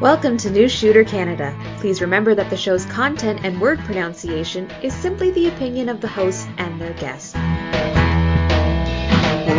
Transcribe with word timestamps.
Welcome 0.00 0.36
to 0.38 0.48
New 0.48 0.68
Shooter 0.68 1.02
Canada. 1.02 1.52
Please 1.78 2.00
remember 2.00 2.32
that 2.32 2.50
the 2.50 2.56
show's 2.56 2.86
content 2.86 3.40
and 3.42 3.60
word 3.60 3.80
pronunciation 3.80 4.70
is 4.80 4.94
simply 4.94 5.32
the 5.32 5.48
opinion 5.48 5.88
of 5.88 6.00
the 6.00 6.06
hosts 6.06 6.46
and 6.56 6.80
their 6.80 6.92
guests. 6.92 7.34
Well, 7.34 7.42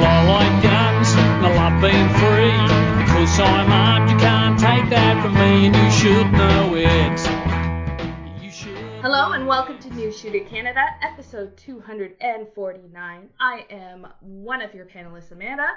I 0.02 0.23
like 0.29 0.63
guns, 0.63 1.10
and 1.12 1.46
I 1.46 1.55
love 1.57 1.81
being 1.81 2.07
free. 2.15 2.55
Cause 3.11 3.38
I'm 3.38 3.70
armed, 3.70 4.11
you 4.11 4.18
can't 4.18 4.57
take 4.57 4.89
that 4.91 5.21
from 5.21 5.33
me, 5.33 5.65
and 5.65 5.75
you 5.75 5.91
should 5.91 6.32
know 6.32 6.74
it. 6.74 7.19
Should. 8.50 8.78
Hello 9.01 9.33
and 9.33 9.46
welcome 9.46 9.78
to 9.79 9.93
New 9.93 10.10
Shooter 10.10 10.46
Canada, 10.46 10.86
episode 11.01 11.57
249. 11.57 13.29
I 13.42 13.65
am 13.69 14.07
one 14.21 14.61
of 14.61 14.74
your 14.74 14.86
panelists, 14.86 15.33
Amanda, 15.33 15.68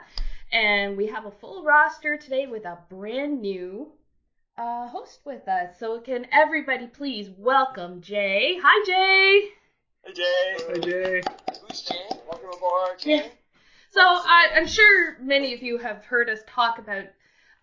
and 0.52 0.96
we 0.96 1.08
have 1.08 1.26
a 1.26 1.32
full 1.32 1.64
roster 1.64 2.16
today 2.16 2.46
with 2.46 2.64
a 2.64 2.78
brand 2.88 3.42
new 3.42 3.90
uh, 4.56 4.88
host 4.88 5.20
with 5.24 5.48
us. 5.48 5.78
So 5.78 6.00
can 6.00 6.26
everybody 6.32 6.86
please 6.86 7.30
welcome 7.36 8.00
Jay? 8.00 8.58
Hi, 8.62 8.84
Jay. 8.86 9.48
Hey 10.04 10.12
Jay. 10.12 10.56
Hey 10.74 10.80
Jay. 10.80 11.20
Who's 11.66 11.82
Jay? 11.82 11.94
Welcome 12.28 12.50
aboard, 12.56 13.04
Yeah. 13.04 13.22
Jay. 13.22 13.32
So 13.90 14.00
I, 14.00 14.48
I'm 14.56 14.66
sure 14.66 15.18
many 15.20 15.52
of 15.54 15.62
you 15.62 15.78
have 15.78 16.04
heard 16.04 16.28
us 16.30 16.40
talk 16.46 16.78
about, 16.78 17.04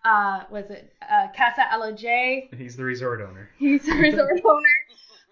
uh, 0.04 0.44
was 0.50 0.70
it 0.70 0.92
uh, 1.08 1.28
Casa 1.36 1.70
Ella 1.72 1.92
J? 1.92 2.48
He's 2.56 2.76
the 2.76 2.84
resort 2.84 3.20
owner. 3.20 3.50
He's 3.58 3.86
a 3.88 3.94
resort 3.94 4.40
owner. 4.44 4.66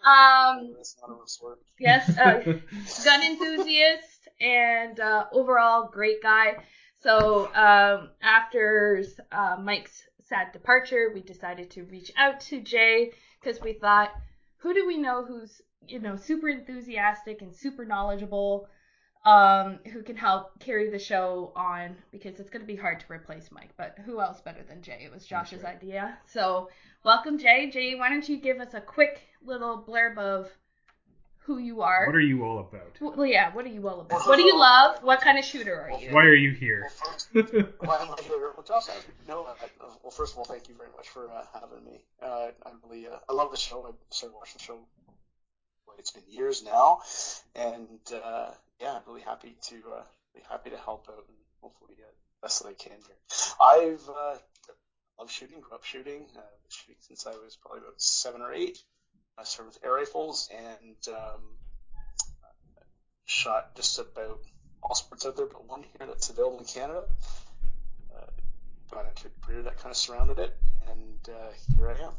Um, 0.05 0.75
That's 0.77 0.97
not 1.01 1.17
a 1.17 1.21
resort. 1.21 1.59
yes, 1.79 2.17
uh, 2.19 2.41
gun 3.05 3.23
enthusiast 3.23 4.29
and 4.41 4.99
uh, 5.01 5.25
overall 5.33 5.89
great 5.93 6.23
guy. 6.23 6.57
So 7.01 7.47
um, 7.55 8.11
after 8.23 9.05
uh, 9.31 9.57
Mike's 9.61 10.03
sad 10.29 10.53
departure, 10.53 11.11
we 11.13 11.21
decided 11.21 11.71
to 11.71 11.85
reach 11.85 12.13
out 12.17 12.41
to 12.41 12.61
Jay 12.61 13.13
because 13.41 13.61
we 13.61 13.73
thought, 13.73 14.11
who 14.59 14.75
do 14.75 14.87
we 14.87 14.99
know 14.99 15.25
who's 15.25 15.63
you 15.87 16.01
know 16.01 16.17
super 16.17 16.49
enthusiastic 16.49 17.41
and 17.43 17.55
super 17.55 17.85
knowledgeable, 17.85 18.69
um, 19.25 19.79
who 19.93 20.03
can 20.03 20.17
help 20.17 20.59
carry 20.61 20.91
the 20.91 20.99
show 20.99 21.53
on 21.57 21.97
because 22.11 22.39
it's 22.41 22.51
going 22.51 22.63
to 22.63 22.67
be 22.67 22.77
hard 22.77 23.01
to 23.01 23.13
replace 23.13 23.51
Mike. 23.51 23.71
But 23.77 23.99
who 24.05 24.21
else 24.21 24.41
better 24.41 24.63
than 24.63 24.83
Jay? 24.83 25.03
It 25.05 25.13
was 25.13 25.27
Josh's 25.27 25.63
right. 25.63 25.77
idea. 25.77 26.19
So 26.27 26.69
welcome, 27.05 27.39
Jay. 27.39 27.71
Jay, 27.71 27.95
why 27.95 28.09
don't 28.09 28.29
you 28.29 28.39
give 28.39 28.59
us 28.59 28.75
a 28.75 28.81
quick 28.81 29.23
little 29.45 29.85
blurb 29.87 30.19
of 30.19 30.51
who 31.49 31.57
you 31.57 31.81
are? 31.81 32.05
What 32.05 32.15
are 32.15 32.21
you 32.21 32.45
all 32.45 32.59
about? 32.59 32.93
Well, 33.01 33.25
yeah, 33.27 33.55
what 33.55 33.65
are 33.65 33.71
you 33.71 33.89
all 33.89 34.01
about? 34.03 34.29
What 34.29 34.37
do 34.37 34.43
you 34.43 34.57
love? 34.57 35.03
What 35.03 35.23
kind 35.23 35.39
of 35.39 35.45
shooter 35.47 35.81
are 35.81 35.99
you? 35.99 36.11
Why 36.11 36.25
are 36.25 36.35
you 36.35 36.53
here? 36.53 36.83
Well, 36.83 37.13
first, 37.13 37.29
why 37.81 37.97
am 38.03 38.11
I 38.11 38.23
here? 38.23 38.53
Well, 38.55 38.65
Josh, 38.69 38.91
I, 38.91 38.97
no, 39.27 39.47
I, 39.47 39.55
well, 40.03 40.11
first 40.11 40.35
of 40.35 40.39
all, 40.39 40.45
thank 40.45 40.69
you 40.69 40.75
very 40.75 40.91
much 40.95 41.09
for 41.09 41.31
uh, 41.31 41.45
having 41.59 41.83
me. 41.87 42.03
Uh, 42.23 42.49
I 42.67 42.71
really, 42.85 43.07
uh, 43.07 43.17
I 43.31 43.33
love 43.33 43.51
the 43.51 43.57
show. 43.57 43.87
I 43.89 43.93
started 44.11 44.37
watching 44.37 44.59
the 44.59 44.65
show. 44.65 44.79
well, 45.87 45.97
It's 45.99 46.11
been 46.11 46.25
years 46.29 46.63
now, 46.63 47.01
and 47.57 47.99
uh, 48.13 48.51
yeah, 48.79 48.93
I'm 48.93 49.03
really 49.07 49.23
happy 49.23 49.57
to 49.69 49.77
uh, 49.97 50.03
be 50.35 50.43
happy 50.51 50.69
to 50.69 50.77
help 50.77 51.07
out 51.09 51.25
and 51.29 51.37
hopefully 51.63 51.95
uh, 51.99 52.13
best 52.43 52.63
that 52.63 52.69
I 52.69 52.75
can 52.75 52.93
here. 52.93 53.17
I've 53.59 54.07
uh, 54.07 54.37
loved 55.19 55.31
shooting, 55.33 55.61
grew 55.61 55.77
up 55.77 55.85
shooting, 55.85 56.27
uh, 56.37 56.41
shooting 56.69 56.97
since 57.01 57.27
I 57.27 57.31
was 57.31 57.57
probably 57.57 57.81
about 57.81 57.95
seven 58.03 58.43
or 58.43 58.53
eight. 58.53 58.79
I 59.39 59.45
started 59.45 59.75
with 59.75 59.85
air 59.85 59.93
rifles 59.93 60.51
and 60.53 61.15
um, 61.15 61.41
shot 63.25 63.77
just 63.77 63.99
about 63.99 64.41
all 64.83 64.95
sports 64.97 65.25
out 65.27 65.37
there, 65.37 65.47
but 65.47 65.69
one 65.69 65.85
here 65.97 66.09
that's 66.09 66.29
available 66.29 66.59
in 66.59 66.65
Canada. 66.65 67.05
Uh, 68.15 68.27
got 68.91 69.07
into 69.07 69.29
a 69.29 69.47
career 69.47 69.63
that 69.63 69.77
kind 69.77 69.91
of 69.91 69.97
surrounded 69.97 70.41
it, 70.41 70.57
and 70.91 71.29
uh, 71.29 71.77
here 71.77 71.89
I 71.89 72.05
am. 72.05 72.13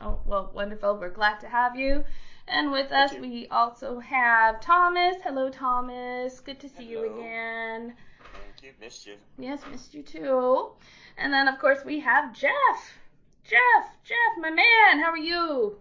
Oh, 0.00 0.20
well, 0.26 0.50
wonderful. 0.52 0.98
We're 0.98 1.10
glad 1.10 1.38
to 1.40 1.48
have 1.48 1.76
you. 1.76 2.04
And 2.48 2.72
with 2.72 2.90
us, 2.90 3.12
you. 3.12 3.20
we 3.20 3.46
also 3.48 4.00
have 4.00 4.60
Thomas. 4.60 5.16
Hello, 5.22 5.50
Thomas. 5.50 6.40
Good 6.40 6.58
to 6.60 6.68
see 6.68 6.84
you 6.84 7.14
again. 7.14 7.94
Thank 8.18 8.62
you, 8.62 8.72
missed 8.80 9.06
you. 9.06 9.14
Yes, 9.38 9.60
missed 9.70 9.94
you 9.94 10.02
too. 10.02 10.70
And 11.16 11.32
then, 11.32 11.46
of 11.46 11.60
course, 11.60 11.84
we 11.84 12.00
have 12.00 12.34
Jeff. 12.34 12.98
Jeff, 13.44 13.96
Jeff, 14.02 14.40
my 14.40 14.50
man, 14.50 15.00
how 15.00 15.10
are 15.10 15.18
you? 15.18 15.76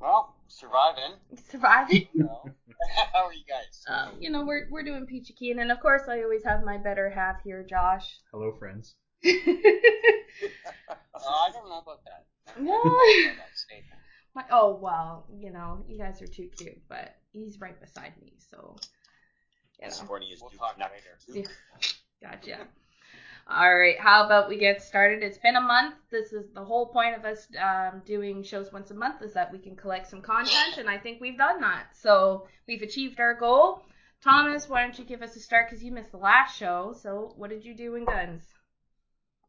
Well, 0.00 0.34
surviving. 0.48 1.14
Surviving? 1.50 2.08
How 3.12 3.26
are 3.26 3.32
you 3.32 3.44
guys? 3.48 3.84
Um, 3.88 4.16
you 4.20 4.30
know, 4.30 4.44
we're, 4.44 4.68
we're 4.70 4.82
doing 4.82 5.06
peachy 5.06 5.32
keen. 5.32 5.58
And 5.58 5.72
of 5.72 5.80
course, 5.80 6.02
I 6.08 6.22
always 6.22 6.44
have 6.44 6.62
my 6.62 6.76
better 6.76 7.10
half 7.10 7.42
here, 7.42 7.64
Josh. 7.68 8.18
Hello, 8.32 8.52
friends. 8.58 8.94
Uh, 11.14 11.18
I 11.18 11.50
don't 11.50 11.68
know 11.68 11.78
about 11.78 12.00
that. 12.04 12.26
No. 12.60 12.78
My, 14.34 14.44
oh 14.50 14.78
well, 14.80 15.26
you 15.34 15.50
know, 15.50 15.82
you 15.88 15.98
guys 15.98 16.20
are 16.20 16.26
too 16.26 16.48
cute, 16.56 16.78
but 16.88 17.16
he's 17.32 17.58
right 17.58 17.80
beside 17.80 18.12
me, 18.20 18.34
so 18.50 18.76
you 19.80 19.88
know. 19.88 19.92
Sporting 19.92 20.28
is 20.30 20.42
we'll 20.42 20.50
talk 20.50 20.76
later. 20.78 21.18
Yeah. 21.26 21.46
Gotcha. 22.22 22.68
All 23.48 23.76
right, 23.76 23.98
how 24.00 24.26
about 24.26 24.48
we 24.48 24.58
get 24.58 24.82
started? 24.82 25.22
It's 25.22 25.38
been 25.38 25.54
a 25.54 25.60
month. 25.60 25.94
This 26.10 26.32
is 26.32 26.50
the 26.52 26.64
whole 26.64 26.86
point 26.86 27.16
of 27.16 27.24
us 27.24 27.46
um, 27.62 28.02
doing 28.04 28.42
shows 28.42 28.72
once 28.72 28.90
a 28.90 28.94
month 28.94 29.22
is 29.22 29.34
that 29.34 29.52
we 29.52 29.60
can 29.60 29.76
collect 29.76 30.08
some 30.08 30.20
content, 30.20 30.78
and 30.78 30.90
I 30.90 30.98
think 30.98 31.20
we've 31.20 31.38
done 31.38 31.60
that. 31.60 31.86
So 31.94 32.48
we've 32.66 32.82
achieved 32.82 33.20
our 33.20 33.34
goal. 33.34 33.82
Thomas, 34.20 34.68
why 34.68 34.82
don't 34.82 34.98
you 34.98 35.04
give 35.04 35.22
us 35.22 35.36
a 35.36 35.40
start 35.40 35.68
because 35.68 35.84
you 35.84 35.92
missed 35.92 36.10
the 36.10 36.16
last 36.16 36.58
show. 36.58 36.96
So 37.00 37.34
what 37.36 37.50
did 37.50 37.64
you 37.64 37.76
do 37.76 37.94
in 37.94 38.04
guns? 38.04 38.42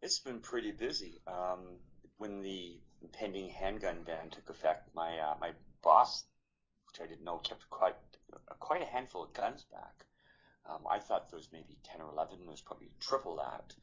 It's 0.04 0.20
been 0.20 0.42
pretty 0.42 0.72
busy. 0.72 1.20
Um, 1.26 1.80
when 2.18 2.44
the 2.44 2.78
impending 3.02 3.50
handgun 3.50 4.04
ban 4.04 4.30
took 4.30 4.48
effect, 4.52 4.90
my 4.94 5.18
uh, 5.18 5.36
my 5.42 5.54
boss, 5.82 6.24
which 6.86 7.02
I 7.04 7.10
didn't 7.10 7.26
know, 7.26 7.38
kept 7.40 7.68
quite 7.72 7.96
quite 8.60 8.84
a 8.84 8.86
handful 8.86 9.24
of 9.24 9.34
guns 9.34 9.66
back. 9.72 10.06
Um, 10.70 10.82
I 10.90 11.00
thought 11.00 11.30
there 11.30 11.38
was 11.38 11.50
maybe 11.52 11.78
ten 11.84 12.02
or 12.02 12.12
eleven. 12.12 12.40
There's 12.46 12.62
probably 12.62 12.92
triple 13.00 13.38
that, 13.38 13.74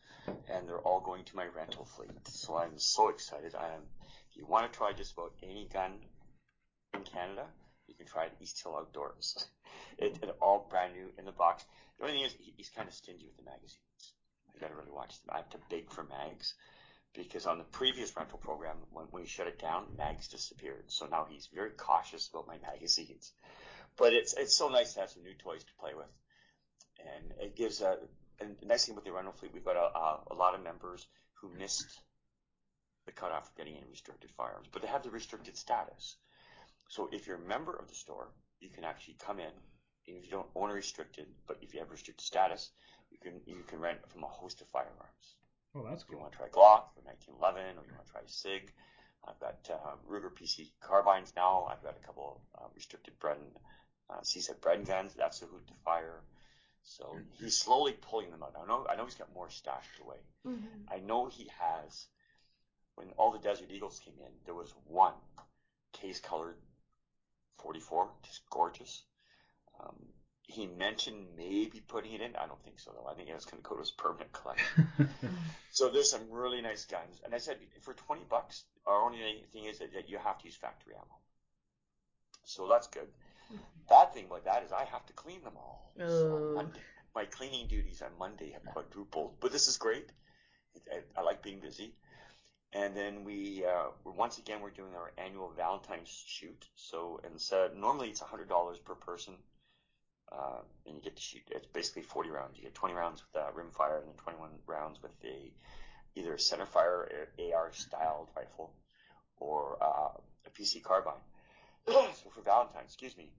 and 0.52 0.68
they're 0.68 0.80
all 0.80 1.00
going 1.00 1.24
to 1.24 1.36
my 1.36 1.46
rental 1.46 1.84
fleet. 1.84 2.28
So 2.28 2.56
I'm 2.56 2.78
so 2.78 3.08
excited. 3.08 3.54
I 3.54 3.68
am. 3.68 3.82
If 4.30 4.36
you 4.36 4.46
want 4.46 4.70
to 4.70 4.76
try 4.76 4.92
just 4.92 5.12
about 5.12 5.32
any 5.42 5.68
gun 5.72 5.92
in 6.92 7.02
Canada, 7.02 7.46
you 7.86 7.94
can 7.94 8.06
try 8.06 8.24
it 8.24 8.32
at 8.36 8.42
East 8.42 8.62
Hill 8.62 8.76
Outdoors. 8.76 9.46
It, 9.98 10.18
it 10.22 10.36
all 10.40 10.66
brand 10.70 10.94
new 10.94 11.10
in 11.18 11.24
the 11.24 11.32
box. 11.32 11.64
The 11.98 12.04
only 12.04 12.16
thing 12.16 12.26
is 12.26 12.32
he, 12.38 12.52
he's 12.56 12.68
kind 12.68 12.88
of 12.88 12.94
stingy 12.94 13.26
with 13.26 13.36
the 13.36 13.44
magazines. 13.44 14.14
I 14.54 14.58
got 14.60 14.68
to 14.68 14.74
really 14.74 14.90
watch 14.90 15.20
them. 15.20 15.34
I 15.34 15.38
have 15.38 15.50
to 15.50 15.58
beg 15.68 15.90
for 15.90 16.04
mags 16.04 16.54
because 17.12 17.46
on 17.46 17.58
the 17.58 17.64
previous 17.64 18.16
rental 18.16 18.38
program, 18.38 18.76
when 18.92 19.06
we 19.12 19.26
shut 19.26 19.46
it 19.46 19.60
down, 19.60 19.86
mags 19.96 20.28
disappeared. 20.28 20.84
So 20.88 21.06
now 21.06 21.26
he's 21.28 21.48
very 21.52 21.70
cautious 21.70 22.28
about 22.28 22.46
my 22.46 22.58
magazines. 22.72 23.32
But 23.96 24.12
it's 24.12 24.34
it's 24.34 24.56
so 24.56 24.68
nice 24.68 24.94
to 24.94 25.00
have 25.00 25.10
some 25.10 25.22
new 25.22 25.34
toys 25.34 25.62
to 25.62 25.72
play 25.78 25.94
with, 25.94 26.10
and 27.04 27.32
it 27.40 27.56
gives 27.56 27.80
a. 27.80 27.98
And 28.40 28.56
the 28.60 28.66
nice 28.66 28.84
thing 28.86 28.94
about 28.94 29.04
the 29.04 29.12
rental 29.12 29.32
fleet, 29.32 29.52
we've 29.54 29.64
got 29.64 29.76
a, 29.76 29.96
a, 29.96 30.22
a 30.32 30.34
lot 30.34 30.54
of 30.54 30.62
members 30.62 31.06
who 31.34 31.48
missed 31.56 32.00
the 33.06 33.12
cutoff 33.12 33.46
for 33.46 33.54
getting 33.56 33.76
any 33.76 33.86
restricted 33.90 34.30
firearms, 34.36 34.68
but 34.72 34.82
they 34.82 34.88
have 34.88 35.02
the 35.02 35.10
restricted 35.10 35.56
status. 35.56 36.16
So 36.88 37.08
if 37.12 37.26
you're 37.26 37.36
a 37.36 37.48
member 37.48 37.74
of 37.74 37.88
the 37.88 37.94
store, 37.94 38.28
you 38.60 38.68
can 38.70 38.84
actually 38.84 39.16
come 39.24 39.38
in, 39.40 39.52
And 40.06 40.16
if 40.16 40.24
you 40.24 40.30
don't 40.30 40.50
own 40.54 40.70
a 40.70 40.74
restricted, 40.74 41.26
but 41.46 41.58
if 41.62 41.72
you 41.74 41.80
have 41.80 41.90
restricted 41.90 42.26
status, 42.26 42.70
you 43.10 43.18
can 43.18 43.40
you 43.46 43.62
can 43.66 43.78
rent 43.80 43.98
from 44.10 44.24
a 44.24 44.26
host 44.26 44.60
of 44.60 44.68
firearms. 44.68 45.36
Oh, 45.74 45.84
that's 45.88 46.02
If 46.04 46.10
you 46.10 46.18
want 46.18 46.32
to 46.32 46.38
try 46.38 46.48
Glock 46.48 46.94
for 46.94 47.02
1911, 47.02 47.78
or 47.78 47.84
you 47.86 47.94
want 47.94 48.06
to 48.06 48.12
try 48.12 48.22
SIG, 48.26 48.72
I've 49.26 49.40
got 49.40 49.68
uh, 49.70 49.96
Ruger 50.08 50.30
PC 50.30 50.70
carbines 50.80 51.32
now. 51.36 51.64
I've 51.70 51.82
got 51.82 51.96
a 51.96 52.06
couple 52.06 52.40
uh, 52.56 52.66
restricted 52.74 53.18
Bren, 53.18 53.38
uh, 54.10 54.20
CZ 54.20 54.60
Bren 54.60 54.86
guns. 54.86 55.14
That's 55.14 55.42
a 55.42 55.46
hoot 55.46 55.66
to 55.68 55.74
fire. 55.84 56.22
So 56.84 57.18
he's 57.38 57.56
slowly 57.56 57.92
pulling 57.92 58.30
them 58.30 58.42
out. 58.42 58.54
I 58.62 58.66
know 58.66 58.86
I 58.88 58.96
know 58.96 59.04
he's 59.04 59.14
got 59.14 59.34
more 59.34 59.50
stashed 59.50 60.00
away. 60.04 60.18
Mm-hmm. 60.46 60.92
I 60.94 60.98
know 61.00 61.26
he 61.26 61.50
has. 61.58 62.06
When 62.96 63.08
all 63.16 63.32
the 63.32 63.40
Desert 63.40 63.70
Eagles 63.72 64.00
came 64.04 64.14
in, 64.20 64.32
there 64.44 64.54
was 64.54 64.72
one 64.86 65.14
case 65.92 66.20
colored 66.20 66.54
44, 67.58 68.08
just 68.22 68.48
gorgeous. 68.50 69.02
Um, 69.80 69.96
he 70.42 70.66
mentioned 70.66 71.26
maybe 71.36 71.82
putting 71.88 72.12
it 72.12 72.20
in. 72.20 72.36
I 72.36 72.46
don't 72.46 72.62
think 72.62 72.78
so 72.78 72.92
though. 72.92 73.10
I 73.10 73.14
think 73.14 73.30
it's 73.30 73.46
going 73.46 73.60
to 73.60 73.68
go 73.68 73.74
to 73.74 73.80
his 73.80 73.90
permanent 73.90 74.32
collection. 74.32 74.88
So 75.74 75.88
there's 75.88 76.08
some 76.08 76.30
really 76.30 76.62
nice 76.62 76.84
guns. 76.84 77.20
And 77.24 77.34
I 77.34 77.38
said, 77.38 77.56
for 77.80 77.94
20 77.94 78.22
bucks, 78.30 78.62
our 78.86 79.02
only 79.02 79.18
thing 79.52 79.64
is 79.64 79.80
that 79.80 79.92
that 79.94 80.08
you 80.08 80.18
have 80.18 80.38
to 80.38 80.44
use 80.44 80.54
factory 80.54 80.94
ammo. 80.94 81.18
So 82.44 82.68
that's 82.68 82.86
good. 82.86 83.08
Bad 83.88 84.14
thing 84.14 84.26
about 84.26 84.44
that 84.44 84.62
is 84.64 84.72
I 84.72 84.84
have 84.84 85.04
to 85.06 85.12
clean 85.12 85.42
them 85.42 85.54
all. 85.56 85.92
So 85.98 86.04
Oh. 86.04 86.54
Monday, 86.54 86.80
my 87.14 87.24
cleaning 87.26 87.68
duties 87.68 88.02
on 88.02 88.10
Monday 88.18 88.50
have 88.52 88.64
quadrupled, 88.64 89.38
but 89.40 89.52
this 89.52 89.68
is 89.68 89.76
great. 89.76 90.10
I, 90.90 91.00
I 91.20 91.22
like 91.22 91.42
being 91.42 91.60
busy. 91.60 91.94
And 92.72 92.96
then 92.96 93.22
we, 93.22 93.64
uh, 93.64 93.90
once 94.04 94.38
again, 94.38 94.60
we're 94.60 94.70
doing 94.70 94.94
our 94.96 95.12
annual 95.16 95.52
Valentine's 95.56 96.08
shoot. 96.26 96.66
So, 96.74 97.20
instead, 97.30 97.70
so 97.72 97.78
normally 97.78 98.08
it's 98.08 98.20
$100 98.20 98.84
per 98.84 98.94
person. 98.96 99.34
Uh, 100.32 100.62
and 100.86 100.96
you 100.96 101.02
get 101.02 101.14
to 101.14 101.22
shoot, 101.22 101.42
it's 101.50 101.68
basically 101.68 102.02
40 102.02 102.30
rounds. 102.30 102.56
You 102.56 102.64
get 102.64 102.74
20 102.74 102.94
rounds 102.94 103.22
with 103.22 103.40
uh, 103.40 103.50
rimfire 103.52 103.98
and 103.98 104.08
then 104.08 104.16
21 104.16 104.50
rounds 104.66 105.00
with 105.00 105.12
the 105.20 105.52
either 106.16 106.34
a 106.34 106.36
centerfire 106.38 107.26
AR 107.38 107.70
styled 107.72 108.30
rifle 108.36 108.72
or 109.36 109.76
uh, 109.80 110.08
a 110.46 110.50
PC 110.50 110.82
carbine. 110.82 111.14
so 111.86 112.30
for 112.34 112.40
Valentine, 112.40 112.82
excuse 112.84 113.16
me, 113.16 113.30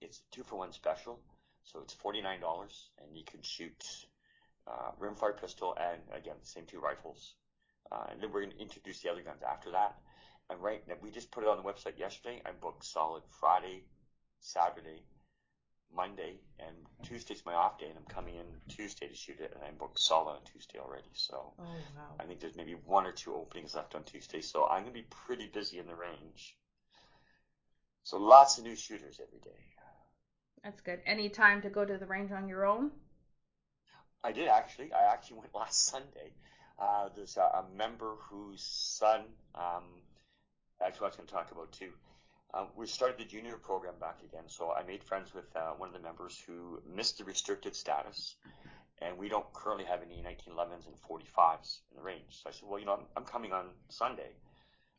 it's 0.00 0.18
a 0.18 0.34
two 0.34 0.42
for 0.42 0.56
one 0.56 0.72
special. 0.72 1.20
So 1.64 1.80
it's 1.80 1.94
forty 1.94 2.22
nine 2.22 2.40
dollars, 2.40 2.90
and 3.02 3.16
you 3.16 3.24
can 3.24 3.42
shoot 3.42 3.84
uh, 4.66 4.90
rimfire 5.00 5.40
pistol 5.40 5.76
and 5.80 6.00
again 6.12 6.36
the 6.40 6.46
same 6.46 6.64
two 6.66 6.80
rifles. 6.80 7.34
Uh, 7.90 8.04
and 8.10 8.20
then 8.20 8.32
we're 8.32 8.42
going 8.42 8.52
to 8.52 8.60
introduce 8.60 9.00
the 9.00 9.10
other 9.10 9.22
guns 9.22 9.42
after 9.48 9.70
that. 9.70 9.96
And 10.50 10.60
right 10.60 10.82
now, 10.88 10.94
we 11.02 11.10
just 11.10 11.30
put 11.30 11.44
it 11.44 11.48
on 11.48 11.56
the 11.56 11.62
website 11.62 11.98
yesterday. 11.98 12.40
I'm 12.44 12.54
booked 12.60 12.84
solid 12.84 13.22
Friday, 13.40 13.84
Saturday, 14.40 15.02
Monday, 15.94 16.34
and 16.58 16.74
Tuesday's 17.02 17.42
my 17.44 17.54
off 17.54 17.78
day, 17.78 17.86
and 17.86 17.96
I'm 17.96 18.04
coming 18.14 18.34
in 18.36 18.46
Tuesday 18.68 19.08
to 19.08 19.14
shoot 19.14 19.40
it, 19.40 19.52
and 19.54 19.62
I'm 19.64 19.76
booked 19.76 20.00
solid 20.00 20.32
on 20.32 20.40
Tuesday 20.52 20.78
already. 20.78 21.10
So 21.14 21.52
Oh 21.58 21.62
wow. 21.96 22.14
I 22.18 22.24
think 22.24 22.40
there's 22.40 22.56
maybe 22.56 22.74
one 22.74 23.06
or 23.06 23.12
two 23.12 23.34
openings 23.34 23.74
left 23.74 23.94
on 23.94 24.04
Tuesday, 24.04 24.40
so 24.40 24.66
I'm 24.66 24.82
gonna 24.82 24.92
be 24.92 25.06
pretty 25.26 25.48
busy 25.48 25.78
in 25.78 25.86
the 25.86 25.94
range. 25.94 26.56
So 28.04 28.18
lots 28.18 28.58
of 28.58 28.64
new 28.64 28.76
shooters 28.76 29.20
every 29.20 29.40
day. 29.40 29.60
That's 30.66 30.80
good. 30.80 30.98
Any 31.06 31.28
time 31.28 31.62
to 31.62 31.70
go 31.70 31.84
to 31.84 31.96
the 31.96 32.06
range 32.06 32.32
on 32.32 32.48
your 32.48 32.66
own? 32.66 32.90
I 34.24 34.32
did 34.32 34.48
actually. 34.48 34.92
I 34.92 35.12
actually 35.12 35.38
went 35.38 35.54
last 35.54 35.86
Sunday. 35.86 36.32
Uh, 36.76 37.08
there's 37.14 37.36
a, 37.36 37.42
a 37.42 37.64
member 37.78 38.16
whose 38.28 38.62
son, 38.62 39.20
um, 39.54 39.84
actually, 40.84 41.04
I 41.04 41.08
was 41.10 41.16
going 41.16 41.28
to 41.28 41.32
talk 41.32 41.52
about 41.52 41.70
too. 41.70 41.90
Um, 42.52 42.66
we 42.74 42.88
started 42.88 43.16
the 43.16 43.24
junior 43.24 43.58
program 43.58 43.94
back 44.00 44.18
again, 44.28 44.42
so 44.48 44.72
I 44.72 44.82
made 44.82 45.04
friends 45.04 45.32
with 45.32 45.44
uh, 45.54 45.74
one 45.78 45.88
of 45.88 45.94
the 45.94 46.00
members 46.00 46.42
who 46.44 46.82
missed 46.84 47.18
the 47.18 47.24
restricted 47.24 47.76
status, 47.76 48.34
and 49.00 49.16
we 49.16 49.28
don't 49.28 49.50
currently 49.52 49.84
have 49.84 50.00
any 50.02 50.16
1911s 50.16 50.88
and 50.88 50.96
45s 51.08 51.78
in 51.92 51.96
the 51.98 52.02
range. 52.02 52.42
So 52.42 52.48
I 52.48 52.52
said, 52.52 52.68
well, 52.68 52.80
you 52.80 52.86
know, 52.86 52.94
I'm, 52.94 53.06
I'm 53.16 53.24
coming 53.24 53.52
on 53.52 53.66
Sunday, 53.88 54.32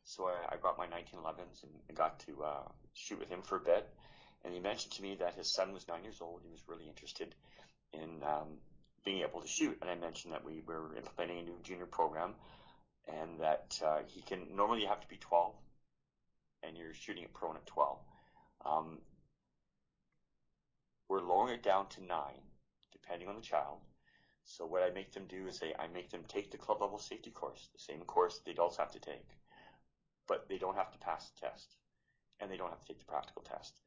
so 0.04 0.28
I, 0.28 0.54
I 0.54 0.56
brought 0.56 0.78
my 0.78 0.86
1911s 0.86 1.62
and, 1.62 1.72
and 1.88 1.96
got 1.96 2.18
to 2.20 2.42
uh, 2.42 2.68
shoot 2.94 3.18
with 3.18 3.28
him 3.28 3.42
for 3.42 3.56
a 3.56 3.60
bit. 3.60 3.86
And 4.44 4.54
he 4.54 4.60
mentioned 4.60 4.92
to 4.94 5.02
me 5.02 5.16
that 5.16 5.34
his 5.34 5.52
son 5.52 5.72
was 5.72 5.88
nine 5.88 6.04
years 6.04 6.20
old. 6.20 6.40
He 6.42 6.50
was 6.50 6.62
really 6.68 6.88
interested 6.88 7.34
in 7.92 8.22
um, 8.22 8.58
being 9.04 9.22
able 9.22 9.40
to 9.40 9.48
shoot. 9.48 9.78
And 9.80 9.90
I 9.90 9.94
mentioned 9.94 10.32
that 10.32 10.44
we 10.44 10.62
were 10.66 10.96
implementing 10.96 11.38
a 11.38 11.42
new 11.42 11.58
junior 11.62 11.86
program 11.86 12.34
and 13.08 13.40
that 13.40 13.80
uh, 13.84 13.98
he 14.06 14.20
can 14.22 14.46
normally 14.54 14.82
you 14.82 14.88
have 14.88 15.00
to 15.00 15.08
be 15.08 15.16
12 15.16 15.54
and 16.62 16.76
you're 16.76 16.94
shooting 16.94 17.24
at 17.24 17.32
prone 17.32 17.56
at 17.56 17.66
12. 17.66 17.98
Um, 18.66 18.98
we're 21.08 21.22
lowering 21.22 21.54
it 21.54 21.62
down 21.62 21.88
to 21.90 22.04
nine, 22.04 22.42
depending 22.92 23.28
on 23.28 23.36
the 23.36 23.42
child. 23.42 23.78
So 24.44 24.66
what 24.66 24.82
I 24.82 24.90
make 24.90 25.12
them 25.12 25.26
do 25.28 25.46
is 25.46 25.62
I 25.62 25.86
make 25.88 26.10
them 26.10 26.24
take 26.26 26.50
the 26.50 26.58
club 26.58 26.80
level 26.80 26.98
safety 26.98 27.30
course, 27.30 27.68
the 27.72 27.78
same 27.78 28.00
course 28.00 28.40
the 28.44 28.50
adults 28.50 28.78
have 28.78 28.92
to 28.92 29.00
take, 29.00 29.28
but 30.26 30.48
they 30.48 30.58
don't 30.58 30.76
have 30.76 30.92
to 30.92 30.98
pass 30.98 31.30
the 31.30 31.46
test, 31.46 31.76
and 32.40 32.50
they 32.50 32.56
don't 32.56 32.70
have 32.70 32.80
to 32.80 32.86
take 32.86 32.98
the 32.98 33.04
practical 33.04 33.42
test. 33.42 33.78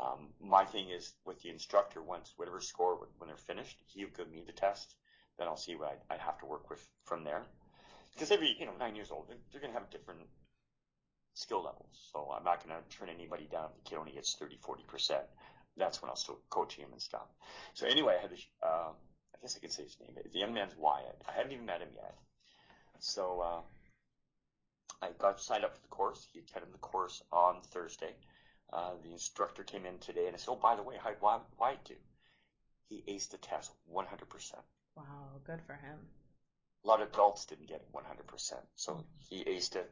Um, 0.00 0.28
my 0.40 0.64
thing 0.64 0.88
is 0.88 1.12
with 1.26 1.42
the 1.42 1.50
instructor, 1.50 2.02
once 2.02 2.32
whatever 2.36 2.60
score 2.60 3.06
when 3.18 3.28
they're 3.28 3.36
finished, 3.36 3.76
he'll 3.86 4.08
give 4.16 4.30
me 4.30 4.42
the 4.46 4.52
test. 4.52 4.94
Then 5.38 5.46
I'll 5.46 5.56
see 5.56 5.74
what 5.74 6.00
I, 6.10 6.14
I 6.14 6.16
have 6.16 6.38
to 6.38 6.46
work 6.46 6.70
with 6.70 6.86
from 7.04 7.24
there. 7.24 7.42
Because 8.12 8.30
every 8.30 8.56
you 8.58 8.66
know 8.66 8.72
nine 8.78 8.96
years 8.96 9.10
old, 9.10 9.28
they're, 9.28 9.36
they're 9.52 9.60
going 9.60 9.72
to 9.72 9.78
have 9.78 9.90
different 9.90 10.20
skill 11.34 11.62
levels. 11.62 12.08
So 12.12 12.32
I'm 12.36 12.44
not 12.44 12.64
going 12.64 12.76
to 12.76 12.96
turn 12.96 13.08
anybody 13.08 13.48
down 13.50 13.66
if 13.70 13.84
the 13.84 13.90
kid 13.90 13.98
only 13.98 14.12
gets 14.12 14.34
30, 14.34 14.58
40 14.62 14.84
percent. 14.84 15.22
That's 15.76 16.00
when 16.02 16.08
I'll 16.08 16.16
still 16.16 16.40
coach 16.50 16.74
him 16.74 16.88
and 16.92 17.00
stuff. 17.00 17.26
So 17.74 17.86
anyway, 17.86 18.16
I 18.18 18.22
had 18.22 18.30
this. 18.30 18.46
Um, 18.62 18.94
I 19.34 19.38
guess 19.42 19.56
I 19.56 19.60
could 19.60 19.72
say 19.72 19.84
his 19.84 19.96
name. 20.00 20.16
The 20.32 20.38
young 20.38 20.54
man's 20.54 20.76
Wyatt. 20.76 21.22
I 21.28 21.32
hadn't 21.32 21.52
even 21.52 21.66
met 21.66 21.80
him 21.80 21.88
yet. 21.94 22.14
So 22.98 23.40
uh, 23.40 25.06
I 25.06 25.10
got 25.18 25.40
signed 25.40 25.64
up 25.64 25.74
for 25.74 25.82
the 25.82 25.88
course. 25.88 26.26
He 26.32 26.40
attended 26.40 26.72
the 26.74 26.78
course 26.78 27.22
on 27.32 27.62
Thursday. 27.70 28.14
Uh, 28.72 28.92
the 29.02 29.10
instructor 29.12 29.64
came 29.64 29.84
in 29.84 29.98
today 29.98 30.26
and 30.26 30.34
I 30.34 30.38
said, 30.38 30.50
oh, 30.52 30.56
by 30.56 30.76
the 30.76 30.82
way, 30.82 30.94
how 31.02 31.10
did 31.10 31.20
Wyatt 31.20 31.84
do? 31.84 31.94
He 32.88 33.02
aced 33.08 33.30
the 33.30 33.38
test 33.38 33.72
100%. 33.92 34.06
Wow, 34.96 35.04
good 35.44 35.60
for 35.66 35.74
him. 35.74 35.98
A 36.84 36.88
lot 36.88 37.02
of 37.02 37.08
adults 37.08 37.44
didn't 37.46 37.68
get 37.68 37.82
it 37.82 37.88
100%. 37.92 38.52
So 38.74 39.04
he 39.28 39.44
aced 39.44 39.76
it. 39.76 39.90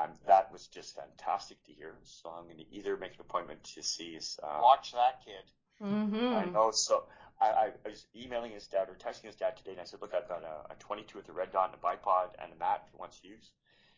Um, 0.00 0.10
that 0.26 0.52
was 0.52 0.66
just 0.66 0.96
fantastic 0.96 1.62
to 1.64 1.72
hear. 1.72 1.94
So 2.04 2.28
I'm 2.30 2.44
going 2.44 2.58
to 2.58 2.74
either 2.74 2.96
make 2.96 3.14
an 3.14 3.20
appointment 3.20 3.62
to 3.74 3.82
see 3.82 4.14
his. 4.14 4.38
Uh, 4.42 4.58
Watch 4.62 4.92
that 4.92 5.24
kid. 5.24 5.44
Mm-hmm. 5.82 6.34
I 6.34 6.44
know. 6.46 6.70
So 6.72 7.04
I, 7.40 7.46
I, 7.46 7.64
I 7.84 7.88
was 7.88 8.06
emailing 8.14 8.52
his 8.52 8.66
dad 8.66 8.88
or 8.88 8.94
texting 8.94 9.26
his 9.26 9.36
dad 9.36 9.56
today, 9.56 9.72
and 9.72 9.80
I 9.80 9.84
said, 9.84 10.00
"Look, 10.00 10.12
I've 10.14 10.28
got 10.28 10.42
a, 10.42 10.72
a 10.72 10.76
22 10.78 11.18
with 11.18 11.28
a 11.28 11.32
red 11.32 11.52
dot 11.52 11.70
and 11.72 11.78
a 11.78 11.84
bipod 11.84 12.30
and 12.42 12.52
a 12.52 12.56
mat 12.56 12.82
if 12.86 12.90
he 12.92 12.96
wants 12.98 13.20
to 13.20 13.28
use." 13.28 13.50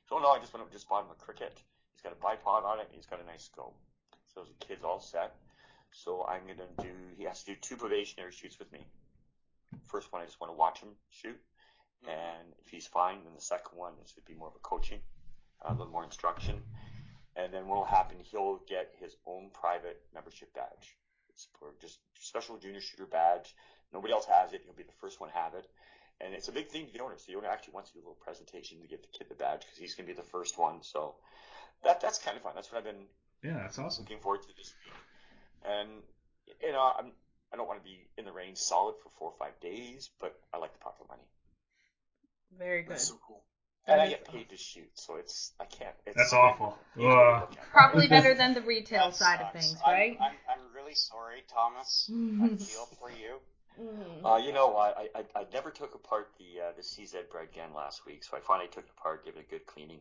So 0.08 0.18
no, 0.18 0.28
I 0.30 0.38
just 0.38 0.52
went 0.52 0.62
up 0.62 0.68
and 0.68 0.76
just 0.76 0.88
bought 0.88 1.04
him 1.04 1.10
a 1.12 1.22
cricket. 1.22 1.60
He's 1.92 2.02
got 2.02 2.12
a 2.12 2.16
bipod 2.16 2.64
on 2.64 2.78
it. 2.80 2.86
and 2.88 2.94
He's 2.94 3.06
got 3.06 3.20
a 3.22 3.26
nice 3.26 3.44
scope. 3.44 3.76
So 4.36 4.44
the 4.44 4.66
kid's 4.66 4.84
all 4.84 5.00
set. 5.00 5.34
So 5.92 6.26
I'm 6.28 6.42
gonna 6.42 6.68
do. 6.78 6.92
He 7.16 7.24
has 7.24 7.42
to 7.44 7.54
do 7.54 7.56
two 7.58 7.76
probationary 7.76 8.32
shoots 8.32 8.58
with 8.58 8.70
me. 8.70 8.86
First 9.86 10.12
one, 10.12 10.20
I 10.20 10.26
just 10.26 10.38
want 10.38 10.52
to 10.52 10.58
watch 10.58 10.80
him 10.80 10.90
shoot, 11.08 11.40
mm-hmm. 12.04 12.10
and 12.10 12.52
if 12.62 12.68
he's 12.68 12.86
fine, 12.86 13.24
then 13.24 13.32
the 13.34 13.40
second 13.40 13.78
one 13.78 13.94
is 14.04 14.12
would 14.14 14.26
be 14.26 14.34
more 14.34 14.48
of 14.48 14.54
a 14.54 14.58
coaching, 14.58 15.00
a 15.64 15.72
little 15.72 15.90
more 15.90 16.04
instruction, 16.04 16.60
and 17.34 17.50
then 17.50 17.66
what 17.66 17.78
will 17.78 17.86
happen? 17.86 18.18
He'll 18.20 18.60
get 18.68 18.92
his 19.00 19.16
own 19.26 19.48
private 19.54 20.02
membership 20.12 20.52
badge. 20.52 20.98
It's 21.30 21.48
for 21.58 21.72
just 21.80 21.98
special 22.20 22.58
junior 22.58 22.82
shooter 22.82 23.06
badge. 23.06 23.54
Nobody 23.90 24.12
else 24.12 24.26
has 24.26 24.52
it. 24.52 24.60
He'll 24.64 24.76
be 24.76 24.82
the 24.82 25.00
first 25.00 25.18
one 25.18 25.30
to 25.30 25.36
have 25.36 25.54
it. 25.54 25.66
And 26.20 26.34
it's 26.34 26.48
a 26.48 26.52
big 26.52 26.68
thing 26.68 26.86
to 26.86 26.92
the 26.92 27.00
owner. 27.00 27.14
So 27.16 27.32
the 27.32 27.38
owner 27.38 27.48
actually 27.48 27.74
wants 27.74 27.90
to 27.90 27.94
do 27.96 28.00
a 28.00 28.04
little 28.04 28.20
presentation 28.20 28.80
to 28.80 28.88
give 28.88 29.00
the 29.00 29.08
kid 29.16 29.28
the 29.28 29.34
badge 29.34 29.60
because 29.60 29.78
he's 29.78 29.94
going 29.94 30.08
to 30.08 30.14
be 30.14 30.16
the 30.16 30.28
first 30.28 30.58
one. 30.58 30.82
So 30.82 31.14
that 31.84 32.00
that's 32.00 32.18
kind 32.18 32.36
of 32.36 32.42
fun. 32.42 32.52
That's 32.54 32.72
what 32.72 32.78
I've 32.78 32.84
been 32.84 33.04
Yeah, 33.46 33.58
that's 33.62 33.78
awesome. 33.78 34.04
looking 34.04 34.18
forward 34.20 34.42
to 34.42 34.48
this 34.56 34.72
week. 34.84 34.94
And 35.70 35.88
you 36.62 36.72
know, 36.72 36.92
I'm 36.98 37.12
I 37.52 37.56
don't 37.56 37.68
want 37.68 37.80
to 37.80 37.84
be 37.84 37.98
in 38.18 38.24
the 38.24 38.32
rain 38.32 38.56
solid 38.56 38.94
for 39.02 39.10
four 39.18 39.28
or 39.30 39.34
five 39.38 39.58
days, 39.60 40.10
but 40.20 40.34
I 40.52 40.58
like 40.58 40.72
the 40.72 40.78
pocket 40.80 41.06
money. 41.08 41.22
Very 42.58 42.82
good. 42.82 42.92
That's 42.92 43.08
so 43.08 43.18
cool. 43.26 43.42
And 43.88 44.00
I 44.00 44.08
get 44.08 44.24
paid 44.26 44.48
to 44.50 44.56
shoot, 44.56 44.90
so 44.94 45.14
it's 45.14 45.52
I 45.60 45.64
can't. 45.64 45.94
It's, 46.06 46.16
That's 46.16 46.32
awful. 46.32 46.76
you 46.96 47.04
know, 47.08 47.14
Ugh. 47.14 47.40
look 47.42 47.50
at 47.52 47.64
it. 47.64 47.70
Probably 47.72 48.08
better 48.08 48.34
than 48.34 48.54
the 48.54 48.62
retail 48.62 49.06
That 49.10 49.14
side 49.16 49.40
of 49.40 49.52
sucks. 49.52 49.66
things, 49.66 49.80
I'm- 49.86 49.94
right? 49.94 50.18
I'm, 50.20 50.32
I'm, 50.50 50.74
really 50.74 50.94
sorry, 50.96 51.44
Thomas. 51.52 52.10
I 52.10 52.48
feel 52.56 52.88
for 52.98 53.10
you. 53.10 53.38
Mhm. 53.80 54.24
Uh, 54.24 54.36
you 54.38 54.52
know 54.52 54.68
what? 54.68 54.96
I, 54.98 55.20
I, 55.20 55.40
I 55.42 55.44
never 55.52 55.70
took 55.70 55.94
apart 55.94 56.30
the 56.38 56.62
uh, 56.66 56.72
the 56.76 56.82
CZ 56.82 57.14
Bren 57.30 57.54
gun 57.54 57.74
last 57.76 58.04
week, 58.06 58.24
so 58.24 58.36
I 58.36 58.40
finally 58.40 58.68
took 58.68 58.84
it 58.84 58.90
apart, 58.98 59.24
gave 59.24 59.36
it 59.36 59.44
a 59.46 59.50
good 59.50 59.66
cleaning, 59.66 60.00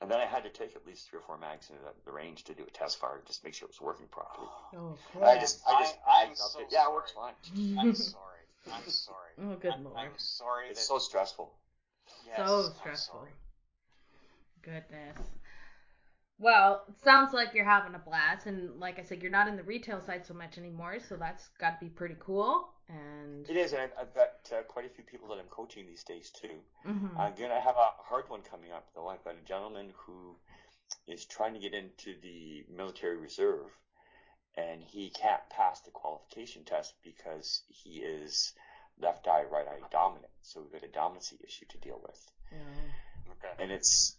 and 0.00 0.10
then 0.10 0.20
I 0.20 0.26
had 0.26 0.42
to 0.44 0.50
take 0.50 0.76
at 0.76 0.86
least 0.86 1.08
three 1.08 1.18
or 1.18 1.22
four 1.22 1.38
mags 1.38 1.70
into 1.70 1.82
the, 1.82 1.92
the 2.04 2.12
range 2.12 2.44
to 2.44 2.54
do 2.54 2.62
a 2.66 2.70
test 2.70 2.98
fire, 2.98 3.22
just 3.26 3.40
to 3.40 3.46
make 3.46 3.54
sure 3.54 3.66
it 3.66 3.72
was 3.72 3.80
working 3.80 4.06
properly. 4.10 4.48
Oh, 4.76 4.98
And 5.14 5.24
I 5.24 5.38
just 5.38 5.60
I 5.66 5.80
just 5.80 5.96
I- 6.06 6.22
I'm 6.22 6.28
bagged 6.28 6.38
so 6.38 6.60
it. 6.60 6.66
Yeah, 6.70 6.86
it 6.88 6.92
works 6.92 7.12
fine. 7.12 7.32
I'm 7.78 7.94
sorry. 7.94 8.42
I'm 8.72 8.88
sorry. 8.90 9.32
Oh, 9.42 9.54
good 9.56 9.72
I'm, 9.72 9.84
lord. 9.84 9.96
I'm 9.98 10.12
sorry 10.16 10.68
It's 10.70 10.80
that. 10.80 10.86
so 10.86 10.98
stressful. 10.98 11.52
yes, 12.26 12.36
so 12.38 12.72
stressful. 12.80 13.28
Goodness. 14.62 15.18
Well, 16.38 16.84
it 16.88 16.94
sounds 17.04 17.32
like 17.32 17.54
you're 17.54 17.64
having 17.64 17.94
a 17.94 17.98
blast, 17.98 18.46
and 18.46 18.78
like 18.78 18.98
I 18.98 19.02
said, 19.02 19.22
you're 19.22 19.30
not 19.30 19.48
in 19.48 19.56
the 19.56 19.62
retail 19.62 20.00
side 20.02 20.26
so 20.26 20.34
much 20.34 20.58
anymore, 20.58 20.98
so 21.08 21.16
that's 21.16 21.48
got 21.60 21.78
to 21.78 21.84
be 21.84 21.90
pretty 21.90 22.16
cool. 22.20 22.68
And 22.88 23.48
It 23.48 23.56
is, 23.56 23.72
and 23.72 23.82
I've, 23.82 23.92
I've 24.00 24.14
got 24.14 24.30
uh, 24.52 24.62
quite 24.62 24.86
a 24.86 24.88
few 24.88 25.02
people 25.04 25.28
that 25.28 25.38
I'm 25.38 25.48
coaching 25.48 25.86
these 25.86 26.04
days 26.04 26.30
too. 26.30 26.62
Mhm. 26.86 27.16
I'm 27.18 27.34
gonna 27.34 27.60
have 27.60 27.76
a 27.76 27.90
hard 28.02 28.28
one 28.28 28.42
coming 28.42 28.70
up 28.72 28.86
though. 28.94 29.08
I've 29.08 29.24
got 29.24 29.34
a 29.34 29.46
gentleman 29.46 29.92
who 29.96 30.36
is 31.06 31.24
trying 31.24 31.54
to 31.54 31.60
get 31.60 31.74
into 31.74 32.14
the 32.20 32.64
military 32.68 33.16
reserve, 33.16 33.70
and 34.56 34.82
he 34.82 35.10
can't 35.10 35.42
pass 35.50 35.80
the 35.80 35.90
qualification 35.90 36.64
test 36.64 36.94
because 37.02 37.62
he 37.68 37.98
is 38.00 38.52
left 38.98 39.26
eye, 39.26 39.42
right 39.44 39.66
eye 39.66 39.80
dominant. 39.90 40.32
So 40.42 40.60
we've 40.62 40.72
got 40.72 40.84
a 40.84 40.92
dominancy 40.92 41.42
issue 41.44 41.66
to 41.66 41.78
deal 41.78 42.00
with, 42.00 42.30
Yeah. 42.52 43.32
Okay. 43.32 43.62
and 43.62 43.72
it's 43.72 44.16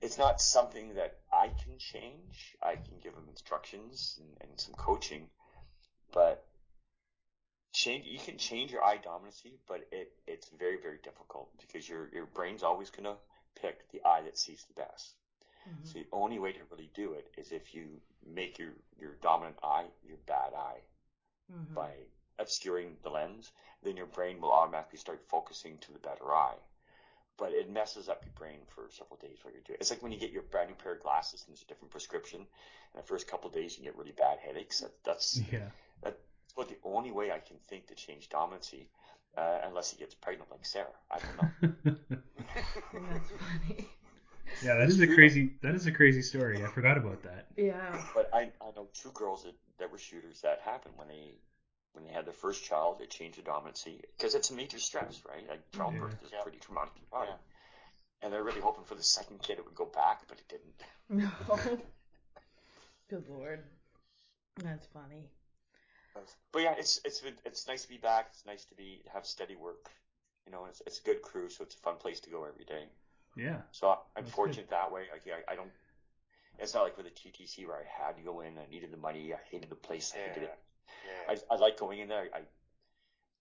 it's 0.00 0.16
not 0.18 0.40
something 0.40 0.94
that 0.94 1.18
I 1.32 1.48
can 1.48 1.78
change. 1.78 2.56
I 2.62 2.76
can 2.76 2.98
give 3.02 3.14
him 3.14 3.28
instructions 3.28 4.18
and, 4.18 4.48
and 4.50 4.60
some 4.60 4.74
coaching, 4.74 5.28
but 6.12 6.44
change 7.74 8.06
you 8.06 8.20
can 8.20 8.38
change 8.38 8.72
your 8.72 8.84
eye 8.84 8.98
dominancy, 8.98 9.58
but 9.68 9.82
it 9.92 10.08
it's 10.26 10.50
very 10.50 10.78
very 10.78 10.98
difficult 11.02 11.50
because 11.60 11.88
your 11.88 12.08
your 12.12 12.26
brain's 12.26 12.64
always 12.64 12.90
gonna 12.90 13.18
pick 13.60 13.88
the 13.90 14.02
eye 14.04 14.22
that 14.22 14.38
sees 14.38 14.64
the 14.66 14.74
best. 14.74 15.16
Mhm. 15.66 15.90
So 15.90 15.98
the 16.00 16.06
only 16.12 16.38
way 16.38 16.52
to 16.52 16.64
really 16.70 16.90
do 16.94 17.14
it 17.14 17.28
is 17.38 17.52
if 17.52 17.74
you 17.74 18.00
make 18.24 18.58
your 18.58 18.74
your 18.98 19.16
dominant 19.22 19.58
eye 19.62 19.90
your 20.02 20.18
bad 20.26 20.54
eye 20.54 20.82
Mhm. 21.48 21.74
by 21.74 22.08
obscuring 22.38 22.98
the 23.02 23.10
lens, 23.10 23.52
then 23.82 23.96
your 23.96 24.06
brain 24.06 24.40
will 24.40 24.52
automatically 24.52 24.98
start 24.98 25.22
focusing 25.28 25.78
to 25.80 25.92
the 25.92 25.98
better 25.98 26.34
eye. 26.34 26.58
But 27.36 27.52
it 27.52 27.68
messes 27.68 28.08
up 28.08 28.24
your 28.24 28.32
brain 28.34 28.64
for 28.66 28.88
several 28.90 29.18
days 29.18 29.38
while 29.42 29.52
you're 29.52 29.62
doing 29.62 29.76
it. 29.76 29.80
It's 29.82 29.90
like 29.90 30.02
when 30.02 30.12
you 30.12 30.18
get 30.18 30.30
your 30.32 30.42
brand 30.42 30.68
new 30.70 30.76
pair 30.76 30.92
of 30.92 31.00
glasses 31.00 31.42
and 31.46 31.52
there's 31.52 31.62
a 31.62 31.66
different 31.66 31.90
prescription, 31.92 32.40
and 32.40 33.02
the 33.02 33.06
first 33.06 33.26
couple 33.26 33.48
of 33.48 33.54
days 33.54 33.76
you 33.76 33.84
get 33.84 33.96
really 33.96 34.12
bad 34.12 34.38
headaches. 34.38 34.80
That, 34.80 34.92
that's 35.04 35.40
Yeah. 35.52 35.70
that's 36.02 36.18
about 36.56 36.68
the 36.68 36.76
only 36.84 37.10
way 37.10 37.30
I 37.30 37.38
can 37.38 37.56
think 37.68 37.86
to 37.88 37.94
change 37.94 38.28
dominancy. 38.28 38.86
uh, 39.36 39.58
unless 39.66 39.90
he 39.90 39.96
gets 39.98 40.14
pregnant 40.14 40.48
like 40.50 40.64
Sarah. 40.64 40.86
I 41.10 41.18
don't 41.18 41.36
know. 41.36 41.96
That's 42.92 43.30
funny. 43.40 43.88
yeah, 44.62 44.76
that 44.76 44.88
is 44.88 45.00
a 45.00 45.06
crazy. 45.08 45.54
That 45.62 45.74
is 45.74 45.86
a 45.86 45.92
crazy 45.92 46.22
story. 46.22 46.62
I 46.62 46.68
forgot 46.68 46.96
about 46.96 47.22
that. 47.24 47.46
Yeah. 47.56 48.00
But 48.14 48.30
I, 48.32 48.50
I 48.62 48.70
know 48.76 48.86
two 48.94 49.10
girls 49.12 49.42
that, 49.42 49.54
that 49.78 49.90
were 49.90 49.98
shooters 49.98 50.40
that 50.42 50.60
happened 50.64 50.94
when 50.96 51.08
they 51.08 51.32
when 51.94 52.04
they 52.04 52.12
had 52.12 52.26
their 52.26 52.32
first 52.32 52.64
child. 52.64 53.00
It 53.00 53.10
changed 53.10 53.38
the 53.38 53.42
dominancy 53.42 54.02
because 54.16 54.36
it's 54.36 54.50
a 54.50 54.54
major 54.54 54.78
stress, 54.78 55.20
right? 55.28 55.48
Like 55.48 55.68
childbirth 55.72 56.22
is 56.24 56.30
Yeah. 56.32 56.42
pretty 56.42 56.58
traumatic 56.58 56.94
to 56.94 57.00
your 57.00 57.10
body. 57.10 57.30
Yeah. 57.32 57.36
And 58.22 58.32
they're 58.32 58.44
really 58.44 58.60
hoping 58.60 58.84
for 58.84 58.94
the 58.94 59.02
second 59.02 59.42
kid 59.42 59.58
it 59.58 59.64
would 59.64 59.74
go 59.74 59.86
back, 59.86 60.22
but 60.28 60.38
it 60.38 60.48
didn't. 60.48 60.80
No. 61.48 61.76
Good 63.10 63.24
lord. 63.28 63.64
That's 64.62 64.86
funny. 64.94 65.28
But 66.52 66.62
yeah, 66.62 66.74
it's 66.78 67.00
it's 67.04 67.20
been- 67.20 67.38
it's 67.44 67.66
nice 67.66 67.82
to 67.82 67.88
be 67.88 67.98
back. 67.98 68.28
It's 68.30 68.46
nice 68.46 68.64
to 68.66 68.74
be 68.74 69.02
have 69.12 69.26
steady 69.26 69.56
work. 69.56 69.90
You 70.46 70.52
know, 70.52 70.66
it's 70.66 70.80
it's 70.86 71.00
a 71.00 71.02
good 71.02 71.22
crew, 71.22 71.48
so 71.48 71.64
it's 71.64 71.74
a 71.74 71.78
fun 71.78 71.96
place 71.96 72.20
to 72.20 72.30
go 72.30 72.44
every 72.44 72.64
day. 72.64 72.88
Yeah. 73.36 73.62
So 73.72 73.88
I- 73.90 73.98
I'm 74.16 74.24
That's 74.24 74.34
fortunate 74.34 74.70
that 74.70 74.92
way. 74.92 75.06
Like 75.12 75.22
I, 75.26 75.52
I 75.52 75.56
don't. 75.56 75.70
It's 76.58 76.72
not 76.74 76.84
like 76.84 76.96
with 76.96 77.06
the 77.06 77.12
TTC 77.12 77.66
where 77.66 77.76
I 77.76 77.84
had 77.84 78.16
to 78.16 78.22
go 78.22 78.40
in. 78.40 78.56
I 78.58 78.66
needed 78.70 78.92
the 78.92 78.96
money. 78.96 79.34
I 79.34 79.38
hated 79.50 79.70
the 79.70 79.74
place. 79.74 80.12
I 80.14 80.18
hated 80.28 80.42
it. 80.44 80.58
Yeah. 81.04 81.34
I, 81.50 81.54
I 81.54 81.56
like 81.58 81.76
going 81.78 81.98
in 81.98 82.08
there. 82.08 82.28
I 82.32 82.42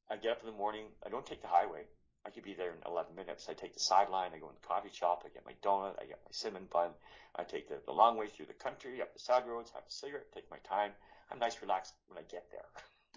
I 0.10 0.18
get 0.18 0.32
up 0.32 0.40
in 0.42 0.48
the 0.48 0.58
morning. 0.58 0.86
I 1.06 1.10
don't 1.10 1.26
take 1.26 1.42
the 1.42 1.48
highway. 1.48 1.84
I 2.26 2.30
could 2.30 2.44
be 2.44 2.54
there 2.54 2.72
in 2.72 2.78
11 2.86 3.16
minutes. 3.16 3.50
I 3.50 3.54
take 3.54 3.74
the 3.74 3.80
sideline. 3.82 4.32
I 4.34 4.40
go 4.40 4.48
in 4.48 4.56
the 4.60 4.68
coffee 4.68 4.90
shop. 4.92 5.24
I 5.26 5.30
get 5.30 5.46
my 5.46 5.54
donut. 5.62 6.00
I 6.02 6.06
get 6.06 6.20
my 6.24 6.32
cinnamon 6.32 6.68
bun. 6.72 6.92
I 7.36 7.44
take 7.44 7.68
the, 7.68 7.80
the 7.86 7.92
long 7.92 8.16
way 8.18 8.28
through 8.30 8.46
the 8.46 8.54
country, 8.54 9.02
up 9.02 9.14
the 9.14 9.20
side 9.20 9.46
roads, 9.46 9.72
have 9.72 9.84
a 9.88 9.92
cigarette, 9.92 10.32
take 10.34 10.50
my 10.50 10.58
time. 10.60 10.92
I'm 11.34 11.40
nice, 11.40 11.60
relaxed 11.62 11.94
when 12.08 12.18
I 12.20 12.22
get 12.30 12.46
there. 12.52 12.66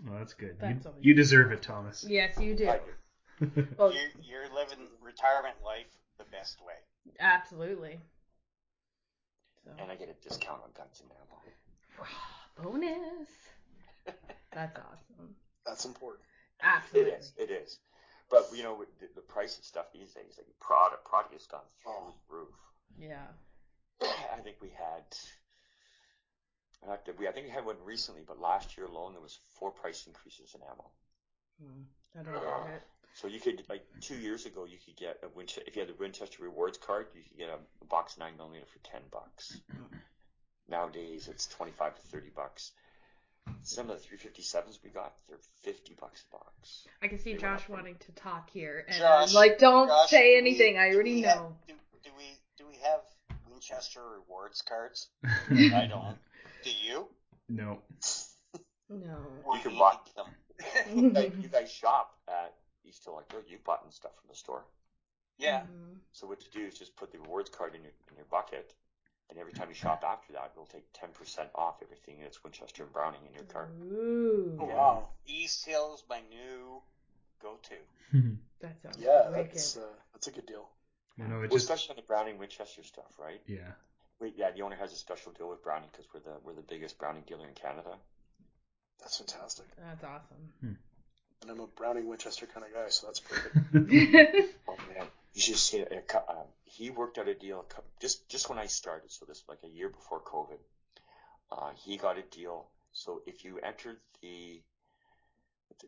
Well, 0.08 0.18
that's 0.18 0.32
good. 0.34 0.56
That's 0.58 0.84
you, 0.86 0.92
you 1.00 1.14
deserve 1.14 1.52
it, 1.52 1.62
Thomas. 1.62 2.04
Yes, 2.08 2.38
you 2.40 2.54
do. 2.54 2.68
I 2.68 2.78
do. 2.78 2.82
Well, 3.78 3.92
You're, 3.92 4.08
you're 4.22 4.54
living 4.54 4.78
retirement 5.02 5.56
life 5.62 5.84
the 6.16 6.24
best 6.32 6.56
way. 6.66 7.12
absolutely. 7.20 7.98
So. 9.64 9.72
And 9.78 9.90
I 9.90 9.96
get 9.96 10.08
a 10.08 10.28
discount 10.28 10.62
on 10.62 10.70
guns 10.74 11.02
and 11.02 11.10
ammo. 11.12 12.72
Bonus. 12.72 13.28
That's 14.52 14.78
awesome. 14.78 15.34
That's 15.66 15.84
important. 15.84 16.22
It 16.60 16.64
Absolutely. 16.64 17.12
is. 17.12 17.32
It 17.36 17.50
is. 17.50 17.78
But 18.30 18.48
you 18.54 18.62
know, 18.62 18.84
the, 19.00 19.08
the 19.16 19.20
price 19.20 19.58
of 19.58 19.64
stuff 19.64 19.86
these 19.92 20.12
days, 20.14 20.34
like 20.38 20.46
product, 20.60 21.04
product 21.04 21.34
has 21.34 21.46
gone 21.46 21.60
through 21.82 21.92
the 22.30 22.34
roof. 22.34 22.54
Yeah. 22.98 23.26
I 24.02 24.40
think 24.42 24.56
we 24.62 24.68
had. 24.70 25.04
Not 26.86 27.04
that 27.06 27.18
we, 27.18 27.28
I 27.28 27.32
think 27.32 27.46
we 27.46 27.52
had 27.52 27.64
one 27.64 27.76
recently, 27.84 28.22
but 28.26 28.40
last 28.40 28.76
year 28.76 28.86
alone 28.86 29.12
there 29.12 29.20
was 29.22 29.38
four 29.58 29.70
price 29.70 30.06
increases 30.06 30.54
in 30.54 30.60
ammo. 30.62 30.90
Hmm. 31.62 31.82
I 32.18 32.22
don't 32.22 32.34
get 32.66 32.74
it. 32.74 32.82
So 33.14 33.28
you 33.28 33.40
could 33.40 33.62
like 33.68 33.84
two 34.00 34.16
years 34.16 34.44
ago 34.46 34.66
you 34.66 34.76
could 34.84 34.96
get 34.96 35.18
a 35.22 35.28
Winchester 35.34 35.62
if 35.66 35.74
you 35.76 35.80
had 35.80 35.88
the 35.88 35.94
Winchester 35.98 36.42
Rewards 36.42 36.76
card 36.78 37.06
you 37.14 37.22
could 37.22 37.38
get 37.38 37.48
a 37.48 37.84
box 37.86 38.18
nine 38.18 38.36
millimeter 38.36 38.66
for 38.66 38.78
ten 38.90 39.00
bucks. 39.10 39.58
Nowadays 40.68 41.28
it's 41.28 41.46
twenty 41.46 41.72
five 41.72 41.94
to 41.94 42.02
thirty 42.02 42.30
bucks. 42.34 42.72
Some 43.62 43.88
of 43.90 43.96
the 43.96 44.02
three 44.02 44.18
fifty 44.18 44.42
sevens 44.42 44.80
we 44.84 44.90
got 44.90 45.14
they're 45.28 45.38
fifty 45.62 45.94
bucks 45.98 46.24
a 46.30 46.36
box. 46.36 46.86
I 47.02 47.08
can 47.08 47.18
see 47.18 47.32
They 47.34 47.38
Josh 47.38 47.68
wanting 47.68 47.96
to 48.06 48.12
talk 48.12 48.50
here, 48.50 48.84
and 48.88 48.98
Josh, 48.98 49.28
I'm 49.30 49.34
like, 49.34 49.58
don't 49.58 49.88
Josh, 49.88 50.10
say 50.10 50.22
do 50.38 50.42
we- 50.44 50.50
anything. 50.50 50.78
I 50.78 50.90
do 50.90 50.94
already 50.96 51.14
we 51.14 51.22
have- 51.22 51.36
know. 51.38 51.56
do, 51.68 51.74
do 52.04 52.10
we 52.18 52.24
do 52.58 52.66
we 52.66 52.74
have 52.82 53.00
Winchester 53.50 54.00
rewards 54.02 54.60
cards? 54.62 55.08
I 55.24 55.86
don't. 55.88 56.16
Do 56.66 56.72
you? 56.84 57.06
No. 57.48 57.78
No. 58.90 59.16
We 59.48 59.56
You 59.56 59.62
can 59.62 59.72
need 59.72 59.78
buy- 59.78 59.98
them. 60.16 60.26
You 60.96 61.10
guys, 61.10 61.32
you 61.40 61.48
guys 61.48 61.70
shop 61.70 62.18
at 62.28 62.54
East 62.84 63.04
Hill 63.04 63.14
Electro. 63.14 63.40
You've 63.46 63.62
bought 63.62 63.84
and 63.84 63.92
stuff 63.92 64.12
from 64.20 64.28
the 64.30 64.34
store. 64.34 64.64
Yeah. 65.38 65.60
Mhm. 65.60 65.98
So 66.12 66.26
what 66.26 66.42
you 66.42 66.50
do 66.60 66.66
is 66.66 66.78
just 66.78 66.96
put 66.96 67.12
the 67.12 67.18
rewards 67.18 67.50
card 67.50 67.74
in 67.76 67.82
your 67.82 67.92
in 68.10 68.16
your 68.16 68.24
bucket, 68.26 68.74
and 69.30 69.38
every 69.38 69.52
time 69.52 69.68
you 69.68 69.74
shop 69.74 70.02
after 70.04 70.32
that, 70.32 70.50
it'll 70.54 70.66
take 70.66 70.86
ten 70.92 71.10
percent 71.10 71.50
off 71.54 71.82
everything 71.82 72.20
that's 72.22 72.42
Winchester 72.42 72.84
and 72.84 72.92
Browning 72.92 73.20
in 73.28 73.34
your 73.34 73.44
cart. 73.44 73.70
Ooh. 73.82 74.56
Oh, 74.60 74.66
Yeah. 74.68 74.74
wow. 74.76 75.08
East 75.26 75.66
Hill's 75.66 76.02
my 76.08 76.20
new 76.30 76.82
go-to. 77.42 77.76
That 78.60 78.80
sounds 78.82 78.96
Yeah, 78.98 79.28
wicked. 79.30 79.52
that's 79.52 79.76
uh, 79.76 79.80
that's 80.14 80.26
a 80.28 80.30
good 80.32 80.46
deal. 80.46 80.68
you 81.18 81.28
know, 81.28 81.36
it 81.42 81.50
Well, 81.50 81.58
just 81.58 81.64
especially 81.70 81.90
on 81.90 81.96
the 81.96 82.02
Browning 82.10 82.38
Winchester 82.38 82.82
stuff, 82.82 83.12
right? 83.18 83.42
yeah. 83.46 83.72
Wait, 84.20 84.34
yeah, 84.36 84.50
the 84.50 84.62
owner 84.62 84.76
has 84.76 84.92
a 84.92 84.96
special 84.96 85.32
deal 85.32 85.48
with 85.48 85.62
Browning 85.62 85.88
because 85.92 86.06
we're 86.12 86.20
the 86.20 86.38
we're 86.44 86.54
the 86.54 86.62
biggest 86.62 86.98
Browning 86.98 87.22
dealer 87.26 87.46
in 87.46 87.54
Canada. 87.54 87.96
That's 89.00 89.18
fantastic. 89.18 89.66
That's 89.76 90.04
awesome. 90.04 90.78
And 91.42 91.50
I'm 91.50 91.60
a 91.60 91.66
Browning 91.66 92.08
Winchester 92.08 92.46
kind 92.46 92.64
of 92.66 92.72
guy, 92.72 92.88
so 92.88 93.06
that's 93.06 93.20
perfect. 93.20 93.56
Oh 94.68 94.76
man, 94.94 95.06
you 95.34 95.40
should 95.40 95.56
see 95.56 95.78
it. 95.78 95.92
it 95.92 96.12
Um, 96.28 96.46
he 96.64 96.90
worked 96.90 97.18
out 97.18 97.28
a 97.28 97.34
deal 97.34 97.64
just 98.00 98.28
just 98.28 98.48
when 98.48 98.58
I 98.58 98.66
started, 98.66 99.10
so 99.10 99.24
this 99.26 99.42
was 99.46 99.48
like 99.48 99.70
a 99.70 99.74
year 99.74 99.88
before 99.88 100.20
COVID. 100.20 100.58
Uh, 101.52 101.70
he 101.76 101.96
got 101.96 102.18
a 102.18 102.22
deal. 102.22 102.68
So 102.92 103.22
if 103.26 103.44
you 103.44 103.58
entered 103.58 103.98
the 104.22 104.60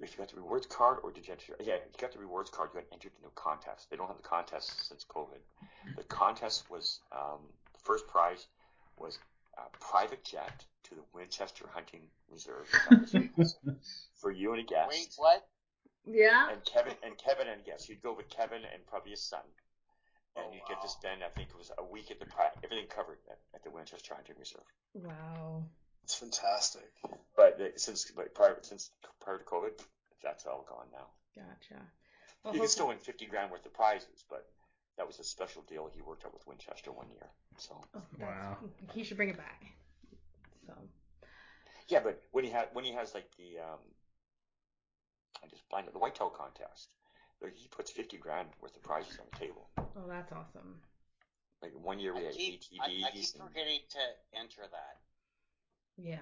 if 0.01 0.13
you 0.13 0.19
got 0.19 0.29
the 0.29 0.37
rewards 0.37 0.67
card 0.67 0.99
or 1.03 1.11
did 1.11 1.27
you 1.27 1.33
enter? 1.33 1.57
Yeah, 1.61 1.75
if 1.75 1.93
you 1.95 2.01
got 2.01 2.13
the 2.13 2.19
rewards 2.19 2.51
card, 2.51 2.71
you 2.75 2.81
got 2.81 2.89
entered 2.93 3.13
into 3.17 3.29
a 3.29 3.41
contest. 3.41 3.91
They 3.91 3.97
don't 3.97 4.07
have 4.07 4.17
the 4.17 4.23
contest 4.23 4.87
since 4.89 5.05
COVID. 5.05 5.41
The 5.97 6.05
contest 6.05 6.71
was 6.71 7.01
um, 7.13 7.41
the 7.65 7.68
first 7.89 8.07
prize 8.07 8.47
was 8.99 9.19
a 9.57 9.63
private 9.81 10.23
jet 10.23 10.65
to 10.85 10.95
the 10.95 11.03
Winchester 11.15 11.65
Hunting 11.73 12.03
Reserve 12.31 12.69
for 14.21 14.31
you 14.31 14.53
and 14.53 14.61
a 14.61 14.65
guest. 14.65 14.91
Wait, 14.91 15.15
what? 15.17 15.49
yeah. 16.07 16.51
And 16.53 16.63
Kevin 16.65 16.93
and 17.03 17.17
Kevin 17.17 17.49
and 17.49 17.65
guest. 17.65 17.89
You'd 17.89 18.03
go 18.03 18.13
with 18.13 18.29
Kevin 18.29 18.63
and 18.73 18.87
probably 18.87 19.13
his 19.13 19.23
son, 19.23 19.41
and 20.37 20.45
Oh, 20.47 20.53
you'd 20.53 20.69
get 20.69 20.83
to 20.83 20.89
spend 20.89 21.25
I 21.25 21.31
think 21.31 21.49
it 21.49 21.57
was 21.57 21.73
a 21.79 21.85
week 21.85 22.11
at 22.11 22.21
the 22.21 22.27
pri- 22.27 22.53
everything 22.63 22.87
covered 22.89 23.19
at, 23.31 23.39
at 23.55 23.65
the 23.65 23.71
Winchester 23.71 24.15
Hunting 24.15 24.37
Reserve. 24.39 24.69
Wow. 24.95 25.65
It's 26.05 26.15
fantastic. 26.15 26.91
But 27.37 27.59
the, 27.59 27.73
since 27.77 28.11
but 28.15 28.35
prior 28.35 28.59
since 28.63 28.91
prior 29.21 29.39
to 29.39 29.45
COVID, 29.45 29.73
that's 30.23 30.45
all 30.47 30.67
gone 30.69 30.87
now. 30.93 31.09
Gotcha. 31.35 31.83
Well, 32.45 32.55
you 32.55 32.61
can 32.61 32.69
still 32.69 32.89
win 32.89 32.99
fifty 32.99 33.27
grand 33.27 33.51
worth 33.51 33.67
of 33.67 33.75
prizes, 33.75 34.25
but 34.31 34.47
that 34.99 35.07
was 35.07 35.19
a 35.21 35.25
special 35.25 35.63
deal 35.63 35.89
he 35.95 36.03
worked 36.03 36.27
out 36.27 36.35
with 36.35 36.47
Winchester 36.47 36.91
one 36.93 37.07
year. 37.11 37.29
So 37.57 37.81
oh, 37.95 38.03
Wow. 38.21 38.59
He 38.93 39.05
should 39.05 39.17
bring 39.17 39.31
it 39.31 39.39
back. 39.39 39.65
So. 40.67 40.75
yeah, 41.89 42.01
but 42.01 42.21
when 42.33 42.45
he 42.45 42.51
had 42.51 42.69
when 42.75 42.85
he 42.85 42.93
has 42.93 43.15
like 43.15 43.31
the 43.39 43.61
um, 43.61 43.79
I 45.43 45.47
just 45.47 45.67
blinded 45.71 45.95
the 45.95 45.99
whitetail 45.99 46.29
contest. 46.29 46.89
like, 47.41 47.57
He 47.57 47.69
puts 47.69 47.91
fifty 47.91 48.19
grand 48.19 48.49
worth 48.61 48.77
of 48.77 48.83
prizes 48.83 49.19
on 49.19 49.27
the 49.33 49.39
table. 49.39 49.69
Oh, 49.79 50.07
that's 50.09 50.33
awesome. 50.33 50.81
Like 51.63 51.73
one 51.81 51.99
year 51.99 52.15
we 52.15 52.21
I 52.21 52.25
had 52.25 52.35
keep, 52.35 52.61
ATVs. 52.61 52.79
I, 52.81 53.09
I 53.09 53.11
keep 53.13 53.27
forgetting 53.37 53.81
to 53.91 54.39
enter 54.39 54.63
that. 54.71 54.99
Yeah. 55.97 56.19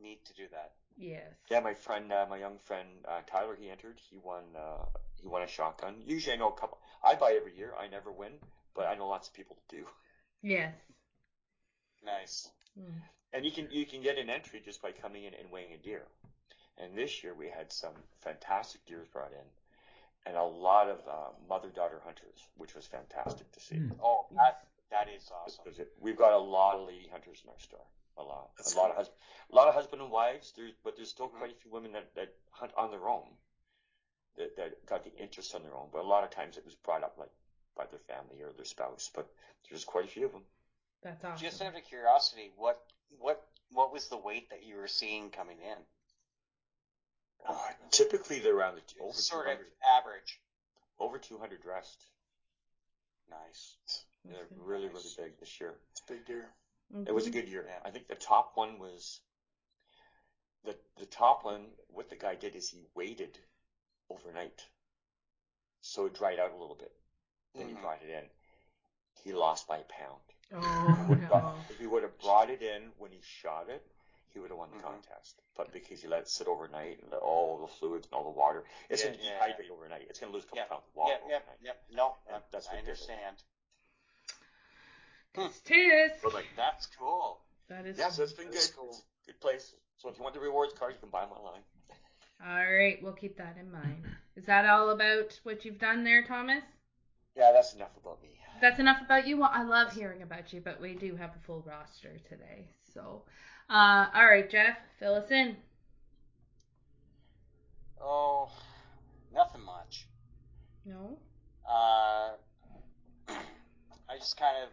Need 0.00 0.24
to 0.26 0.34
do 0.34 0.44
that. 0.52 0.72
Yes. 0.96 1.22
Yeah, 1.50 1.60
my 1.60 1.74
friend, 1.74 2.12
uh, 2.12 2.26
my 2.28 2.38
young 2.38 2.58
friend 2.58 2.88
uh, 3.06 3.20
Tyler, 3.26 3.56
he 3.58 3.68
entered. 3.70 4.00
He 4.10 4.18
won. 4.18 4.44
Uh, 4.56 4.84
he 5.20 5.26
won 5.28 5.42
a 5.42 5.46
shotgun. 5.46 6.02
Usually, 6.04 6.34
I 6.34 6.38
know 6.38 6.48
a 6.50 6.58
couple. 6.60 6.78
I 7.02 7.14
buy 7.14 7.32
every 7.32 7.56
year. 7.56 7.72
I 7.78 7.88
never 7.88 8.10
win, 8.12 8.32
but 8.74 8.86
I 8.86 8.94
know 8.94 9.08
lots 9.08 9.28
of 9.28 9.34
people 9.34 9.56
do. 9.68 9.84
Yes. 10.42 10.74
Nice. 12.04 12.48
Mm. 12.78 12.92
And 13.32 13.44
you 13.44 13.50
can 13.50 13.68
you 13.70 13.84
can 13.86 14.02
get 14.02 14.18
an 14.18 14.30
entry 14.30 14.60
just 14.64 14.80
by 14.82 14.92
coming 14.92 15.24
in 15.24 15.34
and 15.34 15.50
weighing 15.50 15.72
a 15.72 15.78
deer. 15.78 16.02
And 16.78 16.96
this 16.96 17.22
year 17.24 17.34
we 17.34 17.48
had 17.48 17.72
some 17.72 17.94
fantastic 18.20 18.84
deers 18.86 19.08
brought 19.12 19.32
in, 19.32 19.46
and 20.26 20.36
a 20.36 20.44
lot 20.44 20.88
of 20.88 20.98
uh, 21.08 21.30
mother 21.48 21.68
daughter 21.70 22.00
hunters, 22.04 22.38
which 22.56 22.74
was 22.74 22.86
fantastic 22.86 23.50
to 23.52 23.60
see. 23.60 23.76
Hmm. 23.76 23.92
Oh, 24.02 24.26
that 24.36 24.66
that 24.90 25.08
is 25.08 25.30
awesome. 25.34 25.64
Because 25.64 25.78
it- 25.80 25.92
We've 26.00 26.16
got 26.16 26.32
a 26.32 26.38
lot 26.38 26.76
of 26.76 26.86
lady 26.86 27.08
hunters 27.10 27.40
in 27.44 27.50
our 27.50 27.58
store. 27.58 27.84
A 28.18 28.22
lot, 28.22 28.50
That's 28.56 28.74
a 28.74 28.78
lot 28.78 28.90
of 28.90 28.96
hus- 28.96 29.10
a 29.52 29.54
lot 29.54 29.68
of 29.68 29.74
husband 29.74 30.00
and 30.00 30.10
wives. 30.10 30.52
There's 30.56 30.72
but 30.84 30.96
there's 30.96 31.10
still 31.10 31.28
Mhm. 31.28 31.38
quite 31.38 31.50
a 31.50 31.54
few 31.54 31.70
women 31.70 31.92
that, 31.92 32.14
that 32.14 32.34
hunt 32.50 32.72
on 32.76 32.90
their 32.90 33.08
own. 33.08 33.26
That 34.36 34.56
that 34.56 34.86
got 34.86 35.04
the 35.04 35.14
interest 35.16 35.54
on 35.54 35.62
their 35.62 35.74
own. 35.74 35.88
But 35.92 36.00
a 36.00 36.08
lot 36.08 36.24
of 36.24 36.30
times 36.30 36.56
it 36.56 36.64
was 36.64 36.74
brought 36.74 37.02
up 37.02 37.14
like 37.18 37.30
by 37.76 37.86
their 37.86 38.00
family 38.00 38.42
or 38.42 38.52
their 38.52 38.64
spouse. 38.64 39.10
But 39.14 39.26
there's 39.68 39.84
quite 39.84 40.04
a 40.04 40.08
few 40.08 40.26
of 40.26 40.32
them. 40.32 40.42
That's 41.02 41.24
awesome. 41.24 41.46
Just 41.46 41.62
out 41.62 41.74
of 41.76 41.84
curiosity, 41.84 42.50
what 42.56 42.76
what 43.18 43.40
what 43.70 43.92
was 43.92 44.08
the 44.08 44.16
weight 44.16 44.48
that 44.50 44.62
you 44.62 44.76
were 44.76 44.88
seeing 44.88 45.30
coming 45.30 45.58
in? 45.62 45.78
Uh, 47.46 47.54
typically 47.90 48.40
they're 48.40 48.56
around 48.56 48.74
the 48.74 48.82
over 49.00 49.12
sort 49.12 49.46
of 49.46 49.58
average. 49.84 50.38
over 50.98 51.18
200 51.18 51.62
dressed. 51.62 52.04
Nice. 53.30 53.76
They're 54.24 54.38
That's 54.38 54.48
good. 54.50 54.58
really 54.66 54.88
really 54.88 55.10
big 55.16 55.38
this 55.38 55.60
year. 55.60 55.74
It's 55.92 56.00
a 56.00 56.12
big 56.12 56.26
deer. 56.26 56.50
It 57.06 57.12
was 57.12 57.26
a 57.26 57.30
Mhm. 57.30 57.32
good 57.32 57.48
year. 57.48 57.64
Yeah. 57.68 57.78
I 57.84 57.90
think 57.90 58.08
the 58.08 58.14
top 58.16 58.56
one 58.56 58.78
was 58.78 59.20
the 60.64 60.76
the 60.96 61.06
top 61.06 61.44
one. 61.44 61.70
What 61.88 62.08
the 62.10 62.16
guy 62.16 62.34
did 62.34 62.56
is 62.56 62.68
he 62.68 62.82
waited 62.94 63.38
overnight, 64.10 64.64
so 65.80 66.06
it 66.06 66.14
dried 66.14 66.38
out 66.38 66.50
a 66.52 66.56
little 66.56 66.74
bit. 66.76 66.92
Then 67.54 67.68
he 67.68 67.74
Mhm. 67.74 67.80
brought 67.82 68.02
it 68.02 68.10
in. 68.10 68.30
He 69.24 69.32
lost 69.32 69.66
by 69.66 69.78
a 69.78 69.84
pound. 69.84 70.22
Oh 70.52 70.60
Would 71.08 71.20
no. 71.20 71.28
brought- 71.28 71.70
if 71.70 71.78
he 71.78 71.86
would 71.86 72.02
have 72.02 72.18
brought 72.18 72.50
it 72.50 72.62
in 72.62 72.92
when 72.98 73.10
he 73.10 73.20
shot 73.22 73.68
it, 73.68 73.82
he 74.32 74.38
would 74.38 74.50
have 74.50 74.58
won 74.58 74.70
the 74.70 74.76
Mhm. 74.76 74.82
contest. 74.82 75.40
But 75.56 75.72
because 75.72 76.02
he 76.02 76.08
let 76.08 76.20
it 76.20 76.28
sit 76.28 76.46
overnight 76.46 77.00
and 77.00 77.10
let 77.10 77.20
all 77.22 77.58
the 77.58 77.66
fluids 77.68 78.06
and 78.06 78.14
all 78.14 78.24
the 78.24 78.30
water, 78.38 78.64
it's 78.90 79.02
Yeah, 79.02 79.08
going 79.08 79.18
to 79.18 79.24
yeah. 79.24 79.38
dehydrate 79.48 79.70
overnight. 79.70 80.06
It's 80.08 80.18
going 80.20 80.30
to 80.30 80.34
lose 80.36 80.44
a 80.44 80.46
couple 80.48 80.58
Yep. 80.58 80.68
pounds 80.68 80.86
of 80.86 80.94
water 80.94 81.12
Yep, 81.12 81.22
yep, 81.28 81.42
overnight. 81.42 81.62
yep. 81.62 81.76
No, 81.90 82.16
Yeah, 82.26 82.38
that's 82.50 82.66
I 82.68 82.74
what 82.74 82.84
did 82.84 82.88
understand. 82.90 83.42
Tis, 85.34 85.60
tis. 85.60 86.12
But 86.22 86.32
like, 86.34 86.46
That's 86.56 86.86
cool. 86.86 87.40
That 87.68 87.84
is. 87.86 87.98
yeah, 87.98 88.10
so 88.10 88.22
it's 88.22 88.32
been 88.32 88.50
good. 88.50 88.70
cool. 88.74 88.90
It's 88.90 89.26
good 89.26 89.40
place. 89.40 89.74
So 89.96 90.08
if 90.08 90.16
you 90.16 90.22
want 90.22 90.34
the 90.34 90.40
rewards 90.40 90.72
card, 90.74 90.94
you 90.94 91.00
can 91.00 91.10
buy 91.10 91.22
them 91.22 91.32
online. 91.32 91.64
All 92.44 92.70
right, 92.70 93.02
we'll 93.02 93.12
keep 93.12 93.36
that 93.38 93.56
in 93.58 93.70
mind. 93.70 94.04
Is 94.36 94.44
that 94.46 94.66
all 94.66 94.90
about 94.90 95.38
what 95.42 95.64
you've 95.64 95.78
done 95.78 96.04
there, 96.04 96.22
Thomas? 96.22 96.62
Yeah, 97.36 97.52
that's 97.52 97.74
enough 97.74 97.96
about 98.00 98.22
me. 98.22 98.28
That's 98.60 98.80
enough 98.80 99.02
about 99.04 99.26
you. 99.26 99.38
Well, 99.38 99.50
I 99.52 99.62
love 99.62 99.92
hearing 99.92 100.22
about 100.22 100.52
you, 100.52 100.60
but 100.60 100.80
we 100.80 100.94
do 100.94 101.16
have 101.16 101.30
a 101.30 101.46
full 101.46 101.64
roster 101.66 102.16
today. 102.28 102.68
So, 102.94 103.22
uh, 103.68 104.06
all 104.14 104.26
right, 104.26 104.48
Jeff, 104.48 104.76
fill 104.98 105.14
us 105.14 105.30
in. 105.30 105.56
Oh, 108.00 108.50
nothing 109.34 109.62
much. 109.62 110.06
No. 110.84 111.18
Uh, 111.68 112.32
I 113.28 114.18
just 114.18 114.36
kind 114.38 114.56
of 114.62 114.68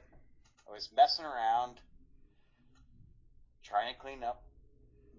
I 0.69 0.71
was 0.71 0.89
messing 0.95 1.25
around, 1.25 1.79
trying 3.63 3.93
to 3.93 3.99
clean 3.99 4.23
up 4.23 4.43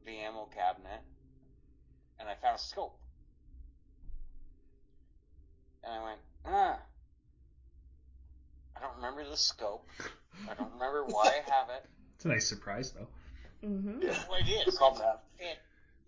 the 0.07 0.19
ammo 0.19 0.49
cabinet, 0.55 1.01
and 2.19 2.29
I 2.29 2.35
found 2.35 2.57
a 2.57 2.59
scope. 2.59 2.99
And 5.83 5.93
I 5.93 6.05
went, 6.05 6.21
ah, 6.47 6.79
I 8.77 8.81
don't 8.81 8.97
remember 8.97 9.29
the 9.29 9.37
scope. 9.37 9.87
I 10.51 10.55
don't 10.55 10.73
remember 10.73 11.05
why 11.05 11.27
I 11.29 11.51
have 11.51 11.69
it. 11.71 11.85
It's 12.17 12.25
a 12.25 12.29
nice 12.29 12.47
surprise, 12.47 12.93
though. 12.93 13.09
Mm-hmm. 13.67 14.03
Yeah. 14.03 14.17
Well, 14.31 14.39
it 14.39 14.49
is. 14.49 14.65
Good 14.65 14.77
problem 14.77 15.01
to 15.01 15.07
have. 15.07 15.19
It, 15.41 15.59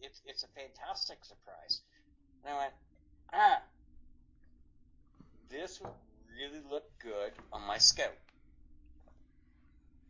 it's 0.00 0.22
it's 0.24 0.44
a 0.44 0.48
fantastic 0.48 1.18
surprise. 1.24 1.80
And 2.44 2.54
I 2.54 2.58
went, 2.58 2.72
ah, 3.32 3.62
this 5.50 5.80
would 5.80 5.90
really 6.38 6.62
look 6.70 6.84
good 7.02 7.32
on 7.52 7.66
my 7.66 7.78
scout. 7.78 8.14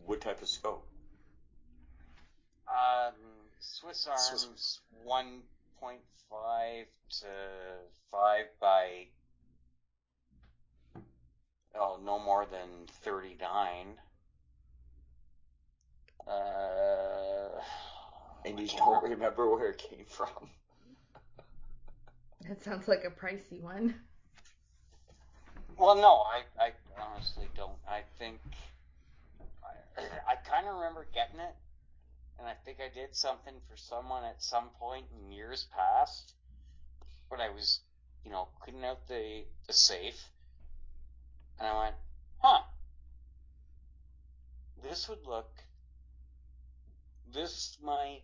What 0.04 0.20
type 0.20 0.42
of 0.42 0.48
scope? 0.48 0.86
Um, 2.68 3.14
Swiss 3.58 4.06
Arms 4.06 4.28
Swiss- 4.28 4.80
1.5 5.82 6.84
to 7.20 7.26
5 8.10 8.44
by 8.60 9.06
oh 11.78 11.98
no 12.04 12.18
more 12.18 12.46
than 12.50 12.68
39. 13.02 13.86
Uh, 16.26 17.60
And 18.44 18.58
you 18.58 18.66
can't 18.66 18.78
don't 18.78 19.02
remember. 19.02 19.08
remember 19.42 19.50
where 19.56 19.70
it 19.70 19.78
came 19.78 20.04
from. 20.08 20.28
That 22.48 22.62
sounds 22.62 22.88
like 22.88 23.04
a 23.04 23.10
pricey 23.10 23.60
one. 23.60 23.94
Well, 25.78 25.94
no, 25.96 26.22
I, 26.22 26.42
I 26.60 26.70
honestly 27.00 27.48
don't. 27.56 27.72
I 27.88 28.00
think 28.18 28.38
I, 29.62 30.02
I 30.32 30.34
kind 30.48 30.66
of 30.66 30.74
remember 30.76 31.06
getting 31.14 31.38
it, 31.40 31.54
and 32.38 32.48
I 32.48 32.54
think 32.64 32.78
I 32.80 32.92
did 32.92 33.14
something 33.14 33.54
for 33.68 33.76
someone 33.76 34.24
at 34.24 34.42
some 34.42 34.68
point 34.78 35.06
in 35.12 35.32
years 35.32 35.66
past. 35.74 36.32
But 37.30 37.40
I 37.40 37.50
was, 37.50 37.80
you 38.24 38.30
know, 38.30 38.48
cleaning 38.60 38.84
out 38.84 39.08
the 39.08 39.44
the 39.66 39.72
safe, 39.72 40.30
and 41.58 41.66
I 41.66 41.78
went, 41.78 41.96
"Huh, 42.38 42.62
this 44.82 45.08
would 45.08 45.24
look. 45.26 45.50
This 47.32 47.76
might 47.82 48.22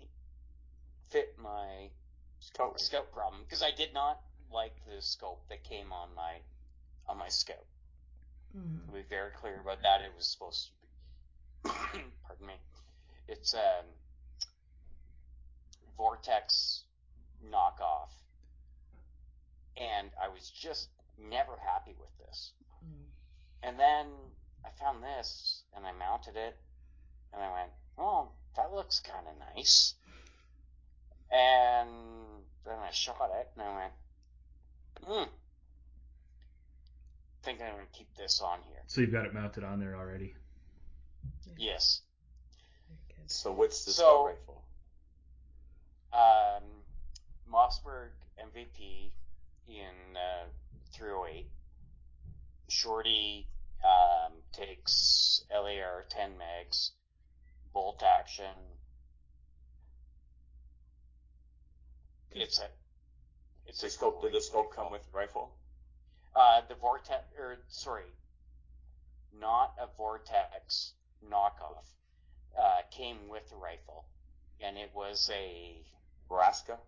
fit 1.11 1.37
my 1.39 1.91
scope, 2.39 2.79
scout 2.79 3.13
problem 3.13 3.43
because 3.43 3.63
I 3.63 3.73
did 3.73 3.93
not 3.93 4.21
like 4.53 4.75
the 4.87 5.03
scope 5.03 5.49
that 5.49 5.65
came 5.65 5.93
on 5.93 6.15
my 6.15 6.41
on 7.09 7.19
my 7.19 7.29
scout." 7.29 7.67
Mm. 8.57 8.87
to 8.87 8.93
be 8.93 9.03
very 9.09 9.31
clear 9.31 9.59
about 9.61 9.83
that. 9.83 10.03
It 10.03 10.13
was 10.15 10.27
supposed 10.27 10.69
to 10.69 10.73
be, 10.73 12.05
pardon 12.27 12.47
me, 12.47 12.55
it's 13.27 13.55
um, 13.55 13.87
Vortex 16.03 16.83
knockoff, 17.47 18.11
and 19.77 20.11
I 20.21 20.27
was 20.27 20.51
just 20.51 20.89
never 21.17 21.53
happy 21.65 21.95
with 21.97 22.11
this. 22.19 22.51
Mm. 22.85 23.05
And 23.63 23.79
then 23.79 24.07
I 24.65 24.71
found 24.81 25.05
this, 25.05 25.63
and 25.77 25.87
I 25.87 25.93
mounted 25.93 26.35
it, 26.35 26.59
and 27.33 27.41
I 27.41 27.53
went, 27.53 27.71
"Oh, 27.97 28.33
that 28.57 28.73
looks 28.73 28.99
kind 28.99 29.29
of 29.29 29.55
nice." 29.55 29.95
And 31.31 32.43
then 32.65 32.81
I 32.81 32.91
shot 32.91 33.31
it, 33.39 33.53
and 33.55 33.63
I 33.63 33.77
went, 33.77 33.93
"Hmm." 35.07 35.35
Thinking 37.45 37.65
I'm 37.65 37.75
gonna 37.75 37.87
keep 37.93 38.13
this 38.17 38.41
on 38.41 38.61
here. 38.63 38.83
So 38.89 39.03
you've 39.03 39.13
got 39.13 39.25
it 39.25 39.33
mounted 39.33 39.63
on 39.63 39.79
there 39.79 39.95
already. 39.95 40.35
Yes. 41.57 42.03
So 43.27 43.53
what's 43.53 43.85
the 43.85 43.93
So- 43.93 44.03
scout 44.03 44.27
rifle? 44.27 44.62
Um, 46.13 46.63
Mossberg 47.51 48.11
MVP 48.39 49.11
in 49.69 50.17
uh, 50.17 50.49
308. 50.93 51.47
Shorty 52.69 53.47
um, 53.85 54.33
takes 54.53 55.45
LAR 55.51 56.05
10 56.09 56.31
megs, 56.33 56.91
bolt 57.73 58.03
action. 58.03 58.55
It's 62.31 62.59
a 62.59 62.67
it's 63.67 63.81
The 63.81 63.87
a 63.87 63.91
scope, 63.91 64.23
did 64.23 64.33
the 64.33 64.41
scope 64.41 64.75
come 64.75 64.91
with 64.91 65.03
the 65.05 65.17
rifle? 65.17 65.51
Uh, 66.35 66.63
the 66.69 66.75
Vortex, 66.75 67.25
or 67.39 67.59
sorry, 67.69 68.11
not 69.39 69.75
a 69.79 69.87
Vortex 69.97 70.93
knockoff. 71.31 71.85
Uh, 72.59 72.83
came 72.91 73.29
with 73.29 73.49
the 73.49 73.57
rifle, 73.57 74.05
and 74.61 74.77
it 74.77 74.91
was 74.95 75.31
a 75.33 75.77
Nebraska? 76.31 76.79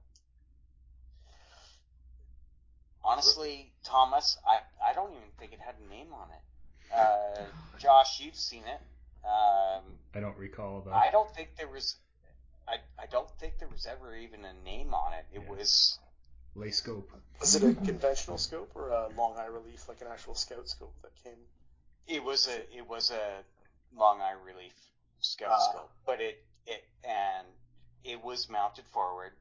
Honestly, 3.04 3.72
Thomas, 3.84 4.38
I, 4.46 4.90
I 4.90 4.94
don't 4.94 5.10
even 5.12 5.28
think 5.38 5.52
it 5.52 5.60
had 5.60 5.74
a 5.84 5.90
name 5.90 6.08
on 6.14 6.28
it. 6.30 6.94
Uh, 6.94 7.44
Josh, 7.78 8.20
you've 8.20 8.36
seen 8.36 8.62
it. 8.62 8.80
Um, 9.26 9.82
I 10.14 10.20
don't 10.20 10.36
recall 10.38 10.82
that. 10.86 10.94
I 10.94 11.10
don't 11.10 11.30
think 11.34 11.50
there 11.56 11.68
was. 11.68 11.96
I, 12.66 12.76
I 12.98 13.06
don't 13.10 13.28
think 13.38 13.54
there 13.58 13.68
was 13.68 13.86
ever 13.86 14.16
even 14.16 14.40
a 14.44 14.52
name 14.64 14.94
on 14.94 15.12
it. 15.12 15.26
It 15.34 15.42
Yeah. 15.44 15.50
was. 15.50 15.98
lay 16.54 16.70
scope. 16.70 17.10
Was 17.40 17.56
it 17.56 17.64
a 17.64 17.74
conventional 17.74 18.38
scope 18.38 18.70
or 18.74 18.88
a 18.88 19.08
long 19.08 19.36
eye 19.36 19.46
relief, 19.46 19.86
like 19.88 20.00
an 20.00 20.06
actual 20.10 20.34
scout 20.34 20.68
scope 20.68 20.94
that 21.02 21.12
came? 21.22 21.38
It 22.06 22.22
was 22.24 22.48
a. 22.48 22.60
It 22.74 22.86
was 22.88 23.10
a 23.10 23.44
long 23.94 24.20
eye 24.22 24.36
relief 24.44 24.74
scout 25.20 25.50
Ah. 25.52 25.70
scope, 25.70 25.92
but 26.06 26.20
it 26.20 26.42
it 26.66 26.84
and 27.02 27.46
it 28.04 28.22
was 28.22 28.48
mounted 28.48 28.84
forward 28.92 29.32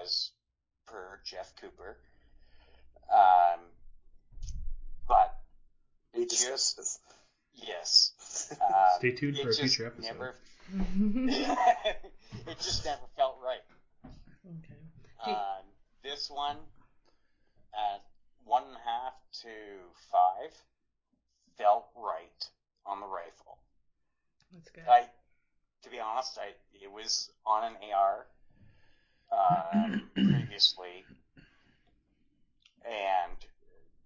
as 0.00 0.30
per 0.86 1.18
Jeff 1.24 1.52
Cooper. 1.60 1.96
Um, 3.12 3.60
but 5.08 5.34
We 6.14 6.22
it 6.22 6.30
just 6.30 6.42
discussed 6.42 6.76
this. 6.76 6.98
yes. 7.54 8.12
Um, 8.62 8.68
Stay 8.98 9.12
tuned 9.12 9.38
for 9.38 9.50
a 9.50 9.54
future 9.54 9.86
episode. 9.86 10.02
Never, 10.02 10.34
it 12.46 12.58
just 12.60 12.84
never 12.84 13.00
felt 13.16 13.38
right. 13.44 13.60
Do- 15.24 15.30
Um, 15.30 15.64
this 16.02 16.30
one 16.30 16.56
at 17.74 18.02
one 18.44 18.64
and 18.64 18.76
a 18.76 18.80
half 18.88 19.12
to 19.42 19.48
five 20.10 20.52
felt 21.58 21.86
right 21.96 22.48
on 22.86 23.00
the 23.00 23.06
rifle. 23.06 23.58
That's 24.52 24.70
good. 24.70 24.84
I, 24.88 25.04
to 25.82 25.90
be 25.90 26.00
honest, 26.00 26.38
I 26.38 26.54
it 26.82 26.90
was 26.90 27.30
on 27.46 27.64
an 27.64 27.76
AR 27.92 28.26
um, 29.32 30.08
previously, 30.14 31.04
and 32.84 33.38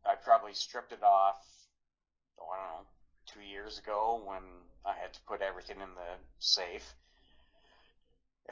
I 0.04 0.14
probably 0.14 0.54
stripped 0.54 0.92
it 0.92 1.02
off. 1.02 1.42
Oh, 2.38 2.48
I 2.52 2.56
don't 2.56 2.82
know, 2.82 2.86
two 3.26 3.40
years 3.40 3.78
ago 3.78 4.22
when 4.24 4.42
I 4.84 4.92
had 4.94 5.12
to 5.14 5.20
put 5.26 5.40
everything 5.40 5.76
in 5.76 5.94
the 5.94 6.16
safe, 6.38 6.94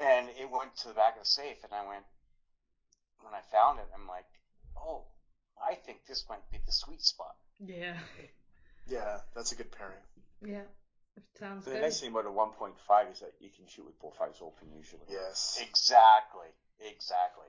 and 0.01 0.29
it 0.41 0.51
went 0.51 0.77
to 0.79 0.89
the 0.89 0.95
back 0.95 1.17
of 1.17 1.25
the 1.25 1.29
safe, 1.29 1.59
and 1.65 1.73
I 1.73 1.87
went 1.87 2.05
when 3.25 3.35
I 3.35 3.41
found 3.51 3.79
it, 3.79 3.87
I'm 3.95 4.07
like, 4.07 4.27
oh, 4.77 5.05
I 5.63 5.75
think 5.75 6.01
this 6.07 6.25
might 6.29 6.49
be 6.53 6.59
the 6.67 6.73
sweet 6.73 7.03
spot. 7.03 7.35
Yeah. 7.59 7.97
Yeah, 8.87 9.19
that's 9.35 9.53
a 9.53 9.57
good 9.57 9.73
pairing. 9.73 9.95
Yeah. 10.43 10.65
Sounds 11.39 11.65
The 11.65 11.73
good. 11.73 11.83
nice 11.83 12.01
thing 12.01 12.11
about 12.11 12.27
a 12.27 12.31
1.5 12.31 13.11
is 13.11 13.21
that 13.21 13.33
you 13.41 13.51
can 13.51 13.67
shoot 13.67 13.85
with 13.85 13.99
both 14.01 14.21
eyes 14.21 14.37
open 14.41 14.69
usually. 14.77 15.03
Yes. 15.09 15.59
Exactly. 15.61 16.49
Exactly. 16.81 17.49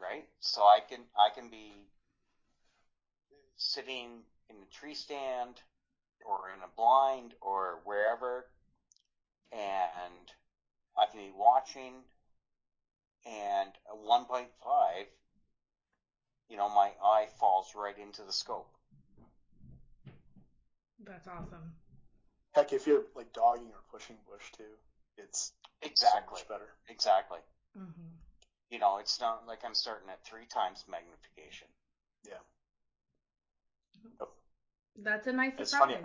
Right? 0.00 0.26
So 0.40 0.62
I 0.62 0.80
can 0.80 1.00
I 1.16 1.30
can 1.30 1.48
be 1.48 1.86
sitting 3.56 4.22
in 4.50 4.56
a 4.56 4.74
tree 4.74 4.94
stand 4.94 5.60
or 6.24 6.50
in 6.50 6.62
a 6.62 6.68
blind 6.76 7.34
or 7.40 7.80
wherever 7.84 8.46
and 9.52 10.32
I 10.96 11.06
can 11.06 11.20
be 11.20 11.32
watching 11.36 12.04
and 13.26 13.70
a 13.90 13.96
1.5, 13.96 15.06
you 16.48 16.56
know, 16.56 16.68
my 16.68 16.90
eye 17.02 17.28
falls 17.38 17.74
right 17.74 17.96
into 17.96 18.22
the 18.22 18.32
scope. 18.32 18.68
That's 21.04 21.26
awesome. 21.26 21.72
Heck, 22.54 22.72
if 22.72 22.86
you're 22.86 23.04
like 23.14 23.32
dogging 23.32 23.70
or 23.72 23.82
pushing 23.90 24.16
bush 24.26 24.50
too, 24.56 24.78
it's 25.18 25.52
Exactly. 25.82 26.20
so 26.20 26.32
much 26.32 26.48
better. 26.48 26.68
Exactly. 26.88 27.40
hmm 27.74 28.16
You 28.70 28.78
know, 28.78 28.98
it's 28.98 29.20
not 29.20 29.46
like 29.46 29.64
I'm 29.64 29.74
starting 29.74 30.10
at 30.10 30.22
three 30.22 30.46
times 30.46 30.84
magnification. 30.86 31.68
Yeah. 32.26 32.38
That's 34.96 35.26
a 35.26 35.32
nice 35.32 35.56
It's 35.58 35.70
surprise. 35.70 35.78
funny, 35.80 35.96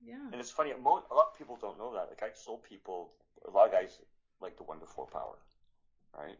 yeah. 0.00 0.30
And 0.32 0.40
it's 0.40 0.50
funny, 0.50 0.72
mo- 0.74 1.04
a 1.10 1.14
lot 1.14 1.28
of 1.32 1.34
people 1.38 1.56
don't 1.56 1.78
know 1.78 1.92
that. 1.94 2.08
Like 2.08 2.22
I 2.22 2.30
sold 2.34 2.62
people, 2.62 3.12
a 3.46 3.50
lot 3.50 3.66
of 3.66 3.72
guys 3.72 4.00
like 4.40 4.56
the 4.56 4.64
one 4.64 4.80
to 4.80 4.86
four 4.86 5.06
power, 5.06 5.38
right? 6.16 6.38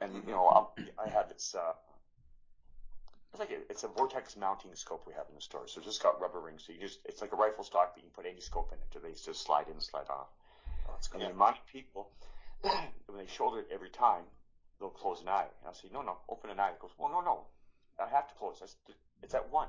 And 0.00 0.14
you 0.24 0.32
know, 0.32 0.48
I'm, 0.48 0.66
I 0.98 1.08
have 1.08 1.28
this. 1.28 1.54
Uh, 1.54 1.72
it's 3.32 3.40
like 3.40 3.50
a, 3.50 3.60
it's 3.70 3.84
a 3.84 3.88
vortex 3.88 4.36
mounting 4.36 4.74
scope 4.74 5.04
we 5.06 5.14
have 5.14 5.26
in 5.28 5.34
the 5.34 5.40
store. 5.40 5.66
So 5.66 5.78
it's 5.78 5.86
just 5.86 6.02
got 6.02 6.20
rubber 6.20 6.40
rings. 6.40 6.64
So 6.66 6.72
you 6.72 6.80
just 6.80 7.00
it's 7.04 7.20
like 7.20 7.32
a 7.32 7.36
rifle 7.36 7.64
stock, 7.64 7.92
but 7.94 8.02
you 8.04 8.10
can 8.10 8.22
put 8.24 8.30
any 8.30 8.40
scope 8.40 8.72
in 8.72 8.78
it. 8.78 9.02
They 9.02 9.12
just 9.12 9.42
slide 9.42 9.68
in, 9.68 9.80
slide 9.80 10.08
off. 10.10 10.28
Oh, 10.86 10.92
that's 10.92 11.08
And 11.12 11.22
the 11.22 11.30
amount 11.30 11.58
of 11.58 11.66
people 11.66 12.10
when 12.62 13.18
they 13.18 13.26
shoulder 13.26 13.60
it 13.60 13.68
every 13.72 13.88
time, 13.90 14.24
they'll 14.78 14.90
close 14.90 15.22
an 15.22 15.28
eye. 15.28 15.46
And 15.60 15.66
I'll 15.66 15.74
say, 15.74 15.88
no, 15.92 16.02
no, 16.02 16.18
open 16.28 16.50
an 16.50 16.60
eye. 16.60 16.70
It 16.70 16.80
goes, 16.80 16.90
well, 16.98 17.10
no, 17.10 17.20
no, 17.20 17.46
I 17.98 18.08
have 18.08 18.28
to 18.28 18.34
close. 18.34 18.56
That's, 18.60 18.76
it's 19.22 19.34
at 19.34 19.50
one. 19.50 19.68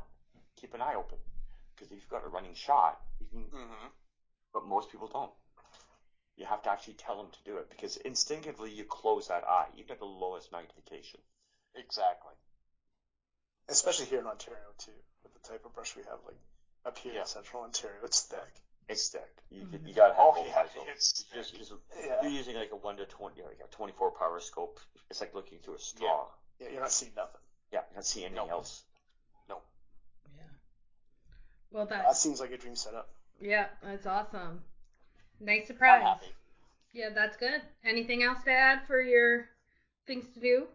Keep 0.59 0.73
an 0.73 0.81
eye 0.81 0.95
open. 0.95 1.17
Because 1.75 1.91
if 1.91 1.97
you've 1.97 2.09
got 2.09 2.25
a 2.25 2.29
running 2.29 2.53
shot, 2.53 2.99
you 3.19 3.27
can 3.27 3.45
Mm-hmm. 3.53 3.87
but 4.53 4.65
most 4.65 4.91
people 4.91 5.07
don't. 5.07 5.31
You 6.35 6.45
have 6.45 6.61
to 6.63 6.71
actually 6.71 6.95
tell 6.95 7.17
them 7.17 7.27
to 7.31 7.43
do 7.45 7.57
it 7.57 7.69
because 7.69 7.97
instinctively 7.97 8.71
you 8.71 8.83
close 8.85 9.27
that 9.27 9.43
eye, 9.47 9.67
even 9.77 9.91
at 9.91 9.99
the 9.99 10.05
lowest 10.05 10.51
magnification. 10.51 11.21
Exactly. 11.75 12.33
Especially 13.69 14.05
here 14.05 14.19
in 14.19 14.27
Ontario 14.27 14.59
too, 14.77 14.91
with 15.23 15.33
the 15.33 15.47
type 15.47 15.65
of 15.65 15.73
brush 15.73 15.95
we 15.95 16.03
have, 16.03 16.19
like 16.25 16.35
up 16.85 16.97
here 16.97 17.13
Yeah. 17.13 17.21
in 17.21 17.25
Central 17.27 17.63
Ontario, 17.63 17.97
it's 18.03 18.21
thick. 18.23 18.53
It's 18.89 19.07
thick. 19.09 19.31
You, 19.49 19.65
Mhm. 19.65 19.87
you 19.87 19.93
gotta 19.93 20.13
have 20.13 20.23
Oh, 20.25 20.45
yeah, 20.45 20.63
it's 20.91 21.23
Just, 21.33 21.55
just, 21.55 21.71
Yeah. 21.97 22.21
you're 22.21 22.31
using 22.31 22.55
like 22.55 22.71
a 22.71 22.75
one 22.75 22.97
to 22.97 23.05
twenty, 23.05 23.41
like 23.41 23.59
a 23.61 23.67
twenty-four 23.67 24.11
power 24.11 24.39
scope. 24.41 24.79
It's 25.09 25.21
like 25.21 25.33
looking 25.33 25.59
through 25.59 25.75
a 25.75 25.79
straw. 25.79 26.29
Yeah, 26.59 26.69
you're 26.69 26.81
not 26.81 26.91
seeing 26.91 27.13
nothing. 27.15 27.39
Yeah, 27.71 27.83
you're 27.87 27.95
not 27.95 28.05
seeing 28.05 28.25
anything 28.25 28.43
Nope. 28.47 28.51
else. 28.51 28.83
No. 29.47 29.61
Yeah. 30.35 30.43
Well, 31.71 31.85
That 31.85 32.03
that 32.03 32.17
seems 32.17 32.41
like 32.41 32.51
a 32.51 32.57
dream 32.57 32.75
setup. 32.75 33.09
yeah, 33.39 33.69
that's 33.81 34.05
awesome. 34.05 34.63
Nice 35.39 35.61
I'm 35.61 35.67
surprise. 35.67 36.01
happy. 36.03 36.35
Yeah, 36.91 37.09
that's 37.09 37.37
good. 37.37 37.61
Anything 37.83 38.21
else 38.23 38.43
to 38.43 38.51
add 38.51 38.85
for 38.85 39.01
your 39.01 39.49
things 40.05 40.31
to 40.33 40.39
do? 40.41 40.67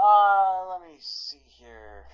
Uh, 0.00 0.68
let 0.70 0.80
me 0.82 0.96
see 1.00 1.40
here. 1.58 2.04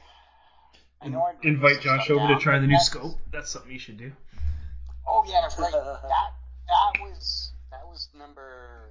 I 1.03 1.09
know 1.09 1.23
I'd 1.23 1.45
Invite 1.45 1.81
Josh 1.81 2.07
some 2.07 2.19
over 2.19 2.33
to 2.35 2.41
try 2.41 2.59
the 2.59 2.67
new 2.67 2.73
that's- 2.73 2.87
scope. 2.87 3.19
That's 3.31 3.51
something 3.51 3.71
you 3.73 3.79
should 3.79 3.99
do. 3.99 4.13
Oh 5.07 5.23
yeah, 5.29 5.43
right. 5.59 5.73
that 5.73 6.31
that 6.69 7.03
was 7.03 7.53
that 7.71 7.87
was 7.87 8.09
number 8.19 8.89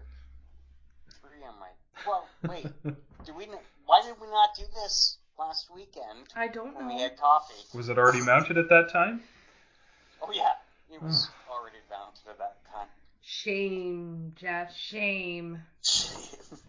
three 1.22 1.44
on 1.48 1.56
my. 1.60 1.70
Well, 2.06 2.28
wait. 2.48 2.68
Do 3.26 3.34
we? 3.36 3.48
Why 3.86 4.02
did 4.04 4.16
we 4.22 4.28
not 4.28 4.50
do 4.56 4.64
this 4.84 5.18
last 5.40 5.70
weekend 5.74 6.28
I 6.36 6.48
don't 6.50 6.76
when 6.76 6.88
we 6.88 6.98
know. 6.98 7.04
had 7.04 7.18
coffee? 7.18 7.56
Was 7.74 7.90
it 7.90 7.98
already 7.98 8.22
mounted 8.22 8.58
at 8.60 8.70
that 8.70 8.90
time? 8.92 9.22
Oh 10.22 10.32
yeah, 10.34 10.52
it 10.94 11.02
was 11.02 11.30
already 11.50 11.78
mounted 11.90 12.28
at 12.30 12.38
that 12.38 12.58
time. 12.72 12.88
Shame, 13.24 14.34
Jeff. 14.36 14.76
Shame. 14.76 15.60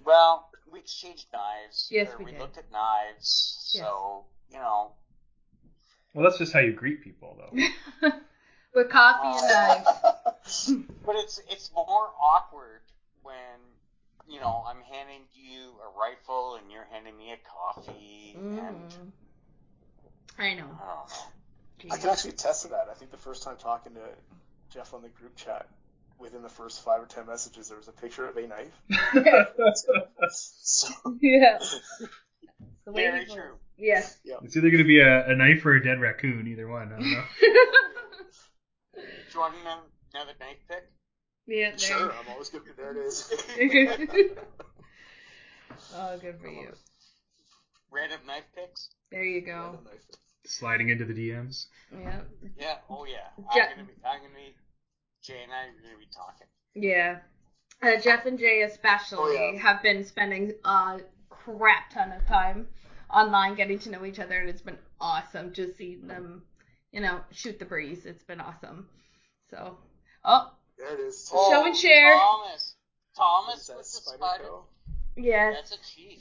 Well, 0.06 0.48
we 0.74 0.80
exchanged 0.80 1.26
knives. 1.32 1.88
Yes, 1.90 2.08
or 2.12 2.18
we 2.18 2.24
we 2.26 2.30
did. 2.32 2.40
looked 2.40 2.58
at 2.58 2.70
knives. 2.70 3.70
Yes. 3.72 3.82
So 3.84 4.24
you 4.52 4.58
know, 4.58 4.92
Well, 6.12 6.24
that's 6.24 6.38
just 6.38 6.52
how 6.52 6.60
you 6.60 6.72
greet 6.72 7.02
people, 7.02 7.38
though. 7.38 8.10
With 8.74 8.90
coffee 8.90 9.38
and 9.38 9.48
knives. 9.48 10.72
but 11.06 11.14
it's 11.16 11.40
it's 11.48 11.70
more 11.74 12.10
awkward 12.20 12.80
when 13.22 13.60
you 14.28 14.40
know 14.40 14.64
I'm 14.68 14.82
handing 14.92 15.22
you 15.32 15.74
a 15.80 15.98
rifle 15.98 16.56
and 16.56 16.70
you're 16.70 16.86
handing 16.90 17.16
me 17.16 17.32
a 17.32 17.38
coffee 17.48 18.32
and 18.36 18.42
Mm. 18.50 19.10
I 20.36 20.54
know. 20.54 20.68
oh, 20.82 21.28
I 21.92 21.96
can 21.96 22.10
actually 22.10 22.30
attest 22.30 22.62
to 22.62 22.68
that. 22.68 22.88
I 22.90 22.94
think 22.94 23.12
the 23.12 23.16
first 23.16 23.44
time 23.44 23.56
talking 23.56 23.94
to 23.94 24.00
Jeff 24.72 24.92
on 24.92 25.02
the 25.02 25.08
group 25.08 25.36
chat, 25.36 25.68
within 26.18 26.42
the 26.42 26.48
first 26.48 26.82
five 26.84 27.02
or 27.02 27.06
ten 27.06 27.26
messages, 27.26 27.68
there 27.68 27.78
was 27.78 27.88
a 27.88 27.92
picture 27.92 28.28
of 28.28 28.36
a 28.36 28.46
knife. 28.46 28.72
So, 30.30 30.88
yeah. 31.20 31.58
The 32.86 32.92
way 32.92 33.04
very 33.08 33.20
people- 33.20 33.36
true. 33.36 33.54
Yes. 33.78 34.18
it's 34.24 34.56
either 34.56 34.68
going 34.70 34.82
to 34.82 34.84
be 34.84 35.00
a, 35.00 35.26
a 35.26 35.34
knife 35.34 35.64
or 35.66 35.72
a 35.74 35.82
dead 35.82 36.00
raccoon, 36.00 36.46
either 36.46 36.68
one. 36.68 36.92
I 36.92 36.98
don't 36.98 37.10
know. 37.10 37.24
Do 38.94 39.00
you 39.32 39.40
want 39.40 39.54
another, 39.62 39.80
another 40.14 40.32
knife 40.38 40.58
pick? 40.68 40.84
yeah. 41.46 41.70
There. 41.70 41.78
sure, 41.78 42.12
I'm 42.12 42.28
always 42.30 42.50
good. 42.50 42.62
There 42.76 42.92
it 42.92 42.98
is. 42.98 43.32
Oh, 45.96 46.18
good 46.18 46.38
for 46.40 46.48
you. 46.48 46.72
Random 47.90 48.20
knife 48.26 48.44
picks? 48.54 48.90
There 49.10 49.24
you 49.24 49.40
go. 49.40 49.78
Sliding 50.46 50.88
into 50.90 51.04
the 51.04 51.14
DMs. 51.14 51.66
Yeah. 51.92 52.20
Yeah. 52.58 52.76
Oh 52.90 53.06
yeah. 53.06 53.28
Je- 53.54 53.60
I'm 53.60 53.70
gonna 53.76 53.84
be. 53.88 53.92
I'm 54.04 54.18
gonna 54.20 54.34
be. 54.34 54.54
Jay 55.24 55.42
and 55.42 55.52
I 55.52 55.64
are 55.64 55.82
gonna 55.82 55.98
be 55.98 56.06
talking. 56.14 56.46
Yeah. 56.74 57.20
Uh, 57.82 58.00
Jeff 58.00 58.26
and 58.26 58.38
Jay 58.38 58.62
especially 58.62 59.36
Oh, 59.38 59.50
yeah. 59.54 59.60
have 59.60 59.82
been 59.82 60.04
spending 60.04 60.52
a 60.64 61.00
crap 61.30 61.90
ton 61.90 62.12
of 62.12 62.26
time 62.26 62.68
online 63.10 63.54
getting 63.54 63.78
to 63.80 63.90
know 63.90 64.04
each 64.04 64.18
other, 64.18 64.38
and 64.38 64.48
it's 64.50 64.60
been 64.62 64.78
awesome 65.00 65.52
just 65.52 65.76
seeing 65.78 66.06
them, 66.06 66.42
you 66.92 67.00
know, 67.00 67.20
shoot 67.30 67.58
the 67.58 67.64
breeze. 67.64 68.04
It's 68.06 68.24
been 68.24 68.40
awesome. 68.40 68.88
So, 69.50 69.78
oh, 70.24 70.52
There 70.78 70.94
it 70.94 71.00
is. 71.00 71.30
Oh. 71.32 71.50
Show 71.50 71.64
and 71.66 71.76
share. 71.76 72.12
Thomas. 72.14 72.76
Thomas 73.16 73.60
is 73.60 73.66
that, 73.68 73.76
with 73.76 73.86
the 73.86 73.90
Spider 73.90 74.16
spider. 74.18 74.44
Co? 74.44 74.64
yes, 75.16 75.54
That's 75.56 75.72
a 75.72 75.94
chief. 75.94 76.18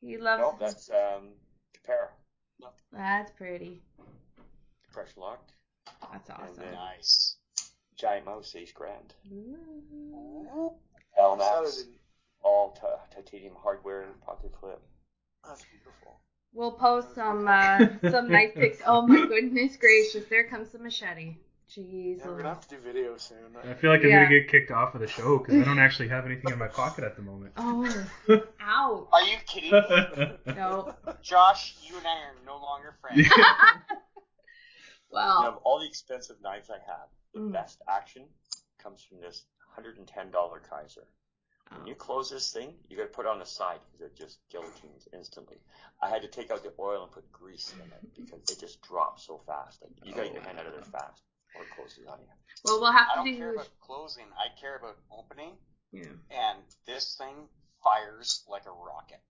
he 0.00 0.16
loves. 0.18 0.40
No, 0.42 0.56
that's 0.60 0.90
um, 0.90 1.28
Capera. 1.86 2.08
That's 2.92 3.30
pretty. 3.32 3.82
Fresh 4.90 5.16
locked. 5.16 5.52
That's 6.12 6.28
awesome. 6.30 6.56
then- 6.56 6.74
Nice. 6.74 7.36
GiantMouse, 8.02 8.54
ace 8.56 8.72
grand. 8.72 9.14
Ooh. 9.32 10.72
Elmax, 11.18 11.84
all 12.42 12.70
ti- 12.72 13.14
titanium 13.14 13.54
hardware, 13.62 14.06
pocket 14.26 14.52
clip. 14.52 14.80
That's 15.46 15.62
beautiful. 15.70 16.20
We'll 16.54 16.72
post 16.72 17.14
some 17.14 17.46
uh, 17.48 17.86
some 18.10 18.28
knife 18.30 18.54
pics. 18.54 18.78
Oh 18.86 19.06
my 19.06 19.26
goodness 19.26 19.76
gracious! 19.76 20.24
There 20.28 20.44
comes 20.44 20.70
the 20.70 20.78
machete. 20.78 21.36
Jeez. 21.70 22.18
Yeah, 22.18 22.26
we're 22.26 22.36
gonna 22.36 22.48
have 22.50 22.60
to 22.68 22.76
do 22.76 22.82
video 22.82 23.16
soon. 23.16 23.38
I 23.64 23.72
feel 23.74 23.90
like 23.90 24.00
I'm 24.02 24.10
Yeah. 24.10 24.28
going 24.28 24.30
to 24.30 24.40
get 24.40 24.48
kicked 24.50 24.70
off 24.70 24.94
of 24.94 25.00
the 25.00 25.06
show 25.06 25.38
because 25.38 25.54
I 25.62 25.64
don't 25.64 25.78
actually 25.78 26.08
have 26.08 26.26
anything 26.26 26.52
in 26.52 26.58
my 26.58 26.68
pocket 26.68 27.02
at 27.04 27.16
the 27.16 27.22
moment. 27.22 27.52
Oh, 27.56 27.88
ouch. 28.60 29.08
Are 29.10 29.22
you 29.22 29.36
kidding 29.46 29.72
me? 29.72 30.32
No. 30.54 30.94
Josh, 31.22 31.74
you 31.88 31.96
and 31.96 32.06
I 32.06 32.10
are 32.10 32.34
no 32.44 32.56
longer 32.60 32.94
friends. 33.00 33.26
You 35.10 35.18
Well. 35.18 35.42
know, 35.42 35.48
of 35.48 35.56
all 35.64 35.80
the 35.80 35.86
expensive 35.86 36.36
knives 36.42 36.70
I 36.70 36.78
have, 36.90 37.08
the 37.34 37.40
Mm. 37.40 37.52
best 37.52 37.82
action 37.88 38.24
comes 38.78 39.02
from 39.02 39.20
this 39.20 39.44
$110 39.76 40.60
Kizer. 40.60 41.06
When 41.76 41.86
you 41.86 41.94
close 41.94 42.30
this 42.30 42.52
thing, 42.52 42.74
you 42.88 42.96
got 42.96 43.04
to 43.04 43.08
put 43.08 43.26
it 43.26 43.30
on 43.30 43.38
the 43.38 43.46
side 43.46 43.80
because 43.84 44.06
it 44.06 44.14
just 44.16 44.38
guillotines 44.50 45.08
instantly. 45.12 45.56
I 46.02 46.08
had 46.08 46.22
to 46.22 46.28
take 46.28 46.50
out 46.50 46.62
the 46.62 46.72
oil 46.78 47.02
and 47.02 47.12
put 47.12 47.30
grease 47.32 47.72
in 47.72 47.80
it 47.92 48.02
because 48.14 48.42
it 48.50 48.58
just 48.60 48.80
drops 48.82 49.24
so 49.26 49.38
fast. 49.46 49.82
Like 49.82 49.92
you 50.02 50.12
got 50.12 50.22
to 50.22 50.28
get 50.28 50.34
your 50.34 50.42
hand 50.42 50.58
out 50.58 50.66
of 50.66 50.72
there 50.72 50.82
fast 50.82 51.22
or 51.54 51.62
it 51.62 51.70
closes 51.70 52.06
on 52.06 52.18
you. 52.20 52.28
Well, 52.64 52.80
we'll 52.80 52.92
have 52.92 53.08
I 53.10 53.14
to 53.14 53.16
don't 53.16 53.32
do. 53.32 53.36
care 53.38 53.50
about 53.52 53.68
closing. 53.80 54.26
I 54.38 54.48
care 54.60 54.76
about 54.76 54.96
opening, 55.10 55.56
Yeah, 55.92 56.02
and 56.30 56.58
this 56.86 57.14
thing 57.16 57.48
fires 57.82 58.42
like 58.48 58.66
a 58.66 58.72
rocket. 58.72 59.20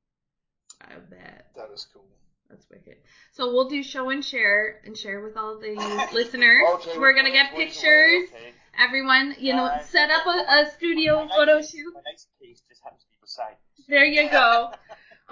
I 0.81 0.99
bet 0.99 1.47
That 1.55 1.71
is 1.71 1.87
cool. 1.93 2.07
That's 2.53 2.67
wicked. 2.71 2.99
So 3.33 3.47
we'll 3.53 3.69
do 3.69 3.83
show 3.83 4.11
and 4.11 4.25
share 4.25 4.81
and 4.85 4.97
share 4.97 5.21
with 5.23 5.37
all 5.37 5.59
the 5.59 5.75
listeners. 6.13 6.63
Okay, 6.75 6.99
We're 6.99 7.15
gonna 7.15 7.33
get 7.33 7.53
pictures. 7.55 8.29
okay. 8.29 8.53
Everyone, 8.79 9.35
you 9.39 9.55
know, 9.55 9.71
set 9.89 10.11
up 10.11 10.27
a, 10.27 10.31
a 10.31 10.71
studio 10.77 11.27
photo 11.35 11.57
case- 11.57 11.71
shoot. 11.71 11.93
My 11.95 12.01
nice 12.11 12.27
case 12.41 12.63
just 12.69 12.83
happens 12.85 13.03
to 13.03 13.09
be 13.11 13.17
beside 13.21 13.57
me. 13.79 13.85
There 13.89 14.05
you 14.05 14.31
go. 14.31 14.71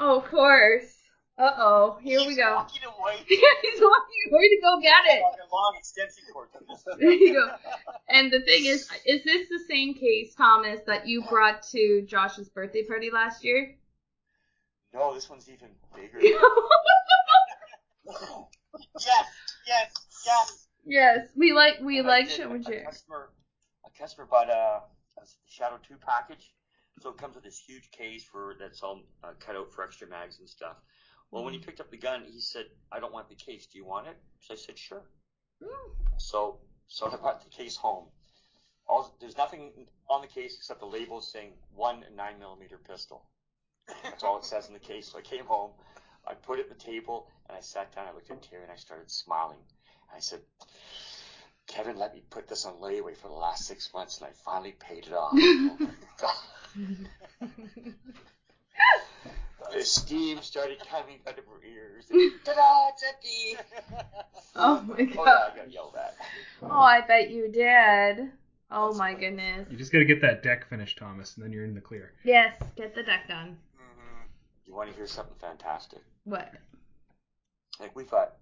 Oh, 0.03 0.17
of 0.21 0.25
course. 0.31 0.95
Uh 1.37 1.51
oh. 1.59 1.99
Here 2.03 2.21
we 2.27 2.35
go. 2.37 2.55
Walking 2.55 2.83
away. 2.85 3.17
He's 3.29 3.81
walking 3.81 4.33
away 4.33 4.49
to 4.49 4.59
go 4.63 4.81
get 4.81 5.03
it. 5.09 5.23
Long 5.53 5.75
extension 5.79 6.23
cord. 6.33 6.49
There 6.99 7.11
you 7.13 7.35
go. 7.35 7.51
And 8.09 8.33
the 8.33 8.41
thing 8.41 8.65
is, 8.65 8.89
is 9.05 9.23
this 9.25 9.49
the 9.51 9.61
same 9.69 9.93
case, 9.93 10.35
Thomas, 10.35 10.81
that 10.87 11.07
you 11.07 11.23
brought 11.29 11.63
to 11.73 12.03
Josh's 12.09 12.49
birthday 12.49 12.83
party 12.85 13.11
last 13.13 13.45
year? 13.45 13.75
No, 14.93 15.15
this 15.15 15.31
one's 15.31 15.49
even 15.49 15.69
bigger. 15.95 16.21
Yes, 19.01 19.27
yes, 19.67 19.93
yes. 20.27 20.67
yes, 20.85 21.29
we 21.37 21.53
like 21.53 21.81
we 21.81 21.99
And 21.99 22.09
like 22.09 22.29
a 22.29 22.85
customer, 22.85 23.31
a 23.85 23.91
customer 23.99 24.27
bought 24.27 24.49
a, 24.49 24.83
a 25.19 25.27
Shadow 25.49 25.79
2 25.87 25.97
package 25.97 26.53
So 27.03 27.11
it 27.11 27.19
comes 27.19 27.35
with 27.35 27.45
this 27.45 27.59
huge 27.59 27.91
case 27.91 28.25
for 28.25 28.57
that's 28.59 28.83
all 28.83 29.03
uh, 29.23 29.33
cut 29.39 29.57
out 29.57 29.73
for 29.73 29.85
extra 29.85 30.09
mags 30.09 30.39
and 30.39 30.49
stuff. 30.49 30.77
Well, 31.31 31.45
when 31.45 31.53
he 31.53 31.61
picked 31.61 31.81
up 31.81 31.91
the 31.91 31.97
gun, 31.97 32.25
he 32.27 32.41
said, 32.41 32.67
"I 32.91 32.99
don't 32.99 33.13
want 33.13 33.29
the 33.29 33.37
case. 33.37 33.67
Do 33.67 33.79
you 33.79 33.85
want 33.85 34.09
it?" 34.09 34.17
So 34.41 34.55
I 34.55 34.57
said, 34.57 34.77
"Sure." 34.79 35.03
So 36.19 36.59
so 36.89 37.07
I 37.07 37.17
brought 37.17 37.43
the 37.45 37.51
case 37.51 37.77
home. 37.77 38.09
All, 38.89 39.17
there's 39.21 39.37
nothing 39.37 39.87
on 40.09 40.21
the 40.23 40.27
case 40.27 40.57
except 40.57 40.81
the 40.81 40.87
label 40.87 41.21
saying 41.21 41.53
one 41.75 42.05
nine 42.17 42.39
millimeter 42.41 42.79
pistol. 42.79 43.30
That's 44.05 44.23
all 44.23 44.39
it 44.39 44.45
says 44.45 44.69
in 44.69 44.75
the 44.75 44.81
case. 44.81 45.09
So 45.13 45.19
I 45.19 45.23
came 45.23 45.45
home, 45.45 45.71
I 46.27 46.35
put 46.35 46.59
it 46.59 46.69
at 46.71 46.79
the 46.79 46.85
table, 46.85 47.29
and 47.49 47.57
I 47.57 47.61
sat 47.61 47.95
down. 47.95 48.07
I 48.09 48.13
looked 48.13 48.31
at 48.31 48.43
Terry 48.43 48.63
and 48.63 48.73
I 48.73 48.77
started 48.77 49.11
smiling. 49.11 49.59
I 50.15 50.21
said, 50.21 50.41
Kevin 51.67 51.97
let 51.97 52.15
me 52.15 52.23
put 52.31 52.49
this 52.49 52.65
on 52.65 52.75
layaway 52.75 53.17
for 53.17 53.29
the 53.29 53.35
last 53.35 53.67
six 53.67 53.93
months, 53.95 54.19
and 54.19 54.27
I 54.27 54.33
finally 54.45 54.73
paid 54.79 55.07
it 55.07 55.13
off. 55.13 55.33
Oh 59.63 59.71
the 59.73 59.85
steam 59.85 60.43
started 60.43 60.79
coming 60.91 61.21
out 61.27 61.39
of 61.39 61.45
her 61.45 61.65
ears. 61.65 62.07
Ta-da! 62.45 62.89
It's 62.89 63.05
empty. 63.09 63.57
Oh 64.57 64.83
my 64.83 65.05
god. 65.05 65.17
Oh 65.17 65.25
yeah, 65.25 65.25
god. 65.25 65.53
I 65.53 65.57
got 65.57 65.73
yelled 65.73 65.95
at. 65.97 66.17
Oh, 66.63 66.81
I 66.81 67.01
bet 67.03 67.31
you 67.31 67.49
did. 67.49 68.31
Oh 68.71 68.95
my 68.95 69.15
goodness. 69.15 69.69
You 69.71 69.77
just 69.77 69.93
got 69.93 69.99
to 69.99 70.05
get 70.05 70.21
that 70.23 70.43
deck 70.43 70.69
finished, 70.69 70.99
Thomas, 70.99 71.37
and 71.37 71.45
then 71.45 71.53
you're 71.53 71.65
in 71.65 71.75
the 71.75 71.81
clear. 71.81 72.13
Yes, 72.25 72.55
get 72.77 72.95
the 72.95 73.03
deck 73.03 73.29
done. 73.29 73.59
You 74.67 74.75
want 74.75 74.91
to 74.91 74.97
hear 74.97 75.07
something 75.07 75.35
fantastic? 75.41 76.01
What? 76.25 76.53
Like 77.81 77.95
we've 77.97 78.11
got 78.11 78.35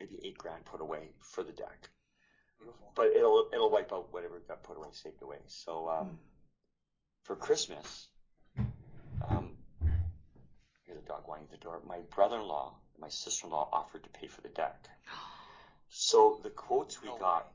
maybe 0.00 0.18
eight 0.24 0.38
grand 0.38 0.64
put 0.64 0.80
away 0.80 1.10
for 1.20 1.42
the 1.42 1.52
deck, 1.52 1.88
Beautiful. 2.58 2.92
but 2.94 3.06
it'll 3.08 3.48
it'll 3.52 3.70
wipe 3.70 3.92
out 3.92 4.12
whatever 4.12 4.40
got 4.48 4.62
put 4.62 4.76
away, 4.76 4.88
saved 4.92 5.22
away. 5.22 5.38
So 5.46 5.88
um, 5.88 6.18
for 7.24 7.34
Christmas, 7.36 8.08
um, 9.28 9.50
here's 10.84 10.98
a 10.98 11.06
dog 11.08 11.22
whining 11.26 11.46
at 11.52 11.58
the 11.58 11.64
door. 11.64 11.80
My 11.86 11.98
brother-in-law, 12.14 12.74
my 12.98 13.08
sister-in-law 13.08 13.68
offered 13.72 14.04
to 14.04 14.10
pay 14.10 14.26
for 14.28 14.40
the 14.42 14.50
deck. 14.50 14.88
So 15.88 16.40
the 16.42 16.50
quotes 16.50 17.00
we 17.00 17.08
No 17.08 17.16
got, 17.16 17.44
way. 17.44 17.50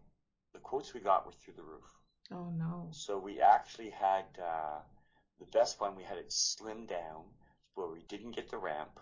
the 0.54 0.60
quotes 0.60 0.94
we 0.94 1.02
got 1.02 1.26
were 1.26 1.34
through 1.34 1.56
the 1.58 1.62
roof. 1.64 1.84
Oh 2.32 2.50
no. 2.58 2.88
So 2.92 3.18
we 3.20 3.42
actually 3.42 3.90
had 3.90 4.24
uh, 4.42 4.80
the 5.38 5.46
best 5.48 5.82
one. 5.82 5.98
We 5.98 6.04
had 6.04 6.18
it 6.18 6.30
slimmed 6.30 6.88
down 6.90 7.26
where 7.82 7.90
we 7.90 8.04
didn't 8.08 8.36
get 8.36 8.50
the 8.50 8.58
ramp, 8.58 9.00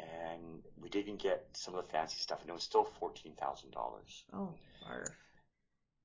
and 0.00 0.62
we 0.80 0.88
didn't 0.88 1.20
get 1.22 1.44
some 1.52 1.74
of 1.74 1.84
the 1.84 1.90
fancy 1.92 2.18
stuff, 2.18 2.40
and 2.40 2.50
it 2.50 2.54
was 2.54 2.62
still 2.62 2.84
fourteen 2.98 3.34
thousand 3.34 3.70
dollars. 3.72 4.24
Oh, 4.32 4.54
barf. 4.84 5.08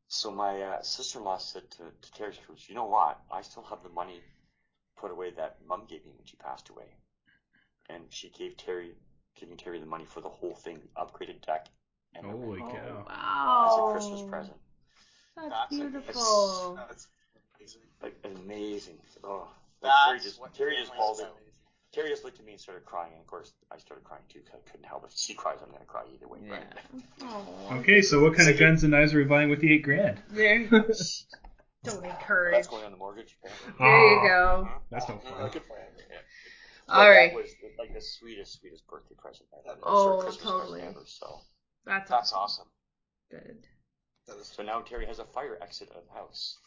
So 0.09 0.31
my 0.31 0.61
uh, 0.61 0.81
sister-in-law 0.81 1.37
said 1.37 1.63
to, 1.71 1.83
to 2.01 2.11
Terry 2.11 2.33
Cruz, 2.45 2.63
"You 2.67 2.75
know 2.75 2.85
what? 2.85 3.17
I 3.31 3.41
still 3.41 3.63
have 3.63 3.83
the 3.83 3.89
money 3.89 4.21
put 4.97 5.11
away 5.11 5.31
that 5.31 5.55
Mum 5.67 5.85
gave 5.89 6.03
me 6.05 6.11
when 6.15 6.25
she 6.25 6.35
passed 6.37 6.69
away, 6.69 6.85
and 7.89 8.03
she 8.09 8.29
gave 8.29 8.57
Terry, 8.57 8.95
giving 9.39 9.57
Terry 9.57 9.79
the 9.79 9.85
money 9.85 10.05
for 10.05 10.21
the 10.21 10.29
whole 10.29 10.55
thing, 10.55 10.79
the 10.81 11.01
upgraded 11.01 11.41
deck, 11.45 11.67
and 12.15 12.25
Holy 12.25 12.59
ramp 12.59 12.71
cow. 12.71 13.05
Wow. 13.07 13.65
as 13.67 13.77
a 13.77 13.91
Christmas 13.91 14.21
present. 14.29 14.57
That's, 15.35 15.49
That's 15.49 15.71
a- 15.71 15.75
beautiful. 15.75 16.75
That's 16.87 17.07
amazing. 17.59 17.81
Like 18.01 18.15
amazing. 18.23 18.97
Oh, 19.23 19.47
like 19.81 19.91
That's 19.91 20.05
Terry 20.05 20.19
just 20.19 20.39
what 20.39 20.53
Terry 20.55 20.75
just 20.77 20.91
families 20.91 21.05
bawled 21.05 21.17
do. 21.17 21.23
it. 21.23 21.46
Terry 21.97 22.09
just 22.09 22.23
looked 22.23 22.37
at 22.39 22.45
me 22.45 22.51
and 22.51 22.61
started 22.61 22.85
crying, 22.85 23.11
and 23.13 23.19
of 23.21 23.25
course 23.25 23.53
I 23.71 23.79
started 23.79 24.03
crying 24.03 24.21
too 24.29 24.37
because 24.45 24.59
I 24.63 24.69
couldn't 24.69 24.85
help 24.85 25.03
it. 25.03 25.07
If 25.11 25.17
she 25.17 25.33
cries, 25.33 25.57
I'm 25.65 25.71
gonna 25.71 25.83
cry 25.85 26.03
either 26.13 26.27
way, 26.27 26.37
Yeah. 26.45 26.61
right? 27.23 27.79
Okay, 27.81 28.03
so 28.03 28.21
what 28.21 28.35
kind 28.35 28.47
of 28.49 28.59
guns 28.59 28.83
and 28.83 28.91
knives 28.91 29.15
are 29.15 29.17
we 29.17 29.23
buying 29.23 29.49
with 29.49 29.61
the 29.61 29.73
eight 29.73 29.81
grand? 29.81 30.21
There 30.29 30.55
you 30.59 30.67
go. 30.67 30.83
Don't 31.83 32.05
encourage. 32.05 32.53
That's 32.53 32.67
going 32.67 32.85
on 32.85 32.91
the 32.91 32.97
mortgage. 32.97 33.35
apparently. 33.41 33.73
There 33.79 34.11
you 34.11 34.17
Aw, 34.19 34.27
go. 34.27 34.69
That's 34.91 35.09
no 35.09 35.15
Uh, 35.15 35.37
fun. 35.39 35.49
good 35.51 35.67
plan. 35.67 35.79
Yeah. 35.97 36.17
But 36.85 36.93
All 36.93 37.09
right. 37.09 37.31
That 37.31 37.35
was 37.41 37.55
the, 37.61 37.71
like 37.81 37.93
the 37.95 38.01
sweetest, 38.01 38.59
sweetest 38.59 38.85
birthday 38.87 39.15
present 39.17 39.49
I've 39.57 39.71
ever. 39.71 39.79
Oh, 39.81 40.03
Sorry, 40.19 40.21
Christmas 40.25 40.43
totally. 40.43 40.81
ever. 40.81 41.01
So, 41.05 41.39
That's, 41.85 42.09
That's 42.11 42.31
awesome. 42.31 42.67
good. 43.31 43.57
So 44.43 44.61
now 44.61 44.81
Terry 44.81 45.07
has 45.07 45.17
a 45.19 45.25
fire 45.25 45.57
exit 45.63 45.89
of 45.95 46.03
the 46.05 46.13
house. 46.13 46.57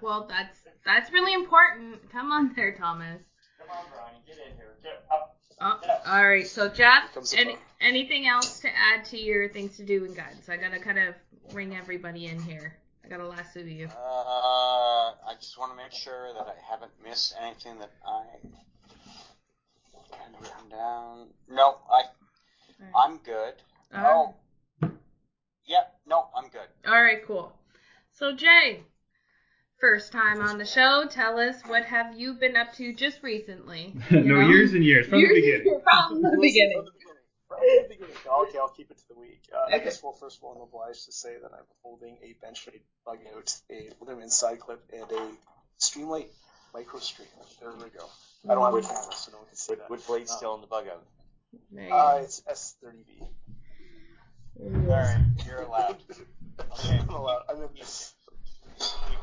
Well, 0.00 0.26
that's 0.28 0.58
that's 0.84 1.12
really 1.12 1.34
important. 1.34 2.10
Come 2.10 2.32
on 2.32 2.52
there, 2.56 2.74
Thomas. 2.74 3.20
Come 3.66 3.76
on, 3.78 3.84
Brian, 3.92 4.14
get 4.26 4.36
in 4.36 4.56
here. 4.56 4.76
Get 4.82 5.04
up. 5.10 5.36
Oh, 5.60 5.80
all 6.06 6.28
right. 6.28 6.46
So, 6.46 6.68
Jeff, 6.68 7.02
Here 7.02 7.12
comes 7.14 7.30
the 7.30 7.38
any, 7.38 7.56
anything 7.80 8.26
else 8.26 8.60
to 8.60 8.68
add 8.68 9.04
to 9.06 9.18
your 9.18 9.48
things 9.48 9.76
to 9.78 9.84
do 9.84 10.04
and 10.04 10.14
guides? 10.14 10.48
I 10.48 10.56
gotta 10.56 10.78
kind 10.78 10.98
of 10.98 11.14
bring 11.52 11.76
everybody 11.76 12.26
in 12.26 12.40
here. 12.40 12.76
I 13.04 13.08
gotta 13.08 13.26
lasso 13.26 13.60
you. 13.60 13.86
Uh, 13.86 13.90
I 13.96 15.34
just 15.40 15.58
want 15.58 15.72
to 15.72 15.76
make 15.76 15.92
sure 15.92 16.32
that 16.34 16.46
I 16.46 16.54
haven't 16.70 16.92
missed 17.02 17.34
anything 17.40 17.78
that 17.78 17.90
I 18.06 18.24
kind 20.16 20.34
of 20.34 20.40
written 20.42 20.68
down. 20.70 21.28
No, 21.48 21.78
I 21.90 22.02
I'm 22.94 23.18
good. 23.18 23.54
All 23.94 24.02
right. 24.02 24.34
Oh, 24.82 24.90
yeah, 25.66 25.84
no, 26.06 26.28
I'm 26.36 26.48
good. 26.48 26.68
All 26.86 27.00
right, 27.02 27.24
cool. 27.26 27.52
So, 28.12 28.34
Jay, 28.34 28.82
first 29.80 30.12
time 30.12 30.40
on 30.40 30.58
the 30.58 30.64
show. 30.66 31.06
Tell 31.10 31.38
us 31.38 31.56
what 31.66 31.84
have 31.84 32.18
you 32.18 32.34
been 32.34 32.56
up 32.56 32.72
to 32.74 32.92
just 32.94 33.22
recently? 33.22 33.94
no, 34.10 34.20
know? 34.20 34.48
years 34.48 34.72
and 34.72 34.84
years 34.84 35.06
from 35.06 35.20
the 35.20 35.26
Years- 35.28 35.34
beginning. 35.34 35.80
From 35.84 36.22
the 36.22 36.38
beginning. 36.40 36.76
From 36.76 36.84
the 36.86 36.92
beginning. 36.92 37.22
From 37.48 37.58
the 37.60 37.88
beginning. 37.88 38.16
Okay, 38.48 38.58
I'll 38.58 38.68
keep 38.68 38.90
it 38.90 38.98
to 38.98 39.04
the 39.10 39.18
week. 39.18 39.42
Uh, 39.54 39.58
I 39.72 39.76
Okay. 39.76 39.84
guess, 39.84 40.02
well, 40.02 40.12
first 40.12 40.38
of 40.38 40.44
all, 40.44 40.54
I'm 40.56 40.62
obliged 40.62 41.04
to 41.06 41.12
say 41.12 41.34
that 41.40 41.50
I'm 41.52 41.64
holding 41.82 42.18
a 42.22 42.34
Benchmade 42.44 42.82
bug 43.04 43.18
out, 43.36 43.54
a 43.70 43.90
Lumen 44.04 44.30
side 44.30 44.58
clip, 44.60 44.82
and 44.92 45.10
a 45.10 45.28
Streamlight 45.80 46.28
micro 46.74 46.98
stream. 47.00 47.28
There 47.60 47.70
we 47.70 47.90
go. 47.90 48.06
I 48.48 48.54
don't 48.54 48.64
have 48.64 48.74
a 48.74 48.80
camera, 48.86 49.12
so 49.14 49.32
no 49.32 49.38
one 49.38 49.46
can 49.48 49.56
see 49.56 49.72
With, 49.72 49.78
that. 49.80 49.90
with 49.90 50.06
blades 50.06 50.30
still 50.32 50.54
in 50.54 50.60
the 50.60 50.66
bug 50.66 50.86
out. 50.88 51.04
There 51.70 51.92
Uh, 51.92 52.18
it's 52.22 52.40
S30V. 52.50 53.28
All 54.58 54.70
right, 54.90 55.24
you're 55.46 55.62
allowed. 55.62 56.02
Okay. 56.58 56.98
I'm 56.98 57.08
allowed. 57.10 57.42
I'm 57.50 57.56
in. 57.56 57.68
You 57.74 57.82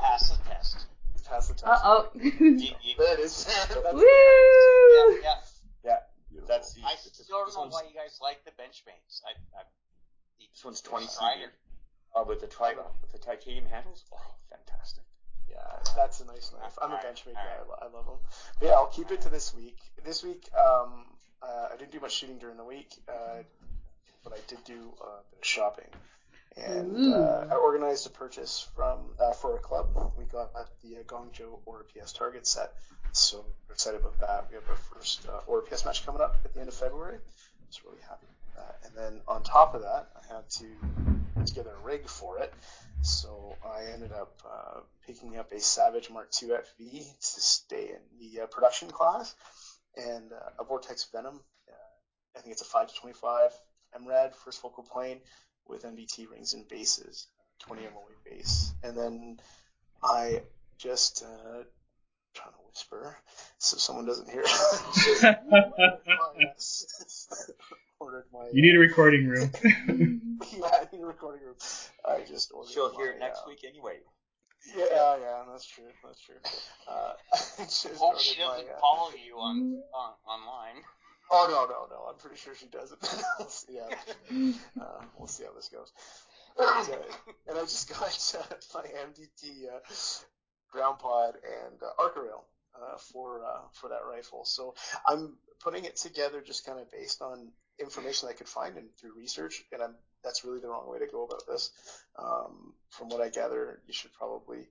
passed 0.03 0.29
the 0.31 0.49
test. 0.49 0.85
Pass 1.29 1.47
the 1.47 1.53
test. 1.53 1.65
Uh 1.65 1.79
oh. 1.83 2.09
You, 2.13 2.31
you, 2.31 2.71
There 2.97 3.13
it 3.13 3.19
is. 3.19 3.45
That's 3.69 3.93
Woo! 3.93 4.03
yeah, 4.03 5.17
yeah. 5.23 5.35
Yeah. 5.83 5.99
That's 6.47 6.73
the. 6.73 6.81
I 6.83 6.95
still 6.95 7.23
don't 7.29 7.53
know 7.55 7.67
why 7.71 7.83
you 7.87 7.95
guys 7.95 8.19
like 8.21 8.43
the 8.45 8.51
Benchmades. 8.51 9.21
I, 9.25 9.31
I 9.57 9.63
This 10.51 10.63
one's 10.63 10.81
20 10.81 11.05
Tried 11.05 11.37
CV. 11.37 11.47
Oh, 12.15 12.25
with 12.25 12.41
the 12.41 12.47
tri 12.47 12.75
with 13.01 13.11
the 13.11 13.17
titanium 13.17 13.65
handles. 13.65 14.03
Oh, 14.13 14.35
fantastic. 14.49 15.03
Yeah, 15.49 15.57
that's 15.95 16.19
a 16.21 16.25
nice 16.25 16.51
knife. 16.51 16.77
I'm 16.81 16.91
a 16.91 16.95
Alright, 16.95 17.05
benchmade 17.15 17.33
guy. 17.33 17.41
alright. 17.61 17.79
I, 17.81 17.85
I 17.85 17.89
love 17.89 18.05
them. 18.05 18.15
But 18.59 18.67
yeah, 18.67 18.73
I'll 18.73 18.87
keep 18.87 19.11
it 19.11 19.21
to 19.21 19.29
this 19.29 19.53
week. 19.55 19.77
This 20.05 20.23
week, 20.23 20.47
um, 20.53 21.05
uh, 21.41 21.69
I 21.73 21.77
didn't 21.77 21.91
do 21.91 21.99
much 21.99 22.13
shooting 22.13 22.37
during 22.37 22.57
the 22.57 22.63
week, 22.63 22.93
uh, 23.07 23.41
but 24.23 24.33
I 24.33 24.37
did 24.47 24.63
do 24.63 24.93
uh, 25.01 25.05
a 25.05 25.23
bit 25.31 25.39
of 25.39 25.45
shopping. 25.45 25.89
And 26.55 27.13
uh, 27.13 27.47
I 27.49 27.55
organized 27.55 28.05
a 28.05 28.09
purchase 28.11 28.67
from 28.75 28.99
uh, 29.19 29.31
for 29.33 29.55
a 29.55 29.59
club. 29.59 29.87
We 30.17 30.25
got 30.25 30.53
the 30.83 30.97
uh, 30.97 31.03
Gongjo 31.03 31.59
Aura 31.65 31.83
PS 31.83 32.13
Target 32.13 32.45
set, 32.45 32.73
so 33.11 33.43
we're 33.67 33.73
excited 33.73 34.01
about 34.01 34.19
that. 34.19 34.47
We 34.49 34.55
have 34.55 34.69
our 34.69 34.75
first 34.75 35.27
uh, 35.27 35.39
Aura 35.47 35.63
PS 35.63 35.85
match 35.85 36.05
coming 36.05 36.21
up 36.21 36.37
at 36.45 36.53
the 36.53 36.59
end 36.59 36.69
of 36.69 36.75
February. 36.75 37.17
Just 37.67 37.83
really 37.83 38.01
happy 38.07 38.27
with 38.27 38.55
that. 38.55 38.79
And 38.85 38.95
then 38.95 39.21
on 39.27 39.41
top 39.41 39.73
of 39.73 39.81
that, 39.81 40.09
I 40.15 40.33
had 40.33 40.47
to 40.51 40.65
put 41.35 41.47
together 41.47 41.71
a 41.81 41.85
rig 41.85 42.07
for 42.07 42.37
it. 42.37 42.53
So 43.01 43.55
I 43.65 43.91
ended 43.91 44.11
up 44.11 44.39
uh, 44.45 44.79
picking 45.05 45.37
up 45.37 45.51
a 45.51 45.59
Savage 45.59 46.09
Mark 46.11 46.29
II 46.41 46.49
FV 46.49 47.19
to 47.19 47.41
stay 47.41 47.89
in 47.89 48.19
the 48.19 48.43
uh, 48.43 48.45
production 48.45 48.89
class, 48.89 49.33
and 49.97 50.31
uh, 50.31 50.51
a 50.61 50.63
Vortex 50.63 51.07
Venom. 51.11 51.41
Uh, 51.67 52.37
I 52.37 52.41
think 52.41 52.53
it's 52.53 52.61
a 52.61 52.65
5 52.65 52.89
to 52.89 52.95
25 52.95 53.51
MRAD 53.99 54.35
first 54.35 54.61
focal 54.61 54.83
plane 54.83 55.19
with 55.67 55.83
MDT 55.83 56.29
rings 56.29 56.53
and 56.53 56.67
bases, 56.67 57.27
20 57.59 57.83
MOA 57.83 57.91
base, 58.29 58.73
and 58.83 58.97
then 58.97 59.37
I 60.03 60.41
just 60.77 61.23
uh, 61.23 61.63
trying 62.33 62.53
to 62.53 62.59
whisper 62.67 63.17
so 63.57 63.77
someone 63.77 64.05
doesn't 64.05 64.29
hear. 64.29 64.43
my. 68.33 68.49
You 68.51 68.61
need 68.61 68.75
a 68.75 68.79
recording 68.79 69.27
room. 69.27 69.49
yeah, 69.63 70.69
I 70.73 70.87
need 70.91 71.01
a 71.01 71.05
recording 71.05 71.45
room. 71.45 71.55
I 72.05 72.21
just 72.27 72.51
ordered. 72.51 72.73
She'll 72.73 72.95
hear 72.97 73.11
it 73.11 73.19
next 73.19 73.39
uh, 73.39 73.47
week 73.47 73.63
anyway. 73.67 73.99
Yeah, 74.75 74.85
yeah, 74.91 75.17
yeah, 75.17 75.43
that's 75.51 75.65
true. 75.65 75.91
That's 76.03 76.19
true. 76.21 76.35
Uh, 76.87 77.13
I 77.33 77.63
just 77.63 77.85
hope 77.95 78.19
she 78.19 78.39
doesn't 78.39 78.67
my, 78.67 78.73
uh, 78.73 78.79
follow 78.79 79.11
you 79.11 79.35
on, 79.35 79.81
on 79.93 80.13
online. 80.25 80.83
Oh 81.35 81.47
no, 81.49 81.65
no, 81.65 81.87
no! 81.89 82.09
I'm 82.09 82.17
pretty 82.17 82.37
sure 82.37 82.53
she 82.53 82.67
doesn't. 82.67 82.99
we'll 83.39 83.49
see 83.49 83.77
how, 83.77 84.81
uh, 84.83 85.01
we'll 85.17 85.27
see 85.27 85.43
how 85.43 85.51
this 85.53 85.67
goes. 85.67 85.91
But, 86.55 86.67
uh, 86.67 86.95
and 87.47 87.57
I 87.57 87.61
just 87.61 87.89
got 87.99 88.35
uh, 88.39 88.55
my 88.75 88.83
MDT 88.83 89.65
uh, 89.67 89.79
ground 90.71 90.99
pod 90.99 91.33
and 91.43 91.81
uh, 91.81 91.87
Arca 91.97 92.21
rail 92.21 92.43
uh, 92.75 92.97
for 92.97 93.43
uh, 93.43 93.61
for 93.71 93.89
that 93.89 94.01
rifle. 94.07 94.45
So 94.45 94.75
I'm 95.07 95.33
putting 95.59 95.85
it 95.85 95.95
together 95.95 96.39
just 96.39 96.67
kind 96.67 96.79
of 96.79 96.91
based 96.91 97.23
on 97.23 97.47
information 97.79 98.29
I 98.29 98.33
could 98.33 98.47
find 98.47 98.77
and 98.77 98.95
through 99.01 99.17
research. 99.17 99.63
And 99.71 99.81
I'm 99.81 99.95
that's 100.23 100.45
really 100.45 100.59
the 100.59 100.67
wrong 100.67 100.87
way 100.87 100.99
to 100.99 101.07
go 101.07 101.25
about 101.25 101.47
this. 101.47 101.71
Um, 102.15 102.73
from 102.91 103.09
what 103.09 103.21
I 103.21 103.29
gather, 103.29 103.81
you 103.87 103.93
should 103.93 104.13
probably 104.13 104.67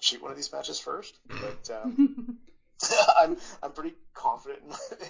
shoot 0.00 0.22
one 0.22 0.30
of 0.30 0.36
these 0.36 0.52
matches 0.52 0.78
first. 0.78 1.18
But 1.28 1.68
um, 1.82 2.38
I'm 3.18 3.36
I'm 3.62 3.72
pretty 3.72 3.94
confident 4.14 4.60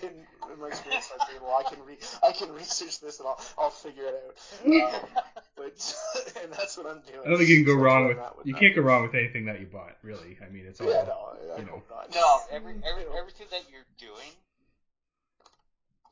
in, 0.02 0.08
in, 0.08 0.14
in 0.52 0.60
my 0.60 0.68
experience. 0.68 1.10
I 1.20 1.26
say, 1.26 1.38
well, 1.42 1.56
I 1.58 1.68
can 1.68 1.84
re- 1.84 1.98
I 2.22 2.32
can 2.32 2.52
research 2.52 3.00
this 3.00 3.18
and 3.18 3.28
I'll 3.28 3.40
I'll 3.58 3.70
figure 3.70 4.04
it 4.04 4.14
out. 4.14 4.94
Um, 4.94 5.22
but 5.56 5.94
and 6.42 6.52
that's 6.52 6.76
what 6.78 6.86
I'm 6.86 7.00
doing. 7.00 7.20
I 7.24 7.28
don't 7.28 7.38
think 7.38 7.48
you 7.48 7.56
can 7.56 7.64
go 7.64 7.72
So 7.74 7.82
wrong 7.82 8.06
with 8.08 8.18
with 8.18 8.46
you 8.46 8.52
that. 8.54 8.60
can't 8.60 8.74
go 8.76 8.82
wrong 8.82 9.02
with 9.02 9.14
anything 9.14 9.46
that 9.46 9.58
you 9.60 9.66
bought, 9.66 9.96
really. 10.02 10.38
I 10.46 10.48
mean, 10.52 10.64
it's 10.66 10.80
all 10.80 10.88
Yeah, 10.88 11.04
no, 11.08 11.12
I, 11.52 11.56
I 11.56 11.58
you 11.58 11.66
know. 11.66 11.82
No, 12.14 12.38
every, 12.52 12.74
every 12.88 13.04
everything 13.18 13.46
that 13.50 13.62
you're 13.70 13.86
doing 13.98 14.30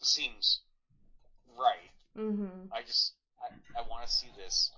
seems 0.00 0.60
right. 1.58 1.90
Mm-hmm. 2.18 2.72
I 2.72 2.82
just 2.82 3.14
I, 3.40 3.80
I 3.80 3.82
want 3.88 4.06
to 4.06 4.12
see 4.12 4.28
this 4.36 4.72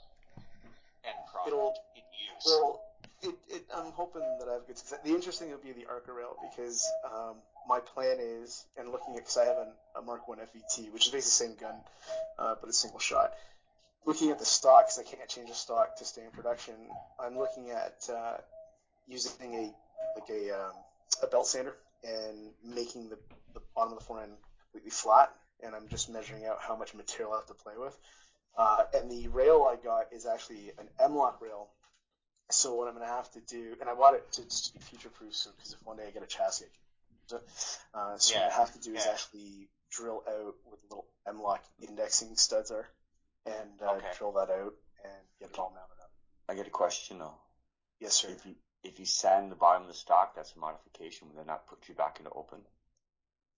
end 1.05 1.15
product 1.33 1.49
It'll- 1.49 1.75
in 1.97 2.03
use. 2.35 2.45
Well, 2.47 2.81
it, 3.23 3.35
it, 3.49 3.65
I'm 3.75 3.93
hoping 3.93 4.23
that 4.41 4.49
I 4.49 4.55
have 4.55 4.67
good 4.67 4.79
success. 4.79 4.99
The 5.05 5.15
interesting 5.15 5.51
will 5.51 5.59
be 5.59 5.73
the 5.73 5.87
Arca 5.89 6.13
rail 6.13 6.37
because 6.43 6.87
um, 7.05 7.37
my 7.69 7.81
plan 7.81 8.19
is, 8.21 8.67
and 8.77 8.91
looking 8.91 9.15
at, 9.15 9.21
because 9.21 9.37
I 9.37 9.45
have 9.45 9.59
an, 9.59 9.73
a 9.97 10.03
Mark 10.03 10.29
One 10.29 10.39
FET, 10.39 10.93
which 10.93 11.07
is 11.07 11.13
basically 11.13 11.21
the 11.21 11.23
same 11.23 11.55
gun, 11.61 11.75
uh, 12.39 12.55
but 12.61 12.69
a 12.69 12.73
single 12.73 13.01
shot. 13.01 13.33
Looking 14.05 14.31
at 14.31 14.39
the 14.39 14.45
stock, 14.45 14.87
because 14.87 14.99
I 14.99 15.03
can't 15.03 15.29
change 15.29 15.49
the 15.49 15.55
stock 15.55 15.97
to 15.99 16.05
stay 16.05 16.23
in 16.25 16.31
production, 16.31 16.75
I'm 17.19 17.37
looking 17.37 17.71
at 17.71 18.09
uh, 18.13 18.37
using 19.09 19.55
a 19.55 19.75
like 20.19 20.31
a 20.31 20.51
um, 20.51 20.73
a 21.23 21.27
belt 21.27 21.47
sander 21.47 21.75
and 22.05 22.51
making 22.65 23.09
the, 23.09 23.19
the 23.55 23.61
bottom 23.75 23.93
of 23.93 23.99
the 23.99 24.05
forend 24.05 24.33
completely 24.63 24.91
flat, 24.91 25.33
and 25.65 25.75
I'm 25.75 25.89
just 25.89 26.09
measuring 26.11 26.47
out 26.47 26.59
how 26.61 26.77
much 26.77 26.95
material 26.95 27.33
I 27.33 27.37
have 27.37 27.47
to 27.47 27.55
play 27.55 27.75
with. 27.77 27.97
Uh, 28.57 28.85
and 28.95 29.11
the 29.11 29.29
rail 29.29 29.69
I 29.71 29.77
got 29.83 30.13
is 30.13 30.25
actually 30.25 30.71
an 30.79 30.89
M-LOK 31.01 31.41
rail. 31.43 31.69
So 32.51 32.75
what 32.75 32.87
I'm 32.89 32.95
going 32.95 33.07
to 33.07 33.13
have 33.13 33.31
to 33.33 33.41
do, 33.41 33.75
and 33.81 33.91
I 33.91 33.95
want 33.95 34.17
it 34.17 34.33
to 34.33 34.43
just 34.45 34.73
be 34.73 34.81
future-proof, 34.81 35.35
so 35.35 35.51
because 35.57 35.73
if 35.73 35.79
one 35.85 35.97
day 35.97 36.05
I 36.07 36.11
get 36.11 36.23
a 36.23 36.27
chassis, 36.27 36.65
I 36.65 36.69
can 36.69 37.17
use 37.21 37.33
it. 37.33 37.79
Uh, 37.93 38.17
so 38.19 38.39
what 38.39 38.53
I 38.53 38.55
have 38.55 38.73
to 38.73 38.79
do 38.81 38.95
is 38.95 39.07
actually 39.07 39.69
drill 39.91 40.23
out 40.29 40.55
where 40.65 40.77
the 40.81 40.87
little 40.95 41.07
M-LOK 41.27 41.61
indexing 41.89 42.37
studs 42.37 42.71
are, 42.71 42.89
and 43.47 43.83
uh, 43.83 43.95
Okay. 43.97 44.07
drill 44.17 44.33
that 44.33 44.51
out 44.51 44.75
and 45.05 45.23
get 45.41 45.51
it 45.51 45.59
all 45.59 45.71
mounted 45.75 46.01
up. 46.01 46.11
I 46.49 46.55
get 46.55 46.67
a 46.67 46.71
question 46.71 47.19
though. 47.19 47.35
Yes, 48.01 48.15
sir. 48.15 48.29
If 48.29 48.47
you 48.47 48.55
if 48.85 49.01
you 49.01 49.07
sand 49.07 49.51
the 49.51 49.57
bottom 49.57 49.83
of 49.83 49.89
the 49.89 49.95
stock, 49.95 50.37
that's 50.37 50.55
a 50.55 50.59
modification. 50.61 51.29
Would 51.29 51.39
that 51.39 51.47
not 51.47 51.67
put 51.67 51.89
you 51.89 51.95
back 51.95 52.19
into 52.21 52.31
open? 52.31 52.61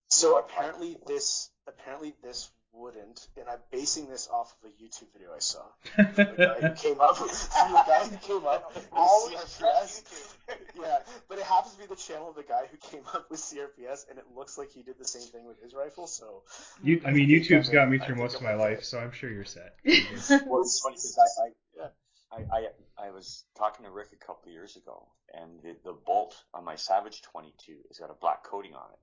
So 0.07 0.39
apparently 0.39 0.97
this 1.05 1.51
apparently 1.67 2.15
this 2.23 2.49
wouldn't, 2.73 3.27
and 3.37 3.49
I'm 3.49 3.59
basing 3.71 4.07
this 4.07 4.27
off 4.31 4.55
of 4.63 4.69
a 4.69 4.73
YouTube 4.83 5.11
video 5.13 5.29
I 5.35 5.39
saw. 5.39 5.61
The 5.97 6.57
guy 6.59 6.67
who 6.67 6.75
came 6.75 7.01
up, 7.01 7.17
from 7.17 7.27
the 7.27 7.83
guy 7.85 8.05
who 8.05 8.17
came 8.17 8.45
up 8.45 8.73
with 8.73 8.87
Always 8.93 9.35
CRPS. 9.37 10.35
yeah, 10.81 10.99
but 11.27 11.37
it 11.37 11.45
happens 11.45 11.73
to 11.73 11.79
be 11.79 11.85
the 11.87 11.95
channel 11.95 12.29
of 12.29 12.35
the 12.35 12.43
guy 12.43 12.63
who 12.71 12.77
came 12.77 13.03
up 13.13 13.29
with 13.29 13.39
CRPS, 13.39 14.09
and 14.09 14.19
it 14.19 14.25
looks 14.35 14.57
like 14.57 14.71
he 14.71 14.83
did 14.83 14.95
the 14.99 15.07
same 15.07 15.23
thing 15.23 15.45
with 15.45 15.61
his 15.61 15.73
rifle. 15.73 16.07
So, 16.07 16.43
You, 16.83 17.01
I 17.05 17.11
mean, 17.11 17.25
I 17.25 17.39
think 17.39 17.47
YouTube's 17.47 17.69
I'm 17.69 17.73
got 17.73 17.89
me 17.89 17.99
through 17.99 18.15
most 18.15 18.35
of 18.35 18.41
my 18.41 18.53
life, 18.53 18.83
so 18.83 18.99
I'm 18.99 19.11
sure 19.11 19.29
you're 19.29 19.45
set. 19.45 19.75
well, 19.85 20.61
It's 20.61 20.79
funny 20.79 20.95
because 20.95 21.17
I, 21.17 21.43
I 21.43 21.49
yeah. 21.77 21.87
I, 22.31 22.37
I, 22.37 23.07
I 23.07 23.11
was 23.11 23.43
talking 23.57 23.85
to 23.85 23.91
Rick 23.91 24.09
a 24.13 24.25
couple 24.25 24.47
of 24.47 24.53
years 24.53 24.75
ago, 24.75 25.07
and 25.33 25.61
the, 25.63 25.75
the 25.83 25.93
bolt 25.93 26.35
on 26.53 26.63
my 26.63 26.75
Savage 26.75 27.21
22 27.23 27.77
has 27.87 27.97
got 27.97 28.11
a 28.11 28.13
black 28.13 28.43
coating 28.43 28.75
on 28.75 28.85
it. 28.91 28.99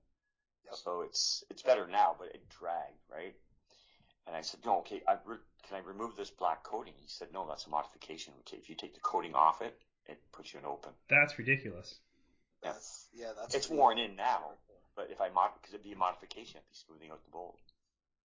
Yep. 0.67 0.75
So 0.77 1.01
it's 1.03 1.45
it's 1.51 1.63
better 1.63 1.87
now, 1.87 2.17
but 2.19 2.29
it 2.29 2.43
dragged, 2.49 3.01
right? 3.11 3.35
And 4.27 4.35
I 4.37 4.41
said, 4.43 4.61
no, 4.67 4.79
okay, 4.81 5.03
I 5.07 5.17
re- 5.25 5.37
can 5.69 5.77
I 5.77 5.87
remove 5.87 6.17
this 6.17 6.31
black 6.31 6.63
coating? 6.65 6.95
He 6.97 7.07
said, 7.09 7.29
no, 7.33 7.47
that's 7.49 7.67
a 7.67 7.71
modification. 7.71 8.33
Okay, 8.41 8.57
if 8.57 8.69
you 8.69 8.75
take 8.75 8.95
the 8.95 9.01
coating 9.01 9.35
off 9.35 9.63
it, 9.63 9.77
it 10.07 10.19
puts 10.33 10.53
you 10.53 10.59
in 10.61 10.67
open. 10.67 10.91
That's 11.09 11.39
ridiculous. 11.39 11.95
Yeah. 12.63 12.73
That's 12.73 13.07
yeah, 13.15 13.33
that's 13.39 13.55
It's 13.55 13.67
pretty- 13.67 13.79
worn 13.79 13.99
in 13.99 14.17
now, 14.17 14.51
but 14.97 15.09
if 15.11 15.21
I 15.21 15.29
mod, 15.29 15.51
because 15.61 15.75
it'd 15.75 15.85
be 15.85 15.93
a 15.93 15.97
modification, 15.97 16.59
I'd 16.59 16.69
be 16.69 16.75
smoothing 16.87 17.11
out 17.11 17.23
the 17.25 17.31
bolt. 17.31 17.59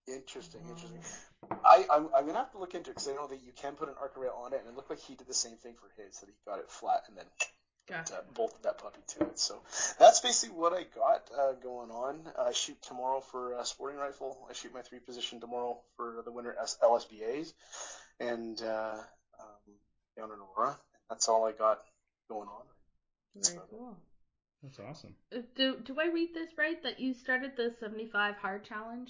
Interesting, 0.07 0.61
interesting. 0.67 0.97
Mm-hmm. 0.99 1.53
I, 1.63 1.85
I'm, 1.91 2.09
I'm 2.15 2.25
gonna 2.25 2.39
have 2.39 2.51
to 2.53 2.57
look 2.57 2.73
into 2.73 2.89
it 2.89 2.93
because 2.95 3.07
I 3.07 3.13
know 3.13 3.27
that 3.27 3.43
you 3.45 3.51
can 3.55 3.73
put 3.73 3.87
an 3.87 3.95
Arca 4.01 4.19
rail 4.19 4.33
on 4.43 4.53
it, 4.53 4.61
and 4.65 4.69
it 4.69 4.75
looked 4.75 4.89
like 4.89 4.99
he 4.99 5.13
did 5.13 5.27
the 5.27 5.33
same 5.33 5.57
thing 5.57 5.75
for 5.77 5.89
his, 6.01 6.17
that 6.19 6.25
he 6.27 6.33
got 6.45 6.57
it 6.59 6.69
flat 6.71 7.03
and 7.07 7.15
then 7.17 7.25
Gotcha. 7.87 8.15
uh, 8.15 8.21
bolted 8.33 8.63
that 8.63 8.77
puppy 8.77 9.01
to 9.07 9.25
it. 9.25 9.39
So 9.39 9.61
that's 9.99 10.19
basically 10.21 10.55
what 10.55 10.73
I 10.73 10.83
got 10.95 11.29
uh, 11.37 11.53
going 11.53 11.91
on. 11.91 12.21
I 12.39 12.51
shoot 12.53 12.81
tomorrow 12.81 13.21
for 13.21 13.59
a 13.59 13.65
sporting 13.65 13.99
rifle. 13.99 14.37
I 14.49 14.53
shoot 14.53 14.73
my 14.73 14.81
three 14.81 14.99
position 14.99 15.39
tomorrow 15.39 15.79
for 15.97 16.21
the 16.23 16.31
winter 16.31 16.55
S- 16.61 16.77
LSBA's, 16.81 17.53
and 18.19 18.61
uh, 18.61 18.97
um, 19.39 19.73
down 20.17 20.29
in 20.31 20.39
Aurora. 20.39 20.77
That's 21.09 21.27
all 21.27 21.45
I 21.45 21.51
got 21.51 21.81
going 22.29 22.47
on. 22.47 22.65
Very 23.35 23.59
cool. 23.69 23.97
That's 24.63 24.79
awesome. 24.79 25.15
Uh, 25.35 25.39
Do 25.55 25.77
do 25.83 25.99
I 25.99 26.07
read 26.13 26.33
this 26.33 26.49
right 26.57 26.81
that 26.83 26.99
you 26.99 27.13
started 27.13 27.57
the 27.57 27.73
75 27.79 28.35
hard 28.35 28.63
challenge? 28.63 29.09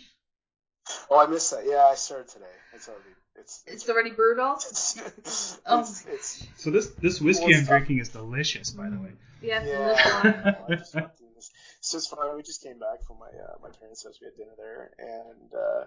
Oh, 1.10 1.20
I 1.20 1.28
missed 1.28 1.52
that. 1.52 1.66
Yeah, 1.66 1.86
I 1.86 1.96
started 1.96 2.30
today. 2.30 2.46
It's 2.74 2.88
already 2.88 3.04
it's 3.36 3.64
It's 3.66 3.90
already 3.90 4.12
brutal. 4.12 4.56
it's 4.56 4.98
it's, 5.18 5.60
Oh 5.66 5.80
it's, 5.80 6.06
it's 6.06 6.48
So 6.58 6.70
this 6.72 6.88
this 7.02 7.22
whiskey 7.22 7.46
Well, 7.46 7.56
I'm 7.56 7.60
tough. 7.62 7.70
drinking 7.70 8.00
is 8.00 8.10
delicious, 8.10 8.72
by 8.72 8.90
the 8.90 8.98
way. 8.98 9.12
Yes, 9.42 9.66
Yeah. 9.68 9.80
and 9.80 9.90
this 9.90 10.58
one. 10.60 10.72
I 10.72 10.76
just 10.76 10.94
went 10.96 11.18
through 11.18 11.34
this. 11.36 11.50
So 11.82 11.98
it's 11.98 12.08
funny. 12.08 12.36
We 12.36 12.44
just 12.44 12.62
came 12.62 12.80
back 12.80 13.04
from 13.08 13.18
my 13.20 13.28
uh, 13.28 13.56
my 13.62 13.70
parents' 13.80 14.04
house. 14.04 14.20
We 14.22 14.26
had 14.26 14.36
dinner 14.36 14.56
there, 14.58 14.92
and 15.00 15.54
uh, 15.54 15.86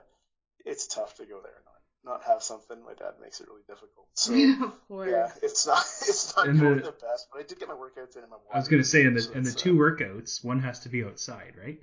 it's 0.64 0.87
tough 0.87 1.14
to 1.16 1.26
go 1.26 1.40
there 1.42 1.54
and 1.54 1.64
not 1.64 2.18
not 2.20 2.22
have 2.26 2.42
something. 2.42 2.83
My 2.85 2.94
dad 2.94 3.14
makes 3.20 3.40
it 3.40 3.46
really 3.48 3.62
difficult. 3.68 4.09
So 4.14 4.35
of 4.66 4.88
course. 4.88 5.11
yeah, 5.11 5.28
it's 5.42 5.66
not 5.66 5.78
it's 6.09 6.35
not 6.37 6.48
And 6.48 6.59
going 6.61 6.76
the- 6.76 6.83
the 6.83 6.92
best, 6.92 7.28
but 7.33 7.40
I 7.40 7.42
did 7.44 7.59
get 7.61 7.68
my 7.68 7.74
workouts 7.74 8.16
in 8.16 8.22
and 8.22 8.30
my. 8.30 8.37
I 8.52 8.59
was 8.59 8.68
gonna 8.68 8.85
say, 8.85 9.04
in 9.04 9.14
the 9.14 9.22
so 9.22 9.33
in 9.33 9.42
the 9.44 9.52
two 9.52 9.72
uh, 9.72 9.80
workouts, 9.90 10.44
one 10.44 10.61
has 10.61 10.80
to 10.80 10.88
be 10.88 11.04
outside, 11.04 11.54
right? 11.62 11.78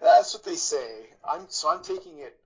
That's 0.00 0.34
what 0.34 0.44
they 0.44 0.56
say. 0.56 1.06
I'm 1.24 1.46
so 1.48 1.70
I'm 1.70 1.82
taking 1.82 2.18
it. 2.18 2.36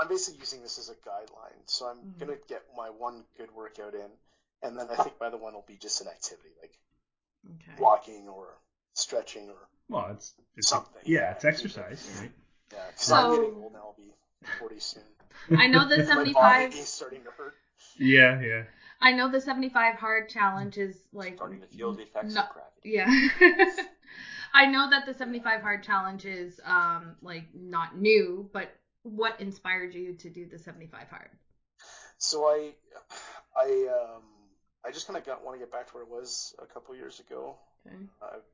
I'm 0.00 0.08
basically 0.08 0.40
using 0.40 0.62
this 0.62 0.78
as 0.78 0.88
a 0.88 0.94
guideline. 1.08 1.62
So 1.66 1.86
I'm 1.86 1.98
Mhm. 1.98 2.18
gonna 2.18 2.36
get 2.48 2.62
my 2.76 2.90
one 2.90 3.24
good 3.36 3.50
workout 3.52 3.94
in, 3.94 4.10
and 4.62 4.78
then 4.78 4.88
I 4.90 4.96
think 5.02 5.18
my 5.20 5.26
other 5.26 5.36
one 5.36 5.54
will 5.54 5.62
be 5.62 5.76
just 5.76 6.00
an 6.00 6.08
activity 6.08 6.50
like 6.60 6.78
Okay. 7.56 7.74
walking 7.78 8.28
or 8.28 8.58
stretching 8.94 9.50
or 9.50 9.68
Well, 9.88 10.10
it's, 10.12 10.34
it's 10.56 10.68
Something, 10.68 11.02
Yeah, 11.04 11.20
yeah. 11.20 11.30
it's 11.32 11.44
exercise, 11.44 12.08
right? 12.20 12.32
yeah. 12.72 12.86
Because 12.88 13.04
So- 13.04 13.14
I'm 13.16 13.36
getting 13.36 13.62
old 13.62 13.72
now. 13.74 13.78
I'll 13.80 13.92
be 13.92 14.14
40 14.58 14.80
soon. 14.80 15.04
I 15.58 15.66
know 15.66 15.86
the 15.86 16.04
75. 16.06 16.74
is 16.74 16.88
starting 16.88 17.22
to 17.24 17.30
hurt. 17.32 17.54
Yeah, 17.96 18.40
yeah. 18.40 18.64
I 19.00 19.12
know 19.12 19.28
the 19.30 19.40
75 19.40 19.96
hard 19.96 20.28
challenge 20.30 20.78
is 20.78 20.96
like 21.12 21.36
Starting 21.36 21.60
to 21.60 21.66
feel 21.66 21.92
the 21.92 22.02
effects 22.04 22.32
no- 22.34 22.42
of 22.42 22.48
gravity. 22.50 22.90
Yeah. 22.90 23.06
I 24.54 24.66
know 24.66 24.88
that 24.88 25.04
the 25.04 25.12
75 25.14 25.60
hard 25.60 25.82
challenge 25.82 26.24
is 26.24 26.60
um 26.64 27.16
like 27.20 27.52
not 27.54 27.96
new, 27.96 28.48
but 28.52 28.74
what 29.04 29.40
inspired 29.40 29.94
you 29.94 30.14
to 30.14 30.30
do 30.30 30.46
the 30.46 30.58
75 30.58 31.08
hard? 31.08 31.30
So 32.18 32.44
I, 32.46 32.72
I, 33.56 33.88
um, 33.88 34.22
I 34.84 34.90
just 34.90 35.06
kind 35.06 35.16
of 35.16 35.24
got 35.24 35.44
want 35.44 35.58
to 35.58 35.64
get 35.64 35.70
back 35.70 35.88
to 35.88 35.94
where 35.94 36.02
it 36.02 36.10
was 36.10 36.54
a 36.60 36.66
couple 36.66 36.96
years 36.96 37.20
ago. 37.20 37.56
Okay. 37.86 37.96
I 38.22 38.36
was 38.36 38.44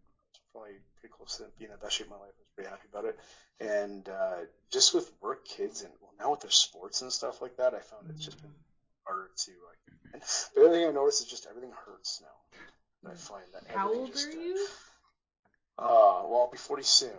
probably 0.53 0.73
pretty 1.01 1.15
close 1.17 1.37
to 1.39 1.45
being 1.59 1.71
in 1.71 1.77
the 1.77 1.83
best 1.83 1.97
shape 1.97 2.07
of 2.07 2.13
my 2.13 2.17
life. 2.17 2.35
I 2.35 2.43
was 2.43 2.51
pretty 2.55 2.71
happy 2.71 2.89
about 2.93 3.05
it. 3.07 3.19
And 3.61 4.09
uh, 4.09 4.47
just 4.73 4.93
with 4.93 5.11
work, 5.23 5.47
kids, 5.47 5.83
and 5.83 5.93
well, 6.01 6.13
now 6.19 6.31
with 6.33 6.41
their 6.41 6.51
sports 6.51 7.03
and 7.03 7.13
stuff 7.13 7.41
like 7.41 7.57
that, 7.59 7.75
I 7.75 7.81
found 7.81 8.11
it's 8.11 8.25
just 8.25 8.41
been 8.43 8.51
harder 9.05 9.31
to 9.37 9.51
like. 9.51 9.79
And 10.13 10.23
the 10.55 10.63
other 10.63 10.75
thing 10.75 10.89
I 10.89 10.91
noticed 10.91 11.23
is 11.23 11.29
just 11.29 11.47
everything 11.49 11.73
hurts 11.87 12.23
now. 12.23 13.11
I 13.11 13.15
find 13.15 13.45
that 13.55 13.65
How 13.75 13.93
old 13.93 14.13
just, 14.13 14.27
are 14.27 14.39
uh, 14.39 14.43
you? 14.43 14.67
Uh, 15.79 16.23
well, 16.29 16.41
I'll 16.41 16.51
be 16.51 16.59
40 16.59 16.83
soon. 16.83 17.11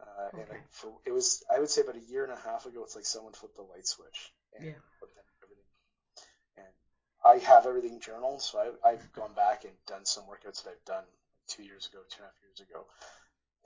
Uh, 0.00 0.28
and 0.32 0.42
Okay. 0.42 0.56
I, 0.56 0.60
for, 0.70 0.92
it 1.04 1.12
was, 1.12 1.42
I 1.54 1.58
would 1.58 1.70
say 1.70 1.80
about 1.82 1.96
a 1.96 2.00
year 2.00 2.24
and 2.24 2.32
a 2.32 2.36
half 2.36 2.66
ago, 2.66 2.82
it's 2.84 2.94
like 2.96 3.06
someone 3.06 3.32
flipped 3.32 3.56
the 3.56 3.62
light 3.62 3.86
switch. 3.86 4.32
And 4.54 4.64
Yeah. 4.66 4.72
put 5.00 5.14
them 5.14 5.24
everything. 5.42 5.64
And 6.58 6.74
I 7.24 7.38
have 7.46 7.66
everything 7.66 8.00
journaled, 8.00 8.42
so 8.42 8.76
I, 8.84 8.90
I've 8.90 9.12
gone 9.12 9.32
back 9.34 9.64
and 9.64 9.72
done 9.86 10.04
some 10.04 10.24
workouts 10.24 10.64
that 10.64 10.70
I've 10.70 10.84
done 10.84 11.04
two 11.48 11.62
years 11.62 11.86
ago, 11.88 11.98
two 12.10 12.22
and 12.22 12.24
a 12.24 12.26
half 12.26 12.40
years 12.42 12.60
ago. 12.60 12.86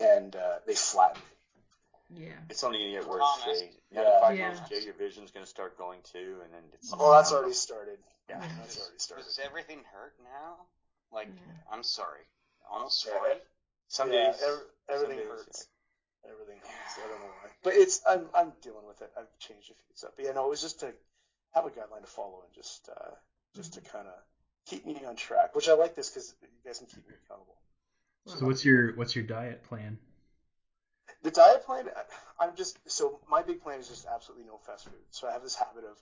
And 0.01 0.37
uh, 0.37 0.59
they 0.67 0.75
flattened 0.75 1.23
me. 1.25 2.27
Yeah. 2.27 2.33
It's 2.49 2.65
only 2.65 2.79
gonna 2.79 2.91
get 2.91 3.09
worse, 3.09 3.23
Jay. 3.45 3.71
Yeah. 3.93 4.03
95 4.03 4.37
Yeah. 4.39 4.49
years, 4.49 4.61
Jay, 4.69 4.85
your 4.85 4.95
vision's 4.95 5.31
gonna 5.31 5.47
start 5.47 5.79
going 5.79 6.01
too, 6.03 6.41
and 6.43 6.53
then 6.53 6.63
it's. 6.73 6.93
Oh, 6.93 7.13
that's 7.13 7.33
already 7.33 7.55
started. 7.55 7.99
Yeah. 8.29 8.41
That's 8.59 8.79
already 8.81 8.99
started. 8.99 9.25
Does 9.27 9.39
everything 9.39 9.79
hurt 9.93 10.15
now? 10.25 10.57
Like, 11.13 11.29
Yeah. 11.29 11.53
I'm 11.71 11.83
sorry. 11.85 12.23
Almost 12.69 13.05
Yeah. 13.07 13.13
40? 13.19 13.41
Some 13.89 14.13
Yeah, 14.13 14.33
days. 14.33 14.43
ev- 14.43 14.67
everything 14.89 15.19
days, 15.19 15.29
hurts. 15.29 15.69
Everything 16.29 16.57
hurts. 16.59 16.99
I 16.99 17.09
don't 17.09 17.21
know 17.21 17.27
why. 17.27 17.51
But 17.63 17.75
it's 17.75 18.01
I'm 18.07 18.29
I'm 18.35 18.53
dealing 18.63 18.87
with 18.87 19.01
it. 19.03 19.11
I've 19.17 19.29
changed 19.39 19.71
a 19.71 19.75
few 19.75 19.95
stuff. 19.95 20.11
But 20.17 20.25
yeah, 20.27 20.33
no, 20.33 20.47
it 20.47 20.51
was 20.51 20.61
just 20.61 20.81
to 20.81 20.93
have 21.53 21.65
a 21.65 21.71
guideline 21.71 22.03
to 22.03 22.07
follow 22.07 22.43
and 22.45 22.55
just 22.55 22.89
uh, 22.89 23.11
just 23.55 23.75
to 23.75 23.81
kind 23.81 24.07
of 24.07 24.15
keep 24.67 24.85
me 24.87 25.05
on 25.05 25.17
track. 25.17 25.55
Which 25.55 25.69
I 25.69 25.73
like 25.73 25.95
this 25.95 26.09
because 26.11 26.35
you 26.43 26.49
guys 26.65 26.79
can 26.79 26.87
keep 26.87 27.07
me 27.09 27.15
accountable. 27.25 27.57
So 28.27 28.47
what's 28.47 28.65
your 28.65 28.93
what's 28.95 29.15
your 29.17 29.25
diet 29.25 29.63
plan? 29.65 29.99
The 31.23 31.31
diet 31.31 31.65
plan, 31.65 31.89
I- 31.95 32.45
I'm 32.45 32.55
just 32.55 32.79
so 32.87 33.19
my 33.29 33.43
big 33.43 33.61
plan 33.63 33.81
is 33.81 33.89
just 33.89 34.07
absolutely 34.07 34.47
no 34.47 34.59
fast 34.59 34.85
food. 34.85 34.95
So 35.11 35.27
I 35.29 35.33
have 35.33 35.43
this 35.43 35.55
habit 35.55 35.85
of 35.85 35.97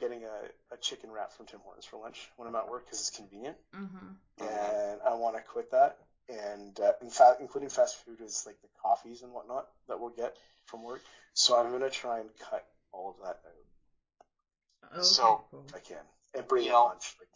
getting 0.00 0.24
a, 0.24 0.74
a 0.74 0.76
chicken 0.78 1.10
wrap 1.10 1.32
from 1.32 1.46
Tim 1.46 1.60
Hortons 1.60 1.84
for 1.84 1.98
lunch 1.98 2.30
when 2.36 2.48
I'm 2.48 2.54
at 2.56 2.68
work 2.68 2.84
because 2.84 3.00
it's 3.00 3.10
convenient, 3.10 3.56
Mhm. 3.74 4.16
and 4.40 5.00
I 5.02 5.14
want 5.14 5.36
to 5.36 5.42
quit 5.42 5.70
that. 5.72 5.98
And 6.28 6.78
uh, 6.80 6.92
in 7.02 7.10
fact, 7.10 7.40
including 7.40 7.68
fast 7.70 8.04
food 8.04 8.20
is 8.20 8.44
like 8.46 8.60
the 8.62 8.68
coffees 8.80 9.22
and 9.22 9.32
whatnot 9.32 9.66
that 9.88 9.98
we'll 10.00 10.10
get 10.10 10.36
from 10.66 10.82
work. 10.82 11.02
So 11.34 11.56
I'm 11.58 11.70
gonna 11.72 11.90
try 11.90 12.20
and 12.20 12.28
cut 12.38 12.66
all 12.92 13.10
of 13.10 13.16
that 13.24 13.40
out 13.46 14.92
Okay, 14.92 15.02
So- 15.02 15.44
cool. 15.50 15.66
I 15.74 15.80
can, 15.80 15.96
and 16.34 16.46
bring 16.46 16.62
You 16.64 16.68
in 16.70 16.74
know- 16.74 16.84
lunch. 16.84 17.16
Like, 17.18 17.28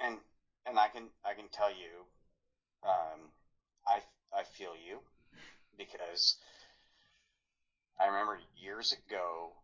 and 0.00 0.18
and 0.66 0.78
I 0.78 0.88
can 0.88 1.08
I 1.24 1.34
can 1.34 1.48
tell 1.48 1.70
you, 1.70 2.06
um, 2.82 3.30
I 3.86 4.02
I 4.32 4.42
feel 4.44 4.74
you 4.76 5.00
because 5.76 6.36
I 8.00 8.06
remember 8.06 8.40
years 8.56 8.92
ago 8.92 9.52
the 9.56 9.63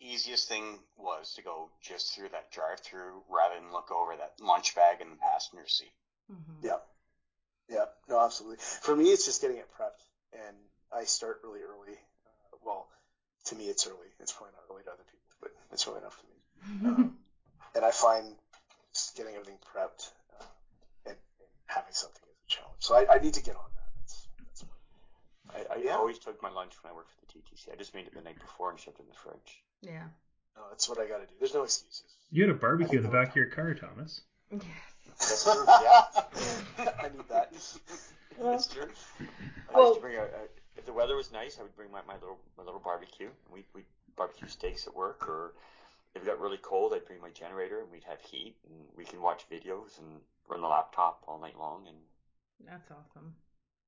easiest 0.00 0.48
thing 0.48 0.78
was 0.96 1.32
to 1.34 1.42
go 1.42 1.70
just 1.80 2.14
through 2.14 2.30
that 2.30 2.50
drive-through 2.50 3.22
rather 3.28 3.54
than 3.56 3.72
look 3.72 3.90
over 3.90 4.16
that 4.16 4.32
lunch 4.40 4.74
bag 4.74 5.00
in 5.00 5.10
the 5.10 5.16
passenger 5.16 5.66
seat. 5.68 5.92
Mhm. 6.30 6.62
yeah, 6.62 6.78
yeah, 7.68 7.84
no, 8.08 8.20
absolutely. 8.20 8.58
For 8.82 8.94
me, 8.94 9.12
it's 9.12 9.24
just 9.24 9.40
getting 9.40 9.58
it 9.58 9.68
prepped, 9.78 10.02
and 10.32 10.56
I 10.92 11.04
start 11.04 11.40
really 11.42 11.60
early. 11.62 11.92
Uh, 11.94 12.56
well, 12.62 12.88
to 13.46 13.54
me, 13.54 13.68
it's 13.68 13.86
early. 13.86 14.08
It's 14.18 14.32
probably 14.32 14.52
not 14.54 14.64
early 14.70 14.82
to 14.84 14.90
other 14.90 15.04
people, 15.04 15.28
but 15.40 15.50
it's 15.72 15.86
early 15.86 15.98
enough 15.98 16.18
to 16.20 16.26
me. 16.26 16.36
Um, 16.90 17.14
and 17.74 17.84
I 17.84 17.90
find 17.90 18.36
just 18.92 19.14
getting 19.16 19.34
everything 19.34 19.58
prepped 19.74 20.10
uh, 20.40 20.44
and, 21.06 21.16
and 21.38 21.48
having 21.66 21.92
something 21.92 22.22
is 22.28 22.36
a 22.46 22.48
challenge. 22.48 22.80
So 22.80 22.94
I, 22.94 23.14
I 23.14 23.18
need 23.18 23.34
to 23.34 23.42
get 23.42 23.54
on 23.56 23.70
that. 23.76 23.79
That's, 25.52 25.68
that's 25.68 25.68
my, 25.70 25.74
I, 25.76 25.80
I 25.80 25.84
Yeah. 25.84 25.96
always 25.96 26.18
took 26.18 26.42
my 26.42 26.50
lunch 26.50 26.74
when 26.82 26.92
I 26.92 26.96
worked 26.96 27.10
for 27.10 27.20
the 27.26 27.32
TTC. 27.32 27.72
I 27.72 27.76
just 27.76 27.94
made 27.94 28.06
it 28.06 28.14
the 28.14 28.20
night 28.22 28.38
before 28.40 28.70
and 28.70 28.78
shoved 28.78 28.98
it 28.98 29.02
in 29.02 29.08
the 29.08 29.14
fridge. 29.14 29.62
yeah. 29.82 30.04
no, 30.56 30.62
that's 30.70 30.88
what 30.88 30.98
I 30.98 31.06
got 31.06 31.18
to 31.20 31.26
do. 31.26 31.32
There's 31.38 31.54
no 31.54 31.64
excuses. 31.64 32.02
You 32.30 32.42
had 32.46 32.50
a 32.50 32.58
barbecue 32.58 32.98
in 32.98 33.04
the 33.04 33.10
back 33.10 33.30
of 33.30 33.36
your 33.36 33.46
car, 33.46 33.74
Thomas. 33.74 34.20
Yes. 34.50 34.62
That's 35.18 35.44
true. 35.44 35.64
Yeah, 35.66 36.92
I 37.02 37.08
need 37.08 37.28
that. 37.28 37.52
that's 38.40 38.66
true. 38.68 38.88
I 39.20 39.74
Well- 39.74 39.88
used 39.88 39.94
to 39.96 40.00
bring 40.00 40.16
a, 40.16 40.22
a. 40.22 40.26
If 40.76 40.86
the 40.86 40.92
weather 40.92 41.14
was 41.16 41.30
nice, 41.32 41.58
I 41.58 41.62
would 41.62 41.76
bring 41.76 41.90
my, 41.90 42.00
my 42.06 42.14
little 42.14 42.38
my 42.56 42.64
little 42.64 42.80
barbecue. 42.80 43.28
We 43.52 43.64
we 43.74 43.82
barbecue 44.16 44.48
steaks 44.48 44.86
at 44.86 44.94
work, 44.94 45.28
or 45.28 45.52
if 46.14 46.22
it 46.22 46.26
got 46.26 46.40
really 46.40 46.56
cold, 46.56 46.94
I'd 46.94 47.04
bring 47.04 47.20
my 47.20 47.28
generator 47.30 47.80
and 47.80 47.90
we'd 47.90 48.04
have 48.04 48.20
heat 48.20 48.54
and 48.68 48.78
we 48.96 49.04
can 49.04 49.20
watch 49.20 49.44
videos 49.50 49.98
and 49.98 50.20
run 50.48 50.62
the 50.62 50.68
laptop 50.68 51.22
all 51.28 51.38
night 51.38 51.58
long. 51.58 51.84
And 51.86 51.96
That's 52.66 52.90
awesome. 52.90 53.34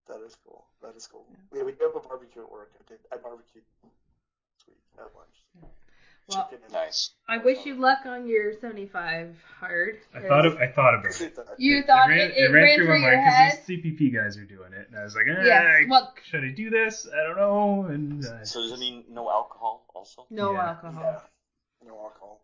That 0.09 0.20
is 0.26 0.36
cool. 0.44 0.64
That 0.82 0.94
is 0.96 1.07
cool. 1.07 1.24
Yeah, 1.55 1.62
we 1.62 1.72
do 1.72 1.84
have 1.92 1.94
a 2.03 2.07
barbecue 2.07 2.42
at 2.42 2.50
work. 2.50 2.72
I 2.78 2.82
did. 2.88 2.98
I 3.12 3.16
barbecued 3.16 3.62
this 3.82 4.66
week 4.68 4.76
at 4.98 5.05
lunch. 5.14 5.72
Well, 6.28 6.48
Nice. 6.72 7.11
I 7.28 7.38
wish 7.38 7.66
you 7.66 7.74
luck 7.74 8.07
on 8.07 8.28
your 8.28 8.53
75 8.61 9.36
hard. 9.59 9.98
I 10.14 10.20
thought 10.20 10.46
of, 10.46 10.57
I 10.57 10.68
thought 10.68 10.94
about 10.94 11.07
it. 11.07 11.16
Appreciate. 11.20 11.36
You 11.59 11.78
It- 11.80 11.86
thought 11.86 12.11
it 12.11 12.14
it, 12.14 12.16
ran, 12.16 12.30
it, 12.30 12.53
ran 12.53 12.76
through, 12.76 12.88
my 12.88 12.96
your 12.96 13.16
mind 13.16 13.20
head. 13.26 13.50
because 13.53 13.66
these 13.66 13.82
CPP 13.82 14.14
guys 14.14 14.36
are 14.38 14.44
doing 14.44 14.72
it, 14.72 14.86
and 14.88 14.96
I 14.98 15.03
was 15.03 15.14
like, 15.16 15.26
eh, 15.26 15.42
Yes. 15.44 15.84
Well, 15.88 16.14
should 16.24 16.44
I 16.44 16.50
do 16.53 16.70
this? 16.70 17.09
I 17.12 17.22
don't 17.26 17.36
know. 17.36 17.84
And 17.90 18.24
uh, 18.24 18.44
so 18.44 18.62
does 18.62 18.72
it 18.72 18.78
mean 18.78 19.05
no 19.11 19.28
alcohol 19.30 19.84
also? 19.94 20.26
no 20.30 20.53
Yeah. 20.53 20.68
alcohol. 20.68 21.03
Yeah. 21.03 21.88
No 21.88 21.98
alcohol. 22.00 22.40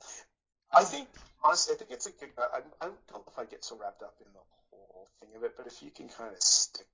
I 0.73 0.85
think 0.85 1.09
honestly, 1.45 1.75
I 1.75 1.79
think 1.79 1.91
it's 1.93 2.07
a 2.07 2.11
good. 2.11 2.31
I, 2.37 2.59
I 2.59 2.87
don't 2.87 2.99
know 3.13 3.25
if 3.27 3.39
I 3.39 3.45
get 3.45 3.65
so 3.65 3.77
wrapped 3.81 4.03
up 4.03 4.17
in 4.21 4.27
the 4.33 4.41
whole 4.71 5.09
thing 5.21 5.31
of 5.37 5.45
it, 5.45 5.55
but 5.57 5.67
if 5.69 5.83
you 5.83 5.91
can 5.93 6.09
kind 6.09 6.35
of 6.35 6.43
stick 6.43 6.87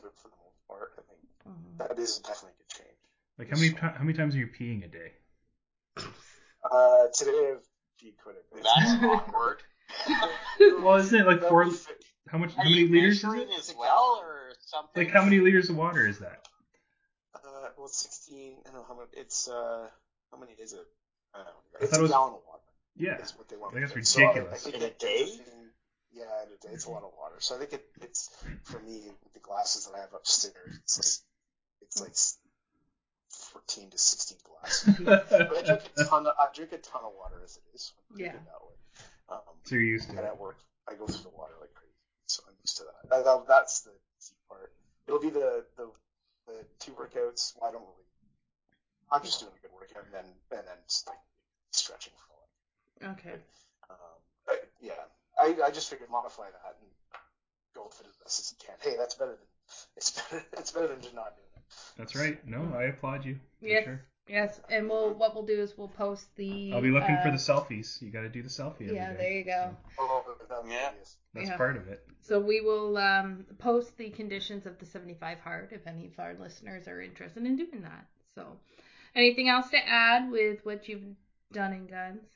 to 0.00 0.06
it 0.06 0.12
for 0.22 0.28
the 0.28 0.36
most 0.44 0.60
part, 0.68 0.92
I 0.98 1.02
think 1.08 1.20
Mhm. 1.48 1.78
that 1.78 1.98
is 1.98 2.18
definitely 2.18 2.52
a 2.52 2.62
good 2.62 2.68
change. 2.84 2.98
like 3.38 3.48
how 3.50 3.56
many 3.56 3.70
ti- 3.70 3.96
how 3.98 4.04
many 4.04 4.14
times 4.14 4.34
are 4.34 4.38
you 4.38 4.46
peeing 4.48 4.84
a 4.84 4.88
day? 4.88 5.12
Uh, 6.68 7.06
today 7.14 7.52
I've 7.54 7.62
peed 8.02 8.16
quite 8.20 8.34
a 8.34 8.54
bit. 8.54 8.64
That's 8.64 9.04
awkward. 9.04 9.62
Well, 10.82 10.96
isn't 10.96 11.20
it 11.20 11.24
like 11.26 11.40
four? 11.42 11.64
How 12.28 12.38
much? 12.38 12.50
Are 12.58 12.64
How 12.64 12.64
many 12.64 12.88
liters 12.88 13.18
is 13.18 13.22
measuring 13.24 13.52
it? 13.52 13.58
as 13.58 13.72
well 13.78 14.18
or 14.20 14.52
something? 14.66 15.04
Like 15.04 15.12
how 15.12 15.22
many 15.22 15.38
liters 15.38 15.70
of 15.70 15.76
water 15.76 16.08
is 16.08 16.18
that? 16.18 16.48
Uh, 17.34 17.68
well, 17.78 17.86
16. 17.86 18.56
I 18.58 18.64
don't 18.64 18.74
know 18.80 18.84
how 18.88 18.96
much. 18.96 19.10
It's 19.12 19.46
uh, 19.48 19.88
how 20.32 20.38
many 20.38 20.52
is 20.60 20.72
it? 20.72 20.84
I 21.34 21.38
don't 21.38 21.46
know. 21.46 21.52
It's 21.80 21.90
thought 21.92 21.98
a 21.98 22.00
it 22.00 22.02
was- 22.02 22.10
gallon 22.10 22.34
of 22.34 22.40
water. 22.48 22.62
Yeah. 22.96 23.18
Is 23.22 23.36
what 23.38 23.48
they 23.48 23.56
want. 23.56 23.76
I 23.76 23.78
think 23.86 23.92
that's 23.94 23.94
to 23.94 24.00
do. 24.00 24.04
So 24.04 24.20
I- 24.22 24.26
ridiculous. 24.32 24.66
I 24.66 24.70
think 24.70 24.82
In 24.82 24.90
a 24.90 24.94
day? 24.94 25.40
Everything- 26.16 26.28
Yeah, 26.28 26.42
in 26.42 26.48
a 26.52 26.56
day. 26.58 26.74
It's 26.74 26.86
a 26.86 26.90
lot 26.90 27.02
of 27.04 27.12
water. 27.18 27.36
So 27.40 27.54
I 27.56 27.58
think 27.58 27.72
it, 27.74 27.86
it's 28.00 28.30
for 28.64 28.80
me 28.80 29.10
the 29.34 29.40
glasses 29.40 29.86
that 29.86 29.96
I 29.96 30.00
have 30.00 30.12
upstairs. 30.14 30.54
It's 30.84 30.98
like 30.98 31.82
it's 31.82 32.00
like 32.00 32.16
14 33.28 33.90
to 33.90 33.98
16 33.98 34.38
glasses. 34.44 34.94
But 35.04 35.32
I 35.32 35.62
drink 35.62 35.82
a 35.98 36.04
ton. 36.04 36.26
Of, 36.26 36.32
I 36.38 36.46
drink 36.54 36.72
a 36.72 36.78
ton 36.78 37.02
of 37.04 37.12
water 37.16 37.40
as 37.44 37.56
it 37.56 37.62
is. 37.74 37.92
Yeah. 38.16 38.32
good. 38.32 38.40
Um, 39.28 39.40
so 39.64 39.74
you're 39.74 39.82
used 39.84 40.08
and 40.08 40.18
to 40.18 40.24
it. 40.24 40.26
at 40.28 40.38
work, 40.38 40.58
I 40.88 40.94
go 40.94 41.06
through 41.06 41.24
the 41.24 41.36
water 41.36 41.54
like 41.60 41.74
crazy, 41.74 41.92
so 42.26 42.44
I'm 42.46 42.54
used 42.62 42.76
to 42.78 42.84
that. 42.84 43.10
that, 43.10 43.24
that 43.24 43.48
that's 43.48 43.80
the 43.80 43.90
easy 44.18 44.36
part. 44.48 44.72
It'll 45.08 45.20
be 45.20 45.30
the 45.30 45.64
the, 45.76 45.90
the 46.46 46.64
two 46.78 46.92
workouts. 46.92 47.54
Well, 47.58 47.68
I 47.68 47.72
don't 47.72 47.82
really. 47.82 48.06
I'm 49.10 49.22
just 49.22 49.40
doing 49.40 49.52
a 49.56 49.60
good 49.62 49.74
workout 49.74 50.04
and 50.06 50.14
then 50.14 50.24
and 50.52 50.66
then 50.66 50.78
just 50.88 51.06
like 51.08 51.18
stretching 51.72 52.12
for 52.16 52.30
a 52.30 53.08
while. 53.08 53.18
Okay. 53.18 53.34
Um, 53.90 54.18
I, 54.48 54.58
yeah, 54.80 54.92
I 55.38 55.54
I 55.64 55.70
just 55.70 55.90
figured 55.90 56.10
modify 56.10 56.44
that 56.44 56.76
and 56.80 56.90
go 57.74 57.84
with 57.84 58.00
it 58.00 58.06
as 58.08 58.16
best 58.16 58.40
as 58.40 58.52
you 58.52 58.66
can. 58.66 58.76
Hey, 58.80 58.96
that's 58.98 59.14
better 59.14 59.32
than 59.32 59.46
it's 59.96 60.10
better 60.10 60.44
it's 60.58 60.70
better 60.70 60.88
than 60.88 61.00
just 61.00 61.14
not 61.14 61.34
doing 61.36 61.48
it. 61.56 61.62
That's 61.98 62.14
right. 62.14 62.46
No, 62.46 62.74
I 62.76 62.84
applaud 62.84 63.24
you. 63.24 63.38
Yes. 63.60 63.84
sure. 63.84 64.00
Yes, 64.28 64.60
and 64.68 64.88
we'll 64.88 65.14
what 65.14 65.34
we'll 65.34 65.46
do 65.46 65.60
is 65.60 65.78
we'll 65.78 65.86
post 65.88 66.26
the. 66.36 66.72
I'll 66.72 66.80
be 66.80 66.90
looking 66.90 67.16
for 67.22 67.28
uh, 67.28 67.32
the 67.32 67.36
selfies. 67.36 68.02
You 68.02 68.10
got 68.10 68.22
to 68.22 68.28
do 68.28 68.42
the 68.42 68.48
selfie. 68.48 68.92
Yeah, 68.92 69.12
day. 69.12 69.16
there 69.18 69.32
you 69.32 69.44
go. 69.44 69.76
Oh, 70.00 70.24
that 70.26 70.48
would 70.50 70.66
be 70.66 70.74
Yeah. 70.74 70.90
hideous. 70.90 71.16
That's 71.32 71.48
Yeah. 71.48 71.56
part 71.56 71.76
of 71.76 71.86
it. 71.88 72.04
So 72.22 72.40
we 72.40 72.60
will 72.60 72.96
um, 72.98 73.46
post 73.58 73.96
the 73.96 74.10
conditions 74.10 74.66
of 74.66 74.78
the 74.78 74.86
75 74.86 75.38
hard 75.38 75.72
if 75.72 75.86
any 75.86 76.06
of 76.06 76.18
our 76.18 76.34
listeners 76.34 76.88
are 76.88 77.00
interested 77.00 77.46
in 77.46 77.54
doing 77.56 77.82
that. 77.82 78.06
So, 78.34 78.58
anything 79.14 79.48
else 79.48 79.70
to 79.70 79.78
add 79.88 80.28
with 80.28 80.64
what 80.64 80.88
you've 80.88 81.14
done 81.52 81.72
in 81.72 81.86
guns? 81.86 82.35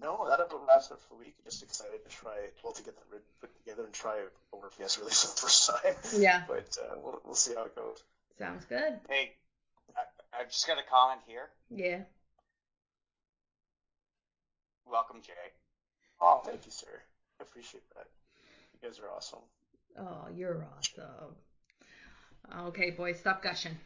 No, 0.00 0.26
that 0.28 0.40
about 0.40 0.66
wraps 0.68 0.90
up 0.90 1.00
for 1.00 1.14
the 1.14 1.20
week. 1.24 1.34
Just 1.44 1.62
excited 1.62 2.02
to 2.04 2.10
try 2.10 2.36
well 2.62 2.72
to 2.72 2.82
get 2.82 2.94
that 2.96 3.04
rid- 3.10 3.22
put 3.40 3.50
together 3.64 3.84
and 3.84 3.92
try 3.92 4.16
a 4.52 4.56
work 4.56 4.72
yes 4.78 4.98
release 4.98 5.22
for 5.24 5.34
the 5.34 5.40
first 5.42 5.70
time. 5.70 6.20
Yeah, 6.20 6.42
But 6.48 6.76
uh, 6.82 6.96
we'll 7.02 7.20
we'll 7.24 7.34
see 7.34 7.54
how 7.54 7.64
it 7.64 7.74
goes. 7.74 8.02
sounds 8.38 8.64
good. 8.66 8.98
Hey, 9.08 9.32
I, 9.96 10.40
I've 10.40 10.50
just 10.50 10.66
got 10.66 10.78
a 10.78 10.82
comment 10.90 11.20
here. 11.26 11.48
Yeah. 11.70 12.00
Welcome, 14.90 15.20
Jay. 15.22 15.32
Oh, 16.20 16.40
thank 16.44 16.64
you, 16.64 16.70
sir. 16.72 16.86
I 17.40 17.42
appreciate 17.42 17.82
that. 17.96 18.06
You 18.74 18.88
guys 18.88 18.98
are 19.00 19.10
awesome. 19.14 19.40
Oh, 19.98 20.28
you're 20.34 20.66
awesome. 20.78 21.34
Okay, 22.68 22.90
boys, 22.90 23.18
stop 23.18 23.42
gushing. 23.42 23.76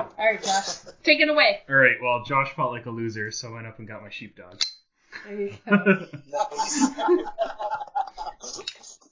All 0.00 0.08
right, 0.18 0.42
Josh, 0.42 0.66
take 1.04 1.20
it 1.20 1.28
away. 1.28 1.60
All 1.68 1.76
right. 1.76 1.96
Well, 2.02 2.24
Josh 2.24 2.52
felt 2.54 2.72
like 2.72 2.86
a 2.86 2.90
loser, 2.90 3.30
so 3.30 3.48
I 3.50 3.52
went 3.54 3.66
up 3.66 3.78
and 3.78 3.86
got 3.86 4.02
my 4.02 4.10
sheepdog. 4.10 4.60
There 5.26 5.40
you 5.40 5.52
go. 5.68 6.06
Nice. 6.32 6.88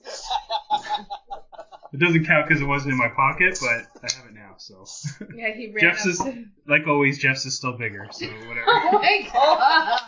It 1.92 2.00
doesn't 2.00 2.26
count 2.26 2.46
because 2.46 2.61
it 2.61 2.66
wasn't 2.66 2.92
in 2.92 2.98
my 2.98 3.09
pocket, 3.09 3.59
but 3.61 3.70
I 4.02 4.09
have 4.16 4.26
it 4.26 4.34
now. 4.34 4.57
So, 4.59 4.84
Yeah, 5.34 5.52
he 5.54 5.68
ran 5.72 5.80
Jeff's 5.80 6.02
up 6.02 6.07
is 6.09 6.18
to- 6.18 6.44
like 6.68 6.86
always. 6.86 7.16
Jeff's 7.18 7.46
is 7.46 7.57
still 7.57 7.78
bigger, 7.78 8.07
so 8.11 8.26
whatever. 8.48 8.64
Oh 8.66 8.98
my 9.00 9.28
god. 9.32 10.00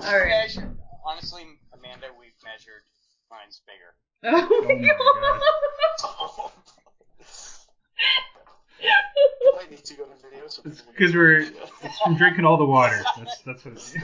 All 0.00 0.18
right. 0.18 0.28
Measure. 0.28 0.76
Honestly, 1.06 1.42
Amanda, 1.72 2.08
we've 2.18 2.32
measured. 2.44 2.82
Mine's 3.30 3.62
bigger. 3.66 3.94
Oh 4.22 4.64
my 4.64 4.90
oh 5.00 6.00
God. 6.02 6.12
Oh. 6.20 6.52
You 8.82 9.70
need 9.70 9.84
to 9.84 9.94
go 9.94 10.04
to 10.04 10.14
video 10.22 10.48
so 10.48 10.62
It's 10.64 10.80
people 10.80 10.92
because 10.92 11.14
we're 11.14 11.40
it's 11.82 11.98
from 12.04 12.16
drinking 12.16 12.44
all 12.44 12.56
the 12.56 12.64
water. 12.64 13.02
That's 13.16 13.38
that's 13.42 13.64
what. 13.64 13.74
It 13.74 13.78
is. 13.78 13.96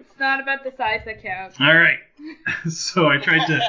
It's 0.00 0.18
not 0.20 0.40
about 0.40 0.64
the 0.64 0.72
size 0.76 1.02
that 1.04 1.22
counts. 1.22 1.56
all 1.60 1.74
right. 1.74 1.98
So 2.70 3.08
I 3.08 3.18
tried 3.18 3.46
to 3.46 3.60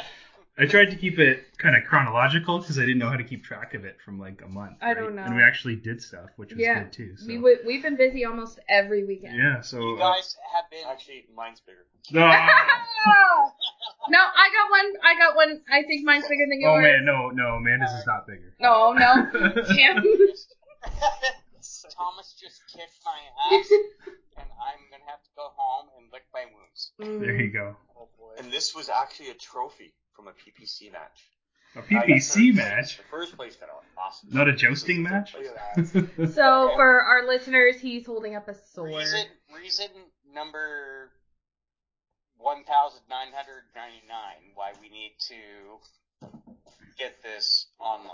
I 0.57 0.65
tried 0.65 0.89
to 0.91 0.95
keep 0.97 1.19
it 1.19 1.45
kind 1.57 1.75
of 1.75 1.83
chronological 1.85 2.59
because 2.59 2.77
I 2.77 2.81
didn't 2.81 2.97
know 2.97 3.09
how 3.09 3.15
to 3.15 3.23
keep 3.23 3.43
track 3.45 3.73
of 3.75 3.85
it 3.85 3.97
from 4.03 4.19
like 4.19 4.41
a 4.43 4.47
month. 4.47 4.77
I 4.81 4.87
right? 4.87 4.97
don't 4.97 5.15
know. 5.15 5.21
And 5.23 5.35
we 5.35 5.41
actually 5.43 5.75
did 5.75 6.01
stuff, 6.01 6.31
which 6.35 6.51
was 6.51 6.59
Yeah. 6.59 6.83
good 6.83 6.91
too. 6.91 7.15
So. 7.17 7.27
We 7.27 7.35
w- 7.35 7.59
we've 7.65 7.81
been 7.81 7.95
busy 7.95 8.25
almost 8.25 8.59
every 8.67 9.03
weekend. 9.05 9.37
yeah. 9.37 9.61
So. 9.61 9.79
You 9.79 9.95
uh, 9.95 10.11
guys 10.15 10.35
have 10.53 10.69
been. 10.69 10.83
Actually, 10.89 11.27
mine's 11.35 11.61
bigger. 11.61 11.85
ah! 12.21 13.51
no, 14.09 14.19
I 14.19 14.49
got 14.49 14.69
one. 14.69 14.93
I 15.03 15.17
got 15.17 15.35
one. 15.35 15.61
I 15.71 15.83
think 15.83 16.05
mine's 16.05 16.27
bigger 16.27 16.45
than 16.49 16.59
oh, 16.65 16.75
yours. 16.75 16.85
oh 16.85 16.89
man, 16.89 17.05
no, 17.05 17.29
no, 17.29 17.55
Amanda's 17.55 17.91
is 17.91 18.07
not 18.07 18.27
bigger. 18.27 18.53
No, 18.59 18.93
no. 18.93 19.29
Damn. 19.75 20.03
Thomas 21.99 22.33
just 22.39 22.61
kicked 22.71 22.99
my 23.05 23.57
ass, 23.57 23.67
and 24.37 24.47
I'm 24.47 24.79
gonna 24.91 25.03
have 25.07 25.21
to 25.23 25.29
go 25.35 25.51
home 25.55 25.89
and 25.97 26.07
lick 26.13 26.23
my 26.33 26.45
wounds. 26.45 26.91
There 26.97 27.35
you 27.35 27.51
go. 27.51 27.75
Oh 27.97 28.07
boy. 28.17 28.35
And 28.37 28.51
this 28.51 28.73
was 28.75 28.89
actually 28.89 29.29
a 29.29 29.33
trophy 29.33 29.93
from 30.15 30.27
a 30.27 30.31
PPC 30.31 30.91
match. 30.91 31.27
A 31.75 31.81
PPC 31.81 32.47
third 32.47 32.55
match. 32.55 32.97
The 32.97 33.03
first 33.11 33.35
place 33.35 33.55
got 33.55 33.69
awesome. 33.97 34.29
not 34.31 34.47
a 34.47 34.53
This 34.53 34.61
jousting 34.61 35.03
match. 35.03 35.33
place. 35.33 35.47
Look 35.93 36.03
at 36.03 36.17
that. 36.17 36.33
So 36.33 36.71
for 36.75 37.01
our 37.01 37.27
listeners, 37.27 37.79
he's 37.79 38.05
holding 38.05 38.35
up 38.35 38.47
a 38.47 38.55
sword. 38.73 38.95
Reason, 38.95 39.25
reason 39.55 39.87
number 40.33 41.11
1,999 42.39 44.51
why 44.55 44.71
we 44.81 44.89
need 44.89 45.11
to 45.27 45.35
get 46.97 47.21
this 47.23 47.67
online. 47.79 48.09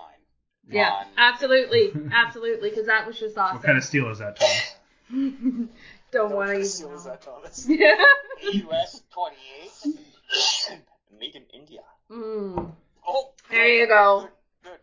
Yeah, 0.70 0.92
On- 0.92 1.06
absolutely, 1.18 1.92
absolutely, 2.12 2.70
because 2.70 2.86
that 2.88 3.06
was 3.08 3.18
just 3.20 3.38
awesome. 3.38 3.58
What 3.58 3.66
kind 3.66 3.78
of 3.78 3.84
steel 3.84 4.10
is 4.10 4.20
that, 4.20 4.38
Thomas? 4.40 4.76
Don't 6.12 6.30
What 6.30 6.36
want 6.38 6.48
kind 6.50 6.60
to 6.60 6.66
of 6.66 6.68
seal 6.68 6.94
is 6.96 7.04
that, 7.06 7.22
Thomas? 7.22 7.66
Yeah. 7.70 7.96
AUS 8.44 9.02
28. 9.14 10.80
Made 11.20 11.36
in 11.36 11.44
India. 11.54 11.82
mm. 12.12 12.72
Oh, 13.08 13.32
There 13.50 13.68
you 13.68 13.88
go. 13.88 14.28
Good. 14.64 14.72
good. 14.72 14.80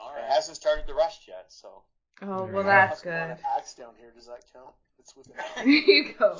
All 0.00 0.12
It 0.16 0.24
hasn't 0.30 0.56
started 0.56 0.86
the 0.86 0.94
rust 0.94 1.22
yet, 1.28 1.46
so. 1.48 1.82
Oh 2.22 2.44
well, 2.44 2.58
you 2.58 2.62
that's 2.64 3.00
good. 3.00 3.36
axe 3.56 3.74
down 3.74 3.94
here. 3.98 4.10
Does 4.14 4.26
that 4.26 4.42
count? 4.52 4.74
It's 4.98 5.16
within. 5.16 5.34
There 5.56 5.66
you 5.66 6.12
go. 6.18 6.36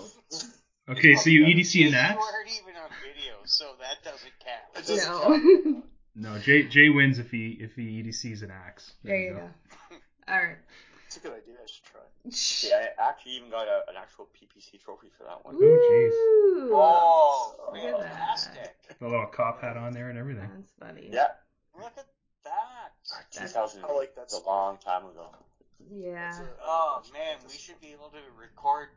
Okay, 0.91 1.15
so 1.15 1.31
you 1.31 1.45
EDC 1.45 1.75
You 1.75 1.89
an 1.89 1.95
axe? 1.95 2.17
weren't 2.19 2.49
even 2.51 2.77
on 2.77 2.91
video, 3.03 3.35
so 3.45 3.73
that 3.81 4.03
doesn't 4.05 4.33
count. 4.41 4.77
It 4.77 4.87
doesn't 4.87 5.11
No. 5.11 5.73
count. 5.73 5.85
No, 6.17 6.39
Jay 6.39 6.65
Jay 6.65 6.89
wins 6.89 7.19
if 7.19 7.31
he 7.31 7.51
if 7.61 7.75
he 7.77 8.03
EDCs 8.03 8.43
an 8.43 8.51
axe. 8.51 8.93
There 9.05 9.17
you 9.17 9.35
go. 9.35 9.51
All 10.29 10.37
right. 10.37 10.57
It's 11.07 11.17
a 11.17 11.21
good 11.21 11.33
idea. 11.33 11.55
I 11.63 11.67
should 11.67 11.85
try. 11.85 12.69
Yeah, 12.71 12.87
I 12.99 13.09
actually 13.11 13.33
even 13.33 13.51
got 13.51 13.67
a, 13.69 13.83
an 13.89 13.97
actual 13.99 14.29
PPC 14.37 14.81
trophy 14.83 15.09
for 15.17 15.25
that 15.25 15.45
one. 15.45 15.57
Oh, 15.57 15.61
Woo. 15.61 16.71
Oh, 16.75 17.55
Look 17.73 17.83
at 17.83 17.99
that. 18.01 18.11
fantastic. 18.11 18.77
The 19.01 19.09
little 19.09 19.27
cop 19.27 19.61
hat 19.61 19.77
on 19.77 19.93
there 19.93 20.09
and 20.11 20.19
everything. 20.19 20.49
That's 20.55 20.71
funny. 20.93 21.09
Yeah, 21.13 21.27
Look 21.77 21.93
at 21.97 22.07
that. 22.45 22.93
2000. 23.33 23.85
I 23.85 23.93
like 23.93 24.15
that 24.17 24.23
It's 24.25 24.35
a 24.35 24.37
stuff. 24.37 24.47
long 24.47 24.79
time 24.85 25.05
ago. 25.07 25.31
Yeah. 25.91 26.29
It's 26.31 26.39
a- 26.39 26.49
Oh, 26.63 27.03
man, 27.13 27.39
we 27.49 27.55
should 27.57 27.81
be 27.81 27.89
able 27.93 28.11
to 28.11 28.19
record. 28.39 28.89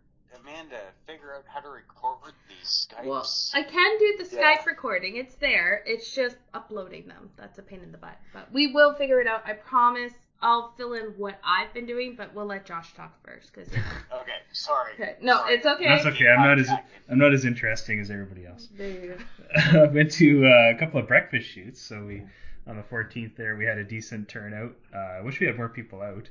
Amanda, 0.42 0.80
figure 1.08 1.36
out 1.36 1.44
how 1.48 1.60
to 1.60 1.70
record 1.70 2.34
these 2.50 2.88
Skypes. 2.90 3.06
Well, 3.06 3.28
I 3.54 3.64
can 3.64 3.98
do 4.00 4.24
the 4.24 4.36
Yeah. 4.36 4.56
Skype 4.58 4.66
recording. 4.66 5.18
It's 5.18 5.36
there. 5.36 5.84
It's 5.86 6.14
just 6.14 6.38
uploading 6.54 7.08
them. 7.08 7.30
That's 7.38 7.60
a 7.60 7.62
pain 7.62 7.82
in 7.82 7.92
the 7.92 7.98
butt. 7.98 8.18
But 8.34 8.52
we 8.52 8.72
will 8.74 8.94
figure 8.96 9.20
it 9.22 9.28
out. 9.28 9.44
I 9.46 9.54
promise. 9.54 10.14
I'll 10.46 10.74
fill 10.76 10.92
in 10.94 11.06
what 11.18 11.40
I've 11.42 11.74
been 11.74 11.86
doing, 11.86 12.16
but 12.18 12.34
we'll 12.36 12.46
let 12.48 12.66
Josh 12.66 12.94
talk 12.96 13.14
first 13.24 13.54
because. 13.54 13.70
Okay, 14.14 14.32
sorry. 14.52 14.94
Okay. 14.94 15.16
No, 15.22 15.38
Sorry. 15.38 15.54
it's 15.56 15.66
okay. 15.66 15.86
That's 15.86 16.06
okay. 16.06 16.28
I'm 16.28 16.44
not 16.46 16.60
as 16.60 16.70
I'm 17.10 17.18
not 17.18 17.34
as 17.34 17.46
interesting 17.46 18.00
as 18.00 18.12
everybody 18.12 18.46
else. 18.46 18.68
There 18.78 18.90
you 18.90 19.16
go. 19.64 19.82
I 19.84 19.86
went 19.88 20.12
to 20.14 20.46
uh, 20.46 20.72
a 20.72 20.76
couple 20.78 21.00
of 21.00 21.08
breakfast 21.08 21.48
shoots. 21.50 21.82
So 21.82 22.04
we 22.06 22.24
on 22.68 22.78
the 22.78 22.84
14th 22.84 23.36
there 23.36 23.56
we 23.56 23.66
had 23.66 23.78
a 23.80 23.84
decent 23.84 24.28
turnout. 24.30 24.76
Uh, 24.94 24.98
I 24.98 25.22
wish 25.22 25.40
we 25.40 25.48
had 25.48 25.58
more 25.58 25.68
people 25.70 26.02
out. 26.02 26.30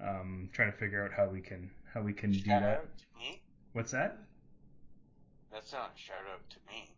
Um, 0.00 0.48
trying 0.52 0.70
to 0.72 0.76
figure 0.78 1.04
out 1.04 1.12
how 1.12 1.26
we 1.28 1.40
can 1.40 1.70
how 1.92 2.02
we 2.02 2.12
can 2.12 2.32
do 2.32 2.40
that. 2.50 2.62
out 2.62 2.82
to 2.98 3.03
me. 3.03 3.03
What's 3.74 3.90
that? 3.90 4.16
That's 5.52 5.72
not 5.72 5.92
a 5.94 5.98
shout 5.98 6.16
out 6.32 6.48
to 6.50 6.56
me. 6.70 6.88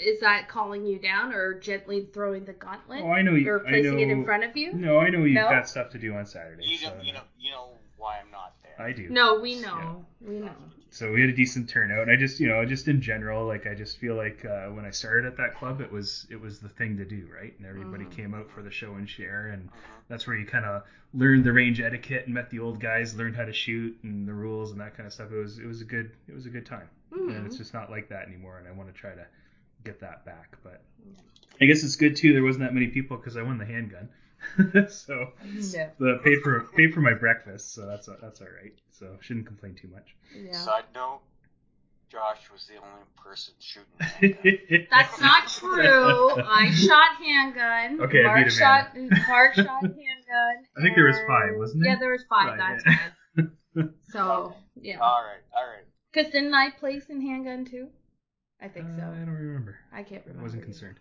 Is 0.00 0.20
that 0.20 0.48
calling 0.48 0.86
you 0.86 0.98
down 1.00 1.32
or 1.34 1.58
gently 1.58 2.08
throwing 2.14 2.44
the 2.44 2.52
gauntlet? 2.52 3.00
Oh, 3.02 3.10
I 3.10 3.22
know 3.22 3.34
you. 3.34 3.50
or 3.50 3.66
I 3.66 3.68
placing 3.70 3.98
it 3.98 4.08
in 4.08 4.20
know- 4.20 4.24
front 4.24 4.44
of 4.44 4.56
you? 4.56 4.72
No, 4.72 4.98
I 4.98 5.10
know 5.10 5.24
you've 5.24 5.34
No? 5.34 5.48
got 5.50 5.68
stuff 5.68 5.90
to 5.90 5.98
do 5.98 6.14
on 6.14 6.24
Saturday. 6.26 6.64
You 6.64 6.78
so 6.78 6.90
know, 6.96 7.02
you 7.02 7.12
know, 7.12 7.20
you 7.38 7.50
know 7.50 7.70
why 7.96 8.20
I'm 8.20 8.30
not 8.30 8.54
there. 8.62 8.80
I 8.86 8.92
do. 8.92 9.08
No, 9.10 9.40
we 9.40 9.60
know. 9.60 10.06
We 10.20 10.38
know. 10.38 10.54
So 10.96 11.12
we 11.12 11.20
had 11.20 11.28
a 11.28 11.32
decent 11.34 11.68
turnout. 11.68 12.02
And 12.02 12.10
i 12.10 12.16
just 12.16 12.40
you 12.40 12.48
know 12.48 12.64
just 12.64 12.88
in 12.88 13.00
general 13.00 13.46
like 13.46 13.66
i 13.66 13.74
just 13.74 13.98
feel 13.98 14.14
like 14.16 14.44
uh, 14.44 14.68
when 14.68 14.84
i 14.86 14.90
started 14.90 15.26
at 15.26 15.36
that 15.36 15.54
club 15.54 15.80
it 15.80 15.92
was 15.92 16.26
it 16.30 16.40
was 16.40 16.58
the 16.58 16.68
thing 16.70 16.96
to 16.96 17.04
do 17.04 17.28
right? 17.38 17.54
And 17.58 17.66
everybody 17.66 18.04
Mhm. 18.04 18.12
came 18.16 18.34
out 18.34 18.50
for 18.50 18.62
the 18.62 18.70
show 18.70 18.94
and 18.94 19.08
share. 19.08 19.48
And 19.48 19.68
Mhm. 19.68 19.72
that's 20.08 20.26
where 20.26 20.36
you 20.36 20.46
kind 20.46 20.64
of 20.64 20.82
learned 21.14 21.44
the 21.44 21.52
range 21.52 21.80
etiquette 21.80 22.24
and 22.26 22.34
met 22.34 22.48
the 22.50 22.60
old 22.60 22.80
guys 22.80 23.14
learned 23.14 23.36
how 23.36 23.44
to 23.44 23.52
shoot 23.52 23.96
and 24.02 24.26
the 24.26 24.32
rules 24.34 24.72
and 24.72 24.80
that 24.80 24.96
kind 24.96 25.06
of 25.06 25.12
stuff. 25.12 25.30
It 25.32 25.36
was 25.36 25.58
it 25.58 25.66
was 25.66 25.80
a 25.82 25.84
good 25.84 26.10
it 26.28 26.34
was 26.34 26.46
a 26.46 26.50
good 26.50 26.66
time. 26.66 26.88
Mhm. 27.12 27.36
and 27.36 27.46
it's 27.46 27.56
just 27.58 27.72
not 27.74 27.90
like 27.90 28.08
that 28.08 28.26
anymore 28.26 28.58
and 28.58 28.66
i 28.66 28.72
want 28.72 28.88
to 28.92 28.94
try 28.94 29.12
to 29.14 29.26
get 29.84 30.00
that 30.00 30.24
back. 30.24 30.56
But 30.64 30.82
i 31.60 31.64
guess 31.66 31.84
it's 31.84 31.96
good 31.96 32.16
too 32.16 32.32
there 32.32 32.42
wasn't 32.42 32.64
that 32.64 32.74
many 32.74 32.88
people 32.88 33.16
because 33.16 33.36
i 33.36 33.42
won 33.42 33.58
the 33.58 33.66
handgun. 33.66 34.08
So 34.88 35.32
No. 35.44 35.90
the 35.98 36.20
paid 36.24 36.40
for 36.42 36.60
paid 36.76 36.92
for 36.94 37.00
my 37.00 37.14
breakfast 37.14 37.74
so 37.74 37.86
that's 37.86 38.08
that's 38.22 38.40
all 38.40 38.48
right 38.62 38.72
so 38.98 39.16
shouldn't 39.20 39.46
complain 39.46 39.74
too 39.74 39.88
much 39.88 40.14
Yeah. 40.34 40.52
Side 40.52 40.84
note: 40.94 41.20
Josh 42.10 42.50
was 42.52 42.66
the 42.66 42.76
only 42.76 43.04
person 43.16 43.54
shooting. 43.60 44.86
That's 44.90 45.20
not 45.20 45.48
true. 45.48 46.30
I 46.42 46.70
shot 46.72 47.16
handgun. 47.22 48.00
Okay, 48.06 48.20
I 48.20 48.26
Mark 48.26 48.44
beat 48.44 48.52
shot. 48.52 48.90
Amanda. 48.94 49.16
Mark 49.28 49.54
shot 49.54 49.82
handgun. 49.82 50.56
I 50.78 50.82
think 50.82 50.94
there 50.96 51.06
was 51.06 51.16
five, 51.26 51.50
wasn't 51.56 51.82
there? 51.82 51.92
Yeah, 51.92 51.98
there 51.98 52.12
was 52.12 52.24
five. 52.28 52.58
Five, 52.58 52.58
that's 52.58 52.84
yeah. 52.86 52.96
bad. 53.36 53.90
So 54.10 54.54
yeah. 54.80 54.98
all 55.00 55.20
right, 55.22 55.42
all 55.54 55.66
right. 55.66 55.84
Because 56.12 56.32
didn't 56.32 56.54
I 56.54 56.70
place 56.70 57.06
in 57.10 57.20
handgun 57.20 57.66
too? 57.66 57.88
I 58.62 58.68
think 58.68 58.86
Uh, 58.86 58.96
so. 58.96 59.02
I 59.02 59.18
don't 59.18 59.28
remember. 59.28 59.76
I 59.92 60.02
can't 60.02 60.24
remember. 60.24 60.28
I 60.28 60.30
remember. 60.30 60.42
wasn't 60.42 60.62
either. 60.62 60.72
concerned. 60.72 60.98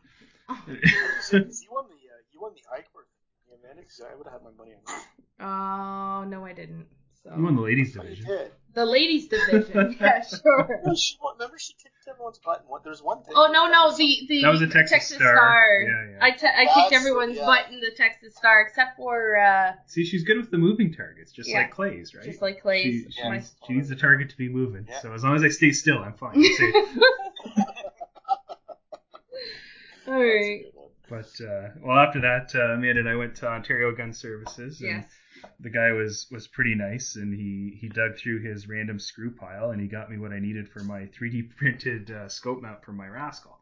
Oh. 0.49 0.61
You 0.67 1.69
won 1.71 1.85
the 1.87 1.95
uh, 1.95 2.19
you 2.33 2.41
won 2.41 2.51
the 2.53 2.61
Eichberg, 2.75 3.07
yeah, 3.49 3.55
man. 3.63 3.77
I 4.11 4.15
would 4.15 4.25
have 4.27 4.33
had 4.33 4.43
my 4.43 4.51
money 4.57 4.73
on 4.73 4.81
that. 4.87 5.05
Oh 5.45 6.23
no, 6.29 6.43
I 6.45 6.51
didn't. 6.51 6.87
So 7.25 7.35
You 7.35 7.43
won 7.43 7.55
the 7.55 7.61
ladies 7.63 7.93
division. 7.93 8.27
did. 8.27 8.51
the 8.75 8.85
ladies 8.85 9.27
division. 9.27 9.95
yeah, 9.99 10.21
sure. 10.23 10.79
No, 10.85 10.93
she 10.93 11.15
won. 11.19 11.33
Remember, 11.39 11.57
she 11.57 11.73
kicked 11.73 11.95
everyone's 12.07 12.37
butt. 12.37 12.59
And 12.59 12.69
what? 12.69 12.83
There's 12.83 13.01
one 13.01 13.23
thing. 13.23 13.33
Oh 13.35 13.49
no 13.51 13.65
no 13.67 13.97
the 13.97 14.27
the 14.29 14.43
That 14.43 14.49
was 14.51 14.61
a 14.61 14.67
Texas 14.67 15.07
Star. 15.15 15.65
Yeah, 15.81 16.11
yeah. 16.11 16.17
I, 16.21 16.29
te- 16.31 16.45
I 16.45 16.65
kicked 16.71 16.93
everyone's 16.93 17.37
yeah. 17.37 17.45
butt 17.47 17.71
in 17.71 17.79
the 17.79 17.89
Texas 17.97 18.35
Star 18.35 18.61
except 18.61 18.95
for 18.97 19.37
uh, 19.39 19.71
See, 19.87 20.05
she's 20.05 20.23
good 20.23 20.37
with 20.37 20.51
the 20.51 20.59
moving 20.59 20.93
targets, 20.93 21.31
just 21.31 21.49
Yeah. 21.49 21.61
like 21.61 21.71
Clay's, 21.71 22.13
right? 22.13 22.25
just 22.25 22.43
like 22.43 22.61
Clay's. 22.61 22.83
She, 22.83 23.05
she, 23.11 23.21
Yeah. 23.23 23.31
needs, 23.31 23.55
she 23.65 23.73
needs 23.73 23.89
the 23.89 23.95
target 23.95 24.29
to 24.29 24.37
be 24.37 24.49
moving. 24.49 24.85
Yeah. 24.87 24.99
So 25.01 25.13
as 25.13 25.23
long 25.23 25.35
as 25.35 25.43
I 25.43 25.49
stay 25.49 25.71
still, 25.71 25.97
I'm 25.97 26.13
fine. 26.13 26.35
I'm 26.35 26.43
safe. 26.43 26.75
All 30.07 30.13
right. 30.23 30.65
but 31.09 31.25
uh, 31.43 31.69
well, 31.81 31.97
after 31.97 32.21
that, 32.21 32.53
uh, 32.53 32.73
Amanda 32.73 32.99
and 32.99 33.09
I 33.09 33.15
went 33.15 33.35
to 33.37 33.47
Ontario 33.47 33.91
Gun 33.95 34.13
Services. 34.13 34.79
And 34.81 35.01
Yes. 35.01 35.05
The 35.59 35.69
guy 35.69 35.91
was 35.91 36.27
was 36.31 36.47
pretty 36.47 36.75
nice, 36.75 37.15
and 37.15 37.33
he 37.33 37.77
he 37.79 37.89
dug 37.89 38.17
through 38.17 38.41
his 38.41 38.67
random 38.67 38.99
screw 38.99 39.31
pile, 39.31 39.71
and 39.71 39.81
he 39.81 39.87
got 39.87 40.09
me 40.09 40.17
what 40.17 40.31
I 40.31 40.39
needed 40.39 40.69
for 40.69 40.83
my 40.83 41.07
3D 41.07 41.41
printed 41.57 42.11
uh, 42.11 42.27
scope 42.29 42.61
mount 42.61 42.83
for 42.83 42.93
my 42.93 43.07
Rascal. 43.07 43.57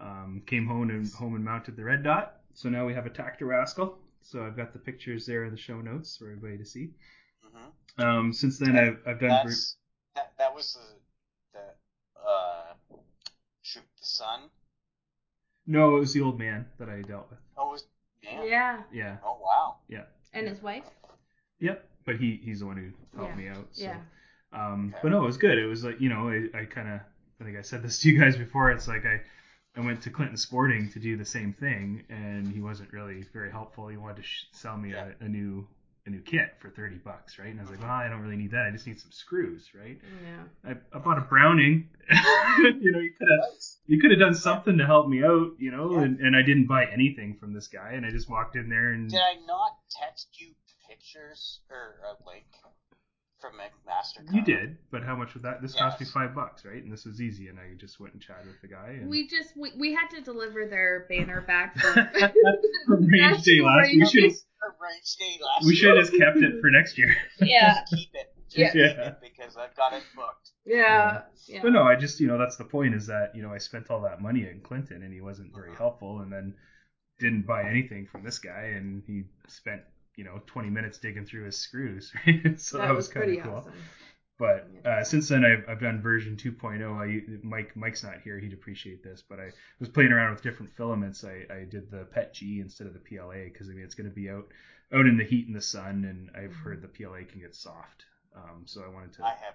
Um, 0.00 0.42
came 0.46 0.66
home 0.66 0.90
and 0.90 1.10
home 1.12 1.34
and 1.34 1.44
mounted 1.44 1.76
the 1.76 1.84
red 1.84 2.02
dot. 2.02 2.40
So 2.54 2.68
now 2.68 2.86
we 2.86 2.94
have 2.94 3.06
a 3.06 3.10
Tactor 3.10 3.46
Rascal. 3.48 3.98
So 4.22 4.44
I've 4.44 4.56
got 4.56 4.72
the 4.72 4.78
pictures 4.78 5.26
there 5.26 5.44
in 5.44 5.52
the 5.52 5.56
show 5.56 5.80
notes 5.80 6.16
for 6.16 6.26
everybody 6.26 6.58
to 6.58 6.64
see. 6.64 6.90
hmm 7.42 8.02
Um, 8.02 8.32
since 8.32 8.58
then, 8.58 8.76
I've 8.76 8.98
I've 9.06 9.20
done. 9.20 9.30
ver- 9.30 9.44
That's 9.44 9.76
that. 10.14 10.32
That 10.38 10.54
was 10.54 10.74
the 11.52 11.58
the 11.58 12.20
uh, 12.28 12.74
shoot 13.62 13.84
the 14.00 14.06
sun. 14.06 14.50
No, 15.66 15.96
it 15.96 16.00
was 16.00 16.12
the 16.12 16.20
old 16.20 16.38
man 16.38 16.66
that 16.78 16.88
I 16.88 17.02
dealt 17.02 17.28
with. 17.30 17.38
Oh, 17.56 17.68
it 17.68 17.72
was 17.72 17.84
damn. 18.22 18.46
Yeah. 18.46 18.82
Yeah. 18.92 19.16
Oh 19.24 19.38
wow. 19.42 19.76
Yeah. 19.88 20.04
And 20.32 20.48
his 20.48 20.60
wife. 20.60 20.84
Yep. 21.60 21.84
But 22.04 22.16
he 22.16 22.40
he's 22.42 22.60
the 22.60 22.66
one 22.66 22.76
who 22.76 23.18
helped 23.18 23.36
Yeah. 23.38 23.42
me 23.44 23.48
out. 23.48 23.66
So. 23.72 23.82
Yeah. 23.84 23.98
Um, 24.52 24.94
but 25.02 25.10
no, 25.10 25.22
it 25.22 25.26
was 25.26 25.36
good. 25.36 25.58
It 25.58 25.66
was 25.66 25.84
like 25.84 26.00
you 26.00 26.08
know, 26.08 26.28
I, 26.28 26.48
I 26.58 26.64
kind 26.64 26.88
of 26.88 27.00
I 27.40 27.44
think 27.44 27.56
I 27.58 27.62
said 27.62 27.82
this 27.82 27.98
to 28.02 28.10
you 28.10 28.18
guys 28.18 28.36
before. 28.36 28.70
It's 28.70 28.88
like 28.88 29.04
I 29.04 29.20
I 29.76 29.80
went 29.80 30.00
to 30.02 30.10
Clinton 30.10 30.36
Sporting 30.36 30.88
to 30.90 30.98
do 30.98 31.16
the 31.16 31.24
same 31.24 31.52
thing, 31.52 32.02
and 32.08 32.46
he 32.48 32.60
wasn't 32.60 32.92
really 32.92 33.24
very 33.32 33.50
helpful. 33.50 33.88
He 33.88 33.96
wanted 33.96 34.16
to 34.16 34.22
sh- 34.22 34.44
sell 34.52 34.76
me 34.76 34.90
Yeah. 34.92 35.08
a, 35.20 35.24
a 35.24 35.28
new 35.28 35.66
a 36.06 36.10
new 36.10 36.20
kit 36.20 36.54
for 36.60 36.70
thirty 36.70 36.96
bucks, 36.96 37.38
right? 37.38 37.48
And 37.48 37.58
I 37.58 37.62
was 37.62 37.70
like, 37.70 37.80
well, 37.80 37.90
I 37.90 38.08
don't 38.08 38.20
really 38.20 38.36
need 38.36 38.52
that. 38.52 38.66
I 38.66 38.70
just 38.70 38.86
need 38.86 39.00
some 39.00 39.10
screws, 39.12 39.70
right? 39.74 39.98
Yeah. 40.24 40.70
I, 40.72 40.96
I 40.96 41.00
bought 41.00 41.18
a 41.18 41.22
Browning. 41.22 41.88
you 42.80 42.92
know, 42.92 43.00
you 43.00 43.12
could 43.18 43.28
have 43.28 43.54
you 43.86 44.00
could 44.00 44.10
have 44.12 44.20
done 44.20 44.34
something 44.34 44.78
to 44.78 44.86
help 44.86 45.08
me 45.08 45.24
out, 45.24 45.52
you 45.58 45.70
know, 45.70 45.92
Yeah. 45.92 46.02
and, 46.02 46.20
and 46.20 46.36
I 46.36 46.42
didn't 46.42 46.66
buy 46.66 46.86
anything 46.86 47.36
from 47.38 47.52
this 47.52 47.68
guy, 47.68 47.92
and 47.92 48.06
I 48.06 48.10
just 48.10 48.30
walked 48.30 48.56
in 48.56 48.68
there 48.68 48.92
and 48.92 49.10
Did 49.10 49.20
I 49.20 49.34
not 49.46 49.72
text 49.90 50.28
you 50.40 50.48
pictures 50.88 51.60
or 51.68 51.96
uh, 52.08 52.14
a 52.14 52.28
link 52.28 52.44
from 53.40 53.52
Mastercard? 53.88 54.34
you 54.34 54.42
did, 54.42 54.78
but 54.90 55.02
how 55.02 55.14
much 55.16 55.34
was 55.34 55.42
that? 55.42 55.62
This 55.62 55.74
cost 55.74 56.00
me 56.00 56.06
five 56.06 56.34
bucks, 56.34 56.64
right? 56.64 56.82
And 56.82 56.92
this 56.92 57.04
was 57.04 57.20
easy, 57.20 57.48
and 57.48 57.58
I 57.58 57.74
just 57.76 58.00
went 58.00 58.14
and 58.14 58.22
chatted 58.22 58.46
with 58.46 58.60
the 58.62 58.68
guy. 58.68 58.98
And 59.00 59.08
We 59.08 59.26
just 59.28 59.56
we, 59.56 59.72
we 59.78 59.94
had 59.94 60.08
to 60.10 60.20
deliver 60.20 60.66
their 60.66 61.06
banner 61.08 61.40
back 61.46 61.78
from, 61.78 61.94
from 62.86 63.06
range 63.06 63.42
day 63.42 63.60
last, 63.60 63.92
we 63.92 64.06
should 64.06 64.24
have 64.24 64.32
Range 64.80 65.16
day 65.18 65.38
last 65.42 65.66
we 65.66 65.74
should 65.74 65.96
have 65.96 66.06
just 66.06 66.18
kept 66.18 66.38
it 66.38 66.60
for 66.60 66.70
next 66.70 66.98
year. 66.98 67.14
Yeah. 67.40 67.80
Just 67.80 67.94
keep 67.94 68.14
it. 68.14 68.34
Just 68.48 68.74
Yeah. 68.74 68.88
keep 68.88 68.98
it 68.98 69.18
because 69.20 69.56
I've 69.56 69.74
got 69.76 69.92
it 69.92 70.02
booked. 70.14 70.50
Yeah. 70.64 71.22
Yeah. 71.46 71.62
But 71.62 71.72
no, 71.72 71.82
I 71.82 71.96
just 71.96 72.20
you 72.20 72.26
know 72.26 72.38
that's 72.38 72.56
the 72.56 72.64
point 72.64 72.94
is 72.94 73.06
that 73.06 73.32
you 73.34 73.42
know 73.42 73.52
I 73.52 73.58
spent 73.58 73.90
all 73.90 74.00
that 74.02 74.20
money 74.20 74.42
in 74.42 74.60
Clinton, 74.60 75.02
and 75.02 75.12
he 75.12 75.20
wasn't 75.20 75.54
very 75.54 75.70
uh-huh. 75.70 75.78
helpful, 75.78 76.20
and 76.20 76.32
then 76.32 76.54
didn't 77.18 77.46
buy 77.46 77.64
anything 77.64 78.06
from 78.06 78.24
this 78.24 78.38
guy, 78.38 78.72
and 78.76 79.02
he 79.06 79.24
spent 79.48 79.82
you 80.16 80.24
know 80.24 80.40
20 80.46 80.70
minutes 80.70 80.98
digging 80.98 81.24
through 81.24 81.44
his 81.44 81.56
screws, 81.56 82.12
right? 82.26 82.58
so 82.60 82.78
that, 82.78 82.94
was, 82.94 83.08
kind 83.08 83.36
of 83.36 83.44
cool. 83.44 83.54
awesome. 83.54 83.72
But 84.38 84.68
uh, 84.84 85.02
since 85.02 85.28
then, 85.28 85.44
I've, 85.44 85.64
I've 85.66 85.80
done 85.80 86.02
version 86.02 86.36
2.0. 86.36 86.92
I 86.94 87.38
Mike 87.42 87.74
Mike's 87.74 88.02
not 88.02 88.20
here; 88.22 88.38
he'd 88.38 88.52
appreciate 88.52 89.02
this. 89.02 89.22
But 89.26 89.40
I 89.40 89.50
was 89.80 89.88
playing 89.88 90.12
around 90.12 90.32
with 90.32 90.42
different 90.42 90.76
filaments. 90.76 91.24
I, 91.24 91.46
I 91.52 91.64
did 91.64 91.90
the 91.90 92.04
PET 92.04 92.34
G 92.34 92.60
instead 92.60 92.86
of 92.86 92.92
the 92.92 92.98
PLA 92.98 93.44
because 93.44 93.70
I 93.70 93.72
mean 93.72 93.84
it's 93.84 93.94
going 93.94 94.10
to 94.10 94.14
be 94.14 94.28
out 94.28 94.46
out 94.92 95.06
in 95.06 95.16
the 95.16 95.24
heat 95.24 95.46
and 95.46 95.56
the 95.56 95.62
sun, 95.62 96.04
and 96.04 96.30
I've 96.36 96.54
heard 96.54 96.82
the 96.82 96.88
PLA 96.88 97.20
can 97.30 97.40
get 97.40 97.54
soft 97.54 98.04
Um, 98.36 98.62
so 98.66 98.82
I 98.82 98.88
wanted 98.92 99.12
to. 99.14 99.24
I 99.24 99.30
have 99.30 99.54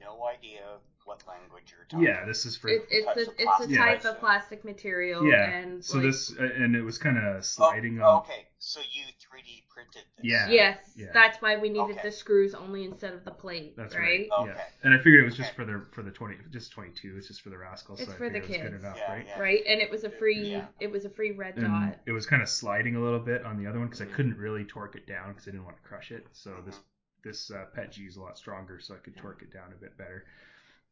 no 0.00 0.24
idea 0.26 0.62
what 1.04 1.22
language 1.28 1.74
you're 1.76 1.84
talking. 1.88 2.06
yeah, 2.06 2.24
this 2.24 2.46
is 2.46 2.56
for. 2.56 2.68
It, 2.68 2.82
it's 2.90 3.06
types 3.06 3.18
a 3.18 3.30
it's 3.38 3.72
a 3.72 3.76
type 3.76 4.04
I 4.04 4.08
of 4.08 4.18
plastic 4.20 4.64
material. 4.64 5.24
yeah. 5.26 5.50
And 5.58 5.84
so 5.84 5.98
like, 5.98 6.06
this 6.06 6.30
and 6.38 6.74
it 6.74 6.82
was 6.82 6.96
kind 6.98 7.18
of 7.18 7.36
Oh, 7.36 7.40
sliding 7.40 8.00
oh, 8.00 8.06
on. 8.06 8.16
okay, 8.20 8.46
so 8.58 8.80
you 8.80 9.02
3D 9.20 9.64
printed 9.68 10.02
this. 10.16 10.24
Yeah. 10.24 10.48
Yes, 10.48 10.78
yeah. 10.96 11.06
that's 11.12 11.42
why 11.42 11.56
we 11.58 11.68
needed 11.68 11.96
Okay. 11.98 12.00
the 12.04 12.12
screws 12.12 12.54
only 12.54 12.84
instead 12.84 13.12
of 13.14 13.24
the 13.24 13.30
plate. 13.32 13.76
That's 13.76 13.94
right. 13.94 14.28
right. 14.30 14.40
Okay. 14.40 14.52
Yeah. 14.56 14.62
And 14.84 14.94
I 14.94 14.98
figured 14.98 15.22
it 15.22 15.24
was 15.26 15.36
just 15.36 15.54
for 15.54 15.64
the 15.64 15.84
for 15.92 16.02
the 16.02 16.10
twenty, 16.10 16.36
just 16.50 16.72
twenty 16.72 16.90
two. 16.92 17.14
It's 17.18 17.28
just 17.28 17.42
for 17.42 17.50
the 17.50 17.58
rascal. 17.58 17.96
So 17.96 18.04
It's 18.04 18.12
I 18.12 18.16
for 18.16 18.28
the 18.30 18.40
figured 18.40 18.44
it 18.44 18.48
was 18.48 18.56
good 18.62 18.72
kids. 18.72 18.84
enough, 18.84 18.96
Yeah, 18.98 19.12
right? 19.12 19.26
yeah. 19.26 19.38
Right, 19.40 19.60
and 19.68 19.80
it 19.80 19.90
was 19.90 20.04
a 20.04 20.10
free 20.10 20.52
Yeah. 20.52 20.66
it 20.80 20.90
was 20.90 21.04
a 21.04 21.10
free 21.10 21.32
red 21.32 21.56
And 21.56 21.66
dot. 21.66 21.98
it 22.06 22.12
was 22.12 22.26
kind 22.26 22.40
of 22.42 22.48
sliding 22.48 22.96
a 22.96 23.00
little 23.00 23.20
bit 23.20 23.44
on 23.44 23.62
the 23.62 23.68
other 23.68 23.78
one 23.78 23.88
because 23.88 24.00
I 24.02 24.06
couldn't 24.06 24.36
really 24.38 24.64
torque 24.64 24.94
it 24.96 25.06
down 25.06 25.30
because 25.32 25.46
I 25.48 25.50
didn't 25.50 25.64
want 25.64 25.76
to 25.76 25.82
crush 25.82 26.10
it. 26.12 26.26
So 26.32 26.54
this 26.64 26.78
this 27.24 27.50
uh, 27.50 27.64
Pet 27.74 27.92
G 27.92 28.02
is 28.02 28.16
a 28.16 28.22
lot 28.22 28.38
stronger, 28.38 28.78
so 28.80 28.94
I 28.94 28.98
could 28.98 29.16
torque 29.16 29.42
it 29.42 29.52
down 29.52 29.72
a 29.72 29.80
bit 29.80 29.96
better. 29.96 30.24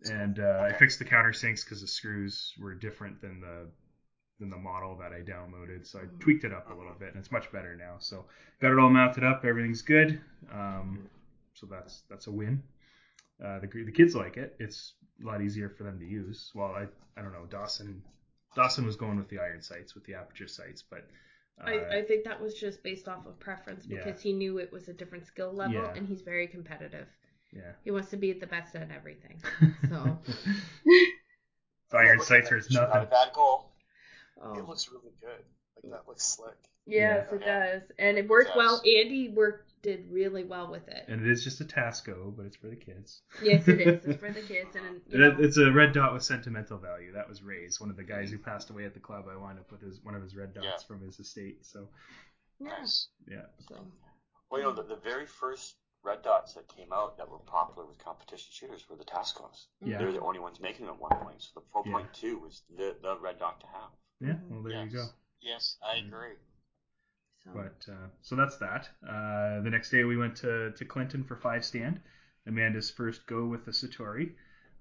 And 0.04 0.38
uh, 0.38 0.66
I 0.66 0.72
fixed 0.72 0.98
the 0.98 1.04
countersinks 1.04 1.62
because 1.62 1.80
the 1.80 1.86
screws 1.86 2.54
were 2.58 2.74
different 2.74 3.20
than 3.20 3.40
the 3.40 3.68
than 4.38 4.48
the 4.48 4.56
model 4.56 4.96
that 4.96 5.12
I 5.12 5.20
downloaded, 5.20 5.86
so 5.86 5.98
I 5.98 6.04
tweaked 6.18 6.44
it 6.44 6.52
up 6.52 6.70
a 6.70 6.74
little 6.74 6.94
bit, 6.98 7.08
and 7.08 7.18
it's 7.18 7.30
much 7.30 7.52
better 7.52 7.76
now. 7.76 7.96
So 7.98 8.24
got 8.60 8.72
it 8.72 8.78
all 8.78 8.88
mounted 8.88 9.22
up, 9.22 9.44
everything's 9.44 9.82
good. 9.82 10.18
Um, 10.50 11.10
so 11.52 11.66
that's 11.66 12.02
that's 12.08 12.26
a 12.26 12.30
win. 12.32 12.62
Uh, 13.44 13.58
the 13.60 13.66
the 13.66 13.92
kids 13.92 14.14
like 14.14 14.36
it. 14.38 14.56
It's 14.58 14.94
a 15.22 15.26
lot 15.26 15.42
easier 15.42 15.68
for 15.68 15.84
them 15.84 15.98
to 15.98 16.06
use. 16.06 16.50
Well, 16.54 16.74
I 16.74 16.86
I 17.18 17.22
don't 17.22 17.32
know 17.32 17.46
Dawson. 17.50 18.02
Dawson 18.56 18.86
was 18.86 18.96
going 18.96 19.18
with 19.18 19.28
the 19.28 19.38
iron 19.38 19.62
sights, 19.62 19.94
with 19.94 20.04
the 20.04 20.14
aperture 20.14 20.48
sights, 20.48 20.82
but 20.82 21.06
uh, 21.64 21.70
I, 21.70 21.98
I 21.98 22.02
think 22.02 22.24
that 22.24 22.40
was 22.40 22.54
just 22.54 22.82
based 22.82 23.08
off 23.08 23.26
of 23.26 23.38
preference 23.40 23.84
Yeah. 23.88 23.98
because 24.04 24.20
he 24.20 24.32
knew 24.32 24.58
it 24.58 24.72
was 24.72 24.88
a 24.88 24.92
different 24.92 25.26
skill 25.26 25.52
level 25.52 25.74
Yeah. 25.74 25.92
and 25.94 26.06
he's 26.08 26.22
very 26.22 26.46
competitive. 26.46 27.06
yeah. 27.52 27.72
He 27.84 27.90
wants 27.90 28.10
to 28.10 28.16
be 28.16 28.32
the 28.32 28.46
best 28.46 28.74
at 28.76 28.90
everything. 28.90 29.40
So 31.90 31.98
iron 31.98 32.18
Look 32.18 32.20
at 32.20 32.26
sights 32.28 32.48
that 32.48 32.54
are 32.54 32.58
it's. 32.58 32.70
Not 32.72 32.84
a 32.90 32.94
nothing. 32.94 33.10
bad 33.10 33.32
goal. 33.34 33.72
It 34.36 34.42
oh, 34.44 34.64
looks 34.66 34.88
really 34.92 35.12
good. 35.20 35.42
Like 35.82 35.92
that 35.92 36.06
looks 36.08 36.24
slick. 36.24 36.54
Yes, 36.90 37.26
Yeah. 37.30 37.36
it 37.36 37.44
does, 37.44 37.82
and 37.98 38.18
it 38.18 38.28
worked 38.28 38.48
does. 38.48 38.56
well. 38.56 38.82
Andy 38.84 39.28
worked 39.30 39.66
did 39.82 40.04
really 40.10 40.44
well 40.44 40.70
with 40.70 40.86
it. 40.88 41.04
And 41.08 41.24
it 41.24 41.30
is 41.30 41.42
just 41.42 41.62
a 41.62 41.64
Tasco, 41.64 42.36
but 42.36 42.44
it's 42.44 42.56
for 42.56 42.66
the 42.68 42.76
kids. 42.76 43.22
Yes, 43.42 43.66
it 43.66 43.80
is. 43.80 44.04
It's 44.04 44.20
for 44.20 44.30
the 44.30 44.42
kids, 44.52 44.76
and 44.76 45.00
you 45.08 45.24
It- 45.24 45.40
It's 45.40 45.56
a 45.56 45.72
red 45.72 45.94
dot 45.94 46.12
with 46.12 46.22
sentimental 46.22 46.76
value. 46.76 47.12
That 47.12 47.26
was 47.28 47.42
Ray's, 47.42 47.80
one 47.80 47.88
of 47.88 47.96
the 47.96 48.04
guys 48.04 48.30
who 48.30 48.36
mm. 48.38 48.44
passed 48.44 48.68
away 48.68 48.84
at 48.84 48.92
the 48.92 49.00
club. 49.00 49.24
I 49.32 49.36
wound 49.38 49.58
up 49.58 49.72
with 49.72 49.80
his 49.80 50.00
one 50.02 50.14
of 50.14 50.22
his 50.22 50.36
red 50.36 50.52
dots 50.52 50.66
Yeah. 50.66 50.76
from 50.86 51.00
his 51.00 51.18
estate. 51.18 51.64
So 51.64 51.88
yeah. 52.60 52.68
Nice. 52.78 53.08
yeah, 53.26 53.46
So 53.68 53.76
Well, 54.50 54.60
you 54.60 54.66
know, 54.66 54.74
the, 54.74 54.82
the 54.82 54.96
very 55.02 55.24
first 55.24 55.76
red 56.02 56.20
dots 56.22 56.52
that 56.54 56.68
came 56.68 56.92
out 56.92 57.16
that 57.16 57.30
were 57.30 57.38
popular 57.38 57.86
with 57.88 57.96
competition 58.04 58.48
shooters 58.52 58.84
were 58.90 58.96
the 58.96 59.04
Tascos. 59.04 59.64
Mm-hmm. 59.82 59.90
yeah, 59.92 59.98
They 59.98 60.04
were 60.04 60.12
the 60.12 60.20
only 60.20 60.40
ones 60.40 60.60
making 60.60 60.84
them 60.86 60.96
at 60.96 61.00
one 61.00 61.18
point. 61.22 61.40
So 61.42 61.60
the 61.60 61.90
4.2 61.90 62.38
was 62.42 62.62
the, 62.76 62.96
the 63.00 63.16
red 63.18 63.38
dot 63.38 63.60
to 63.60 63.66
have. 63.68 63.90
yeah. 64.20 64.28
Mm-hmm. 64.34 64.54
Well, 64.54 64.62
there 64.62 64.72
you 64.72 64.90
Yes. 64.90 64.92
go. 64.92 65.06
Yes, 65.40 65.76
I 65.82 66.00
Mm. 66.00 66.08
agree. 66.08 66.36
So 67.44 67.50
But 67.54 67.92
uh, 67.92 68.08
so 68.22 68.36
that's 68.36 68.56
that. 68.58 68.88
Uh, 69.06 69.60
the 69.62 69.70
next 69.70 69.90
day 69.90 70.04
we 70.04 70.16
went 70.16 70.36
to, 70.36 70.72
to 70.72 70.84
Clinton 70.84 71.24
for 71.24 71.36
five 71.36 71.64
stand. 71.64 72.00
Amanda's 72.46 72.90
first 72.90 73.26
go 73.26 73.46
with 73.46 73.64
the 73.64 73.70
Satori. 73.72 74.32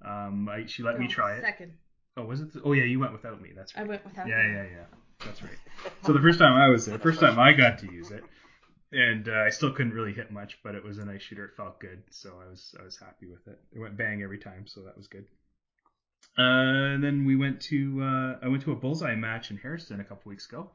Um, 0.05 0.47
I, 0.49 0.65
she 0.65 0.83
let 0.83 0.99
me 0.99 1.07
try 1.07 1.35
it. 1.35 1.41
Second, 1.41 1.73
Oh, 2.17 2.25
was 2.25 2.41
it? 2.41 2.49
oh 2.65 2.73
yeah, 2.73 2.83
you 2.83 2.99
went 2.99 3.13
without 3.13 3.41
me. 3.41 3.51
That's 3.55 3.75
right. 3.75 3.85
I 3.85 3.87
went 3.87 4.03
without. 4.03 4.27
Yeah, 4.27 4.45
you. 4.45 4.53
yeah, 4.53 4.63
yeah. 4.63 4.85
That's 5.25 5.41
right. 5.41 5.57
So 6.05 6.13
the 6.13 6.21
first 6.21 6.39
time 6.39 6.53
I 6.53 6.67
was 6.69 6.85
there, 6.85 6.97
first 6.99 7.19
time 7.19 7.37
I 7.39 7.53
got 7.53 7.79
to 7.79 7.91
use 7.91 8.11
it, 8.11 8.23
and 8.91 9.27
uh, 9.27 9.43
I 9.45 9.49
still 9.49 9.71
couldn't 9.71 9.93
really 9.93 10.13
hit 10.13 10.31
much, 10.31 10.59
but 10.63 10.75
it 10.75 10.83
was 10.83 10.97
a 10.97 11.05
nice 11.05 11.21
shooter. 11.21 11.45
It 11.45 11.55
felt 11.55 11.79
good, 11.79 12.03
so 12.09 12.33
I 12.45 12.49
was 12.49 12.75
I 12.79 12.83
was 12.83 12.97
happy 12.97 13.27
with 13.27 13.47
it. 13.47 13.59
It 13.73 13.79
went 13.79 13.97
bang 13.97 14.21
every 14.23 14.37
time, 14.39 14.65
so 14.65 14.81
that 14.81 14.97
was 14.97 15.07
good. 15.07 15.25
Uh, 16.37 16.95
and 16.95 17.03
then 17.03 17.25
we 17.25 17.35
went 17.35 17.61
to 17.61 18.01
uh, 18.01 18.45
I 18.45 18.47
went 18.47 18.63
to 18.63 18.71
a 18.71 18.75
bullseye 18.75 19.15
match 19.15 19.51
in 19.51 19.57
Harrison 19.57 19.99
a 19.99 20.03
couple 20.03 20.29
weeks 20.29 20.45
ago. 20.47 20.71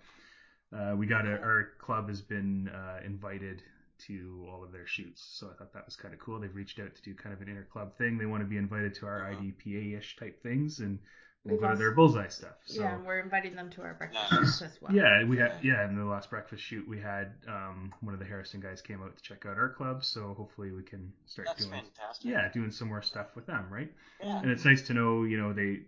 Uh, 0.74 0.96
we 0.96 1.06
got 1.06 1.26
a, 1.26 1.32
our 1.40 1.68
club 1.78 2.08
has 2.08 2.20
been 2.20 2.68
uh, 2.68 2.98
invited 3.04 3.62
to 4.06 4.46
all 4.50 4.64
of 4.64 4.72
their 4.72 4.86
shoots, 4.86 5.24
so 5.38 5.48
I 5.48 5.54
thought 5.56 5.72
that 5.72 5.86
was 5.86 5.94
kind 5.96 6.12
of 6.12 6.20
cool. 6.20 6.40
They've 6.40 6.54
reached 6.54 6.80
out 6.80 6.94
to 6.94 7.02
do 7.02 7.14
kind 7.14 7.32
of 7.32 7.40
an 7.40 7.48
inter 7.48 7.66
club 7.72 7.96
thing. 7.96 8.18
They 8.18 8.26
want 8.26 8.42
to 8.42 8.48
be 8.48 8.56
invited 8.56 8.94
to 8.96 9.06
our 9.06 9.20
IDPA 9.20 9.96
ish 9.98 10.16
type 10.16 10.42
things, 10.42 10.80
and 10.80 10.98
we'll 11.44 11.54
We've 11.54 11.62
go 11.62 11.70
to 11.70 11.76
their 11.76 11.92
bullseye 11.92 12.28
stuff. 12.28 12.56
So 12.64 12.82
Yeah, 12.82 12.98
we're 13.06 13.20
inviting 13.20 13.54
them 13.54 13.70
to 13.70 13.82
our 13.82 13.94
breakfast 13.94 14.62
as 14.62 14.76
well. 14.80 14.92
yeah, 14.92 15.24
we 15.24 15.36
had 15.38 15.52
yeah 15.62 15.88
in 15.88 15.96
the 15.96 16.04
last 16.04 16.28
breakfast 16.30 16.62
shoot 16.64 16.88
we 16.88 16.98
had 16.98 17.32
um, 17.46 17.92
one 18.00 18.14
of 18.14 18.18
the 18.20 18.26
Harrison 18.26 18.60
guys 18.60 18.80
came 18.82 19.00
out 19.02 19.16
to 19.16 19.22
check 19.22 19.46
out 19.46 19.56
our 19.56 19.68
club, 19.68 20.02
so 20.04 20.34
hopefully 20.36 20.72
we 20.72 20.82
can 20.82 21.12
start 21.26 21.46
That's 21.48 21.66
doing 21.66 21.80
fantastic. 21.80 22.30
yeah 22.30 22.48
doing 22.52 22.72
some 22.72 22.88
more 22.88 23.02
stuff 23.02 23.28
with 23.36 23.46
them, 23.46 23.66
right? 23.70 23.92
Yeah. 24.20 24.40
And 24.40 24.50
it's 24.50 24.64
nice 24.64 24.82
to 24.88 24.94
know 24.94 25.22
you 25.22 25.38
know 25.38 25.52
they 25.52 25.80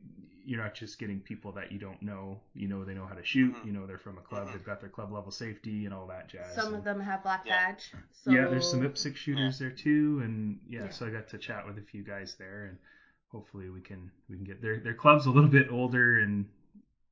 you're 0.46 0.62
not 0.62 0.74
just 0.74 0.98
getting 0.98 1.20
people 1.20 1.50
that 1.52 1.72
you 1.72 1.78
don't 1.78 2.00
know, 2.00 2.38
you 2.54 2.68
know 2.68 2.84
they 2.84 2.94
know 2.94 3.04
how 3.04 3.14
to 3.14 3.24
shoot, 3.24 3.54
Mhm. 3.56 3.64
you 3.66 3.72
know 3.72 3.86
they're 3.86 3.98
from 3.98 4.16
a 4.16 4.20
club, 4.20 4.46
Mhm. 4.48 4.52
they've 4.52 4.64
got 4.64 4.80
their 4.80 4.88
club 4.88 5.10
level 5.12 5.30
safety 5.32 5.84
and 5.86 5.92
all 5.92 6.06
that 6.06 6.28
jazz. 6.28 6.54
Some 6.54 6.68
and- 6.68 6.76
of 6.76 6.84
them 6.84 7.00
have 7.00 7.22
black 7.22 7.42
Yeah. 7.44 7.72
badge. 7.72 7.92
So 8.12 8.30
yeah, 8.30 8.46
there's 8.46 8.70
some 8.70 8.80
IPSC 8.82 9.16
shooters 9.16 9.58
there 9.58 9.70
too, 9.72 10.20
and 10.22 10.60
yeah, 10.68 10.84
Yeah. 10.84 10.88
so 10.90 11.06
I 11.06 11.10
got 11.10 11.28
to 11.28 11.38
chat 11.38 11.66
with 11.66 11.78
a 11.78 11.82
few 11.82 12.02
guys 12.04 12.36
there, 12.36 12.66
and 12.66 12.78
hopefully 13.28 13.68
we 13.70 13.80
can 13.80 14.10
we 14.28 14.36
can 14.36 14.44
get 14.44 14.62
their 14.62 14.78
their 14.80 14.94
club's 14.94 15.26
a 15.26 15.30
little 15.30 15.50
bit 15.50 15.70
older 15.70 16.20
and 16.20 16.46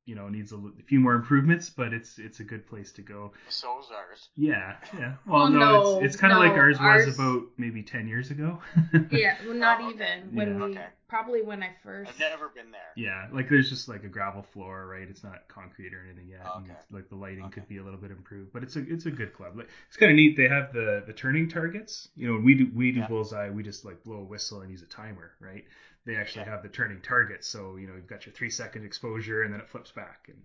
you 0.05 0.13
know 0.15 0.29
needs 0.29 0.51
a, 0.51 0.57
a 0.57 0.83
few 0.85 0.99
more 0.99 1.13
improvements, 1.15 1.69
but 1.69 1.91
it's 1.91 2.19
it's 2.19 2.39
a 2.39 2.43
good 2.43 2.65
place 2.67 2.91
to 2.93 3.01
go. 3.01 3.33
So 3.49 3.79
is 3.79 3.87
ours. 3.91 4.29
Yeah, 4.35 4.77
yeah. 4.93 5.15
Well, 5.25 5.41
Well, 5.41 5.49
no, 5.49 5.59
no, 5.59 5.95
it's 5.99 6.13
it's 6.13 6.15
kind 6.15 6.31
of 6.31 6.39
like 6.39 6.53
ours, 6.53 6.77
ours- 6.79 7.05
was 7.07 7.15
about 7.19 7.43
maybe 7.57 7.83
ten 7.83 8.07
years 8.07 8.31
ago. 8.31 8.61
Yeah, 9.11 9.35
well, 9.43 9.55
not 9.55 9.81
Oh, 9.81 9.87
okay. 9.89 10.19
even 10.19 10.35
when 10.35 10.47
Yeah. 10.47 10.55
we 10.65 10.71
Okay. 10.71 10.87
Probably 11.07 11.41
when 11.41 11.61
I 11.63 11.69
first. 11.83 12.09
I've 12.09 12.19
never 12.19 12.49
been 12.49 12.71
there. 12.71 12.81
Yeah, 12.95 13.27
like 13.31 13.49
there's 13.49 13.69
just 13.69 13.87
like 13.87 14.03
a 14.03 14.07
gravel 14.09 14.41
floor, 14.41 14.87
right? 14.87 15.07
It's 15.09 15.23
not 15.23 15.47
concrete 15.47 15.93
or 15.93 16.01
anything 16.03 16.27
yet. 16.29 16.41
and 16.55 16.65
Okay. 16.69 16.79
like 16.91 17.09
the 17.09 17.15
lighting 17.15 17.49
could 17.49 17.67
be 17.67 17.77
a 17.77 17.83
little 17.83 17.99
bit 17.99 18.11
improved, 18.11 18.51
but 18.53 18.63
it's 18.63 18.75
a 18.75 18.79
it's 18.87 19.05
a 19.05 19.11
good 19.11 19.33
club. 19.33 19.55
Like, 19.57 19.69
it's 19.87 19.97
kind 19.97 20.11
of 20.11 20.15
neat. 20.15 20.35
They 20.35 20.47
have 20.47 20.71
the 20.73 21.03
the 21.05 21.13
turning 21.13 21.47
targets. 21.47 22.07
You 22.15 22.27
know, 22.31 22.39
we 22.39 22.55
do 22.55 22.69
we 22.73 22.91
do 22.91 22.99
Yeah. 23.01 23.07
bullseye. 23.07 23.49
We 23.49 23.63
just 23.63 23.85
like 23.85 24.03
blow 24.03 24.17
a 24.19 24.23
whistle 24.23 24.61
and 24.61 24.71
use 24.71 24.81
a 24.81 24.87
timer, 24.87 25.31
right? 25.39 25.63
They 26.05 26.15
actually 26.15 26.43
Yeah. 26.45 26.51
have 26.51 26.63
the 26.63 26.69
turning 26.69 27.01
targets. 27.01 27.47
So 27.47 27.75
you 27.77 27.87
know 27.87 27.95
you've 27.95 28.07
got 28.07 28.25
your 28.25 28.33
three 28.33 28.49
second 28.49 28.85
exposure 28.85 29.43
and 29.43 29.53
then 29.53 29.59
it 29.59 29.67
flips 29.69 29.91
back, 29.91 30.27
and 30.29 30.41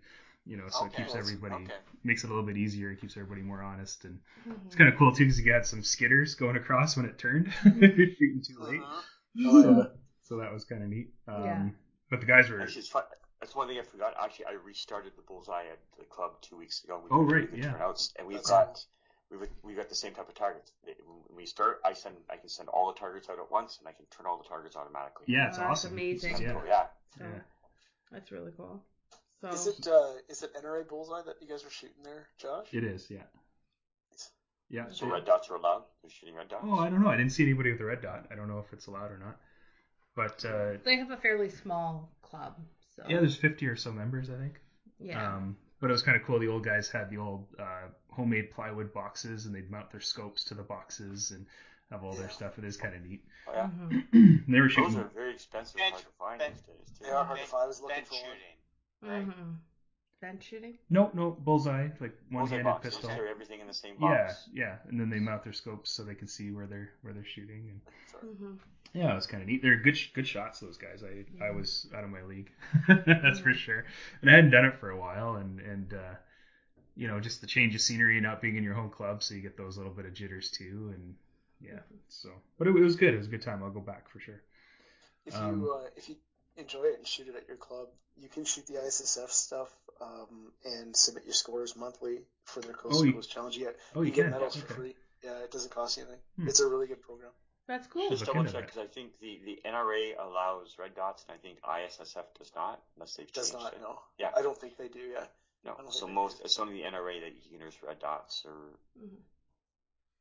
you 0.47 0.57
know 0.57 0.69
so 0.69 0.87
it 0.87 0.93
keeps 0.93 1.15
everybody 1.15 1.55
okay. 1.55 1.75
makes 2.03 2.25
it 2.25 2.27
a 2.27 2.31
little 2.31 2.43
bit 2.47 2.57
easier. 2.57 2.91
It 2.91 3.01
keeps 3.01 3.17
everybody 3.17 3.43
more 3.43 3.63
honest, 3.63 4.05
and 4.05 4.19
Mhm. 4.49 4.67
it's 4.67 4.75
kind 4.75 4.89
of 4.89 4.97
cool 4.97 5.13
too 5.13 5.25
because 5.25 5.39
you 5.39 5.45
got 5.45 5.67
some 5.67 5.81
skitters 5.83 6.37
going 6.37 6.57
across 6.57 6.97
when 6.97 7.07
it 7.07 7.19
turned, 7.19 7.53
shooting 7.63 8.43
too 8.47 8.59
late. 8.59 8.81
Oh, 8.83 9.05
so, 9.63 9.77
yeah. 9.79 9.85
So 10.31 10.37
that 10.37 10.53
was 10.53 10.65
kind 10.65 10.83
of 10.85 10.89
neat. 10.89 11.11
Um, 11.27 11.45
Yeah. 11.45 11.69
But 12.09 12.21
the 12.21 12.27
guys 12.27 12.49
were 12.49 12.61
Actually, 12.61 12.81
it's 12.81 12.89
fun. 12.89 13.03
That's 13.41 13.55
one 13.55 13.67
thing 13.69 13.79
I 13.79 13.83
forgot. 13.83 14.15
Actually, 14.23 14.47
I 14.47 14.53
restarted 14.53 15.13
the 15.17 15.23
bullseye 15.23 15.65
at 15.67 15.79
the 15.99 16.05
club 16.05 16.41
two 16.41 16.57
weeks 16.57 16.85
ago. 16.85 17.01
We 17.03 17.09
Oh, 17.11 17.25
got 17.25 17.33
right, 17.33 17.51
really 17.51 17.63
yeah. 17.63 17.73
Turnouts, 17.73 18.13
and 18.17 18.29
we've 18.29 18.37
That's 18.37 18.51
got 18.51 18.85
we've 19.31 19.41
we've 19.63 19.77
got 19.77 19.89
the 19.89 19.95
same 19.97 20.15
type 20.15 20.29
of 20.29 20.35
targets. 20.35 20.71
When 20.85 21.37
we 21.37 21.47
start, 21.47 21.81
I 21.85 21.95
send 21.95 22.17
I 22.31 22.37
can 22.37 22.49
send 22.49 22.69
all 22.69 22.93
the 22.93 22.99
targets 22.99 23.29
out 23.29 23.39
at 23.41 23.51
once, 23.51 23.79
and 23.79 23.89
I 23.89 23.93
can 23.93 24.07
turn 24.07 24.27
all 24.27 24.39
the 24.39 24.49
targets 24.49 24.77
automatically. 24.77 25.27
Yeah, 25.29 25.49
it's 25.49 25.59
Oh, 25.59 25.63
that's 25.63 25.71
awesome. 25.85 25.93
amazing. 25.95 26.31
That's 26.33 26.43
Yeah. 26.43 26.53
cool, 26.53 26.67
yeah. 26.67 26.87
So, 27.19 27.25
Yeah. 27.25 27.41
That's 28.13 28.31
really 28.31 28.53
cool. 28.57 28.85
So 29.41 29.49
Is 29.49 29.67
it 29.67 29.87
uh, 29.89 30.13
is 30.29 30.43
it 30.43 30.55
NRA 30.55 30.87
bullseye 30.87 31.23
that 31.23 31.37
you 31.41 31.49
guys 31.49 31.65
are 31.65 31.71
shooting 31.71 32.03
there, 32.05 32.29
Josh? 32.39 32.73
It 32.73 32.85
is, 32.85 33.11
yeah. 33.11 33.23
Yeah. 34.69 34.87
So 34.91 35.11
red 35.11 35.25
dots 35.25 35.51
are 35.51 35.57
allowed. 35.57 35.85
They're 36.03 36.11
shooting 36.11 36.35
red 36.37 36.49
dots. 36.49 36.65
Oh, 36.67 36.79
I 36.79 36.89
don't 36.89 37.03
know. 37.03 37.09
I 37.09 37.17
didn't 37.17 37.33
see 37.33 37.43
anybody 37.43 37.73
with 37.73 37.81
a 37.81 37.85
red 37.85 38.03
dot. 38.03 38.27
I 38.31 38.37
don't 38.37 38.49
know 38.49 38.61
if 38.61 38.73
it's 38.73 38.87
allowed 38.87 39.11
or 39.11 39.19
not. 39.19 39.41
But 40.17 40.45
uh, 40.45 40.73
they 40.85 40.97
have 40.97 41.11
a 41.11 41.17
fairly 41.17 41.49
small 41.51 42.11
club. 42.23 42.57
So 42.97 43.03
yeah, 43.09 43.21
there's 43.21 43.37
50 43.37 43.67
or 43.67 43.77
so 43.77 43.93
members, 43.93 44.29
I 44.31 44.35
think. 44.37 44.55
yeah. 44.99 45.35
Um, 45.37 45.57
but 45.81 45.89
it 45.89 45.93
was 45.93 46.03
kind 46.03 46.17
of 46.21 46.25
cool. 46.27 46.39
The 46.39 46.49
old 46.49 46.65
guys 46.65 46.91
had 46.91 47.09
the 47.11 47.17
old 47.17 47.47
uh, 47.59 47.89
homemade 48.11 48.51
plywood 48.51 48.93
boxes, 48.93 49.47
and 49.47 49.55
they'd 49.55 49.71
mount 49.71 49.91
their 49.91 50.01
scopes 50.01 50.45
to 50.45 50.55
the 50.55 50.63
boxes 50.63 51.31
and 51.31 51.47
have 51.91 52.05
all 52.05 52.13
their 52.13 52.27
Yeah. 52.27 52.29
stuff. 52.33 52.59
It 52.59 52.65
is 52.65 52.77
kind 52.77 52.95
of 52.95 53.03
neat. 53.03 53.25
Oh, 53.49 53.53
yeah. 53.55 53.71
Mhm. 54.13 54.47
They 54.49 54.61
were 54.61 54.69
shooting. 54.69 54.93
Those 54.95 55.05
are 55.05 55.09
very 55.15 55.33
expensive, 55.33 55.77
Bench- 55.77 55.93
hard 55.93 56.05
to 56.05 56.11
find 56.19 56.39
bench- 56.39 56.55
these 56.55 56.63
days 56.63 56.99
too. 56.99 57.05
They 57.05 57.11
are 57.11 57.25
hard 57.25 57.39
to 57.41 57.47
find. 57.47 57.65
I 57.65 57.67
was 57.67 57.81
looking 57.81 57.97
bench 57.97 58.09
for 58.09 58.15
one. 58.15 58.25
shooting. 58.25 59.31
Right. 59.31 59.39
Mhm. 59.39 59.57
Bench 60.21 60.43
shooting. 60.45 60.79
No, 60.91 61.11
no, 61.15 61.31
bullseye, 61.31 61.89
like 61.99 62.13
Bullseye 62.31 62.57
one-handed 62.61 62.65
box. 62.65 62.83
They 62.83 62.89
pistol. 62.91 63.09
just 63.09 63.17
carry 63.17 63.31
everything 63.31 63.61
in 63.61 63.67
the 63.67 63.73
same 63.73 63.95
Yeah, 63.99 64.27
box. 64.27 64.49
yeah, 64.53 64.65
yeah, 64.67 64.77
and 64.91 65.01
then 65.01 65.09
they 65.09 65.19
mount 65.19 65.45
their 65.45 65.55
scopes 65.55 65.91
so 65.93 66.03
they 66.05 66.15
can 66.15 66.29
see 66.29 66.51
where 66.51 66.67
they're 66.67 66.91
where 67.01 67.15
they're 67.15 67.25
shooting. 67.25 67.71
And 67.71 67.81
Sorry. 68.11 68.59
Yeah, 68.93 69.13
it 69.13 69.15
was 69.15 69.27
kind 69.27 69.43
of 69.43 69.49
neat. 69.49 69.63
They're 69.63 69.77
good, 69.77 69.97
sh- 69.97 70.11
good 70.15 70.27
shots. 70.27 70.59
Those 70.61 70.77
guys. 70.77 71.03
I, 71.05 71.25
I 71.45 71.51
was 71.53 71.87
out 71.95 72.03
of 72.05 72.11
my 72.11 72.23
league. 72.23 72.51
That's 73.07 73.39
for 73.39 73.55
sure. 73.55 73.85
And 74.21 74.31
I 74.31 74.35
hadn't 74.35 74.51
done 74.51 74.65
it 74.65 74.79
for 74.81 74.91
a 74.91 74.99
while, 74.99 75.37
and 75.37 75.61
and 75.61 75.95
uh, 75.95 76.15
you 76.97 77.07
know, 77.07 77.21
just 77.21 77.41
the 77.41 77.47
change 77.47 77.75
of 77.75 77.81
scenery 77.81 78.17
and 78.17 78.25
not 78.25 78.43
being 78.43 78.57
in 78.57 78.65
your 78.65 78.75
home 78.75 78.91
club, 78.91 79.23
so 79.23 79.35
you 79.35 79.41
get 79.43 79.57
those 79.57 79.77
little 79.77 79.93
bit 79.93 80.07
of 80.07 80.13
jitters 80.15 80.51
too. 80.51 80.93
And 80.95 81.15
yeah, 81.61 81.79
so 82.09 82.31
but 82.59 82.67
it, 82.67 82.75
it 82.77 82.81
was 82.81 82.97
good. 82.97 83.15
It 83.15 83.19
was 83.19 83.27
a 83.29 83.31
good 83.31 83.43
time. 83.43 83.63
I'll 83.63 83.71
go 83.71 83.81
back 83.81 84.09
for 84.11 84.19
sure. 84.19 84.43
If 85.25 85.37
Um, 85.37 85.61
you 85.61 85.73
uh, 85.73 85.89
if 85.97 86.09
you 86.09 86.17
enjoy 86.57 86.83
it 86.85 86.99
and 86.99 87.07
shoot 87.07 87.29
it 87.29 87.37
at 87.37 87.47
your 87.47 87.59
club, 87.59 87.89
you 88.17 88.29
can 88.29 88.45
shoot 88.45 88.67
the 88.67 88.75
ISSF 88.75 89.31
stuff 89.31 89.69
um, 90.01 90.51
and 90.65 90.97
submit 90.97 91.25
your 91.27 91.35
scores 91.35 91.77
monthly 91.77 92.19
for 92.45 92.61
their 92.61 92.73
Coast 92.73 93.01
Oh, 93.01 93.05
to 93.05 93.13
Coast 93.13 93.31
challenge. 93.31 93.57
You 93.57 93.67
get 93.67 93.77
Oh, 93.95 94.01
you 94.03 94.09
you 94.09 94.13
get 94.15 94.31
medals 94.31 94.57
for 94.57 94.65
Okay. 94.65 94.75
free. 94.75 94.95
Yeah, 95.23 95.39
it 95.45 95.53
doesn't 95.53 95.71
cost 95.71 95.97
you 95.97 96.03
anything. 96.03 96.21
Hmm. 96.41 96.49
It's 96.49 96.61
a 96.61 96.67
really 96.67 96.87
good 96.89 97.03
program. 97.03 97.31
That's 97.71 97.87
cool. 97.87 98.11
Just 98.11 98.23
Look 98.23 98.35
double 98.35 98.41
into 98.41 98.53
check 98.53 98.67
because 98.67 98.83
I 98.83 98.87
think 98.93 99.21
the, 99.21 99.39
the 99.45 99.61
NRA 99.65 100.19
allows 100.19 100.75
red 100.77 100.97
dots 100.97 101.25
and 101.29 101.39
I 101.39 101.39
think 101.39 101.63
ISSF 101.63 102.25
does 102.37 102.51
not 102.57 102.83
unless 102.97 103.15
they've 103.15 103.33
Does 103.33 103.53
changed 103.53 103.63
not 103.63 103.75
it. 103.75 103.81
no. 103.81 104.01
Yeah. 104.19 104.31
I 104.37 104.43
don't 104.43 104.59
think 104.59 104.77
they 104.77 104.89
do. 104.89 104.99
Yeah. 104.99 105.27
No, 105.65 105.77
so 105.91 106.09
most 106.09 106.39
do. 106.39 106.45
it's 106.47 106.59
only 106.59 106.83
the 106.83 106.89
NRA 106.89 107.21
that 107.21 107.31
you 107.31 107.59
can 107.59 107.61
use 107.61 107.77
red 107.87 108.01
dots 108.01 108.43
or 108.45 108.55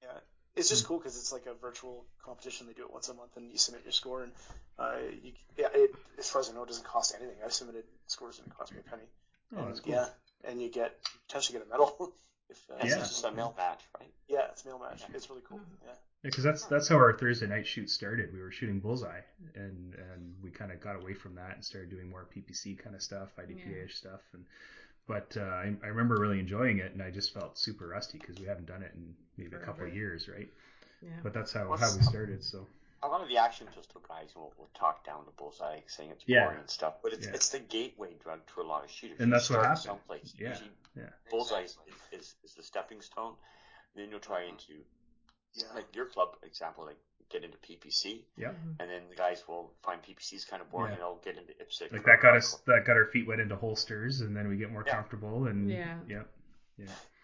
Yeah, 0.03 0.19
it's 0.55 0.69
just 0.69 0.85
cool 0.85 0.99
because 0.99 1.17
it's 1.17 1.31
like 1.31 1.47
a 1.47 1.55
virtual 1.55 2.05
competition. 2.23 2.67
They 2.67 2.73
do 2.73 2.83
it 2.83 2.93
once 2.93 3.09
a 3.09 3.15
month, 3.15 3.35
and 3.37 3.51
you 3.51 3.57
submit 3.57 3.81
your 3.83 3.93
score. 3.93 4.21
And 4.23 4.31
uh, 4.77 4.97
you, 5.23 5.31
yeah, 5.57 5.69
it, 5.73 5.95
as 6.19 6.29
far 6.29 6.41
as 6.41 6.49
I 6.49 6.53
know, 6.53 6.63
it 6.63 6.67
doesn't 6.67 6.85
cost 6.85 7.15
anything. 7.17 7.37
I've 7.43 7.53
submitted 7.53 7.85
scores 8.05 8.37
and 8.37 8.47
it 8.47 8.57
cost 8.57 8.73
me 8.73 8.79
a 8.85 8.89
penny. 8.89 9.07
Oh, 9.55 9.61
and, 9.61 9.69
that's 9.69 9.79
cool. 9.79 9.93
Yeah, 9.93 10.05
and 10.43 10.61
you 10.61 10.69
get 10.69 10.97
potentially 11.27 11.57
get 11.57 11.65
a 11.65 11.71
medal. 11.71 12.13
if, 12.49 12.69
uh, 12.71 12.75
it's 12.81 12.95
just 12.95 13.25
a 13.25 13.31
mail 13.31 13.53
match, 13.57 13.81
right? 13.99 14.09
Yeah, 14.27 14.45
it's 14.51 14.65
mail 14.65 14.79
match. 14.79 15.03
It's 15.13 15.29
really 15.29 15.41
cool. 15.47 15.59
Yeah. 15.85 15.91
because 16.23 16.43
that's 16.43 16.65
that's 16.65 16.87
how 16.87 16.95
our 16.95 17.13
Thursday 17.17 17.47
night 17.47 17.65
shoot 17.67 17.89
started. 17.89 18.33
We 18.33 18.41
were 18.41 18.51
shooting 18.51 18.79
bullseye, 18.79 19.21
and 19.55 19.95
and 19.95 20.35
we 20.43 20.49
kind 20.51 20.71
of 20.71 20.79
got 20.81 20.95
away 20.95 21.13
from 21.13 21.35
that 21.35 21.55
and 21.55 21.63
started 21.63 21.89
doing 21.89 22.09
more 22.09 22.27
PPC 22.35 22.77
kind 22.77 22.95
of 22.95 23.01
stuff, 23.01 23.29
IDPA 23.37 23.85
ish 23.85 23.95
stuff, 23.95 24.21
and 24.33 24.43
but 25.07 25.35
uh, 25.37 25.41
I, 25.41 25.73
I 25.83 25.87
remember 25.87 26.17
really 26.19 26.39
enjoying 26.39 26.77
it, 26.79 26.93
and 26.93 27.01
I 27.01 27.09
just 27.09 27.33
felt 27.33 27.57
super 27.57 27.87
rusty 27.87 28.19
because 28.19 28.37
we 28.39 28.45
haven't 28.45 28.67
done 28.67 28.83
it 28.83 28.91
in 28.95 29.13
maybe 29.37 29.55
a 29.55 29.59
couple 29.59 29.85
of 29.87 29.95
years, 29.95 30.27
right? 30.27 30.49
Yeah. 31.01 31.09
But 31.23 31.33
that's 31.33 31.51
how 31.53 31.67
What's- 31.69 31.81
how 31.81 31.95
we 31.97 32.03
started. 32.03 32.43
So 32.43 32.67
A 33.01 33.07
lot 33.07 33.21
of 33.21 33.29
the 33.29 33.37
action 33.37 33.67
pistol 33.73 34.01
guys 34.07 34.29
will, 34.35 34.53
will 34.57 34.69
talk 34.77 35.05
down 35.05 35.23
to 35.25 35.31
bullseye, 35.37 35.79
saying 35.87 36.09
it's 36.11 36.23
Yeah. 36.27 36.45
boring 36.45 36.59
and 36.59 36.69
stuff, 36.69 36.95
but 37.01 37.13
it's 37.13 37.27
Yeah. 37.27 37.33
it's 37.33 37.49
the 37.49 37.59
gateway 37.59 38.13
drug 38.21 38.41
to 38.55 38.61
a 38.61 38.63
lot 38.63 38.83
of 38.83 38.91
shooters. 38.91 39.19
And 39.19 39.29
You 39.29 39.33
that's 39.35 39.49
what 39.49 39.55
start 39.55 39.65
happened. 39.65 39.83
Someplace. 39.83 40.33
Yeah, 40.37 40.49
Usually 40.49 40.71
yeah. 40.95 41.09
bullseye 41.29 41.61
is, 41.63 41.77
is, 42.11 42.35
is 42.43 42.53
the 42.55 42.63
stepping 42.63 43.01
stone. 43.01 43.35
Then 43.95 44.09
you'll 44.09 44.19
try 44.19 44.43
into 44.43 44.83
Yeah. 45.53 45.67
like 45.73 45.95
your 45.95 46.07
club 46.07 46.35
example, 46.43 46.85
like 46.85 46.97
get 47.29 47.43
into 47.43 47.57
PPC, 47.59 48.25
Yep. 48.37 48.55
and 48.79 48.89
then 48.89 49.07
the 49.09 49.15
guys 49.15 49.47
will 49.47 49.73
find 49.83 50.01
PPCs 50.01 50.47
kind 50.47 50.61
of 50.61 50.69
boring, 50.71 50.89
Yeah. 50.89 50.93
and 50.95 51.01
they'll 51.01 51.15
get 51.23 51.37
into 51.37 51.53
IPSC. 51.53 51.91
Like 51.91 52.03
that 52.05 52.21
got 52.21 52.35
us 52.35 52.55
that 52.65 52.85
got 52.85 52.97
our 52.97 53.05
feet 53.05 53.27
wet 53.27 53.39
into 53.39 53.55
holsters, 53.55 54.21
and 54.21 54.35
then 54.35 54.49
we 54.49 54.57
get 54.57 54.71
more 54.71 54.83
Yeah. 54.85 54.95
comfortable, 54.95 55.45
and 55.47 55.69
Yeah. 55.69 55.99
yep, 56.07 56.27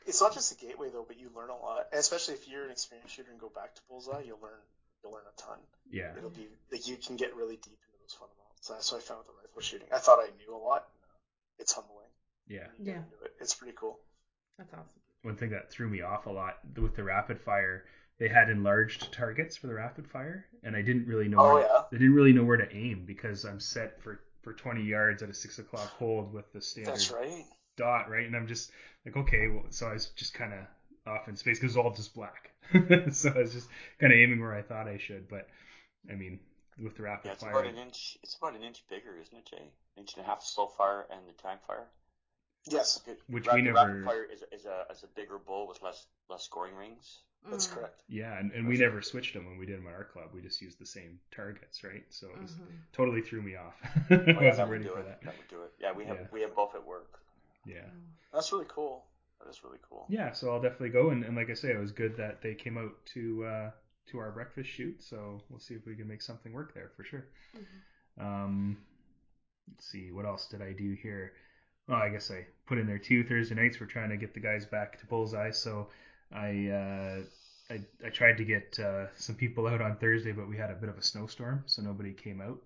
It's 0.05 0.21
not 0.21 0.33
just 0.33 0.51
a 0.51 0.55
gateway 0.55 0.89
though, 0.91 1.03
but 1.03 1.17
you 1.17 1.29
learn 1.35 1.49
a 1.49 1.55
lot. 1.57 1.87
Especially 1.91 2.35
if 2.35 2.47
you're 2.47 2.63
an 2.65 2.71
experienced 2.71 3.15
shooter 3.15 3.31
and 3.31 3.39
go 3.39 3.49
back 3.49 3.73
to 3.75 3.81
bullseye, 3.89 4.21
you'll 4.21 4.39
learn 4.39 4.61
you'll 5.05 5.13
learn 5.13 5.23
a 5.31 5.41
ton. 5.41 5.59
yeah, 5.91 6.11
It'll 6.17 6.31
be 6.31 6.47
like 6.71 6.87
you 6.87 6.97
can 6.97 7.15
get 7.15 7.35
really 7.35 7.55
deep 7.57 7.77
into 7.85 7.97
those 8.01 8.13
fundamentals. 8.17 8.65
That's 8.67 8.91
what 8.91 8.97
I 8.97 9.05
found 9.05 9.19
with 9.19 9.27
the 9.27 9.33
rifle 9.39 9.61
shooting. 9.61 9.87
I 9.93 9.99
thought 9.99 10.17
I 10.19 10.29
knew 10.37 10.55
a 10.55 10.57
lot. 10.57 10.87
It's 11.59 11.71
humbling. 11.73 12.09
yeah. 12.47 12.67
when 12.77 12.87
you 12.87 12.93
get 12.93 12.95
Yeah. 12.95 13.25
it. 13.25 13.31
It's 13.39 13.53
pretty 13.53 13.75
cool. 13.79 13.99
That's 14.57 14.73
awesome. 14.73 14.89
One 15.21 15.35
thing 15.37 15.51
that 15.51 15.69
threw 15.71 15.87
me 15.89 16.01
off 16.01 16.25
a 16.25 16.29
lot 16.31 16.57
with 16.75 16.95
the 16.95 17.03
rapid 17.03 17.39
fire, 17.41 17.85
they 18.19 18.27
had 18.27 18.49
enlarged 18.49 19.11
targets 19.13 19.55
for 19.57 19.67
the 19.67 19.73
rapid 19.73 20.07
fire, 20.07 20.45
and 20.63 20.75
I 20.75 20.81
didn't 20.81 21.07
really 21.07 21.27
know. 21.27 21.37
Oh, 21.39 21.53
where, 21.55 21.63
yeah? 21.63 21.81
I 21.91 21.95
didn't 21.97 22.13
really 22.15 22.33
know 22.33 22.43
where 22.43 22.57
to 22.57 22.75
aim 22.75 23.03
because 23.05 23.45
I'm 23.45 23.59
set 23.59 24.01
for 24.01 24.19
for 24.41 24.53
20 24.53 24.83
yards 24.83 25.23
at 25.23 25.29
a 25.29 25.33
six 25.33 25.57
o'clock 25.59 25.87
hold 25.97 26.31
with 26.33 26.51
the 26.53 26.61
standard 26.61 26.93
That's 26.93 27.09
right. 27.11 27.43
dot, 27.77 28.09
right? 28.09 28.25
And 28.27 28.35
I'm 28.35 28.45
just 28.47 28.69
like, 29.05 29.17
okay, 29.17 29.47
well, 29.47 29.65
so 29.71 29.87
I 29.87 29.93
was 29.93 30.07
just 30.15 30.33
kind 30.35 30.53
of 30.53 30.59
off 31.07 31.27
in 31.27 31.35
space 31.35 31.59
because 31.59 31.75
it's 31.75 31.77
all 31.83 31.93
just 31.93 32.13
black. 32.15 32.51
so 33.11 33.31
I 33.35 33.39
was 33.39 33.53
just 33.53 33.67
kind 33.99 34.11
of 34.11 34.17
aiming 34.17 34.39
where 34.41 34.53
I 34.55 34.61
thought 34.61 34.87
I 34.87 34.97
should, 34.97 35.27
but 35.29 35.47
I 36.11 36.15
mean, 36.15 36.39
with 36.81 36.95
the 36.97 37.03
rapid 37.03 37.27
Yeah, 37.27 37.33
it's 37.33 37.43
fire, 37.43 37.51
about 37.51 37.67
an 37.67 37.77
inch. 37.77 38.17
It's 38.23 38.35
about 38.35 38.55
an 38.55 38.63
inch 38.63 38.83
bigger, 38.89 39.17
isn't 39.21 39.37
it, 39.37 39.45
Jay? 39.45 39.57
An 39.97 40.01
Inch 40.01 40.13
and 40.17 40.25
a 40.25 40.27
half 40.27 40.43
slow 40.43 40.67
fire 40.77 41.05
and 41.11 41.21
the 41.27 41.41
time 41.41 41.57
fire. 41.67 41.85
Yes, 42.67 42.99
Good. 43.05 43.17
Which 43.27 43.45
Rapid, 43.45 43.63
we 43.63 43.69
Rapid 43.71 43.87
never- 43.93 44.05
fire 44.05 44.23
is, 44.23 44.41
is 44.51 44.65
a 44.65 44.85
is 44.91 45.03
a 45.03 45.07
botally 45.19 45.45
bull 45.45 45.67
with 45.67 45.81
less 45.83 46.05
less 46.29 46.43
scoring 46.43 46.75
rings. 46.75 47.19
that's 47.47 47.67
Mm. 47.67 47.73
correct. 47.75 48.01
yeah, 48.09 48.39
and, 48.39 48.51
and 48.53 48.67
we 48.67 48.75
never 48.77 49.03
switched 49.03 49.35
them 49.35 49.45
when 49.45 49.59
we 49.59 49.67
did 49.67 49.77
them 49.77 49.87
at 49.87 49.93
our 49.93 50.03
club. 50.05 50.29
We 50.33 50.41
just 50.41 50.59
used 50.63 50.79
the 50.79 50.85
same 50.87 51.19
targets, 51.35 51.83
right? 51.83 52.03
So 52.09 52.27
it 52.35 52.41
was 52.41 52.51
Mhm. 52.53 52.65
totally 52.91 53.21
threw 53.21 53.41
me 53.43 53.55
off. 53.55 53.75
I 53.83 53.87
Oh, 54.09 54.17
yeah, 54.25 54.33
that 54.33 54.35
wasn't 54.41 54.67
would 54.69 54.73
ready 54.73 54.83
do 54.85 54.89
for 54.93 54.99
it. 55.01 55.05
that. 55.05 55.21
That 55.23 55.37
would 55.37 55.47
do 55.47 55.61
it. 55.61 55.71
Yeah, 55.79 55.91
we 55.91 56.05
have 56.05 56.17
Yeah. 56.21 56.27
we 56.31 56.41
have 56.41 56.55
both 56.55 56.73
at 56.73 56.83
work. 56.85 57.19
Yeah. 57.65 57.85
That's 58.33 58.51
really 58.51 58.65
cool. 58.67 59.05
That 59.45 59.51
is 59.51 59.63
really 59.63 59.77
cool. 59.87 60.07
Yeah, 60.09 60.31
so 60.31 60.51
I'll 60.51 60.61
definitely 60.61 60.89
go 60.89 61.11
and, 61.11 61.23
and 61.23 61.35
like 61.35 61.49
I 61.49 61.53
say, 61.53 61.69
it 61.69 61.79
was 61.79 61.91
good 61.91 62.17
that 62.17 62.41
they 62.41 62.55
came 62.55 62.77
out 62.77 62.93
to 63.13 63.45
uh, 63.45 63.71
to 64.07 64.19
our 64.19 64.31
breakfast 64.31 64.69
shoot. 64.69 65.03
So 65.03 65.41
we'll 65.49 65.59
see 65.59 65.75
if 65.75 65.85
we 65.85 65.95
can 65.95 66.07
make 66.07 66.21
something 66.21 66.51
work 66.51 66.73
there 66.73 66.91
for 66.95 67.03
sure. 67.03 67.27
Um, 68.19 68.77
let's 69.69 69.85
see, 69.85 70.11
what 70.11 70.25
else 70.25 70.47
did 70.47 70.61
I 70.61 70.71
do 70.71 70.95
here? 71.01 71.33
Well, 71.87 71.97
I 71.97 72.09
guess 72.09 72.31
I 72.31 72.45
put 72.65 72.79
in 72.79 72.87
there 72.87 72.97
two 72.97 73.23
Thursday 73.23 73.55
nights. 73.55 73.79
We're 73.79 73.85
trying 73.85 74.09
to 74.09 74.17
get 74.17 74.33
the 74.33 74.39
guys 74.39 74.65
back 74.65 74.99
to 74.99 75.05
bullseye, 75.05 75.51
so 75.51 75.89
I 76.31 76.67
uh, 76.69 77.73
I, 77.73 77.79
I 78.05 78.09
tried 78.09 78.37
to 78.37 78.45
get 78.45 78.79
uh, 78.79 79.07
some 79.15 79.35
people 79.35 79.67
out 79.67 79.81
on 79.81 79.97
Thursday, 79.97 80.31
but 80.31 80.49
we 80.49 80.57
had 80.57 80.71
a 80.71 80.75
bit 80.75 80.89
of 80.89 80.97
a 80.97 81.03
snowstorm, 81.03 81.63
so 81.67 81.81
nobody 81.83 82.13
came 82.13 82.41
out. 82.41 82.59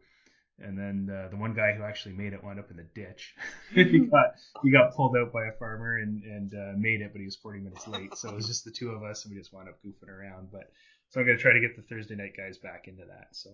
And 0.62 0.78
then 0.78 1.10
uh, 1.16 1.30
the 1.30 1.38
one 1.38 1.54
guy 1.54 1.74
who 1.74 1.84
actually 1.84 2.16
made 2.16 2.34
it 2.34 2.44
wound 2.44 2.60
up 2.60 2.70
in 2.70 2.78
the 2.78 2.84
ditch. 2.94 3.34
he 3.74 4.00
got 4.00 4.34
he 4.64 4.72
got 4.72 4.94
pulled 4.94 5.16
out 5.16 5.32
by 5.32 5.46
a 5.46 5.54
farmer 5.54 5.98
and 5.98 6.22
and 6.24 6.54
uh, 6.54 6.74
made 6.78 7.02
it, 7.02 7.12
but 7.14 7.20
he 7.20 7.26
was 7.26 7.36
40 7.38 7.60
minutes 7.60 7.88
late. 7.88 8.16
So 8.18 8.30
it 8.30 8.36
was 8.36 8.46
just 8.48 8.66
the 8.66 8.72
two 8.72 8.90
of 8.92 9.02
us, 9.04 9.24
and 9.26 9.34
we 9.34 9.40
just 9.40 9.54
wound 9.54 9.70
up 9.70 9.78
goofing 9.86 10.10
around. 10.10 10.50
But 10.52 10.72
so 11.10 11.20
I'm 11.22 11.26
gonna 11.26 11.38
try 11.38 11.54
to 11.54 11.60
get 11.62 11.76
the 11.76 11.82
Thursday 11.84 12.16
night 12.16 12.34
guys 12.36 12.58
back 12.58 12.88
into 12.88 13.04
that. 13.06 13.28
So 13.32 13.52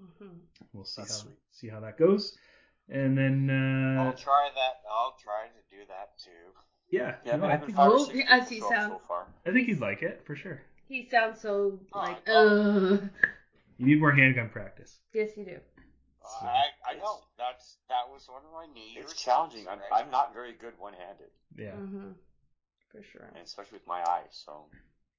Mhm. 0.00 0.40
we'll 0.72 0.84
see 0.84 1.02
how 1.02 1.06
sweet. 1.08 1.38
see 1.52 1.68
how 1.68 1.80
that 1.80 1.98
goes. 1.98 2.36
And 2.88 3.16
then 3.16 3.48
uh, 3.48 4.02
I'll 4.02 4.12
try 4.12 4.50
that. 4.54 4.82
I'll 4.90 5.16
try 5.22 5.46
to 5.46 5.76
do 5.76 5.82
that 5.88 6.18
too. 6.18 6.30
yeah, 6.90 7.16
Yeah, 7.24 7.36
no, 7.36 7.44
I've 7.46 7.62
I 7.62 7.64
think 7.64 7.76
five 7.76 7.90
or 7.90 7.94
Oh, 7.94 8.04
six 8.04 8.24
as 8.28 8.48
he 8.50 8.58
show 8.58 8.66
up 8.66 8.72
sound- 8.72 8.92
so 8.92 9.00
far. 9.08 9.26
I 9.46 9.52
think 9.52 9.68
you'd 9.68 9.80
like 9.80 10.02
it 10.02 10.22
for 10.26 10.34
sure. 10.36 10.60
He 10.88 11.08
sounds 11.08 11.40
so 11.40 11.78
Oh, 11.94 11.98
like, 11.98 12.28
I 12.28 12.32
uh. 12.32 12.98
You 13.78 13.86
need 13.86 14.00
more 14.00 14.12
handgun 14.12 14.50
practice. 14.50 14.98
Yes, 15.14 15.30
you 15.36 15.44
do. 15.44 15.58
So- 16.40 16.46
I 16.46 16.64
I 16.90 16.94
know 16.96 17.20
that's 17.38 17.76
that 17.88 18.08
was 18.10 18.26
one 18.28 18.42
of 18.44 18.52
my 18.52 18.66
New 18.72 18.82
Year's. 18.92 19.12
It's 19.12 19.22
challenging. 19.22 19.64
things, 19.66 19.80
I'm? 19.92 20.04
I'm 20.06 20.10
not 20.10 20.32
very 20.34 20.52
good 20.52 20.74
one 20.78 20.92
handed, 20.94 21.30
Yeah. 21.56 21.72
Mm-hmm. 21.72 22.12
For 22.90 23.02
sure. 23.02 23.30
and 23.34 23.44
especially 23.44 23.78
with 23.78 23.86
my 23.86 24.02
eyes. 24.08 24.42
So 24.44 24.66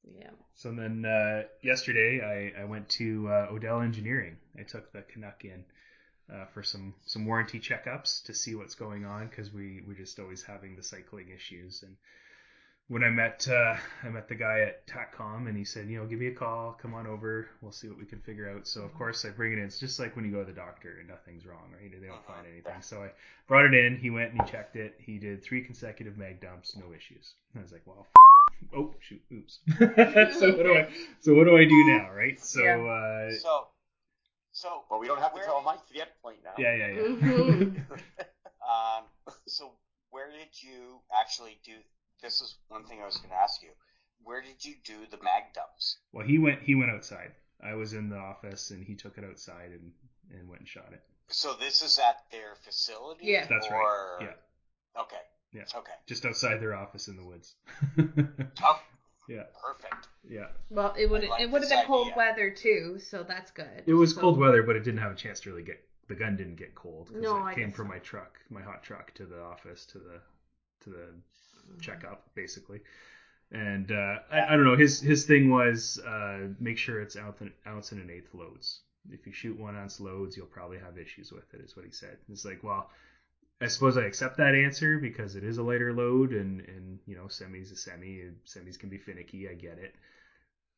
Yeah. 0.03 0.31
So 0.55 0.71
then 0.71 1.05
uh, 1.05 1.43
yesterday 1.61 2.21
I, 2.21 2.61
I 2.61 2.65
went 2.65 2.89
to 2.99 3.27
uh, 3.29 3.47
O'Dell 3.53 3.81
Engineering. 3.81 4.37
I 4.59 4.63
took 4.63 4.91
the 4.91 5.01
Canuck 5.01 5.43
in 5.45 5.63
uh, 6.33 6.45
for 6.53 6.63
some 6.63 6.93
some 7.05 7.25
warranty 7.25 7.59
checkups 7.59 8.23
to 8.25 8.33
see 8.33 8.55
what's 8.55 8.75
going 8.75 9.05
on 9.05 9.27
because 9.27 9.51
we 9.53 9.81
we're 9.87 9.97
just 9.97 10.19
always 10.19 10.43
having 10.43 10.75
the 10.75 10.83
cycling 10.83 11.29
issues. 11.29 11.83
And 11.83 11.95
when 12.93 13.03
I 13.03 13.09
met 13.09 13.47
uh, 13.49 13.75
I 14.03 14.09
met 14.09 14.27
the 14.27 14.35
guy 14.35 14.59
at 14.59 14.85
TACCOM 14.85 15.47
and 15.47 15.57
he 15.57 15.65
said, 15.65 15.87
you 15.87 15.97
know, 15.97 16.05
give 16.05 16.19
me 16.19 16.27
a 16.27 16.33
call, 16.35 16.77
come 16.79 16.93
on 16.93 17.07
over, 17.07 17.49
we'll 17.59 17.71
see 17.71 17.87
what 17.87 17.97
we 17.97 18.05
can 18.05 18.19
figure 18.19 18.47
out. 18.47 18.67
So 18.67 18.81
of 18.81 18.93
course 18.93 19.25
I 19.25 19.31
bring 19.31 19.51
it 19.51 19.57
in. 19.57 19.65
It's 19.65 19.79
just 19.79 19.99
like 19.99 20.15
when 20.15 20.25
you 20.25 20.31
go 20.31 20.41
to 20.41 20.45
the 20.45 20.53
doctor 20.55 20.97
and 20.99 21.09
nothing's 21.09 21.47
wrong, 21.47 21.73
right? 21.73 21.91
They 21.91 22.05
don't 22.05 22.23
find 22.27 22.45
anything. 22.45 22.81
So 22.81 23.01
I 23.01 23.09
brought 23.47 23.65
it 23.65 23.73
in. 23.73 23.97
He 23.97 24.11
went 24.11 24.33
and 24.33 24.43
he 24.43 24.51
checked 24.51 24.75
it. 24.75 24.93
He 24.99 25.17
did 25.17 25.43
three 25.43 25.63
consecutive 25.63 26.19
mag 26.19 26.39
dumps, 26.39 26.77
no 26.77 26.93
issues. 26.93 27.33
And 27.53 27.61
I 27.61 27.63
was 27.63 27.71
like, 27.71 27.81
well. 27.87 28.05
Oh 28.75 28.93
shoot! 29.01 29.21
Oops. 29.33 29.59
so 30.39 30.55
what 30.55 30.63
do 30.63 30.75
I? 30.75 30.87
So 31.19 31.33
what 31.33 31.45
do 31.45 31.57
I 31.57 31.65
do 31.65 31.83
now, 31.87 32.11
right? 32.11 32.39
So 32.39 32.63
Yeah. 32.63 32.77
uh, 32.77 33.31
So, 33.41 33.67
so 34.53 34.83
well, 34.89 34.99
we 34.99 35.07
don't 35.07 35.19
have 35.19 35.33
to 35.33 35.41
tell 35.41 35.61
Mike 35.63 35.85
to 35.87 35.93
get 35.93 36.21
point 36.21 36.37
now. 36.45 36.53
yeah, 36.59 36.75
yeah, 36.75 36.87
yeah. 36.87 37.01
Mhm. 37.01 37.75
um, 38.61 39.03
so 39.47 39.73
where 40.11 40.29
did 40.31 40.61
you 40.61 41.01
actually 41.11 41.59
do? 41.65 41.73
This 42.23 42.41
is 42.41 42.55
one 42.69 42.85
thing 42.85 43.01
I 43.01 43.05
was 43.05 43.17
going 43.17 43.29
to 43.29 43.35
ask 43.35 43.61
you. 43.61 43.69
Where 44.23 44.41
did 44.41 44.63
you 44.63 44.75
do 44.85 44.93
the 45.11 45.21
mag 45.21 45.43
dumps? 45.53 45.97
well, 46.13 46.25
he 46.25 46.39
went. 46.39 46.61
He 46.63 46.73
went 46.75 46.89
outside. 46.91 47.33
I 47.61 47.75
was 47.75 47.93
in 47.93 48.09
the 48.09 48.17
office, 48.17 48.71
and 48.71 48.83
he 48.83 48.95
took 48.95 49.17
it 49.17 49.25
outside 49.29 49.71
and 49.71 49.91
and 50.31 50.47
went 50.49 50.61
and 50.61 50.67
shot 50.67 50.89
it. 50.93 51.01
So 51.27 51.53
this 51.59 51.81
is 51.81 51.99
at 51.99 52.23
their 52.31 52.55
facility. 52.63 53.25
Yeah. 53.27 53.45
That's 53.49 53.67
or... 53.67 53.73
right. 53.73 54.17
Yeah, 54.21 55.01
Okay. 55.01 55.17
Yeah. 55.53 55.63
Okay. 55.77 55.91
just 56.07 56.25
outside 56.25 56.59
their 56.61 56.73
office 56.75 57.07
in 57.09 57.15
the 57.17 57.23
woods. 57.25 57.53
Oh, 58.63 58.79
yeah, 59.29 59.43
perfect. 59.61 60.07
yeah. 60.27 60.47
Well, 60.71 60.95
it 60.97 61.09
would 61.09 61.23
like 61.27 61.41
it 61.41 61.51
would 61.51 61.61
have 61.61 61.69
this 61.69 61.77
been 61.77 61.85
cold 61.85 62.07
idea. 62.07 62.17
weather 62.17 62.49
too, 62.49 62.97
so 62.99 63.23
that's 63.23 63.51
good. 63.51 63.83
It 63.85 63.93
was 63.93 64.15
So- 64.15 64.21
cold 64.21 64.39
weather, 64.39 64.63
but 64.63 64.75
it 64.75 64.83
didn't 64.83 65.01
have 65.01 65.11
a 65.11 65.15
chance 65.15 65.41
to 65.41 65.49
really 65.51 65.63
get. 65.63 65.83
The 66.07 66.15
gun 66.15 66.35
didn't 66.35 66.55
get 66.55 66.73
cold 66.75 67.07
because 67.07 67.21
No, 67.21 67.37
it 67.37 67.41
I 67.41 67.53
came 67.55 67.71
from 67.71 67.87
not. 67.87 67.93
my 67.95 67.99
truck, 67.99 68.39
my 68.49 68.61
hot 68.61 68.83
truck, 68.83 69.13
to 69.15 69.25
the 69.25 69.41
office, 69.41 69.85
to 69.87 69.99
the 69.99 70.19
to 70.81 70.89
the 70.89 71.07
checkup 71.81 72.29
basically. 72.35 72.81
And 73.51 73.91
uh, 73.91 74.19
I, 74.31 74.45
I 74.53 74.55
don't 74.55 74.65
know. 74.65 74.75
His 74.75 74.99
his 74.99 75.25
thing 75.25 75.51
was 75.51 75.99
uh, 76.05 76.47
make 76.59 76.77
sure 76.77 77.01
it's 77.01 77.15
ounce 77.15 77.41
and, 77.41 77.51
ounce 77.67 77.91
and 77.91 78.01
an 78.01 78.09
eighth 78.09 78.33
loads. 78.33 78.81
If 79.11 79.27
you 79.27 79.33
shoot 79.33 79.59
one 79.59 79.75
ounce 79.75 79.99
loads, 79.99 80.35
you'll 80.35 80.47
probably 80.47 80.79
have 80.79 80.97
issues 80.97 81.31
with 81.31 81.53
it. 81.53 81.61
Is 81.61 81.75
what 81.75 81.85
he 81.85 81.91
said. 81.91 82.17
It's 82.29 82.45
like, 82.45 82.63
well, 82.63 82.89
I 83.61 83.67
suppose 83.67 83.95
I 83.95 84.05
accept 84.05 84.37
that 84.37 84.55
answer 84.55 84.97
because 84.97 85.35
it 85.35 85.43
is 85.43 85.57
a 85.57 85.63
lighter 85.63 85.93
load, 85.93 86.31
and 86.31 86.61
and 86.61 86.99
you 87.05 87.15
know, 87.15 87.27
semi's 87.27 87.71
a 87.71 87.75
semi. 87.75 88.31
Semis 88.45 88.79
can 88.79 88.89
be 88.89 88.97
finicky. 88.97 89.47
I 89.47 89.53
get 89.53 89.77
it. 89.77 89.93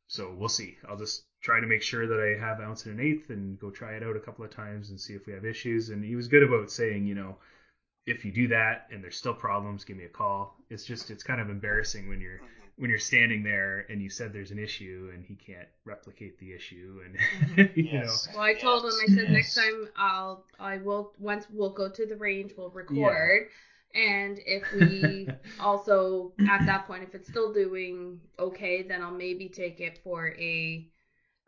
So 0.08 0.36
we'll 0.38 0.50
see. 0.50 0.78
I'll 0.88 0.98
just 0.98 1.24
try 1.42 1.60
to 1.60 1.68
make 1.68 1.82
sure 1.82 2.06
that 2.08 2.20
I 2.20 2.40
have 2.40 2.60
ounce 2.60 2.86
and 2.86 3.00
an 3.00 3.06
eighth, 3.06 3.30
and 3.30 3.58
go 3.58 3.72
try 3.72 3.94
it 3.94 4.04
out 4.04 4.18
a 4.18 4.20
couple 4.20 4.44
of 4.44 4.52
times 4.52 4.90
and 4.90 5.00
see 5.00 5.14
if 5.14 5.26
we 5.26 5.34
have 5.34 5.46
issues. 5.46 5.90
And 5.90 6.04
he 6.04 6.16
was 6.16 6.28
good 6.28 6.44
about 6.44 6.70
saying, 6.70 7.06
you 7.06 7.16
know, 7.16 7.38
if 8.06 8.24
you 8.26 8.32
do 8.32 8.48
that 8.50 8.86
and 8.92 9.04
there's 9.04 9.16
still 9.18 9.34
problems, 9.34 9.84
give 9.84 9.98
me 9.98 10.06
a 10.06 10.10
call. 10.10 10.56
It's 10.70 10.86
just 10.86 11.10
it's 11.10 11.24
kind 11.24 11.42
of 11.42 11.50
embarrassing 11.50 12.08
when 12.08 12.22
you're 12.22 12.42
when 12.78 12.90
you're 12.90 13.00
standing 13.00 13.44
there 13.44 13.86
and 13.90 14.02
you 14.02 14.10
said 14.10 14.34
there's 14.34 14.52
an 14.52 14.60
issue 14.60 15.10
and 15.14 15.24
he 15.26 15.36
can't 15.36 15.68
replicate 15.86 16.38
the 16.40 16.54
issue 16.54 17.02
and 17.06 17.18
Mm-hmm. 17.34 17.64
you 17.76 17.86
Yes. 17.92 18.28
Well, 18.32 18.44
I 18.44 18.54
told 18.54 18.86
him. 18.86 18.94
I 19.02 19.08
Yes. 19.08 19.14
said 19.14 19.30
next 19.30 19.54
time 19.54 19.88
I'll 19.96 20.46
I 20.60 20.78
will 20.78 21.12
once 21.18 21.48
we'll 21.50 21.70
go 21.70 21.90
to 21.90 22.06
the 22.06 22.16
range, 22.16 22.54
we'll 22.58 22.70
record, 22.70 23.44
and 23.94 24.40
if 24.46 24.72
we 24.72 25.34
also 25.60 26.34
at 26.46 26.66
that 26.66 26.86
point 26.86 27.04
if 27.04 27.16
it's 27.16 27.28
still 27.28 27.52
doing 27.52 28.20
okay, 28.40 28.82
then 28.84 29.02
I'll 29.02 29.12
maybe 29.12 29.50
take 29.50 29.80
it 29.82 30.00
for 30.04 30.30
a 30.38 30.86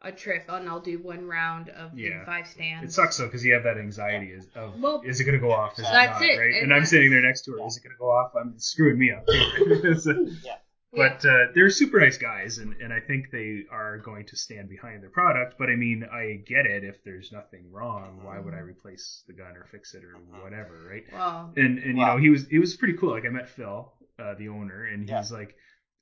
a 0.03 0.11
trip 0.11 0.45
and 0.47 0.69
I'll 0.69 0.79
do 0.79 0.99
one 0.99 1.25
round 1.27 1.69
of 1.69 1.95
the 1.95 2.03
Yeah. 2.03 2.25
five 2.25 2.47
stands. 2.47 2.91
it 2.91 2.93
sucks 2.93 3.17
though 3.17 3.25
because 3.25 3.43
you 3.43 3.53
have 3.53 3.63
that 3.63 3.77
anxiety 3.77 4.27
is 4.31 4.47
of 4.55 4.79
Well, 4.79 5.01
is 5.05 5.19
it 5.19 5.23
gonna 5.23 5.39
go 5.39 5.51
off 5.51 5.73
is 5.73 5.79
it 5.79 5.91
not 5.91 6.21
it, 6.21 6.37
right 6.37 6.53
and 6.55 6.63
and 6.65 6.73
I'm 6.73 6.85
sitting 6.85 7.09
there 7.09 7.21
next 7.21 7.41
to 7.45 7.51
her 7.53 7.65
is 7.67 7.77
it 7.77 7.83
gonna 7.83 7.95
go 7.97 8.11
off 8.11 8.31
I'm 8.39 8.57
screwing 8.59 8.99
me 8.99 9.11
up 9.11 9.25
So- 9.99 10.27
Yeah. 10.43 10.57
but 10.93 11.25
uh, 11.25 11.47
they're 11.53 11.69
super 11.71 11.99
nice 11.99 12.17
guys 12.17 12.59
and, 12.59 12.73
and 12.81 12.93
I 12.93 12.99
think 12.99 13.31
they 13.31 13.63
are 13.71 13.97
going 13.97 14.25
to 14.27 14.35
stand 14.37 14.69
behind 14.69 15.01
their 15.01 15.09
product 15.09 15.55
but 15.57 15.69
I 15.69 15.75
mean 15.75 16.03
I 16.03 16.43
get 16.47 16.65
it 16.67 16.83
if 16.83 17.03
there's 17.03 17.31
nothing 17.31 17.71
wrong 17.71 18.19
why 18.23 18.37
would 18.39 18.53
I 18.53 18.59
replace 18.59 19.23
the 19.27 19.33
gun 19.33 19.57
or 19.57 19.65
fix 19.71 19.95
it 19.95 20.03
or 20.03 20.13
whatever 20.41 20.87
right 20.89 21.03
Well, 21.11 21.53
and 21.57 21.79
and 21.79 21.97
you 21.97 22.05
know 22.05 22.17
he 22.17 22.29
was 22.29 22.47
he 22.47 22.59
was 22.59 22.75
pretty 22.75 22.93
cool. 22.93 23.11
Like 23.11 23.25
I 23.25 23.29
met 23.29 23.49
Phil, 23.49 23.91
uh, 24.19 24.35
the 24.35 24.49
owner, 24.49 24.85
and 24.85 25.07
Yeah. 25.09 25.17
he's 25.19 25.31
like, 25.31 25.55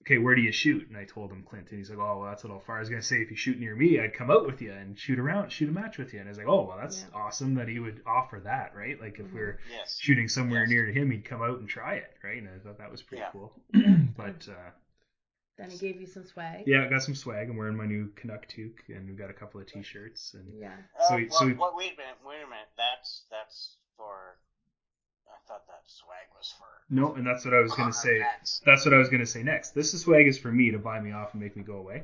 "Okay, 0.05 0.17
where 0.19 0.35
do 0.35 0.41
you 0.41 0.51
shoot?" 0.51 0.87
And 0.87 0.95
I 0.97 1.05
told 1.05 1.31
him 1.31 1.43
Clint, 1.43 1.69
and 1.69 1.77
he's 1.79 1.89
like, 1.89 1.99
"Oh, 1.99 2.19
well, 2.19 2.29
that's 2.29 2.43
a 2.43 2.47
little 2.47 2.61
far." 2.61 2.77
I 2.77 2.79
was 2.79 2.89
gonna 2.89 3.01
say 3.01 3.21
if 3.21 3.31
you 3.31 3.35
shoot 3.37 3.59
near 3.59 3.75
me, 3.75 3.99
I'd 3.99 4.13
come 4.13 4.29
out 4.29 4.45
with 4.45 4.61
you 4.61 4.71
and 4.71 4.97
shoot 4.97 5.17
around, 5.19 5.51
shoot 5.51 5.69
a 5.69 5.71
match 5.71 5.97
with 5.97 6.13
you. 6.13 6.19
And 6.19 6.27
I 6.27 6.31
was 6.31 6.37
like, 6.37 6.47
"Oh, 6.47 6.63
well, 6.63 6.77
that's 6.77 7.03
Yeah. 7.03 7.15
awesome 7.17 7.55
that 7.55 7.67
he 7.67 7.79
would 7.79 8.01
offer 8.05 8.39
that, 8.41 8.75
right? 8.75 8.99
Like 8.99 9.19
if 9.19 9.27
Mhm. 9.27 9.33
we're 9.33 9.59
Yes. 9.69 9.99
shooting 9.99 10.27
somewhere 10.27 10.61
Yes. 10.61 10.69
near 10.69 10.85
to 10.85 10.93
him, 10.93 11.09
he'd 11.11 11.25
come 11.25 11.41
out 11.41 11.59
and 11.59 11.67
try 11.67 11.95
it, 11.95 12.15
right?" 12.23 12.37
And 12.41 12.49
I 12.49 12.59
thought 12.59 12.77
that 12.77 12.91
was 12.91 13.01
pretty 13.01 13.21
Yeah. 13.21 13.31
cool. 13.31 13.59
but 14.15 14.47
uh, 14.47 14.71
then 15.57 15.69
he 15.71 15.77
gave 15.77 15.99
you 16.01 16.05
some 16.07 16.25
swag. 16.25 16.67
yeah, 16.67 16.83
I 16.85 16.89
got 16.89 17.01
some 17.01 17.15
swag. 17.15 17.49
I'm 17.49 17.55
wearing 17.57 17.77
my 17.77 17.85
new 17.85 18.09
Canuck 18.15 18.47
toque, 18.47 18.87
and 18.89 19.09
we 19.09 19.15
got 19.15 19.29
a 19.29 19.33
couple 19.33 19.59
of 19.61 19.65
T-shirts, 19.67 20.33
and 20.33 20.59
Yeah. 20.59 20.77
So 21.07 21.15
Uh, 21.15 21.17
he- 21.17 21.25
well, 21.27 21.39
so 21.39 21.47
he- 21.47 21.53
well, 21.53 21.75
wait 21.75 21.93
a 21.93 21.97
minute. 21.97 22.17
Wait 22.23 22.41
a 22.43 22.47
minute. 22.47 22.69
That's 22.77 23.25
that's 23.31 23.77
for. 23.97 24.37
I 25.45 25.53
thought 25.53 25.67
that 25.67 25.81
swag 25.85 26.27
was 26.35 26.53
for. 26.57 26.65
no, 26.89 27.13
and 27.13 27.25
that's 27.25 27.45
what 27.45 27.53
I 27.53 27.59
was 27.59 27.73
gonna 27.73 27.93
say. 27.93 28.19
That's 28.19 28.61
That's 28.65 28.85
what 28.85 28.93
I 28.93 28.97
was 28.97 29.09
gonna 29.09 29.25
say 29.25 29.43
next. 29.43 29.71
This 29.71 29.93
is 29.93 30.01
swag 30.01 30.27
is 30.27 30.39
for 30.39 30.51
me 30.51 30.71
to 30.71 30.79
buy 30.79 30.99
me 30.99 31.11
off 31.11 31.33
and 31.33 31.41
make 31.41 31.55
me 31.55 31.63
go 31.63 31.77
away. 31.77 32.03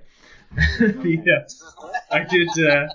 yeah. 0.80 1.46
I 2.12 2.24
did. 2.24 2.50
Uh, 2.60 2.88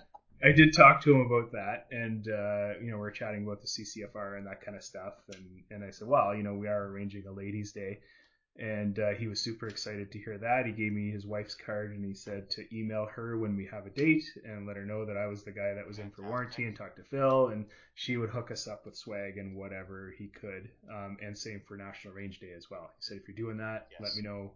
I 0.44 0.52
did 0.52 0.74
talk 0.74 1.02
to 1.02 1.14
him 1.14 1.22
about 1.22 1.52
that, 1.52 1.86
and 1.90 2.28
uh, 2.28 2.78
you 2.80 2.90
know, 2.90 2.98
we 2.98 3.08
are 3.08 3.10
chatting 3.10 3.44
about 3.44 3.60
the 3.62 3.66
CCFR 3.66 4.36
and 4.36 4.46
that 4.46 4.60
kind 4.60 4.76
of 4.76 4.84
stuff, 4.84 5.14
and 5.32 5.62
and 5.70 5.82
I 5.82 5.90
said, 5.90 6.06
well, 6.06 6.34
you 6.34 6.42
know, 6.42 6.54
we 6.54 6.68
are 6.68 6.86
arranging 6.86 7.26
a 7.26 7.32
ladies' 7.32 7.72
day, 7.72 8.00
and 8.58 8.98
uh, 8.98 9.10
he 9.10 9.26
was 9.28 9.40
super 9.40 9.68
excited 9.68 10.10
to 10.12 10.18
hear 10.18 10.38
that. 10.38 10.66
He 10.66 10.72
gave 10.72 10.92
me 10.92 11.10
his 11.10 11.26
wife's 11.26 11.54
card, 11.54 11.92
and 11.92 12.04
he 12.04 12.14
said 12.14 12.50
to 12.50 12.64
email 12.76 13.06
her 13.14 13.36
when 13.38 13.56
we 13.56 13.66
have 13.66 13.86
a 13.86 13.90
date 13.90 14.24
and 14.44 14.66
let 14.66 14.76
her 14.76 14.84
know 14.84 15.04
that 15.04 15.16
I 15.16 15.26
was 15.26 15.42
the 15.42 15.52
guy 15.52 15.74
that 15.74 15.86
was 15.86 15.98
in 15.98 16.10
for 16.10 16.22
warranty, 16.22 16.64
and 16.64 16.76
talk 16.76 16.96
to 16.96 17.02
Phil, 17.04 17.48
and 17.48 17.66
she 17.94 18.16
would 18.16 18.30
hook 18.30 18.50
us 18.50 18.66
up 18.66 18.84
with 18.86 18.96
swag 18.96 19.38
and 19.38 19.56
whatever 19.56 20.14
he 20.18 20.28
could, 20.28 20.68
um, 20.90 21.16
and 21.22 21.36
same 21.36 21.60
for 21.66 21.76
National 21.76 22.14
Range 22.14 22.38
Day 22.40 22.52
as 22.56 22.70
well. 22.70 22.90
He 22.98 23.02
said, 23.02 23.18
if 23.18 23.28
you're 23.28 23.36
doing 23.36 23.58
that, 23.58 23.88
Yes. 23.92 24.00
let 24.00 24.16
me 24.16 24.22
know. 24.22 24.52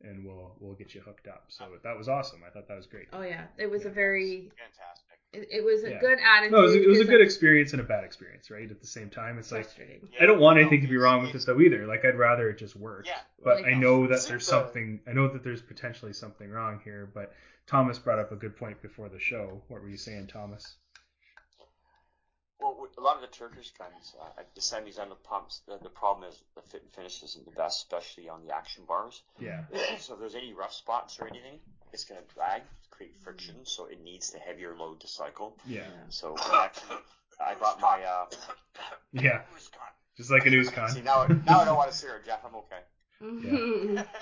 And 0.00 0.24
we'll 0.24 0.54
we'll 0.60 0.74
get 0.76 0.94
you 0.94 1.00
hooked 1.00 1.26
up. 1.26 1.46
So 1.48 1.64
that 1.82 1.98
was 1.98 2.08
awesome. 2.08 2.40
I 2.46 2.50
thought 2.50 2.68
that 2.68 2.76
was 2.76 2.86
great. 2.86 3.08
Oh 3.12 3.22
yeah, 3.22 3.46
it 3.56 3.68
was 3.68 3.84
a 3.84 3.90
very 3.90 4.52
fantastic. 4.56 5.07
It, 5.32 5.48
it 5.50 5.64
was 5.64 5.84
a 5.84 5.90
Yeah. 5.90 6.00
good 6.00 6.18
attitude. 6.18 6.52
No, 6.52 6.58
it 6.60 6.62
was, 6.62 6.74
a, 6.74 6.82
it 6.82 6.88
was 6.88 6.98
a 6.98 7.02
'cause 7.02 7.10
good 7.10 7.20
I'm 7.20 7.26
experience 7.26 7.72
and 7.72 7.80
a 7.80 7.84
bad 7.84 8.04
experience, 8.04 8.50
right? 8.50 8.70
At 8.70 8.80
the 8.80 8.86
same 8.86 9.10
time, 9.10 9.38
it's 9.38 9.52
like 9.52 9.64
frustrating. 9.64 10.08
I 10.20 10.26
don't 10.26 10.40
want 10.40 10.56
Yeah, 10.56 10.62
anything 10.62 10.82
to 10.82 10.88
be 10.88 10.96
wrong 10.96 11.20
with 11.22 11.32
this 11.32 11.42
it's- 11.42 11.56
though 11.56 11.60
either. 11.62 11.86
Like 11.86 12.04
I'd 12.04 12.16
rather 12.18 12.48
it 12.50 12.58
just 12.58 12.76
work. 12.76 13.06
Yeah. 13.06 13.20
But 13.42 13.62
Like- 13.62 13.66
I 13.66 13.74
know 13.74 14.06
that 14.06 14.14
Is 14.14 14.24
it 14.26 14.28
there's 14.30 14.46
something. 14.46 15.00
I 15.06 15.12
know 15.12 15.28
that 15.28 15.42
there's 15.44 15.62
potentially 15.62 16.12
something 16.12 16.50
wrong 16.50 16.80
here. 16.82 17.06
But 17.12 17.34
Thomas 17.66 17.98
brought 17.98 18.18
up 18.18 18.32
a 18.32 18.36
good 18.36 18.56
point 18.56 18.80
before 18.80 19.08
the 19.08 19.18
show. 19.18 19.62
What 19.68 19.82
were 19.82 19.88
you 19.90 19.98
saying, 19.98 20.28
Thomas? 20.28 20.76
Well, 22.60 22.88
a 22.96 23.00
lot 23.00 23.14
of 23.14 23.20
the 23.22 23.28
Turkish 23.28 23.70
guns, 23.78 24.16
uh, 24.20 24.24
I 24.36 24.42
send 24.58 24.84
these 24.86 24.98
on 24.98 25.10
the 25.10 25.14
pumps. 25.14 25.60
The, 25.68 25.78
the 25.80 25.90
problem 25.90 26.28
is 26.28 26.42
the 26.56 26.62
fit 26.62 26.82
and 26.82 26.92
finish 26.92 27.22
isn't 27.22 27.44
the 27.44 27.52
best, 27.52 27.84
especially 27.84 28.28
on 28.28 28.44
the 28.44 28.52
action 28.52 28.84
bars. 28.84 29.22
Yeah. 29.38 29.62
so 30.00 30.14
if 30.14 30.18
there's 30.20 30.34
any 30.34 30.52
rough 30.54 30.72
spots 30.72 31.20
or 31.20 31.28
anything, 31.28 31.60
it's 31.92 32.04
going 32.04 32.20
to 32.20 32.34
drag, 32.34 32.62
create 32.98 33.16
friction, 33.22 33.54
so 33.64 33.86
it 33.86 34.02
needs 34.02 34.30
the 34.30 34.38
heavier 34.40 34.74
load 34.76 35.00
to 35.00 35.06
cycle. 35.08 35.56
Yeah. 35.66 35.82
So 36.10 36.36
actually, 36.52 36.96
I 37.40 37.54
brought 37.54 37.80
my. 37.80 38.02
Uh, 38.02 38.26
Yeah. 39.12 39.40
Just 40.16 40.30
like 40.30 40.44
a 40.46 40.50
news 40.50 40.68
con. 40.68 40.88
see 40.90 41.00
now, 41.00 41.26
now 41.46 41.60
I 41.60 41.64
don't 41.64 41.76
want 41.76 41.90
to 41.92 41.96
see 41.96 42.08
her, 42.08 42.20
Jeff. 42.26 42.40
I'm 42.44 42.54
okay. 42.56 42.82
Mhm. 43.22 44.06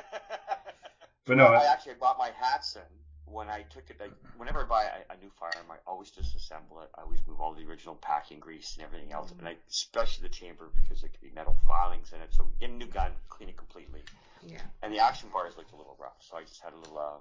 But 1.26 1.38
no, 1.38 1.46
I, 1.46 1.62
I- 1.64 1.72
actually 1.72 1.94
bought 1.94 2.18
my 2.18 2.30
hats 2.38 2.76
in 2.76 2.82
when 3.24 3.48
I 3.48 3.62
took 3.62 3.90
it. 3.90 3.98
Like, 3.98 4.12
whenever 4.36 4.60
I 4.60 4.64
buy 4.64 4.84
a, 4.84 5.14
a 5.14 5.16
new 5.16 5.30
firearm, 5.40 5.66
I 5.72 5.76
always 5.84 6.12
disassemble 6.12 6.84
it. 6.84 6.90
I 6.96 7.02
always 7.02 7.18
move 7.26 7.40
all 7.40 7.52
the 7.52 7.64
original 7.66 7.96
packing 7.96 8.38
grease 8.38 8.76
and 8.76 8.86
everything 8.86 9.12
else, 9.12 9.32
and 9.38 9.48
I, 9.48 9.56
especially 9.68 10.28
the 10.28 10.34
chamber 10.34 10.70
because 10.80 11.00
there 11.00 11.10
could 11.10 11.20
be 11.20 11.32
metal 11.34 11.56
filings 11.66 12.12
in 12.14 12.20
it. 12.20 12.32
So 12.32 12.46
get 12.60 12.70
a 12.70 12.74
new 12.74 12.86
gun, 12.86 13.10
clean 13.28 13.48
it 13.48 13.56
completely. 13.56 14.02
yeah. 14.46 14.60
And 14.82 14.92
the 14.94 15.00
action 15.00 15.28
bars 15.32 15.54
looked 15.56 15.72
a 15.72 15.76
little 15.76 15.96
rough, 15.98 16.14
so 16.20 16.36
I 16.36 16.42
just 16.42 16.62
had 16.62 16.72
a 16.74 16.76
little 16.78 16.98
uh, 16.98 17.18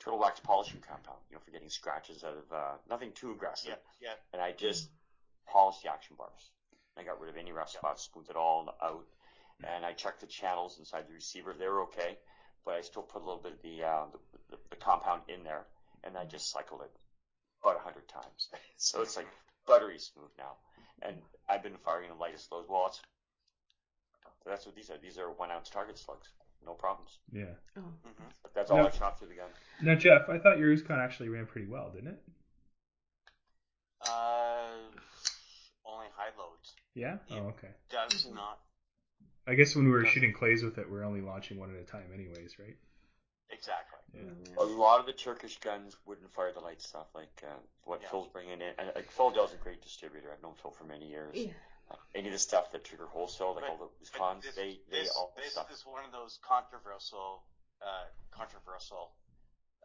turtle 0.00 0.18
wax 0.18 0.40
polishing 0.40 0.80
compound, 0.80 1.18
you 1.28 1.36
know, 1.36 1.40
for 1.44 1.50
getting 1.50 1.68
scratches 1.68 2.24
out 2.24 2.36
of 2.36 2.52
uh, 2.52 2.72
nothing 2.88 3.12
too 3.14 3.32
aggressive. 3.32 3.76
Yeah, 4.00 4.08
yeah. 4.10 4.14
And 4.32 4.42
I 4.42 4.52
just 4.52 4.88
polished 5.46 5.82
the 5.82 5.92
action 5.92 6.16
bars. 6.16 6.50
I 6.96 7.04
got 7.04 7.20
rid 7.20 7.30
of 7.30 7.36
any 7.36 7.52
rough 7.52 7.70
spots, 7.70 8.08
smoothed 8.12 8.30
it 8.30 8.36
all 8.36 8.74
out, 8.82 9.06
and 9.64 9.84
I 9.84 9.92
checked 9.92 10.20
the 10.20 10.26
channels 10.26 10.78
inside 10.78 11.04
the 11.08 11.14
receiver. 11.14 11.54
They 11.56 11.68
were 11.68 11.82
okay, 11.82 12.18
but 12.64 12.74
I 12.74 12.80
still 12.80 13.02
put 13.02 13.22
a 13.22 13.24
little 13.24 13.42
bit 13.42 13.52
of 13.52 13.62
the 13.62 13.84
uh, 13.84 14.04
the, 14.12 14.18
the, 14.50 14.62
the 14.70 14.76
compound 14.76 15.22
in 15.28 15.44
there, 15.44 15.66
and 16.04 16.16
I 16.16 16.24
just 16.24 16.50
cycled 16.50 16.82
it 16.82 16.90
about 17.62 17.76
a 17.76 17.80
hundred 17.80 18.08
times. 18.08 18.48
so 18.76 19.02
it's 19.02 19.16
like 19.16 19.28
buttery 19.66 19.98
smooth 19.98 20.30
now. 20.38 20.56
And 21.02 21.16
I've 21.48 21.62
been 21.62 21.76
firing 21.84 22.08
the 22.08 22.16
lightest 22.16 22.50
loads. 22.50 22.68
Well, 22.68 22.86
it's, 22.88 23.00
that's 24.44 24.66
what 24.66 24.74
these 24.74 24.90
are. 24.90 24.98
These 24.98 25.18
are 25.18 25.30
one 25.30 25.52
ounce 25.52 25.70
target 25.70 25.98
slugs. 25.98 26.28
No 26.64 26.72
problems. 26.74 27.18
yeah. 27.32 27.44
Oh. 27.76 27.80
hmm 27.80 28.24
But 28.42 28.54
that's 28.54 28.70
all 28.70 28.78
No. 28.78 28.86
I 28.86 28.90
shot 28.90 29.18
through 29.18 29.28
the 29.28 29.34
gun. 29.36 29.48
Now, 29.82 29.94
Jeff, 29.94 30.28
I 30.28 30.38
thought 30.38 30.58
your 30.58 30.74
Uzkon 30.74 30.98
actually 31.02 31.28
ran 31.30 31.46
pretty 31.46 31.66
well, 31.66 31.90
didn't 31.94 32.08
it? 32.08 32.22
Uh, 34.06 34.68
only 35.86 36.06
high 36.16 36.30
loads. 36.38 36.74
Yeah. 36.94 37.18
Yeah. 37.28 37.40
Oh, 37.40 37.48
okay. 37.48 37.68
Does 37.90 38.26
not 38.32 38.58
I 39.46 39.54
guess 39.54 39.74
when 39.74 39.86
we 39.86 39.90
were 39.92 40.04
shooting 40.04 40.34
clays 40.34 40.62
with 40.62 40.76
it, 40.76 40.90
we 40.90 40.98
are 40.98 41.04
only 41.04 41.22
launching 41.22 41.58
one 41.58 41.74
at 41.74 41.80
a 41.80 41.84
time, 41.84 42.10
anyways, 42.12 42.58
right? 42.58 42.76
exactly. 43.50 43.98
A 44.58 44.64
lot 44.64 45.00
of 45.00 45.06
the 45.06 45.12
Turkish 45.12 45.58
guns 45.60 45.96
wouldn't 46.06 46.30
fire 46.34 46.52
the 46.52 46.60
light 46.60 46.82
stuff 46.82 47.06
like 47.14 47.42
uh, 47.42 47.56
what 47.84 48.00
Yeah. 48.02 48.10
Phil's 48.10 48.28
bringing 48.28 48.60
in. 48.60 48.72
And 48.78 48.90
like 48.94 49.10
Phil 49.10 49.30
Dell's 49.30 49.54
a 49.54 49.56
great 49.56 49.80
distributor. 49.80 50.28
I've 50.32 50.42
known 50.42 50.52
Phil 50.60 50.70
for 50.72 50.84
many 50.84 51.08
years. 51.08 51.34
Yeah. 51.34 51.52
Any 52.14 52.28
of 52.28 52.32
the 52.32 52.38
stuff 52.38 52.72
that 52.72 52.84
Trigger 52.84 53.06
wholesale, 53.06 53.54
like 53.54 53.64
But- 53.64 53.70
all 53.70 53.76
the 53.78 53.88
But 54.00 54.12
cons, 54.18 54.44
this, 54.44 54.54
they 54.54 54.80
they 54.90 55.00
this, 55.02 55.10
all 55.16 55.32
this 55.36 55.52
stuff. 55.52 55.70
is 55.70 55.84
one 55.86 56.04
of 56.04 56.12
those 56.12 56.38
controversial, 56.42 57.42
uh, 57.80 58.06
controversial, 58.30 59.12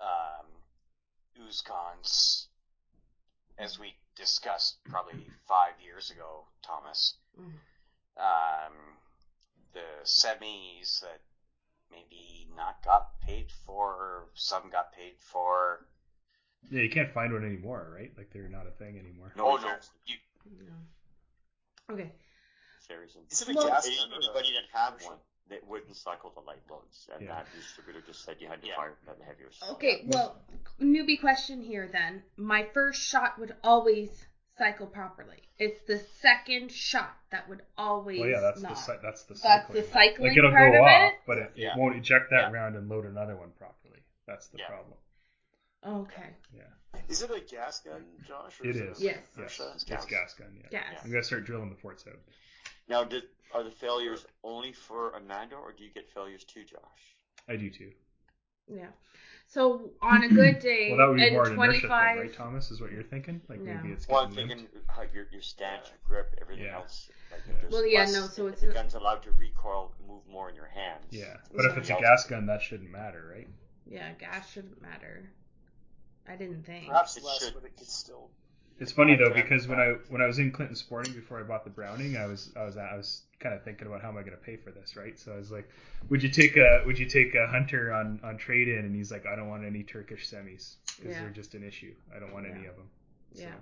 um, 0.02 0.48
Uzkons, 1.40 2.48
as 3.58 3.78
we 3.80 3.96
discussed 4.16 4.84
probably 4.86 5.26
five 5.48 5.80
years 5.82 6.12
ago, 6.12 6.48
Thomas. 6.62 7.16
Mhm. 7.38 7.60
Um, 8.18 8.98
the 9.74 9.86
semis 10.04 11.00
that 11.02 11.22
maybe 11.90 12.48
not 12.56 12.84
got 12.84 13.20
paid 13.22 13.52
for, 13.66 14.30
some 14.34 14.70
got 14.70 14.94
paid 14.94 15.20
for. 15.20 15.86
Yeah, 16.70 16.82
you 16.84 16.90
can't 16.90 17.12
find 17.14 17.34
one 17.34 17.44
anymore, 17.44 17.90
right? 17.94 18.16
Like 18.18 18.32
they're 18.32 18.50
not 18.50 18.68
a 18.68 18.72
thing 18.72 18.98
anymore. 18.98 19.32
No, 19.36 19.52
oh 19.52 19.56
no, 19.58 19.80
you, 20.06 20.18
No. 20.46 20.74
Okay. 21.92 22.12
Fairies 22.88 23.16
and 23.16 23.30
Is 23.32 23.48
a 23.48 23.54
Well- 23.54 23.68
gas 23.68 23.86
Any- 23.86 23.96
gun 23.98 24.12
or 24.12 24.16
a 24.16 24.24
anybody 24.24 24.54
that 24.54 24.70
had 24.78 25.02
one 25.06 25.20
that 25.48 25.66
wouldn't 25.68 25.96
cycle 25.96 26.30
the 26.32 26.40
light 26.42 26.62
loads, 26.70 27.10
and 27.14 27.22
Yeah. 27.24 27.44
that 27.44 27.52
distributor 27.54 28.02
just 28.02 28.24
said 28.24 28.42
you 28.42 28.48
had 28.48 28.62
to 28.62 28.68
Yeah. 28.68 28.76
fire 28.76 28.98
the 29.06 29.24
heavier 29.26 29.52
stuff. 29.52 29.72
Okay. 29.72 30.04
Well, 30.08 30.42
newbie 30.80 31.20
question 31.20 31.62
here 31.62 31.88
then. 31.88 32.24
My 32.38 32.64
first 32.74 33.02
shot 33.02 33.38
would 33.40 33.56
always 33.64 34.26
cycle 34.58 34.88
properly. 34.88 35.44
It's 35.58 35.82
the 35.82 36.00
second 36.00 36.72
shot 36.72 37.18
that 37.32 37.48
would 37.50 37.66
always 37.78 38.20
Well, 38.22 38.30
yeah, 38.30 38.40
that's 38.40 38.62
not. 38.62 38.70
the 38.70 38.76
cy- 38.76 38.98
that's 38.98 39.24
the 39.24 39.36
cycling. 39.36 39.76
That's 39.76 39.88
the 39.88 39.94
cycling 39.94 40.28
like 40.30 40.38
it'll 40.38 40.52
part 40.52 40.72
go 40.72 40.78
of 40.80 40.84
off, 40.86 41.14
it? 41.14 41.20
but 41.26 41.38
it, 41.40 41.52
Yeah. 41.56 41.74
it 41.74 41.78
won't 41.80 41.96
eject 41.98 42.30
that 42.30 42.52
Yeah. 42.52 42.52
round 42.52 42.76
and 42.76 42.88
load 42.88 43.06
another 43.06 43.36
one 43.36 43.52
properly. 43.54 44.04
That's 44.26 44.48
the 44.48 44.60
Yeah. 44.60 44.68
problem. 44.68 44.98
Okay. 45.86 46.36
Yeah, 46.54 46.64
Is 47.10 47.22
it 47.22 47.32
a 47.32 47.40
gas 47.42 47.80
gun, 47.82 48.04
Josh? 48.28 48.60
Or 48.62 48.66
it 48.68 48.76
is 48.76 48.98
is. 48.98 49.02
a 49.02 49.04
Yes. 49.06 49.18
Yes, 49.38 49.58
Versha? 49.60 49.74
it's 49.76 49.84
gas. 49.84 50.06
gas 50.06 50.34
gun. 50.34 50.48
Yeah. 50.72 50.80
Gas. 50.82 51.02
I'm 51.04 51.12
gonna 51.12 51.24
start 51.24 51.46
drilling 51.46 51.70
the 51.70 51.76
forts 51.76 52.06
out. 52.08 52.20
Now, 52.88 53.04
did, 53.04 53.24
are 53.54 53.64
the 53.64 53.72
failures 53.72 54.26
only 54.44 54.74
for 54.74 55.12
Amanda, 55.12 55.56
or 55.56 55.72
do 55.74 55.84
you 55.84 55.92
get 55.92 56.10
failures 56.10 56.44
too, 56.44 56.64
Josh? 56.64 56.80
I 57.48 57.56
do 57.56 57.70
too. 57.70 57.92
Yeah. 58.68 58.88
So 59.48 59.92
on 60.02 60.24
a 60.24 60.30
good 60.30 60.60
day, 60.60 60.90
Well, 60.90 60.98
that 61.00 61.08
would 61.10 61.18
be 61.18 61.32
more 61.32 61.46
an 61.48 61.54
inertia 61.54 61.80
thing, 61.82 61.82
25, 61.82 62.18
right, 62.20 62.34
Thomas? 62.34 62.72
Is 62.72 62.80
what 62.82 62.92
you're 62.92 63.04
thinking? 63.04 63.42
Like 63.50 63.60
Yeah. 63.64 63.76
maybe 63.82 63.94
it's 63.94 64.08
Well, 64.08 64.24
I'm 64.26 64.32
thinking 64.34 64.58
limped. 64.58 64.78
how 64.90 65.04
your 65.14 65.28
your 65.32 65.42
stance, 65.42 65.90
your 65.90 66.00
grip, 66.06 66.34
everything 66.42 66.66
Yeah. 66.66 66.78
else. 66.78 67.12
Like 67.32 67.42
if 67.64 67.70
Well, 67.72 67.86
yeah, 67.86 68.00
less, 68.02 68.14
no, 68.14 68.28
so 68.28 68.48
it's 68.48 68.62
the 68.62 68.68
not- 68.68 68.76
gun's 68.76 68.94
allowed 68.96 69.22
to 69.24 69.32
recoil, 69.34 69.94
move 70.08 70.26
more 70.28 70.50
in 70.50 70.56
your 70.56 70.68
hands. 70.68 71.06
Yeah, 71.12 71.38
but 71.54 71.66
if 71.66 71.78
it's 71.78 71.90
a 71.90 71.96
gas 72.00 72.26
gun, 72.26 72.46
that 72.48 72.62
shouldn't 72.62 72.90
matter, 72.90 73.28
right? 73.34 73.48
yeah, 73.86 74.14
gas 74.14 74.50
shouldn't 74.50 74.82
matter. 74.82 75.30
I 76.28 76.36
didn't 76.36 76.66
think. 76.66 76.88
Perhaps 76.88 77.18
It 77.18 77.24
less, 77.24 77.44
should. 77.44 77.54
but 77.54 77.64
it 77.66 77.76
could 77.78 77.90
still. 77.90 78.30
It's 78.80 78.92
funny 78.92 79.16
though 79.16 79.32
because 79.34 79.68
when 79.68 79.80
I 79.80 79.96
when 80.10 80.22
I 80.22 80.26
was 80.28 80.40
in 80.40 80.52
Clinton 80.52 80.76
Sporting 80.76 81.14
before 81.14 81.40
I 81.40 81.44
bought 81.44 81.64
the 81.64 81.70
Browning, 81.70 82.18
I 82.18 82.26
was 82.26 82.52
I 82.56 82.64
was 82.66 82.76
I 82.76 82.96
was 82.96 83.22
kind 83.40 83.54
of 83.54 83.64
thinking 83.64 83.88
about 83.88 84.02
how 84.02 84.10
am 84.10 84.18
I 84.18 84.22
going 84.22 84.32
to 84.36 84.44
pay 84.44 84.56
for 84.56 84.72
this, 84.72 84.96
right? 84.96 85.18
So 85.20 85.32
I 85.34 85.38
was 85.38 85.52
like, 85.52 85.70
would 86.10 86.24
you 86.24 86.30
take 86.30 86.58
a 86.58 86.82
would 86.86 86.98
you 86.98 87.06
take 87.06 87.36
a 87.36 87.46
hunter 87.48 87.94
on 87.94 88.20
on 88.24 88.38
trade 88.38 88.68
in? 88.68 88.80
And 88.80 88.96
he's 88.96 89.12
like, 89.12 89.26
I 89.28 89.36
don't 89.36 89.48
want 89.48 89.64
any 89.64 89.84
Turkish 89.84 90.28
semis 90.30 90.76
because 90.98 91.14
Yeah. 91.14 91.22
they're 91.22 91.30
just 91.30 91.54
an 91.54 91.64
issue. 91.64 91.94
I 92.16 92.20
don't 92.20 92.34
want 92.34 92.48
any 92.48 92.66
of 92.66 92.76
them. 92.76 92.90
So 93.36 93.42
Yeah. 93.44 93.54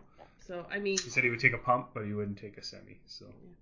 So 0.48 0.66
I 0.72 0.80
mean, 0.80 0.98
he 0.98 1.10
said 1.10 1.24
he 1.26 1.30
would 1.30 1.40
take 1.42 1.54
a 1.54 1.58
pump, 1.58 1.90
but 1.94 2.06
he 2.06 2.14
wouldn't 2.14 2.38
take 2.38 2.58
a 2.58 2.64
semi. 2.64 2.98
So 3.06 3.26
and 3.26 3.56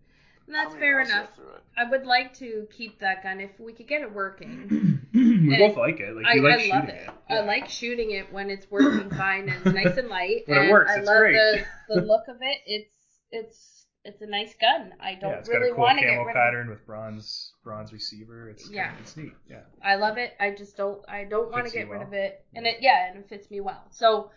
that's 0.53 0.75
fair 0.75 0.97
rounds 0.97 1.09
do 1.09 1.15
you 1.15 1.19
enough. 1.19 1.25
have 1.25 1.33
through 1.35 1.53
it? 1.55 1.63
I 1.77 1.83
would 1.85 2.05
like 2.05 2.33
to 2.35 2.67
keep 2.71 2.99
that 2.99 3.23
gun 3.23 3.39
if 3.39 3.59
we 3.59 3.73
could 3.73 3.87
get 3.87 4.01
it 4.01 4.11
working. 4.13 4.67
we 5.47 5.53
And 5.53 5.57
both 5.57 5.77
like 5.77 5.99
it. 5.99 6.15
Like 6.15 6.25
I, 6.25 6.33
you 6.33 6.41
like 6.41 6.55
I 6.55 6.57
shooting 6.57 6.69
love 6.69 6.89
it. 6.89 7.09
it. 7.29 7.33
I 7.33 7.39
like 7.41 7.67
shooting 7.69 8.11
it 8.11 8.31
when 8.31 8.49
it's 8.49 8.69
working 8.69 9.09
fine 9.17 9.49
and 9.49 9.61
it's 9.61 9.71
nice 9.73 9.97
and 9.97 10.09
light. 10.09 10.43
When 10.45 10.57
it 10.59 10.63
and 10.63 10.69
works, 10.69 10.95
I 10.95 10.95
it's 10.97 11.07
love 11.07 11.17
great. 11.17 11.33
the 11.33 11.65
the 11.87 11.95
look 12.01 12.27
of 12.27 12.37
it. 12.41 12.57
It's 12.65 12.91
it's 13.31 13.85
it's 14.03 14.21
a 14.21 14.27
nice 14.27 14.55
gun. 14.59 14.93
I 14.99 15.15
don't 15.15 15.31
yeah, 15.31 15.39
it's 15.39 15.49
really 15.49 15.69
got 15.69 15.71
a 15.71 15.75
cool 15.75 15.83
want 15.83 15.99
to 15.99 16.05
get 16.05 16.09
camo 16.15 16.23
rid 16.23 16.35
of 16.35 16.35
pattern 16.35 16.69
with 16.69 16.85
bronze 16.85 17.53
bronze 17.63 17.93
receiver. 17.93 18.49
It's 18.49 18.69
Yeah. 18.69 18.91
it's 18.99 19.15
neat. 19.17 19.33
Yeah. 19.49 19.61
I 19.83 19.95
love 19.95 20.17
it. 20.17 20.33
I 20.39 20.51
just 20.51 20.77
don't. 20.77 21.01
I 21.07 21.23
don't 21.25 21.51
want 21.51 21.65
to 21.65 21.71
Fits 21.71 21.75
you 21.75 21.81
get 21.81 21.89
rid 21.89 21.99
well. 21.99 22.07
of 22.07 22.13
it. 22.13 22.45
And 22.55 22.65
it, 22.67 22.77
yeah, 22.81 23.07
and 23.09 23.17
it 23.19 23.29
fits 23.29 23.49
me 23.51 23.59
well. 23.61 23.83
So 23.91 24.31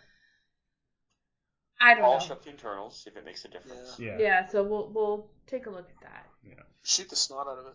I 1.81 1.93
don't 1.95 2.03
Polish 2.03 2.29
know. 2.29 2.35
up 2.35 2.43
the 2.43 2.49
internals, 2.49 3.01
see 3.03 3.09
if 3.09 3.17
it 3.17 3.25
makes 3.25 3.43
a 3.45 3.49
difference. 3.49 3.97
Yeah. 3.99 4.17
Yeah, 4.19 4.47
so 4.47 4.63
we'll 4.63 4.89
we'll 4.93 5.27
take 5.47 5.65
a 5.65 5.69
look 5.69 5.89
at 5.89 6.01
that. 6.01 6.27
Yeah. 6.47 6.63
Shoot 6.83 7.09
the 7.09 7.15
snot 7.15 7.47
out 7.47 7.57
of 7.59 7.65
it. 7.67 7.73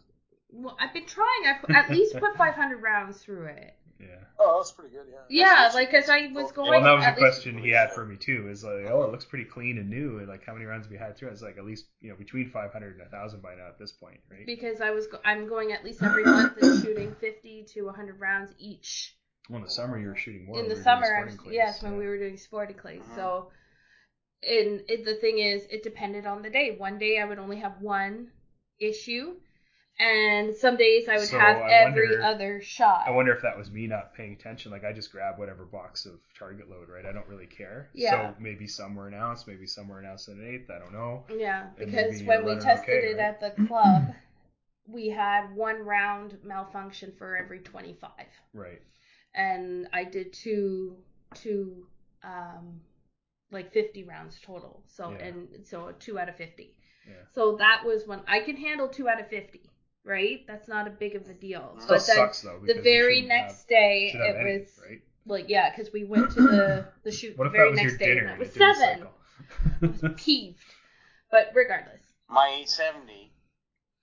Well, 0.50 0.76
I've 0.80 0.94
been 0.94 1.06
trying. 1.06 1.44
I 1.46 1.58
put, 1.60 1.74
at 1.74 1.90
least 1.96 2.14
put 2.18 2.36
500 2.36 2.76
rounds 2.82 3.18
through 3.22 3.46
it. 3.46 3.74
Yeah. 4.00 4.06
Oh, 4.38 4.60
that's 4.60 4.70
pretty 4.70 4.94
good. 4.94 5.06
Yeah. 5.10 5.18
Yeah, 5.28 5.54
That's 5.64 5.74
like 5.74 5.92
as 5.92 6.08
I 6.08 6.28
was 6.28 6.52
going. 6.52 6.70
Well, 6.70 6.78
and 6.78 6.86
that 6.86 6.94
was 6.96 7.04
a 7.04 7.18
question 7.18 7.58
he 7.58 7.70
had 7.70 7.92
for 7.92 8.06
me 8.06 8.16
too. 8.16 8.48
Is 8.48 8.62
like, 8.62 8.86
oh, 8.88 9.02
it 9.02 9.10
looks 9.10 9.24
pretty 9.24 9.44
clean 9.44 9.76
and 9.76 9.90
new. 9.90 10.18
And 10.18 10.28
like, 10.28 10.46
how 10.46 10.52
many 10.54 10.64
rounds 10.66 10.86
have 10.86 10.92
we 10.92 10.98
had 10.98 11.16
through? 11.16 11.28
it? 11.28 11.32
It's 11.32 11.42
like 11.42 11.58
at 11.58 11.64
least 11.64 11.86
you 12.00 12.08
know 12.10 12.16
between 12.16 12.48
500 12.48 12.92
and 12.92 13.00
1,000 13.00 13.42
by 13.42 13.56
now 13.56 13.66
at 13.66 13.78
this 13.78 13.90
point, 13.92 14.20
right? 14.30 14.46
because 14.46 14.80
I 14.80 14.90
was 14.92 15.08
go- 15.08 15.18
I'm 15.24 15.48
going 15.48 15.72
at 15.72 15.84
least 15.84 16.00
every 16.02 16.24
month 16.24 16.56
and 16.62 16.80
shooting 16.82 17.14
50 17.20 17.64
to 17.74 17.86
100 17.86 18.20
rounds 18.20 18.52
each. 18.58 19.16
Well, 19.50 19.58
in 19.58 19.64
the 19.64 19.70
summer 19.70 19.98
you 19.98 20.06
were 20.08 20.16
shooting 20.16 20.46
more. 20.46 20.60
in 20.60 20.68
the 20.68 20.68
we 20.68 20.68
were 20.68 20.74
doing 20.74 20.84
summer, 20.84 21.04
I 21.06 21.08
sporting 21.08 21.26
was, 21.36 21.40
clays, 21.40 21.54
yes, 21.54 21.82
when 21.82 21.96
we 21.98 22.06
were 22.06 22.18
doing 22.18 22.36
sporty 22.36 22.74
clays. 22.74 23.02
Mhm. 23.02 23.14
So, 23.16 23.50
and 24.42 24.82
it, 24.88 25.04
the 25.04 25.14
thing 25.14 25.38
is, 25.38 25.66
it 25.70 25.82
depended 25.82 26.26
on 26.26 26.42
the 26.42 26.50
day. 26.50 26.74
One 26.76 26.98
day 26.98 27.18
I 27.18 27.24
would 27.24 27.38
only 27.38 27.58
have 27.58 27.80
one 27.80 28.28
issue, 28.80 29.34
and 29.98 30.54
some 30.54 30.76
days 30.76 31.08
I 31.08 31.16
would 31.18 31.26
So, 31.28 31.38
have 31.38 31.56
I 31.56 31.70
every 31.70 32.08
wonder- 32.10 32.22
other 32.22 32.60
shot. 32.60 33.04
I 33.06 33.10
wonder 33.10 33.32
if 33.32 33.42
that 33.42 33.58
was 33.58 33.70
me 33.70 33.86
not 33.88 34.14
paying 34.14 34.32
attention. 34.34 34.70
Like 34.70 34.84
I 34.84 34.92
just 34.92 35.10
grab 35.10 35.38
whatever 35.38 35.64
box 35.64 36.06
of 36.06 36.20
target 36.38 36.70
load, 36.70 36.88
right? 36.88 37.04
I 37.04 37.12
don't 37.12 37.26
really 37.26 37.46
care. 37.46 37.90
Yeah. 37.94 38.32
So 38.32 38.34
maybe 38.40 38.66
some 38.68 38.94
were 38.94 39.08
an 39.08 39.14
ounce, 39.14 39.46
maybe 39.46 39.66
some 39.66 39.88
were 39.88 39.98
an 39.98 40.06
ounce 40.06 40.28
an 40.28 40.40
eighth. 40.46 40.70
I 40.70 40.78
don't 40.78 40.92
know. 40.92 41.24
Yeah, 41.36 41.66
And 41.78 41.86
because 41.90 42.22
when 42.22 42.44
we 42.44 42.54
tested 42.56 42.88
okay, 42.88 43.06
it 43.10 43.16
right? 43.18 43.24
at 43.24 43.40
the 43.40 43.64
club, 43.66 44.14
we 44.86 45.08
had 45.08 45.52
one 45.54 45.80
round 45.84 46.38
malfunction 46.44 47.12
for 47.18 47.36
every 47.36 47.58
25. 47.58 48.10
Right. 48.54 48.80
and 49.34 49.88
I 49.92 50.04
did 50.04 50.32
two 50.32 50.96
two 51.34 51.86
um 52.24 52.80
like 53.50 53.72
50 53.72 54.04
rounds 54.04 54.38
total. 54.42 54.82
So 54.86 55.10
Yeah. 55.10 55.24
and 55.26 55.66
so 55.66 55.88
a 55.88 55.92
two 55.94 56.18
out 56.18 56.28
of 56.28 56.36
50. 56.36 56.74
Yeah. 57.06 57.14
So 57.34 57.56
that 57.56 57.84
was 57.84 58.06
when 58.06 58.20
I 58.26 58.40
can 58.40 58.56
handle 58.56 58.88
two 58.88 59.08
out 59.08 59.20
of 59.20 59.28
50, 59.28 59.62
right? 60.04 60.46
That's 60.46 60.68
not 60.68 60.86
a 60.86 60.90
big 60.90 61.14
of 61.16 61.28
a 61.28 61.34
deal. 61.34 61.76
Still 61.78 61.88
but 61.96 62.06
then 62.06 62.16
sucks 62.16 62.40
though. 62.42 62.60
the 62.66 62.80
very 62.82 63.22
next 63.22 63.60
have- 63.60 63.66
day 63.68 64.12
it 64.14 64.36
any, 64.36 64.58
was 64.60 64.80
right. 64.86 65.00
like 65.26 65.48
yeah, 65.48 65.70
because 65.70 65.92
we 65.92 66.04
went 66.04 66.30
to 66.32 66.42
the 66.42 66.88
the 67.04 67.10
shoot 67.12 67.36
What 67.38 67.44
the 67.44 67.50
if 67.50 67.52
very 67.52 67.64
that 67.68 67.70
was 67.72 67.80
next 67.80 67.90
your 67.92 67.98
day 67.98 68.14
dinner 68.14 68.26
and 68.32 68.42
it 68.42 68.46
was 68.46 68.52
seven. 68.52 69.06
I 69.82 69.86
was 69.86 70.14
peeved. 70.16 70.58
But 71.30 71.52
regardless. 71.54 72.02
My 72.28 72.48
870 72.60 73.32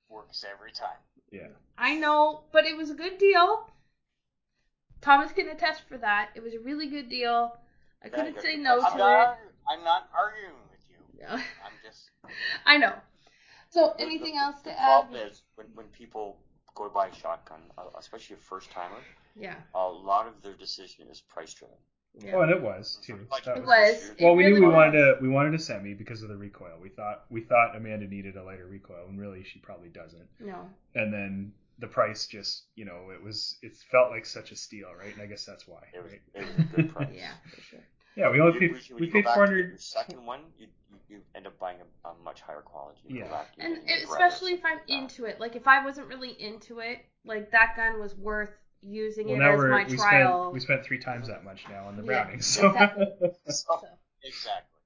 works 0.10 0.43
every 0.52 0.72
time. 0.72 0.98
yeah. 1.32 1.50
I 1.78 1.96
know, 1.96 2.46
but 2.52 2.66
it 2.66 2.76
was 2.78 2.89
a 2.89 2.96
good 2.96 3.18
deal. 3.20 3.70
Thomas 5.02 5.32
can 5.34 5.50
attest 5.50 5.82
for 5.88 5.98
that. 6.00 6.30
It 6.36 6.41
was 6.41 6.54
a 6.54 6.60
really 6.60 6.88
good 6.88 7.10
deal. 7.10 7.56
I 8.04 8.10
couldn't 8.10 8.41
say 8.41 8.56
no 8.58 8.80
to 8.80 8.86
I'm 8.88 8.96
it. 8.96 8.98
not, 8.98 9.38
I'm 9.70 9.84
not 9.84 10.10
arguing 10.18 10.54
with 10.70 10.80
you. 10.89 10.98
No. 11.28 11.34
I'm 11.36 11.74
just. 11.84 12.10
I 12.66 12.78
know. 12.78 12.93
So 13.70 13.93
The- 13.98 14.04
anything 14.04 14.36
the- 14.36 14.41
else 14.41 14.62
the 14.62 14.70
to 14.72 14.80
add? 14.82 14.86
problem 15.02 15.16
is 15.28 15.41
when, 15.56 15.68
when 15.76 15.88
people 15.88 16.38
go 16.76 16.84
to 16.86 16.89
buy 16.93 17.08
a 17.08 17.14
shotgun, 17.16 17.60
uh, 17.78 17.84
especially 17.98 18.36
a 18.36 18.39
first 18.39 18.70
timer, 18.72 18.98
Yeah. 19.36 19.56
a 19.74 19.88
lot 19.88 20.28
of 20.28 20.41
their 20.43 20.54
decision 20.54 21.08
is 21.10 21.22
price 21.22 21.54
driven. 21.54 21.78
Yeah. 22.18 22.36
Oh, 22.36 22.41
and 22.41 22.52
it 22.52 22.62
was 22.62 22.98
too. 23.04 23.28
Like, 23.30 23.43
That 23.43 23.58
It 23.58 23.66
was- 23.66 23.68
was. 23.68 24.10
It 24.18 24.24
Well, 24.24 24.36
we 24.36 24.46
really 24.46 24.60
knew 24.60 24.68
we 24.68 24.68
was. 24.68 24.76
wanted 24.76 24.91
to 24.93 25.18
we 25.22 25.28
wanted 25.28 25.54
a 25.54 25.60
semi 25.60 25.93
because 25.93 26.22
of 26.22 26.30
the 26.30 26.38
recoil. 26.38 26.78
We 26.82 26.88
thought 26.89 27.26
we 27.30 27.41
thought 27.41 27.76
Amanda 27.76 28.08
needed 28.08 28.38
a 28.38 28.43
lighter 28.43 28.68
recoil, 28.68 29.06
and 29.10 29.20
really 29.20 29.43
she 29.43 29.60
probably 29.60 29.89
doesn't. 29.89 30.28
No. 30.39 30.70
And 30.93 31.12
then 31.12 31.54
the 31.80 31.88
price 31.88 32.26
just 32.28 32.64
you 32.76 32.86
know 32.86 33.10
it 33.14 33.22
was 33.24 33.58
it 33.62 33.76
felt 33.92 34.12
like 34.12 34.26
such 34.26 34.52
a 34.52 34.56
steal, 34.56 34.88
right? 34.98 35.14
And 35.14 35.22
I 35.22 35.26
guess 35.26 35.46
that's 35.46 35.68
why, 35.68 35.84
It 35.94 36.02
was, 36.04 36.12
right? 36.12 36.22
it 36.34 36.46
was 36.48 36.58
a 36.58 36.76
good 36.76 36.90
price. 36.94 37.10
Yeah, 37.16 37.32
for 37.54 37.62
sure. 37.62 37.80
Yeah, 38.16 38.32
we 38.32 38.40
only 38.40 38.54
You- 38.54 38.60
paid 38.60 38.72
when 38.72 38.82
you 38.88 38.96
we 38.96 39.08
go 39.08 39.14
paid 39.14 39.26
back 39.26 39.36
four 39.36 39.46
to 39.46 39.52
get 39.52 39.56
hundred. 39.58 39.70
Your 39.72 39.78
second 39.78 40.26
one, 40.26 40.40
you, 40.58 40.68
you, 40.90 40.98
you 41.10 41.22
end 41.36 41.48
up 41.48 41.60
buying 41.60 41.78
a, 42.06 42.10
a 42.10 42.14
much 42.24 42.40
higher 42.42 42.62
quality. 42.62 43.00
You 43.08 43.20
Yeah. 43.20 43.28
back, 43.30 43.48
And 43.60 43.76
get 43.86 44.00
your 44.00 44.08
Beretta 44.08 44.10
or 44.10 44.26
especially 44.26 44.54
if 44.54 44.62
I'm 44.66 44.78
like 44.78 44.90
into 44.90 45.26
it. 45.26 45.40
Like 45.42 45.56
if 45.58 45.68
I 45.68 45.84
wasn't 45.84 46.08
really 46.08 46.30
into 46.32 46.80
it, 46.80 47.00
like 47.26 47.52
that 47.52 47.76
gun 47.76 48.00
was 48.00 48.16
worth 48.16 48.52
using 48.82 49.28
Well, 49.28 49.36
it 49.36 49.40
now 49.40 49.52
as 49.54 49.58
we're 49.58 49.70
my 49.70 49.86
we 49.90 49.98
trial. 49.98 50.44
spent 50.44 50.54
we 50.54 50.60
spent 50.62 50.86
three 50.86 51.00
times 51.00 51.28
that 51.28 51.44
much 51.44 51.66
now 51.70 51.88
on 51.88 51.98
the 51.98 52.04
Yeah, 52.04 52.24
Browning. 52.24 52.42
So 52.42 52.68
exactly. 52.70 53.06
So, 53.20 53.32
So, 53.52 53.80
exactly. 54.24 54.80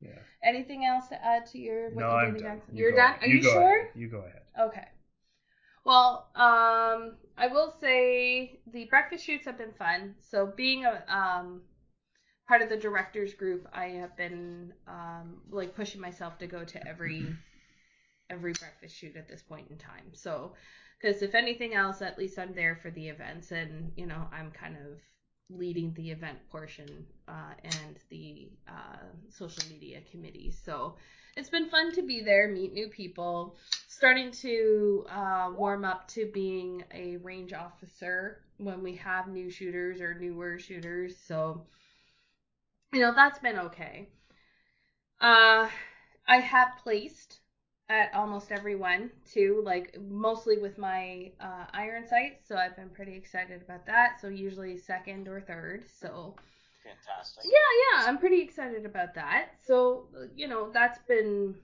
yeah. 0.00 0.18
anything 0.42 0.84
else 0.84 1.06
to 1.08 1.24
add 1.24 1.46
to 1.52 1.58
your 1.58 1.90
what 1.90 2.00
No, 2.00 2.08
you 2.10 2.14
I'm 2.16 2.32
did 2.34 2.42
done. 2.42 2.60
You 2.72 2.78
You're 2.82 2.96
done? 2.96 3.14
ahead. 3.14 3.22
Are 3.22 3.26
you, 3.28 3.42
go 3.42 3.52
sure? 3.52 3.78
ahead. 3.78 3.90
You 3.94 4.08
go 4.08 4.18
ahead. 4.18 4.42
Okay. 4.58 4.88
Well, 5.84 6.28
um, 6.36 7.16
I 7.36 7.48
will 7.50 7.74
say 7.80 8.60
the 8.66 8.84
breakfast 8.86 9.24
shoots 9.24 9.46
have 9.46 9.58
been 9.58 9.72
fun. 9.72 10.14
So 10.20 10.46
being 10.46 10.84
a 10.84 11.02
um 11.08 11.62
part 12.48 12.62
of 12.62 12.68
the 12.68 12.76
directors 12.76 13.34
group, 13.34 13.68
I 13.72 13.86
have 14.02 14.16
been 14.16 14.74
um 14.88 15.42
like 15.50 15.74
pushing 15.74 16.00
myself 16.00 16.38
to 16.38 16.46
go 16.46 16.64
to 16.64 16.88
every 16.88 17.36
every 18.30 18.52
breakfast 18.54 18.96
shoot 18.96 19.16
at 19.16 19.28
this 19.28 19.42
point 19.42 19.68
in 19.70 19.78
time. 19.78 20.12
So 20.14 20.52
because 21.00 21.22
if 21.22 21.34
anything 21.34 21.74
else, 21.74 22.02
at 22.02 22.18
least 22.18 22.38
I'm 22.38 22.54
there 22.54 22.76
for 22.76 22.90
the 22.90 23.08
events, 23.08 23.52
and 23.52 23.92
you 23.96 24.06
know 24.06 24.28
I'm 24.32 24.50
kind 24.52 24.76
of 24.76 25.00
leading 25.50 25.92
the 25.94 26.10
event 26.10 26.38
portion 26.50 27.06
uh, 27.28 27.54
and 27.64 27.98
the 28.10 28.48
uh, 28.68 29.04
social 29.28 29.64
media 29.70 30.00
committee. 30.10 30.50
So 30.64 30.96
it's 31.36 31.50
been 31.50 31.68
fun 31.68 31.92
to 31.92 32.02
be 32.02 32.22
there, 32.22 32.48
meet 32.48 32.72
new 32.72 32.88
people, 32.88 33.56
starting 34.02 34.32
to 34.32 35.06
uh, 35.10 35.48
warm 35.56 35.84
up 35.84 36.08
to 36.08 36.28
being 36.34 36.82
a 36.92 37.18
range 37.18 37.52
officer 37.52 38.40
when 38.56 38.82
we 38.82 38.96
have 38.96 39.28
new 39.28 39.48
shooters 39.48 40.00
or 40.00 40.12
newer 40.12 40.58
shooters. 40.58 41.16
So, 41.16 41.62
you 42.92 42.98
know, 42.98 43.14
that's 43.14 43.38
been 43.38 43.56
okay. 43.60 44.08
Uh, 45.20 45.68
I 46.26 46.38
have 46.38 46.70
placed 46.82 47.38
at 47.88 48.12
almost 48.12 48.50
every 48.50 48.74
one 48.74 49.08
too, 49.24 49.62
like 49.64 49.96
mostly 50.00 50.58
with 50.58 50.78
my 50.78 51.30
uh, 51.38 51.66
iron 51.72 52.04
sights. 52.04 52.48
So 52.48 52.56
I've 52.56 52.74
been 52.74 52.90
pretty 52.90 53.14
excited 53.14 53.62
about 53.62 53.86
that. 53.86 54.20
So 54.20 54.26
usually 54.26 54.78
second 54.78 55.28
or 55.28 55.40
third. 55.40 55.84
So 56.00 56.34
Fantastic. 56.82 57.44
yeah, 57.44 58.00
yeah, 58.00 58.08
I'm 58.08 58.18
pretty 58.18 58.40
excited 58.40 58.84
about 58.84 59.14
that. 59.14 59.50
So, 59.64 60.06
you 60.34 60.48
know, 60.48 60.72
that's 60.72 60.98
been 61.06 61.54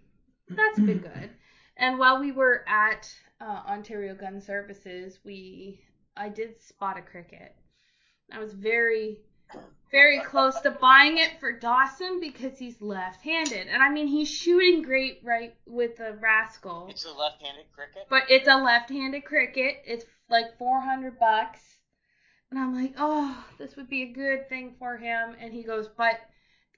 that's 0.51 0.79
been 0.79 0.99
good. 1.01 1.31
And 1.79 1.99
while 1.99 2.21
we 2.21 2.33
were 2.33 2.65
at 2.69 3.13
uh, 3.41 3.63
Ontario 3.69 4.15
Gun 4.15 4.41
Services, 4.41 5.21
we 5.25 5.81
I 6.17 6.29
did 6.29 6.61
spot 6.61 6.99
a 6.99 7.01
Crickett. 7.01 7.53
I 8.33 8.39
was 8.41 8.53
very 8.53 9.21
very 9.91 10.21
close 10.21 10.61
to 10.61 10.71
buying 10.71 11.17
it 11.17 11.41
for 11.41 11.53
Dawson 11.53 12.21
because 12.21 12.59
he's 12.59 12.83
left-handed. 12.83 13.69
And 13.69 13.83
I 13.83 13.91
mean, 13.91 14.07
he's 14.07 14.29
shooting 14.29 14.83
great 14.83 15.21
right 15.25 15.55
with 15.67 15.97
the 15.97 16.19
rascal. 16.21 16.89
It's 16.91 17.07
a 17.07 17.13
left-handed 17.13 17.65
Crickett. 17.73 18.07
But 18.11 18.25
it's 18.29 18.49
a 18.49 18.57
left-handed 18.57 19.25
Crickett. 19.25 19.77
It's 19.87 20.05
like 20.29 20.59
400 20.59 21.19
bucks. 21.19 21.61
And 22.51 22.61
I'm 22.61 22.75
like, 22.75 22.95
oh, 22.99 23.43
this 23.59 23.77
would 23.77 23.89
be 23.89 24.03
a 24.03 24.13
good 24.13 24.49
thing 24.51 24.75
for 24.79 24.99
him. 24.99 25.35
And 25.41 25.55
he 25.55 25.63
goes, 25.63 25.89
but 25.89 26.21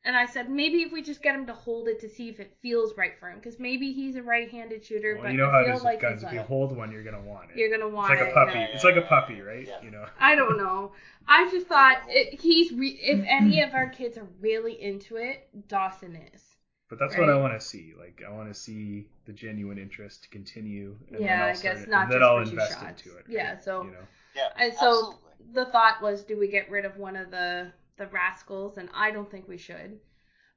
And 0.02 0.16
I 0.16 0.24
said 0.24 0.48
maybe 0.48 0.78
if 0.78 0.92
we 0.92 1.02
just 1.02 1.22
get 1.22 1.34
him 1.34 1.46
to 1.46 1.52
hold 1.52 1.86
it 1.86 2.00
to 2.00 2.08
see 2.08 2.30
if 2.30 2.40
it 2.40 2.56
feels 2.62 2.96
right 2.96 3.12
for 3.20 3.28
him, 3.28 3.36
because 3.38 3.58
maybe 3.58 3.92
he's 3.92 4.16
a 4.16 4.22
right-handed 4.22 4.82
shooter, 4.84 5.14
Well, 5.14 5.24
but 5.24 5.32
you 5.32 5.36
know 5.38 5.50
how 5.50 5.58
it 5.60 5.64
feel 5.66 5.74
is 5.74 5.80
with 5.80 5.84
like 5.84 6.00
guns. 6.00 6.22
If 6.22 6.32
you 6.32 6.40
hold 6.40 6.74
one, 6.74 6.90
you're 6.90 7.04
gonna 7.04 7.20
want 7.20 7.50
it. 7.50 7.56
you're 7.58 7.70
gonna 7.70 7.88
want 7.88 8.12
it's 8.12 8.20
want 8.20 8.20
like 8.20 8.28
it. 8.28 8.30
a 8.30 8.46
puppy. 8.46 8.58
yeah. 8.60 8.74
It's 8.74 8.84
like 8.84 8.96
a 8.96 9.02
puppy, 9.02 9.40
right? 9.42 9.66
Yeah. 9.66 9.82
You 9.82 9.90
know. 9.90 10.06
I 10.20 10.34
don't 10.36 10.56
know. 10.56 10.92
I 11.28 11.50
just 11.50 11.66
thought 11.66 11.98
it, 12.08 12.40
he's 12.40 12.72
re- 12.72 12.98
if 13.02 13.22
any 13.28 13.60
of 13.60 13.74
our 13.74 13.88
kids 13.90 14.16
are 14.16 14.26
really 14.40 14.80
into 14.82 15.16
it, 15.16 15.48
Dawson 15.68 16.16
is. 16.34 16.42
But 16.88 16.98
that's 16.98 17.16
what 17.18 17.28
I 17.28 17.36
want 17.36 17.52
to 17.52 17.64
see. 17.64 17.92
Like 17.98 18.22
I 18.26 18.32
want 18.32 18.48
to 18.48 18.58
see 18.58 19.06
the 19.26 19.32
genuine 19.34 19.76
interest 19.78 20.28
continue, 20.30 20.96
and 21.12 21.20
Yeah, 21.20 21.26
then 21.46 21.56
I'll 21.56 21.62
guess 21.62 21.86
not 21.86 22.04
and 22.04 22.12
then 22.12 22.20
just 22.20 22.22
I'll 22.30 22.38
invest 22.38 22.72
shots. 22.80 23.02
into 23.04 23.18
it. 23.18 23.26
Yeah, 23.28 23.58
so- 23.58 23.82
you 23.84 23.90
know. 23.90 23.98
Yeah, 24.34 24.48
And 24.56 24.72
so 24.74 24.86
absolutely. 24.86 25.18
the 25.54 25.64
thought 25.66 26.00
was, 26.00 26.22
do 26.22 26.38
we 26.38 26.46
get 26.48 26.70
rid 26.70 26.84
of 26.84 26.96
one 26.96 27.16
of 27.16 27.30
the 27.32 27.72
the 28.00 28.08
rascals? 28.08 28.76
And 28.76 28.88
I 28.92 29.12
don't 29.12 29.30
think 29.30 29.46
we 29.46 29.58
should. 29.58 30.00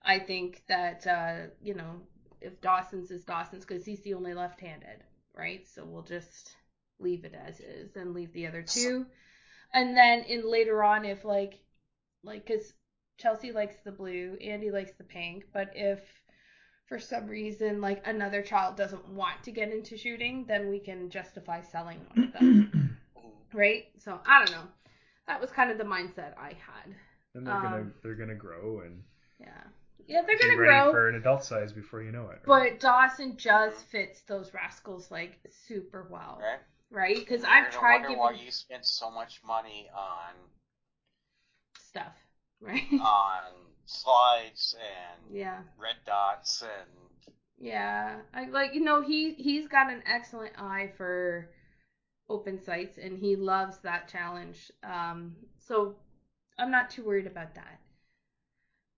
I 0.03 0.17
think 0.19 0.63
that 0.67 1.05
uh, 1.05 1.47
you 1.61 1.75
know, 1.75 2.01
if 2.41 2.59
Dawson's 2.61 3.11
is 3.11 3.23
Dawson's 3.23 3.65
because 3.65 3.85
he's 3.85 4.01
the 4.01 4.15
only 4.15 4.33
left-handed, 4.33 5.03
right? 5.37 5.67
So 5.67 5.85
we'll 5.85 6.01
just 6.01 6.55
leave 6.99 7.25
it 7.25 7.35
as 7.35 7.59
is 7.59 7.95
and 7.95 8.13
leave 8.13 8.33
the 8.33 8.47
other 8.47 8.63
two. 8.63 9.05
And 9.73 9.95
then 9.95 10.23
in 10.23 10.49
later 10.49 10.83
on, 10.83 11.05
if 11.05 11.23
like, 11.23 11.59
like, 12.23 12.47
cause 12.47 12.73
Chelsea 13.17 13.51
likes 13.51 13.75
the 13.83 13.91
blue, 13.91 14.37
Andy 14.41 14.71
likes 14.71 14.93
the 14.97 15.03
pink, 15.03 15.45
but 15.53 15.71
if 15.75 15.99
for 16.87 16.99
some 16.99 17.27
reason 17.27 17.79
like 17.81 18.05
another 18.05 18.41
child 18.41 18.75
doesn't 18.75 19.07
want 19.09 19.41
to 19.43 19.51
get 19.51 19.71
into 19.71 19.97
shooting, 19.97 20.45
then 20.47 20.69
we 20.69 20.79
can 20.79 21.09
justify 21.09 21.61
selling 21.61 21.99
one 22.13 22.25
of 22.25 22.33
them 22.33 22.97
right? 23.53 23.85
So 23.99 24.19
I 24.27 24.39
don't 24.39 24.51
know. 24.51 24.67
That 25.27 25.39
was 25.39 25.51
kind 25.51 25.71
of 25.71 25.77
the 25.77 25.83
mindset 25.83 26.37
I 26.37 26.49
had. 26.49 26.95
And 27.35 27.45
they're 27.45 27.57
gonna 27.57 27.85
Um, 27.85 27.93
they're 28.01 28.15
gonna 28.15 28.35
grow 28.35 28.79
and 28.81 29.03
Yeah, 29.39 29.63
yeah, 30.07 30.21
they're 30.25 30.37
gonna 30.39 30.55
ready 30.57 30.81
grow. 30.81 30.91
for 30.91 31.09
an 31.09 31.15
adult 31.15 31.43
size 31.43 31.71
before 31.73 32.01
you 32.01 32.11
know 32.11 32.29
it. 32.29 32.41
right? 32.45 32.71
But 32.71 32.79
Dawson 32.79 33.37
just 33.37 33.85
fits 33.87 34.21
those 34.21 34.53
rascals 34.53 35.11
like 35.11 35.39
super 35.67 36.03
well, 36.09 36.39
Right? 36.39 36.59
right? 36.89 37.15
Because 37.15 37.43
You're 37.43 37.49
I've 37.49 37.69
gonna 37.71 37.79
tried 37.79 37.97
wonder 38.03 38.07
giving 38.07 38.19
why 38.19 38.31
you 38.31 38.51
spent 38.51 38.85
so 38.85 39.09
much 39.11 39.41
money 39.43 39.89
on 39.93 40.33
stuff, 41.77 42.13
right? 42.61 42.83
on 42.99 43.43
slides 43.85 44.75
and 44.79 45.21
yeah, 45.31 45.61
red 45.77 45.95
dots 46.05 46.61
and 46.61 46.89
yeah. 47.59 48.21
I 48.33 48.45
like 48.49 48.73
you 48.73 48.81
know 48.81 49.01
he 49.01 49.33
he's 49.33 49.67
got 49.67 49.91
an 49.91 50.03
excellent 50.05 50.53
eye 50.57 50.91
for 50.97 51.49
open 52.29 52.59
sights 52.63 52.97
and 52.97 53.17
he 53.17 53.35
loves 53.35 53.79
that 53.79 54.07
challenge. 54.09 54.71
Um, 54.83 55.35
so 55.59 55.95
I'm 56.57 56.71
not 56.71 56.89
too 56.89 57.03
worried 57.03 57.27
about 57.27 57.55
that. 57.55 57.79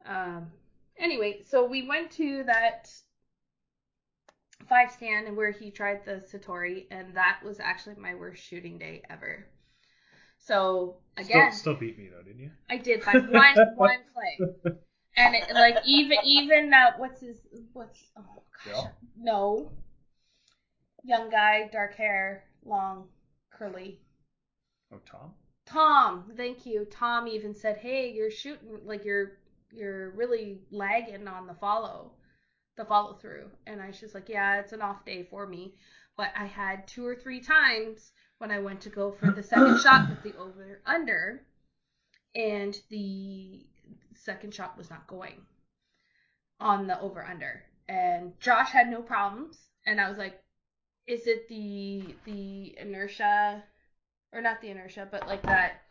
Um, 0.06 0.51
anyway, 0.97 1.41
so 1.45 1.66
we 1.66 1.88
went 1.88 2.12
to 2.12 2.43
that 2.43 2.89
five 4.68 4.91
stand 4.91 5.36
where 5.36 5.51
he 5.51 5.72
tried 5.72 6.06
the 6.06 6.24
Citori, 6.32 6.86
and 6.91 7.16
that 7.16 7.39
was 7.43 7.60
actually 7.60 7.95
my 7.95 8.16
worst 8.16 8.43
shooting 8.43 8.78
day 8.78 9.01
ever. 9.10 9.45
So 10.38 10.97
again, 11.18 11.51
still, 11.51 11.74
still 11.74 11.80
beat 11.80 11.97
me 11.97 12.10
though, 12.10 12.22
didn't 12.22 12.41
you? 12.41 12.51
I 12.70 12.78
did 12.78 13.03
by 13.03 13.14
one 13.14 13.56
one 13.76 13.99
play, 14.14 14.74
and 15.18 15.36
it, 15.36 15.53
like 15.53 15.78
even 15.86 16.18
even 16.24 16.74
uh, 16.74 16.91
what's 16.97 17.22
his 17.22 17.38
what's 17.74 17.99
oh 18.18 18.43
gosh 18.66 18.74
Bill? 18.74 18.91
no 19.18 19.72
young 21.03 21.30
guy 21.30 21.70
dark 21.72 21.95
hair 21.95 22.43
long 22.64 23.06
curly 23.51 23.99
Oh, 24.93 24.99
Tom. 25.06 25.34
Tom, 25.66 26.32
thank 26.38 26.66
you. 26.66 26.86
Tom 26.86 27.28
even 27.28 27.55
said, 27.55 27.78
"Hey, 27.78 28.11
you're 28.11 28.32
shooting 28.32 28.86
like 28.86 29.03
you're 29.03 29.39
you're 29.72 30.11
really 30.11 30.61
lagging 30.72 31.28
on 31.28 31.47
the 31.47 31.55
follow, 31.55 32.11
the 32.78 32.86
follow 32.86 33.16
through." 33.16 33.49
And 33.66 33.82
I 33.82 33.88
was 33.88 33.99
just 33.99 34.13
like, 34.13 34.30
"Yeah, 34.30 34.59
it's 34.59 34.74
an 34.74 34.82
off 34.82 35.05
day 35.05 35.24
for 35.24 35.47
me." 35.47 35.76
But 36.18 36.32
I 36.38 36.45
had 36.45 36.88
two 36.88 37.05
or 37.05 37.16
three 37.16 37.41
times 37.41 38.11
when 38.38 38.51
I 38.51 38.59
went 38.59 38.82
to 38.82 38.89
go 38.89 39.11
for 39.11 39.32
the 39.32 39.43
second 39.43 39.80
shot 39.80 40.09
with 40.09 40.24
the 40.24 40.38
over 40.38 40.82
under, 40.86 41.45
and 42.36 42.80
the 42.89 43.66
second 44.13 44.53
shot 44.53 44.78
was 44.78 44.89
not 44.89 45.07
going 45.07 45.45
on 46.59 46.88
the 46.88 46.99
over 47.01 47.24
under. 47.24 47.63
And 47.88 48.39
Josh 48.39 48.72
had 48.72 48.89
no 48.89 49.01
problems, 49.01 49.57
and 49.86 49.99
I 49.99 50.09
was 50.09 50.18
like, 50.18 50.43
"Is 51.07 51.28
it 51.28 51.47
the 51.47 52.16
the 52.26 52.78
inertia?" 52.80 53.63
Or 54.36 54.41
not 54.41 54.61
the 54.61 54.69
inertia, 54.69 55.07
but 55.09 55.27
like 55.27 55.41
that 55.43 55.81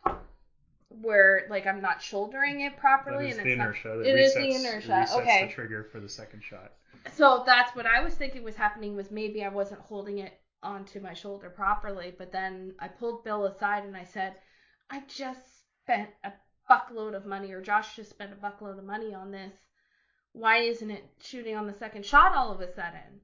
where 1.01 1.47
like 1.49 1.65
I'm 1.67 1.81
not 1.81 2.01
shouldering 2.01 2.61
it 2.61 2.77
properly 2.77 3.29
is 3.29 3.37
and 3.37 3.45
the 3.45 3.51
it's 3.51 3.57
not- 3.57 3.63
inertia. 3.65 3.97
that 3.97 4.05
it 4.05 4.19
is 4.19 4.35
resets, 4.35 4.39
the 4.39 4.55
inertia. 4.55 4.89
resets 4.89 5.17
okay. 5.17 5.47
the 5.47 5.53
trigger 5.53 5.83
for 5.91 5.99
the 5.99 6.07
second 6.07 6.43
shot. 6.43 6.73
So 7.13 7.43
that's 7.45 7.75
what 7.75 7.85
I 7.85 8.01
was 8.01 8.13
thinking 8.13 8.43
was 8.43 8.55
happening 8.55 8.95
was 8.95 9.11
maybe 9.11 9.43
I 9.43 9.49
wasn't 9.49 9.81
holding 9.81 10.19
it 10.19 10.39
onto 10.63 10.99
my 10.99 11.13
shoulder 11.13 11.49
properly, 11.49 12.13
but 12.17 12.31
then 12.31 12.73
I 12.79 12.87
pulled 12.87 13.23
Bill 13.23 13.45
aside 13.45 13.83
and 13.83 13.95
I 13.95 14.03
said, 14.03 14.35
I 14.89 15.03
just 15.07 15.41
spent 15.83 16.09
a 16.23 16.31
buckload 16.69 17.15
of 17.15 17.25
money, 17.25 17.51
or 17.51 17.61
Josh 17.61 17.95
just 17.95 18.09
spent 18.09 18.31
a 18.33 18.35
buckload 18.35 18.79
of 18.79 18.85
money 18.85 19.13
on 19.13 19.31
this. 19.31 19.53
Why 20.33 20.57
isn't 20.59 20.89
it 20.89 21.03
shooting 21.21 21.55
on 21.55 21.67
the 21.67 21.73
second 21.73 22.05
shot 22.05 22.33
all 22.35 22.51
of 22.51 22.61
a 22.61 22.73
sudden? 22.73 23.21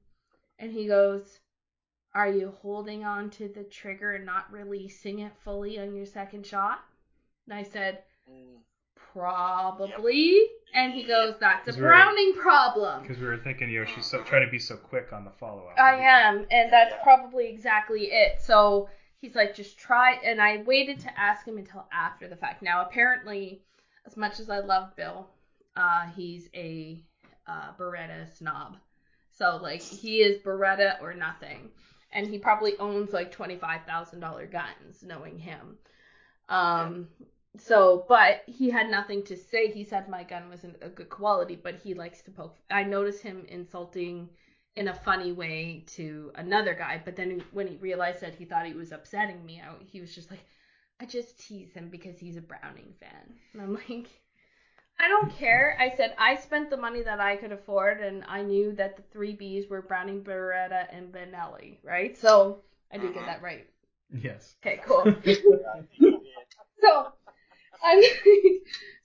And 0.58 0.72
he 0.72 0.86
goes, 0.86 1.40
Are 2.14 2.28
you 2.28 2.52
holding 2.60 3.04
on 3.04 3.30
to 3.30 3.48
the 3.48 3.64
trigger 3.64 4.12
and 4.12 4.26
not 4.26 4.52
releasing 4.52 5.20
it 5.20 5.32
fully 5.44 5.78
on 5.78 5.94
your 5.94 6.06
second 6.06 6.46
shot? 6.46 6.80
And 7.48 7.54
I 7.58 7.62
said, 7.62 8.02
Mm. 8.30 8.58
Probably. 9.12 10.40
And 10.74 10.92
he 10.92 11.02
goes, 11.04 11.34
That's 11.40 11.62
a 11.62 11.64
Because 11.66 11.76
we're- 11.80 11.88
Browning 11.90 12.34
problem. 12.34 13.02
Because 13.02 13.18
we 13.18 13.26
were 13.26 13.36
thinking, 13.36 13.68
you 13.70 13.80
know, 13.80 13.86
she's 13.86 14.06
so, 14.06 14.22
trying 14.22 14.44
to 14.44 14.50
be 14.50 14.58
so 14.58 14.76
quick 14.76 15.12
on 15.12 15.24
the 15.24 15.30
follow 15.30 15.66
up. 15.68 15.78
I 15.78 15.96
am, 15.96 16.46
and 16.50 16.72
that's 16.72 16.92
Yeah. 16.92 17.02
probably 17.02 17.48
exactly 17.48 18.10
it. 18.12 18.40
So 18.40 18.88
he's 19.20 19.34
like, 19.34 19.54
just 19.54 19.78
try. 19.78 20.14
And 20.24 20.40
I 20.40 20.62
waited 20.62 21.00
to 21.00 21.18
ask 21.20 21.46
him 21.46 21.58
until 21.58 21.86
after 21.92 22.26
the 22.28 22.36
fact. 22.36 22.62
Now, 22.62 22.82
apparently, 22.82 23.62
as 24.06 24.16
much 24.16 24.40
as 24.40 24.48
I 24.48 24.60
love 24.60 24.94
Bill, 24.96 25.28
uh, 25.76 26.06
he's 26.08 26.48
a 26.54 27.02
uh, 27.46 27.72
Beretta 27.78 28.28
snob. 28.36 28.76
So 29.32 29.56
like, 29.56 29.80
he 29.82 30.22
is 30.22 30.38
Beretta 30.42 31.00
or 31.02 31.12
nothing, 31.12 31.70
and 32.12 32.26
he 32.26 32.38
probably 32.38 32.76
owns 32.78 33.12
like 33.12 33.32
twenty 33.32 33.56
five 33.56 33.84
thousand 33.86 34.20
dollar 34.20 34.46
guns, 34.46 35.02
knowing 35.02 35.38
him. 35.38 35.76
Um. 36.48 37.08
So, 37.58 38.06
but 38.08 38.44
he 38.46 38.70
had 38.70 38.90
nothing 38.90 39.22
to 39.24 39.36
say. 39.36 39.70
He 39.70 39.84
said 39.84 40.08
my 40.08 40.22
gun 40.24 40.48
wasn't 40.48 40.76
a 40.80 40.88
good 40.88 41.10
quality, 41.10 41.54
but 41.62 41.74
he 41.84 41.92
likes 41.92 42.22
to 42.22 42.30
poke. 42.30 42.56
I 42.70 42.82
noticed 42.82 43.22
him 43.22 43.44
insulting 43.48 44.30
in 44.76 44.88
a 44.88 44.94
funny 44.94 45.32
way 45.32 45.84
to 45.86 46.32
another 46.36 46.74
guy, 46.74 47.00
but 47.04 47.14
then 47.14 47.42
when 47.52 47.66
he 47.66 47.76
realized 47.76 48.22
that 48.22 48.34
he 48.34 48.46
thought 48.46 48.64
he 48.64 48.72
was 48.72 48.92
upsetting 48.92 49.44
me, 49.44 49.60
I, 49.60 49.74
he 49.84 50.00
was 50.00 50.14
just 50.14 50.30
like, 50.30 50.44
I 50.98 51.04
just 51.04 51.38
tease 51.38 51.74
him 51.74 51.88
because 51.90 52.18
he's 52.18 52.38
a 52.38 52.40
Browning 52.40 52.94
fan. 52.98 53.34
And 53.52 53.62
I'm 53.62 53.74
like, 53.74 54.08
I 55.02 55.08
don't 55.08 55.30
care. 55.36 55.76
I 55.80 55.90
said 55.96 56.14
I 56.16 56.36
spent 56.36 56.70
the 56.70 56.76
money 56.76 57.02
that 57.02 57.20
I 57.20 57.34
could 57.36 57.50
afford, 57.52 58.00
and 58.00 58.24
I 58.28 58.42
knew 58.42 58.72
that 58.74 58.96
the 58.96 59.02
three 59.12 59.36
Bs 59.36 59.68
were 59.68 59.82
Browning, 59.82 60.22
Beretta, 60.22 60.86
and 60.92 61.12
Benelli, 61.12 61.78
right? 61.82 62.16
So 62.16 62.60
I 62.92 62.98
did 62.98 63.12
get 63.12 63.24
Mhm. 63.24 63.26
that 63.26 63.42
right. 63.42 63.66
Yes. 64.12 64.54
Okay, 64.64 64.80
cool. 64.84 65.02
I 65.06 65.12
think 65.22 65.42
you 65.98 66.10
did. 66.12 66.20
so 66.80 67.12
I'm 67.82 68.02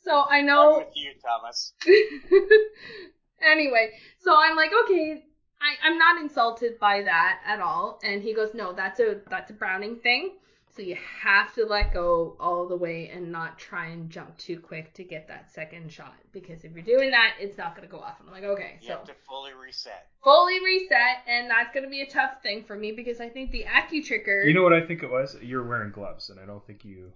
so 0.03 0.21
I 0.29 0.37
I'm 0.37 0.45
know 0.45 0.77
with 0.77 0.95
you, 0.95 1.13
Thomas. 1.19 1.73
anyway, 3.41 3.97
so 4.19 4.35
I'm 4.37 4.55
like, 4.55 4.71
okay, 4.83 5.23
I, 5.59 5.87
I'm 5.87 5.97
not 5.97 6.21
insulted 6.21 6.77
by 6.79 7.01
that 7.01 7.41
at 7.45 7.59
all. 7.59 7.99
And 8.03 8.21
he 8.21 8.33
goes, 8.33 8.53
no, 8.53 8.71
that's 8.73 8.99
a 8.99 9.21
that's 9.29 9.49
a 9.49 9.53
Browning 9.53 9.97
thing. 9.97 10.33
So 10.77 10.83
you 10.83 10.95
have 11.23 11.55
to 11.55 11.65
let 11.65 11.91
go 11.91 12.37
all 12.39 12.67
the 12.67 12.75
way 12.77 13.09
and 13.11 13.31
not 13.31 13.57
try 13.57 13.87
and 13.87 14.11
jump 14.11 14.37
too 14.37 14.59
quick 14.59 14.93
to 14.93 15.03
get 15.03 15.27
that 15.27 15.51
second 15.51 15.91
shot 15.91 16.13
because 16.31 16.63
if 16.63 16.71
you're 16.73 16.83
doing 16.83 17.09
that, 17.09 17.33
it's 17.39 17.57
not 17.57 17.75
gonna 17.75 17.87
go 17.87 17.97
off. 17.97 18.19
And 18.19 18.29
I'm 18.29 18.35
like, 18.35 18.43
okay, 18.43 18.77
You 18.81 18.89
so 18.89 18.93
have 18.97 19.05
to 19.05 19.13
fully 19.27 19.53
reset. 19.59 20.05
fully 20.23 20.63
reset, 20.63 21.23
and 21.27 21.49
that's 21.49 21.73
gonna 21.73 21.89
be 21.89 22.01
a 22.01 22.05
tough 22.09 22.43
thing 22.43 22.63
for 22.63 22.75
me 22.75 22.91
because 22.91 23.19
I 23.19 23.27
think 23.27 23.49
the 23.49 23.63
AccuTrigger. 23.65 24.45
You 24.45 24.53
know 24.53 24.61
what 24.61 24.73
I 24.73 24.85
think 24.85 25.01
it 25.01 25.09
was? 25.09 25.35
You're 25.41 25.63
wearing 25.67 25.91
gloves, 25.91 26.29
and 26.29 26.39
I 26.39 26.45
don't 26.45 26.63
think 26.67 26.85
you. 26.85 27.11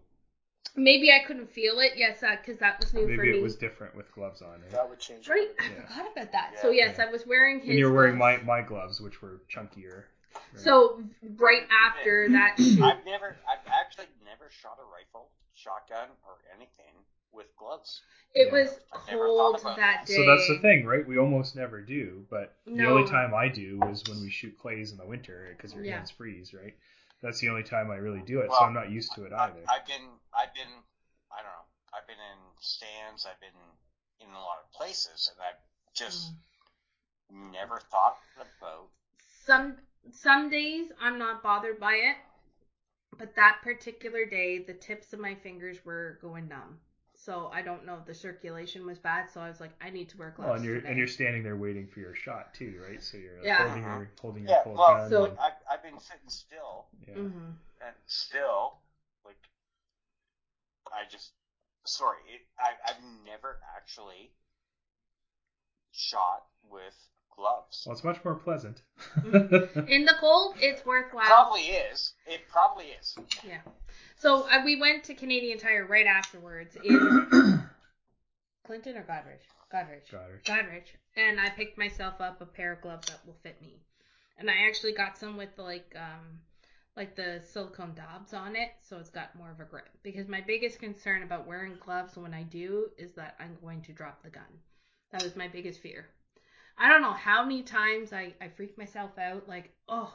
maybe 0.75 1.11
I 1.11 1.19
couldn't 1.19 1.51
feel 1.51 1.79
it. 1.81 1.91
Yes, 1.95 2.21
because 2.21 2.57
that 2.61 2.79
was 2.79 2.93
new 2.95 3.01
for 3.03 3.07
me. 3.09 3.17
Maybe 3.17 3.31
me. 3.33 3.37
it 3.39 3.43
was 3.43 3.55
different 3.57 3.95
with 3.95 4.11
gloves 4.15 4.41
on. 4.41 4.61
Right? 4.61 4.71
That 4.71 4.89
would 4.89 4.99
change. 4.99 5.27
Right, 5.29 5.49
quite 5.55 5.69
a 5.69 5.71
I. 5.71 5.75
Yeah. 5.75 5.87
forgot 5.87 6.11
about 6.13 6.31
that. 6.31 6.51
Yeah. 6.55 6.61
So 6.63 6.71
yes, 6.71 6.95
Yeah. 6.97 7.05
I 7.05 7.11
was 7.11 7.27
wearing 7.27 7.59
his. 7.59 7.69
and 7.69 7.77
you're 7.77 7.93
wearing 7.93 8.17
my, 8.17 8.37
my 8.37 8.61
gloves, 8.63 8.99
which 9.01 9.21
were 9.21 9.41
chunkier. 9.53 10.05
Right? 10.53 10.63
So 10.63 11.01
right 11.37 11.63
after 11.71 12.29
that 12.31 12.55
shoot, 12.57 12.81
I've 12.81 13.05
never, 13.05 13.35
I've 13.49 13.65
actually 13.67 14.07
never 14.25 14.49
shot 14.49 14.77
a 14.79 14.85
rifle, 14.85 15.29
shotgun, 15.55 16.09
or 16.25 16.37
anything 16.55 16.93
with 17.31 17.47
gloves. 17.57 18.01
it 18.33 18.47
Yeah. 18.47 18.53
was 18.53 18.79
I've 18.93 19.17
cold 19.17 19.59
that 19.63 19.75
that. 19.77 20.05
day. 20.05 20.15
So 20.15 20.25
that's 20.25 20.47
the 20.47 20.59
thing, 20.59 20.85
right? 20.85 21.05
We 21.05 21.17
almost 21.17 21.55
never 21.55 21.81
do, 21.81 22.25
but 22.29 22.55
the 22.65 22.85
only 22.85 23.09
time 23.09 23.33
I 23.33 23.47
do 23.47 23.79
is 23.89 24.03
when 24.07 24.21
we 24.21 24.29
shoot 24.29 24.57
clays 24.57 24.91
in 24.91 24.97
the 24.97 25.05
winter 25.05 25.53
because 25.55 25.73
your 25.73 25.83
Yeah. 25.83 25.95
hands 25.97 26.11
freeze, 26.11 26.53
right? 26.53 26.75
That's 27.21 27.39
the 27.39 27.49
only 27.49 27.63
time 27.63 27.91
I 27.91 27.97
really 27.97 28.21
do 28.21 28.41
it, 28.41 28.49
so 28.51 28.57
I'm 28.57 28.73
not 28.73 28.89
used 28.89 29.13
to 29.13 29.25
it 29.25 29.33
I, 29.33 29.45
either. 29.45 29.63
I've 29.69 29.85
been, 29.85 30.19
I've 30.33 30.53
been, 30.53 30.83
I 31.31 31.37
don't 31.37 31.51
know, 31.51 31.67
I've 31.93 32.07
been 32.07 32.19
in 32.19 32.39
stands, 32.59 33.25
I've 33.25 33.39
been 33.39 33.49
in 34.19 34.29
a 34.33 34.39
lot 34.39 34.57
of 34.63 34.71
places, 34.71 35.29
and 35.31 35.39
I've 35.39 35.61
just 35.93 36.33
mm. 37.31 37.51
never 37.51 37.79
thought 37.91 38.17
about. 38.37 38.89
Some 39.45 39.77
some 40.09 40.49
days 40.49 40.91
I'm 40.99 41.19
not 41.19 41.43
bothered 41.43 41.79
by 41.79 41.93
it, 41.93 42.15
but 43.17 43.35
that 43.35 43.57
particular 43.63 44.25
day 44.25 44.59
the 44.59 44.73
tips 44.73 45.13
of 45.13 45.19
my 45.19 45.35
fingers 45.35 45.77
were 45.85 46.17
going 46.21 46.47
numb. 46.47 46.79
So 47.15 47.51
I 47.53 47.61
don't 47.61 47.85
know 47.85 47.97
if 47.99 48.05
the 48.07 48.15
circulation 48.15 48.83
was 48.85 48.97
bad. 48.97 49.29
So 49.29 49.41
I 49.41 49.47
was 49.47 49.59
like, 49.59 49.73
I 49.79 49.91
need 49.91 50.09
to 50.09 50.17
wear 50.17 50.31
gloves. 50.35 50.47
Well, 50.47 50.55
and 50.55 50.65
you're 50.65 50.75
today. 50.77 50.89
and 50.89 50.97
you're 50.97 51.07
standing 51.07 51.43
there 51.43 51.55
waiting 51.55 51.85
for 51.87 51.99
your 51.99 52.15
shot 52.15 52.53
too, 52.55 52.81
right? 52.87 53.01
So 53.03 53.17
you're 53.17 53.35
like, 53.37 53.45
Yeah. 53.45 53.67
holding 53.67 53.83
Uh-huh. 53.85 53.97
your 53.97 54.11
holding 54.19 54.43
Yeah, 54.47 54.49
your 54.55 54.63
cold 54.63 54.77
well, 54.79 54.93
gun. 54.95 55.09
so- 55.09 55.25
and- 55.25 55.37
I've, 55.39 55.53
I've 55.69 55.83
been 55.83 55.99
sitting 55.99 56.29
still, 56.29 56.87
yeah. 57.07 57.13
Mhm. 57.15 57.53
and 57.85 57.95
still, 58.07 58.79
like, 59.23 59.37
I 60.87 61.05
just, 61.11 61.33
sorry, 61.85 62.17
it, 62.27 62.41
I, 62.57 62.71
I've 62.89 63.03
never 63.23 63.59
actually 63.77 64.31
shot 65.91 66.47
with 66.63 66.95
gloves. 67.35 67.83
Well, 67.85 67.93
it's 67.93 68.03
much 68.03 68.23
more 68.23 68.35
pleasant. 68.35 68.81
In 69.25 70.05
the 70.05 70.15
cold, 70.19 70.55
it's 70.59 70.85
worthwhile. 70.85 71.25
Probably 71.25 71.61
is. 71.61 72.13
It 72.27 72.41
probably 72.49 72.85
is. 72.99 73.15
Yeah. 73.45 73.61
So 74.17 74.47
uh, 74.49 74.61
we 74.63 74.79
went 74.79 75.03
to 75.05 75.13
Canadian 75.13 75.57
Tire 75.57 75.85
right 75.85 76.05
afterwards 76.05 76.77
in 76.83 76.93
Clinton 78.65 78.97
or 78.97 79.03
Goderich? 79.03 79.41
Goderich. 79.73 80.11
Goddard. 80.11 80.43
Goderich. 80.45 80.95
And 81.15 81.39
I 81.39 81.49
picked 81.49 81.77
myself 81.77 82.21
up 82.21 82.41
a 82.41 82.45
pair 82.45 82.73
of 82.73 82.81
gloves 82.81 83.07
that 83.07 83.25
will 83.25 83.37
fit 83.41 83.61
me. 83.61 83.81
And 84.37 84.49
I 84.49 84.67
actually 84.67 84.93
got 84.93 85.17
some 85.17 85.37
with 85.37 85.57
like 85.57 85.95
um 85.95 86.39
like 86.97 87.15
the 87.15 87.41
silicone 87.51 87.95
dobs 87.95 88.33
on 88.33 88.55
it, 88.55 88.69
so 88.81 88.97
it's 88.97 89.09
got 89.09 89.35
more 89.35 89.49
of 89.49 89.59
a 89.59 89.65
grip. 89.65 89.89
Because 90.03 90.27
my 90.27 90.41
biggest 90.41 90.79
concern 90.79 91.23
about 91.23 91.47
wearing 91.47 91.77
gloves 91.79 92.17
when 92.17 92.33
I 92.33 92.43
do 92.43 92.89
is 92.97 93.13
that 93.15 93.35
I'm 93.39 93.57
going 93.61 93.81
to 93.83 93.93
drop 93.93 94.21
the 94.23 94.29
gun. 94.29 94.43
That 95.11 95.23
was 95.23 95.35
my 95.35 95.47
biggest 95.47 95.79
fear. 95.81 96.07
I 96.77 96.89
don't 96.89 97.01
know 97.01 97.13
how 97.13 97.43
many 97.43 97.63
times 97.63 98.13
I, 98.13 98.33
I 98.41 98.47
freak 98.49 98.77
myself 98.77 99.17
out, 99.17 99.47
like, 99.47 99.71
oh, 99.87 100.13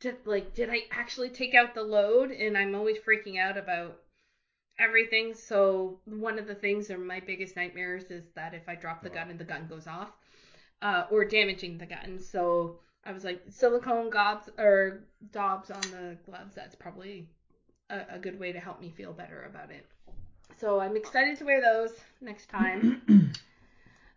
did 0.00 0.16
like 0.24 0.54
did 0.54 0.68
I 0.70 0.82
actually 0.90 1.30
take 1.30 1.54
out 1.54 1.74
the 1.74 1.82
load? 1.82 2.30
And 2.30 2.56
I'm 2.56 2.74
always 2.74 2.98
freaking 2.98 3.38
out 3.38 3.56
about 3.56 3.98
everything. 4.78 5.34
So 5.34 5.98
one 6.04 6.38
of 6.38 6.46
the 6.46 6.54
things 6.54 6.90
or 6.90 6.98
my 6.98 7.20
biggest 7.20 7.56
nightmares 7.56 8.04
is 8.10 8.24
that 8.34 8.54
if 8.54 8.68
I 8.68 8.74
drop 8.74 9.02
the 9.02 9.10
gun 9.10 9.30
and 9.30 9.38
the 9.38 9.44
gun 9.44 9.66
goes 9.68 9.86
off, 9.86 10.10
uh, 10.82 11.04
or 11.10 11.24
damaging 11.24 11.78
the 11.78 11.86
gun. 11.86 12.18
So 12.20 12.78
I 13.04 13.12
was 13.12 13.24
like 13.24 13.42
silicone 13.48 14.10
gobs 14.10 14.48
or 14.58 15.04
dobs 15.32 15.70
on 15.70 15.80
the 15.82 16.16
gloves. 16.26 16.54
That's 16.54 16.74
probably 16.74 17.28
a, 17.90 18.00
a 18.10 18.18
good 18.18 18.38
way 18.38 18.52
to 18.52 18.60
help 18.60 18.80
me 18.80 18.92
feel 18.96 19.12
better 19.12 19.48
about 19.48 19.70
it. 19.70 19.86
So 20.58 20.80
I'm 20.80 20.96
excited 20.96 21.38
to 21.38 21.44
wear 21.44 21.60
those 21.60 21.92
next 22.20 22.48
time. 22.48 23.32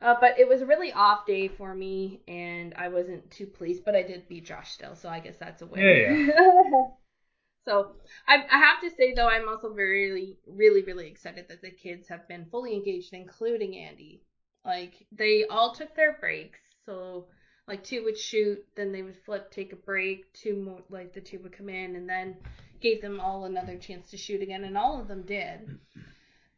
Uh, 0.02 0.16
but 0.22 0.40
it 0.40 0.48
was 0.48 0.62
a 0.62 0.66
really 0.66 0.94
off 0.94 1.26
day 1.26 1.48
for 1.50 1.76
me, 1.76 2.22
and 2.28 2.74
I 2.78 2.88
wasn't 2.88 3.30
too 3.32 3.46
pleased. 3.46 3.84
But 3.84 3.96
I 3.96 4.04
did 4.04 4.28
beat 4.30 4.46
Josh 4.46 4.72
still, 4.72 4.96
so 4.96 5.10
I 5.10 5.20
guess 5.20 5.36
that's 5.38 5.62
a 5.62 5.66
win. 5.66 6.32
Yeah, 6.34 6.82
so 7.66 7.92
I, 8.26 8.46
I 8.50 8.60
have 8.60 8.82
to 8.82 8.96
say 8.96 9.14
though, 9.14 9.28
I'm 9.28 9.50
also 9.50 9.74
very, 9.74 10.38
really, 10.48 10.84
really 10.84 11.08
excited 11.08 11.48
that 11.50 11.62
the 11.62 11.72
kids 11.72 12.08
have 12.08 12.28
been 12.30 12.46
fully 12.50 12.74
engaged, 12.74 13.14
including 13.14 13.76
Andy. 13.76 14.24
Like 14.64 15.06
they 15.12 15.46
all 15.50 15.74
took 15.74 15.94
their 15.96 16.14
breaks, 16.14 16.60
so 16.86 17.26
like 17.68 17.84
two 17.84 18.06
would 18.06 18.18
shoot, 18.18 18.66
then 18.76 18.94
they 18.94 19.02
would 19.02 19.18
flip, 19.26 19.52
take 19.52 19.74
a 19.74 19.78
break. 19.78 20.32
Two 20.32 20.56
more, 20.56 20.82
like 20.90 21.14
the 21.14 21.22
two 21.22 21.40
would 21.40 21.58
come 21.58 21.68
in, 21.68 21.98
and 21.98 22.08
then 22.08 22.38
gave 22.80 23.02
them 23.02 23.20
all 23.20 23.44
another 23.44 23.76
chance 23.76 24.10
to 24.12 24.18
shoot 24.18 24.42
again, 24.42 24.64
and 24.64 24.78
all 24.78 25.02
of 25.02 25.10
them 25.10 25.24
did. 25.24 25.78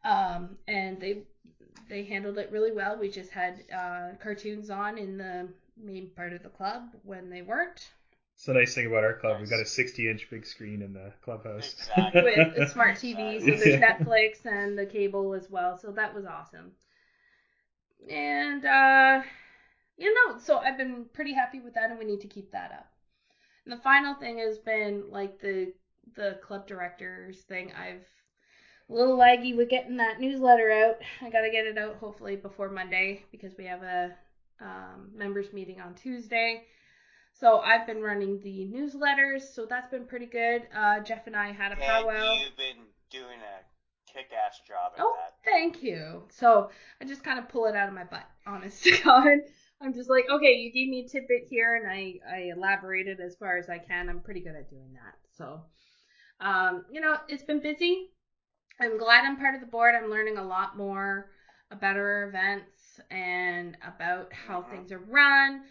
Um, 0.03 0.57
and 0.67 0.99
they 0.99 1.25
they 1.89 2.03
handled 2.03 2.37
it 2.37 2.51
really 2.51 2.71
well. 2.71 2.97
We 2.97 3.09
just 3.09 3.31
had 3.31 3.63
uh, 3.73 4.11
cartoons 4.21 4.69
on 4.69 4.97
in 4.97 5.17
the 5.17 5.49
main 5.77 6.09
part 6.11 6.33
of 6.33 6.43
the 6.43 6.49
club 6.49 6.95
when 7.03 7.29
they 7.29 7.41
weren't 7.41 7.91
It's 8.35 8.45
the 8.45 8.53
nice 8.53 8.75
thing 8.75 8.87
about 8.87 9.05
our 9.05 9.13
club. 9.13 9.39
We've 9.39 9.49
got 9.49 9.61
a 9.61 9.65
60 9.65 10.09
inch 10.09 10.29
big 10.29 10.45
screen 10.45 10.81
in 10.81 10.91
the 10.93 11.13
clubhouse. 11.21 11.75
Exactly. 11.77 12.33
with 12.35 12.57
a 12.57 12.65
smart 12.65 12.97
TV. 12.97 13.39
So 13.39 13.55
there's 13.55 13.75
Yeah. 13.75 13.79
Netflix 13.79 14.45
and 14.45 14.77
the 14.77 14.85
cable 14.85 15.33
as 15.33 15.49
well. 15.49 15.77
So 15.77 15.91
that 15.93 16.13
was 16.13 16.25
awesome. 16.25 16.73
And 18.09 18.65
uh, 18.65 19.21
you 19.97 20.13
know, 20.13 20.37
so 20.39 20.57
I've 20.57 20.77
been 20.77 21.05
pretty 21.13 21.33
happy 21.33 21.59
with 21.59 21.73
that, 21.75 21.89
and 21.89 21.99
we 21.99 22.05
need 22.05 22.21
to 22.21 22.27
keep 22.27 22.51
that 22.51 22.71
up. 22.71 22.87
And 23.65 23.73
the 23.73 23.81
final 23.83 24.15
thing 24.15 24.39
has 24.39 24.57
been 24.59 25.09
like 25.09 25.39
the 25.39 25.73
the 26.15 26.39
club 26.41 26.67
directors 26.67 27.41
thing. 27.43 27.73
I've 27.73 28.07
a 28.91 28.93
little 28.93 29.17
laggy 29.17 29.55
with 29.55 29.69
getting 29.69 29.97
that 29.97 30.19
newsletter 30.19 30.69
out. 30.71 30.97
I 31.21 31.29
got 31.29 31.41
to 31.41 31.49
get 31.49 31.65
it 31.65 31.77
out 31.77 31.95
hopefully 31.95 32.35
before 32.35 32.69
Monday 32.69 33.23
because 33.31 33.53
we 33.57 33.65
have 33.65 33.83
a 33.83 34.13
um, 34.59 35.09
members 35.15 35.53
meeting 35.53 35.79
on 35.79 35.95
Tuesday. 35.95 36.63
So 37.33 37.59
I've 37.59 37.87
been 37.87 38.01
running 38.01 38.39
the 38.41 38.67
newsletters, 38.71 39.41
so 39.53 39.65
that's 39.65 39.89
been 39.89 40.05
pretty 40.05 40.25
good. 40.25 40.63
Uh, 40.75 40.99
Jeff 40.99 41.25
and 41.27 41.35
I 41.35 41.51
had 41.51 41.71
a 41.71 41.75
powwow. 41.77 42.33
And 42.33 42.41
you've 42.41 42.57
been 42.57 42.85
doing 43.09 43.39
a 43.39 44.11
kick-ass 44.13 44.59
job 44.67 44.91
at 44.97 45.01
Oh, 45.01 45.15
that. 45.17 45.35
thank 45.49 45.81
you. 45.81 46.23
So 46.29 46.69
I 47.01 47.05
just 47.05 47.23
kind 47.23 47.39
of 47.39 47.47
pull 47.49 47.65
it 47.65 47.75
out 47.75 47.87
of 47.87 47.95
my 47.95 48.03
butt, 48.03 48.25
honest 48.45 48.83
to 48.83 48.97
God. 49.03 49.37
I'm 49.81 49.93
just 49.93 50.09
like, 50.09 50.25
okay, 50.29 50.53
you 50.53 50.71
gave 50.71 50.89
me 50.89 51.05
a 51.05 51.09
tidbit 51.09 51.47
here, 51.49 51.75
and 51.77 51.89
I 51.89 52.19
I 52.31 52.51
elaborated 52.55 53.19
as 53.19 53.35
far 53.37 53.57
as 53.57 53.67
I 53.69 53.79
can. 53.79 54.09
I'm 54.09 54.19
pretty 54.19 54.41
good 54.41 54.53
at 54.55 54.69
doing 54.69 54.93
that. 54.93 55.15
So, 55.35 55.61
um, 56.39 56.85
you 56.91 57.01
know, 57.01 57.17
it's 57.27 57.41
been 57.43 57.61
busy. 57.61 58.09
I'm 58.81 58.97
glad 58.97 59.23
I'm 59.25 59.37
part 59.37 59.53
of 59.55 59.61
the 59.61 59.67
board. 59.67 59.93
I'm 59.95 60.09
learning 60.09 60.37
a 60.37 60.43
lot 60.43 60.75
more 60.75 61.29
about 61.69 61.97
our 61.97 62.27
events 62.27 62.99
and 63.11 63.77
about 63.85 64.33
how 64.33 64.63
things 64.63 64.91
are 64.91 64.99
run. 64.99 65.61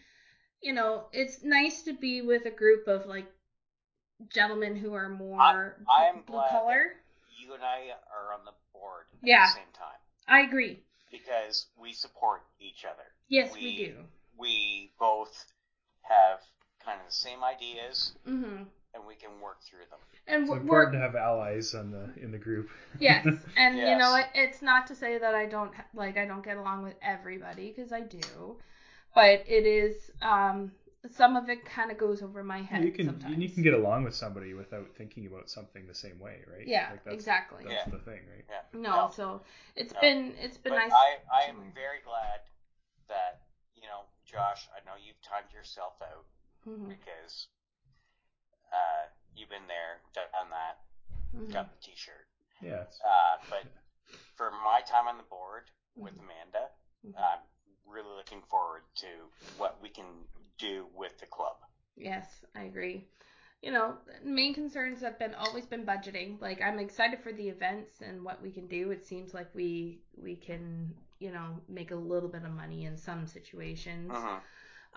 You 0.62 0.72
know, 0.72 1.06
it's 1.12 1.42
nice 1.42 1.82
to 1.82 1.92
be 1.92 2.22
with 2.22 2.46
a 2.46 2.50
group 2.50 2.86
of 2.86 3.06
like 3.06 3.26
gentlemen 4.32 4.76
who 4.76 4.92
are 4.94 5.08
more 5.08 5.76
I 5.90 6.06
am 6.06 6.22
blue 6.26 6.36
glad 6.36 6.50
collar. 6.50 6.92
You 7.38 7.54
and 7.54 7.62
I 7.64 7.88
are 8.14 8.34
on 8.34 8.44
the 8.44 8.52
board 8.72 9.06
at 9.12 9.26
Yeah. 9.26 9.46
the 9.46 9.52
same 9.52 9.72
time 9.72 9.98
I 10.28 10.40
agree. 10.42 10.84
because 11.10 11.66
we 11.76 11.92
support 11.92 12.42
each 12.60 12.84
other. 12.84 13.06
Yes, 13.28 13.52
we, 13.52 13.60
We- 13.62 13.76
do. 13.76 13.94
We 14.38 14.92
both 14.98 15.44
have 16.02 16.40
kind 16.84 17.00
of 17.00 17.06
the 17.08 17.12
same 17.12 17.44
ideas, 17.44 18.12
hmm 18.24 18.62
and 18.94 19.04
we 19.06 19.14
can 19.14 19.40
work 19.40 19.58
through 19.62 19.86
them. 19.90 20.00
And 20.26 20.42
It's 20.42 20.50
we're, 20.50 20.60
important 20.62 20.94
to 20.94 20.98
have 21.00 21.14
allies 21.16 21.74
on 21.74 21.90
the 21.90 22.08
in 22.22 22.30
the 22.32 22.38
group. 22.38 22.68
yes, 22.98 23.24
and 23.56 23.78
you 23.78 23.96
know, 23.96 24.14
it, 24.14 24.26
it's 24.34 24.62
not 24.62 24.86
to 24.88 24.94
say 24.94 25.18
that 25.18 25.34
I 25.34 25.46
don't 25.46 25.72
like 25.94 26.16
I 26.16 26.24
don't 26.24 26.44
get 26.44 26.56
along 26.56 26.82
with 26.82 26.94
everybody 27.02 27.72
because 27.74 27.92
I 27.92 28.00
do, 28.02 28.56
but 29.14 29.42
it 29.46 29.66
is 29.66 30.10
um 30.22 30.70
some 31.10 31.36
of 31.36 31.48
it 31.48 31.64
kind 31.64 31.90
of 31.90 31.96
goes 31.98 32.22
over 32.22 32.42
my 32.42 32.60
head 32.62 32.82
you 32.84 32.90
can 32.90 33.06
sometimes. 33.06 33.36
you 33.40 33.48
can 33.48 33.62
get 33.62 33.74
along 33.74 34.04
with 34.04 34.14
somebody 34.14 34.54
without 34.54 34.86
thinking 34.96 35.26
about 35.26 35.48
something 35.48 35.86
the 35.86 35.94
same 35.94 36.18
way, 36.18 36.38
right? 36.46 36.66
Yeah, 36.66 36.90
Like 36.90 37.04
that's, 37.04 37.14
exactly. 37.14 37.64
That's 37.64 37.84
Yeah. 37.84 37.90
the 37.90 37.98
thing, 37.98 38.20
right? 38.30 38.44
Yeah. 38.48 38.80
no, 38.80 38.90
No. 38.94 39.10
so 39.14 39.40
it's 39.76 39.92
No. 39.94 40.00
been 40.00 40.34
it's 40.40 40.56
been 40.58 40.72
but 40.72 40.78
nice. 40.78 40.92
I, 40.92 41.16
I 41.32 41.42
am 41.48 41.56
learn. 41.56 41.72
very 41.74 42.00
glad 42.04 42.40
that, 43.08 43.38
you 43.76 43.88
know, 43.88 44.04
Josh, 44.26 44.68
I 44.76 44.84
know 44.84 44.96
you've 45.00 45.20
timed 45.22 45.52
yourself 45.52 45.94
out 46.02 46.24
Mhm, 46.66 46.88
because 46.88 47.48
uh, 48.72 49.02
you've 49.34 49.50
been 49.50 49.66
there, 49.68 50.00
done 50.14 50.50
that, 50.50 50.76
mhm. 51.34 51.52
got 51.52 51.70
the 51.70 51.78
t-shirt. 51.82 52.26
Yeah. 52.62 52.84
Uh, 53.04 53.36
but 53.48 53.64
for 54.36 54.50
my 54.50 54.80
time 54.82 55.06
on 55.08 55.16
the 55.16 55.24
board 55.24 55.64
with 55.96 56.14
Mhm. 56.14 56.24
Amanda, 56.24 56.70
Mhm. 57.04 57.14
I'm 57.18 57.40
really 57.86 58.14
looking 58.16 58.42
forward 58.42 58.82
to 58.96 59.08
what 59.56 59.80
we 59.82 59.88
can 59.90 60.28
do 60.58 60.86
with 60.94 61.18
the 61.18 61.26
club. 61.26 61.56
Yes, 61.96 62.44
I 62.54 62.62
agree. 62.62 63.04
You 63.62 63.72
know, 63.72 63.98
main 64.24 64.54
concerns 64.54 65.02
have 65.02 65.18
been 65.18 65.34
always 65.34 65.66
been 65.66 65.84
budgeting. 65.84 66.40
Like 66.40 66.62
I'm 66.62 66.78
excited 66.78 67.20
for 67.22 67.32
the 67.32 67.48
events 67.48 68.00
and 68.00 68.24
what 68.24 68.40
we 68.40 68.50
can 68.50 68.66
do. 68.68 68.90
It 68.90 69.04
seems 69.04 69.34
like 69.34 69.54
we 69.54 70.00
we 70.16 70.36
can, 70.36 70.94
you 71.18 71.30
know, 71.30 71.60
make 71.68 71.90
a 71.90 71.96
little 71.96 72.28
bit 72.28 72.44
of 72.44 72.52
money 72.52 72.86
in 72.86 72.96
some 72.96 73.26
situations. 73.26 74.10
Mhm. 74.10 74.40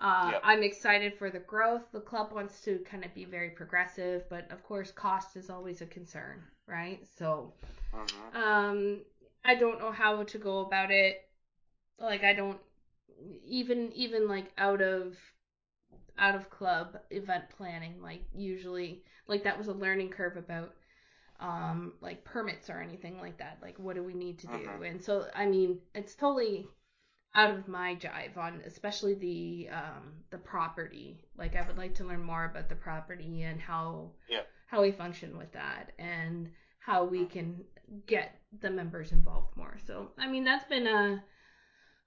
Uh, 0.00 0.30
Yep. 0.32 0.40
I'm 0.44 0.62
excited 0.62 1.14
for 1.14 1.30
the 1.30 1.38
growth. 1.40 1.82
The 1.92 2.00
club 2.00 2.32
wants 2.32 2.60
to 2.62 2.78
kind 2.80 3.04
of 3.04 3.14
be 3.14 3.24
very 3.24 3.50
progressive, 3.50 4.28
but 4.28 4.50
of 4.50 4.62
course, 4.64 4.90
cost 4.90 5.36
is 5.36 5.50
always 5.50 5.82
a 5.82 5.86
concern, 5.86 6.42
right? 6.66 7.06
So, 7.16 7.52
Mhm. 7.92 8.34
um, 8.34 9.04
I 9.44 9.54
don't 9.54 9.78
know 9.78 9.92
how 9.92 10.24
to 10.24 10.38
go 10.38 10.58
about 10.60 10.90
it. 10.90 11.28
Like, 11.98 12.24
I 12.24 12.32
don't 12.34 12.60
even 13.44 13.92
even 13.92 14.28
like 14.28 14.52
out 14.58 14.82
of 14.82 15.16
out 16.18 16.34
of 16.34 16.50
club 16.50 16.98
event 17.10 17.44
planning. 17.56 18.00
Like 18.02 18.22
usually, 18.34 19.02
like 19.26 19.44
that 19.44 19.58
was 19.58 19.68
a 19.68 19.72
learning 19.72 20.10
curve 20.10 20.36
about 20.36 20.74
um 21.40 21.92
like 22.00 22.24
permits 22.24 22.70
or 22.70 22.80
anything 22.80 23.18
like 23.20 23.38
that. 23.38 23.58
Like, 23.62 23.78
what 23.78 23.96
do 23.96 24.02
we 24.02 24.14
need 24.14 24.38
to 24.40 24.46
do? 24.48 24.58
Mhm. 24.68 24.90
And 24.90 25.02
so, 25.02 25.26
I 25.34 25.46
mean, 25.46 25.80
it's 25.94 26.14
totally 26.14 26.66
out 27.34 27.50
of 27.50 27.68
my 27.68 27.94
jive 27.96 28.36
on 28.36 28.60
especially 28.66 29.14
the 29.14 29.68
um 29.72 30.12
the 30.30 30.38
property 30.38 31.18
like 31.36 31.56
i 31.56 31.62
would 31.66 31.76
like 31.78 31.94
to 31.94 32.04
learn 32.04 32.22
more 32.22 32.44
about 32.44 32.68
the 32.68 32.74
property 32.76 33.42
and 33.42 33.60
how 33.60 34.10
Yep. 34.28 34.48
how 34.66 34.82
we 34.82 34.90
function 34.92 35.36
with 35.36 35.52
that 35.52 35.92
and 35.98 36.48
how 36.78 37.04
we 37.04 37.24
can 37.26 37.64
get 38.06 38.38
the 38.60 38.70
members 38.70 39.12
involved 39.12 39.56
more 39.56 39.76
so 39.86 40.10
i 40.18 40.26
mean 40.26 40.44
that's 40.44 40.64
been 40.64 40.86
a 40.86 41.22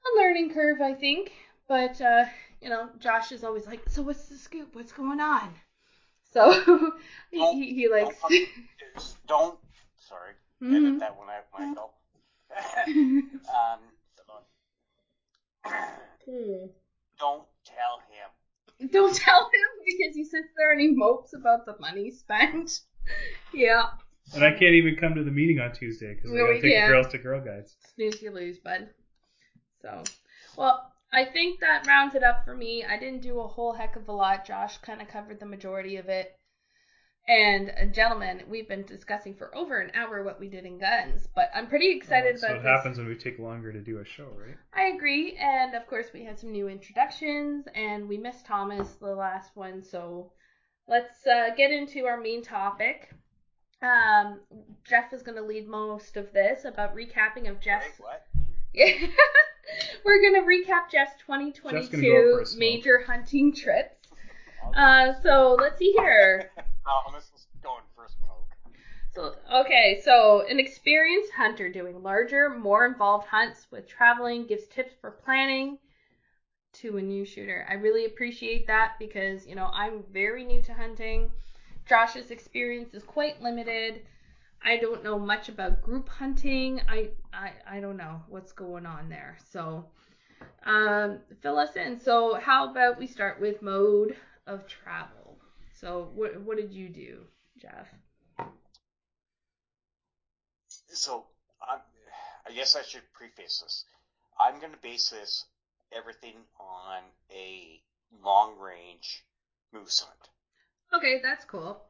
a 0.06 0.18
learning 0.20 0.54
curve, 0.54 0.82
I 0.82 0.94
think. 0.94 1.32
But 1.68 2.00
uh, 2.02 2.26
you 2.62 2.70
know, 2.70 2.90
Josh 3.00 3.32
is 3.32 3.44
always 3.44 3.68
like, 3.68 3.82
"So 3.90 4.02
what's 4.02 4.28
the 4.30 4.36
scoop? 4.36 4.76
What's 4.76 4.92
going 4.92 5.20
on?" 5.20 5.54
So 6.32 6.52
he, 7.32 7.40
he, 7.54 7.74
he 7.74 7.88
likes. 7.90 8.16
Don't, 8.30 9.16
don't 9.28 9.60
sorry, 9.98 10.34
Mhm. 10.62 10.86
edit 10.86 11.00
that 11.00 11.18
one 11.18 11.28
out, 11.30 11.46
Michael. 11.54 11.92
um, 13.50 13.80
Hmm. 15.70 16.66
don't 17.20 17.44
tell 17.66 18.00
him. 18.10 18.90
Don't 18.92 19.16
tell 19.16 19.42
him 19.46 19.84
because 19.86 20.16
he 20.16 20.24
sits 20.24 20.48
there 20.58 20.72
and 20.72 20.82
he 20.82 20.90
mopes 20.90 21.34
about 21.34 21.66
the 21.66 21.76
money 21.80 22.12
spent. 22.12 22.82
yeah, 23.54 23.86
And 24.34 24.44
I 24.44 24.52
can't 24.52 24.76
even 24.76 24.96
come 24.98 25.16
to 25.16 25.24
the 25.24 25.32
meeting 25.32 25.60
on 25.60 25.74
Tuesday 25.74 26.14
because 26.16 26.32
No, 26.32 26.42
I 26.46 26.50
we 26.50 26.50
gotta 26.50 26.62
take 26.62 26.72
can't. 26.74 26.88
the 26.90 26.94
girls 26.94 27.08
to 27.14 27.18
Girl 27.18 27.42
Guides. 27.44 27.76
snooze 27.96 28.22
you 28.22 28.32
lose, 28.32 28.60
bud. 28.60 28.90
So, 29.82 30.04
well, 30.58 30.92
I 31.14 31.24
think 31.26 31.60
that 31.62 31.88
rounds 31.88 32.16
it 32.16 32.24
up 32.24 32.44
for 32.44 32.56
me. 32.56 32.84
I 32.84 33.00
didn't 33.00 33.22
do 33.22 33.40
a 33.40 33.48
whole 33.48 33.74
heck 33.74 33.96
of 33.96 34.08
a 34.10 34.12
lot. 34.12 34.46
Josh 34.46 34.78
kind 34.80 35.02
of 35.02 35.08
covered 35.08 35.40
the 35.40 35.46
majority 35.46 35.96
of 35.96 36.10
it. 36.10 36.36
And 37.28 37.72
uh, 37.72 37.86
gentlemen, 37.88 38.44
we've 38.48 38.70
been 38.70 38.86
discussing 38.86 39.36
for 39.36 39.54
over 39.56 39.80
an 39.80 39.92
hour 39.94 40.24
what 40.24 40.40
we 40.40 40.48
did 40.48 40.66
in 40.66 40.78
guns, 40.80 41.28
but 41.36 41.50
I'm 41.54 41.68
pretty 41.68 41.92
excited 41.92 42.36
Oh, 42.36 42.38
so 42.40 42.48
about 42.48 42.58
it 42.58 42.64
this. 42.64 42.70
happens 42.72 42.98
when 42.98 43.08
we 43.08 43.16
take 43.16 43.38
longer 43.38 43.74
to 43.74 43.82
do 43.82 44.00
a 44.00 44.06
show, 44.06 44.28
right? 44.38 44.56
I 44.74 44.96
agree, 44.96 45.36
and 45.38 45.76
of 45.76 45.86
course 45.88 46.08
we 46.14 46.24
had 46.24 46.40
some 46.40 46.54
new 46.54 46.70
introductions, 46.70 47.68
and 47.76 48.08
we 48.08 48.18
missed 48.18 48.46
Thomas 48.46 48.92
the 48.94 49.08
last 49.14 49.52
one, 49.56 49.84
so 49.84 50.32
let's 50.88 51.28
uh, 51.28 51.50
get 51.58 51.72
into 51.72 52.06
our 52.06 52.18
main 52.18 52.42
topic. 52.44 53.10
Um, 53.82 54.40
Jeff 54.86 55.12
is 55.12 55.22
going 55.22 55.38
to 55.38 55.44
lead 55.44 55.68
most 55.68 56.16
of 56.16 56.32
this 56.32 56.64
about 56.64 56.96
recapping 56.96 57.50
of 57.50 57.56
Wait, 57.58 57.62
Jeff's. 57.62 58.00
what? 58.00 58.26
We're 60.06 60.22
going 60.22 60.34
to 60.36 60.48
recap 60.48 60.90
Jeff's 60.90 61.12
Jeff's 61.12 61.24
go 61.28 61.36
2022 61.36 61.90
for 62.38 62.42
a 62.42 62.46
smoke. 62.46 62.60
major 62.60 63.04
hunting 63.06 63.54
trips. 63.54 64.08
Uh, 64.76 65.12
so 65.22 65.58
let's 65.60 65.78
see 65.78 65.94
here. 65.98 66.52
Thomas 66.88 67.26
is 67.36 67.48
going 67.62 67.84
for 67.96 68.08
smoke. 68.08 68.48
So, 69.14 69.36
okay, 69.62 70.02
so 70.06 70.46
an 70.48 70.60
experienced 70.60 71.34
hunter 71.34 71.70
doing 71.70 72.02
larger, 72.02 72.50
more 72.50 72.86
involved 72.86 73.28
hunts 73.28 73.68
with 73.72 73.88
traveling 73.88 74.46
gives 74.46 74.68
tips 74.68 74.94
for 75.02 75.12
planning 75.12 75.80
to 76.74 76.98
a 76.98 77.02
new 77.02 77.26
shooter. 77.26 77.66
I 77.70 77.74
really 77.74 78.06
appreciate 78.06 78.68
that 78.68 78.94
because, 79.00 79.46
you 79.46 79.56
know, 79.56 79.70
I'm 79.74 80.04
very 80.14 80.46
new 80.46 80.62
to 80.62 80.74
hunting. 80.74 81.32
Josh's 81.90 82.32
experience 82.32 82.94
is 82.94 83.04
quite 83.04 83.42
limited. 83.42 84.02
I 84.64 84.78
don't 84.78 85.04
know 85.04 85.20
much 85.20 85.50
about 85.50 85.82
group 85.82 86.08
hunting. 86.08 86.82
I 86.88 87.10
I, 87.34 87.52
I 87.70 87.80
don't 87.80 87.98
know 87.98 88.22
what's 88.30 88.52
going 88.52 88.86
on 88.86 89.10
there. 89.10 89.38
So, 89.52 89.86
um, 90.66 91.20
fill 91.42 91.58
us 91.58 91.76
in. 91.76 92.00
So, 92.00 92.36
how 92.36 92.70
about 92.70 92.98
we 92.98 93.08
start 93.08 93.42
with 93.42 93.62
mode 93.62 94.16
of 94.46 94.68
travel? 94.68 95.17
So, 95.80 96.10
what 96.16 96.42
what 96.42 96.58
did 96.58 96.74
you 96.74 96.90
do, 96.90 97.20
Jeff? 97.62 97.88
So, 100.90 101.26
I'm, 101.62 101.80
I 102.48 102.52
guess 102.54 102.76
I 102.76 102.82
should 102.82 103.04
preface 103.14 103.62
this. 103.64 103.86
I'm 104.40 104.60
going 104.60 104.72
to 104.72 104.80
base 104.80 105.10
this 105.10 105.46
everything 105.96 106.36
on 106.60 107.04
a 107.32 107.80
long 108.24 108.58
range 108.58 109.24
moose 109.72 110.00
hunt. 110.00 110.30
Okay, 110.94 111.20
that's 111.22 111.46
cool. 111.46 111.84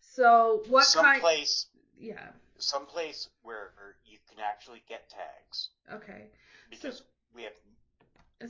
So 0.00 0.62
what 0.68 0.86
kind? 0.94 1.20
Someplace, 1.20 1.66
Yeah. 1.98 2.28
someplace 2.58 3.28
where 3.42 3.70
you 4.04 4.18
can 4.28 4.38
actually 4.44 4.82
get 4.88 5.08
tags 5.08 5.70
Okay. 5.92 6.26
because 6.70 7.02
we 7.34 7.42
have. 7.44 7.52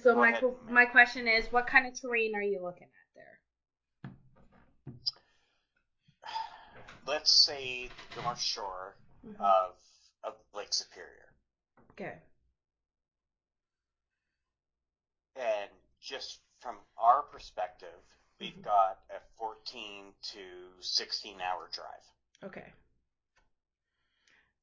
So 0.03 0.15
my 0.17 0.31
ahead, 0.31 0.41
qu- 0.41 0.57
Mary. 0.65 0.75
my 0.75 0.85
question 0.87 1.29
is, 1.29 1.47
what 1.53 1.67
kind 1.67 1.87
of 1.87 1.99
terrain 1.99 2.35
are 2.35 2.43
you 2.43 2.61
looking 2.63 2.89
at 2.89 3.15
there? 3.15 3.39
Let's 7.13 7.31
say 7.45 7.91
the 8.15 8.23
North 8.23 8.41
Shore 8.41 8.97
Mhm. 9.23 9.39
of 9.39 9.77
of 10.25 10.35
Lake 10.55 10.73
Superior, 10.73 11.29
Okay. 11.93 12.23
and 15.37 15.71
just 16.01 16.41
from 16.61 16.79
our 16.97 17.23
perspective, 17.23 18.01
we've 18.41 18.55
Mhm. 18.57 18.63
got 18.63 18.99
a 19.11 19.21
14 19.37 20.15
to 20.23 20.81
16 20.81 21.43
hour 21.43 21.69
drive. 21.69 22.05
Okay. 22.45 22.73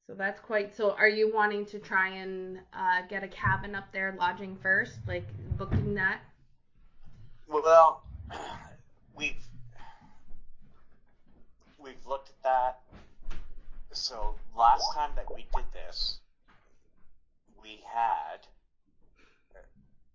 So 0.07 0.15
that's 0.15 0.39
quite. 0.39 0.75
So 0.75 0.91
are 0.93 1.07
you 1.07 1.31
wanting 1.31 1.65
to 1.67 1.79
try 1.79 2.09
and 2.09 2.59
uh, 2.73 3.03
get 3.09 3.23
a 3.23 3.27
cabin 3.27 3.75
up 3.75 3.91
there, 3.93 4.11
lodging 4.17 4.57
first, 4.57 5.07
like 5.07 5.27
booking 5.57 5.93
that? 5.95 6.21
Well, 7.47 8.03
we've 9.15 9.48
we've 11.89 12.05
looked 12.05 12.29
at 12.29 12.43
that. 12.43 12.79
So 13.91 14.35
last 14.55 14.85
time 14.93 15.11
that 15.15 15.33
we 15.33 15.47
did 15.55 15.65
this, 15.73 16.19
we 17.61 17.81
had 17.91 18.45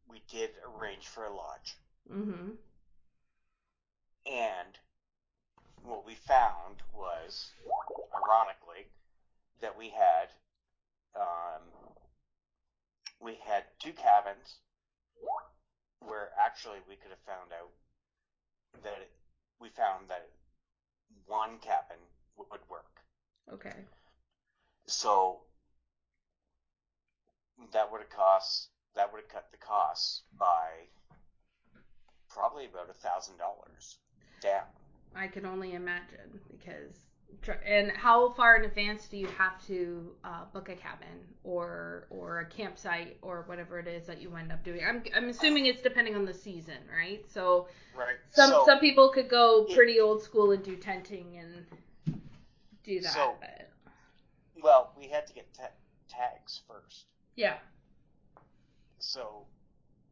we 0.08 0.22
did 0.30 0.50
arrange 0.78 1.06
for 1.06 1.24
a 1.24 1.34
lodge, 1.34 1.76
Mm-hmm. 2.12 2.50
and 4.26 4.78
what 5.82 6.06
we 6.06 6.14
found 6.14 6.76
was, 6.94 7.50
ironically, 8.14 8.86
that 9.62 9.76
we 9.76 9.88
had 9.88 10.28
um, 11.16 11.62
we 13.20 13.38
had 13.46 13.64
two 13.80 13.92
cabins 13.92 14.60
where 16.00 16.28
actually 16.38 16.78
we 16.88 16.96
could 16.96 17.10
have 17.10 17.24
found 17.26 17.50
out 17.52 17.72
that 18.84 19.00
it, 19.00 19.10
we 19.58 19.70
found 19.70 20.08
that 20.08 20.28
one 21.26 21.58
cabin 21.58 21.98
would 22.36 22.60
work. 22.68 23.00
Okay. 23.52 23.84
So 24.86 25.40
that 27.72 27.90
would 27.90 28.00
have 28.00 28.10
cost 28.10 28.68
that 28.94 29.12
would 29.12 29.22
have 29.22 29.28
cut 29.28 29.46
the 29.50 29.58
costs 29.58 30.22
by 30.38 30.68
probably 32.28 32.66
about 32.66 32.90
a 32.90 32.94
thousand 32.94 33.36
dollars 33.38 33.98
down. 34.40 34.66
I 35.14 35.28
can 35.28 35.46
only 35.46 35.74
imagine 35.74 36.40
because. 36.50 36.96
And 37.66 37.90
how 37.92 38.30
far 38.32 38.56
in 38.56 38.64
advance 38.64 39.06
do 39.08 39.16
you 39.16 39.26
have 39.38 39.64
to 39.66 40.10
uh, 40.24 40.44
book 40.52 40.68
a 40.68 40.74
cabin 40.74 41.08
or 41.42 42.06
or 42.10 42.40
a 42.40 42.46
campsite 42.46 43.16
or 43.22 43.42
whatever 43.46 43.78
it 43.78 43.86
is 43.86 44.06
that 44.06 44.20
you 44.20 44.34
end 44.36 44.52
up 44.52 44.62
doing? 44.64 44.80
I'm 44.86 45.02
I'm 45.14 45.28
assuming 45.28 45.66
it's 45.66 45.82
depending 45.82 46.14
on 46.16 46.24
the 46.24 46.34
season, 46.34 46.78
right? 46.94 47.24
So 47.28 47.68
Right. 47.96 48.16
some 48.32 48.50
so, 48.50 48.62
some 48.66 48.80
people 48.80 49.10
could 49.10 49.28
go 49.28 49.64
pretty 49.74 50.00
old 50.00 50.22
school 50.22 50.50
and 50.52 50.62
do 50.64 50.76
tenting 50.76 51.36
and 51.38 52.18
do 52.82 53.00
that. 53.00 53.12
So- 53.12 53.36
but 53.40 53.70
well, 54.62 54.92
we 54.96 55.08
had 55.08 55.26
to 55.26 55.32
get 55.34 55.52
ta- 55.54 55.68
tags 56.08 56.62
first. 56.66 57.06
yeah, 57.36 57.58
So 58.98 59.46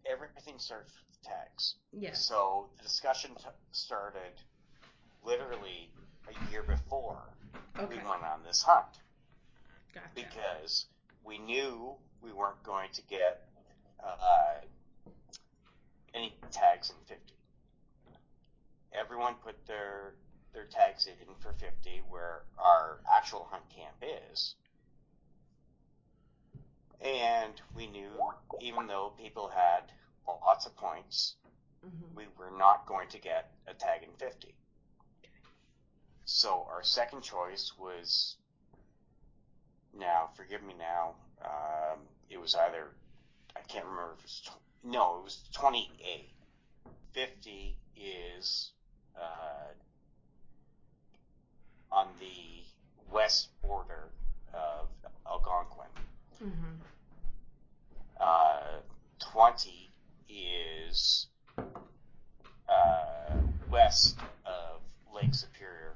everything 0.04 0.58
starts 0.58 0.92
with 1.08 1.22
tags. 1.22 1.76
yes, 1.92 2.26
So 2.26 2.68
the 2.76 2.82
discussion 2.82 3.34
t- 3.36 3.44
started 3.70 4.34
literally 5.24 5.90
a 6.28 6.50
year 6.50 6.62
before 6.62 7.18
okay, 7.78 7.86
we 7.88 7.96
went 7.96 8.22
on 8.22 8.42
this 8.46 8.62
hunt. 8.62 9.00
gotcha. 9.94 10.06
because 10.14 10.86
we 11.24 11.38
knew 11.38 11.94
we 12.22 12.32
weren't 12.32 12.62
going 12.62 12.88
to 12.94 13.02
get 13.02 13.48
uh, 14.04 14.60
any 16.14 16.34
tags 16.50 16.90
in 16.90 16.96
50. 17.06 17.34
Everyone 18.92 19.34
put 19.44 19.66
their 19.66 20.14
their 20.52 20.66
tags 20.66 21.06
in 21.06 21.34
for 21.40 21.54
50, 21.54 22.02
where 22.10 22.42
our 22.58 23.00
actual 23.16 23.48
hunt 23.50 23.62
camp 23.74 23.96
is. 24.30 24.54
And 27.00 27.54
we 27.74 27.86
knew, 27.86 28.10
even 28.60 28.86
though 28.86 29.14
people 29.18 29.48
had 29.48 29.90
lots 30.28 30.66
of 30.66 30.76
points, 30.76 31.36
Mhm. 31.84 32.14
we 32.14 32.26
were 32.38 32.50
not 32.50 32.86
going 32.86 33.08
to 33.08 33.18
get 33.18 33.50
a 33.66 33.72
tag 33.74 34.02
in 34.02 34.12
50. 34.18 34.54
So 36.24 36.66
our 36.70 36.82
second 36.82 37.22
choice 37.22 37.72
was, 37.78 38.36
now 39.96 40.30
forgive 40.36 40.62
me 40.62 40.74
now, 40.78 41.14
um, 41.44 42.00
it 42.30 42.40
was 42.40 42.54
either, 42.54 42.88
I 43.56 43.60
can't 43.60 43.84
remember 43.84 44.12
if 44.14 44.20
it 44.20 44.24
was, 44.24 44.40
tw- 44.46 44.84
no, 44.84 45.18
it 45.18 45.24
was 45.24 45.38
28. 45.52 46.28
50 47.12 47.76
is 47.96 48.70
uh, 49.16 49.72
on 51.90 52.08
the 52.18 52.64
west 53.12 53.48
border 53.62 54.08
of 54.54 54.88
Algonquin. 55.26 55.88
Mhm. 56.42 56.78
Uh, 58.18 58.80
20 59.20 59.90
is 60.28 61.26
uh, 62.68 63.36
west 63.70 64.18
of 64.46 64.80
Lake 65.14 65.34
Superior 65.34 65.91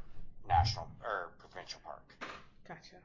National 0.49 0.89
or 1.05 1.31
Provincial 1.39 1.81
Park. 1.85 2.15
Gotcha. 2.67 2.97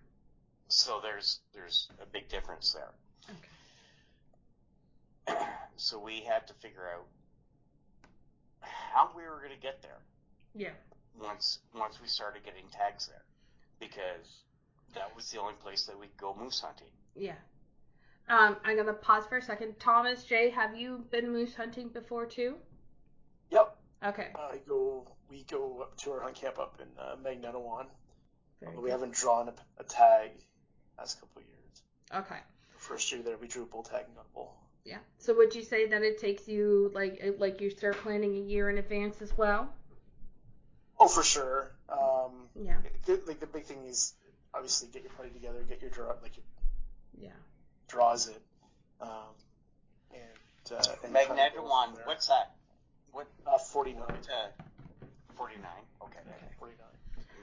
So 0.67 0.99
there's 1.01 1.39
there's 1.53 1.89
a 2.01 2.05
big 2.05 2.29
difference 2.29 2.73
there. 2.73 2.91
Okay. 5.27 5.39
so 5.75 5.99
we 5.99 6.21
had 6.21 6.47
to 6.47 6.53
figure 6.55 6.87
out 6.95 7.05
how 8.61 9.09
we 9.15 9.23
were 9.23 9.37
going 9.37 9.55
to 9.55 9.61
get 9.61 9.81
there 9.81 9.99
Yeah. 10.55 10.71
once 11.19 11.59
once 11.73 11.99
we 12.01 12.07
started 12.07 12.43
getting 12.43 12.65
tags 12.71 13.07
there, 13.07 13.23
because 13.79 14.43
that 14.93 15.15
was 15.15 15.29
the 15.31 15.39
only 15.39 15.53
place 15.55 15.85
that 15.85 15.97
we 15.99 16.07
could 16.07 16.17
go 16.17 16.35
moose 16.39 16.59
hunting. 16.61 16.87
Yeah. 17.15 17.35
Um, 18.29 18.55
I'm 18.63 18.77
gonna 18.77 18.93
pause 18.93 19.25
for 19.27 19.37
a 19.37 19.41
second. 19.41 19.77
Thomas 19.79 20.23
J, 20.23 20.51
have 20.51 20.75
you 20.75 21.03
been 21.11 21.31
moose 21.31 21.53
hunting 21.55 21.89
before 21.89 22.25
too? 22.25 22.55
Yep. 23.49 23.75
Okay. 24.05 24.27
I 24.35 24.57
go. 24.67 25.05
We 25.31 25.43
go 25.49 25.81
up 25.81 25.95
to 25.99 26.11
our 26.11 26.19
hunt 26.19 26.35
camp 26.35 26.59
up 26.59 26.79
in 26.81 26.87
uh, 27.01 27.15
Magnetawan. 27.23 27.85
Very 28.61 28.75
we 28.75 28.83
good. 28.83 28.91
haven't 28.91 29.13
drawn 29.13 29.47
a, 29.47 29.53
a 29.79 29.83
tag 29.85 30.31
last 30.97 31.19
couple 31.21 31.41
of 31.41 31.47
years. 31.47 32.23
Okay. 32.25 32.39
First 32.77 33.11
year 33.11 33.21
there, 33.21 33.37
we 33.37 33.47
drew 33.47 33.63
a 33.63 33.65
bull 33.65 33.83
tag 33.83 34.03
and 34.07 34.15
got 34.15 34.25
a 34.29 34.33
bull. 34.33 34.53
Yeah. 34.83 34.97
So 35.19 35.33
would 35.37 35.55
you 35.55 35.63
say 35.63 35.87
that 35.87 36.01
it 36.01 36.19
takes 36.19 36.47
you 36.47 36.91
like 36.93 37.23
like 37.37 37.61
you 37.61 37.69
start 37.69 37.95
planning 37.97 38.35
a 38.35 38.39
year 38.41 38.69
in 38.69 38.77
advance 38.77 39.21
as 39.21 39.35
well? 39.37 39.69
Oh, 40.99 41.07
for 41.07 41.23
sure. 41.23 41.71
Um, 41.87 42.49
Yeah. 42.55 42.77
it- 43.07 43.27
like 43.27 43.39
the 43.39 43.47
big 43.47 43.63
thing 43.65 43.85
is 43.85 44.13
obviously 44.53 44.89
get 44.89 45.03
your 45.03 45.13
party 45.13 45.31
together, 45.31 45.63
get 45.63 45.81
your 45.81 45.91
draw, 45.91 46.13
like 46.21 46.35
your 46.35 46.45
Yeah. 47.17 47.29
draws 47.87 48.27
it, 48.27 48.41
um, 48.99 49.33
and, 50.13 50.21
uh, 50.71 50.75
and 51.03 51.13
kind 51.13 51.15
of 51.15 51.33
go 51.55 51.63
Magnetawan, 51.63 51.85
from 51.87 51.95
there. 51.95 52.05
what's 52.05 52.27
that? 52.27 52.51
What? 53.13 53.27
uh, 53.45 53.57
49? 53.57 54.03
Uh, 54.09 54.47
Forty-nine. 55.41 55.85
Okay. 56.03 56.19
Okay. 56.19 56.53
49. 56.59 56.85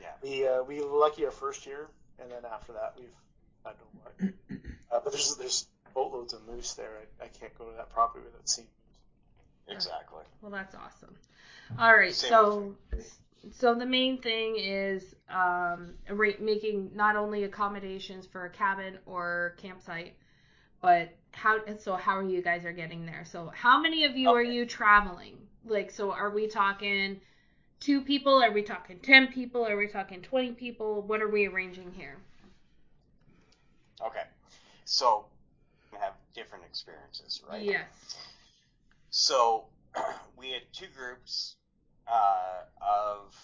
Yeah. 0.00 0.08
We 0.22 0.46
uh, 0.46 0.62
we 0.62 0.80
lucky 0.80 1.24
our 1.24 1.32
first 1.32 1.66
year, 1.66 1.88
and 2.22 2.30
then 2.30 2.44
after 2.44 2.72
that 2.74 2.94
we've 2.96 3.08
had 3.64 3.74
no 3.80 4.00
luck. 4.04 4.34
Uh, 4.90 5.00
but 5.04 5.12
there's 5.12 5.36
there's 5.36 5.66
boatloads 5.92 6.32
of 6.32 6.40
moose 6.46 6.72
there. 6.72 6.88
I, 7.20 7.24
I 7.24 7.28
can't 7.28 7.52
go 7.58 7.66
to 7.66 7.76
that 7.76 7.90
property 7.90 8.24
without 8.24 8.48
seeing 8.48 8.66
moose. 9.68 9.76
Exactly. 9.76 10.22
Well, 10.40 10.50
that's 10.50 10.74
awesome. 10.74 11.14
All 11.78 11.94
right. 11.94 12.14
Same 12.14 12.30
so 12.30 12.74
so 13.52 13.74
the 13.74 13.84
main 13.84 14.16
thing 14.22 14.56
is 14.56 15.14
um 15.28 15.92
making 16.40 16.92
not 16.94 17.16
only 17.16 17.44
accommodations 17.44 18.24
for 18.24 18.46
a 18.46 18.50
cabin 18.50 18.96
or 19.04 19.56
campsite, 19.58 20.14
but 20.80 21.10
how 21.32 21.58
so 21.78 21.96
how 21.96 22.16
are 22.16 22.22
you 22.22 22.40
guys 22.40 22.64
are 22.64 22.72
getting 22.72 23.04
there? 23.04 23.24
So 23.26 23.52
how 23.54 23.78
many 23.78 24.04
of 24.04 24.16
you 24.16 24.30
are 24.30 24.42
you 24.42 24.64
traveling? 24.64 25.36
Like 25.66 25.90
so 25.90 26.12
are 26.12 26.30
we 26.30 26.46
talking 26.46 27.20
two 27.80 28.00
people? 28.00 28.42
Are 28.42 28.52
we 28.52 28.62
talking 28.62 28.98
10 29.00 29.28
people? 29.28 29.66
Are 29.66 29.76
we 29.76 29.86
talking 29.86 30.22
20 30.22 30.52
people? 30.52 31.02
What 31.02 31.20
are 31.20 31.28
we 31.28 31.46
arranging 31.46 31.92
here? 31.92 32.18
Okay. 34.04 34.24
So 34.84 35.26
we 35.92 35.98
have 35.98 36.14
different 36.34 36.64
experiences, 36.64 37.42
right? 37.48 37.62
Yes. 37.62 37.86
So 39.10 39.64
we 40.38 40.50
had 40.50 40.62
two 40.72 40.86
groups 40.96 41.56
uh, 42.06 42.62
of 42.80 43.34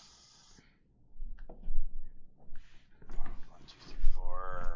one, 3.16 3.60
two, 3.66 3.74
three, 3.86 3.94
four, 4.14 4.66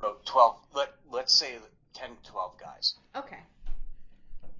about 0.00 0.24
twelve. 0.24 0.56
Let 0.74 0.94
let's 1.10 1.32
say 1.32 1.56
10, 1.94 2.10
12 2.24 2.58
guys. 2.58 2.94
Okay. 3.14 3.38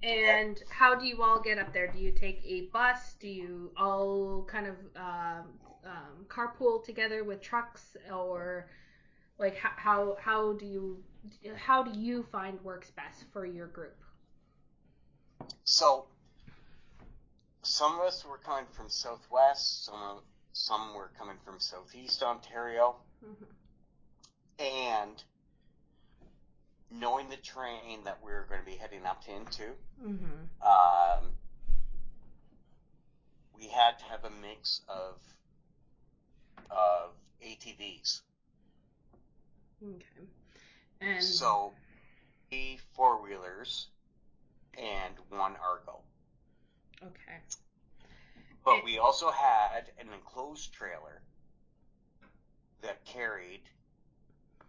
And 0.03 0.61
how 0.69 0.95
do 0.95 1.05
you 1.05 1.23
all 1.23 1.39
get 1.39 1.57
up 1.57 1.73
there? 1.73 1.87
Do 1.87 1.97
you 1.99 2.11
take 2.11 2.41
a 2.45 2.61
bus? 2.73 3.13
Do 3.19 3.27
you 3.27 3.71
all 3.77 4.45
kind 4.49 4.67
of 4.67 4.75
um, 4.97 5.45
um, 5.85 6.25
carpool 6.27 6.83
together 6.83 7.23
with 7.23 7.41
trucks, 7.41 7.95
or 8.11 8.67
like 9.39 9.55
how, 9.57 9.71
how 9.77 10.17
how 10.21 10.53
do 10.53 10.65
you 10.65 11.03
how 11.55 11.83
do 11.83 11.97
you 11.97 12.23
find 12.31 12.59
works 12.63 12.91
best 12.91 13.23
for 13.31 13.45
your 13.45 13.67
group? 13.67 13.95
So 15.63 16.05
some 17.61 17.95
of 17.99 18.01
us 18.05 18.25
were 18.25 18.39
coming 18.39 18.65
from 18.73 18.89
Southwest. 18.89 19.85
Some 19.85 19.95
of- 19.95 20.23
some 20.55 20.93
were 20.93 21.09
coming 21.17 21.37
from 21.43 21.59
Southeast 21.59 22.21
Ontario. 22.21 22.97
Mhm. 23.25 23.47
and 24.59 25.23
knowing 26.93 27.27
the 27.29 27.37
terrain 27.37 28.03
that 28.03 28.23
we 28.23 28.31
were 28.31 28.45
going 28.47 28.59
to 28.59 28.65
be 28.65 28.77
heading 28.77 29.05
up 29.05 29.23
into, 29.27 29.75
Mhm. 29.99 30.47
um, 30.61 31.35
we 33.53 33.67
had 33.67 33.97
to 33.99 34.05
have 34.05 34.23
a 34.25 34.29
mix 34.29 34.81
of 34.87 35.19
of 36.69 37.15
ATVs. 37.41 38.21
Okay. 39.83 40.27
And 41.01 41.23
So, 41.23 41.73
three 42.49 42.77
four 42.77 43.21
wheelers 43.21 43.89
and 44.77 45.19
one 45.29 45.55
Argo. 45.57 46.03
okay. 47.01 47.41
But 48.63 48.77
Eh. 48.77 48.81
we 48.83 48.97
also 48.97 49.29
had 49.31 49.91
an 49.97 50.09
enclosed 50.13 50.73
trailer 50.73 51.21
that 52.81 53.03
carried 53.05 53.69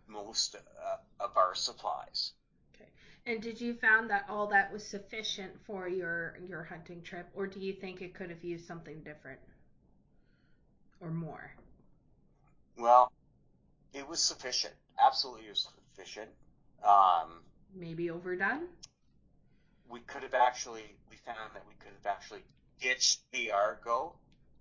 most 0.09 0.57
uh, 0.57 0.97
of 1.21 1.37
our 1.37 1.55
supplies. 1.55 2.33
Okay. 2.75 2.89
And 3.27 3.43
did 3.43 3.61
you 3.61 3.75
found 3.75 4.11
that 4.11 4.27
all 4.29 4.47
that 4.49 4.73
was 4.73 4.87
sufficient 4.87 5.53
for 5.67 5.89
your 5.89 6.39
your 6.47 6.65
hunting 6.65 7.03
trip, 7.03 7.29
or 7.35 7.47
do 7.47 7.61
you 7.61 7.73
think 7.73 8.03
it 8.03 8.15
could 8.15 8.31
have 8.31 8.45
used 8.45 8.67
something 8.67 9.03
different 9.03 9.41
or 11.01 11.11
more? 11.11 11.53
Well, 12.77 13.13
it 13.93 14.07
was 14.09 14.23
sufficient. 14.23 14.75
Absolutely, 14.99 15.47
it 15.47 15.51
was 15.51 15.69
sufficient. 15.95 16.31
Um, 16.83 17.45
Maybe 17.75 18.11
overdone? 18.11 18.69
we 19.89 20.01
could 20.01 20.23
have 20.23 20.35
actually, 20.35 20.97
we 21.11 21.17
found 21.17 21.55
that 21.55 21.67
we 21.67 21.75
could 21.75 21.93
have 21.93 22.07
actually 22.07 22.45
ditched 22.81 23.21
the 23.33 23.51
Argo 23.53 24.15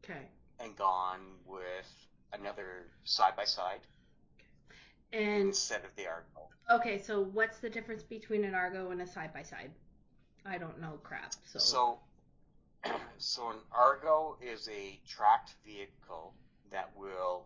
Okay. 0.04 0.28
and 0.60 0.76
gone 0.76 1.22
with 1.46 2.08
another 2.34 2.88
side 3.04 3.36
by 3.36 3.46
side 3.46 3.82
And 5.14 5.42
instead 5.50 5.84
of 5.86 5.96
the 5.96 6.08
Argo. 6.08 6.50
okay, 6.72 6.98
so 6.98 7.22
what's 7.24 7.60
the 7.60 7.70
difference 7.70 8.04
between 8.04 8.44
an 8.44 8.56
Argo 8.56 8.90
and 8.92 9.02
a 9.02 9.08
side 9.08 9.32
by 9.34 9.44
side? 9.44 9.72
I 10.46 10.58
don't 10.58 10.82
know 10.82 11.00
crap. 11.04 11.34
So, 11.46 11.60
So, 11.60 12.00
so 13.18 13.50
an 13.52 13.58
Argo 13.72 14.38
is 14.42 14.68
a 14.70 15.00
tracked 15.08 15.54
vehicle 15.66 16.34
that 16.72 16.90
will 16.98 17.46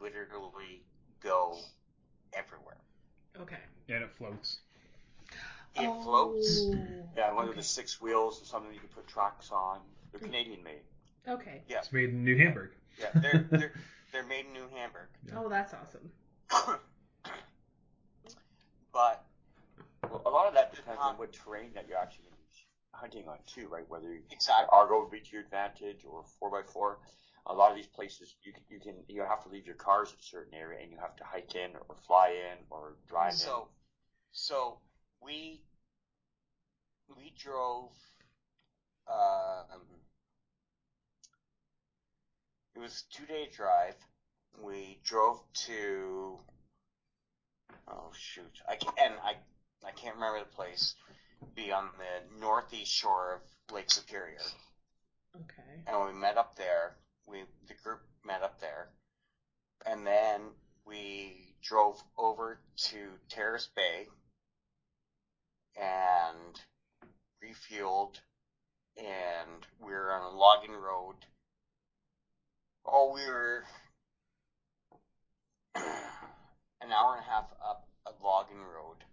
literally 0.00 0.82
go 1.20 1.58
everywhere. 2.32 2.78
okay. 3.40 3.56
And 3.88 4.04
it 4.04 4.10
floats. 4.16 4.60
It 5.74 5.86
Oh, 5.88 6.02
floats. 6.02 6.64
Yeah, 7.16 7.32
one 7.32 7.48
of 7.48 7.56
the 7.56 7.62
six 7.62 8.00
wheels 8.00 8.40
is 8.40 8.48
something 8.48 8.72
you 8.72 8.78
can 8.80 8.88
put 8.88 9.06
tracks 9.08 9.50
on. 9.50 9.80
They're 10.12 10.20
Canadian 10.20 10.62
made. 10.62 10.82
Okay. 11.28 11.62
Yeah, 11.68 11.78
It's 11.78 11.92
made 11.92 12.10
in 12.10 12.24
New 12.24 12.36
Hamburg. 12.38 12.70
yeah, 12.98 13.10
they're 13.20 13.46
they're 13.50 13.72
they're 14.12 14.26
made 14.26 14.46
in 14.46 14.52
New 14.52 14.68
Hamburg. 14.74 15.08
Oh, 15.36 15.48
that's 15.48 15.74
awesome. 15.74 16.10
but 18.92 19.24
Well, 20.02 20.22
a 20.26 20.30
lot 20.30 20.46
of 20.46 20.54
that 20.54 20.74
depends 20.74 21.00
on 21.00 21.16
what 21.16 21.32
terrain 21.32 21.72
that 21.74 21.86
you're 21.88 21.98
actually 21.98 22.24
going 22.24 22.34
to 22.34 22.40
be 22.40 22.64
hunting 22.92 23.28
on 23.28 23.38
too, 23.46 23.68
right? 23.68 23.84
Whether 23.88 24.12
you, 24.12 24.22
exactly. 24.30 24.66
Argo 24.72 25.02
would 25.02 25.10
be 25.10 25.20
to 25.20 25.32
your 25.32 25.42
advantage 25.42 26.04
or 26.04 26.24
four 26.38 26.58
x 26.58 26.72
four. 26.72 26.98
A 27.46 27.54
lot 27.54 27.70
of 27.70 27.76
these 27.76 27.86
places 27.86 28.34
you 28.42 28.52
can, 28.52 28.62
you 28.68 28.78
can 28.78 28.94
you 29.08 29.22
have 29.22 29.42
to 29.44 29.48
leave 29.48 29.66
your 29.66 29.76
cars 29.76 30.10
in 30.10 30.18
a 30.18 30.22
certain 30.22 30.54
area 30.54 30.80
and 30.82 30.90
you 30.92 30.98
have 30.98 31.16
to 31.16 31.24
hike 31.24 31.54
in 31.54 31.70
or 31.88 31.96
fly 32.06 32.28
in 32.30 32.58
or 32.70 32.96
drive 33.08 33.32
in 33.32 33.38
So, 33.38 33.68
so 34.32 34.78
we 35.20 35.62
we 37.16 37.32
drove. 37.38 37.90
Um, 39.08 39.80
it 42.76 42.78
was 42.78 43.04
a 43.10 43.16
two 43.16 43.26
day 43.26 43.48
drive. 43.54 43.96
We 44.62 44.98
drove 45.04 45.40
to. 45.66 46.38
Oh 47.88 48.10
shoot! 48.18 48.60
I 48.68 48.76
can, 48.76 48.92
and 49.02 49.14
I 49.22 49.34
I 49.86 49.92
can't 49.92 50.14
remember 50.16 50.40
the 50.40 50.54
place. 50.56 50.94
Be 51.54 51.72
on 51.72 51.88
the 51.98 52.38
northeast 52.40 52.92
shore 52.92 53.34
of 53.34 53.74
Lake 53.74 53.90
Superior, 53.90 54.38
Okay. 55.34 55.82
and 55.86 56.06
we 56.06 56.12
met 56.12 56.36
up 56.36 56.56
there. 56.56 56.96
We 57.26 57.44
the 57.68 57.74
group 57.74 58.00
met 58.24 58.42
up 58.42 58.60
there, 58.60 58.88
and 59.86 60.06
then 60.06 60.40
we 60.84 61.54
drove 61.62 62.02
over 62.18 62.60
to 62.76 62.98
Terrace 63.28 63.68
Bay 63.74 64.06
and 65.76 66.60
refueled, 67.42 68.20
and 68.96 69.66
we 69.80 69.92
were 69.92 70.12
on 70.12 70.32
a 70.32 70.36
logging 70.36 70.74
road. 70.74 71.16
Oh, 72.84 73.12
we 73.14 73.26
were 73.26 73.64
an 76.80 76.92
hour 76.92 77.16
and 77.16 77.24
a 77.24 77.30
half 77.30 77.46
up 77.64 77.88
a 78.06 78.24
logging 78.24 78.58
road 78.58 79.04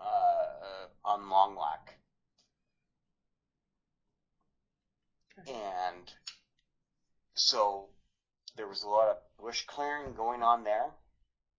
uh, 0.00 0.86
on 1.04 1.28
Long 1.28 1.56
Lac. 1.56 1.96
Okay. 5.38 5.52
And 5.52 6.12
so 7.34 7.88
there 8.56 8.68
was 8.68 8.82
a 8.82 8.88
lot 8.88 9.08
of 9.08 9.16
bush 9.38 9.64
clearing 9.66 10.14
going 10.14 10.42
on 10.42 10.64
there, 10.64 10.90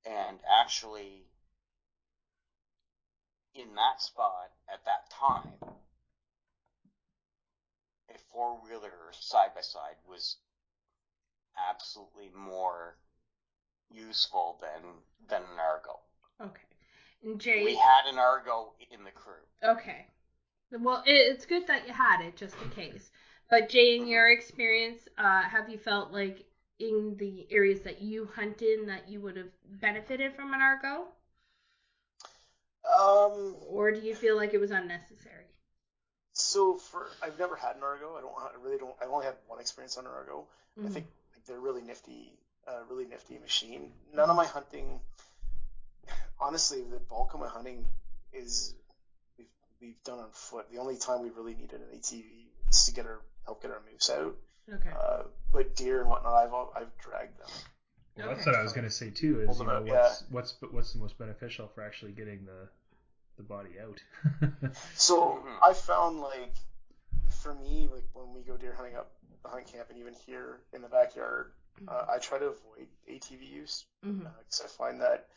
and 0.05 0.39
actually 0.61 1.25
in 3.53 3.75
that 3.75 4.01
spot 4.01 4.51
at 4.71 4.83
that 4.85 5.09
time, 5.11 5.53
a 8.09 8.17
four 8.31 8.59
wheeler 8.63 8.91
side 9.11 9.53
by 9.55 9.61
side 9.61 9.95
was 10.07 10.37
absolutely 11.69 12.29
more 12.35 12.97
useful 13.91 14.57
than 14.61 14.81
than 15.27 15.41
an 15.41 15.59
Argo. 15.59 15.99
Okay. 16.41 16.61
And 17.23 17.39
Jay. 17.39 17.63
We 17.63 17.75
had 17.75 18.05
an 18.07 18.19
Argo 18.19 18.73
in 18.91 19.03
the 19.03 19.11
crew. 19.11 19.33
Okay. 19.63 20.05
Well, 20.71 21.03
it, 21.05 21.11
it's 21.13 21.45
good 21.45 21.67
that 21.67 21.87
you 21.87 21.93
had 21.93 22.21
it 22.21 22.35
just 22.35 22.55
in 22.63 22.69
case. 22.69 23.11
But 23.49 23.69
Jay, 23.69 23.95
in 23.95 24.07
your 24.07 24.29
experience, 24.31 25.07
uh, 25.17 25.43
have 25.43 25.69
you 25.69 25.77
felt 25.77 26.11
like 26.11 26.45
in 26.79 27.15
the 27.17 27.47
areas 27.51 27.81
that 27.81 28.01
you 28.01 28.27
hunt 28.35 28.61
in 28.61 28.87
that 28.87 29.07
you 29.07 29.21
would 29.21 29.37
have 29.37 29.51
benefited 29.79 30.35
from 30.35 30.53
an 30.53 30.61
Argo, 30.61 31.07
Um, 32.99 33.55
or 33.67 33.91
do 33.91 33.99
you 34.01 34.13
feel 34.15 34.35
like 34.35 34.53
it 34.53 34.59
was 34.59 34.71
unnecessary? 34.71 35.45
so 36.33 36.75
for 36.77 37.07
I've 37.23 37.39
never 37.39 37.55
had 37.55 37.77
an 37.77 37.83
Argo. 37.83 38.17
I 38.17 38.21
don't. 38.21 38.33
I 38.37 38.49
really 38.61 38.77
don't. 38.77 38.93
I've 39.01 39.09
only 39.09 39.25
had 39.25 39.35
one 39.47 39.59
experience 39.61 39.97
on 39.97 40.05
an 40.05 40.11
Argo. 40.11 40.45
I 40.83 40.89
think 40.89 41.05
they're 41.47 41.59
really 41.61 41.81
nifty, 41.81 42.33
uh, 42.67 42.79
really 42.89 43.05
nifty 43.05 43.37
machine. 43.37 43.91
None 44.13 44.29
of 44.29 44.35
my 44.35 44.45
hunting, 44.45 44.99
honestly, 46.39 46.81
the 46.81 46.99
bulk 46.99 47.33
of 47.33 47.39
my 47.39 47.47
hunting 47.47 47.85
is 48.33 48.73
we've 49.37 49.47
we've 49.81 50.03
done 50.03 50.19
on 50.19 50.29
foot. 50.31 50.65
The 50.71 50.79
only 50.79 50.97
time 50.97 51.21
we 51.21 51.29
really 51.29 51.53
needed 51.55 51.81
an 51.81 51.97
ATV 51.99 52.25
is 52.69 52.85
to 52.85 52.91
get 52.93 53.05
our 53.05 53.19
help 53.45 53.61
get 53.61 53.71
our 53.71 53.81
moose 53.91 54.09
out. 54.09 54.35
Okay. 54.73 54.89
Uh, 54.89 55.23
but 55.51 55.75
deer 55.75 56.01
and 56.01 56.09
whatnot, 56.09 56.33
I've 56.33 56.53
I've 56.75 56.97
dragged 56.97 57.39
them. 57.39 57.49
Well, 58.17 58.29
that's 58.29 58.45
what 58.45 58.55
I 58.55 58.63
was 58.63 58.73
gonna 58.73 58.89
say 58.89 59.09
too. 59.09 59.41
Is 59.41 59.59
you 59.59 59.65
know 59.65 59.71
out, 59.73 59.85
what's 59.85 60.23
what's 60.29 60.55
what's 60.71 60.93
the 60.93 60.99
most 60.99 61.17
beneficial 61.17 61.67
for 61.67 61.83
actually 61.83 62.13
getting 62.13 62.45
the 62.45 62.69
the 63.37 63.43
body 63.43 63.71
out. 63.81 64.01
So 64.95 65.43
Mhm. 65.45 65.57
I 65.61 65.73
found 65.73 66.21
like 66.21 66.55
for 67.29 67.53
me, 67.53 67.89
like 67.93 68.05
when 68.13 68.33
we 68.33 68.41
go 68.41 68.55
deer 68.57 68.73
hunting 68.73 68.95
up 68.95 69.11
the 69.43 69.49
hunt 69.49 69.67
camp 69.67 69.89
and 69.89 69.99
even 69.99 70.13
here 70.13 70.61
in 70.73 70.81
the 70.81 70.87
backyard, 70.87 71.51
uh, 71.87 72.05
I 72.09 72.19
try 72.19 72.39
to 72.39 72.45
avoid 72.47 72.87
ATV 73.07 73.49
use 73.49 73.85
because 74.17 74.61
I 74.63 74.67
find 74.67 75.01
that 75.01 75.27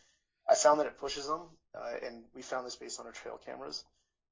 I 0.48 0.54
found 0.54 0.80
that 0.80 0.86
it 0.86 0.98
pushes 0.98 1.26
them, 1.26 1.42
uh, 1.74 1.94
and 2.06 2.24
we 2.34 2.42
found 2.42 2.66
this 2.66 2.76
based 2.76 3.00
on 3.00 3.06
our 3.06 3.12
trail 3.12 3.38
cameras. 3.44 3.84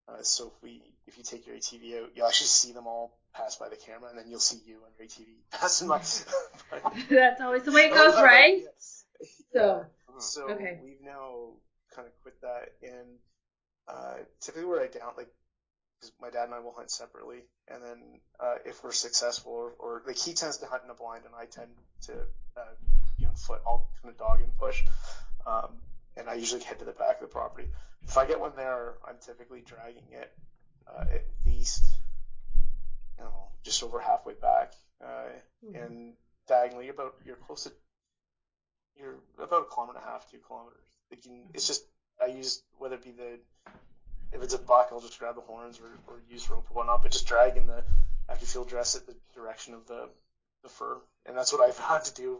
Uh, 0.08 0.22
so 0.22 0.48
if 0.48 0.62
we 0.62 0.82
if 1.06 1.18
you 1.18 1.24
take 1.24 1.46
your 1.46 1.56
ATV 1.56 2.02
out, 2.02 2.10
you'll 2.14 2.26
actually 2.26 2.46
see 2.46 2.72
them 2.72 2.86
all 2.86 3.12
pass 3.34 3.56
by 3.56 3.68
the 3.68 3.76
camera, 3.76 4.08
and 4.10 4.18
then 4.18 4.26
you'll 4.28 4.40
see 4.40 4.60
you 4.66 4.76
on 4.84 4.92
your 4.98 5.06
ATV 5.06 5.26
passing 5.52 5.88
by. 5.88 6.00
That's 7.10 7.40
always 7.40 7.62
the 7.64 7.72
way 7.72 7.82
it 7.82 7.94
goes, 7.94 8.14
right? 8.22 8.62
So. 9.52 9.84
So 10.18 10.50
Okay. 10.52 10.78
we've 10.82 11.00
now 11.02 11.52
kind 11.94 12.06
of 12.08 12.12
quit 12.22 12.40
that, 12.42 12.72
and 12.82 13.18
uh, 13.88 14.16
typically 14.40 14.66
where 14.66 14.82
I 14.82 14.86
down 14.88 15.12
like, 15.16 15.28
because 16.00 16.12
my 16.20 16.30
dad 16.30 16.44
and 16.44 16.54
I 16.54 16.60
will 16.60 16.72
hunt 16.72 16.90
separately, 16.90 17.44
and 17.68 17.82
then 17.82 18.20
uh, 18.40 18.56
if 18.64 18.82
we're 18.82 18.92
successful, 18.92 19.52
or, 19.52 19.72
or 19.78 20.02
like 20.06 20.16
he 20.18 20.34
tends 20.34 20.58
to 20.58 20.66
hunt 20.66 20.84
in 20.84 20.90
a 20.90 20.94
blind, 20.94 21.24
and 21.24 21.34
I 21.34 21.46
tend 21.46 21.70
to 22.02 22.12
you 23.18 23.26
know 23.26 23.32
foot. 23.34 23.60
I'll 23.66 23.88
kind 24.02 24.12
of 24.12 24.18
dog 24.18 24.40
and 24.40 24.56
push, 24.58 24.84
um, 25.46 25.78
and 26.16 26.28
I 26.28 26.34
usually 26.34 26.62
head 26.62 26.78
to 26.80 26.84
the 26.84 26.92
back 26.92 27.16
of 27.16 27.20
the 27.22 27.32
property. 27.32 27.68
If 28.02 28.16
I 28.16 28.26
get 28.26 28.40
one 28.40 28.52
there, 28.56 28.94
I'm 29.04 29.18
typically 29.18 29.62
dragging 29.62 30.12
it 30.12 30.32
uh, 30.86 31.04
at 31.12 31.24
least, 31.44 31.84
you 33.18 33.24
know, 33.24 33.48
just 33.62 33.82
over 33.82 33.98
halfway 34.00 34.34
back, 34.34 34.72
uh, 35.04 35.28
Mhm. 35.64 35.84
and 35.84 36.16
diagonally 36.46 36.88
about 36.88 37.14
you're 37.24 37.36
close 37.36 37.64
to 37.64 37.72
you're 38.94 39.16
about 39.38 39.62
a 39.62 39.64
kilometer 39.64 39.98
and 39.98 40.06
a 40.06 40.10
half, 40.10 40.30
two 40.30 40.38
kilometers. 40.38 40.86
Can, 41.22 41.50
it's 41.54 41.66
just 41.66 41.84
I 42.20 42.26
use 42.26 42.62
whether 42.78 42.94
it 42.96 43.02
be 43.02 43.12
the 43.12 43.38
if 44.32 44.42
it's 44.42 44.54
a 44.54 44.58
buck, 44.58 44.88
I'll 44.90 45.00
just 45.00 45.18
grab 45.18 45.34
the 45.36 45.40
horns 45.40 45.78
or, 45.80 45.86
or 46.06 46.20
use 46.28 46.48
rope 46.50 46.66
or 46.70 46.74
whatnot, 46.74 47.02
but 47.02 47.12
just 47.12 47.26
drag 47.26 47.56
in 47.56 47.66
the 47.66 47.84
active 48.28 48.48
field 48.48 48.68
dress 48.68 48.96
at 48.96 49.06
the 49.06 49.14
direction 49.34 49.74
of 49.74 49.86
the 49.86 50.08
the 50.66 50.74
fur, 50.74 51.00
and 51.26 51.36
that's 51.36 51.52
what 51.52 51.60
I've 51.66 51.78
had 51.92 52.04
to 52.04 52.14
do 52.14 52.38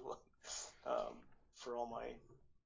um, 0.86 1.14
for 1.56 1.74
all 1.76 1.86
my 1.86 2.06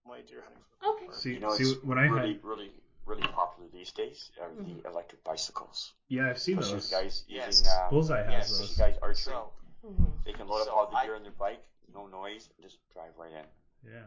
my 0.07 0.21
deer 0.23 0.43
hunting. 0.43 0.63
for 0.81 0.87
the 0.87 0.87
most 0.87 0.97
Okay. 0.97 1.07
part. 1.07 1.19
see, 1.23 1.33
You 1.35 1.41
know, 1.41 1.53
see 1.55 1.65
it's 1.65 1.85
when 1.85 1.99
I 1.99 2.07
really, 2.09 2.33
had 2.33 2.45
really, 2.45 2.71
really 3.07 3.23
popular 3.23 3.69
these 3.73 3.93
days 3.93 4.31
are 4.41 4.51
the 4.65 4.89
electric 4.89 5.23
bicycles. 5.25 5.93
yeah, 6.09 6.29
I've 6.31 6.39
seen 6.39 6.57
Especially 6.57 6.79
those. 6.79 6.91
guys 6.91 7.25
Yes. 7.29 7.47
using 7.49 7.67
uh, 7.69 7.89
Bullseye 7.91 8.23
has 8.23 8.33
Yes, 8.33 8.51
those. 8.51 8.61
especially 8.61 8.85
guys 8.85 8.99
archery. 9.03 9.35
So, 9.35 9.53
hmm 9.85 10.09
they 10.25 10.33
can 10.33 10.49
load 10.49 10.65
So 10.65 10.71
up 10.71 10.77
all 10.77 10.87
the 10.87 10.97
I- 10.97 11.05
gear 11.05 11.15
on 11.17 11.23
their 11.23 11.39
bike, 11.39 11.61
no 11.93 12.07
noise, 12.07 12.49
and 12.57 12.65
just 12.67 12.79
drive 12.95 13.13
right 13.17 13.33
in. 13.33 13.47
Yeah. 13.93 14.07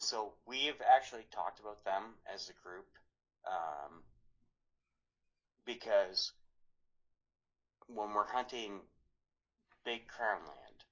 so 0.00 0.32
we 0.46 0.66
have 0.66 0.80
actually 0.96 1.26
talked 1.32 1.60
about 1.60 1.82
them 1.84 2.16
as 2.34 2.48
a 2.48 2.54
group, 2.66 2.86
um, 3.46 4.02
because 5.64 6.32
when 7.86 8.12
we're 8.14 8.26
hunting 8.26 8.80
big 9.84 10.06
crown 10.08 10.40
land, 10.46 10.84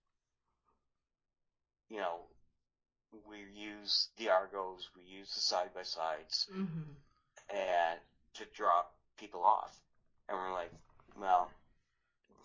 you 1.88 1.98
know, 1.98 2.20
we 3.28 3.38
use 3.54 4.08
the 4.16 4.28
Argos, 4.28 4.88
we 4.96 5.02
use 5.02 5.32
the 5.34 5.40
side 5.40 5.70
by 5.74 5.82
sides, 5.82 6.46
hmm 6.50 6.92
and 7.50 8.00
to 8.34 8.44
drop 8.54 8.86
people 9.18 9.42
off. 9.44 9.72
And 10.28 10.38
we're 10.38 10.52
like, 10.52 10.72
well, 11.18 11.50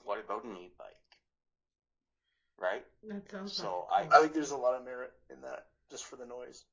what 0.04 0.20
about 0.20 0.44
an 0.44 0.58
e-bike? 0.58 0.98
Right? 2.58 2.84
That 3.08 3.30
sounds 3.32 3.58
So 3.58 3.86
like 3.92 4.12
I 4.14 4.20
think 4.22 4.34
there's 4.34 4.52
a 4.52 4.58
lot 4.58 4.76
of 4.76 4.84
merit 4.84 5.12
in 5.30 5.42
that 5.42 5.64
just 5.90 6.06
for 6.06 6.16
the 6.16 6.26
noise. 6.26 6.64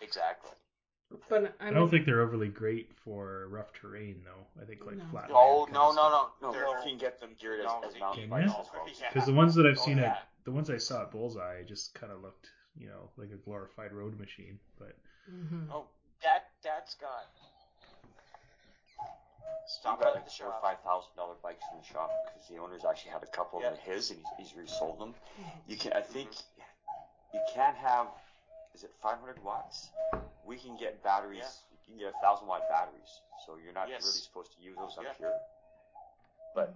Exactly. 0.00 0.50
But 1.28 1.54
I 1.60 1.70
don't 1.70 1.90
think 1.90 2.06
they're 2.06 2.20
overly 2.20 2.48
great 2.48 2.90
for 3.04 3.46
rough 3.48 3.72
terrain 3.72 4.22
though. 4.24 4.46
I 4.62 4.64
think 4.66 4.84
like 4.86 4.96
No. 4.96 5.04
flat. 5.10 5.30
Oh 5.32 5.60
land 5.62 5.72
no 5.72 5.92
no 5.92 6.10
no 6.10 6.30
No, 6.42 6.52
They're- 6.52 6.66
you 6.66 6.76
can 6.82 6.98
get 6.98 7.20
them 7.20 7.30
geared 7.40 7.60
as, 7.60 7.70
as 7.86 7.98
mountain 8.00 8.28
bikes 8.30 8.48
well. 8.52 8.86
Because 9.12 9.26
the 9.26 9.32
ones 9.34 9.54
that 9.54 9.66
I've 9.66 9.78
Oh, 9.78 9.84
seen 9.84 9.98
yeah. 9.98 10.12
at 10.12 10.28
the 10.44 10.52
ones 10.52 10.70
I 10.70 10.76
saw 10.78 11.02
at 11.02 11.10
Bullseye 11.10 11.62
just 11.64 11.94
kind 11.94 12.12
of 12.12 12.20
looked, 12.22 12.50
you 12.76 12.88
know, 12.88 13.10
like 13.16 13.30
a 13.30 13.36
glorified 13.36 13.92
road 13.92 14.18
machine. 14.18 14.58
But 14.78 14.96
hmm 15.28 15.70
Oh, 15.70 15.86
that 16.22 16.50
that's 16.62 16.94
got. 16.96 17.26
Stop 19.66 19.98
We've 19.98 20.04
got 20.04 20.08
at 20.10 20.14
like 20.16 20.24
the 20.26 20.30
four 20.32 20.48
or 20.48 20.60
five 20.60 20.80
thousand 20.84 21.16
dollar 21.16 21.34
bikes 21.42 21.64
in 21.72 21.78
the 21.78 21.84
shop 21.84 22.10
because 22.26 22.48
the 22.48 22.58
owners 22.58 22.82
actually 22.88 23.12
had 23.12 23.22
a 23.22 23.26
couple 23.26 23.60
Yeah. 23.60 23.68
of 23.70 23.78
his 23.78 24.10
and 24.10 24.20
he's, 24.38 24.48
he's 24.50 24.56
resold 24.58 24.98
them. 24.98 25.14
You 25.66 25.76
can, 25.76 25.92
I 25.92 26.00
think, 26.02 26.28
you 27.32 27.40
can't 27.54 27.76
have, 27.76 28.08
is 28.74 28.84
it 28.84 28.92
500 29.02 29.42
watts? 29.44 29.90
We 30.44 30.56
can 30.58 30.76
get 30.76 31.02
batteries. 31.02 31.40
Yeah. 31.42 31.48
You 31.72 31.78
can 31.86 31.98
get 31.98 32.14
a 32.14 32.18
thousand 32.22 32.46
watt 32.48 32.68
batteries, 32.68 33.10
so 33.46 33.56
you're 33.62 33.72
not 33.72 33.88
Yes. 33.88 34.02
really 34.02 34.20
supposed 34.20 34.52
to 34.56 34.60
use 34.62 34.76
those 34.76 34.96
up 34.98 35.04
Yeah. 35.04 35.14
here. 35.18 35.40
But 36.54 36.74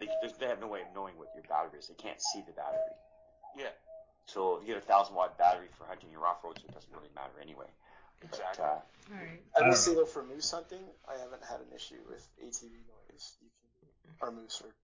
they, 0.00 0.06
they- 0.22 0.32
they 0.38 0.46
have 0.46 0.60
no 0.60 0.66
way 0.68 0.82
of 0.82 0.92
knowing 0.94 1.16
what 1.18 1.28
your 1.34 1.44
battery 1.44 1.78
is. 1.78 1.88
They 1.88 1.94
can't 1.94 2.20
see 2.20 2.42
the 2.42 2.52
battery. 2.52 2.80
Yeah, 3.56 3.70
So 4.26 4.56
if 4.56 4.62
you 4.62 4.74
get 4.74 4.82
a 4.82 4.86
thousand 4.86 5.14
watt 5.14 5.36
battery 5.38 5.68
for 5.78 5.84
hunting 5.86 6.10
your 6.10 6.26
off 6.26 6.42
roads, 6.42 6.64
it 6.64 6.72
doesn't 6.72 6.90
really 6.92 7.10
matter 7.14 7.38
anyway. 7.40 7.68
But, 8.20 8.30
exactly. 8.30 8.64
uh, 8.64 8.68
All 8.68 8.82
right. 9.12 9.42
I 9.56 9.60
I 9.64 9.68
will 9.68 9.76
say 9.76 9.94
though, 9.94 10.06
for 10.06 10.24
moose 10.24 10.50
hunting, 10.50 10.82
I 11.06 11.18
haven't 11.18 11.44
had 11.44 11.60
an 11.60 11.70
issue 11.74 12.00
with 12.08 12.26
ATV 12.42 12.72
noise. 12.88 13.36
You 13.42 13.50
can, 13.50 14.16
our 14.22 14.32
moose 14.32 14.62
are 14.62 14.74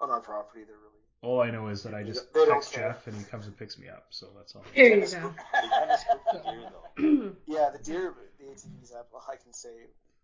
on 0.00 0.10
our 0.10 0.20
property. 0.20 0.64
They're 0.64 0.78
really 0.78 1.02
all 1.22 1.40
I 1.40 1.50
know 1.50 1.68
is 1.68 1.82
that 1.82 1.94
I 1.94 2.02
just 2.04 2.32
they 2.32 2.46
text. 2.46 2.74
Jeff 2.74 3.06
and 3.06 3.16
he 3.16 3.24
comes 3.24 3.46
and 3.46 3.56
picks 3.56 3.78
me 3.78 3.88
up. 3.88 4.06
So 4.10 4.28
that's 4.36 4.54
all. 4.54 4.64
There 4.74 4.94
you 4.94 5.00
go. 5.00 5.06
spook- 5.06 5.36
They 5.62 5.68
kind 5.68 5.90
of 5.90 6.00
spook 6.00 6.22
the 6.32 6.38
deer 6.50 6.70
though. 6.70 7.32
yeah. 7.46 7.70
The 7.76 7.82
deer, 7.82 8.14
the 8.38 8.44
ATVs 8.44 8.94
app, 8.98 9.06
I 9.28 9.36
can 9.36 9.52
say 9.52 9.70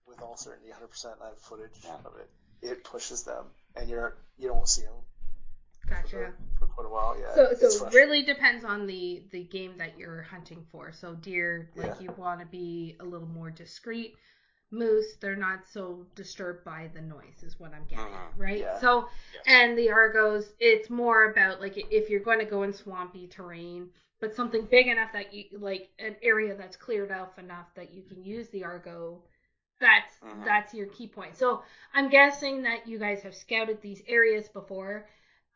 with 0.06 0.20
all 0.22 0.36
certainty, 0.36 0.68
100. 0.70 0.86
percent 0.88 1.14
I 1.22 1.28
have 1.28 1.38
footage 1.38 1.72
Yeah. 1.84 1.94
of 2.04 2.12
it. 2.20 2.30
It 2.66 2.84
pushes 2.84 3.24
them, 3.24 3.46
and 3.76 3.88
you're 3.88 4.16
you 4.38 4.48
don't 4.48 4.68
see 4.68 4.82
them 4.82 4.92
for, 5.80 5.88
Gotcha. 5.88 6.32
for 6.58 6.66
quite 6.66 6.86
a 6.86 6.88
while. 6.88 7.16
Yeah. 7.20 7.34
So, 7.34 7.68
so 7.68 7.86
it 7.88 7.94
really 7.94 8.22
depends 8.22 8.64
on 8.64 8.86
the 8.86 9.22
the 9.32 9.42
game 9.44 9.74
that 9.78 9.98
you're 9.98 10.22
hunting 10.22 10.64
for. 10.72 10.92
So 10.92 11.14
deer, 11.14 11.68
like 11.76 11.86
Yeah. 11.86 11.94
you 12.00 12.14
want 12.16 12.40
to 12.40 12.46
be 12.46 12.96
a 13.00 13.04
little 13.04 13.28
more 13.28 13.50
discreet. 13.50 14.14
Moose, 14.70 15.16
they're 15.20 15.36
not 15.36 15.60
so 15.66 16.06
disturbed 16.14 16.64
by 16.64 16.88
the 16.94 17.00
noise, 17.00 17.42
is 17.42 17.58
what 17.58 17.72
I'm 17.72 17.84
getting, 17.86 18.04
Mhm. 18.04 18.36
right? 18.36 18.58
Yeah. 18.60 18.78
So, 18.78 19.08
Yes. 19.32 19.42
and 19.46 19.78
the 19.78 19.90
Argos, 19.90 20.52
it's 20.58 20.90
more 20.90 21.24
about 21.24 21.60
like 21.60 21.76
if 21.92 22.10
you're 22.10 22.20
going 22.20 22.38
to 22.40 22.44
go 22.44 22.62
in 22.62 22.72
swampy 22.72 23.26
terrain, 23.28 23.88
but 24.20 24.34
something 24.34 24.64
big 24.64 24.88
enough 24.88 25.12
that 25.12 25.32
you 25.32 25.44
like 25.52 25.88
an 25.98 26.16
area 26.22 26.54
that's 26.54 26.76
cleared 26.76 27.10
off 27.12 27.38
enough 27.38 27.72
that 27.74 27.90
you 27.92 28.02
can 28.02 28.22
use 28.24 28.48
the 28.48 28.64
Argo. 28.64 29.22
That's 29.80 30.20
Mhm. 30.22 30.44
that's 30.44 30.74
your 30.74 30.86
key 30.86 31.06
point. 31.06 31.36
So 31.36 31.62
I'm 31.92 32.08
guessing 32.08 32.62
that 32.62 32.86
you 32.86 32.98
guys 32.98 33.22
have 33.22 33.34
scouted 33.34 33.80
these 33.80 34.02
areas 34.06 34.48
before. 34.48 35.04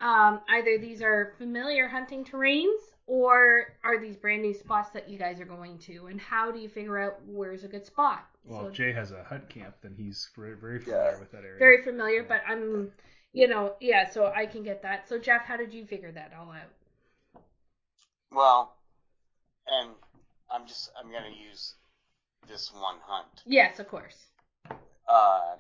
Um, 0.01 0.41
either 0.49 0.79
these 0.79 1.03
are 1.03 1.27
familiar 1.39 1.89
hunting 1.89 2.25
terrains 2.25 2.95
or 3.07 3.67
are 3.83 3.99
these 3.99 4.17
brand 4.17 4.43
new 4.43 4.55
spots 4.55 4.91
that 4.91 5.09
you 5.09 5.19
guys 5.19 5.41
are 5.41 5.45
going 5.47 5.79
to? 5.79 6.07
And 6.07 6.21
how 6.21 6.51
do 6.53 6.59
you 6.59 6.69
figure 6.69 6.99
out 6.99 7.17
where's 7.27 7.65
a 7.65 7.69
good 7.69 7.85
spot? 7.87 8.25
Well, 8.49 8.63
So 8.63 8.67
if 8.69 8.75
Jay 8.75 8.93
has 8.93 9.13
a 9.13 9.23
hunt 9.25 9.49
camp, 9.51 9.77
then 9.83 9.95
he's 9.97 10.29
very, 10.35 10.57
very 10.57 10.79
familiar 10.81 11.13
Yeah. 11.13 11.19
with 11.21 11.31
that 11.33 11.45
area. 11.45 11.59
very 11.59 11.83
familiar, 11.83 12.23
but 12.23 12.41
I'm, 12.49 12.93
you 13.33 13.47
know, 13.47 13.77
yeah. 13.81 14.09
So 14.09 14.27
I 14.35 14.47
can 14.47 14.63
get 14.63 14.83
that. 14.83 15.09
So 15.09 15.19
Jeff, 15.19 15.43
how 15.45 15.57
did 15.57 15.73
you 15.75 15.85
figure 15.87 16.13
that 16.13 16.33
all 16.39 16.51
out? 16.51 17.43
Well, 18.31 18.77
and 19.67 19.91
I'm 20.51 20.67
just 20.67 20.91
I'm 20.99 21.11
gonna 21.13 21.35
use 21.51 21.75
this 22.47 22.73
one 22.73 22.97
hunt. 23.03 23.43
Yes, 23.45 23.79
of 23.79 23.89
course. 23.89 24.17
um, 25.09 25.59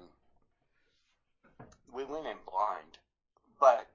we 1.93 2.05
went 2.05 2.27
in 2.27 2.36
blind, 2.47 2.98
but 3.60 3.86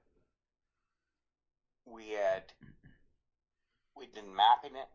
we 1.86 2.10
had 2.10 2.42
we'd 3.96 4.12
been 4.14 4.34
mapping 4.34 4.76
it. 4.76 4.88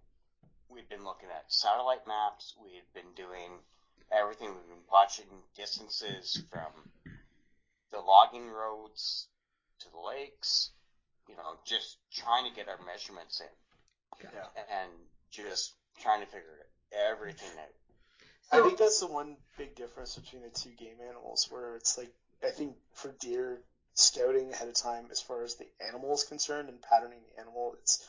We'd 0.70 0.90
been 0.90 1.04
looking 1.04 1.30
at 1.30 1.52
satellite 1.52 2.06
maps. 2.08 2.56
We 2.62 2.76
had 2.76 2.94
been 2.94 3.14
doing 3.16 3.60
everything. 4.11 4.48
We've 4.48 4.68
been 4.68 4.88
watching 4.91 5.26
distances 5.56 6.41
from 6.52 6.72
the 7.91 7.99
logging 7.99 8.49
roads 8.49 9.27
to 9.80 9.91
the 9.91 9.99
lakes. 9.99 10.72
You 11.27 11.36
know, 11.36 11.57
just 11.65 11.98
trying 12.11 12.49
to 12.49 12.56
get 12.56 12.68
our 12.68 12.80
measurements 12.86 13.40
in 13.40 14.30
Yeah. 14.34 14.48
and 14.69 14.91
just 15.30 15.76
trying 15.99 16.22
to 16.22 16.26
figure 16.26 16.68
everything 16.91 17.52
out. 17.60 17.73
I 18.52 18.64
think 18.64 18.80
that's 18.80 18.99
the 18.99 19.07
one 19.07 19.38
big 19.57 19.76
difference 19.76 20.15
between 20.15 20.41
the 20.41 20.49
two 20.49 20.72
game 20.72 20.98
animals, 21.07 21.48
where 21.52 21.76
it's 21.76 21.98
like 21.98 22.11
I 22.44 22.49
think 22.49 22.76
for 22.94 23.11
deer 23.19 23.61
scouting 23.94 24.52
ahead 24.53 24.68
of 24.69 24.73
time, 24.76 25.07
as 25.11 25.22
far 25.22 25.44
as 25.44 25.56
the 25.56 25.68
animal 25.88 26.14
is 26.14 26.23
concerned 26.23 26.69
and 26.69 26.81
patterning 26.81 27.19
the 27.30 27.41
animal, 27.41 27.76
it's 27.80 28.07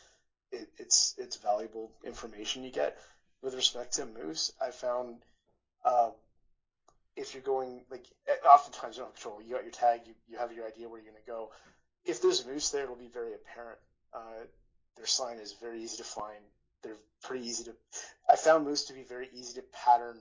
it, 0.51 0.69
it's 0.79 1.15
it's 1.19 1.37
valuable 1.37 1.93
information 2.05 2.65
you 2.65 2.71
get. 2.71 2.97
With 3.43 3.55
respect 3.55 3.95
to 3.95 4.07
moose, 4.07 4.53
I 4.61 4.71
found 4.71 5.23
um, 5.85 6.13
if 7.17 7.35
you're 7.35 7.43
going 7.43 7.83
like 7.91 8.07
eh, 8.29 8.49
oftentimes 8.49 8.97
you 8.97 9.03
don't 9.03 9.15
control. 9.15 9.41
You 9.43 9.55
got 9.55 9.63
your 9.63 9.73
tag, 9.73 10.01
you, 10.07 10.15
you 10.29 10.39
have 10.39 10.53
your 10.53 10.67
idea 10.67 10.89
where 10.89 11.01
you're 11.01 11.13
gonna 11.13 11.25
go. 11.27 11.51
If 12.05 12.23
there's 12.23 12.45
a 12.45 12.49
moose 12.49 12.71
there, 12.71 12.85
it'll 12.85 12.97
be 12.97 13.11
very 13.13 13.35
apparent. 13.35 13.79
Uh, 14.13 14.45
their 14.97 15.07
sign 15.07 15.39
is 15.39 15.55
very 15.61 15.83
easy 15.83 15.99
to 15.99 16.05
find. 16.05 16.41
They're 16.83 16.97
pretty 17.23 17.47
easy 17.47 17.65
to. 17.65 17.73
I 18.29 18.37
found 18.37 18.65
moose 18.65 18.85
to 18.85 18.95
be 18.95 19.03
very 19.03 19.29
easy 19.35 19.55
to 19.55 19.65
pattern. 19.73 20.19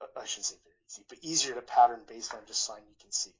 I 0.00 0.24
shouldn't 0.24 0.46
say 0.46 0.56
very 0.64 0.76
easy, 0.88 1.02
but 1.08 1.18
easier 1.22 1.54
to 1.54 1.62
pattern 1.62 2.00
based 2.08 2.32
on 2.32 2.40
just 2.46 2.64
sign 2.64 2.78
you 2.88 2.96
can 3.00 3.12
see. 3.12 3.32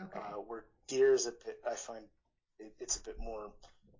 Okay. 0.00 0.18
Uh, 0.18 0.40
where 0.40 0.64
deer 0.88 1.14
is 1.14 1.26
a 1.26 1.32
bit, 1.32 1.58
I 1.70 1.74
find 1.74 2.04
it, 2.58 2.72
it's 2.80 2.96
a 2.96 3.02
bit 3.02 3.18
more, 3.18 3.50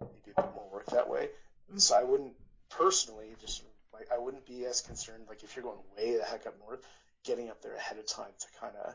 maybe 0.01 0.33
a 0.37 0.43
bit 0.43 0.55
more 0.55 0.69
work 0.73 0.87
that 0.87 1.09
way. 1.09 1.29
So 1.77 1.97
I 1.97 2.03
wouldn't 2.03 2.35
personally 2.71 3.35
just 3.41 3.63
like 3.95 4.09
I 4.13 4.19
wouldn't 4.19 4.47
be 4.47 4.67
as 4.67 4.81
concerned 4.81 5.25
like 5.29 5.43
if 5.43 5.57
you're 5.57 5.63
going 5.65 5.79
way 5.97 6.17
the 6.17 6.25
heck 6.25 6.47
up 6.47 6.55
north, 6.59 6.81
getting 7.25 7.49
up 7.51 7.63
there 7.63 7.75
ahead 7.75 7.99
of 7.99 8.07
time 8.07 8.33
to 8.41 8.47
kind 8.61 8.75
of 8.77 8.95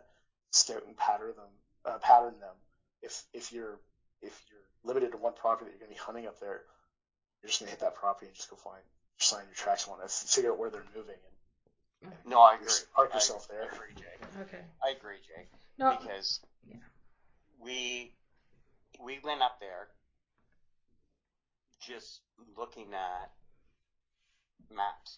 scout 0.52 0.84
and 0.86 0.96
pattern 0.98 1.34
them, 1.36 1.52
uh, 1.86 1.98
pattern 2.00 2.36
them. 2.40 2.56
If 3.02 3.24
if 3.34 3.52
you're 3.52 3.80
if 4.22 4.38
you're 4.50 4.60
limited 4.84 5.12
to 5.12 5.18
one 5.18 5.34
property 5.34 5.66
that 5.72 5.72
you're 5.78 5.88
going 5.88 5.96
to 5.96 6.00
be 6.00 6.06
hunting 6.06 6.28
up 6.28 6.40
there, 6.40 6.62
you're 7.42 7.48
just 7.50 7.60
going 7.60 7.68
to 7.68 7.72
hit 7.72 7.80
that 7.82 7.96
property 7.96 8.28
and 8.28 8.36
just 8.36 8.50
go 8.50 8.56
find 8.58 8.84
sign, 9.18 9.46
your 9.46 9.56
tracks 9.56 9.88
on 9.88 10.00
it, 10.04 10.12
figure 10.12 10.52
out 10.52 10.58
where 10.58 10.70
they're 10.70 10.84
moving, 10.96 11.16
and 12.04 12.14
No, 12.26 12.40
I 12.42 12.56
agree. 12.56 12.68
Park 12.96 13.14
yourself 13.14 13.46
agree. 13.46 13.58
there. 13.58 13.70
I 13.72 13.76
agree, 13.76 13.94
Jay. 13.96 14.42
Okay. 14.42 14.64
I 14.84 14.90
agree, 14.92 15.18
Jay. 15.28 15.46
No. 15.78 15.98
because 16.00 16.40
Yeah. 16.68 16.76
we 17.60 18.12
we 19.00 19.20
went 19.24 19.42
up 19.42 19.60
there 19.60 19.88
just 21.82 22.22
looking 22.58 22.94
at 22.94 23.30
maps 24.70 25.18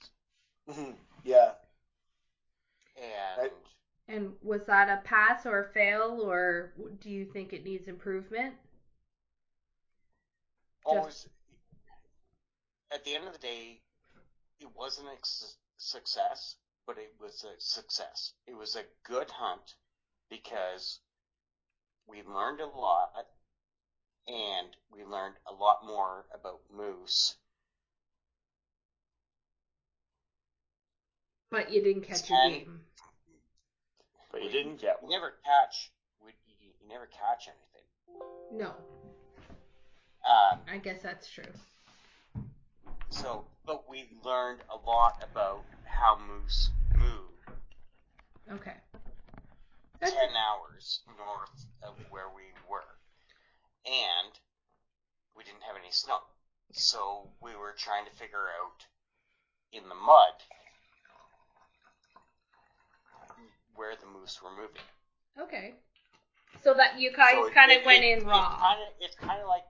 Mhm. 0.67 0.97
yeah, 1.23 1.53
and 2.95 3.41
Right. 3.41 3.51
And 4.07 4.33
was 4.41 4.65
that 4.65 4.89
a 4.89 4.97
pass 4.97 5.45
or 5.45 5.59
a 5.59 5.63
fail, 5.63 6.19
or 6.21 6.71
do 6.99 7.09
you 7.09 7.25
think 7.25 7.53
it 7.53 7.63
needs 7.63 7.87
improvement? 7.87 8.55
always 10.85 11.25
at 12.91 13.03
the 13.03 13.15
end 13.15 13.25
of 13.25 13.31
the 13.33 13.39
day 13.39 13.81
it 14.59 14.69
wasn't 14.75 15.07
a 15.07 15.17
success 15.77 16.55
but 16.85 16.97
it 16.97 17.11
was 17.19 17.43
a 17.43 17.59
success 17.59 18.33
it 18.47 18.53
was 18.53 18.75
a 18.75 18.85
good 19.03 19.29
hunt 19.31 19.75
because 20.29 20.99
we 22.05 22.21
learned 22.21 22.59
a 22.59 22.67
lot 22.67 23.25
and 24.27 24.75
we 24.89 25.03
learned 25.03 25.37
a 25.45 25.53
lot 25.53 25.77
more 25.83 26.25
about 26.33 26.59
moose 26.69 27.35
But 31.51 31.69
you 31.71 31.83
didn't 31.83 32.03
catch 32.03 32.29
your 32.29 32.39
And- 32.39 32.53
game. 32.53 32.85
But 34.31 34.41
you 34.43 34.49
didn't 34.49 34.77
get 34.77 34.97
you 35.01 35.07
one. 35.07 35.11
never 35.11 35.31
catch 35.43 35.91
we, 36.23 36.31
you, 36.47 36.69
you 36.79 36.87
never 36.87 37.05
catch 37.07 37.49
anything 37.49 38.57
No, 38.57 38.69
um, 40.25 40.61
I 40.69 40.77
guess 40.81 41.01
that's 41.01 41.29
true. 41.29 41.51
So, 43.09 43.45
but 43.65 43.89
we 43.89 44.09
learned 44.23 44.61
a 44.69 44.77
lot 44.77 45.21
about 45.21 45.65
how 45.83 46.17
moose 46.17 46.69
move 46.95 47.27
Okay. 48.49 48.75
That's 49.99 50.13
10 50.13 50.21
hours 50.35 51.01
north 51.17 51.65
of 51.83 51.93
where 52.09 52.29
we 52.35 52.43
were. 52.69 52.83
And 53.85 54.33
we 55.35 55.43
didn't 55.43 55.61
have 55.63 55.75
any 55.77 55.91
snow. 55.91 56.19
So 56.71 57.29
we 57.41 57.55
were 57.55 57.73
trying 57.77 58.05
to 58.05 58.11
figure 58.11 58.47
out 58.61 58.85
in 59.71 59.87
the 59.89 59.95
mud 59.95 60.33
where 63.75 63.95
the 63.95 64.05
moose 64.07 64.41
were 64.41 64.51
moving. 64.51 64.81
okay. 65.39 65.73
So 66.63 66.73
that 66.73 66.99
you 66.99 67.11
guys 67.15 67.33
So 67.33 67.49
kind 67.49 67.71
of 67.71 67.85
went 67.85 68.03
it- 68.03 68.19
in 68.19 68.25
raw. 68.25 68.51
It's 68.51 68.61
kind 68.61 68.81
of 68.81 68.87
it's 68.99 69.15
kind 69.15 69.41
of 69.41 69.47
like 69.47 69.63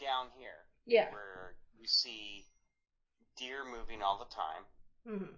down 0.00 0.26
here 0.38 0.64
yeah. 0.86 1.10
where 1.10 1.54
you 1.78 1.86
see 1.86 2.44
deer 3.36 3.64
moving 3.64 4.02
all 4.02 4.18
the 4.18 4.34
time 4.34 4.64
hmm 5.06 5.34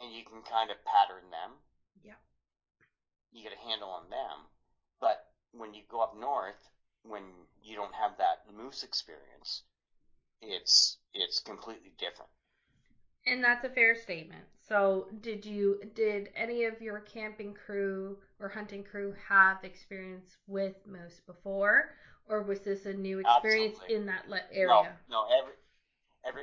and 0.00 0.12
you 0.12 0.24
can 0.24 0.42
kind 0.42 0.70
of 0.70 0.76
pattern 0.84 1.30
them. 1.30 1.58
Yeah. 2.04 2.14
You 3.32 3.42
get 3.42 3.52
a 3.52 3.68
handle 3.68 3.90
on 3.90 4.08
them. 4.10 4.46
But 5.00 5.24
when 5.52 5.74
you 5.74 5.82
go 5.90 6.00
up 6.00 6.14
north, 6.18 6.58
when 7.02 7.22
you 7.62 7.76
don't 7.76 7.94
have 7.94 8.12
that 8.18 8.42
moose 8.56 8.82
experience, 8.82 9.62
it's 10.40 10.96
it's 11.14 11.40
completely 11.40 11.92
different. 11.98 12.30
And 13.28 13.44
that's 13.44 13.64
a 13.64 13.68
fair 13.68 13.94
statement. 13.94 14.44
So, 14.68 15.08
did 15.20 15.44
you 15.44 15.80
did 15.94 16.30
any 16.36 16.64
of 16.64 16.80
your 16.80 17.00
camping 17.00 17.54
crew 17.54 18.18
or 18.40 18.48
hunting 18.48 18.82
crew 18.84 19.14
have 19.28 19.64
experience 19.64 20.36
with 20.46 20.74
moose 20.86 21.20
before, 21.26 21.94
or 22.28 22.42
was 22.42 22.60
this 22.60 22.86
a 22.86 22.92
new 22.92 23.18
experience 23.18 23.76
Absolutely. 23.76 23.94
in 23.96 24.06
that 24.06 24.28
le- 24.28 24.42
area? 24.52 24.96
No, 25.08 25.24
no, 25.24 25.38
every 25.38 25.52
every 26.24 26.42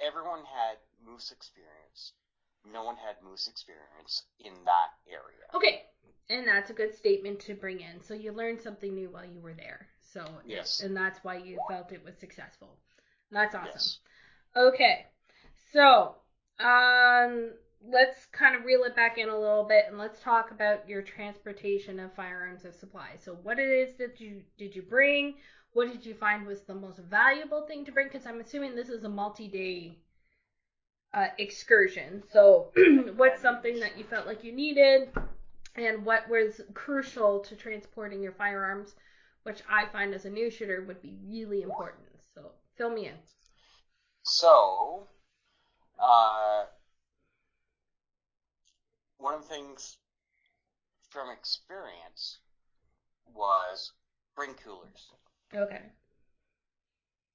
everyone 0.00 0.44
had 0.44 0.76
moose 1.04 1.30
experience. 1.30 2.12
No 2.64 2.84
one 2.84 2.96
had 2.96 3.16
moose 3.22 3.48
experience 3.48 4.22
in 4.40 4.52
that 4.64 4.90
area. 5.08 5.46
Okay, 5.54 5.82
and 6.30 6.46
that's 6.46 6.70
a 6.70 6.74
good 6.74 6.94
statement 6.94 7.40
to 7.40 7.54
bring 7.54 7.80
in. 7.80 8.00
So 8.02 8.14
you 8.14 8.32
learned 8.32 8.60
something 8.60 8.94
new 8.94 9.10
while 9.10 9.24
you 9.24 9.40
were 9.40 9.54
there. 9.54 9.88
So 10.12 10.24
Yes. 10.46 10.80
and 10.80 10.96
that's 10.96 11.22
why 11.24 11.36
you 11.36 11.58
felt 11.68 11.92
it 11.92 12.04
was 12.04 12.16
successful. 12.18 12.78
That's 13.30 13.54
awesome. 13.54 13.72
Yes. 13.74 13.98
Okay, 14.54 15.06
so 15.72 16.14
um, 16.60 17.50
let's 17.86 18.26
kind 18.32 18.54
of 18.54 18.64
reel 18.64 18.84
it 18.84 18.94
back 18.94 19.18
in 19.18 19.28
a 19.28 19.38
little 19.38 19.64
bit 19.64 19.86
and 19.88 19.98
let's 19.98 20.20
talk 20.20 20.50
about 20.50 20.88
your 20.88 21.02
transportation 21.02 21.98
of 21.98 22.14
firearms 22.14 22.64
of 22.64 22.74
supply. 22.74 23.10
So 23.22 23.34
what 23.42 23.58
it 23.58 23.68
is 23.68 23.96
that 23.98 24.20
you 24.20 24.42
did 24.58 24.74
you 24.76 24.82
bring? 24.82 25.34
What 25.72 25.90
did 25.90 26.04
you 26.04 26.14
find 26.14 26.46
was 26.46 26.60
the 26.62 26.74
most 26.74 26.98
valuable 26.98 27.66
thing 27.66 27.84
to 27.86 27.92
bring? 27.92 28.08
Because 28.08 28.26
I'm 28.26 28.40
assuming 28.40 28.74
this 28.74 28.90
is 28.90 29.04
a 29.04 29.08
multi-day 29.08 29.96
uh, 31.14 31.28
excursion. 31.38 32.22
So 32.30 32.70
what's 33.16 33.40
something 33.40 33.80
that 33.80 33.96
you 33.96 34.04
felt 34.04 34.26
like 34.26 34.44
you 34.44 34.52
needed, 34.52 35.08
and 35.74 36.04
what 36.04 36.28
was 36.28 36.60
crucial 36.74 37.40
to 37.40 37.56
transporting 37.56 38.22
your 38.22 38.32
firearms, 38.32 38.94
which 39.44 39.62
I 39.68 39.86
find 39.86 40.14
as 40.14 40.26
a 40.26 40.30
new 40.30 40.50
shooter 40.50 40.84
would 40.86 41.00
be 41.00 41.16
really 41.26 41.62
important. 41.62 42.04
So 42.34 42.50
fill 42.76 42.90
me 42.90 43.06
in. 43.06 43.14
So, 44.24 45.08
uh, 46.02 46.64
one 49.18 49.34
of 49.34 49.42
the 49.42 49.48
things 49.48 49.96
from 51.10 51.30
experience 51.30 52.38
was 53.34 53.92
bring 54.34 54.54
coolers. 54.54 55.12
Okay. 55.54 55.82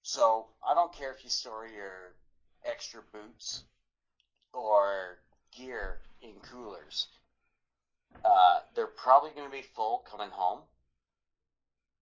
So 0.02 0.48
I 0.68 0.74
don't 0.74 0.94
care 0.94 1.12
if 1.12 1.24
you 1.24 1.30
store 1.30 1.68
your 1.68 2.16
extra 2.66 3.02
boots 3.14 3.64
or 4.54 5.20
gear 5.56 6.00
in 6.22 6.34
coolers. 6.52 7.08
Uh, 8.26 8.60
they're 8.76 8.88
probably 8.88 9.30
going 9.32 9.50
to 9.50 9.56
be 9.56 9.64
full 9.76 10.04
coming 10.10 10.30
home 10.32 10.60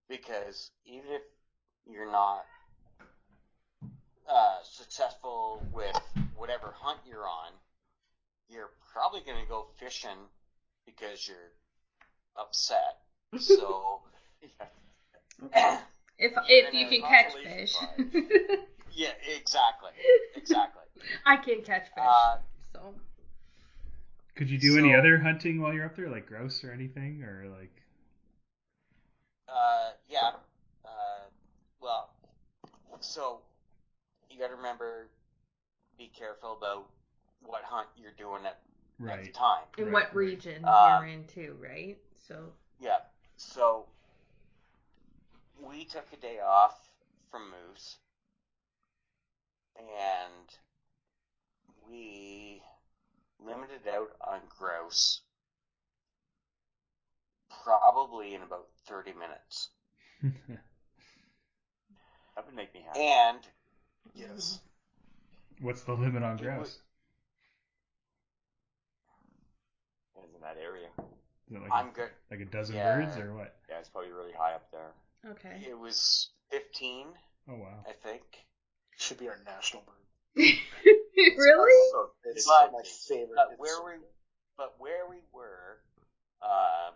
because 0.08 0.72
even 0.86 1.12
if 1.12 1.22
you're 1.86 2.12
not 2.12 2.46
uh, 4.30 4.58
successful 4.64 5.62
with 5.74 6.00
whatever 6.36 6.74
hunt 6.80 7.00
you're 7.08 7.28
on, 7.28 7.52
you're 8.50 8.72
probably 8.94 9.22
going 9.26 9.42
to 9.42 9.50
go 9.50 9.68
fishing 9.78 10.18
because 10.86 11.28
you're 11.28 11.52
upset. 12.38 12.98
So, 13.40 14.00
If 16.18 16.32
You're 16.32 16.44
if 16.48 16.74
you 16.74 16.88
can 16.88 17.02
catch 17.02 17.34
believe 17.34 17.48
fish. 17.48 17.76
yeah, 18.94 19.10
exactly, 19.36 19.92
exactly. 20.36 20.84
I 21.26 21.36
can't 21.38 21.66
catch 21.66 21.88
fish, 21.94 21.98
Uh, 21.98 22.38
so 22.74 22.94
Could 24.36 24.50
you 24.50 24.58
do 24.58 24.78
any 24.80 24.96
other 24.96 25.20
hunting 25.20 25.62
while 25.62 25.74
you're 25.74 25.86
up 25.86 25.98
there, 25.98 26.10
like 26.10 26.26
grouse 26.26 26.64
or 26.64 26.72
anything, 26.72 27.22
or 27.24 27.48
like? 27.60 27.72
Uh, 29.50 29.92
yeah. 30.08 30.32
Uh, 30.86 31.28
well, 31.82 32.10
so 33.02 33.42
you 34.36 34.42
got 34.42 34.50
to 34.50 34.56
remember, 34.56 35.08
be 35.98 36.12
careful 36.18 36.58
about 36.58 36.88
what 37.42 37.64
hunt 37.64 37.88
you're 37.96 38.12
doing 38.18 38.42
at, 38.46 38.60
at 39.10 39.24
the 39.24 39.32
time. 39.32 39.64
in 39.78 39.86
Right, 39.86 39.94
what 39.94 40.16
region 40.16 40.66
Um, 40.66 41.04
you're 41.04 41.14
in 41.14 41.28
too, 41.28 41.58
right? 41.62 41.98
So 42.28 42.52
Yeah. 42.80 42.98
So 43.38 43.86
we 45.62 45.86
took 45.86 46.12
a 46.12 46.18
day 46.18 46.40
off 46.40 46.90
from 47.32 47.50
moose, 47.50 47.98
and 49.78 50.50
we 51.90 52.62
limited 53.40 53.88
out 53.88 54.12
on 54.22 54.42
grouse 54.58 55.22
probably 57.64 58.34
in 58.34 58.42
about 58.42 58.68
30 58.88 59.14
minutes. 59.14 59.70
That 62.36 62.46
would 62.46 62.54
make 62.56 62.74
me 62.74 62.84
happy. 62.86 63.00
And 63.00 63.40
Yes. 64.14 64.60
What's 65.62 65.82
the 65.82 65.94
limit 65.94 66.24
on 66.24 66.38
grass? 66.38 66.56
grouse? 66.58 66.78
It's 70.18 70.34
in 70.36 70.42
that 70.42 70.58
area. 70.62 70.88
Is 71.50 71.56
it 71.56 71.62
like 71.62 71.72
I'm 71.72 71.90
a, 71.90 71.92
good. 71.92 72.10
like 72.32 72.40
a 72.42 72.46
dozen 72.46 72.76
Yeah. 72.76 73.06
birds 73.06 73.18
or 73.18 73.34
what? 73.34 73.56
Yeah, 73.70 73.80
it's 73.80 73.90
probably 73.90 74.12
really 74.12 74.32
high 74.32 74.54
up 74.54 74.70
there. 74.72 74.92
okay. 75.32 75.62
It 75.68 75.78
was 75.78 76.28
15, 76.52 77.08
Oh 77.50 77.56
wow. 77.56 77.84
I 77.88 77.94
think. 77.94 78.24
Should 78.98 79.18
be 79.18 79.28
our 79.28 79.38
national 79.46 79.84
bird. 79.84 79.96
really? 80.36 81.92
So 81.92 82.10
it's 82.24 82.38
It's 82.38 82.46
so 82.46 82.70
my 82.72 82.82
favorite. 82.84 83.36
But 83.36 83.52
It's 83.52 83.60
where 83.60 83.76
so 83.76 83.86
we, 83.86 83.92
but 84.58 84.74
where 84.80 85.06
we 85.08 85.18
were, 85.34 85.78
um, 86.42 86.94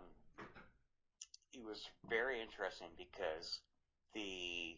it 1.52 1.62
was 1.64 1.86
very 2.08 2.40
interesting 2.40 2.88
because 2.96 3.60
the 4.14 4.76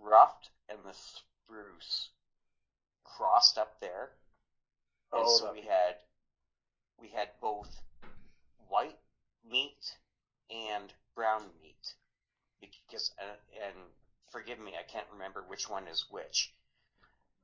ruffed 0.00 0.50
and 0.68 0.78
the 0.84 0.94
spruce 1.48 2.10
crossed 3.04 3.56
up 3.56 3.80
there, 3.80 4.10
and 5.12 5.22
Oh, 5.24 5.38
so 5.38 5.44
that- 5.46 5.54
we 5.54 5.62
had 5.62 5.96
we 6.98 7.08
had 7.08 7.40
both 7.40 7.80
white 8.68 8.98
meat 9.44 9.96
and 10.50 10.92
brown 11.14 11.58
meat. 11.60 11.94
Because 12.60 13.12
uh, 13.18 13.36
and 13.62 13.94
forgive 14.30 14.58
me, 14.58 14.76
I 14.76 14.82
can't 14.82 15.08
remember 15.10 15.42
which 15.42 15.68
one 15.68 15.86
is 15.88 16.10
which, 16.10 16.52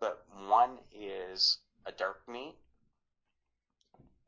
but 0.00 0.28
one 0.28 0.80
is 0.92 1.58
a 1.86 1.92
dark 1.92 2.28
meat 2.28 2.56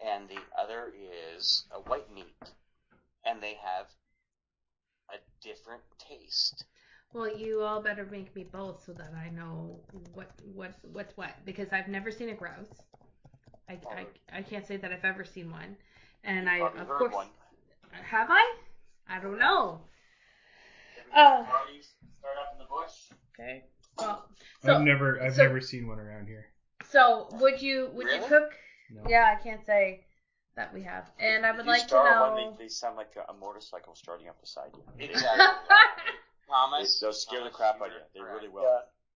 and 0.01 0.28
the 0.28 0.40
other 0.57 0.93
is 0.94 1.66
a 1.70 1.81
white 1.81 2.11
meat, 2.12 2.55
and 3.24 3.43
they 3.43 3.55
have 3.55 3.89
a 5.11 5.19
different 5.40 5.82
taste. 5.98 6.65
Well, 7.16 7.34
you 7.34 7.62
all 7.62 7.80
better 7.80 8.06
make 8.10 8.36
me 8.36 8.44
both 8.44 8.84
so 8.84 8.93
that 8.93 9.10
I 9.16 9.30
know 9.30 9.80
what 10.12 10.30
what 10.55 10.74
what's 10.93 11.16
what 11.16 11.30
because 11.47 11.68
I've 11.72 11.88
never 11.88 12.10
seen 12.12 12.28
a 12.28 12.34
grouse. 12.34 12.68
I, 13.70 13.78
I, 13.90 14.06
I 14.34 14.43
can't 14.43 14.66
say 14.66 14.76
that 14.76 14.93
I've 14.93 15.02
ever 15.05 15.24
seen 15.24 15.51
one, 15.51 15.76
and 16.24 16.47
I 16.47 16.59
of 16.59 16.74
heard 16.74 16.98
course 16.98 17.14
one. 17.14 17.28
have 17.90 18.26
I? 18.30 18.55
I 19.09 19.18
don't 19.18 19.38
know. 19.38 19.80
Uh, 21.10 21.43
start 21.47 22.36
up 22.38 22.52
in 22.52 22.59
the 22.59 22.64
bush. 22.68 22.93
okay. 23.32 23.64
Well, 23.98 24.28
so 24.62 24.74
I've 24.74 24.82
never 24.82 25.18
I've 25.22 25.36
so- 25.36 25.44
never 25.44 25.62
seen 25.62 25.86
one 25.88 25.98
around 25.98 26.26
here. 26.26 26.51
so 26.90 27.28
would 27.40 27.62
you 27.62 27.88
would 27.94 28.09
you 28.09 28.20
cook? 28.28 28.51
No. 28.90 29.01
Yeah, 29.09 29.34
I 29.34 29.43
can't 29.43 29.64
say 29.64 30.05
that 30.55 30.72
we 30.74 30.82
have, 30.82 31.10
and 31.18 31.47
I 31.47 31.52
would 31.52 31.64
you 31.64 31.70
like 31.70 31.82
to 31.84 31.88
start 31.88 32.14
know. 32.14 32.34
one, 32.34 32.56
they, 32.59 32.64
they 32.64 32.68
sound 32.68 32.97
like 32.97 33.16
a, 33.16 33.32
a 33.32 33.34
motorcycle 33.34 33.94
starting 33.94 34.28
up 34.28 34.38
beside 34.38 34.72
you. 34.74 34.82
Exactly. 35.09 35.47
They, 36.47 36.52
Thomas, 36.52 37.01
they'll 37.01 37.12
scare 37.12 37.40
the 37.40 37.51
Thomas, 37.51 37.56
crap 37.56 37.81
out 37.82 37.89
of 37.89 37.93
you're. 37.93 38.02
They 38.14 38.20
correct. 38.20 38.35
really 38.36 38.48
will. 38.48 38.62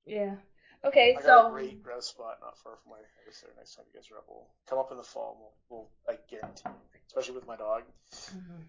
Yeah, 0.07 0.17
yeah. 0.17 0.35
Okay, 0.83 1.11
I 1.11 1.15
got 1.15 1.25
so 1.25 1.49
a 1.49 1.51
great 1.51 1.83
grouse 1.83 2.09
spot 2.09 2.39
not 2.41 2.57
far 2.65 2.77
from 2.83 2.93
my 2.93 2.97
house 2.99 3.41
there. 3.43 3.53
Next 3.57 3.75
time 3.75 3.85
you 3.93 4.01
guys 4.01 4.09
are 4.11 4.19
up, 4.19 4.25
we'll 4.29 4.49
come 4.67 4.79
up 4.79 4.91
in 4.91 4.97
the 4.97 5.03
fall. 5.05 5.37
And 5.37 5.41
we'll, 5.41 5.55
we'll 5.69 5.91
I 6.09 6.19
guarantee, 6.31 6.65
especially 7.07 7.35
with 7.35 7.47
my 7.47 7.57
dog. 7.57 7.83
Mhm. 8.13 8.65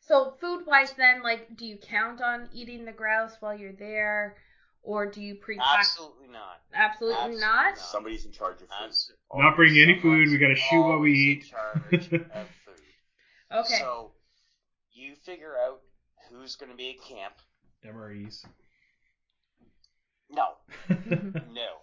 So 0.00 0.34
food 0.40 0.64
wise, 0.66 0.92
then, 0.94 1.22
like, 1.22 1.56
do 1.56 1.66
you 1.66 1.76
count 1.76 2.20
on 2.20 2.48
eating 2.52 2.84
the 2.84 2.92
grouse 2.92 3.36
while 3.40 3.56
you're 3.56 3.74
there, 3.74 4.36
or 4.82 5.06
do 5.06 5.20
you 5.20 5.34
pre-pack? 5.36 5.80
Absolutely 5.80 6.28
not. 6.28 6.62
Absolutely, 6.74 7.16
Absolutely 7.18 7.40
not. 7.40 7.64
not. 7.76 7.78
Somebody's 7.78 8.24
in 8.24 8.32
charge 8.32 8.62
of 8.62 8.68
food. 8.68 8.86
Abs- 8.86 9.12
Not 9.34 9.54
bring 9.54 9.76
any 9.78 10.00
food. 10.00 10.28
We 10.30 10.38
gotta 10.38 10.56
shoot 10.56 10.80
what 10.80 11.00
we 11.00 11.10
always 11.10 11.12
in 11.12 11.28
eat. 11.28 11.50
charge 11.50 12.12
of 12.34 12.48
food. 12.64 12.84
Okay. 13.52 13.78
So 13.78 14.12
you 14.92 15.14
figure 15.24 15.56
out 15.58 15.80
who's 16.30 16.56
going 16.56 16.70
to 16.70 16.76
be 16.76 16.90
at 16.90 17.02
camp. 17.06 17.34
MREs. 17.86 18.44
No, 20.30 20.44
no. 20.88 21.80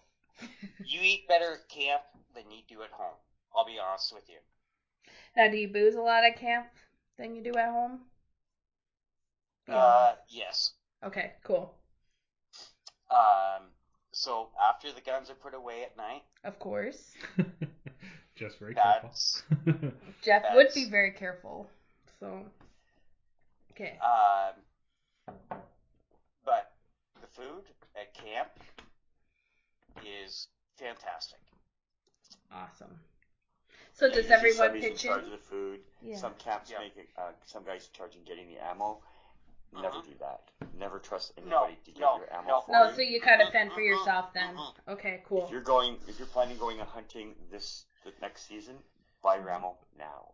You 0.85 1.01
eat 1.01 1.27
better 1.27 1.53
at 1.53 1.67
camp 1.69 2.01
than 2.35 2.43
you 2.51 2.59
do 2.67 2.81
at 2.83 2.91
home. 2.91 3.15
I'll 3.55 3.65
be 3.65 3.77
honest 3.79 4.13
with 4.13 4.23
you. 4.29 4.37
now, 5.35 5.49
do 5.49 5.57
you 5.57 5.67
booze 5.67 5.95
a 5.95 6.01
lot 6.01 6.23
at 6.23 6.39
camp 6.39 6.67
than 7.17 7.35
you 7.35 7.43
do 7.43 7.57
at 7.57 7.69
home? 7.69 8.01
Uh, 9.67 10.13
yes. 10.29 10.73
Okay. 11.03 11.33
Cool. 11.43 11.73
Um, 13.11 13.63
so 14.11 14.49
after 14.69 14.91
the 14.93 15.01
guns 15.01 15.29
are 15.29 15.35
put 15.35 15.53
away 15.53 15.83
at 15.83 15.97
night, 15.97 16.23
Of 16.43 16.57
course. 16.59 17.11
Just 18.35 18.59
very 18.59 18.75
careful. 18.75 19.09
that's 19.09 19.43
Jeff 20.23 20.43
would 20.53 20.67
be 20.75 20.85
very 20.89 21.11
careful. 21.11 21.67
So. 22.19 22.45
Okay. 23.71 23.97
um, 24.03 24.53
but 25.27 25.49
the 25.49 25.55
food 27.37 27.63
at 27.95 28.13
camp 28.13 28.49
is 30.05 30.47
fantastic. 30.77 31.39
Awesome. 32.51 32.99
So 33.93 34.07
does 34.07 34.17
Usually 34.17 34.33
everyone 34.35 34.57
somebody's 34.57 34.83
pitch 34.83 35.03
in 35.05 35.09
charge 35.09 35.19
in? 35.21 35.25
of 35.25 35.31
the 35.31 35.45
food. 35.45 35.79
Yeah. 36.01 36.17
Some 36.17 36.33
camps 36.35 36.69
Yeah. 36.71 36.79
make 36.79 36.97
it. 36.97 37.09
Uh, 37.17 37.31
some 37.45 37.63
guys 37.63 37.87
in 37.87 37.93
charge 37.97 38.15
of 38.15 38.25
getting 38.25 38.47
the 38.47 38.63
ammo. 38.63 39.01
Never 39.73 39.87
Uh-huh. 39.87 40.01
do 40.01 40.13
that. 40.19 40.49
Never 40.73 40.99
trust 40.99 41.33
No, 41.37 41.63
anybody 41.65 41.75
to 41.85 41.91
get 41.91 41.99
no, 42.01 42.17
your 42.17 42.33
ammo 42.33 42.47
no. 42.47 42.61
for 42.61 42.71
No, 42.71 42.89
you. 42.89 42.95
so 42.95 43.01
you 43.01 43.19
kind 43.21 43.41
of 43.41 43.49
fend 43.51 43.73
for 43.73 43.81
yourself 43.81 44.31
then. 44.33 44.57
Okay. 44.87 45.23
Cool. 45.25 45.45
If 45.45 45.51
you're 45.51 45.61
going, 45.61 45.99
if 46.07 46.17
you're 46.19 46.27
planning 46.27 46.57
going 46.57 46.79
on 46.79 46.87
hunting 46.87 47.35
this 47.51 47.85
the 48.05 48.13
next 48.21 48.47
season, 48.47 48.77
buy 49.21 49.35
your 49.37 49.45
Mm-hmm. 49.45 49.97
now. 49.97 50.33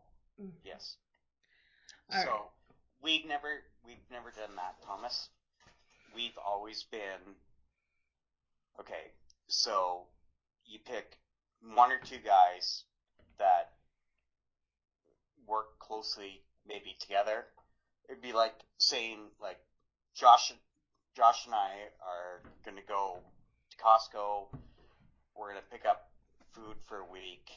Yes. 0.64 0.98
All 2.12 2.24
so 2.24 2.30
right. 2.32 2.42
we've 3.02 3.26
never 3.26 3.64
we've 3.84 4.10
never 4.12 4.30
done 4.32 4.56
that, 4.58 4.82
Thomas. 4.86 5.30
We've 6.14 6.38
always 6.46 6.84
been 6.84 7.36
okay. 8.80 9.12
So 9.48 10.04
you 10.66 10.80
pick 10.80 11.18
one 11.76 11.92
or 11.92 12.00
two 12.04 12.20
guys 12.24 12.84
that 13.40 13.72
work 15.48 15.80
closely, 15.80 16.42
maybe 16.68 16.96
together. 17.00 17.46
It'd 18.10 18.22
be 18.22 18.34
like 18.34 18.56
saying 18.78 19.20
like 19.42 19.58
Josh, 20.16 20.54
Josh 21.16 21.46
and 21.46 21.56
I 21.56 21.72
are 22.02 22.42
gonna 22.66 22.82
go 22.88 23.18
to 23.72 23.78
Costco. 23.78 24.48
We're 25.36 25.50
gonna 25.50 25.62
pick 25.72 25.86
up 25.86 26.12
food 26.54 26.78
for 26.88 26.98
a 26.98 27.12
week. 27.12 27.50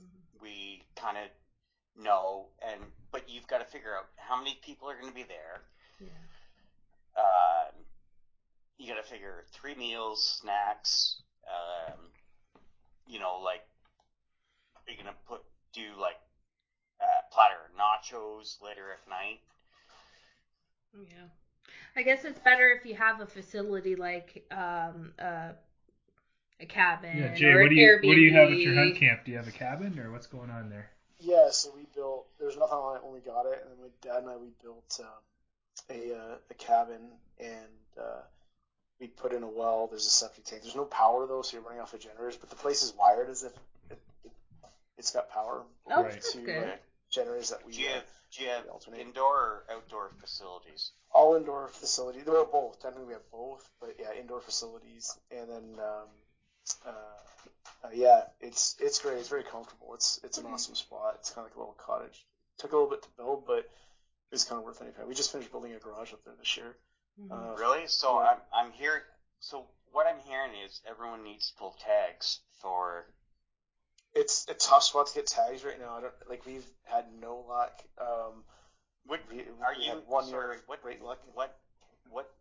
Mm-hmm. 0.00 0.42
We 0.42 0.82
kind 0.94 1.16
of 1.16 1.30
know, 2.02 2.46
and 2.66 2.80
but 3.10 3.28
you've 3.28 3.46
got 3.46 3.58
to 3.58 3.64
figure 3.64 3.96
out 3.96 4.06
how 4.16 4.36
many 4.36 4.58
people 4.62 4.88
are 4.88 4.94
going 4.94 5.08
to 5.08 5.14
be 5.14 5.24
there. 5.24 5.64
Yeah. 6.00 6.08
Um, 7.16 7.72
you 8.78 8.88
got 8.92 9.02
to 9.02 9.08
figure 9.08 9.44
three 9.52 9.74
meals, 9.74 10.38
snacks. 10.42 11.16
Um, 11.46 11.98
you 13.06 13.18
know, 13.18 13.40
like 13.42 13.62
are 14.86 14.90
you 14.92 14.96
going 14.96 15.06
to 15.12 15.18
put 15.28 15.40
do 15.72 15.82
like 16.00 16.16
a 17.00 17.32
platter 17.32 17.54
of 17.64 17.72
nachos 17.76 18.60
later 18.62 18.92
at 18.92 19.08
night? 19.08 19.40
Yeah. 20.98 21.28
I 21.96 22.02
guess 22.02 22.24
it's 22.24 22.38
better 22.40 22.70
if 22.78 22.86
you 22.86 22.94
have 22.94 23.20
a 23.20 23.26
facility 23.26 23.96
like 23.96 24.44
um 24.50 25.12
uh, 25.18 25.52
a 26.60 26.66
cabin 26.66 27.16
Yeah, 27.16 27.34
Jay, 27.34 27.46
or 27.52 27.62
what 27.62 27.70
do 27.70 27.74
you 27.76 27.86
Airbnb. 27.88 28.06
what 28.06 28.14
do 28.14 28.20
you 28.20 28.32
have 28.34 28.48
at 28.50 28.58
your 28.58 28.74
hunt 28.74 28.96
camp? 28.96 29.24
Do 29.24 29.30
you 29.30 29.36
have 29.38 29.48
a 29.48 29.52
cabin 29.52 29.98
or 29.98 30.10
what's 30.12 30.26
going 30.26 30.50
on 30.50 30.68
there? 30.70 30.90
Yeah, 31.20 31.48
so 31.50 31.70
we 31.74 31.86
built. 31.94 32.26
There's 32.38 32.56
nothing 32.56 32.76
on 32.76 32.96
it 32.96 33.04
when 33.04 33.14
we 33.14 33.20
got 33.20 33.46
it, 33.46 33.62
and 33.62 33.70
then 33.72 33.78
my 33.80 33.88
dad 34.02 34.22
and 34.22 34.30
I 34.30 34.36
we 34.36 34.48
built 34.62 35.00
um, 35.00 35.06
a 35.90 36.12
uh, 36.14 36.36
a 36.50 36.54
cabin, 36.54 37.00
and 37.38 38.00
uh, 38.00 38.22
we 39.00 39.08
put 39.08 39.32
in 39.32 39.42
a 39.42 39.48
well. 39.48 39.86
There's 39.88 40.06
a 40.06 40.10
septic 40.10 40.44
tank. 40.44 40.62
There's 40.62 40.74
no 40.76 40.84
power 40.86 41.26
though, 41.26 41.42
so 41.42 41.56
you're 41.56 41.62
running 41.66 41.80
off 41.80 41.94
of 41.94 42.00
generators. 42.00 42.36
But 42.36 42.50
the 42.50 42.56
place 42.56 42.82
is 42.82 42.92
wired 42.94 43.28
as 43.28 43.42
if 43.42 43.52
it, 43.90 43.98
it, 44.24 44.32
it's 44.98 45.10
got 45.10 45.28
power. 45.30 45.62
Oh, 45.90 46.02
Right. 46.02 46.12
that's 46.12 46.32
to, 46.32 46.40
good. 46.40 46.68
uh, 46.68 46.76
generators 47.10 47.50
that 47.50 47.64
we 47.64 47.72
Do 47.72 47.82
you 47.82 47.88
uh, 47.88 47.92
have, 47.94 48.04
do 48.32 48.42
you 48.42 48.48
have 48.50 48.66
alternate. 48.68 49.00
indoor 49.00 49.36
or 49.36 49.64
outdoor 49.70 50.10
facilities? 50.20 50.92
all 51.12 51.34
indoor 51.34 51.68
facility. 51.68 52.20
There 52.20 52.36
are 52.36 52.44
both. 52.44 52.78
Technically, 52.80 53.06
we 53.06 53.12
have 53.14 53.30
both, 53.30 53.66
but 53.80 53.94
yeah, 53.98 54.12
indoor 54.20 54.40
facilities, 54.40 55.16
and 55.30 55.48
then 55.48 55.80
um, 55.80 56.08
uh, 56.84 56.90
uh, 57.84 57.88
yeah, 57.94 58.24
it's 58.40 58.76
it's 58.80 58.98
great. 58.98 59.16
It's 59.18 59.28
very 59.28 59.44
comfortable. 59.44 59.94
It's 59.94 60.20
it's 60.24 60.36
an 60.38 60.44
Mhm. 60.44 60.52
awesome 60.52 60.74
spot. 60.74 61.14
It's 61.20 61.30
kind 61.30 61.46
of 61.46 61.52
like 61.52 61.56
a 61.56 61.58
little 61.58 61.74
cottage. 61.78 62.26
Took 62.58 62.72
a 62.72 62.76
little 62.76 62.90
bit 62.90 63.02
to 63.02 63.08
build, 63.16 63.46
but 63.46 63.66
it's 64.32 64.44
kind 64.44 64.58
of 64.58 64.64
worth 64.64 64.80
any 64.82 64.90
penny. 64.90 65.08
We 65.08 65.14
just 65.14 65.32
finished 65.32 65.50
building 65.50 65.72
a 65.74 65.78
garage 65.78 66.12
up 66.12 66.24
there 66.24 66.34
this 66.38 66.56
year. 66.56 66.76
Mhm. 67.20 67.30
Uh, 67.32 67.56
Really? 67.56 67.86
So 67.86 68.20
Yeah. 68.20 68.28
I'm 68.30 68.40
I'm 68.52 68.72
hearing. 68.72 69.02
So 69.40 69.66
what 69.92 70.06
I'm 70.06 70.18
hearing 70.20 70.54
is 70.64 70.80
everyone 70.86 71.22
needs 71.22 71.50
to 71.50 71.56
pull 71.56 71.72
tags 71.80 72.40
for. 72.60 73.06
it's 74.14 74.46
a 74.48 74.54
tough 74.54 74.82
spot 74.82 75.06
to 75.08 75.14
get 75.14 75.26
tags 75.26 75.62
right 75.62 75.78
now. 75.78 75.96
I 75.98 76.00
don't 76.00 76.28
like 76.30 76.46
we've 76.46 76.66
had 76.84 77.12
no 77.20 77.36
luck. 77.48 77.82
Um, 77.98 78.44
What 79.04 79.20
we, 79.30 79.40
are 79.62 79.74
we 79.76 79.84
you? 79.84 80.02
one 80.06 80.24
sorry, 80.24 80.56
year 80.56 80.62
what 80.66 80.82
great 80.82 81.02
luck. 81.02 81.20
What 81.34 81.58
what 82.10 82.32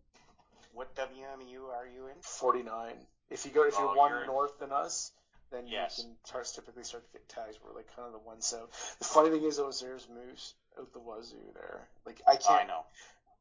what 0.74 0.96
WMU 0.96 1.70
are 1.70 1.86
you 1.88 2.08
in? 2.08 2.16
49. 2.22 2.96
If 3.30 3.46
you 3.46 3.52
go, 3.52 3.64
if 3.64 3.78
you're 3.78 3.94
one 3.96 4.12
you're- 4.12 4.26
north 4.26 4.58
than 4.60 4.72
us, 4.72 5.12
then 5.52 5.68
Yes. 5.68 5.98
you 5.98 6.04
can 6.06 6.18
start, 6.26 6.46
typically 6.54 6.84
start 6.84 7.06
to 7.06 7.12
get 7.14 7.28
tags. 7.30 7.60
We're 7.62 7.74
like 7.74 7.88
kind 7.96 8.06
of 8.08 8.14
the 8.14 8.20
one 8.20 8.42
south. 8.42 8.96
The 9.00 9.06
funny 9.06 9.30
thing 9.30 9.44
is, 9.44 9.58
though, 9.58 9.68
is 9.70 9.80
there's 9.80 10.08
moose 10.10 10.54
out 10.80 10.92
the 10.94 11.00
wazoo 11.00 11.52
there. 11.54 11.88
Like 12.06 12.22
I 12.28 12.34
I 12.34 12.36
can't. 12.36 12.62
I 12.62 12.64
know. 12.64 12.86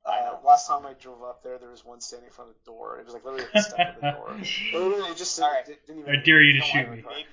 I 0.06 0.20
Uh, 0.20 0.24
know. 0.24 0.40
last 0.43 0.66
time 0.66 0.85
I 0.85 0.93
drove 0.93 1.23
up 1.23 1.43
there, 1.43 1.59
there 1.59 1.70
was 1.70 1.85
one 1.85 2.01
standing 2.01 2.27
in 2.27 2.32
front 2.32 2.51
of 2.51 2.56
the 2.56 2.70
door. 2.70 2.98
It 2.98 3.05
was 3.06 3.15
like 3.15 3.24
literally 3.24 3.44
at 3.44 3.52
the 3.52 3.59
step 3.59 3.86
of 3.86 3.94
the 3.94 4.02
door. 4.02 4.36
Literally, 4.73 5.11
it 5.11 5.16
just 5.16 5.39
All 5.40 5.51
right. 5.51 5.65
it 5.66 5.78
didn't 5.86 6.01
even. 6.01 6.12
I 6.12 6.16
dare 6.24 6.43
you 6.43 6.52
to 6.52 6.61
shoot 6.61 6.90
me. 6.90 7.02
Maybe, 7.09 7.28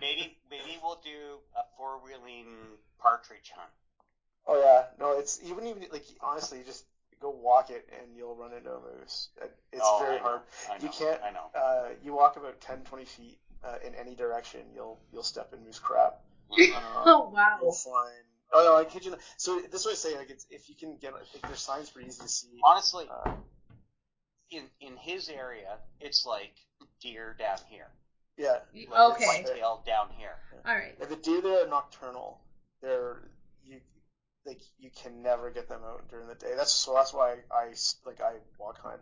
maybe 0.00 0.34
maybe 0.50 0.78
we'll 0.82 0.98
do 1.02 1.40
a 1.56 1.62
four 1.76 1.98
wheeling 1.98 2.76
partridge 2.98 3.50
hunt. 3.54 3.70
Oh 4.46 4.58
yeah, 4.60 4.84
no, 4.98 5.12
it's 5.12 5.38
even 5.42 5.66
even 5.66 5.86
like 5.90 6.04
honestly, 6.20 6.58
you 6.58 6.64
just 6.64 6.84
go 7.20 7.30
walk 7.30 7.70
it 7.70 7.84
and 8.00 8.16
you'll 8.16 8.34
run 8.34 8.52
into 8.52 8.70
a 8.72 8.80
moose. 8.80 9.28
It's 9.72 9.84
Oh, 9.84 9.98
very 9.98 10.18
I 10.18 10.22
hard. 10.22 10.42
I 10.70 10.78
know. 10.78 10.84
You 10.84 10.88
can't. 10.88 11.20
I 11.22 11.30
know. 11.30 11.50
Uh, 11.54 11.88
you 12.02 12.12
walk 12.12 12.36
about 12.36 12.60
10, 12.60 12.82
20 12.84 13.04
feet 13.04 13.38
uh, 13.64 13.76
in 13.84 13.94
any 13.94 14.14
direction, 14.14 14.60
you'll 14.74 14.98
you'll 15.12 15.22
step 15.22 15.52
in 15.52 15.64
moose 15.64 15.78
crap. 15.78 16.14
Um, 16.50 16.58
Oh 17.06 17.28
wow. 17.32 17.58
You'll 17.60 17.72
find. 17.72 18.24
Oh 18.52 18.64
no, 18.64 18.76
I 18.76 18.84
kid 18.84 19.04
you 19.04 19.10
not. 19.12 19.20
So 19.36 19.60
this 19.60 19.80
is 19.80 19.86
what 19.86 19.92
I 19.92 19.96
say. 19.96 20.16
Like, 20.16 20.30
it's, 20.30 20.46
if 20.50 20.68
you 20.68 20.74
can 20.74 20.96
get, 21.00 21.14
like, 21.14 21.24
there's 21.42 21.60
signs 21.60 21.90
pretty 21.90 22.08
easy 22.08 22.22
to 22.22 22.28
see. 22.28 22.60
Honestly, 22.64 23.06
Uh, 23.10 23.34
in 24.50 24.64
in 24.80 24.96
his 24.96 25.28
area, 25.28 25.78
it's 26.00 26.26
like 26.26 26.52
deer 27.00 27.34
down 27.38 27.58
here, 27.68 27.88
yeah. 28.36 28.58
like 28.90 29.14
Okay. 29.14 29.26
whitetail 29.26 29.82
down 29.86 30.10
here. 30.18 30.36
All 30.66 30.74
right. 30.74 30.94
And 31.00 31.10
the 31.10 31.16
deer 31.16 31.40
there 31.40 31.64
are 31.64 31.68
nocturnal. 31.68 32.40
They're 32.82 33.22
you 33.64 33.80
like 34.44 34.60
you 34.78 34.90
can 34.90 35.22
never 35.22 35.50
get 35.50 35.68
them 35.68 35.80
out 35.84 36.08
during 36.10 36.28
the 36.28 36.34
day. 36.34 36.52
That's 36.56 36.72
so 36.72 36.92
that's 36.94 37.14
why 37.14 37.36
I 37.50 37.72
like 38.04 38.20
I 38.20 38.34
walk 38.58 38.78
hunt. 38.80 39.00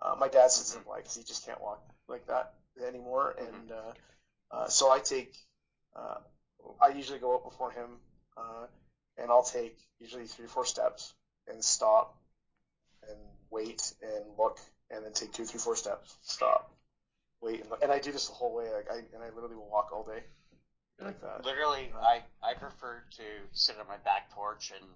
Uh, 0.00 0.16
my 0.18 0.28
dad 0.28 0.50
sits 0.50 0.74
in 0.74 0.82
because 0.96 1.14
he 1.14 1.22
just 1.22 1.46
can't 1.46 1.60
walk 1.60 1.80
like 2.08 2.26
that 2.26 2.54
anymore, 2.84 3.34
and 3.38 3.70
uh, 3.70 3.92
uh, 4.50 4.68
so 4.68 4.90
I 4.90 4.98
take. 4.98 5.36
Uh, 5.94 6.18
I 6.82 6.88
usually 6.88 7.18
go 7.18 7.34
up 7.36 7.44
before 7.44 7.70
him, 7.70 8.00
uh, 8.36 8.66
and 9.20 9.30
I'll 9.30 9.42
take 9.42 9.76
usually 10.00 10.26
three 10.26 10.44
or 10.44 10.48
four 10.48 10.64
steps 10.64 11.14
and 11.48 11.62
stop, 11.62 12.16
and 13.08 13.18
wait 13.50 13.92
and 14.02 14.24
look, 14.38 14.58
and 14.90 15.04
then 15.04 15.12
take 15.12 15.32
two, 15.32 15.44
three, 15.44 15.60
four 15.60 15.76
steps, 15.76 16.16
stop, 16.22 16.74
wait, 17.40 17.60
and 17.60 17.70
look. 17.70 17.82
And 17.82 17.92
I 17.92 17.98
do 17.98 18.12
this 18.12 18.28
the 18.28 18.34
whole 18.34 18.54
way. 18.54 18.66
Like 18.72 18.88
I 18.90 18.96
and 18.96 19.22
I 19.22 19.34
literally 19.34 19.56
will 19.56 19.70
walk 19.70 19.90
all 19.92 20.04
day 20.04 20.22
like 21.00 21.20
that. 21.22 21.44
Literally, 21.44 21.90
I 22.00 22.22
I 22.42 22.54
prefer 22.54 23.02
to 23.16 23.22
sit 23.52 23.76
on 23.80 23.86
my 23.86 23.96
back 23.98 24.30
porch 24.30 24.72
and 24.74 24.88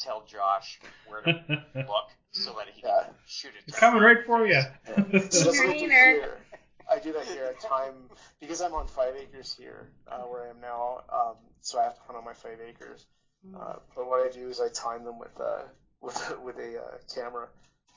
tell 0.00 0.24
Josh 0.26 0.80
where 1.06 1.22
to 1.22 1.44
look 1.74 2.10
so 2.30 2.54
that 2.58 2.68
he 2.72 2.82
can 2.82 3.04
shoot 3.26 3.48
it. 3.48 3.64
It's 3.66 3.78
coming 3.78 4.02
right 4.02 4.24
for 4.26 4.46
you. 4.46 4.60
So 5.30 5.44
that's 5.44 5.44
what 5.44 5.68
I 5.68 5.78
do 5.78 5.88
here. 5.88 6.38
I 6.90 6.98
do 6.98 7.12
that 7.12 7.26
here. 7.26 7.44
at 7.44 7.60
time 7.60 7.94
because 8.40 8.60
I'm 8.62 8.72
on 8.72 8.86
five 8.86 9.14
acres 9.20 9.54
here 9.58 9.88
uh, 10.10 10.20
where 10.20 10.46
I 10.46 10.50
am 10.50 10.60
now. 10.60 11.02
Um, 11.12 11.34
so 11.60 11.78
I 11.78 11.84
have 11.84 11.94
to 11.96 12.00
hunt 12.06 12.18
on 12.18 12.24
my 12.24 12.32
five 12.32 12.58
acres. 12.66 13.06
Uh, 13.56 13.76
but 13.94 14.08
what 14.08 14.26
I 14.26 14.30
do 14.30 14.48
is 14.48 14.60
I 14.60 14.68
time 14.68 15.04
them 15.04 15.18
with 15.18 15.38
uh, 15.40 15.62
with 16.00 16.38
with 16.42 16.56
a 16.58 16.78
uh, 16.78 16.98
camera. 17.14 17.48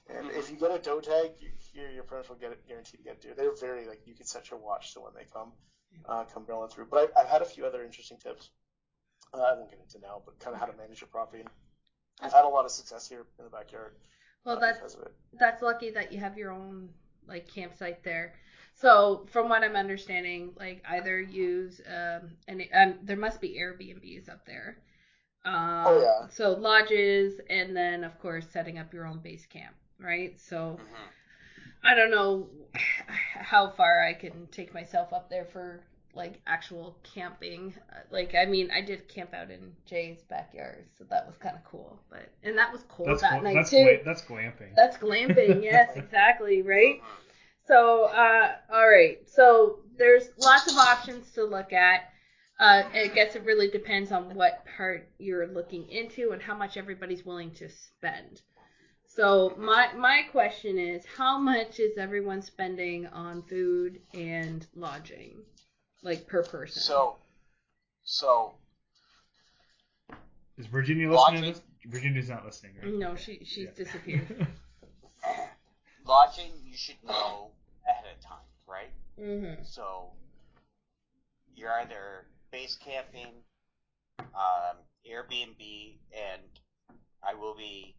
And 0.10 0.30
if 0.32 0.50
you 0.50 0.58
get 0.58 0.72
a 0.72 0.80
doe 0.80 1.00
tag, 1.00 1.32
you, 1.40 1.50
you're 1.94 2.04
pretty 2.04 2.22
much 2.24 2.30
will 2.30 2.36
get 2.36 2.52
it, 2.52 2.68
guaranteed 2.68 3.00
to 3.00 3.04
get 3.04 3.18
a 3.18 3.22
deer. 3.22 3.34
They're 3.36 3.56
very 3.56 3.88
like 3.88 4.02
you 4.06 4.14
can 4.14 4.26
set 4.26 4.50
your 4.52 4.60
watch 4.60 4.94
to 4.94 5.02
when 5.02 5.14
they 5.16 5.26
come 5.32 5.54
uh, 6.06 6.26
come 6.26 6.46
barreling 6.46 6.72
through. 6.72 6.88
But 6.90 7.00
I've, 7.00 7.26
I've 7.26 7.30
had 7.30 7.42
a 7.42 7.46
few 7.46 7.66
other 7.66 7.84
interesting 7.84 8.18
tips. 8.18 8.50
Uh, 9.34 9.42
I 9.42 9.54
won't 9.54 9.70
get 9.70 9.80
into 9.80 10.00
now, 10.00 10.22
but 10.26 10.40
kind 10.40 10.54
of 10.54 10.60
how 10.60 10.66
to 10.66 10.76
manage 10.78 11.02
your 11.02 11.08
property. 11.08 11.44
I've 12.22 12.34
had 12.34 12.46
a 12.46 12.48
lot 12.50 12.66
of 12.66 12.72
success 12.72 13.08
here 13.08 13.26
in 13.40 13.46
the 13.46 13.52
backyard 13.52 13.96
Well, 14.46 14.58
uh, 14.58 14.60
that's 14.60 14.78
because 14.80 14.96
of 14.96 15.02
it. 15.04 15.14
that's 15.40 15.62
lucky 15.62 15.90
that 15.92 16.12
you 16.12 16.20
have 16.20 16.38
your 16.38 16.52
own 16.52 16.90
like 17.28 17.48
campsite 17.48 18.04
there. 18.04 18.34
So 18.76 19.28
from 19.32 19.50
what 19.50 19.64
I'm 19.64 19.76
understanding, 19.76 20.54
like 20.58 20.84
either 20.90 21.20
use 21.22 21.82
um 21.88 22.32
and 22.48 22.64
um, 22.74 22.96
there 23.04 23.18
must 23.18 23.40
be 23.42 23.58
Airbnbs 23.60 24.30
up 24.30 24.46
there. 24.46 24.78
Um, 25.44 25.54
Oh, 25.88 26.02
yeah. 26.02 26.28
So 26.30 26.54
lodges 26.54 27.40
and 27.50 27.76
then 27.76 28.04
of 28.04 28.20
course 28.20 28.48
setting 28.50 28.78
up 28.78 28.94
your 28.94 29.06
own 29.06 29.20
base 29.20 29.46
camp, 29.46 29.76
right? 30.00 30.40
So 30.40 30.80
Mhm. 30.80 31.10
I 31.84 31.96
don't 31.96 32.12
know 32.12 32.50
how 33.34 33.70
far 33.70 34.04
I 34.04 34.14
can 34.14 34.48
take 34.48 34.74
myself 34.74 35.14
up 35.14 35.30
there 35.30 35.46
for 35.46 35.84
like 36.14 36.42
actual 36.46 36.98
camping. 37.04 37.74
Uh, 37.92 38.00
Like 38.12 38.36
I 38.36 38.46
mean, 38.46 38.70
I 38.72 38.82
did 38.82 39.08
camp 39.08 39.34
out 39.34 39.50
in 39.50 39.76
Jay's 39.86 40.24
backyard, 40.24 40.86
so 40.98 41.06
that 41.06 41.26
was 41.26 41.38
kind 41.38 41.56
of 41.56 41.64
cool. 41.64 42.00
But 42.10 42.30
and 42.44 42.58
that 42.58 42.72
was 42.72 42.84
cold 42.84 43.10
That's 43.10 43.22
that 43.22 43.42
gla- 43.42 43.42
night 43.42 43.56
that's 43.56 43.70
too. 43.72 43.84
gla- 43.84 44.04
that's 44.04 44.22
glamping. 44.22 44.76
That's 44.76 44.98
glamping, 44.98 45.64
yes, 45.72 45.96
exactly, 45.96 46.62
right? 46.62 47.02
Mhm. 47.02 47.06
So, 47.68 48.06
uh, 48.06 48.56
all 48.72 48.88
right. 48.90 49.20
So 49.30 49.80
there's 49.98 50.30
lots 50.38 50.68
of 50.72 50.78
options 50.78 51.32
to 51.32 51.46
look 51.46 51.74
at. 51.74 52.11
Uh, 52.62 52.84
I 52.94 53.08
guess 53.08 53.36
it 53.36 53.44
really 53.44 53.68
depends 53.70 54.12
on 54.12 54.36
what 54.36 54.64
part 54.78 55.10
you're 55.18 55.48
looking 55.48 55.90
into 55.90 56.32
and 56.32 56.42
how 56.42 56.54
much 56.56 56.78
everybody's 56.78 57.26
willing 57.26 57.52
to 57.56 57.68
spend. 57.70 58.42
So 59.08 59.54
my 59.58 59.92
my 59.94 60.22
question 60.32 60.78
is, 60.78 61.04
how 61.18 61.38
much 61.40 61.80
is 61.80 61.98
everyone 61.98 62.42
spending 62.44 63.08
on 63.08 63.42
food 63.42 64.00
and 64.14 64.66
lodging, 64.76 65.44
like 66.04 66.28
per 66.28 66.44
person? 66.44 66.82
So, 66.82 67.18
so 68.04 68.54
Is 70.60 70.68
Virginia 70.68 71.10
listening 71.10 71.42
to 71.42 71.48
Lodging. 71.48 71.54
this? 71.54 71.62
Virginia's 71.88 72.30
not 72.30 72.46
listening, 72.46 72.74
right? 72.82 72.94
no, 72.94 73.16
she 73.16 73.40
she's 73.44 73.66
Yeah. 73.66 73.84
disappeared. 73.84 74.28
lodging 76.06 76.52
you 76.64 76.78
should 76.78 77.04
know 77.04 77.50
ahead 77.88 78.06
of 78.16 78.20
time, 78.24 78.46
right? 78.68 78.92
hmm 79.18 79.64
So 79.64 80.12
you're 81.56 81.72
either 81.72 82.26
base 82.52 82.78
camping, 82.84 83.44
um, 84.20 84.78
Airbnb, 85.10 85.98
and 86.12 86.42
I 87.24 87.36
will 87.36 87.56
be 87.56 87.96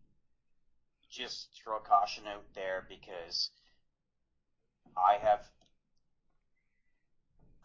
just 1.11 1.49
throw 1.55 1.77
a 1.77 1.81
caution 1.81 2.25
out 2.27 2.45
there 2.55 2.87
because 2.89 3.51
I 4.97 5.17
have 5.23 5.41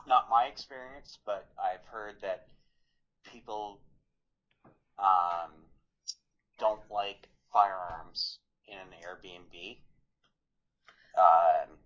not 0.08 0.30
my 0.30 0.46
experience, 0.46 1.18
but 1.26 1.46
I've 1.62 1.86
heard 1.86 2.16
that 2.22 2.48
people 3.32 3.80
um, 4.98 5.52
don't 6.60 6.82
like 6.90 7.28
firearms 7.52 8.40
in 8.68 8.78
an 8.78 8.94
Airbnb. 9.04 9.78
Um, 11.18 11.78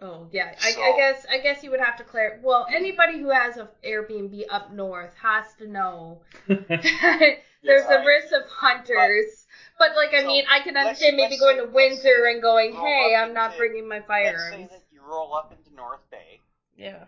Oh 0.00 0.28
yeah, 0.30 0.54
I, 0.60 0.68
I 0.68 0.96
guess 0.96 1.26
I 1.28 1.38
guess 1.38 1.62
you 1.64 1.70
would 1.72 1.80
have 1.80 1.96
to 1.96 2.04
clear. 2.04 2.38
Well, 2.42 2.66
anybody 2.70 3.18
who 3.18 3.30
has 3.30 3.56
a 3.56 3.68
Airbnb 3.84 4.44
up 4.48 4.72
north 4.72 5.12
has 5.20 5.44
to 5.58 5.66
know 5.66 6.20
there's 6.46 7.84
Right. 7.84 8.00
a 8.00 8.04
risk 8.06 8.32
of 8.32 8.44
hunters. 8.48 9.46
But, 9.78 9.94
like, 9.96 10.12
I 10.14 10.20
So, 10.22 10.26
mean, 10.26 10.44
I 10.48 10.60
can 10.60 10.76
understand 10.76 11.16
maybe 11.16 11.36
going 11.36 11.56
to 11.56 11.62
let's 11.64 11.74
Windsor 11.74 12.02
say 12.24 12.32
and 12.32 12.42
going, 12.42 12.72
hey, 12.74 13.14
I'm 13.16 13.32
not 13.32 13.46
into- 13.50 13.58
bringing 13.58 13.88
my 13.88 13.96
let's 13.96 14.06
say 14.06 14.06
firearms. 14.08 14.70
that 14.70 14.82
you 14.92 15.02
roll 15.02 15.34
up 15.34 15.52
into 15.52 15.74
North 15.74 16.00
Bay, 16.10 16.40
Yeah. 16.76 17.04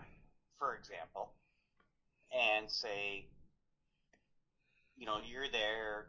for 0.59 0.75
example, 0.75 1.31
and 2.33 2.71
say, 2.71 3.25
you 4.97 5.07
know, 5.07 5.19
you're 5.25 5.49
there, 5.49 6.07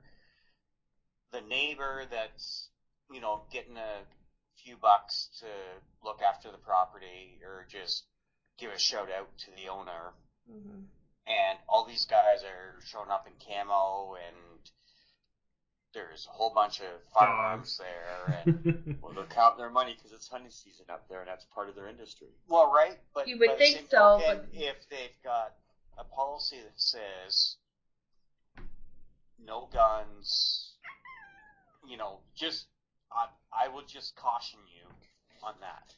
the 1.31 1.41
neighbor 1.41 2.05
that's, 2.09 2.69
you 3.11 3.21
know, 3.21 3.41
getting 3.51 3.77
a 3.77 4.03
few 4.63 4.75
bucks 4.77 5.29
to 5.39 5.47
look 6.03 6.21
after 6.21 6.51
the 6.51 6.57
property 6.57 7.39
or 7.43 7.65
just 7.69 8.03
give 8.59 8.71
a 8.71 8.79
shout 8.79 9.09
out 9.11 9.27
to 9.39 9.51
the 9.61 9.69
owner, 9.71 10.13
hmm 10.49 10.81
and 11.27 11.59
all 11.69 11.85
these 11.85 12.05
guys 12.05 12.41
are 12.43 12.81
showing 12.88 13.09
up 13.11 13.27
in 13.27 13.33
camo 13.45 14.15
and 14.15 14.35
there's 15.93 16.25
a 16.27 16.31
whole 16.31 16.51
bunch 16.53 16.79
of 16.81 16.88
firearms 17.13 17.77
there 17.77 18.43
and 18.47 18.97
Well, 19.01 19.13
they're 19.13 19.25
counting 19.25 19.59
their 19.59 19.69
money 19.69 19.93
because 19.95 20.11
it's 20.13 20.27
hunting 20.27 20.49
season 20.49 20.85
up 20.89 21.07
there, 21.09 21.19
and 21.19 21.27
that's 21.29 21.45
part 21.53 21.69
of 21.69 21.75
their 21.75 21.88
industry. 21.88 22.27
Well, 22.49 22.71
right, 22.73 22.97
but 23.13 23.27
You 23.27 23.38
would 23.39 23.49
by 23.49 23.55
think 23.57 23.88
so, 23.91 24.19
token, 24.19 24.39
but- 24.51 24.59
if 24.59 24.77
they've 24.89 25.21
got 25.23 25.53
a 25.97 26.03
policy 26.05 26.57
that 26.63 26.73
says 26.81 27.57
no 29.38 29.69
guns, 29.71 30.71
you 31.88 31.97
know, 31.97 32.19
just 32.35 32.65
I, 33.15 33.65
I 33.65 33.67
would 33.67 33.88
just 33.88 34.15
caution 34.15 34.59
you 34.75 34.88
on 35.43 35.53
that. 35.61 35.93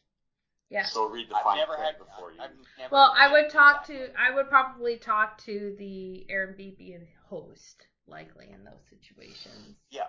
Yeah. 0.70 0.86
So 0.86 1.08
read 1.08 1.30
the 1.30 1.36
I've 1.36 1.44
fine 1.44 1.58
never 1.58 1.76
print 1.76 1.96
had. 1.98 1.98
before 2.00 2.32
you. 2.32 2.42
I've 2.42 2.50
never 2.80 2.94
Well, 2.94 3.14
I 3.18 3.32
would 3.32 3.50
talk 3.50 3.88
exactly. 3.90 4.08
to. 4.08 4.20
I 4.20 4.34
would 4.34 4.50
probably 4.50 4.98
talk 4.98 5.38
to 5.46 5.76
the 5.78 6.26
Airbnb 6.32 7.08
host, 7.30 7.86
likely 8.08 8.50
in 8.52 8.64
those 8.64 8.82
situations. 8.90 9.78
Yeah. 9.92 10.08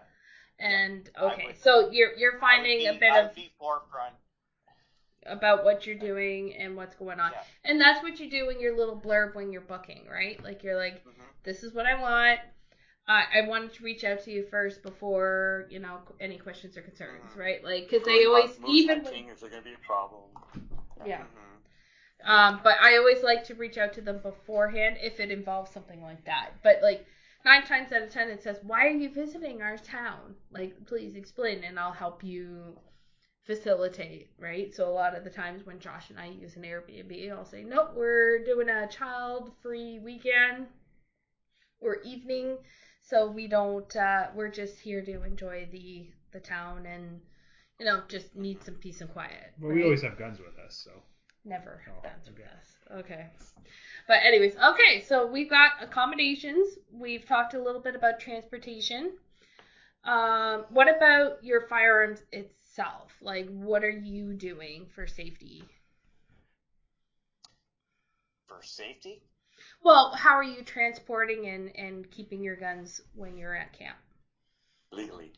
And 0.58 1.10
I 1.16 1.24
okay, 1.32 1.46
would- 1.48 1.58
so 1.62 1.90
you're 1.90 2.14
you're 2.16 2.38
finding 2.38 2.78
be- 2.78 2.86
a 2.86 2.92
bit 2.94 3.12
I 3.12 3.18
of 3.18 3.26
would 3.26 3.34
be 3.34 3.50
forefront. 3.58 4.14
about 5.26 5.64
what 5.64 5.86
you're 5.86 5.98
doing 5.98 6.54
and 6.56 6.76
what's 6.76 6.94
going 6.96 7.18
on. 7.20 7.32
Yeah. 7.32 7.42
And 7.64 7.80
that's 7.80 8.02
what 8.02 8.20
you 8.20 8.30
do 8.30 8.50
in 8.50 8.60
your 8.60 8.76
little 8.76 8.96
blurb 8.96 9.34
when 9.34 9.52
you're 9.52 9.62
booking, 9.62 10.06
right? 10.10 10.42
Like 10.42 10.62
you're 10.62 10.76
like, 10.76 11.02
hmm 11.02 11.10
this 11.44 11.62
is 11.62 11.74
what 11.74 11.84
I 11.84 12.00
want. 12.00 12.40
I 13.06 13.24
I 13.34 13.40
wanted 13.42 13.72
to 13.74 13.84
reach 13.84 14.04
out 14.04 14.20
to 14.24 14.30
you 14.30 14.44
first 14.50 14.82
before 14.82 15.66
you 15.70 15.78
know 15.78 15.98
any 16.20 16.38
questions 16.38 16.76
or 16.76 16.82
concerns, 16.82 17.32
Mhm. 17.34 17.38
right? 17.38 17.64
Like 17.64 17.88
because 17.88 18.04
they 18.06 18.24
always 18.24 18.58
even 18.66 19.02
when, 19.04 19.14
is 19.28 19.40
there 19.40 19.50
going 19.50 19.62
to 19.62 19.68
be 19.68 19.74
a 19.74 19.78
problem? 19.78 20.30
yeah. 21.06 21.22
hmm 21.22 22.30
Um, 22.30 22.60
but 22.64 22.76
I 22.80 22.96
always 22.96 23.22
like 23.22 23.44
to 23.44 23.54
reach 23.54 23.76
out 23.76 23.92
to 23.94 24.00
them 24.00 24.18
beforehand 24.18 24.96
if 25.00 25.20
it 25.20 25.30
involves 25.30 25.70
something 25.70 26.02
like 26.02 26.24
that. 26.24 26.52
But 26.62 26.80
like 26.82 27.04
nine 27.44 27.64
times 27.64 27.92
out 27.92 28.02
of 28.02 28.10
ten, 28.10 28.30
it 28.30 28.42
says, 28.42 28.58
"Why 28.62 28.86
are 28.86 28.90
you 28.90 29.10
visiting 29.10 29.60
our 29.60 29.76
town? 29.76 30.34
Like, 30.50 30.86
please 30.86 31.16
explain, 31.16 31.64
and 31.64 31.78
I'll 31.78 31.92
help 31.92 32.24
you 32.24 32.78
facilitate." 33.44 34.30
Right. 34.38 34.74
So 34.74 34.88
a 34.88 34.90
lot 34.90 35.14
of 35.14 35.24
the 35.24 35.30
times 35.30 35.66
when 35.66 35.78
Josh 35.80 36.08
and 36.10 36.18
I 36.18 36.26
use 36.28 36.56
an 36.56 36.62
Airbnb, 36.62 37.30
I'll 37.30 37.44
say, 37.44 37.62
"Nope, 37.64 37.92
we're 37.94 38.38
doing 38.44 38.70
a 38.70 38.86
child-free 38.88 39.98
weekend 39.98 40.68
or 41.80 41.96
evening, 42.02 42.58
so 43.08 43.30
we 43.30 43.46
don't. 43.46 43.94
Uh, 43.96 44.26
we're 44.34 44.50
just 44.50 44.80
here 44.80 45.02
to 45.02 45.22
enjoy 45.24 45.68
the 45.70 46.06
the 46.32 46.40
town 46.40 46.86
and." 46.86 47.20
You 47.80 47.86
know, 47.86 48.02
just 48.06 48.36
need 48.36 48.62
some 48.62 48.74
peace 48.76 49.00
and 49.00 49.10
quiet. 49.12 49.52
Well, 49.58 49.70
right? 49.70 49.74
we 49.78 49.82
always 49.82 50.02
have 50.02 50.16
guns 50.16 50.38
with 50.38 50.56
us, 50.64 50.76
so. 50.84 50.92
Never 51.44 51.82
have 51.84 51.94
Oh, 51.98 52.02
guns 52.02 52.28
with 52.28 52.38
okay. 52.38 52.48
us. 52.56 53.00
Okay. 53.00 53.26
But 54.06 54.22
anyways, 54.22 54.54
okay, 54.56 55.00
so 55.00 55.26
we've 55.26 55.50
got 55.50 55.72
accommodations. 55.82 56.78
We've 56.92 57.26
talked 57.26 57.54
a 57.54 57.60
little 57.60 57.80
bit 57.80 57.96
about 57.96 58.20
transportation. 58.20 59.14
Um, 60.04 60.66
what 60.68 60.88
about 60.94 61.42
your 61.42 61.62
firearms 61.66 62.22
itself? 62.30 63.10
Like, 63.20 63.48
what 63.48 63.82
are 63.82 63.90
you 63.90 64.34
doing 64.34 64.86
for 64.94 65.08
safety? 65.08 65.64
For 68.46 68.62
safety, 68.62 69.22
Well, 69.84 70.12
how 70.16 70.30
are 70.30 70.42
you 70.42 70.62
transporting 70.62 71.46
and, 71.46 71.70
and 71.76 72.10
keeping 72.10 72.42
your 72.42 72.56
guns 72.56 73.02
when 73.14 73.36
you're 73.36 73.54
at 73.54 73.78
camp? 73.78 73.96
Legally. 74.90 75.32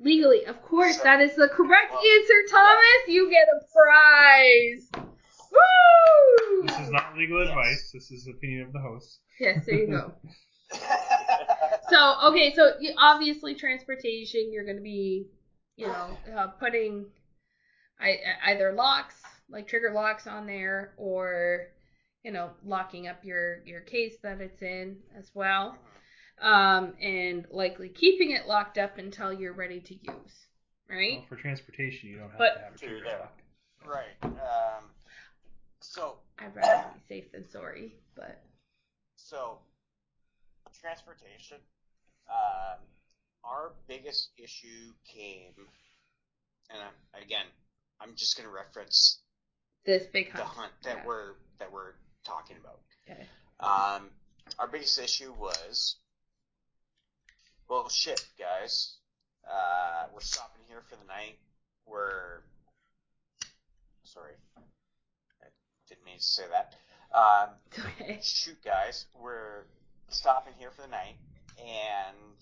Legally, 0.00 0.44
of 0.46 0.60
course, 0.62 0.96
So- 0.96 1.04
that 1.04 1.20
is 1.20 1.36
the 1.36 1.48
correct 1.48 1.92
well, 1.92 2.02
answer, 2.18 2.42
Thomas. 2.50 3.06
You 3.06 3.30
get 3.30 3.46
a 3.46 3.60
prize. 3.72 5.06
Woo! 5.52 6.66
This 6.66 6.78
is 6.80 6.90
not 6.90 7.16
legal 7.16 7.38
Yes. 7.40 7.48
advice. 7.50 7.90
This 7.92 8.10
is 8.10 8.26
opinion 8.26 8.66
of 8.66 8.72
the 8.72 8.80
host. 8.80 9.20
Yes, 9.38 9.64
there 9.66 9.76
you 9.76 9.86
go. 9.86 10.12
So 11.88 12.16
okay, 12.30 12.54
so 12.54 12.72
you, 12.80 12.94
obviously 12.96 13.54
transportation, 13.54 14.50
you're 14.50 14.64
going 14.64 14.76
to 14.78 14.82
be, 14.82 15.26
you 15.76 15.86
know, 15.86 16.16
uh, 16.34 16.46
putting 16.46 17.04
I, 18.00 18.18
either 18.46 18.72
locks, 18.72 19.16
like 19.50 19.68
trigger 19.68 19.90
locks 19.92 20.26
on 20.26 20.46
there, 20.46 20.94
or 20.96 21.66
you 22.24 22.30
know, 22.30 22.50
locking 22.64 23.08
up 23.08 23.24
your 23.24 23.60
your 23.66 23.80
case 23.80 24.14
that 24.22 24.40
it's 24.40 24.62
in 24.62 24.96
as 25.18 25.30
well, 25.34 25.76
um, 26.40 26.94
and 27.00 27.46
likely 27.50 27.88
keeping 27.88 28.30
it 28.30 28.46
locked 28.46 28.78
up 28.78 28.98
until 28.98 29.32
you're 29.32 29.52
ready 29.52 29.80
to 29.80 29.94
use, 29.94 30.46
right? 30.88 31.18
Well, 31.18 31.26
for 31.28 31.36
transportation, 31.36 32.08
you 32.10 32.18
don't 32.18 32.30
have 32.30 32.38
But- 32.38 32.54
to 32.54 32.60
have 32.60 32.74
a 32.74 32.78
True 32.78 33.00
trigger 33.00 33.18
lock. 33.18 33.42
right. 33.84 34.22
Um, 34.22 34.90
so 35.80 36.18
I'd 36.38 36.54
rather 36.54 36.90
be 36.94 37.00
safe 37.08 37.32
than 37.32 37.48
sorry, 37.48 37.96
but 38.14 38.38
So, 39.16 39.58
transportation. 40.80 41.58
Um, 42.30 42.78
our 43.44 43.72
biggest 43.88 44.30
issue 44.38 44.92
came, 45.04 45.52
and 46.70 46.78
I'm, 46.80 47.22
again, 47.22 47.46
I'm 48.00 48.14
just 48.14 48.36
going 48.36 48.48
to 48.48 48.54
reference 48.54 49.20
this 49.84 50.06
big 50.06 50.26
hunt. 50.30 50.36
the 50.38 50.44
hunt 50.44 50.72
that 50.84 50.98
yeah. 50.98 51.06
we're 51.06 51.34
that 51.58 51.70
we're 51.72 51.94
talking 52.24 52.56
about. 52.60 52.80
Okay. 53.08 53.26
Um, 53.60 54.10
our 54.58 54.66
biggest 54.68 54.98
issue 54.98 55.32
was, 55.38 55.96
well, 57.68 57.88
shit, 57.88 58.24
guys. 58.38 58.96
Uh, 59.48 60.06
we're 60.14 60.20
stopping 60.20 60.62
here 60.68 60.82
for 60.88 60.96
the 60.96 61.04
night. 61.06 61.38
We're 61.86 62.42
sorry, 64.04 64.34
I 65.42 65.46
didn't 65.88 66.04
mean 66.04 66.18
to 66.18 66.22
say 66.22 66.44
that. 66.50 66.74
Um, 67.16 67.50
Okay. 67.68 68.20
shoot, 68.22 68.62
guys, 68.64 69.06
we're 69.20 69.64
stopping 70.08 70.52
here 70.58 70.70
for 70.70 70.82
the 70.82 70.88
night, 70.88 71.16
and 71.58 72.36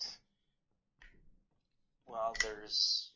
well, 2.05 2.33
there's 2.43 3.09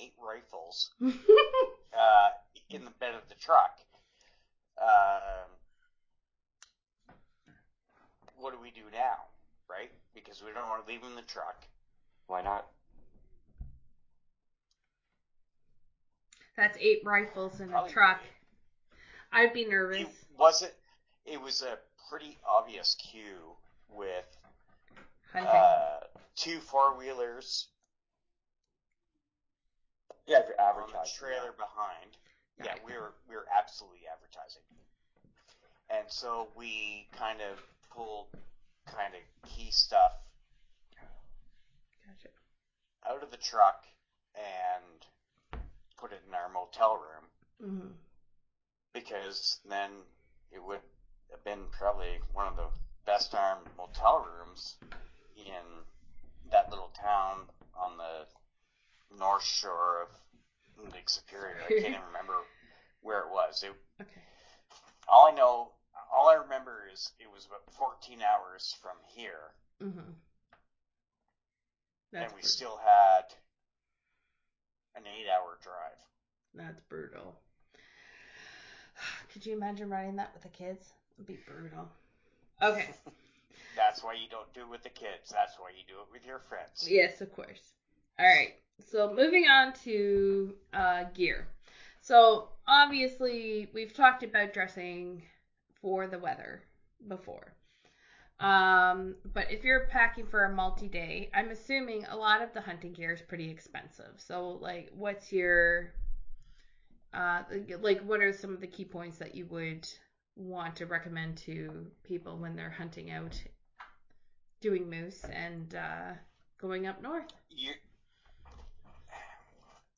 eight 0.00 0.12
rifles 0.22 0.90
uh, 1.02 2.28
in 2.74 2.84
the 2.84 2.90
bed 2.92 3.14
of 3.14 3.28
the 3.28 3.34
truck. 3.34 3.78
Um, 4.80 5.48
what 8.38 8.52
do 8.52 8.60
we 8.60 8.70
do 8.70 8.82
now, 8.92 9.16
right? 9.68 9.90
Because 10.14 10.42
we 10.42 10.52
don't 10.52 10.68
want 10.68 10.86
to 10.86 10.90
leave 10.92 11.00
them 11.02 11.10
in 11.10 11.16
the 11.16 11.22
truck. 11.22 11.64
Why 12.26 12.42
not? 12.42 12.66
That's 16.56 16.76
eight 16.78 17.00
rifles 17.04 17.60
in 17.60 17.68
a 17.68 17.72
Probably- 17.72 17.92
truck. 17.92 18.20
I'd 19.32 19.52
be 19.52 19.64
nervous. 19.64 19.98
It 20.00 20.08
wasn't. 20.36 20.72
It 21.24 21.40
was 21.40 21.62
a 21.62 21.78
pretty 22.08 22.38
obvious 22.48 22.96
cue 22.96 23.56
with 23.88 24.24
uh, 25.34 26.00
two 26.34 26.58
four 26.58 26.96
wheelers 26.98 27.68
Yeah, 30.26 30.40
if 30.40 30.48
you're 30.48 30.60
on 30.60 30.74
the 30.76 30.82
advertising. 30.82 31.12
trailer 31.18 31.52
behind. 31.52 32.16
Yeah, 32.64 32.74
we 32.84 32.92
were 32.92 33.12
we 33.28 33.36
were 33.36 33.46
absolutely 33.56 34.00
advertising, 34.12 34.62
and 35.88 36.06
so 36.08 36.48
we 36.56 37.06
kind 37.16 37.40
of 37.40 37.58
pulled 37.90 38.28
kind 38.86 39.14
of 39.14 39.20
key 39.50 39.70
stuff 39.70 40.12
Gotcha. 42.04 42.28
out 43.08 43.22
of 43.22 43.30
the 43.30 43.36
truck 43.36 43.84
and 44.34 45.60
put 45.98 46.12
it 46.12 46.20
in 46.28 46.34
our 46.34 46.48
motel 46.48 46.96
room. 46.96 47.26
Hmm 47.60 47.92
because 48.92 49.58
then 49.68 49.90
it 50.50 50.62
would 50.62 50.80
have 51.30 51.44
been 51.44 51.66
probably 51.78 52.18
one 52.32 52.46
of 52.46 52.56
the 52.56 52.66
best 53.06 53.34
armed 53.34 53.66
motel 53.76 54.24
rooms 54.24 54.74
in 55.36 55.84
that 56.50 56.70
little 56.70 56.90
town 57.00 57.46
on 57.78 57.96
the 57.96 59.16
north 59.16 59.44
shore 59.44 60.02
of 60.02 60.08
Lake 60.92 61.08
Superior. 61.10 61.56
I 61.64 61.68
can't 61.68 61.84
even 61.94 62.00
remember 62.06 62.34
where 63.02 63.20
it 63.20 63.30
was. 63.30 63.62
It, 63.62 63.72
Okay. 64.00 64.20
all 65.08 65.28
I 65.28 65.32
know, 65.32 65.72
all 66.12 66.28
I 66.28 66.34
remember 66.34 66.84
is 66.92 67.10
it 67.20 67.30
was 67.32 67.44
about 67.46 67.62
14 67.78 68.18
hours 68.22 68.74
from 68.82 68.96
here, 69.14 69.52
hmm 69.80 70.00
That's 72.12 72.24
and 72.24 72.32
we 72.34 72.40
brutal. 72.40 72.48
still 72.48 72.76
had 72.84 73.24
an 74.96 75.02
eight-hour 75.06 75.58
drive. 75.62 75.98
That's 76.54 76.80
brutal. 76.88 77.34
Could 79.32 79.46
you 79.46 79.52
imagine 79.52 79.88
riding 79.90 80.16
that 80.16 80.32
with 80.34 80.42
the 80.42 80.48
kids? 80.48 80.92
It'd 81.16 81.26
be 81.26 81.38
brutal. 81.46 81.88
Okay. 82.62 82.86
That's 83.76 84.02
why 84.02 84.14
you 84.14 84.26
don't 84.30 84.52
do 84.52 84.62
it 84.62 84.68
with 84.68 84.82
the 84.82 84.90
kids. 84.90 85.30
That's 85.30 85.58
why 85.58 85.70
you 85.70 85.84
do 85.86 86.00
it 86.00 86.08
with 86.12 86.26
your 86.26 86.40
friends. 86.48 86.88
Yes, 86.90 87.20
of 87.20 87.32
course. 87.32 87.60
All 88.20 88.26
right. 88.26 88.52
So 88.90 89.14
moving 89.14 89.46
on 89.46 89.72
to 89.84 90.54
uh, 90.74 91.04
gear. 91.14 91.48
So 92.02 92.48
obviously 92.68 93.70
we've 93.72 93.94
talked 93.94 94.22
about 94.22 94.52
dressing 94.52 95.22
for 95.80 96.06
the 96.06 96.18
weather 96.18 96.62
before. 97.08 97.54
Um, 98.38 99.14
but 99.32 99.50
if 99.50 99.64
you're 99.64 99.86
packing 99.86 100.26
for 100.26 100.44
a 100.44 100.52
multi-day, 100.52 101.30
I'm 101.32 101.48
assuming 101.48 102.04
a 102.10 102.16
lot 102.16 102.42
of 102.42 102.52
the 102.52 102.60
hunting 102.60 102.92
gear 102.92 103.12
is 103.12 103.22
pretty 103.22 103.50
expensive. 103.50 104.12
So 104.18 104.58
like, 104.60 104.90
what's 104.94 105.32
your 105.32 105.92
uh, 107.14 107.42
like 107.80 108.02
what 108.02 108.20
are 108.20 108.34
some 108.34 108.52
of 108.52 108.60
the 108.60 108.66
key 108.66 108.84
points 108.84 109.16
that 109.18 109.34
you 109.34 109.46
would 109.46 109.88
want 110.36 110.76
to 110.76 110.86
recommend 110.86 111.38
to 111.38 111.86
people 112.04 112.36
when 112.36 112.54
they're 112.54 112.70
hunting 112.70 113.10
out, 113.10 113.42
doing 114.60 114.90
moose 114.90 115.24
and 115.24 115.74
uh, 115.74 116.12
going 116.60 116.86
up 116.86 117.02
north? 117.02 117.32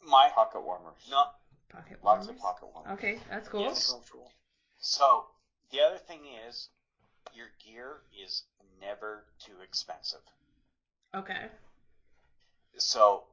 My 0.07 0.29
Pocket 0.35 0.61
warmers. 0.63 0.99
No, 1.11 1.25
Pocket 1.71 1.99
Lots 2.03 2.27
warmers. 2.27 2.29
of 2.29 2.39
pocket 2.39 2.69
warmers. 2.75 2.93
Okay, 2.93 3.19
that's 3.31 3.49
cool. 3.49 3.61
Yes. 3.63 3.91
Comfortable. 3.91 4.31
So 4.79 5.27
the 5.71 5.81
other 5.81 5.99
thing 5.99 6.21
is, 6.49 6.69
your 7.35 7.47
gear 7.65 8.03
is 8.25 8.43
never 8.81 9.25
too 9.39 9.61
expensive. 9.63 10.21
Okay. 11.15 11.47
So 12.79 13.25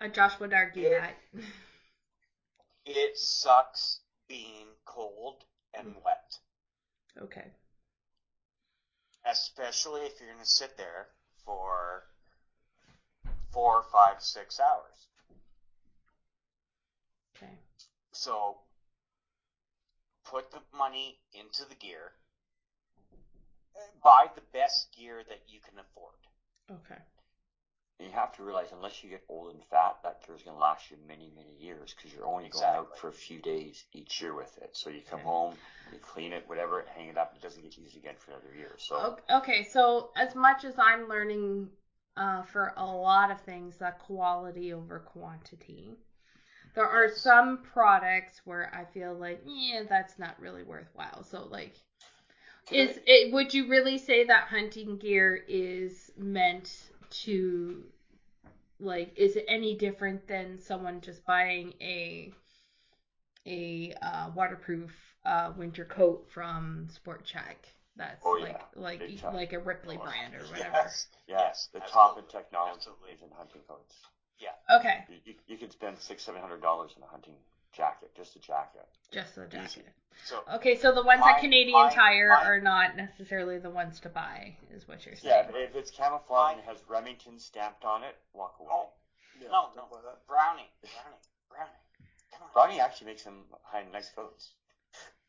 Uh, 0.00 0.08
Josh 0.08 0.40
would 0.40 0.54
argue 0.54 0.88
Yeah. 0.88 1.00
that. 1.34 1.44
It 2.86 3.18
sucks 3.18 4.00
being 4.28 4.66
cold 4.86 5.44
and 5.74 5.94
wet, 6.02 6.38
okay. 7.20 7.52
especially 9.26 10.06
if 10.06 10.18
you're 10.18 10.30
going 10.32 10.42
to 10.42 10.48
sit 10.48 10.76
there 10.78 11.08
for 11.44 12.06
four, 13.52 13.82
five, 13.92 14.16
six 14.20 14.58
hours. 14.60 15.08
Okay. 17.36 17.58
So 18.12 18.58
put 20.24 20.50
the 20.50 20.60
money 20.76 21.18
into 21.32 21.64
the 21.68 21.74
gear. 21.74 22.12
Buy 24.02 24.26
the 24.34 24.42
best 24.52 24.88
gear 24.96 25.22
that 25.28 25.40
you 25.48 25.60
can 25.60 25.78
afford. 25.78 26.14
Okay. 26.70 27.00
You 27.98 28.10
have 28.12 28.32
to 28.36 28.42
realize, 28.42 28.68
unless 28.72 29.02
you 29.02 29.10
get 29.10 29.22
old 29.28 29.52
and 29.52 29.62
fat, 29.70 29.96
that 30.02 30.26
gear's 30.26 30.42
going 30.42 30.56
to 30.56 30.60
last 30.60 30.90
you 30.90 30.96
many, 31.06 31.30
many 31.36 31.54
years 31.58 31.92
because 31.94 32.12
you're 32.12 32.26
only 32.26 32.48
going 32.48 32.64
out 32.64 32.88
for 32.98 33.08
a 33.08 33.12
few 33.12 33.40
days 33.42 33.84
each 33.92 34.22
year 34.22 34.34
with 34.34 34.56
it. 34.62 34.70
So 34.72 34.88
you 34.88 35.02
come 35.02 35.20
Okay. 35.20 35.28
home, 35.28 35.56
you 35.92 35.98
clean 35.98 36.32
it, 36.32 36.48
whatever, 36.48 36.82
hang 36.94 37.08
it 37.08 37.18
up, 37.18 37.32
it 37.34 37.42
doesn't 37.42 37.62
get 37.62 37.76
used 37.76 37.96
again 37.96 38.14
for 38.18 38.30
another 38.32 38.54
year. 38.56 38.74
So 38.78 38.96
O- 38.96 39.36
Okay, 39.38 39.64
so 39.64 40.10
as 40.16 40.34
much 40.34 40.64
as 40.64 40.78
I'm 40.78 41.08
learning 41.08 41.68
uh, 42.16 42.42
for 42.42 42.72
a 42.76 42.86
lot 42.86 43.30
of 43.30 43.40
things 43.40 43.76
that 43.76 43.98
quality 43.98 44.72
over 44.72 44.98
quantity, 44.98 45.96
there 46.74 46.88
are 46.88 47.08
some 47.08 47.58
products 47.58 48.40
where 48.44 48.72
I 48.74 48.84
feel 48.84 49.14
like, 49.14 49.42
yeah, 49.46 49.82
that's 49.88 50.18
not 50.18 50.40
really 50.40 50.62
worthwhile. 50.62 51.24
So 51.24 51.46
like, 51.50 51.74
is 52.70 52.98
it? 53.06 53.32
Would 53.32 53.52
you 53.52 53.68
really 53.68 53.98
say 53.98 54.24
that 54.24 54.44
hunting 54.44 54.96
gear 54.96 55.42
is 55.48 56.10
meant 56.16 56.70
to, 57.24 57.82
like, 58.78 59.12
is 59.16 59.36
it 59.36 59.44
any 59.48 59.74
different 59.74 60.26
than 60.28 60.60
someone 60.60 61.00
just 61.00 61.24
buying 61.26 61.74
a 61.80 62.32
a 63.46 63.92
uh, 64.02 64.30
waterproof 64.34 64.92
uh, 65.24 65.52
winter 65.56 65.84
coat 65.84 66.26
from 66.28 66.88
Sport 66.90 67.24
Chek? 67.24 67.79
That's 68.00 68.16
Oh, 68.24 68.36
yeah, 68.38 68.56
like 68.74 68.98
like 69.02 69.20
time. 69.20 69.34
a 69.52 69.58
Ripley 69.62 69.98
Oh, 70.00 70.04
brand 70.04 70.34
or 70.34 70.40
whatever. 70.46 70.70
Yes. 70.72 71.06
yes, 71.28 71.68
the 71.74 71.82
absolutely, 71.82 71.92
top 71.92 72.18
in 72.18 72.24
technology 72.32 72.72
absolutely. 72.76 73.10
is 73.12 73.20
in 73.20 73.28
hunting 73.36 73.60
coats. 73.68 73.94
Yeah. 74.38 74.56
Okay, 74.78 75.04
You, 75.10 75.16
you, 75.26 75.34
you 75.48 75.56
can 75.58 75.70
spend 75.70 75.98
six, 75.98 76.24
seven 76.24 76.40
hundred 76.40 76.62
dollars 76.62 76.92
on 76.96 77.02
a 77.02 77.06
hunting 77.06 77.34
jacket, 77.76 78.08
just 78.16 78.34
a 78.36 78.38
jacket. 78.40 78.88
just 79.12 79.34
the 79.34 79.44
Easy. 79.48 79.84
jacket. 79.84 79.92
So 80.24 80.40
Okay, 80.54 80.76
so 80.76 80.92
the 80.92 81.02
ones 81.02 81.20
My- 81.20 81.32
at 81.32 81.40
Canadian 81.40 81.76
my- 81.78 81.92
Tire 81.92 82.30
my- 82.30 82.42
are 82.44 82.60
not 82.60 82.96
necessarily 82.96 83.58
the 83.58 83.68
ones 83.70 84.00
to 84.00 84.08
buy, 84.08 84.56
is 84.72 84.88
what 84.88 85.04
you're 85.04 85.14
saying. 85.14 85.44
Yeah, 85.52 85.58
if 85.60 85.76
it's 85.76 85.90
camouflage 85.90 86.56
and 86.56 86.64
has 86.64 86.78
Remington 86.88 87.38
stamped 87.38 87.84
on 87.84 88.02
it, 88.02 88.16
walk 88.32 88.56
away. 88.60 88.70
Oh, 88.72 88.88
Yeah, 89.38 89.48
no, 89.48 89.68
don't 89.76 89.76
no, 89.76 89.96
buy 89.96 90.00
that. 90.08 90.26
Brownie, 90.26 90.70
Brownie, 90.80 91.20
Brownie. 91.50 92.50
Brownie 92.54 92.80
actually 92.80 93.08
makes 93.08 93.22
some 93.24 93.44
high, 93.62 93.84
nice 93.92 94.08
coats. 94.16 94.52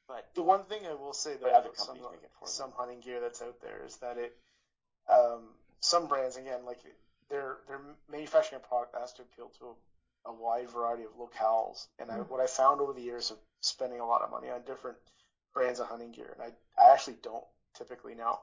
But 0.07 0.27
The 0.35 0.41
one 0.41 0.63
thing 0.65 0.85
I 0.85 0.93
will 0.93 1.13
say 1.13 1.35
though 1.41 1.49
other 1.49 1.69
some, 1.75 1.95
make 1.95 2.23
it 2.23 2.31
for 2.39 2.47
some 2.47 2.71
hunting 2.71 2.99
gear 2.99 3.19
that's 3.21 3.41
out 3.41 3.61
there 3.61 3.81
is 3.85 3.97
that 3.97 4.17
it, 4.17 4.35
um, 5.09 5.49
some 5.79 6.07
brands 6.07 6.37
again 6.37 6.65
like 6.65 6.79
they're 7.29 7.57
they're 7.67 7.81
manufacturing 8.09 8.61
a 8.63 8.67
product 8.67 8.93
that 8.93 9.01
has 9.01 9.13
to 9.13 9.21
appeal 9.23 9.51
to 9.59 9.75
a, 10.25 10.31
a 10.31 10.33
wide 10.33 10.69
variety 10.69 11.03
of 11.03 11.11
locales. 11.17 11.87
And 11.97 12.11
I, 12.11 12.15
what 12.15 12.41
I 12.41 12.47
found 12.47 12.81
over 12.81 12.93
the 12.93 13.01
years 13.01 13.31
of 13.31 13.37
spending 13.61 13.99
a 13.99 14.05
lot 14.05 14.21
of 14.21 14.29
money 14.31 14.49
on 14.49 14.61
different 14.63 14.97
brands 15.53 15.79
of 15.79 15.87
hunting 15.87 16.11
gear, 16.11 16.35
and 16.37 16.41
I 16.41 16.81
I 16.81 16.93
actually 16.93 17.17
don't 17.23 17.45
typically 17.77 18.15
now. 18.15 18.41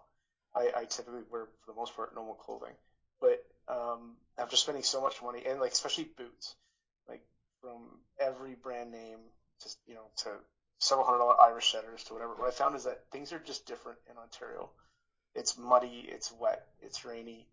I, 0.54 0.70
I 0.74 0.84
typically 0.86 1.22
wear 1.30 1.46
for 1.60 1.72
the 1.72 1.76
most 1.76 1.94
part 1.94 2.14
normal 2.14 2.34
clothing, 2.34 2.72
but 3.20 3.44
um, 3.68 4.16
after 4.38 4.56
spending 4.56 4.82
so 4.82 5.00
much 5.02 5.22
money 5.22 5.42
and 5.46 5.60
like 5.60 5.72
especially 5.72 6.08
boots, 6.16 6.54
like 7.08 7.20
from 7.60 7.82
every 8.18 8.54
brand 8.54 8.90
name 8.90 9.18
just 9.62 9.78
you 9.86 9.94
know 9.94 10.06
to 10.16 10.30
several 10.78 11.04
hundred 11.06 11.18
dollar 11.18 11.40
Irish 11.40 11.70
setters 11.70 12.04
to 12.04 12.14
whatever. 12.14 12.34
What 12.34 12.48
I 12.48 12.52
found 12.52 12.74
is 12.74 12.84
that 12.84 12.98
things 13.12 13.32
are 13.32 13.38
just 13.38 13.66
different 13.66 13.98
in 14.10 14.16
Ontario. 14.18 14.70
It's 15.34 15.56
muddy, 15.56 16.06
it's 16.08 16.32
wet, 16.32 16.60
it's 16.80 17.04
rainy, 17.04 17.46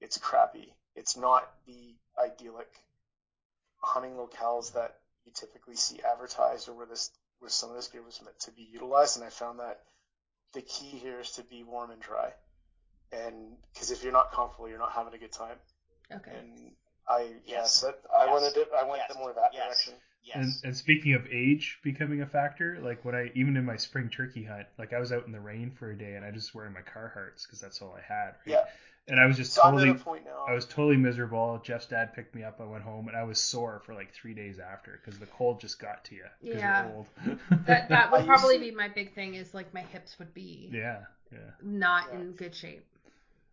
it's 0.00 0.18
crappy. 0.18 0.74
It's 0.94 1.16
not 1.16 1.48
the 1.66 1.94
idyllic 2.18 2.68
hunting 3.82 4.16
locales 4.16 4.72
that 4.72 4.92
you 5.24 5.32
typically 5.34 5.76
see 5.76 6.00
advertised 6.02 6.68
or 6.68 6.74
where 6.74 6.86
this 6.86 7.10
where 7.40 7.50
some 7.50 7.70
of 7.70 7.76
this 7.76 7.88
gear 7.88 8.02
was 8.02 8.20
meant 8.22 8.38
to 8.40 8.52
be 8.52 8.62
utilized. 8.62 9.16
And 9.16 9.24
I 9.24 9.28
found 9.30 9.58
that 9.60 9.78
the 10.54 10.62
key 10.62 10.98
here 10.98 11.20
is 11.20 11.30
to 11.32 11.42
be 11.44 11.62
warm 11.62 11.90
and 11.90 12.00
dry. 12.00 12.32
And 13.12 13.56
because 13.72 13.90
if 13.90 14.02
you're 14.02 14.12
not 14.12 14.32
comfortable, 14.32 14.68
you're 14.68 14.78
not 14.78 14.92
having 14.92 15.14
a 15.14 15.18
good 15.18 15.32
time. 15.32 15.58
Okay. 16.12 16.38
And 16.38 16.72
I 17.08 17.40
Yes. 17.44 17.44
yes, 17.44 17.80
that, 17.80 17.94
I 18.16 18.26
Yes. 18.26 18.32
went 18.32 18.44
into, 18.46 18.66
I 18.74 18.82
went 18.84 19.02
Yes. 19.08 19.16
more 19.16 19.32
that 19.32 19.52
Yes. 19.52 19.66
direction. 19.66 19.94
Yes, 20.24 20.40
And 20.40 20.56
and 20.64 20.76
speaking 20.76 21.12
of 21.14 21.26
age 21.30 21.78
becoming 21.82 22.20
a 22.20 22.26
factor, 22.26 22.78
like 22.80 23.04
when 23.04 23.14
I 23.14 23.30
even 23.34 23.56
in 23.56 23.64
my 23.64 23.76
spring 23.76 24.08
turkey 24.10 24.42
hunt, 24.42 24.66
like 24.78 24.92
I 24.92 24.98
was 24.98 25.12
out 25.12 25.26
in 25.26 25.32
the 25.32 25.40
rain 25.40 25.70
for 25.70 25.90
a 25.90 25.96
day 25.96 26.14
and 26.14 26.24
I 26.24 26.30
just 26.32 26.54
wearing 26.54 26.72
my 26.72 26.82
Carhartts 26.82 27.46
because 27.46 27.60
that's 27.60 27.80
all 27.80 27.94
I 27.96 28.00
had. 28.00 28.34
Right? 28.46 28.54
Yeah. 28.54 28.64
And 29.06 29.20
I 29.20 29.26
was 29.26 29.36
just 29.36 29.54
So 29.54 29.62
I'm 29.62 29.74
totally 29.74 29.90
at 29.90 29.94
a 29.94 29.94
point 29.94 30.24
now. 30.24 30.46
I 30.48 30.54
was 30.54 30.64
totally 30.64 30.96
miserable. 30.96 31.60
Jeff's 31.62 31.86
dad 31.86 32.12
picked 32.14 32.34
me 32.34 32.42
up. 32.42 32.60
I 32.60 32.64
went 32.64 32.82
home 32.82 33.06
and 33.08 33.16
I 33.16 33.22
was 33.22 33.38
sore 33.38 33.80
for 33.84 33.94
like 33.94 34.12
three 34.12 34.34
days 34.34 34.58
after 34.58 34.98
because 35.02 35.18
the 35.20 35.26
cold 35.26 35.60
just 35.60 35.78
got 35.78 36.04
to 36.06 36.14
you 36.16 36.24
Yeah. 36.42 36.84
old. 36.84 37.06
That 37.66 37.88
that 37.88 38.10
would 38.12 38.26
probably 38.26 38.58
be 38.58 38.70
my 38.70 38.88
big 38.88 39.14
thing 39.14 39.34
is 39.34 39.54
like 39.54 39.72
my 39.74 39.82
hips 39.82 40.18
would 40.18 40.34
be 40.34 40.70
yeah, 40.72 41.00
yeah. 41.32 41.38
not 41.62 42.12
Yeah. 42.12 42.18
in 42.18 42.32
good 42.32 42.54
shape. 42.54 42.84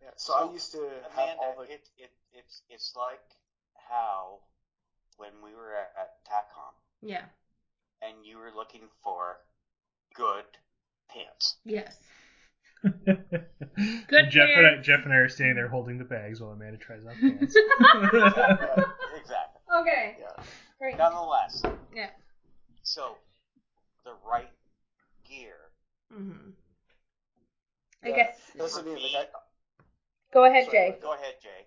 yeah, 0.00 0.10
so, 0.16 0.32
So, 0.32 0.48
I 0.50 0.52
used 0.52 0.72
to 0.72 0.78
have 1.14 1.38
all 1.38 1.54
the 1.56 1.72
it, 1.72 1.88
it 1.98 2.10
it's 2.32 2.62
it's 2.68 2.96
like 2.96 3.20
how 3.88 4.40
when 5.16 5.30
we 5.44 5.54
were 5.54 5.72
at, 5.74 5.92
at 6.00 6.10
TACCOM 6.28 6.74
Yeah. 7.02 7.22
and 8.02 8.24
you 8.24 8.38
were 8.38 8.50
looking 8.54 8.82
for 9.02 9.36
good 10.14 10.44
pants. 11.08 11.56
Yes. 11.64 11.96
Good 13.06 14.28
Jeff 14.30 14.48
and 14.56 14.66
I, 14.66 14.70
pants. 14.72 14.86
Jeff 14.86 15.04
and 15.04 15.12
I 15.12 15.16
are 15.18 15.28
standing 15.28 15.54
there 15.54 15.68
holding 15.68 15.98
the 15.98 16.04
bags 16.04 16.40
while 16.40 16.50
Amanda 16.50 16.78
tries 16.78 17.04
on 17.06 17.14
pants. 17.20 17.54
Exactly. 17.56 18.66
exactly. 19.16 19.60
Okay. 19.80 20.16
yeah. 20.18 20.44
Great. 20.80 20.98
Nonetheless, 20.98 21.62
Yeah. 21.94 22.10
so 22.82 23.16
the 24.04 24.14
right 24.28 24.50
gear. 25.28 25.54
hmm 26.12 26.50
I 28.04 28.08
Yeah. 28.08 28.16
guess. 28.16 28.36
That's 28.56 28.74
the 28.74 28.80
For 28.82 28.84
thing. 28.84 28.94
me- 28.96 29.14
Like 29.16 29.28
I, 29.32 29.38
Go 30.32 30.44
ahead, 30.46 30.64
Sorry, 30.64 30.76
Jay. 30.92 30.98
Go 31.00 31.12
ahead, 31.14 31.34
Jay. 31.40 31.66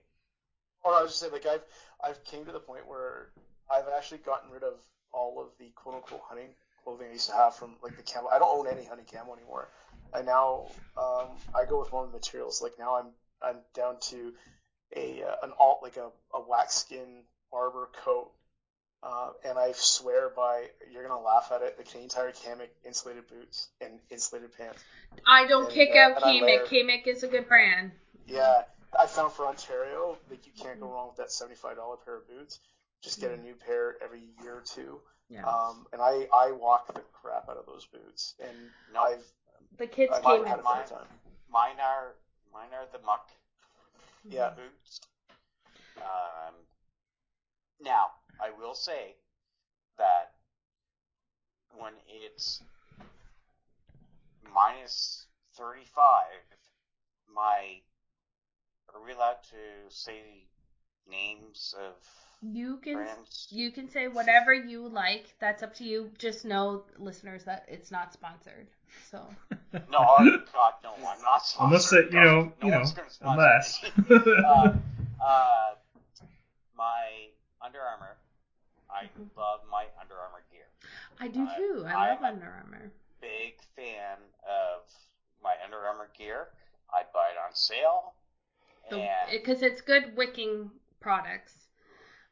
or 0.84 0.94
I 0.96 1.02
was 1.02 1.12
just 1.12 1.22
saying, 1.22 1.32
like 1.32 1.46
I've 1.46 1.64
I've 2.06 2.24
came 2.24 2.46
to 2.46 2.52
the 2.52 2.60
point 2.60 2.88
where 2.88 3.30
I've 3.74 3.86
actually 3.98 4.20
gotten 4.20 4.52
rid 4.52 4.64
of 4.64 4.76
all 5.12 5.42
of 5.42 5.48
the 5.60 5.72
quote 5.76 5.96
unquote 5.96 6.22
hunting 6.28 6.50
clothing 6.84 7.08
I 7.10 7.14
used 7.14 7.30
to 7.30 7.36
have 7.36 7.56
from 7.56 7.72
like 7.82 7.96
the 7.98 8.04
camo. 8.04 8.28
I 8.30 8.38
don't 8.40 8.60
own 8.60 8.68
any 8.72 8.86
hunting 8.86 9.08
camo 9.12 9.34
anymore. 9.34 9.70
I 10.14 10.22
now 10.22 10.68
um, 10.98 11.28
I 11.56 11.66
go 11.68 11.80
with 11.80 11.92
more 11.92 12.08
materials. 12.08 12.62
Like 12.62 12.74
now 12.78 12.96
I'm 12.98 13.08
I'm 13.42 13.58
down 13.74 13.98
to 14.12 14.34
a 14.96 15.24
uh, 15.24 15.36
an 15.44 15.52
alt 15.60 15.80
like 15.82 15.98
a, 15.98 16.10
a 16.34 16.42
wax 16.48 16.76
skin 16.76 17.24
Barbour 17.52 17.90
coat. 18.04 18.32
Uh, 19.04 19.30
and 19.48 19.58
I 19.60 19.72
swear 19.76 20.30
by 20.36 20.66
you're 20.92 21.08
gonna 21.08 21.22
laugh 21.22 21.52
at 21.54 21.62
it. 21.62 21.78
The 21.78 21.84
Canadian 21.84 22.10
Tire 22.10 22.32
Kamik 22.32 22.70
insulated 22.86 23.28
boots 23.28 23.68
and 23.82 24.00
insulated 24.10 24.56
pants. 24.58 24.84
I 25.28 25.46
don't 25.48 25.66
And, 25.66 25.74
kick 25.74 25.90
uh, 25.94 25.98
out 26.00 26.18
Kamik. 26.18 26.42
layer- 26.42 26.66
Kamik 26.66 27.06
is 27.08 27.22
a 27.24 27.28
good 27.28 27.48
brand. 27.48 27.92
Yeah, 28.28 28.64
I 29.00 29.06
found 29.08 29.34
for 29.34 29.46
Ontario, 29.48 30.18
like 30.30 30.46
you 30.46 30.52
can't 30.58 30.80
go 30.80 30.88
wrong 30.88 31.08
with 31.08 31.18
that 31.18 31.32
seventy-five 31.32 31.76
dollar 31.76 31.98
pair 31.98 32.18
of 32.18 32.28
boots. 32.28 32.60
Just 33.02 33.20
get 33.20 33.32
a 33.32 33.38
new 33.38 33.54
pair 33.54 33.96
every 34.04 34.22
year 34.42 34.56
or 34.58 34.64
two. 34.66 35.00
Yeah. 35.30 35.46
Um, 35.46 35.86
and 35.94 36.02
I 36.02 36.28
I 36.34 36.52
walk 36.52 36.94
the 36.94 37.02
crap 37.14 37.50
out 37.50 37.58
of 37.58 37.66
those 37.66 37.86
boots, 37.86 38.36
and 38.40 38.56
No. 38.94 39.02
I've 39.04 39.26
the 39.78 39.88
kids 39.88 40.14
I've 40.14 40.24
came 40.24 40.46
had 40.46 40.60
in. 40.60 40.60
a 40.60 40.64
better 40.64 40.90
time. 40.90 41.08
Mine 41.50 41.80
are 41.80 42.16
mine 42.54 42.70
are 42.74 42.86
the 42.92 43.04
muck 43.06 43.30
Yeah, 44.24 44.52
boots. 44.52 45.02
Um, 45.98 46.54
now 47.82 48.12
I 48.40 48.52
will 48.52 48.76
say 48.76 49.16
that 49.98 50.32
when 51.78 51.94
it's 52.08 52.62
minus 54.54 55.26
thirty-five, 55.58 56.42
my 57.34 57.82
are 58.94 59.04
we 59.06 59.14
allowed 59.14 59.38
to 59.52 59.90
say 59.90 60.46
names 61.10 61.74
of 61.80 61.94
You 62.42 62.78
can 62.78 62.94
brands? 62.96 63.48
you 63.50 63.72
can 63.72 63.90
say 63.90 64.08
whatever 64.08 64.54
you 64.54 64.88
like. 64.88 65.34
That's 65.40 65.64
up 65.64 65.74
to 65.76 65.84
you. 65.84 66.12
Just 66.18 66.46
know, 66.46 66.84
listeners, 66.98 67.44
that 67.46 67.66
it's 67.68 67.92
not 67.92 68.14
sponsored. 68.14 68.68
So 69.12 69.26
No, 69.92 70.00
oh, 70.00 70.38
God, 70.54 70.74
no, 70.84 70.94
I'm 70.96 71.22
not. 71.22 71.44
Unless 71.60 71.86
sponsored. 71.90 72.12
that, 72.12 72.14
you 72.14 72.24
know, 72.24 72.42
No 72.44 72.54
you 72.64 72.72
know, 72.72 72.78
one's 72.78 72.92
gonna 72.94 73.10
sponsor 73.10 73.42
unless. 73.42 73.84
me. 74.10 74.34
uh, 74.46 74.74
uh, 75.24 75.74
my 76.78 77.28
Under 77.64 77.80
Armour. 77.82 78.18
I 78.90 79.10
love 79.36 79.62
my 79.72 79.86
Under 80.00 80.16
Armour 80.16 80.44
gear. 80.52 80.68
I 81.20 81.28
do 81.28 81.46
I- 81.48 81.56
too. 81.58 81.86
I, 81.88 81.92
I 81.92 82.10
love 82.10 82.18
am 82.20 82.24
a- 82.24 82.28
Under 82.28 82.46
Armour. 82.46 82.92
Big 83.22 83.56
fan 83.76 84.18
of 84.48 84.84
my 85.44 85.56
Under 85.64 85.78
Armour 85.78 86.10
gear. 86.18 86.48
I 86.94 87.02
buy 87.14 87.30
it 87.34 87.38
on 87.44 87.54
sale, 87.56 88.14
Because 88.90 89.62
it's 89.62 89.82
good 89.82 90.16
wicking 90.16 90.72
products. 91.00 91.54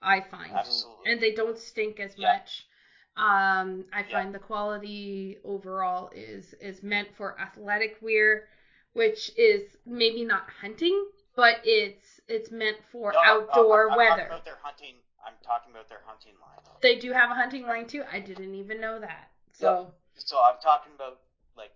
I 0.02 0.22
find. 0.22 0.56
Absolutely. 0.56 1.12
And 1.12 1.22
they 1.22 1.32
don't 1.32 1.58
stink 1.58 2.00
as 2.00 2.18
Yeah. 2.18 2.34
much. 2.34 2.68
Um, 3.16 3.86
I 3.94 4.02
Yeah. 4.04 4.12
find 4.12 4.34
the 4.34 4.40
quality 4.40 5.38
overall 5.44 6.10
is 6.14 6.54
is 6.60 6.82
meant 6.84 7.16
for 7.16 7.40
athletic 7.40 7.98
wear, 8.02 8.48
which 8.94 9.32
is 9.38 9.78
maybe 9.86 10.24
not 10.24 10.50
hunting, 10.50 11.06
but 11.36 11.62
it's 11.64 12.20
it's 12.28 12.52
meant 12.52 12.84
for 12.92 13.14
No, 13.14 13.20
outdoor 13.24 13.86
I'm, 13.86 13.92
I'm 13.92 13.98
weather. 13.98 14.10
Talking 14.10 14.26
about 14.26 14.46
their 14.46 14.58
hunting. 14.58 14.96
I'm 15.26 15.34
talking 15.44 15.72
about 15.72 15.88
their 15.90 16.02
hunting 16.06 16.34
line. 16.42 16.60
They 16.82 16.96
do 16.96 17.12
have 17.12 17.30
a 17.32 17.36
hunting 17.36 17.64
line 17.66 17.86
too. 17.88 18.04
I 18.12 18.20
didn't 18.20 18.56
even 18.56 18.82
know 18.82 19.00
that. 19.00 19.30
So 19.54 19.92
So 20.16 20.42
I'm 20.42 20.58
talking 20.58 20.94
about 20.96 21.18
like 21.56 21.72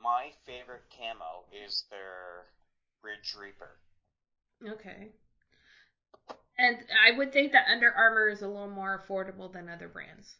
my 0.00 0.32
favorite 0.46 0.82
camo 0.96 1.44
is 1.52 1.84
their 1.90 2.46
Ridge 3.02 3.34
Reaper. 3.38 3.78
Okay. 4.66 5.08
And 6.58 6.78
I 7.06 7.16
would 7.16 7.32
think 7.32 7.52
that 7.52 7.66
Under 7.70 7.92
Armour 7.92 8.28
is 8.28 8.42
a 8.42 8.48
little 8.48 8.68
more 8.68 8.98
affordable 8.98 9.52
than 9.52 9.68
other 9.68 9.88
brands. 9.88 10.34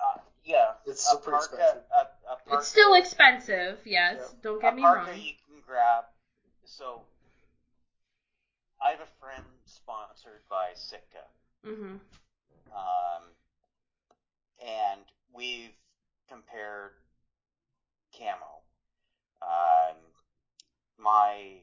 Uh, 0.00 0.18
yeah, 0.44 0.72
It's 0.86 1.02
a 1.04 1.06
still 1.08 1.18
pretty 1.20 1.38
parka, 1.38 1.54
expensive. 1.54 1.82
A, 1.96 2.00
a 2.32 2.36
parka, 2.36 2.58
It's 2.58 2.68
still 2.68 2.94
expensive, 2.94 3.78
yes. 3.84 4.16
Yeah. 4.18 4.26
Don't 4.42 4.60
get 4.60 4.72
a 4.72 4.76
me 4.76 4.82
parka 4.82 5.10
wrong. 5.10 5.20
you 5.20 5.32
can 5.46 5.60
grab. 5.66 6.04
So 6.64 7.02
I 8.80 8.90
have 8.90 9.00
a 9.00 9.06
friend 9.20 9.44
sponsored 9.66 10.42
by 10.48 10.70
Sitka. 10.74 11.26
hmm 11.64 11.96
Um, 12.74 13.22
and 14.64 15.00
we've 15.32 15.74
compared 16.28 16.92
camo. 18.16 18.62
Um, 19.42 19.96
my 20.98 21.58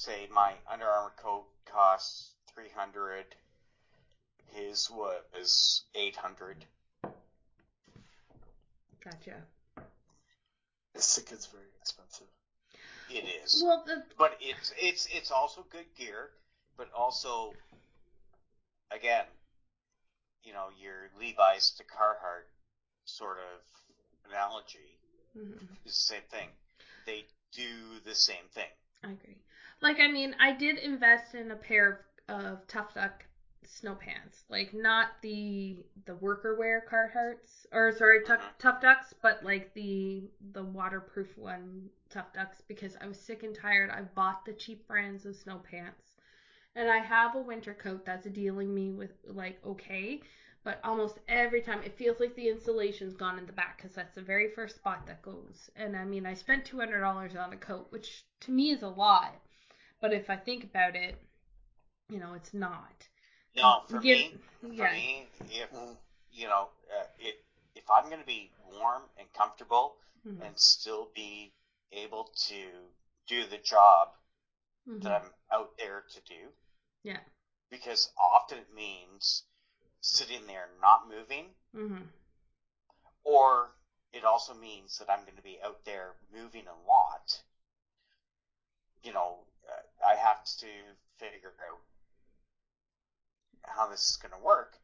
say 0.00 0.26
my 0.32 0.54
Under 0.66 0.86
Armour 0.86 1.12
coat 1.16 1.44
costs 1.66 2.32
three 2.54 2.70
hundred. 2.74 3.26
His 4.46 4.90
was 4.90 5.82
eight 5.94 6.16
hundred. 6.16 6.64
Gotcha. 9.04 9.36
Sitka's 10.96 11.46
very 11.46 11.68
expensive. 11.80 12.26
It 13.10 13.24
is, 13.44 13.62
Well, 13.64 13.82
the, 13.86 14.02
but 14.18 14.36
it's 14.40 14.72
it's 14.80 15.06
it's 15.12 15.30
also 15.30 15.66
good 15.70 15.86
gear, 15.96 16.30
but 16.76 16.88
also 16.96 17.52
again, 18.90 19.24
you 20.44 20.52
know, 20.52 20.68
your 20.80 21.10
Levi's 21.18 21.70
to 21.78 21.84
Carhartt 21.84 22.46
sort 23.04 23.38
of 23.38 24.30
analogy 24.30 24.98
mhm. 25.36 25.60
is 25.84 25.92
the 25.92 26.14
same 26.14 26.22
thing. 26.30 26.48
They 27.06 27.24
do 27.52 28.00
the 28.04 28.14
same 28.14 28.48
thing. 28.52 28.70
I 29.02 29.12
agree. 29.12 29.36
Like, 29.82 30.00
I 30.00 30.08
mean, 30.08 30.34
I 30.38 30.52
did 30.52 30.78
invest 30.78 31.34
in 31.34 31.50
a 31.50 31.56
pair 31.56 32.02
of, 32.28 32.34
of 32.36 32.66
Tough 32.66 32.94
Duck 32.94 33.24
snow 33.64 33.94
pants, 33.94 34.44
like 34.48 34.72
not 34.74 35.08
the 35.22 35.84
the 36.06 36.14
worker 36.16 36.54
wear 36.54 36.80
Carhartts, 36.90 37.66
or 37.72 37.92
sorry, 37.92 38.20
tuck, 38.22 38.40
Mhm. 38.40 38.58
Tough 38.58 38.80
Ducks, 38.80 39.12
but 39.22 39.42
like 39.44 39.72
the 39.74 40.30
the 40.52 40.64
waterproof 40.64 41.36
one 41.36 41.90
Tough 42.08 42.32
Ducks 42.32 42.60
because 42.62 42.96
I 43.00 43.06
was 43.06 43.18
sick 43.18 43.42
and 43.42 43.54
tired. 43.54 43.90
I 43.90 44.02
bought 44.02 44.44
the 44.44 44.54
cheap 44.54 44.86
brands 44.86 45.24
of 45.26 45.36
snow 45.36 45.58
pants, 45.58 46.16
and 46.74 46.88
I 46.90 46.98
have 46.98 47.34
a 47.34 47.40
winter 47.40 47.74
coat 47.74 48.04
that's 48.04 48.26
dealing 48.28 48.74
me 48.74 48.92
with 48.92 49.12
like 49.24 49.58
okay. 49.64 50.22
But 50.64 50.80
almost 50.84 51.18
every 51.28 51.60
time 51.62 51.82
it 51.82 51.96
feels 51.96 52.20
like 52.20 52.34
the 52.34 52.48
insulation's 52.48 53.14
gone 53.16 53.38
in 53.38 53.46
the 53.46 53.52
back 53.52 53.78
because 53.78 53.94
that's 53.94 54.14
the 54.14 54.22
very 54.22 54.48
first 54.48 54.76
spot 54.76 55.06
that 55.06 55.22
goes. 55.22 55.70
And 55.76 55.96
I 55.96 56.04
mean, 56.04 56.26
I 56.26 56.34
spent 56.34 56.64
two 56.66 56.78
hundred 56.78 57.00
dollars 57.00 57.36
on 57.36 57.52
a 57.52 57.56
coat, 57.56 57.86
which 57.90 58.24
to 58.40 58.50
me 58.52 58.70
is 58.70 58.82
a 58.82 58.88
lot. 58.88 59.40
But 60.00 60.12
if 60.12 60.30
I 60.30 60.36
think 60.36 60.64
about 60.64 60.96
it, 60.96 61.16
you 62.08 62.18
know, 62.18 62.34
it's 62.34 62.52
not. 62.54 63.08
No, 63.54 63.82
for 63.88 64.00
Yeah, 64.02 64.14
me, 64.14 64.32
for 64.76 64.86
yeah. 64.86 64.88
me, 64.88 65.28
if 65.50 65.70
you 66.32 66.48
know, 66.48 66.68
uh, 66.90 67.04
if 67.18 67.36
if 67.74 67.88
I'm 67.90 68.06
going 68.06 68.18
to 68.20 68.24
be 68.24 68.50
warm 68.66 69.08
and 69.16 69.32
comfortable 69.32 69.94
Mhm. 70.24 70.46
and 70.46 70.58
still 70.58 71.08
be 71.14 71.52
able 71.92 72.26
to 72.48 72.92
do 73.26 73.44
the 73.46 73.58
job 73.58 74.08
Mhm. 74.86 75.00
that 75.02 75.12
I'm 75.12 75.32
out 75.52 75.70
there 75.78 76.02
to 76.12 76.20
do, 76.20 76.52
Yeah. 77.04 77.20
because 77.70 78.08
often 78.18 78.58
it 78.58 78.70
means 78.74 79.42
sitting 80.00 80.46
there 80.46 80.68
not 80.80 81.06
moving, 81.06 81.54
Mhm. 81.74 82.08
or 83.24 83.72
it 84.12 84.24
also 84.24 84.52
means 84.54 84.98
that 84.98 85.08
I'm 85.10 85.24
going 85.24 85.36
to 85.36 85.42
be 85.42 85.58
out 85.62 85.78
there 85.84 86.14
moving 86.32 86.66
a 86.66 86.74
lot. 86.88 87.42
You 89.02 89.12
know, 89.12 89.46
I 90.06 90.14
have 90.16 90.44
to 90.44 90.66
figure 91.18 91.52
out 91.68 91.80
how 93.66 93.86
this 93.86 94.10
is 94.10 94.16
going 94.16 94.32
to 94.32 94.38
work, 94.38 94.78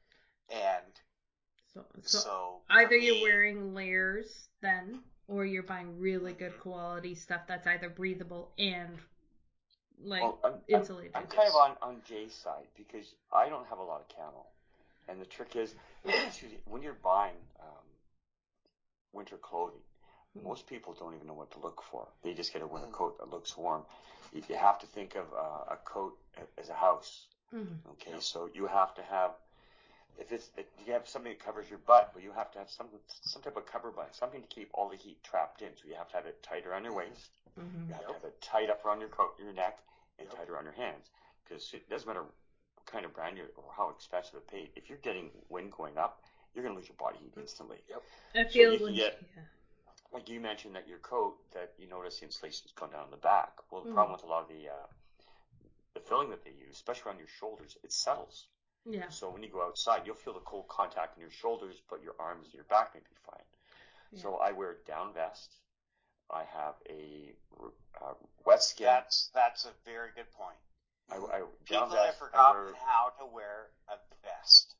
and 0.50 1.00
So, 1.74 1.84
so, 2.02 2.18
so, 2.18 2.60
either 2.70 2.96
you're 2.96 3.22
wearing 3.22 3.74
layers 3.74 4.48
then, 4.62 5.02
or 5.28 5.44
you're 5.44 5.62
buying 5.62 5.98
really 5.98 6.32
good 6.32 6.52
Mhm. 6.52 6.60
quality 6.60 7.14
stuff 7.14 7.42
that's 7.46 7.66
either 7.66 7.88
breathable 7.88 8.52
and 8.58 8.98
like 10.02 10.22
Well, 10.22 10.38
I'm, 10.44 10.52
I'm, 10.54 10.60
insulated. 10.68 11.12
I'm 11.14 11.26
kind 11.26 11.48
of 11.48 11.54
on, 11.56 11.76
on 11.82 12.02
Jay's 12.04 12.34
side 12.34 12.68
because 12.76 13.14
I 13.32 13.48
don't 13.48 13.66
have 13.66 13.78
a 13.78 13.82
lot 13.82 14.00
of 14.00 14.08
camel, 14.08 14.46
And 15.08 15.20
the 15.20 15.26
trick 15.26 15.56
is, 15.56 15.74
when 16.66 16.82
you're 16.82 16.94
buying 16.94 17.36
um, 17.60 17.86
winter 19.12 19.36
clothing, 19.38 19.82
most 20.42 20.66
people 20.66 20.94
don't 20.94 21.14
even 21.14 21.26
know 21.26 21.34
what 21.34 21.50
to 21.52 21.58
look 21.60 21.82
for. 21.82 22.08
They 22.22 22.34
just 22.34 22.52
get 22.52 22.62
a 22.62 22.66
winter 22.66 22.88
coat 22.88 23.18
that 23.18 23.30
looks 23.30 23.56
warm. 23.56 23.84
You, 24.32 24.42
you 24.48 24.56
have 24.56 24.78
to 24.80 24.86
think 24.86 25.14
of 25.16 25.26
uh, 25.32 25.64
a 25.74 25.76
coat 25.84 26.14
as 26.58 26.68
a 26.68 26.74
house. 26.74 27.26
Mhm. 27.52 27.78
Okay, 27.92 28.20
so 28.20 28.46
you 28.52 28.66
have 28.66 28.92
to 28.94 29.02
have, 29.02 29.32
if 30.18 30.32
it's, 30.32 30.50
if 30.56 30.66
you 30.86 30.92
have 30.92 31.06
something 31.08 31.30
that 31.32 31.38
covers 31.38 31.68
your 31.68 31.78
butt, 31.78 32.08
but 32.12 32.22
you 32.22 32.32
have 32.32 32.50
to 32.52 32.58
have 32.58 32.70
some 32.70 32.88
some 33.22 33.42
type 33.42 33.56
of 33.56 33.66
cover 33.66 33.90
button, 33.90 34.12
something 34.12 34.40
to 34.42 34.48
keep 34.48 34.68
all 34.74 34.88
the 34.88 34.96
heat 34.96 35.18
trapped 35.22 35.62
in. 35.62 35.70
So 35.76 35.88
you 35.88 35.94
have 35.94 36.08
to 36.08 36.16
have 36.16 36.26
it 36.26 36.42
tight 36.42 36.66
around 36.66 36.84
your 36.84 36.94
waist. 36.94 37.30
Mhm. 37.58 37.88
You 37.88 37.94
have 37.94 38.06
to 38.06 38.12
have 38.14 38.24
it 38.24 38.40
tight 38.40 38.70
up 38.70 38.84
around 38.84 39.00
your 39.00 39.08
coat, 39.10 39.32
your 39.38 39.52
neck, 39.52 39.76
and 40.18 40.28
Yep. 40.28 40.36
tight 40.36 40.48
around 40.48 40.64
your 40.64 40.72
hands. 40.74 41.10
Because 41.44 41.72
it 41.74 41.88
doesn't 41.88 42.06
matter 42.06 42.22
what 42.22 42.86
kind 42.86 43.04
of 43.04 43.12
brand 43.12 43.36
you 43.38 43.46
or 43.56 43.72
how 43.76 43.88
expensive 43.90 44.34
it 44.36 44.46
paid. 44.46 44.70
If 44.76 44.88
you're 44.88 44.98
getting 44.98 45.30
wind 45.48 45.72
going 45.72 45.98
up, 45.98 46.20
you're 46.54 46.62
going 46.64 46.74
to 46.74 46.78
lose 46.78 46.88
your 46.88 46.96
body 46.96 47.18
heat 47.18 47.34
instantly. 47.36 47.82
Yep. 47.88 48.02
I 48.34 48.44
So 48.48 48.48
feel 48.52 48.72
you 48.72 48.78
can 48.78 48.86
like 48.86 48.96
get- 48.96 49.18
yeah. 49.36 49.42
Like 50.16 50.30
you 50.30 50.40
mentioned 50.40 50.74
that 50.76 50.88
your 50.88 50.96
coat, 51.00 51.36
that 51.52 51.74
you 51.76 51.86
notice 51.88 52.20
the 52.20 52.24
insulation's 52.24 52.72
gone 52.72 52.90
down 52.90 53.04
in 53.04 53.10
the 53.10 53.18
back. 53.18 53.52
Well, 53.70 53.82
the 53.82 53.90
Mhm. 53.90 53.92
problem 53.92 54.12
with 54.16 54.22
a 54.24 54.26
lot 54.26 54.44
of 54.44 54.48
the 54.48 54.70
uh, 54.70 54.86
the 55.92 56.00
filling 56.00 56.30
that 56.30 56.42
they 56.42 56.52
use, 56.52 56.76
especially 56.76 57.10
around 57.10 57.18
your 57.18 57.28
shoulders, 57.28 57.76
it 57.82 57.92
settles. 57.92 58.48
Yeah. 58.86 59.10
So 59.10 59.28
when 59.28 59.42
you 59.42 59.50
go 59.50 59.60
outside, 59.60 60.06
you'll 60.06 60.14
feel 60.14 60.32
the 60.32 60.40
cold 60.40 60.68
contact 60.68 61.16
in 61.16 61.20
your 61.20 61.30
shoulders, 61.30 61.82
but 61.90 62.02
your 62.02 62.14
arms 62.18 62.46
and 62.46 62.54
your 62.54 62.64
back 62.64 62.94
may 62.94 63.00
be 63.00 63.14
fine. 63.30 63.44
Yeah. 64.12 64.22
So 64.22 64.36
I 64.36 64.52
wear 64.52 64.70
a 64.70 64.76
down 64.86 65.12
vest. 65.12 65.58
I 66.30 66.44
have 66.44 66.76
a 66.88 67.36
uh, 68.00 68.14
wet 68.46 68.62
skin. 68.62 68.86
That's 68.86 69.28
that's 69.34 69.66
a 69.66 69.72
very 69.84 70.12
good 70.12 70.32
point. 70.32 70.58
I, 71.10 71.16
I, 71.16 71.38
down 71.40 71.50
People 71.66 71.88
vest, 71.88 72.06
have 72.06 72.14
I 72.14 72.18
forgotten 72.18 72.64
wear, 72.64 72.74
how 72.86 73.10
to 73.18 73.26
wear 73.26 73.70
a 73.88 73.98
vest. 74.22 74.75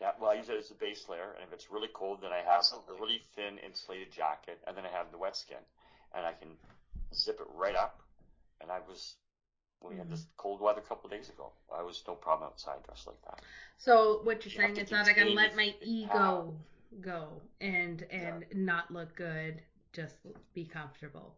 Yeah, 0.00 0.12
well, 0.20 0.30
I 0.30 0.34
use 0.34 0.48
it 0.48 0.56
as 0.56 0.70
a 0.70 0.74
base 0.74 1.06
layer, 1.08 1.34
and 1.34 1.44
if 1.46 1.52
it's 1.52 1.70
really 1.70 1.88
cold, 1.92 2.20
then 2.22 2.30
I 2.32 2.38
have 2.38 2.58
Absolutely. 2.58 2.96
a 2.96 3.00
really 3.00 3.22
thin 3.34 3.58
insulated 3.58 4.12
jacket, 4.12 4.58
and 4.66 4.76
then 4.76 4.84
I 4.84 4.96
have 4.96 5.10
the 5.10 5.18
wet 5.18 5.36
skin, 5.36 5.58
and 6.14 6.24
I 6.24 6.32
can 6.32 6.48
zip 7.14 7.40
it 7.40 7.46
right 7.54 7.74
up. 7.74 8.00
And 8.60 8.70
I 8.70 8.78
was, 8.88 9.14
when 9.80 9.92
we 9.92 9.98
had 9.98 10.06
hmm. 10.06 10.12
this 10.12 10.26
cold 10.36 10.60
weather 10.60 10.80
a 10.80 10.88
couple 10.88 11.06
of 11.06 11.12
days 11.12 11.28
ago, 11.28 11.52
I 11.76 11.82
was 11.82 12.02
no 12.06 12.14
problem 12.14 12.48
outside 12.48 12.82
dressed 12.84 13.06
like 13.06 13.20
that. 13.22 13.40
So 13.78 14.20
what 14.22 14.44
you're 14.44 14.52
You 14.52 14.74
saying 14.74 14.76
is 14.76 14.90
that 14.90 15.06
I 15.08 15.12
can 15.12 15.34
let 15.34 15.56
my 15.56 15.74
ego 15.82 16.54
go 17.00 17.28
and 17.60 18.04
and 18.10 18.44
not 18.54 18.90
look 18.92 19.14
good, 19.16 19.60
just 19.92 20.14
be 20.54 20.64
comfortable. 20.64 21.34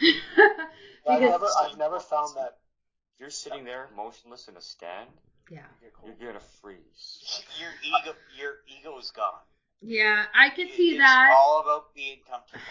I've 1.08 1.20
never, 1.20 1.46
I've 1.60 1.78
never 1.78 2.00
found 2.00 2.36
that. 2.36 2.58
You're 3.20 3.30
sitting 3.30 3.64
there 3.64 3.88
motionless 3.96 4.48
in 4.48 4.56
a 4.56 4.60
stand, 4.60 5.08
yeah, 5.50 5.66
you're 6.04 6.32
gonna 6.32 6.40
freeze. 6.60 7.42
Your 7.60 7.70
ego, 7.82 8.16
your 8.38 8.54
ego 8.68 8.98
is 8.98 9.10
gone. 9.10 9.40
yeah, 9.80 10.26
I 10.34 10.50
could 10.50 10.68
It- 10.68 10.74
see 10.76 10.90
it's 10.90 10.98
that. 10.98 11.34
all 11.38 11.60
about 11.60 11.94
being 11.94 12.20
comfortable. 12.28 12.62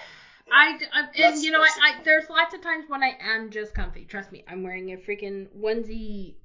I, 0.52 0.78
I 0.92 1.00
and 1.00 1.10
That's- 1.16 1.44
you 1.44 1.52
know 1.52 1.60
what? 1.60 1.72
I 1.82 2.02
there's 2.04 2.30
lots 2.30 2.54
of 2.54 2.62
times 2.62 2.86
when 2.90 3.02
I 3.04 3.16
am 3.20 3.50
just 3.50 3.74
comfy. 3.74 4.06
Trust 4.06 4.32
me, 4.32 4.44
I'm 4.48 4.64
wearing 4.64 4.92
a 4.92 4.98
freaking 4.98 5.48
onesie 5.58 6.36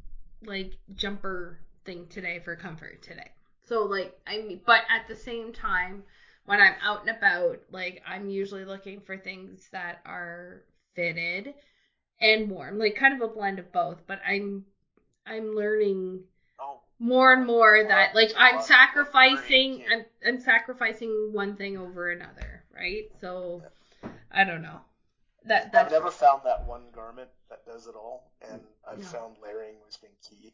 like 0.45 0.73
jumper 0.95 1.61
thing 1.85 2.07
today 2.09 2.39
for 2.39 2.55
comfort 2.55 3.03
today. 3.03 3.31
So 3.65 3.83
like 3.83 4.17
I 4.27 4.39
mean, 4.39 4.61
but 4.65 4.83
at 4.89 5.09
the 5.09 5.17
same 5.17 5.53
time, 5.53 6.05
when 6.45 6.61
I'm 6.61 6.75
out 6.83 7.01
and 7.01 7.11
about, 7.17 7.61
like 7.73 8.03
I'm 8.07 8.29
usually 8.31 8.65
looking 8.65 9.01
for 9.01 9.17
things 9.19 9.69
that 9.73 10.01
are 10.07 10.63
fitted 10.95 11.55
and 12.21 12.49
warm, 12.51 12.79
like 12.79 12.95
kind 12.95 13.15
of 13.21 13.29
a 13.29 13.33
blend 13.33 13.59
of 13.59 13.73
both. 13.73 14.07
But 14.07 14.21
I'm 14.27 14.65
I'm 15.29 15.55
learning 15.55 16.21
Oh, 16.61 16.81
more 16.99 17.33
and 17.33 17.43
oh, 17.43 17.47
more 17.47 17.79
Well, 17.79 17.89
that 17.89 18.15
like 18.15 18.31
a 18.31 18.39
I'm 18.41 18.61
sacrificing 18.61 19.85
I'm 19.91 20.05
I'm 20.27 20.41
sacrificing 20.41 21.33
one 21.33 21.57
thing 21.57 21.77
over 21.77 22.11
another, 22.11 22.65
right? 22.75 23.05
So 23.21 23.63
I 24.33 24.45
don't 24.45 24.63
know. 24.63 24.81
That 25.45 25.75
I've 25.75 25.91
never 25.91 26.11
found 26.11 26.43
that 26.45 26.67
one 26.67 26.91
garment 26.93 27.31
that 27.49 27.65
does 27.65 27.87
it 27.87 27.95
all, 27.95 28.23
and 28.43 28.61
I've 28.87 28.99
Yeah. 28.99 29.05
found 29.05 29.37
layering 29.43 29.77
has 29.87 29.97
been 29.97 30.11
key. 30.29 30.53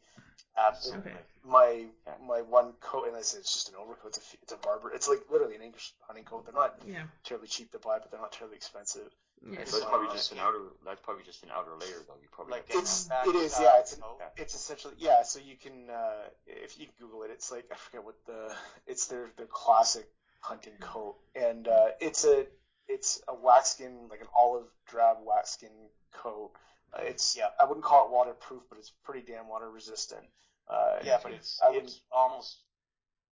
Absolutely. 0.57 1.11
Okay. 1.11 1.19
My 1.43 1.85
my 2.21 2.41
one 2.41 2.73
coat, 2.79 3.07
and 3.07 3.15
I 3.15 3.21
say 3.21 3.39
it's 3.39 3.53
just 3.53 3.69
an 3.69 3.75
overcoat. 3.75 4.15
It's 4.17 4.33
a 4.33 4.37
it's 4.41 4.53
a 4.53 4.57
Barbour. 4.57 4.91
It's 4.93 5.07
like 5.07 5.19
literally 5.29 5.55
an 5.55 5.61
English 5.61 5.93
hunting 6.01 6.23
coat. 6.23 6.45
They're 6.45 6.53
not 6.53 6.75
Yeah. 6.87 7.03
terribly 7.23 7.47
cheap 7.47 7.71
to 7.71 7.79
buy, 7.79 7.99
but 7.99 8.11
they're 8.11 8.21
not 8.21 8.31
terribly 8.31 8.55
expensive. 8.55 9.11
Yeah. 9.47 9.63
So 9.65 9.77
that's 9.77 9.89
probably 9.89 10.07
just 10.13 10.31
an 10.31 10.39
outer. 10.39 10.59
That's 10.83 11.01
probably 11.01 11.23
just 11.23 11.43
an 11.43 11.49
outer 11.53 11.71
layer, 11.79 12.01
though. 12.07 12.15
You 12.21 12.27
probably 12.31 12.53
Like 12.53 12.65
It's 12.69 13.07
it 13.27 13.35
is 13.35 13.55
yeah. 13.59 13.79
It's 13.79 13.93
an, 13.93 14.01
coat. 14.01 14.19
it's 14.37 14.55
essentially 14.55 14.95
yeah. 14.97 15.21
So 15.23 15.39
you 15.39 15.55
can 15.55 15.89
uh, 15.89 16.29
if 16.47 16.79
you 16.79 16.87
Google 16.99 17.23
it, 17.23 17.31
it's 17.31 17.51
like 17.51 17.65
I 17.71 17.75
forget 17.75 18.03
what 18.03 18.15
the 18.25 18.53
it's 18.87 19.05
their 19.07 19.29
their 19.37 19.45
classic 19.47 20.07
hunting 20.39 20.73
coat, 20.79 21.15
and 21.35 21.67
uh, 21.67 21.89
it's 21.99 22.25
a 22.25 22.45
it's 22.87 23.21
a 23.27 23.35
wax 23.35 23.69
skin 23.71 24.07
like 24.09 24.21
an 24.21 24.27
olive 24.35 24.65
drab 24.87 25.17
wax 25.23 25.51
skin 25.51 25.71
coat. 26.13 26.51
Uh, 26.93 27.01
it's 27.03 27.35
Yeah. 27.37 27.49
I 27.59 27.65
wouldn't 27.65 27.85
call 27.85 28.05
it 28.05 28.11
waterproof, 28.11 28.63
but 28.69 28.79
it's 28.79 28.91
pretty 29.03 29.21
damn 29.31 29.47
water 29.47 29.69
resistant. 29.69 30.23
Uh, 30.67 30.97
Yeah, 31.03 31.19
but 31.21 31.33
it's 31.33 31.59
I 31.63 31.67
wouldn't- 31.69 31.85
it's 31.85 32.01
almost 32.11 32.57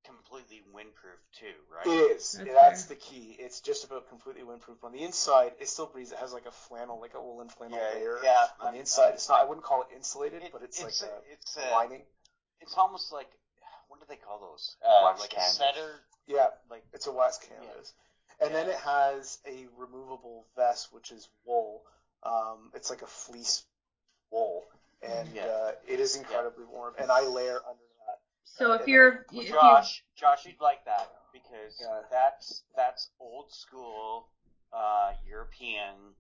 completely 0.06 0.62
windproof 0.76 1.20
too, 1.40 1.54
right? 1.74 1.86
It 1.86 2.18
is. 2.18 2.32
That's 2.34 2.54
That's, 2.54 2.86
the 2.86 2.96
key. 2.96 3.36
It's 3.40 3.60
just 3.62 3.84
about 3.84 4.08
completely 4.10 4.44
windproof. 4.44 4.84
On 4.84 4.92
the 4.92 5.04
inside, 5.04 5.54
it 5.60 5.68
still 5.70 5.86
breathes. 5.88 6.12
It 6.12 6.18
has 6.20 6.34
like 6.34 6.46
a 6.46 6.52
flannel, 6.52 7.00
like 7.00 7.14
a 7.16 7.22
woolen 7.22 7.50
flannel 7.50 7.78
Yeah, 7.80 8.00
layer. 8.00 8.20
yeah. 8.24 8.48
On 8.60 8.68
I'm- 8.68 8.74
the 8.74 8.80
inside, 8.80 9.14
it's 9.14 9.30
not. 9.30 9.42
I 9.42 9.46
wouldn't 9.46 9.66
call 9.66 9.82
it 9.84 9.88
insulated, 9.96 10.44
It- 10.44 10.52
but 10.52 10.62
it's, 10.64 10.82
it's 10.82 11.02
like 11.02 11.12
a- 11.12 11.14
a, 11.16 11.20
it's 11.32 11.58
a 11.58 11.70
a- 11.70 11.72
lining. 11.72 12.02
It's 12.62 12.76
almost 12.78 13.12
like 13.12 13.28
what 13.90 14.00
do 14.00 14.06
they 14.10 14.16
call 14.16 14.40
those? 14.40 14.76
Uh, 14.84 15.02
Wax 15.04 15.20
like 15.22 15.30
canvas. 15.30 15.54
a 15.54 15.56
setter, 15.58 16.00
Yeah, 16.26 16.48
like 16.70 16.84
it's 16.94 17.06
a 17.08 17.12
wax 17.12 17.38
canvas. 17.38 17.94
And 18.40 18.54
then 18.56 18.68
it 18.68 18.78
has 18.78 19.38
a 19.46 19.68
removable 19.78 20.48
vest, 20.56 20.92
which 20.92 21.12
is 21.12 21.30
wool. 21.46 21.84
Um, 22.24 22.72
it's 22.74 22.90
like 22.90 23.04
a 23.04 23.08
fleece 23.08 23.64
wool, 24.32 24.64
and 25.04 25.30
Yeah. 25.36 25.46
uh, 25.46 25.72
it 25.86 26.00
is 26.00 26.16
incredibly 26.16 26.66
warm. 26.66 26.96
And 26.98 27.12
I 27.12 27.22
layer 27.22 27.62
under 27.68 27.83
that. 27.83 27.83
So 28.44 28.74
if 28.74 28.88
you're, 28.88 29.26
then 29.32 29.40
I- 29.40 29.42
if 29.44 29.48
you, 29.50 29.54
Josh. 29.54 30.04
Josh, 30.16 30.46
you'd 30.46 30.62
like 30.62 30.86
that 30.86 31.10
because 31.34 31.80
Yeah. 31.82 32.02
that's 32.12 32.64
that's 32.76 33.10
old 33.20 33.52
school 33.52 34.30
uh, 34.72 35.14
European 35.28 36.16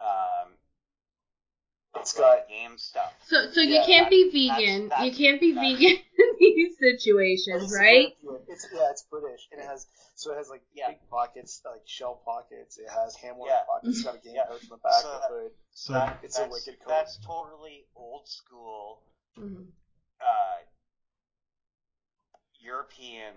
um, 0.00 0.52
It's 1.96 2.12
upland 2.14 2.40
got- 2.40 2.48
game 2.48 2.78
stuff. 2.78 3.14
so 3.26 3.50
so 3.52 3.60
you 3.60 3.74
Yeah, 3.76 3.86
can't 3.86 4.04
that- 4.06 4.10
be 4.10 4.48
that's- 4.48 4.60
vegan. 4.60 5.06
you 5.06 5.12
can't 5.14 5.40
be 5.40 5.52
vegan 5.52 6.02
in 6.18 6.30
these 6.38 6.76
situations, 6.78 7.64
It's 7.64 7.78
right? 7.78 8.16
It's 8.48 8.66
yeah, 8.72 8.90
it's 8.90 9.02
British, 9.02 9.48
and 9.52 9.60
it 9.60 9.66
has 9.66 9.86
so 10.14 10.32
it 10.32 10.36
has 10.36 10.48
like 10.48 10.62
Yeah. 10.72 10.88
big 10.88 11.08
pockets, 11.08 11.62
like 11.64 11.82
shell 11.86 12.20
pockets. 12.24 12.78
It 12.78 12.88
has 12.90 13.16
ham 13.16 13.36
warmer 13.38 13.52
Yeah. 13.54 13.62
pockets. 13.66 13.96
It's 13.98 14.04
got 14.04 14.14
a 14.16 14.18
game 14.18 14.34
Yeah. 14.34 14.44
pouch 14.44 14.62
on 14.64 14.68
the 14.70 14.76
back 14.78 15.02
So 15.02 15.08
of 15.12 15.20
that- 15.22 15.28
the 15.30 15.34
hood. 15.34 15.52
So 15.72 15.92
That- 15.94 16.18
it's 16.22 16.38
a 16.38 16.48
wicked 16.48 16.78
coat. 16.80 16.88
That's 16.88 17.16
totally 17.24 17.86
old 17.94 18.28
school 18.28 19.02
Mhm. 19.38 19.72
uh, 20.20 20.56
European 22.66 23.32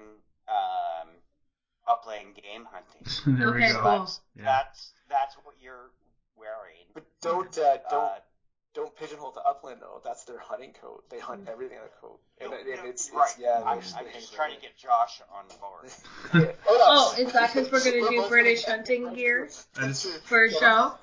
um, 0.47 1.07
upland 1.88 2.35
game 2.35 2.65
hunting. 2.73 3.38
there 3.39 3.51
we 3.53 3.64
Okay, 3.64 3.73
go. 3.73 3.81
cool. 3.81 3.91
That's, 3.99 4.19
Yeah. 4.35 4.43
that's 4.45 4.93
that's 5.10 5.35
what 5.43 5.56
you're 5.61 5.91
wearing. 6.35 6.85
But 6.93 7.06
don't 7.22 7.56
uh, 7.57 7.77
don't 7.89 8.03
Uh, 8.03 8.19
don't 8.73 8.95
pigeonhole 8.95 9.31
the 9.31 9.41
upland 9.41 9.81
though. 9.81 10.01
That's 10.03 10.23
their 10.26 10.39
hunting 10.39 10.73
coat. 10.81 11.03
They 11.10 11.19
hunt 11.19 11.47
everything 11.49 11.77
on 11.80 11.85
the 11.85 12.07
coat, 12.07 12.19
and, 12.39 12.51
no, 12.51 12.57
and 12.57 12.68
no, 12.84 12.89
it's, 12.89 13.07
it's 13.07 13.15
right. 13.15 13.35
yeah. 13.39 13.61
I'm, 13.65 13.80
I'm 13.97 14.06
just 14.14 14.34
trying 14.34 14.56
to 14.56 14.61
get 14.61 14.77
Josh 14.77 15.22
on 15.34 15.45
board. 15.60 15.91
Yeah. 16.34 16.51
Oh, 16.91 17.14
is 17.19 17.31
that 17.34 17.53
because 17.53 17.72
we're 17.72 17.84
gonna 17.84 18.10
do 18.10 18.27
British 18.30 18.64
hunting 18.64 19.14
gear? 19.18 19.49
That's. 19.76 20.06
For 20.22 20.45
a 20.45 20.51
show? 20.51 20.93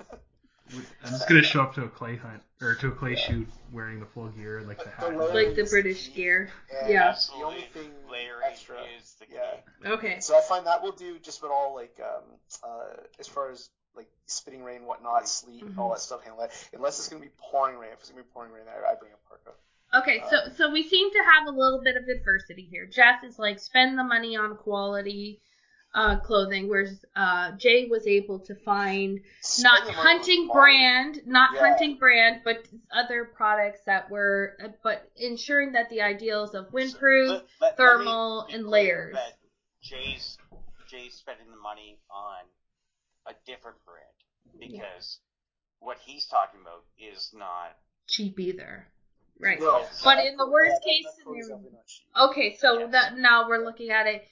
I'm 1.03 1.09
just 1.11 1.27
gonna 1.29 1.43
show 1.43 1.61
up 1.61 1.73
to 1.75 1.83
a 1.83 1.89
clay 1.89 2.15
hunt 2.17 2.41
or 2.61 2.75
to 2.75 2.87
a 2.87 2.91
clay 2.91 3.15
shoot 3.15 3.47
wearing 3.71 3.99
the 3.99 4.05
full 4.05 4.27
gear, 4.29 4.61
like 4.67 4.83
the 4.83 4.89
hat. 4.89 5.11
The 5.11 5.17
layer- 5.17 5.33
Like 5.47 5.55
the 5.55 5.63
British 5.63 6.07
key. 6.07 6.13
gear. 6.13 6.49
And 6.81 6.89
Yeah. 6.91 7.13
The 7.13 7.43
only 7.43 7.57
Absolutely, 7.57 7.61
thing 7.73 7.91
layering 8.11 8.41
extra. 8.45 8.77
is 8.99 9.15
the 9.19 9.25
key. 9.27 9.33
Yeah. 9.35 9.91
Okay. 9.91 10.19
So 10.19 10.37
I 10.37 10.41
find 10.41 10.65
that 10.65 10.81
will 10.81 10.91
do 10.91 11.19
just 11.19 11.39
about 11.39 11.51
all 11.51 11.73
like 11.75 11.97
um 12.03 12.23
uh 12.63 12.97
as 13.19 13.27
far 13.27 13.51
as 13.51 13.69
like 13.95 14.07
spitting 14.25 14.63
rain, 14.63 14.85
whatnot, 14.85 15.27
sleet, 15.27 15.63
Mhm. 15.63 15.77
all 15.77 15.89
that 15.91 15.99
stuff. 16.01 16.21
Handle 16.23 16.41
that. 16.41 16.51
Unless 16.73 16.99
it's 16.99 17.07
gonna 17.09 17.21
be 17.21 17.31
pouring 17.37 17.77
rain. 17.77 17.91
If 17.93 17.99
it's 17.99 18.09
gonna 18.09 18.23
be 18.23 18.29
pouring 18.33 18.51
rain, 18.51 18.65
I, 18.67 18.91
I 18.91 18.95
bring 18.95 19.11
a 19.13 19.27
parka. 19.29 19.51
Okay, 19.93 20.21
so 20.29 20.51
so 20.55 20.71
we 20.71 20.83
seem 20.87 21.11
to 21.11 21.19
have 21.23 21.47
a 21.47 21.51
little 21.51 21.81
bit 21.81 21.95
of 21.95 22.07
adversity 22.09 22.63
here. 22.69 22.85
Jeff 22.85 23.23
is 23.23 23.39
like 23.39 23.57
spend 23.59 23.97
the 23.97 24.03
money 24.03 24.35
on 24.35 24.57
quality 24.57 25.41
uh, 25.93 26.19
clothing, 26.19 26.69
whereas 26.69 27.03
uh, 27.15 27.51
Jay 27.53 27.87
was 27.87 28.05
able 28.07 28.39
to 28.39 28.53
find 28.55 29.19
Spend 29.41 29.63
not 29.63 29.85
the 29.87 29.93
hunting 29.93 30.47
brand, 30.47 31.21
not 31.25 31.53
Yeah. 31.53 31.59
hunting 31.69 31.97
brand, 31.97 32.41
but 32.43 32.67
other 32.91 33.25
products 33.25 33.81
that 33.85 34.09
were, 34.09 34.57
uh, 34.63 34.67
but 34.83 35.09
ensuring 35.15 35.71
that 35.71 35.89
the 35.89 36.01
ideals 36.01 36.53
of 36.53 36.67
windproof. 36.71 37.29
Let- 37.29 37.43
let- 37.59 37.61
let 37.61 37.71
me 37.71 37.77
thermal, 37.77 38.45
be 38.47 38.53
and 38.55 38.67
layers. 38.67 39.15
that 39.15 39.37
Jay's 39.81 40.37
Jay's 40.87 41.15
spending 41.15 41.49
the 41.51 41.57
money 41.57 41.99
on 42.09 42.45
a 43.25 43.33
different 43.45 43.77
brand 43.83 44.07
because 44.57 45.19
what 45.79 45.97
he's 45.99 46.25
talking 46.27 46.61
about 46.61 46.85
is 46.97 47.33
not 47.33 47.77
cheap 48.07 48.39
either, 48.39 48.87
right? 49.39 49.59
No. 49.59 49.85
But 50.03 50.25
in 50.25 50.37
the 50.37 50.47
worst 50.47 50.81
Yeah, 50.85 50.93
case 50.93 51.05
that 51.05 51.23
coat 51.25 51.33
scenario- 51.33 51.47
definitely 51.57 51.71
not 51.77 51.87
cheap. 51.87 52.07
Okay, 52.17 52.55
so 52.55 52.79
Yes. 52.79 52.91
that 52.93 53.17
now 53.17 53.47
we're 53.49 53.63
looking 53.65 53.89
at 53.89 54.07
it. 54.07 54.27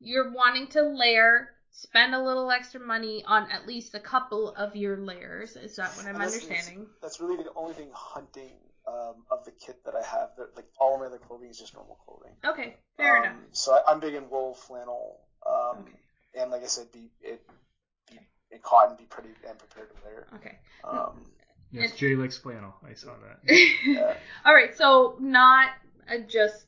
You're 0.00 0.32
wanting 0.32 0.68
to 0.68 0.82
layer, 0.82 1.50
spend 1.70 2.14
a 2.14 2.22
little 2.22 2.50
extra 2.50 2.80
money 2.80 3.24
on 3.26 3.50
at 3.50 3.66
least 3.66 3.94
a 3.94 4.00
couple 4.00 4.54
of 4.54 4.76
your 4.76 4.96
layers. 4.96 5.56
Is 5.56 5.76
that 5.76 5.90
what 5.96 6.06
I'm 6.06 6.14
that's- 6.18 6.34
understanding? 6.34 6.86
That's 7.02 7.20
really 7.20 7.42
the 7.42 7.52
only 7.56 7.74
thing 7.74 7.88
hunting 7.92 8.52
um, 8.86 9.24
of 9.30 9.44
the 9.44 9.50
kit 9.50 9.84
that 9.84 9.94
I 9.94 10.02
have. 10.04 10.30
That, 10.38 10.54
like 10.56 10.66
all 10.80 10.94
of 10.94 11.00
my 11.00 11.06
other 11.06 11.18
clothing 11.18 11.50
is 11.50 11.58
just 11.58 11.74
normal 11.74 11.96
clothing. 12.04 12.32
Okay, 12.44 12.76
fair 12.96 13.18
um, 13.18 13.24
enough. 13.24 13.36
So 13.52 13.72
I, 13.74 13.90
I'm 13.90 14.00
big 14.00 14.14
in 14.14 14.28
wool, 14.30 14.54
flannel, 14.54 15.20
um, 15.46 15.80
Okay. 15.80 15.92
and 16.40 16.50
like 16.50 16.62
I 16.62 16.66
said, 16.66 16.90
be 16.92 17.10
it 17.20 17.42
be 18.08 18.18
in 18.50 18.58
cotton, 18.62 18.96
be 18.96 19.04
pretty 19.04 19.30
and 19.48 19.58
prepared 19.58 19.90
to 19.90 20.06
layer. 20.06 20.26
Okay. 20.36 20.58
Um, 20.84 21.24
Yes, 21.70 21.94
Jay 21.96 22.14
likes 22.14 22.38
flannel. 22.38 22.74
I 22.88 22.94
saw 22.94 23.12
that. 23.18 23.54
yeah. 23.86 24.14
All 24.46 24.54
right, 24.54 24.74
so 24.74 25.16
not 25.20 25.68
uh, 26.10 26.18
just. 26.26 26.64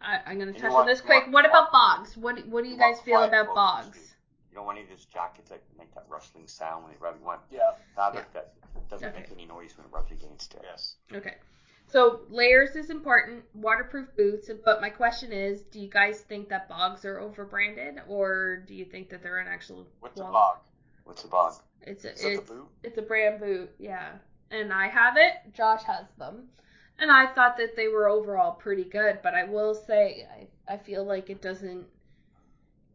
I, 0.00 0.20
I'm 0.26 0.38
gonna 0.38 0.52
you 0.52 0.58
touch 0.58 0.72
on 0.72 0.86
this 0.86 1.00
quick. 1.00 1.22
want- 1.24 1.32
What 1.32 1.44
about 1.46 1.72
want- 1.72 1.98
bogs? 2.00 2.16
What 2.16 2.36
do- 2.36 2.42
What 2.42 2.62
do 2.62 2.68
you 2.68 2.74
you 2.74 2.80
guys 2.80 3.00
feel 3.00 3.22
about 3.22 3.46
clothes, 3.46 3.54
bogs? 3.86 3.98
too. 3.98 4.04
You 4.50 4.54
don't 4.56 4.66
want 4.66 4.78
any 4.78 4.84
of 4.84 4.90
those 4.90 5.04
jackets 5.06 5.50
that 5.50 5.60
make 5.78 5.94
that 5.94 6.04
rustling 6.08 6.46
sound 6.48 6.84
when 6.84 6.92
they 6.92 6.98
rub. 6.98 7.16
You 7.18 7.24
want 7.24 7.40
yeah. 7.50 7.72
fabric 7.94 8.32
that 8.32 8.52
doesn't 8.88 9.08
Okay. 9.08 9.20
make 9.20 9.30
any 9.30 9.46
noise 9.46 9.76
when 9.76 9.86
it 9.86 9.92
rubs 9.92 10.10
against 10.10 10.54
it. 10.54 10.62
yes. 10.64 10.96
Okay. 11.12 11.36
So 11.86 12.20
layers 12.28 12.76
is 12.76 12.88
important, 12.90 13.44
waterproof 13.54 14.08
boots, 14.16 14.48
but 14.64 14.80
my 14.80 14.90
question 14.90 15.32
is, 15.32 15.62
do 15.62 15.80
you 15.80 15.88
guys 15.88 16.20
think 16.20 16.48
that 16.48 16.68
bogs 16.68 17.04
are 17.04 17.18
overbranded 17.18 18.00
or 18.08 18.58
do 18.66 18.74
you 18.74 18.84
think 18.84 19.10
that 19.10 19.22
they're 19.24 19.38
an 19.38 19.48
actual 19.48 19.86
What's 19.98 20.18
a 20.18 20.22
quali- 20.22 20.32
bog? 20.32 20.58
What's 21.04 21.22
the 21.22 21.28
bog? 21.28 21.54
It's 21.82 22.04
a 22.04 22.12
Is 22.12 22.22
that 22.22 22.46
the 22.46 22.52
boot? 22.54 22.68
it's 22.84 22.98
a 22.98 23.02
brand 23.02 23.40
boot, 23.40 23.70
yeah. 23.78 24.12
And 24.52 24.72
I 24.72 24.86
have 24.88 25.16
it, 25.16 25.32
Josh 25.52 25.82
has 25.84 26.06
them. 26.18 26.48
And 27.00 27.10
I 27.10 27.26
thought 27.28 27.56
that 27.56 27.74
they 27.76 27.88
were 27.88 28.08
overall 28.08 28.52
pretty 28.52 28.84
good, 28.84 29.20
but 29.22 29.34
I 29.34 29.44
will 29.44 29.74
say 29.74 30.26
I, 30.68 30.74
I 30.74 30.76
feel 30.76 31.02
like 31.04 31.30
it 31.30 31.40
doesn't 31.40 31.86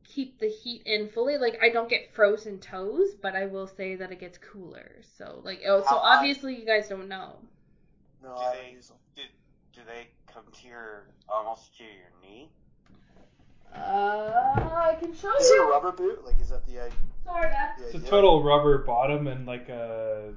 keep 0.03 0.39
the 0.39 0.47
heat 0.47 0.83
in 0.85 1.09
fully. 1.09 1.37
Like 1.37 1.57
I 1.61 1.69
don't 1.69 1.89
get 1.89 2.13
frozen 2.13 2.59
toes, 2.59 3.15
but 3.19 3.35
I 3.35 3.47
will 3.47 3.65
say 3.67 3.95
that 3.95 4.11
it 4.11 4.19
gets 4.19 4.37
cooler. 4.37 4.97
So 5.17 5.41
like 5.43 5.61
oh 5.67 5.81
so 5.81 5.87
How 5.87 5.99
high- 5.99 6.17
obviously 6.17 6.55
you 6.55 6.65
guys 6.65 6.87
don't 6.87 7.07
know. 7.09 7.33
No, 8.23 8.29
Do 8.35 8.41
I 8.41 8.55
they- 8.55 8.61
don't 8.63 8.71
use 8.73 8.87
them. 8.89 8.97
Do, 9.15 9.21
do 9.73 9.81
they 9.87 10.07
come 10.31 10.43
to 10.61 10.67
your 10.67 11.07
almost 11.27 11.75
to 11.79 11.83
your 11.83 12.11
knee? 12.21 12.49
Uh, 13.73 13.77
I 13.77 14.95
can 15.01 15.13
show 15.13 15.27
you. 15.29 15.35
Is 15.39 15.49
it 15.49 15.53
a 15.53 15.55
you. 15.63 15.71
rubber 15.71 15.91
boot? 15.91 16.23
Like, 16.25 16.39
is 16.39 16.49
that 16.49 16.65
the, 16.65 16.79
i- 16.79 16.89
Sorta. 17.25 17.73
the 17.77 17.83
It's 17.85 17.93
a 17.95 17.97
idea? 17.97 18.09
total 18.09 18.41
rubber 18.43 18.77
bottom 18.79 19.27
and 19.27 19.45
like 19.45 19.67
a 19.69 20.33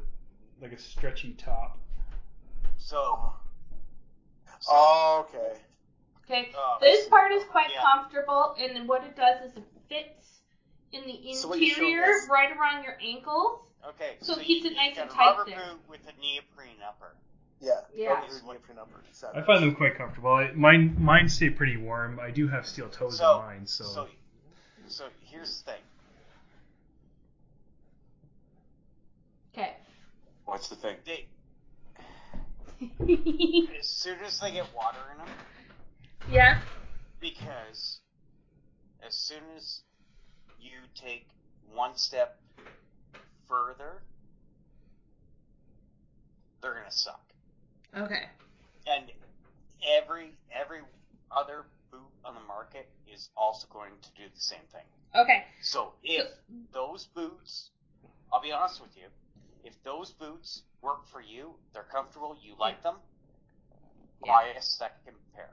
like 0.61 0.73
a 0.73 0.79
stretchy 0.79 1.35
top. 1.35 1.79
So, 2.79 2.97
so 2.97 3.33
Oh, 4.69 5.27
okay. 5.29 5.53
Okay. 6.25 6.53
Oh, 6.57 6.79
This 6.81 7.07
part 7.09 7.33
is 7.33 7.45
quite 7.45 7.71
Yeah. 7.71 7.83
comfortable, 7.83 8.55
and 8.59 8.75
then 8.77 8.87
what 8.87 9.05
it 9.05 9.17
does 9.17 9.51
is 9.51 9.57
it 9.57 9.65
fits 9.89 10.41
in 10.93 11.05
the 11.07 11.35
So 11.35 11.49
what 11.49 11.61
you're 11.61 11.75
showing 11.75 11.89
interior, 11.91 12.15
us- 12.15 12.29
right 12.29 12.51
around 12.57 12.85
your 12.85 12.99
ankles. 13.01 13.61
okay, 13.87 14.17
So 14.21 14.35
it 14.39 14.45
keeps 14.45 14.65
it 14.67 14.71
you've 14.71 14.77
nice 14.77 14.97
got 14.97 15.03
and 15.03 15.11
a 15.11 15.15
tight 15.15 15.37
rubber 15.37 15.51
there. 15.51 15.59
boot 15.73 15.89
with 15.89 16.01
a 16.09 16.21
neoprene 16.21 16.83
upper. 16.87 17.15
Yeah. 17.61 17.81
Yeah. 17.95 18.21
Neoprene 18.45 18.79
upper. 18.79 19.01
Exactly. 19.09 19.43
I 19.43 19.45
find 19.47 19.63
them 19.63 19.75
quite 19.75 19.97
comfortable. 19.97 20.33
I, 20.33 20.53
mine 20.53 20.97
mine 21.03 21.29
stay 21.29 21.51
pretty 21.51 21.77
warm. 21.77 22.21
I 22.21 22.31
do 22.31 22.47
have 22.49 22.67
steel 22.67 22.89
toes 22.89 23.19
So, 23.19 23.39
in 23.41 23.47
mine, 23.47 23.67
so, 23.67 23.85
so, 23.85 24.09
so 24.87 25.09
here's 25.25 25.63
the 25.63 25.73
thing. 25.73 25.81
Okay. 29.55 29.77
What's 30.45 30.69
the 30.69 30.77
thing? 30.77 30.97
They, 31.05 31.27
as 32.81 33.89
soon 33.89 34.19
as 34.25 34.39
they 34.41 34.53
get 34.53 34.67
water 34.75 34.99
in 35.13 35.19
them, 35.19 35.29
yeah. 36.31 36.61
because 37.21 38.01
as 39.07 39.15
soon 39.15 39.43
as 39.57 39.83
you 40.61 40.79
take 40.95 41.27
one 41.73 41.97
step 41.97 42.41
further, 43.49 44.03
they're 46.63 46.75
gonna 46.75 46.91
suck. 46.91 47.23
Okay. 47.97 48.25
And 48.87 49.11
every 49.87 50.33
every 50.53 50.81
other 51.31 51.65
boot 51.91 52.01
on 52.25 52.35
the 52.35 52.41
market 52.41 52.89
is 53.13 53.31
also 53.37 53.67
going 53.73 53.93
to 54.03 54.09
do 54.17 54.29
the 54.33 54.41
same 54.41 54.67
thing. 54.73 54.85
Okay. 55.15 55.45
So 55.63 55.93
if 56.03 56.27
those 56.73 57.07
boots, 57.07 57.71
I'll 58.33 58.43
be 58.43 58.53
honest 58.53 58.81
with 58.81 58.97
you, 58.97 59.07
if 59.65 59.83
those 59.85 60.13
boots 60.13 60.63
work 60.83 61.07
for 61.07 61.21
you, 61.21 61.55
they're 61.73 61.83
comfortable, 61.85 62.37
you 62.43 62.55
like 62.59 62.83
them, 62.83 62.97
Yeah. 64.25 64.33
buy 64.33 64.45
a 64.57 64.63
second 64.63 65.17
pair. 65.35 65.51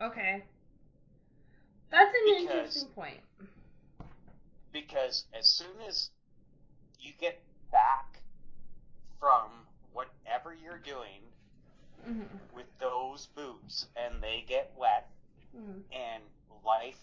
Okay. 0.00 0.44
That's 1.90 2.14
an 2.14 2.20
Because- 2.24 2.40
interesting 2.40 2.88
point. 2.94 3.20
Because 4.72 5.26
as 5.34 5.48
soon 5.48 5.80
as 5.82 6.10
you 6.98 7.12
get 7.20 7.42
back 7.70 8.22
from 9.20 9.66
whatever 9.92 10.54
you're 10.54 10.78
doing 10.78 11.20
hmm 12.04 12.22
with 12.52 12.66
those 12.78 13.26
boots 13.26 13.86
and 13.96 14.20
they 14.22 14.42
get 14.48 14.72
wet 14.76 15.08
hmm 15.52 15.80
and 15.92 16.22
life 16.64 16.98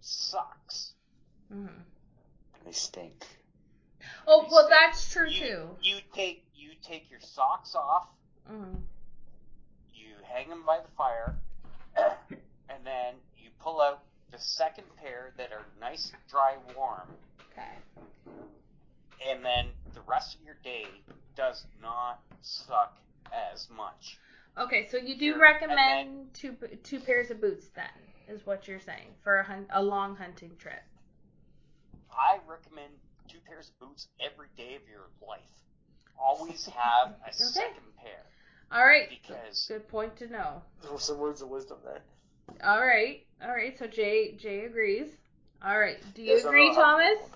sucks, 0.00 0.94
hmm 1.48 1.66
They 2.64 2.72
stink. 2.72 3.26
Oh, 4.26 4.46
well, 4.50 4.68
that's 4.68 5.12
true 5.12 5.28
you, 5.28 5.40
too. 5.40 5.68
you 5.82 5.96
take 6.14 6.44
you 6.54 6.70
take 6.82 7.10
your 7.10 7.20
socks 7.20 7.74
off, 7.74 8.06
hmm 8.48 8.76
you 9.94 10.14
hang 10.32 10.48
them 10.48 10.62
by 10.66 10.78
the 10.78 10.88
fire, 10.96 11.34
and 12.68 12.84
then 12.84 13.14
you 13.36 13.50
pull 13.62 13.80
out 13.80 14.02
the 14.32 14.38
second 14.38 14.84
pair 14.96 15.32
that 15.36 15.52
are 15.52 15.64
nice, 15.80 16.12
dry, 16.30 16.54
warm, 16.76 17.08
Okay. 17.52 17.68
and 19.28 19.44
then 19.44 19.66
the 19.94 20.00
rest 20.08 20.36
of 20.36 20.40
your 20.44 20.56
day 20.64 20.86
does 21.36 21.64
not 21.82 22.20
suck 22.42 22.96
as 23.52 23.68
much. 23.76 24.18
Okay, 24.58 24.88
so 24.90 24.96
you 24.96 25.16
do 25.18 25.32
Sure. 25.32 25.40
recommend 25.40 26.32
two 26.34 26.56
two 26.84 27.00
pairs 27.00 27.30
of 27.30 27.40
boots 27.40 27.66
then, 27.74 27.90
is 28.28 28.44
what 28.46 28.66
you're 28.68 28.80
saying 28.80 29.08
for 29.22 29.38
a 29.38 29.44
hunt, 29.44 29.68
a 29.72 29.82
long 29.82 30.16
hunting 30.16 30.56
trip. 30.58 30.82
I 32.12 32.38
recommend 32.46 32.92
two 33.44 33.48
pairs 33.50 33.70
of 33.70 33.88
boots 33.88 34.08
every 34.20 34.48
day 34.56 34.76
of 34.76 34.82
your 34.88 35.08
life. 35.26 35.40
Always 36.18 36.66
have 36.76 37.14
a 37.26 37.32
second 37.32 37.80
pair 37.96 38.22
All 38.70 38.84
right. 38.84 39.08
because 39.08 39.66
Good 39.68 39.88
point 39.88 40.16
to 40.18 40.26
know. 40.28 40.62
There 40.82 40.92
were 40.92 40.98
some 40.98 41.18
words 41.18 41.40
of 41.42 41.48
wisdom 41.48 41.78
there. 41.84 42.00
All 42.62 42.80
right. 42.84 43.24
All 43.42 43.50
right. 43.50 43.78
So 43.78 43.86
Jay 43.86 44.32
Jay 44.38 44.64
agrees. 44.66 45.08
All 45.64 45.78
right. 45.78 45.98
Do 46.14 46.22
you 46.22 46.34
Guys 46.34 46.42
don't 46.42 46.50
agree, 46.54 46.68
know 46.68 46.74
how 46.74 46.98
to 46.98 47.04
Thomas? 47.16 47.30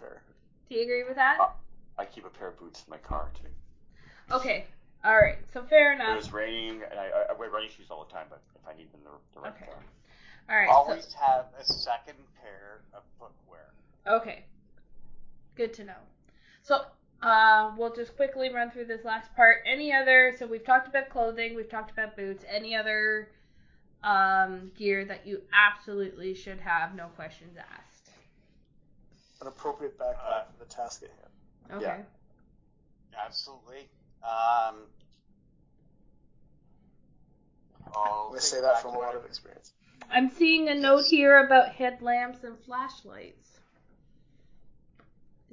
Do 0.68 0.74
you 0.76 0.82
agree 0.82 1.04
with 1.04 1.16
that? 1.16 1.38
Uh, 1.40 1.48
I 1.98 2.04
keep 2.04 2.26
a 2.26 2.30
pair 2.30 2.48
of 2.48 2.58
boots 2.58 2.82
in 2.86 2.90
my 2.90 2.98
car 2.98 3.30
too. 3.40 4.34
Okay. 4.34 4.64
All 5.04 5.16
right. 5.16 5.38
So 5.52 5.62
fair 5.62 5.92
enough. 5.92 6.12
it 6.14 6.16
was 6.16 6.32
raining, 6.32 6.82
and 6.90 6.98
I, 6.98 7.06
I- 7.08 7.26
I 7.30 7.32
wear 7.38 7.50
running 7.50 7.70
shoes 7.70 7.86
all 7.90 8.04
the 8.04 8.12
time, 8.12 8.26
but 8.30 8.42
if 8.54 8.66
I 8.68 8.76
need 8.76 8.90
them, 8.92 9.00
they're, 9.04 9.12
they're 9.34 9.42
right 9.42 9.52
Okay. 9.54 9.66
there. 9.66 9.84
All 10.50 10.56
right. 10.56 10.68
So, 10.68 10.74
always 10.74 11.12
have 11.14 11.46
a 11.58 11.64
second 11.64 12.16
pair 12.42 12.80
of 12.94 13.02
footwear. 13.18 13.68
Okay. 14.06 14.44
Good 15.56 15.72
to 15.74 15.84
know. 15.84 15.92
So, 16.62 16.82
uh, 17.22 17.72
we'll 17.78 17.94
just 17.94 18.16
quickly 18.16 18.52
run 18.52 18.70
through 18.70 18.86
this 18.86 19.04
last 19.04 19.34
part. 19.34 19.58
Any 19.66 19.92
other? 19.92 20.34
So 20.38 20.46
we've 20.46 20.64
talked 20.64 20.88
about 20.88 21.08
clothing. 21.08 21.54
We've 21.54 21.70
talked 21.70 21.90
about 21.90 22.16
boots. 22.16 22.44
Any 22.48 22.74
other 22.74 23.28
um, 24.02 24.70
gear 24.76 25.04
that 25.06 25.26
you 25.26 25.42
absolutely 25.52 26.34
should 26.34 26.60
have, 26.60 26.94
no 26.94 27.06
questions 27.16 27.56
asked. 27.56 28.10
An 29.40 29.46
appropriate 29.46 29.98
backpack 29.98 30.16
Uh, 30.26 30.44
for 30.44 30.64
the 30.64 30.70
task 30.70 31.02
at 31.02 31.10
hand. 31.10 31.82
Okay. 31.82 32.00
Absolutely. 33.24 33.88
Um, 34.22 34.76
I'll 37.94 38.30
I'm 38.32 38.40
say 38.40 38.60
that 38.60 38.82
from 38.82 38.94
a 38.94 38.98
lot 38.98 39.14
of 39.14 39.24
experience. 39.24 39.72
I'm 40.10 40.28
seeing 40.28 40.68
a 40.68 40.74
note 40.74 41.06
here 41.06 41.46
about 41.46 41.70
headlamps 41.70 42.44
and 42.44 42.58
flashlights. 42.66 43.53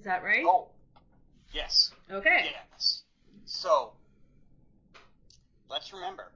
Is 0.02 0.06
that 0.06 0.24
right? 0.24 0.44
Oh, 0.44 0.70
yes, 1.54 1.92
Okay. 2.10 2.50
yes. 2.72 3.04
So, 3.46 3.94
let's 5.70 5.94
remember, 5.94 6.32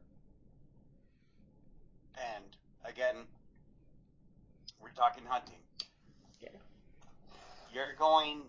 and 2.16 2.44
again, 2.88 3.16
we're 4.80 4.92
talking 4.92 5.24
hunting. 5.28 5.56
Okay. 6.40 6.54
You're 7.74 7.96
going 7.98 8.44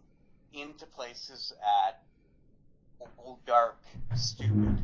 into 0.53 0.85
places 0.85 1.55
at 1.89 2.03
old, 3.19 3.39
dark, 3.47 3.79
stupid. 4.17 4.77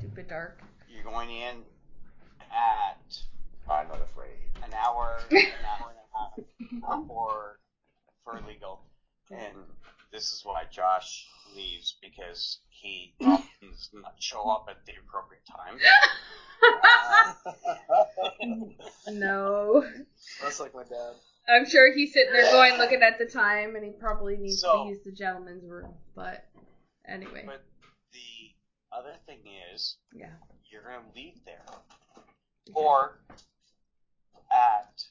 Stupid 0.00 0.28
dark. 0.28 0.60
You're 0.92 1.04
going 1.04 1.30
in 1.30 1.58
at 2.50 2.98
I'm 3.70 3.86
not 3.86 4.02
afraid. 4.02 4.34
an 4.64 4.74
hour, 4.74 5.20
an 5.30 5.36
hour 5.80 5.92
and 5.92 5.98
a 6.02 6.82
half 6.90 7.00
before 7.02 7.60
for 8.24 8.40
legal. 8.48 8.80
And 9.30 9.40
mm-hmm. 9.40 9.72
this 10.12 10.32
is 10.32 10.42
why 10.44 10.64
Josh 10.70 11.26
leaves 11.56 11.96
because 12.02 12.58
he 12.68 13.14
often 13.20 13.46
does 13.70 13.90
not 13.92 14.14
show 14.18 14.48
up 14.50 14.66
at 14.68 14.84
the 14.86 14.92
appropriate 15.06 15.42
time. 15.46 15.78
no. 19.18 19.84
That's 20.42 20.60
like 20.60 20.74
my 20.74 20.82
dad. 20.82 21.14
I'm 21.48 21.68
sure 21.68 21.92
he's 21.92 22.12
sitting 22.12 22.32
there 22.32 22.50
going, 22.52 22.78
looking 22.78 23.02
at 23.02 23.18
the 23.18 23.26
time, 23.26 23.74
and 23.74 23.84
he 23.84 23.90
probably 23.90 24.36
needs 24.36 24.60
So- 24.60 24.84
to 24.84 24.90
use 24.90 25.02
the 25.04 25.12
gentleman's 25.12 25.64
room. 25.64 25.94
But 26.14 26.46
anyway, 27.08 27.42
But 27.46 27.64
the 28.12 28.96
other 28.96 29.16
thing 29.26 29.40
is, 29.72 29.96
yeah. 30.14 30.34
you're 30.70 30.82
going 30.82 31.00
to 31.00 31.16
leave 31.16 31.44
there. 31.44 31.64
Or 32.74 33.18
at 34.52 35.02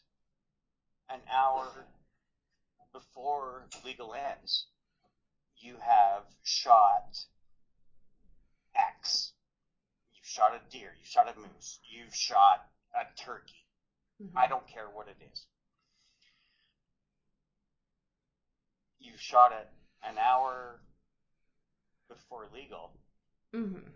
an 1.09 1.19
hour 1.31 1.85
before 2.93 3.67
legal 3.85 4.13
ends, 4.13 4.65
you 5.57 5.77
have 5.77 6.23
shot 6.43 7.17
X. 8.75 9.31
You've 10.13 10.25
shot 10.27 10.53
a 10.55 10.59
deer, 10.71 10.93
you've 10.97 11.07
shot 11.07 11.27
a 11.27 11.39
moose, 11.39 11.79
you've 11.89 12.13
shot 12.15 12.63
a 12.95 13.05
turkey. 13.21 13.65
Mhm. 14.21 14.31
I 14.35 14.47
don't 14.47 14.67
care 14.67 14.89
what 14.89 15.07
it 15.07 15.17
is. 15.31 15.45
You've 18.99 19.19
shot 19.19 19.51
it 19.51 19.67
an 20.03 20.17
hour 20.17 20.79
before 22.07 22.47
legal, 22.53 22.91
Mm-hmm. 23.53 23.89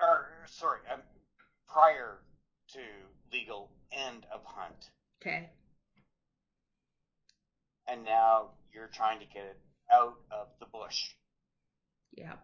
or 0.00 0.46
sorry, 0.46 0.80
um, 0.88 1.02
prior 1.68 2.18
to 2.68 2.80
legal 3.32 3.70
end 3.92 4.24
of 4.32 4.44
hunt, 4.44 4.90
Okay. 5.20 5.50
And 7.88 8.04
now 8.04 8.50
you're 8.72 8.88
trying 8.92 9.20
to 9.20 9.26
get 9.26 9.44
it 9.44 9.60
out 9.92 10.14
of 10.30 10.48
the 10.60 10.66
bush. 10.66 11.02
Yeah. 12.12 12.34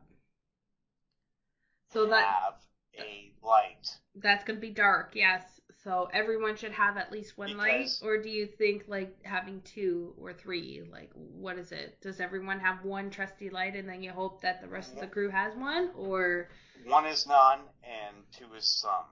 So 1.93 2.07
that 2.07 2.25
have 2.25 2.55
a 2.99 3.33
light. 3.43 3.89
that's 4.15 4.45
gonna 4.45 4.59
be 4.61 4.71
dark, 4.71 5.13
yes. 5.15 5.43
So 5.85 6.09
everyone 6.13 6.57
should 6.57 6.73
have 6.73 6.97
at 6.97 7.11
least 7.11 7.37
one 7.37 7.49
Because- 7.49 8.01
light, 8.03 8.09
or 8.09 8.23
do 8.23 8.29
you 8.29 8.47
think 8.47 8.85
like 8.87 9.23
having 9.25 9.61
two 9.63 10.15
or 10.19 10.33
three? 10.33 10.83
Like, 10.91 11.11
what 11.15 11.59
is 11.59 11.73
it? 11.73 12.01
Does 12.01 12.21
everyone 12.21 12.61
have 12.61 12.85
one 12.85 13.11
trusty 13.11 13.51
light, 13.51 13.75
and 13.75 13.89
then 13.89 14.03
you 14.03 14.13
hope 14.13 14.41
that 14.43 14.61
the 14.63 14.69
rest 14.69 14.93
of 14.95 15.01
the 15.01 15.09
crew 15.09 15.29
has 15.31 15.55
one, 15.57 15.91
or 15.97 16.49
One 16.85 17.07
is 17.07 17.27
none, 17.27 17.61
and 17.83 18.17
two 18.33 18.53
is 18.55 18.67
some. 18.81 19.07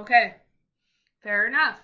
okay, 0.00 0.36
fair 1.22 1.46
enough. 1.46 1.78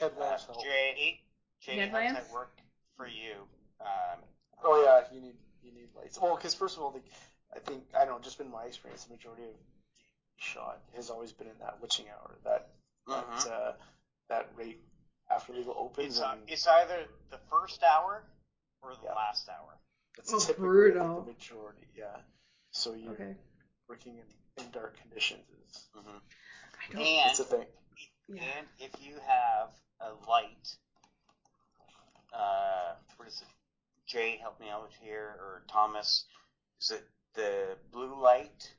Uh, 0.00 0.08
Headlamps 0.08 0.46
help. 0.46 0.62
Jay, 0.64 1.20
Jay, 1.60 1.88
how's 1.88 2.14
that 2.14 2.30
work 2.32 2.56
for 2.96 3.06
you? 3.06 3.34
Um, 3.80 4.20
Oh 4.64 4.80
yeah, 4.82 5.02
you 5.12 5.20
need 5.20 5.34
you 5.62 5.72
need 5.72 5.88
lights. 5.96 6.18
Well, 6.20 6.36
because 6.36 6.54
first 6.54 6.76
of 6.76 6.82
all, 6.82 6.90
the, 6.90 7.00
I 7.54 7.58
think 7.58 7.84
I 7.94 8.04
don't 8.04 8.16
know, 8.16 8.20
just 8.22 8.38
been 8.38 8.50
my 8.50 8.64
experience, 8.64 9.04
the 9.04 9.14
majority 9.14 9.42
of 9.44 9.54
shot 10.38 10.80
has 10.94 11.10
always 11.10 11.32
been 11.32 11.48
in 11.48 11.58
that 11.60 11.80
witching 11.80 12.06
hour, 12.08 12.38
that 12.44 12.68
that 13.08 13.24
Mhm. 13.24 13.46
uh, 13.50 13.72
that 14.28 14.48
rate 14.56 14.78
after 15.30 15.52
legal 15.52 15.74
opens, 15.76 16.14
it's, 16.16 16.20
uh, 16.20 16.30
and 16.32 16.48
it's 16.48 16.66
either 16.66 17.06
the 17.30 17.38
first 17.50 17.82
hour 17.82 18.22
or 18.82 18.94
the 18.94 19.06
Yeah. 19.06 19.14
last 19.14 19.48
hour. 19.48 19.78
it's 20.18 20.32
Oh, 20.32 20.38
typically 20.38 20.68
brutal. 20.68 21.14
think, 21.16 21.26
the 21.26 21.32
majority. 21.32 21.86
Yeah, 21.96 22.16
so 22.70 22.92
you're 22.92 23.12
Okay. 23.14 23.36
working 23.88 24.18
in, 24.18 24.64
in 24.64 24.70
dark 24.70 24.96
conditions 25.00 25.44
is 25.66 25.88
hmm 25.94 26.08
I 26.08 26.92
don't. 26.92 27.02
And 27.02 27.30
it's 27.30 27.40
a 27.40 27.44
thing. 27.44 27.66
Yeah. 28.28 28.42
and 28.58 28.66
if 28.78 28.90
you 29.00 29.18
have 29.26 29.68
a 30.00 30.12
light, 30.28 30.76
uh, 32.32 32.92
what 33.16 33.28
is 33.28 33.40
it? 33.42 33.48
Jay, 34.06 34.36
help 34.40 34.58
me 34.60 34.68
out 34.68 34.90
here, 35.00 35.36
or 35.40 35.62
Thomas. 35.68 36.24
Is 36.80 36.90
it 36.90 37.04
the 37.34 37.76
blue 37.92 38.20
light 38.20 38.72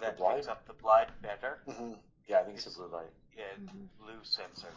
that 0.00 0.16
The 0.16 0.22
blood? 0.22 0.36
picks 0.36 0.48
up 0.48 0.66
the 0.66 0.72
blood 0.74 1.12
better? 1.22 1.60
Mm-hmm. 1.68 1.92
Yeah, 2.26 2.40
I 2.40 2.42
think 2.44 2.56
it's 2.56 2.66
a 2.66 2.70
blue 2.70 2.88
light. 2.88 3.12
Yeah, 3.36 3.44
Mhm. 3.58 3.88
blue 3.98 4.18
sensor. 4.24 4.68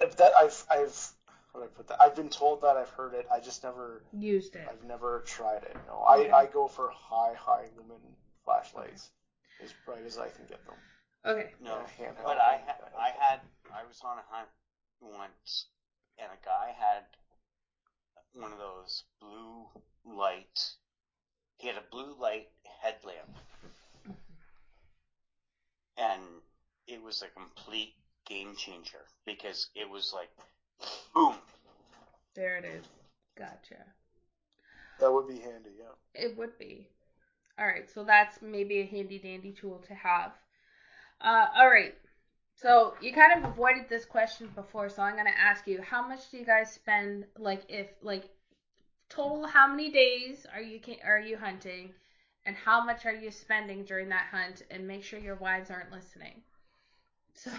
If 0.00 0.16
that 0.16 0.32
I've 0.34 0.64
I've 0.70 1.12
how 1.52 1.58
do 1.60 1.64
I 1.66 1.68
put 1.68 1.86
that? 1.88 2.00
I've 2.00 2.16
been 2.16 2.30
told 2.30 2.62
that 2.62 2.76
I've 2.76 2.88
heard 2.88 3.12
it. 3.14 3.26
I 3.30 3.38
just 3.38 3.62
never 3.62 4.02
Used 4.12 4.56
it. 4.56 4.66
I've 4.68 4.82
never 4.84 5.20
tried 5.26 5.62
it. 5.64 5.76
No, 5.86 6.02
Okay. 6.08 6.30
I, 6.30 6.40
I 6.42 6.46
go 6.46 6.66
for 6.66 6.88
high 6.90 7.34
high 7.34 7.68
lumen 7.76 8.00
flashlights, 8.44 9.10
as 9.62 9.72
bright 9.84 10.04
as 10.06 10.18
I 10.18 10.28
can 10.30 10.46
get 10.46 10.64
them. 10.64 10.74
Okay. 11.26 11.52
No, 11.60 11.76
Yeah, 11.98 12.06
handheld 12.08 12.24
but 12.24 12.38
I 12.38 12.60
ha- 12.66 12.88
I 12.98 13.10
had 13.10 13.40
I 13.72 13.84
was 13.84 14.00
on 14.02 14.18
a 14.18 14.22
hunt 14.28 14.48
once, 15.00 15.66
and 16.18 16.28
a 16.30 16.44
guy 16.44 16.74
had 16.78 17.04
one 18.34 18.52
of 18.52 18.58
those 18.58 19.04
blue 19.20 19.66
light. 20.04 20.60
He 21.58 21.68
had 21.68 21.76
a 21.76 21.90
blue 21.90 22.14
light 22.20 22.48
headlamp, 22.80 23.36
and 25.96 26.22
it 26.86 27.02
was 27.02 27.22
a 27.22 27.28
complete 27.28 27.94
game 28.26 28.54
changer 28.56 29.04
because 29.26 29.68
it 29.74 29.88
was 29.88 30.12
like, 30.14 30.30
boom. 31.14 31.36
There 32.34 32.56
it 32.56 32.64
is. 32.64 32.84
Gotcha. 33.36 33.84
That 35.00 35.12
would 35.12 35.28
be 35.28 35.38
handy. 35.38 35.70
Yeah. 35.78 35.94
It 36.14 36.36
would 36.36 36.58
be. 36.58 36.88
All 37.58 37.66
right, 37.66 37.88
so 37.92 38.02
that's 38.02 38.40
maybe 38.40 38.80
a 38.80 38.86
handy 38.86 39.18
dandy 39.18 39.52
tool 39.52 39.82
to 39.86 39.94
have. 39.94 40.32
Uh, 41.20 41.46
all 41.56 41.68
right. 41.68 41.94
So 42.62 42.94
you 43.00 43.12
kind 43.12 43.32
of 43.36 43.50
avoided 43.50 43.88
this 43.88 44.04
question 44.04 44.48
before, 44.54 44.88
so 44.88 45.02
I'm 45.02 45.16
gonna 45.16 45.30
ask 45.36 45.66
you: 45.66 45.82
How 45.82 46.06
much 46.06 46.30
do 46.30 46.38
you 46.38 46.44
guys 46.44 46.70
spend? 46.70 47.24
Like, 47.36 47.62
if 47.68 47.88
like 48.02 48.30
total, 49.08 49.46
how 49.48 49.66
many 49.66 49.90
days 49.90 50.46
are 50.54 50.62
you 50.62 50.80
are 51.04 51.18
you 51.18 51.36
hunting, 51.36 51.90
and 52.46 52.54
how 52.54 52.84
much 52.84 53.04
are 53.04 53.12
you 53.12 53.32
spending 53.32 53.82
during 53.82 54.08
that 54.10 54.28
hunt? 54.30 54.62
And 54.70 54.86
make 54.86 55.02
sure 55.02 55.18
your 55.18 55.34
wives 55.34 55.70
aren't 55.70 55.90
listening. 55.92 56.42
So 57.34 57.50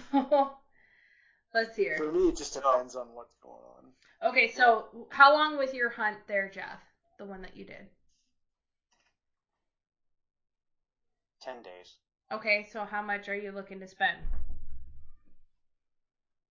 let's 1.54 1.76
hear. 1.76 1.98
For 1.98 2.12
me, 2.12 2.30
it 2.30 2.38
just 2.38 2.54
depends 2.54 2.96
on 2.96 3.08
what's 3.14 3.36
going 3.42 3.62
on. 3.78 4.30
Okay, 4.30 4.52
so 4.52 5.08
how 5.10 5.34
long 5.34 5.58
was 5.58 5.74
your 5.74 5.90
hunt 5.90 6.18
there, 6.28 6.50
Jeff? 6.50 6.80
The 7.18 7.26
one 7.26 7.42
that 7.42 7.58
you 7.58 7.66
did. 7.66 7.90
Ten 11.42 11.62
days. 11.62 11.98
Okay, 12.32 12.68
so 12.72 12.86
how 12.86 13.02
much 13.02 13.28
are 13.28 13.36
you 13.36 13.52
looking 13.52 13.80
to 13.80 13.88
spend? 13.88 14.18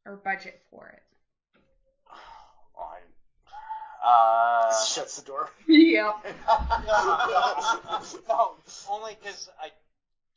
Or 0.04 0.16
budget 0.16 0.60
for 0.70 0.88
it? 0.88 1.02
Oh, 2.76 4.08
uh, 4.08 4.84
Shuts 4.84 5.16
the 5.16 5.22
door. 5.22 5.50
Yep. 5.68 6.16
no, 8.28 8.56
only 8.90 9.16
because 9.20 9.48
I 9.60 9.70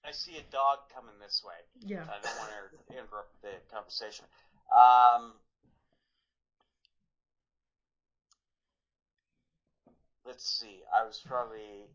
I 0.07 0.11
see 0.11 0.37
a 0.37 0.51
dog 0.51 0.79
coming 0.93 1.15
this 1.19 1.41
way. 1.43 1.55
Yeah. 1.79 2.03
I 2.03 2.21
don't 2.21 2.37
want 2.37 2.51
to 2.51 2.93
interrupt 2.93 3.41
the 3.41 3.49
conversation. 3.73 4.25
Um, 4.71 5.33
let's 10.25 10.47
see. 10.47 10.81
I 10.93 11.03
was 11.03 11.19
probably 11.25 11.87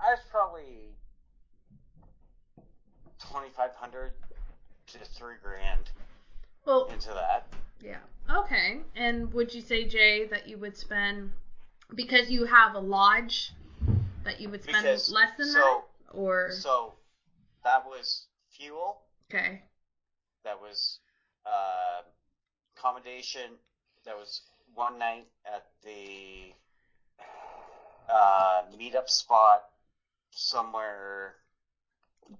I 0.00 0.10
was 0.10 0.20
probably 0.30 0.96
twenty 3.30 3.50
five 3.56 3.74
hundred 3.76 4.12
to 4.88 4.98
three 5.16 5.34
grand 5.42 5.90
Well, 6.66 6.86
into 6.86 7.08
that. 7.08 7.46
yeah. 7.80 7.98
Okay. 8.30 8.80
And 8.96 9.32
would 9.32 9.52
you 9.54 9.60
say, 9.60 9.84
Jay, 9.86 10.26
that 10.26 10.46
you 10.48 10.58
would 10.58 10.76
spend 10.76 11.30
because 11.94 12.30
you 12.30 12.44
have 12.44 12.74
a 12.74 12.78
lodge 12.80 13.52
that 14.24 14.40
you 14.40 14.48
would 14.48 14.62
spend 14.62 14.82
Because- 14.84 15.10
less 15.10 15.30
than 15.36 15.46
so- 15.48 15.58
that? 15.60 16.16
Or 16.16 16.52
So 16.52 16.94
that 17.64 17.84
was 17.84 18.26
fuel. 18.50 19.02
okay. 19.30 19.62
That 20.44 20.60
was 20.60 21.00
uh, 21.44 22.02
accommodation. 22.76 23.58
That 24.04 24.16
was 24.16 24.42
one 24.74 24.98
night 24.98 25.26
at 25.44 25.66
the 25.82 26.52
uh, 28.08 28.62
meetup 28.78 29.08
spot 29.08 29.64
somewhere 30.30 31.34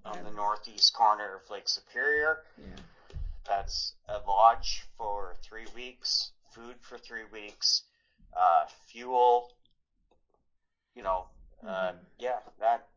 on 0.05 0.23
the 0.23 0.31
northeast 0.31 0.93
corner 0.93 1.35
of 1.35 1.49
Lake 1.49 1.67
Superior. 1.67 2.39
Yeah. 2.57 2.65
That's 3.47 3.93
a 4.07 4.19
lodge 4.27 4.85
for 4.97 5.35
three 5.43 5.67
weeks, 5.75 6.31
food 6.51 6.75
for 6.81 6.97
three 6.97 7.25
weeks, 7.31 7.83
uh, 8.35 8.65
fuel. 8.87 9.51
You 10.95 11.03
know, 11.03 11.27
uh, 11.63 11.91
Mhm. 11.91 11.99
yeah, 12.17 12.39
that 12.59 12.87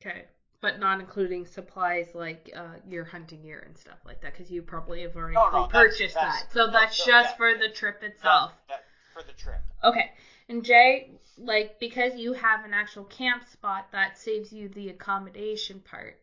Okay. 0.00 0.26
But 0.60 0.78
not 0.78 1.00
including 1.00 1.46
supplies 1.46 2.14
like 2.14 2.50
uh, 2.54 2.76
your 2.86 3.04
hunting 3.04 3.42
gear 3.42 3.60
and 3.66 3.76
stuff 3.76 3.98
like 4.04 4.20
that, 4.22 4.32
because 4.32 4.50
you 4.50 4.62
probably 4.62 5.02
have 5.02 5.16
already 5.16 5.34
No, 5.34 5.50
no, 5.50 5.66
purchased 5.66 6.14
that. 6.14 6.50
So 6.52 6.68
that's 6.68 6.96
just 6.96 7.30
yeah, 7.30 7.36
for 7.36 7.54
the 7.54 7.68
trip 7.68 8.02
itself. 8.02 8.52
that, 8.68 8.78
that 8.78 8.84
for 9.12 9.22
the 9.22 9.32
trip. 9.32 9.60
Okay. 9.84 10.12
And 10.48 10.64
Jay, 10.64 11.08
like 11.36 11.78
because 11.78 12.16
you 12.16 12.32
have 12.32 12.64
an 12.64 12.74
actual 12.74 13.04
camp 13.04 13.44
spot, 13.48 13.92
that 13.92 14.18
saves 14.18 14.52
you 14.52 14.68
the 14.68 14.88
accommodation 14.88 15.80
part. 15.80 16.18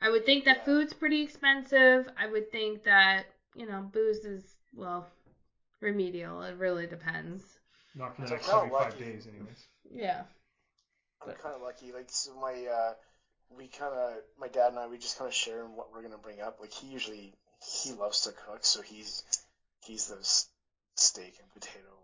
I 0.00 0.10
would 0.10 0.26
think 0.26 0.44
that 0.44 0.58
Yeah. 0.58 0.64
food's 0.64 0.92
pretty 0.94 1.22
expensive. 1.22 2.08
I 2.16 2.26
would 2.26 2.50
think 2.52 2.84
that, 2.84 3.26
you 3.54 3.66
know, 3.66 3.82
booze 3.82 4.24
is 4.24 4.56
well 4.74 5.06
remedial. 5.80 6.42
It 6.42 6.56
really 6.56 6.86
depends. 6.86 7.44
Not 7.94 8.16
for 8.16 8.22
the 8.22 8.28
So 8.28 8.34
next 8.34 8.46
kinda 8.46 8.60
75 8.60 8.98
days, 8.98 9.26
anyways. 9.26 9.68
Yeah. 9.90 10.24
I'm 11.22 11.34
kind 11.34 11.54
of 11.54 11.62
lucky. 11.62 11.92
Like, 11.92 12.10
so 12.10 12.34
my, 12.34 12.66
uh, 12.66 12.94
we 13.50 13.68
kind 13.68 13.94
of, 13.94 14.22
my 14.38 14.48
dad 14.48 14.68
and 14.72 14.78
I, 14.78 14.86
we 14.88 14.98
just 14.98 15.18
kind 15.18 15.28
of 15.28 15.34
share 15.34 15.64
in 15.64 15.76
what 15.76 15.92
we're 15.92 16.02
gonna 16.02 16.18
bring 16.18 16.40
up. 16.40 16.60
Like, 16.60 16.72
he 16.72 16.88
usually, 16.88 17.34
he 17.82 17.92
loves 17.92 18.22
to 18.22 18.32
cook, 18.32 18.64
so 18.64 18.82
he's, 18.82 19.22
he's 19.84 20.06
the 20.06 20.18
steak 20.96 21.36
and 21.40 21.52
potato 21.52 21.99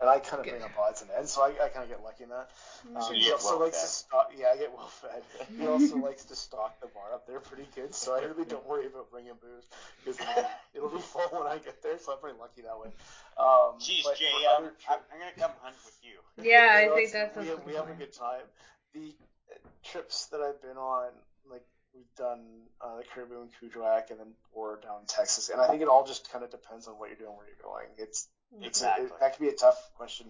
and 0.00 0.10
I 0.10 0.18
kind 0.18 0.40
of 0.40 0.46
bring 0.46 0.62
up 0.62 0.70
odds 0.78 1.02
and 1.02 1.10
ends, 1.16 1.30
so 1.32 1.42
I, 1.42 1.48
I 1.64 1.68
kind 1.68 1.84
of 1.84 1.88
get 1.88 2.02
lucky 2.02 2.24
in 2.24 2.30
that. 2.30 2.50
Um, 2.94 3.02
So 3.02 3.12
he 3.12 3.30
also 3.32 3.56
well 3.56 3.66
likes 3.66 3.78
fed. 3.78 3.86
to 3.88 3.92
stock. 3.94 4.32
Yeah, 4.38 4.46
I 4.52 4.56
get 4.56 4.72
well 4.72 4.88
fed. 4.88 5.22
He 5.58 5.66
also 5.66 5.96
likes 5.98 6.24
to 6.26 6.36
stock 6.36 6.80
the 6.80 6.86
bar 6.88 7.12
up 7.14 7.26
there 7.26 7.40
pretty 7.40 7.68
good, 7.74 7.94
so 7.94 8.14
I 8.14 8.20
really 8.24 8.44
don't 8.44 8.66
worry 8.66 8.86
about 8.86 9.10
bringing 9.10 9.32
booze 9.40 9.64
because 10.04 10.20
it'll, 10.74 10.88
be- 10.90 10.98
full 11.00 11.22
when 11.32 11.46
I 11.46 11.58
get 11.58 11.82
there. 11.82 11.98
So 11.98 12.12
I'm 12.12 12.18
pretty 12.18 12.38
lucky 12.38 12.62
that 12.62 12.78
way. 12.78 12.90
Um, 13.38 13.78
Jeez, 13.80 14.04
but 14.04 14.16
Jay, 14.18 14.26
for 14.30 14.50
um, 14.50 14.64
other 14.64 14.72
I'm, 14.88 14.98
I'm 15.12 15.18
gonna 15.18 15.38
come 15.38 15.52
hunt 15.62 15.76
with 15.84 15.98
you. 16.02 16.18
Yeah, 16.42 16.68
I 16.72 16.82
you 16.82 16.88
know, 16.88 16.94
think 16.96 17.12
that's. 17.12 17.34
that 17.34 17.40
we 17.42 17.48
have, 17.48 17.64
we 17.66 17.72
a 17.74 17.76
have 17.80 17.90
a 17.90 17.94
good 17.94 18.12
time. 18.12 18.42
The 18.94 19.14
uh, 19.50 19.58
trips 19.82 20.26
that 20.26 20.40
I've 20.40 20.60
been 20.62 20.76
on, 20.76 21.08
like 21.50 21.64
we've 21.94 22.14
done 22.16 22.40
uh, 22.80 22.98
the 22.98 23.04
Caribou 23.14 23.42
and 23.42 23.50
Kuujjuaq, 23.58 24.10
and 24.10 24.20
then 24.20 24.32
or 24.52 24.78
down 24.82 25.00
in 25.02 25.06
Texas, 25.06 25.48
and 25.48 25.60
I 25.60 25.68
think 25.68 25.82
it 25.82 25.88
all 25.88 26.06
just 26.06 26.30
kind 26.30 26.44
of 26.44 26.50
depends 26.50 26.86
on 26.86 26.94
what 26.94 27.08
you're 27.08 27.18
doing, 27.18 27.36
where 27.36 27.46
you're 27.46 27.62
going. 27.62 27.86
It's 27.98 28.28
it's 28.28 28.28
a- 28.28 28.28
Exactly. 28.62 29.06
it, 29.06 29.12
that 29.20 29.32
could 29.36 29.42
be 29.42 29.48
a 29.48 29.52
tough 29.54 29.90
question 29.96 30.26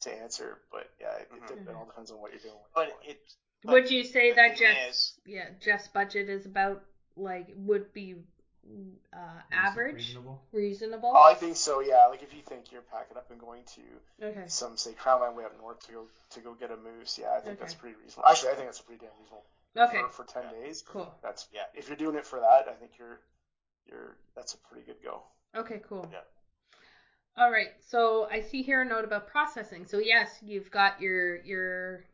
to 0.00 0.12
answer, 0.22 0.58
but 0.70 0.88
yeah, 1.00 1.12
it, 1.16 1.28
it, 1.34 1.42
Mhm. 1.58 1.68
it 1.68 1.74
all 1.74 1.86
depends 1.86 2.10
on 2.10 2.20
what 2.20 2.30
you're 2.32 2.40
doing. 2.40 2.54
But 2.74 2.80
where 2.80 2.86
you're 2.88 2.96
going. 2.98 3.10
it. 3.10 3.20
but 3.64 3.72
Would 3.72 3.90
you 3.90 4.04
say 4.04 4.32
that 4.32 4.56
thing 4.58 4.66
Jeff's 4.68 5.18
yeah 5.26 5.48
Jeff's 5.60 5.88
budget 5.88 6.28
is 6.28 6.46
about 6.46 6.84
like 7.16 7.48
would 7.56 7.92
be 7.92 8.16
uh, 9.12 9.16
average, 9.52 9.96
Reasonable. 9.96 10.42
reasonable? 10.52 11.12
Oh, 11.14 11.22
I 11.22 11.34
think 11.34 11.56
so. 11.56 11.80
Yeah, 11.80 12.06
like 12.06 12.22
if 12.22 12.32
you 12.32 12.40
think 12.42 12.72
you're 12.72 12.80
packing 12.82 13.16
up 13.16 13.30
and 13.30 13.38
going 13.38 13.62
to 13.74 14.26
okay. 14.26 14.44
some 14.46 14.76
say 14.76 14.92
Crownland 14.92 15.34
way 15.34 15.44
up 15.44 15.56
north 15.58 15.84
to 15.86 15.92
go 15.92 16.06
to 16.30 16.40
go 16.40 16.54
get 16.54 16.70
a 16.70 16.76
moose, 16.76 17.18
yeah, 17.20 17.32
I 17.36 17.40
think 17.40 17.58
that's 17.58 17.74
pretty 17.74 17.96
reasonable. 18.02 18.28
Actually, 18.30 18.52
I 18.52 18.54
think 18.54 18.66
that's 18.68 18.80
pretty 18.80 19.04
damn 19.04 19.10
reasonable 19.20 19.44
Okay. 19.76 20.00
for, 20.14 20.24
for 20.24 20.32
ten 20.32 20.44
Yeah. 20.44 20.64
days. 20.66 20.82
Cool. 20.86 21.12
That's 21.22 21.46
Yeah. 21.52 21.64
If 21.74 21.88
you're 21.88 21.96
doing 21.96 22.16
it 22.16 22.24
for 22.26 22.40
that, 22.40 22.66
I 22.68 22.72
think 22.74 22.92
you're 22.98 23.20
you're 23.86 24.16
that's 24.34 24.54
a 24.54 24.58
pretty 24.58 24.86
good 24.86 25.02
go. 25.02 25.22
Okay. 25.54 25.80
Cool. 25.86 26.08
Yeah. 26.10 26.20
All 27.36 27.50
right. 27.50 27.72
So 27.80 28.26
I 28.30 28.40
see 28.40 28.62
here 28.62 28.82
a 28.82 28.84
note 28.84 29.04
about 29.04 29.26
processing. 29.28 29.86
So 29.86 29.98
yes, 29.98 30.38
you've 30.42 30.70
got 30.70 31.00
your 31.00 31.36
your 31.44 32.04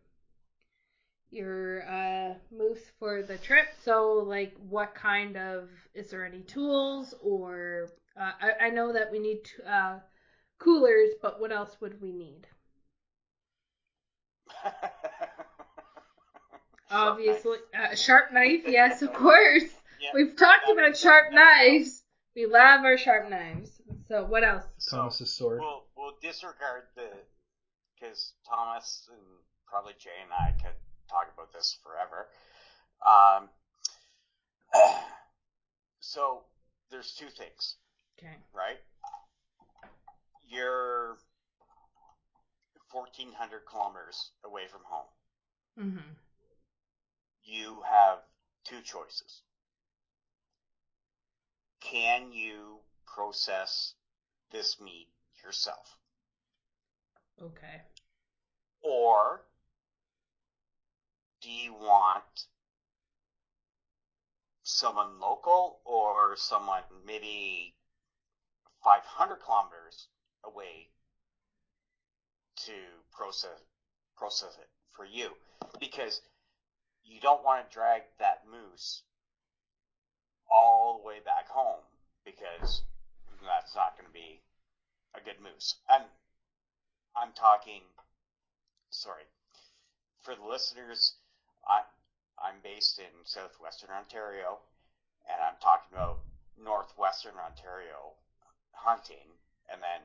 your 1.31 1.83
uh 1.89 2.35
moose 2.51 2.91
for 2.99 3.23
the 3.23 3.39
trip. 3.39 3.69
So 3.85 4.15
like, 4.27 4.55
what 4.69 4.95
kind 4.95 5.37
of 5.37 5.69
is 5.95 6.11
there 6.11 6.25
any 6.25 6.43
tools 6.43 7.15
or 7.23 7.91
uh, 8.17 8.33
I 8.41 8.67
I 8.67 8.71
know 8.71 8.93
that 8.93 9.11
we 9.11 9.19
need 9.19 9.45
to, 9.45 9.71
uh 9.71 10.01
coolers, 10.59 11.11
but 11.23 11.41
what 11.41 11.53
else 11.53 11.77
would 11.81 12.01
we 12.01 12.13
need? 12.13 12.47
Obviously, 16.91 17.59
uh, 17.75 17.95
sharp 17.95 18.33
knife. 18.33 18.63
Yes, 18.67 19.03
of 19.03 19.13
course. 19.13 19.65
We've 20.15 20.37
talked 20.37 20.69
about 20.69 20.97
sharp 20.97 21.33
knives. 21.33 22.03
We 22.35 22.47
love 22.47 22.85
our 22.85 22.97
sharp 22.97 23.29
knives. 23.29 23.80
So 24.11 24.25
what 24.25 24.43
else? 24.43 24.65
So 24.79 24.97
Thomas's 24.97 25.33
sword. 25.33 25.61
we'll 25.61 25.85
we'll 25.97 26.17
disregard 26.21 26.83
the 26.97 27.07
because 27.95 28.33
Thomas 28.45 29.09
and 29.09 29.21
probably 29.69 29.93
Jay 30.01 30.11
and 30.21 30.33
I 30.33 30.51
could 30.61 30.75
talk 31.09 31.29
about 31.33 31.53
this 31.53 31.79
forever. 31.85 32.27
Um, 33.07 33.49
so 36.01 36.43
there's 36.91 37.15
two 37.15 37.29
things, 37.29 37.77
Okay. 38.19 38.35
right? 38.53 38.79
You're 40.49 41.17
1,400 42.91 43.61
kilometers 43.65 44.33
away 44.45 44.63
from 44.69 44.81
home. 44.83 45.07
Mm-hmm. 45.79 46.11
You 47.45 47.83
have 47.89 48.19
two 48.65 48.81
choices. 48.83 49.43
can 51.81 52.33
you 52.33 52.79
process 53.07 53.95
this 54.51 54.81
meat 54.81 55.09
yourself? 55.45 55.97
Okay. 57.41 57.83
Or 58.83 59.43
do 61.41 61.51
you 61.51 61.73
want 61.73 62.47
someone 64.63 65.19
local 65.21 65.81
or 65.85 66.37
someone 66.37 66.83
maybe 67.07 67.75
500 68.85 69.37
kilometers 69.37 70.09
away 70.45 70.89
to 72.57 72.73
process 73.13 73.59
process 74.17 74.57
it 74.61 74.69
for 74.93 75.05
you 75.05 75.31
because 75.79 76.21
you 77.05 77.21
don't 77.21 77.43
want 77.43 77.67
to 77.67 77.75
drag 77.75 78.03
that 78.19 78.43
moose 78.51 79.03
all 80.51 80.99
the 80.99 81.07
way 81.07 81.21
back 81.25 81.49
home 81.49 81.81
because 82.25 82.83
that's 83.47 83.75
not 83.75 83.97
going 83.97 84.07
to 84.07 84.13
be 84.13 84.41
a 85.15 85.21
good 85.21 85.41
moose. 85.43 85.77
And 85.89 86.05
I'm 87.17 87.33
talking, 87.33 87.83
sorry, 88.91 89.25
for 90.23 90.35
the 90.35 90.45
listeners, 90.45 91.15
I, 91.67 91.83
I'm 92.39 92.61
based 92.63 92.99
in 92.99 93.13
southwestern 93.25 93.91
Ontario, 93.91 94.59
and 95.29 95.41
I'm 95.43 95.59
talking 95.61 95.93
about 95.93 96.21
northwestern 96.63 97.35
Ontario 97.37 98.15
hunting, 98.73 99.37
and 99.73 99.81
then 99.83 100.03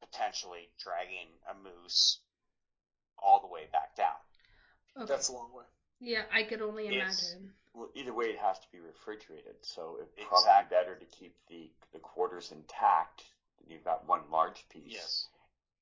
potentially 0.00 0.68
dragging 0.82 1.28
a 1.48 1.54
moose 1.54 2.18
all 3.18 3.40
the 3.40 3.46
way 3.46 3.68
back 3.72 3.94
down. 3.96 4.16
Okay. 4.96 5.06
That's 5.06 5.28
a 5.28 5.32
long 5.32 5.50
way. 5.54 5.64
Yeah, 6.00 6.24
I 6.32 6.42
could 6.44 6.62
only 6.62 6.88
It's- 6.88 7.30
imagine. 7.32 7.54
Well, 7.72 7.88
either 7.94 8.12
way, 8.12 8.26
it 8.26 8.38
has 8.40 8.58
to 8.58 8.66
be 8.72 8.80
refrigerated, 8.80 9.54
so 9.64 9.98
it's 10.00 10.12
probably 10.26 10.38
Exactly. 10.38 10.76
better 10.76 10.96
to 10.96 11.04
keep 11.06 11.36
the, 11.46 11.70
the 11.92 12.00
quarters 12.00 12.50
intact. 12.50 13.22
You've 13.64 13.84
got 13.84 14.06
one 14.08 14.28
large 14.28 14.68
piece 14.70 14.82
Yes. 14.92 15.28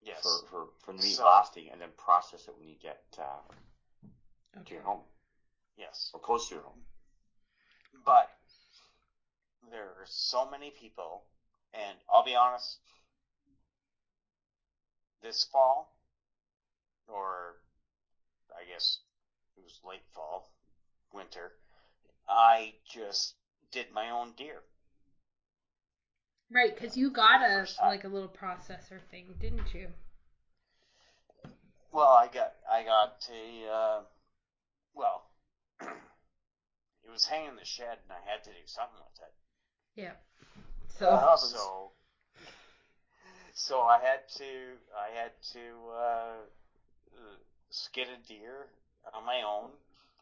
Yes. 0.02 0.22
for, 0.22 0.46
for, 0.48 0.68
for 0.80 0.92
the 0.92 1.02
meat 1.02 1.14
So- 1.16 1.24
lasting, 1.24 1.70
and 1.70 1.80
then 1.80 1.88
process 1.96 2.46
it 2.46 2.54
when 2.58 2.68
you 2.68 2.76
get 2.76 3.02
uh, 3.18 3.40
to 4.52 4.60
Okay. 4.60 4.74
your 4.74 4.84
home 4.84 5.00
Yes. 5.78 6.10
or 6.12 6.20
close 6.20 6.48
to 6.50 6.56
your 6.56 6.64
home. 6.64 6.84
But 8.04 8.28
there 9.70 9.84
are 9.98 10.06
so 10.06 10.48
many 10.50 10.70
people, 10.70 11.24
and 11.72 11.96
I'll 12.12 12.22
be 12.24 12.34
honest, 12.36 12.80
this 15.22 15.44
fall, 15.44 15.96
or 17.08 17.56
I 18.54 18.64
guess 18.70 18.98
it 19.58 19.64
was 19.64 19.80
late 19.84 20.04
fall, 20.14 20.50
winter, 21.12 21.52
I 22.28 22.74
just 22.92 23.34
did 23.72 23.90
my 23.92 24.10
own 24.10 24.32
deer. 24.36 24.62
Right, 26.50 26.74
because 26.74 26.96
you 26.96 27.10
got 27.10 27.42
a 27.42 27.66
like 27.82 28.04
a 28.04 28.08
little 28.08 28.28
processor 28.28 29.00
thing, 29.10 29.34
didn't 29.40 29.74
you? 29.74 29.88
Well, 31.92 32.08
I 32.08 32.28
got 32.28 32.54
I 32.70 32.84
got 32.84 33.28
a 33.30 33.70
uh, 33.70 34.00
well, 34.94 35.24
it 35.80 37.10
was 37.10 37.26
hanging 37.26 37.50
in 37.50 37.56
the 37.56 37.64
shed, 37.64 37.98
and 38.02 38.12
I 38.12 38.30
had 38.30 38.44
to 38.44 38.50
do 38.50 38.66
something 38.66 38.98
with 38.98 39.28
it. 39.28 39.34
Yeah. 40.00 40.12
So 40.98 41.16
happens. 41.16 41.54
So, 41.58 41.92
so 43.54 43.80
I 43.82 43.98
had 43.98 44.20
to, 44.36 44.44
I 44.96 45.20
had 45.20 45.32
to 45.52 45.60
uh, 45.92 46.36
uh, 47.12 47.36
skin 47.70 48.06
a 48.08 48.28
deer 48.28 48.68
on 49.14 49.24
my 49.24 49.42
own, 49.42 49.70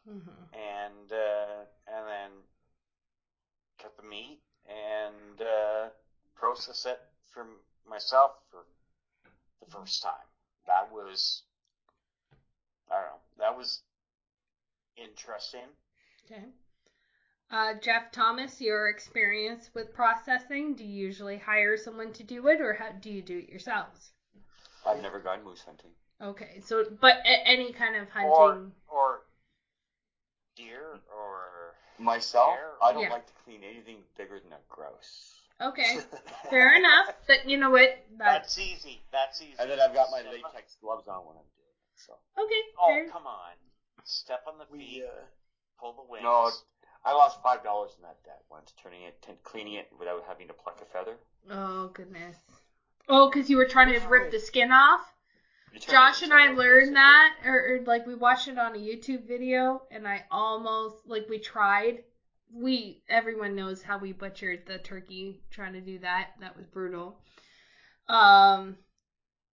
Mhm. 0.07 0.47
and 0.53 1.11
uh, 1.11 1.65
and 1.87 2.07
then 2.07 2.31
cut 3.77 3.95
the 3.97 4.03
meat 4.03 4.39
and 4.67 5.41
uh, 5.41 5.89
process 6.35 6.85
it 6.85 6.99
for 7.31 7.45
myself 7.87 8.31
for 8.49 8.63
the 9.59 9.71
first 9.71 10.01
time. 10.01 10.27
That 10.65 10.91
was, 10.91 11.43
I 12.91 12.95
don't 12.95 13.05
know, 13.05 13.19
that 13.37 13.55
was 13.55 13.81
interesting. 14.97 15.67
Okay. 16.25 16.43
Uh, 17.49 17.73
Jeff 17.75 18.11
Thomas, 18.11 18.59
your 18.59 18.89
experience 18.89 19.69
with 19.73 19.93
processing, 19.93 20.75
do 20.75 20.83
you 20.83 21.05
usually 21.07 21.37
hire 21.37 21.77
someone 21.77 22.11
to 22.13 22.23
do 22.23 22.47
it 22.47 22.59
or 22.59 22.73
how 22.73 22.91
do 22.91 23.09
you 23.09 23.21
do 23.21 23.37
it 23.37 23.47
yourselves? 23.49 24.11
I've 24.85 25.01
never 25.01 25.19
gone 25.19 25.43
moose 25.43 25.61
hunting. 25.63 25.91
Okay, 26.21 26.61
so 26.65 26.85
but 26.99 27.17
a- 27.25 27.47
any 27.47 27.71
kind 27.71 27.95
of 27.95 28.09
hunting. 28.09 28.71
or 28.87 29.21
deer 30.55 30.99
or 31.15 31.75
Myself, 31.99 32.53
Fair. 32.55 32.73
I 32.83 32.93
don't 32.93 33.03
Yeah. 33.03 33.09
like 33.09 33.25
to 33.25 33.33
clean 33.43 33.63
anything 33.63 34.03
bigger 34.17 34.39
than 34.39 34.53
a 34.53 34.59
grouse. 34.69 35.41
Okay, 35.59 35.99
fair 36.49 36.75
enough. 36.75 37.15
But 37.25 37.49
you 37.49 37.57
know 37.57 37.71
what? 37.71 37.97
That 38.17 38.41
That's 38.41 38.59
easy. 38.59 39.01
That's 39.11 39.41
easy. 39.41 39.55
And 39.57 39.69
then 39.69 39.79
I've 39.79 39.95
got 39.95 40.11
my 40.11 40.19
Step 40.21 40.33
on- 40.33 40.41
latex 40.43 40.75
gloves 40.79 41.07
on 41.07 41.25
when 41.25 41.37
I'm 41.37 41.49
doing 41.55 41.69
it. 41.69 41.99
So 41.99 42.13
okay. 42.37 42.61
Oh, 42.79 42.87
fair. 42.87 43.09
come 43.09 43.25
on. 43.25 43.53
Step 44.03 44.43
on 44.47 44.59
the 44.59 44.65
feet, 44.67 45.01
We 45.01 45.03
uh, 45.07 45.09
pull 45.79 45.93
the 45.93 46.03
wings. 46.03 46.23
No, 46.23 46.51
I 47.03 47.13
lost 47.13 47.41
five 47.41 47.63
dollars 47.63 47.93
in 47.97 48.03
that 48.03 48.21
debt 48.23 48.43
once, 48.51 48.73
turning 48.81 49.01
it, 49.03 49.19
t- 49.23 49.33
cleaning 49.43 49.73
it 49.73 49.89
without 49.97 50.23
having 50.27 50.47
to 50.49 50.53
pluck 50.53 50.79
a 50.81 50.85
feather. 50.85 51.17
Oh 51.49 51.87
goodness. 51.87 52.37
Oh, 53.09 53.27
because 53.29 53.49
you 53.49 53.57
were 53.57 53.65
trying 53.67 53.99
to 53.99 54.07
rip 54.07 54.29
the 54.31 54.39
skin 54.39 54.71
off. 54.71 55.01
You 55.73 55.79
turn 55.79 55.93
Josh 55.93 56.21
and 56.21 56.33
I 56.33 56.47
learned 56.49 56.95
that, 56.95 57.35
or, 57.45 57.75
or 57.75 57.79
like 57.85 58.05
we 58.07 58.15
watched 58.15 58.47
it 58.47 58.57
on 58.57 58.75
a 58.75 58.79
YouTube 58.79 59.27
video, 59.27 59.81
and 59.91 60.07
I 60.07 60.23
almost 60.31 60.95
like 61.05 61.27
we 61.29 61.39
tried. 61.39 62.03
We 62.53 63.01
everyone 63.09 63.55
knows 63.55 63.81
how 63.83 63.97
we 63.97 64.13
butchered 64.13 64.65
the 64.65 64.77
turkey 64.79 65.41
trying 65.51 65.73
to 65.73 65.81
do 65.81 65.99
that. 65.99 66.29
That 66.39 66.55
was 66.55 66.65
brutal. 66.67 67.19
Um, 68.07 68.77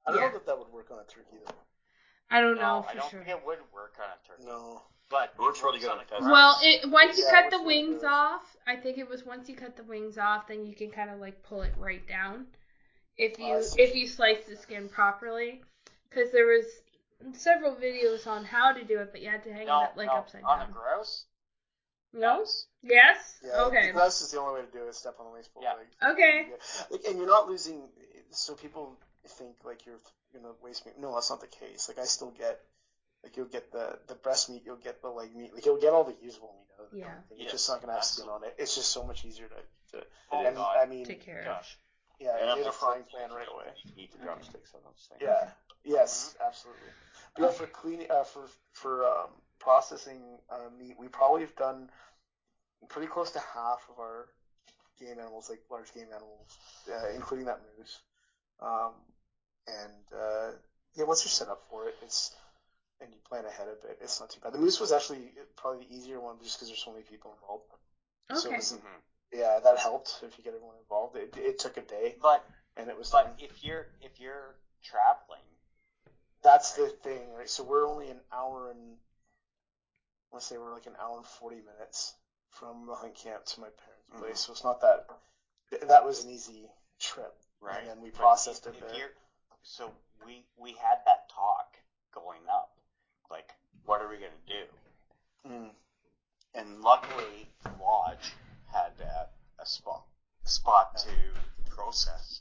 I 0.07 0.13
don't 0.13 0.21
Yeah. 0.21 0.31
know 0.31 0.37
if 0.37 0.47
that 0.47 0.59
would 0.59 0.69
work 0.69 0.91
on 0.91 0.99
a 1.01 1.05
turkey 1.05 1.39
though. 1.45 1.55
I 2.31 2.41
don't 2.41 2.57
no, 2.57 2.61
know 2.61 2.83
for 2.83 2.91
I 2.91 2.95
don't 2.95 3.11
sure. 3.11 3.21
think 3.21 3.29
it 3.31 3.45
would 3.45 3.59
work 3.73 3.99
on 3.99 4.07
a 4.11 4.27
turkey. 4.27 4.45
No. 4.47 4.83
But 5.11 5.35
It 5.35 5.41
works 5.41 5.63
really 5.63 5.79
works 5.79 5.85
good 5.85 5.91
on 5.91 5.99
on 5.99 6.05
a 6.05 6.05
pheasant. 6.05 6.31
Well, 6.31 6.59
it 6.63 6.89
once 6.91 7.19
you 7.19 7.25
cut 7.31 7.51
the 7.51 7.63
wings 7.63 8.01
good. 8.01 8.09
off, 8.09 8.57
I 8.67 8.77
think 8.77 8.99
it 8.99 9.09
was 9.09 9.25
once 9.25 9.49
you 9.49 9.55
cut 9.55 9.77
the 9.77 9.83
wings 9.85 10.19
off, 10.19 10.47
then 10.47 10.65
you 10.67 10.75
can 10.75 10.91
kind 10.91 11.11
of 11.11 11.19
like 11.21 11.43
pull 11.43 11.63
it 11.63 11.75
right 11.77 12.07
down. 12.07 12.47
If 13.17 13.39
you 13.39 13.47
Oh, 13.47 13.75
if 13.77 13.95
you 13.95 14.07
slice 14.09 14.45
the 14.47 14.57
skin 14.57 14.89
properly, 14.89 15.63
because 16.15 16.31
there 16.31 16.47
was 16.47 16.65
several 17.33 17.75
videos 17.75 18.27
on 18.27 18.45
how 18.45 18.73
to 18.73 18.85
do 18.85 19.01
it, 19.01 19.09
but 19.13 19.21
you 19.21 19.29
had 19.29 19.43
to 19.45 19.53
hang 19.53 19.67
no, 19.67 19.81
it 19.81 19.85
up, 19.85 19.97
like 19.97 20.07
no, 20.09 20.15
upside 20.15 20.43
on 20.43 20.59
down. 20.61 20.71
a 20.71 20.73
grouse. 20.73 21.25
No. 22.13 22.41
yes. 22.41 22.67
Yes. 22.83 23.35
Yeah. 23.45 23.65
okay. 23.65 23.91
That's 23.95 24.21
is 24.21 24.31
the 24.31 24.41
only 24.41 24.61
way 24.61 24.67
to 24.67 24.73
do 24.73 24.87
it. 24.87 24.95
Step 24.95 25.17
on 25.19 25.27
the 25.27 25.33
waist. 25.33 25.51
Yeah. 25.61 26.11
Okay. 26.13 26.47
Like, 26.91 27.01
and 27.09 27.19
you're 27.19 27.27
not 27.27 27.49
losing. 27.49 27.83
So 28.31 28.55
people 28.55 28.97
think 29.27 29.57
like 29.65 29.85
you're 29.87 29.99
gonna 30.33 30.55
waste 30.63 30.87
meat. 30.87 30.95
No, 30.99 31.15
that's 31.15 31.31
not 31.31 31.41
the 31.41 31.47
case. 31.49 31.89
Like 31.89 31.99
I 31.99 32.05
still 32.05 32.31
get. 32.31 32.61
Like 33.25 33.39
you'll 33.39 33.47
get 33.47 33.73
the 33.73 33.99
the 34.07 34.15
breast 34.17 34.51
meat, 34.51 34.63
you'll 34.67 34.77
get 34.77 35.01
the 35.01 35.09
leg 35.09 35.35
meat, 35.35 35.55
like 35.55 35.65
you'll 35.65 35.81
get 35.81 35.95
all 35.95 36.05
the 36.05 36.15
usable 36.23 36.55
meat 36.59 36.69
out 36.79 36.85
of 36.85 36.91
the 36.93 36.99
Yeah. 36.99 37.05
damn 37.07 37.23
thing. 37.23 37.39
It's 37.39 37.43
Yes, 37.45 37.53
just 37.53 37.69
not 37.71 37.81
gonna 37.81 37.95
have 37.95 38.05
skin 38.05 38.25
absolutely. 38.27 38.49
on 38.49 38.53
it. 38.53 38.63
It's 38.63 38.75
just 38.75 38.91
so 38.91 39.03
much 39.03 39.25
easier 39.25 39.49
to. 39.49 39.99
to 39.99 40.07
Oh, 40.31 40.45
and 40.47 40.57
God. 40.57 40.77
I 40.79 40.85
mean, 40.85 41.07
Take 41.07 41.25
care 41.25 41.39
of. 41.39 41.47
Gosh. 41.47 41.79
Yeah, 42.21 42.37
And 42.41 42.51
I'm 42.51 42.59
in 42.59 42.67
a 42.67 42.73
frying 42.73 43.05
pan 43.15 43.31
right 43.31 43.49
away. 43.53 43.73
Eat 43.97 44.13
the 44.13 44.19
drumsticks 44.19 44.75
on 44.75 44.81
those 44.85 45.09
things. 45.09 45.23
Yeah. 45.23 45.49
Yes, 45.85 46.35
absolutely. 46.41 46.89
But 47.35 47.43
yeah, 47.43 47.51
for 47.51 47.67
cleaning, 47.67 48.11
uh, 48.11 48.25
for 48.25 48.49
for 48.73 49.05
um, 49.07 49.31
processing 49.59 50.39
uh, 50.51 50.71
meat, 50.79 50.97
we 50.99 51.09
probably 51.09 51.43
have 51.43 51.55
done 51.57 51.91
pretty 52.89 53.09
close 53.09 53.31
to 53.33 53.41
half 53.41 53.85
of 53.91 53.99
our 53.99 54.29
game 54.99 55.19
animals, 55.19 55.51
like 55.51 55.61
large 55.71 55.93
game 55.93 56.07
animals, 56.11 56.57
uh, 56.91 57.09
including 57.15 57.47
that 57.47 57.61
moose. 57.79 58.01
Um, 58.61 58.93
and 59.67 60.19
uh, 60.19 60.51
yeah, 60.95 61.05
once 61.05 61.25
you're 61.25 61.31
set 61.31 61.49
up 61.49 61.63
for 61.69 61.89
it, 61.89 61.95
it's 62.03 62.31
and 63.01 63.11
you 63.13 63.19
plan 63.29 63.45
ahead 63.45 63.69
a 63.69 63.87
bit, 63.87 63.99
it's 64.01 64.21
not 64.21 64.31
too 64.31 64.41
bad. 64.41 64.53
The 64.53 64.59
moose 64.59 64.81
was 64.81 64.93
actually 64.93 65.33
probably 65.57 65.85
the 65.87 65.95
easier 65.95 66.21
one, 66.21 66.37
just 66.43 66.57
because 66.57 66.69
there's 66.69 66.83
so 66.83 66.93
many 66.93 67.05
people 67.05 67.33
involved. 67.33 67.65
So 68.33 68.49
it 68.49 68.53
Okay. 68.53 68.57
was, 68.57 68.73
Mhm. 68.73 69.01
Yeah, 69.35 69.59
that 69.61 69.79
helped 69.79 70.21
if 70.23 70.39
you 70.39 70.45
get 70.45 70.55
everyone 70.55 70.77
involved. 70.81 71.17
It, 71.17 71.37
it 71.37 71.59
took 71.59 71.77
a 71.77 71.83
day, 71.83 72.15
But 72.21 72.43
and 72.77 72.89
it 72.89 72.97
was 72.97 73.11
but 73.11 73.25
done. 73.25 73.35
if 73.39 73.63
you're 73.63 73.87
if 74.01 74.19
you're 74.19 74.55
traveling, 74.83 75.43
That's 76.43 76.73
the 76.73 76.89
thing, 77.03 77.33
right? 77.35 77.49
So 77.49 77.63
we're 77.63 77.87
only 77.87 78.11
an 78.11 78.21
hour 78.33 78.71
and 78.71 78.97
let's 80.33 80.47
say 80.47 80.57
we're 80.59 80.73
like 80.73 80.87
an 80.87 80.97
hour 81.01 81.17
and 81.17 81.27
forty 81.27 81.61
minutes 81.61 82.15
from 82.51 82.87
the 82.87 82.95
hunt 82.95 83.15
camp 83.15 83.45
to 83.47 83.61
my 83.61 83.69
parents' 83.71 84.11
Mhm. 84.13 84.19
place. 84.19 84.41
So 84.41 84.53
it's 84.53 84.65
not 84.65 84.81
that 84.81 85.05
that 85.83 86.05
was 86.05 86.23
an 86.25 86.31
easy 86.31 86.71
trip. 87.01 87.35
right? 87.61 87.79
And 87.79 87.89
then 87.89 88.01
we 88.01 88.11
processed 88.11 88.67
if, 88.67 88.75
it 88.77 88.85
if 88.93 89.11
so 89.63 89.93
we 90.25 90.45
we 90.57 90.73
had 90.73 90.99
that 91.07 91.29
talk 91.29 91.67
going 92.13 92.43
up, 92.49 92.69
like 93.31 93.53
what 93.85 94.01
are 94.03 94.09
we 94.09 94.19
gonna 94.19 94.33
do? 94.47 94.65
Mm. 95.47 95.75
And 96.55 96.83
luckily, 96.83 97.49
Lodge 97.81 98.33
had 98.75 98.93
a, 99.01 99.63
a 99.63 99.67
spot 99.67 100.05
a 100.45 100.49
spot 100.49 100.99
to 100.99 101.71
process. 101.71 102.41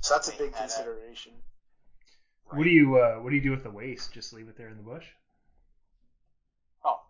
So 0.00 0.14
that's 0.14 0.28
a 0.28 0.32
big 0.32 0.54
had 0.54 0.54
a- 0.54 0.58
consideration. 0.58 1.32
What 2.52 2.64
do 2.64 2.70
you 2.70 2.96
uh, 2.96 3.16
what 3.16 3.30
do 3.30 3.36
you 3.36 3.42
do 3.42 3.50
with 3.52 3.62
the 3.62 3.70
waste? 3.70 4.12
Just 4.12 4.32
leave 4.32 4.48
it 4.48 4.56
there 4.56 4.68
in 4.68 4.76
the 4.76 4.82
bush? 4.82 5.06
Oh, 6.84 7.00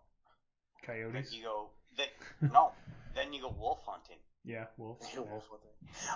Coyotes? 0.85 1.33
you 1.33 1.43
go. 1.43 1.69
They, 1.97 2.09
no, 2.53 2.71
then 3.15 3.33
you 3.33 3.41
go 3.41 3.53
wolf 3.57 3.79
hunting. 3.85 4.17
Yeah, 4.45 4.65
wolf. 4.77 4.97
Yeah, 5.13 5.19
wolf 5.31 5.47
hunting. 5.49 5.69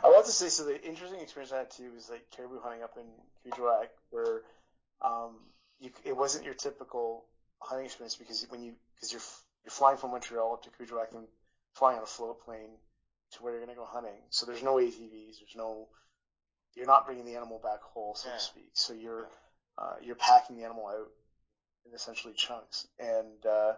I 0.04 0.10
want 0.10 0.26
to 0.28 0.32
say 0.32 0.50
so. 0.50 0.64
The 0.66 0.82
interesting 0.86 1.22
experience 1.22 1.52
I 1.52 1.60
had 1.60 1.72
too 1.72 1.92
was 1.94 2.10
like 2.10 2.26
caribou 2.36 2.60
hunting 2.62 2.84
up 2.84 2.98
in 2.98 3.52
Kuujjuaq, 3.52 3.88
where 4.12 4.42
um, 5.02 5.38
you, 5.80 5.90
it 6.04 6.16
wasn't 6.16 6.46
your 6.46 6.54
typical 6.54 7.26
hunting 7.60 7.86
experience 7.86 8.16
because 8.16 8.46
when 8.50 8.62
you 8.62 8.74
because 8.96 9.12
you're 9.12 9.22
f- 9.22 9.44
you're 9.66 9.72
flying 9.72 9.98
from 9.98 10.12
Montreal 10.12 10.54
up 10.54 10.64
to 10.64 10.70
Kuujjuaq 10.70 11.12
and 11.16 11.28
flying 11.74 11.98
on 11.98 12.04
a 12.04 12.08
float 12.08 12.40
plane 12.46 12.70
to 13.32 13.44
where 13.44 13.52
you're 13.54 13.66
gonna 13.66 13.76
go 13.76 13.86
hunting. 13.86 14.22
So 14.30 14.46
there's 14.46 14.64
no 14.64 14.76
ATVs. 14.76 15.40
There's 15.40 15.56
no 15.56 15.88
you're 16.76 16.86
not 16.86 17.06
bringing 17.06 17.26
the 17.26 17.36
animal 17.36 17.60
back 17.60 17.82
whole, 17.82 18.16
so 18.16 18.28
Yeah. 18.30 18.36
to 18.36 18.40
speak. 18.40 18.70
So 18.74 18.94
you're 18.94 19.28
uh, 19.78 19.96
you're 20.02 20.16
packing 20.16 20.56
the 20.58 20.64
animal 20.64 20.88
out 20.88 21.10
in 21.86 21.94
essentially 21.94 22.34
chunks, 22.34 22.88
and 23.00 23.46
uh, 23.46 23.74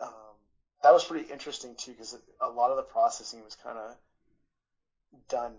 um, 0.00 0.36
that 0.82 0.92
was 0.92 1.04
pretty 1.04 1.30
interesting 1.32 1.74
too 1.76 1.92
because 1.92 2.16
a 2.40 2.48
lot 2.48 2.70
of 2.70 2.76
the 2.76 2.82
processing 2.82 3.42
was 3.44 3.54
kind 3.56 3.78
of 3.78 3.96
done 5.28 5.54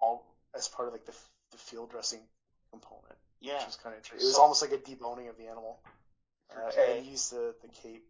all 0.00 0.26
as 0.54 0.68
part 0.68 0.88
of 0.88 0.92
like 0.94 1.06
the, 1.06 1.14
the 1.52 1.58
field 1.58 1.90
dressing 1.90 2.20
component, 2.70 3.16
Yeah. 3.40 3.58
which 3.58 3.66
was 3.66 3.76
kind 3.76 3.94
of 3.94 3.98
interesting. 3.98 4.20
It 4.20 4.28
was 4.28 4.34
So- 4.36 4.42
almost 4.42 4.62
like 4.62 4.72
a 4.72 4.78
deboning 4.78 5.28
of 5.28 5.36
the 5.36 5.46
animal, 5.46 5.80
uh, 6.56 6.70
and 6.78 7.06
use 7.06 7.30
the 7.30 7.54
the 7.62 7.68
cape 7.68 8.09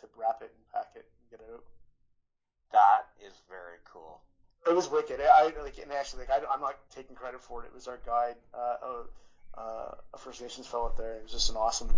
to 0.00 0.06
wrap 0.16 0.42
it 0.42 0.52
and 0.54 0.72
pack 0.72 0.92
it 0.94 1.06
and 1.06 1.30
get 1.30 1.40
it 1.46 1.52
out. 1.52 1.64
That 2.72 3.08
is 3.24 3.34
very 3.48 3.78
cool. 3.84 4.20
It 4.66 4.74
was 4.74 4.88
wicked. 4.90 5.20
I, 5.20 5.52
I 5.56 5.62
like, 5.62 5.78
and 5.78 5.92
actually, 5.92 6.20
like, 6.20 6.30
I, 6.30 6.52
I'm 6.52 6.60
not 6.60 6.76
taking 6.94 7.16
credit 7.16 7.42
for 7.42 7.64
it. 7.64 7.66
It 7.66 7.74
was 7.74 7.88
our 7.88 7.98
guide, 8.06 8.36
uh, 8.54 8.76
uh, 8.82 9.60
uh, 9.60 9.94
a 10.14 10.18
First 10.18 10.40
Nations 10.40 10.66
fellow 10.66 10.86
up 10.86 10.96
there. 10.96 11.16
It 11.16 11.24
was 11.24 11.32
just 11.32 11.50
an 11.50 11.56
awesome, 11.56 11.88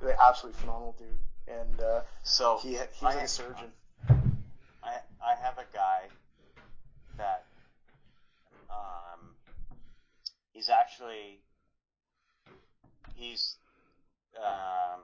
like, 0.00 0.16
absolutely 0.18 0.60
phenomenal 0.60 0.96
dude. 0.98 1.08
And 1.46 1.80
uh, 1.80 2.00
So 2.22 2.58
he 2.62 2.70
he 2.70 2.76
was 2.76 2.88
I 3.02 3.14
like 3.14 3.24
a 3.24 3.28
surgeon. 3.28 3.72
I 4.82 4.96
I 5.24 5.34
have 5.42 5.58
a 5.58 5.66
guy 5.74 6.08
that 7.18 7.44
um 8.70 9.34
he's 10.52 10.68
actually 10.68 11.40
he's 13.14 13.56
um 14.36 15.00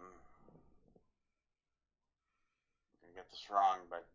I'm 3.02 3.09
gonna 3.09 3.09
get 3.20 3.30
this 3.30 3.50
wrong, 3.50 3.76
but 3.90 4.06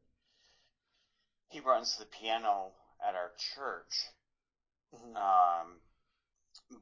he 1.50 1.60
runs 1.60 1.98
the 1.98 2.06
piano 2.06 2.72
at 3.08 3.14
our 3.14 3.32
church. 3.38 4.10
Mhm. 4.94 5.16
Um 5.16 5.82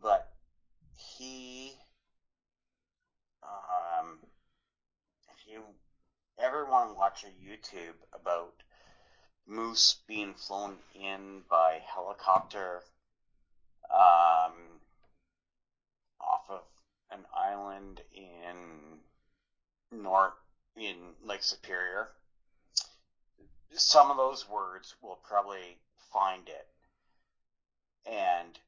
but 0.02 0.32
he 0.96 1.78
um 3.44 4.20
if 5.30 5.48
you 5.48 5.64
ever 6.38 6.66
want 6.66 6.90
to 6.92 6.96
watch 6.96 7.26
a 7.26 7.28
YouTube 7.28 7.98
about 8.14 8.64
moose 9.46 9.98
being 10.08 10.34
flown 10.34 10.78
in 10.96 11.44
by 11.50 11.80
helicopter 11.86 12.82
um, 13.92 14.80
off 16.22 16.50
of 16.50 16.64
an 17.12 17.26
island 17.36 18.02
in 18.14 19.00
North 19.92 20.43
in 20.76 20.96
Lake 21.24 21.44
Superior. 21.44 22.10
Some 23.76 24.12
of 24.12 24.18
those 24.18 24.48
words 24.48 24.96
will 25.02 25.20
probably 25.28 25.78
find 26.12 26.48
it. 26.48 26.68
And 28.06 28.60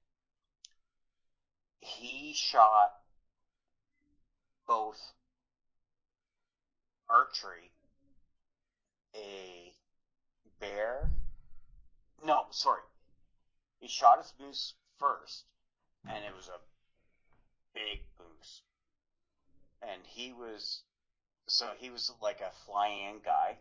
he 1.79 2.33
shot 2.33 2.93
both 4.67 5.13
archery, 7.09 7.71
a 9.15 9.73
bear. 10.59 11.11
No, 12.23 12.45
sorry. 12.49 12.81
He 13.79 13.87
shot 13.87 14.17
his 14.17 14.33
moose 14.39 14.73
first, 14.97 15.43
and 16.07 16.23
it 16.25 16.35
was 16.35 16.47
a 16.47 16.59
big 17.73 18.01
moose. 18.17 18.61
And 19.81 20.01
he 20.05 20.33
was, 20.33 20.81
so 21.47 21.73
he 21.77 21.89
was 21.89 22.11
like 22.21 22.41
a 22.41 22.51
fly-in 22.65 23.19
guy, 23.23 23.57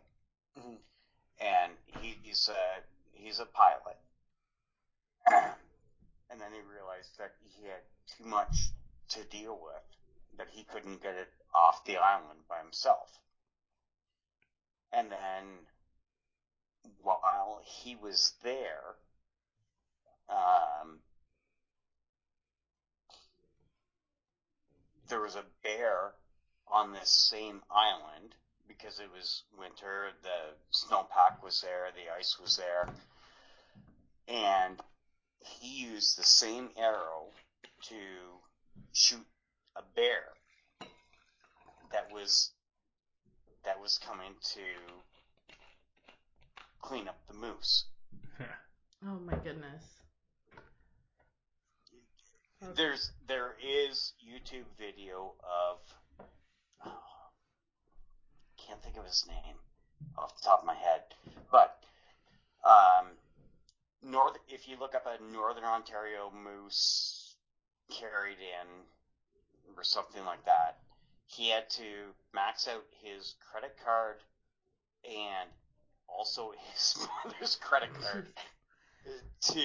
Mhm. 0.56 0.78
and 1.38 1.78
he, 2.00 2.14
he's 2.22 2.48
a 2.48 2.82
he's 3.12 3.38
a 3.38 3.46
pilot. 3.46 3.98
and 5.26 6.40
then 6.40 6.52
he 6.52 6.60
realized 6.60 7.16
that 7.18 7.32
he 7.40 7.66
had 7.66 7.82
too 8.06 8.24
much 8.24 8.70
to 9.08 9.24
deal 9.24 9.58
with, 9.58 9.82
that 10.36 10.48
he 10.50 10.64
couldn't 10.64 11.02
get 11.02 11.14
it 11.14 11.28
off 11.54 11.84
the 11.84 11.96
island 11.96 12.40
by 12.48 12.58
himself. 12.58 13.20
And 14.92 15.10
then 15.10 15.66
while 17.02 17.60
he 17.64 17.96
was 17.96 18.32
there, 18.42 18.96
um, 20.28 21.00
there 25.08 25.20
was 25.20 25.36
a 25.36 25.44
bear 25.62 26.14
on 26.70 26.92
this 26.92 27.10
same 27.10 27.62
island 27.70 28.34
because 28.66 28.98
it 28.98 29.10
was 29.12 29.42
winter, 29.58 30.08
the 30.22 30.54
snowpack 30.72 31.42
was 31.42 31.60
there, 31.60 31.88
the 31.94 32.12
ice 32.18 32.38
was 32.40 32.56
there, 32.56 32.88
and 34.28 34.80
he 35.40 35.84
used 35.84 36.18
the 36.18 36.24
same 36.24 36.70
arrow 36.76 37.26
to 37.82 37.94
shoot 38.92 39.26
a 39.76 39.82
bear 39.94 40.24
that 41.92 42.10
was 42.12 42.50
that 43.64 43.80
was 43.80 43.98
coming 43.98 44.32
to 44.42 44.60
clean 46.80 47.08
up 47.08 47.18
the 47.28 47.34
moose. 47.34 47.84
Oh 49.06 49.20
my 49.20 49.34
goodness. 49.34 49.84
Okay. 52.62 52.72
There's 52.74 53.12
there 53.28 53.54
is 53.62 54.14
YouTube 54.24 54.64
video 54.78 55.34
of 55.42 55.78
can't 58.66 58.82
think 58.82 58.96
of 58.96 59.04
his 59.04 59.24
name 59.28 59.56
off 60.16 60.36
the 60.36 60.44
top 60.44 60.60
of 60.60 60.66
my 60.66 60.74
head, 60.74 61.02
but 61.50 61.78
um, 62.64 63.06
north 64.02 64.36
if 64.48 64.68
you 64.68 64.76
look 64.78 64.94
up 64.94 65.06
a 65.06 65.32
Northern 65.32 65.64
Ontario 65.64 66.30
moose 66.30 67.34
carried 67.90 68.38
in 68.38 69.76
or 69.76 69.84
something 69.84 70.24
like 70.24 70.44
that, 70.44 70.78
he 71.26 71.50
had 71.50 71.68
to 71.70 72.12
max 72.32 72.68
out 72.68 72.84
his 73.02 73.34
credit 73.50 73.76
card 73.84 74.16
and 75.04 75.50
also 76.08 76.52
his 76.72 76.96
mother's 77.24 77.56
credit 77.56 77.90
card 77.94 78.26
to 79.40 79.62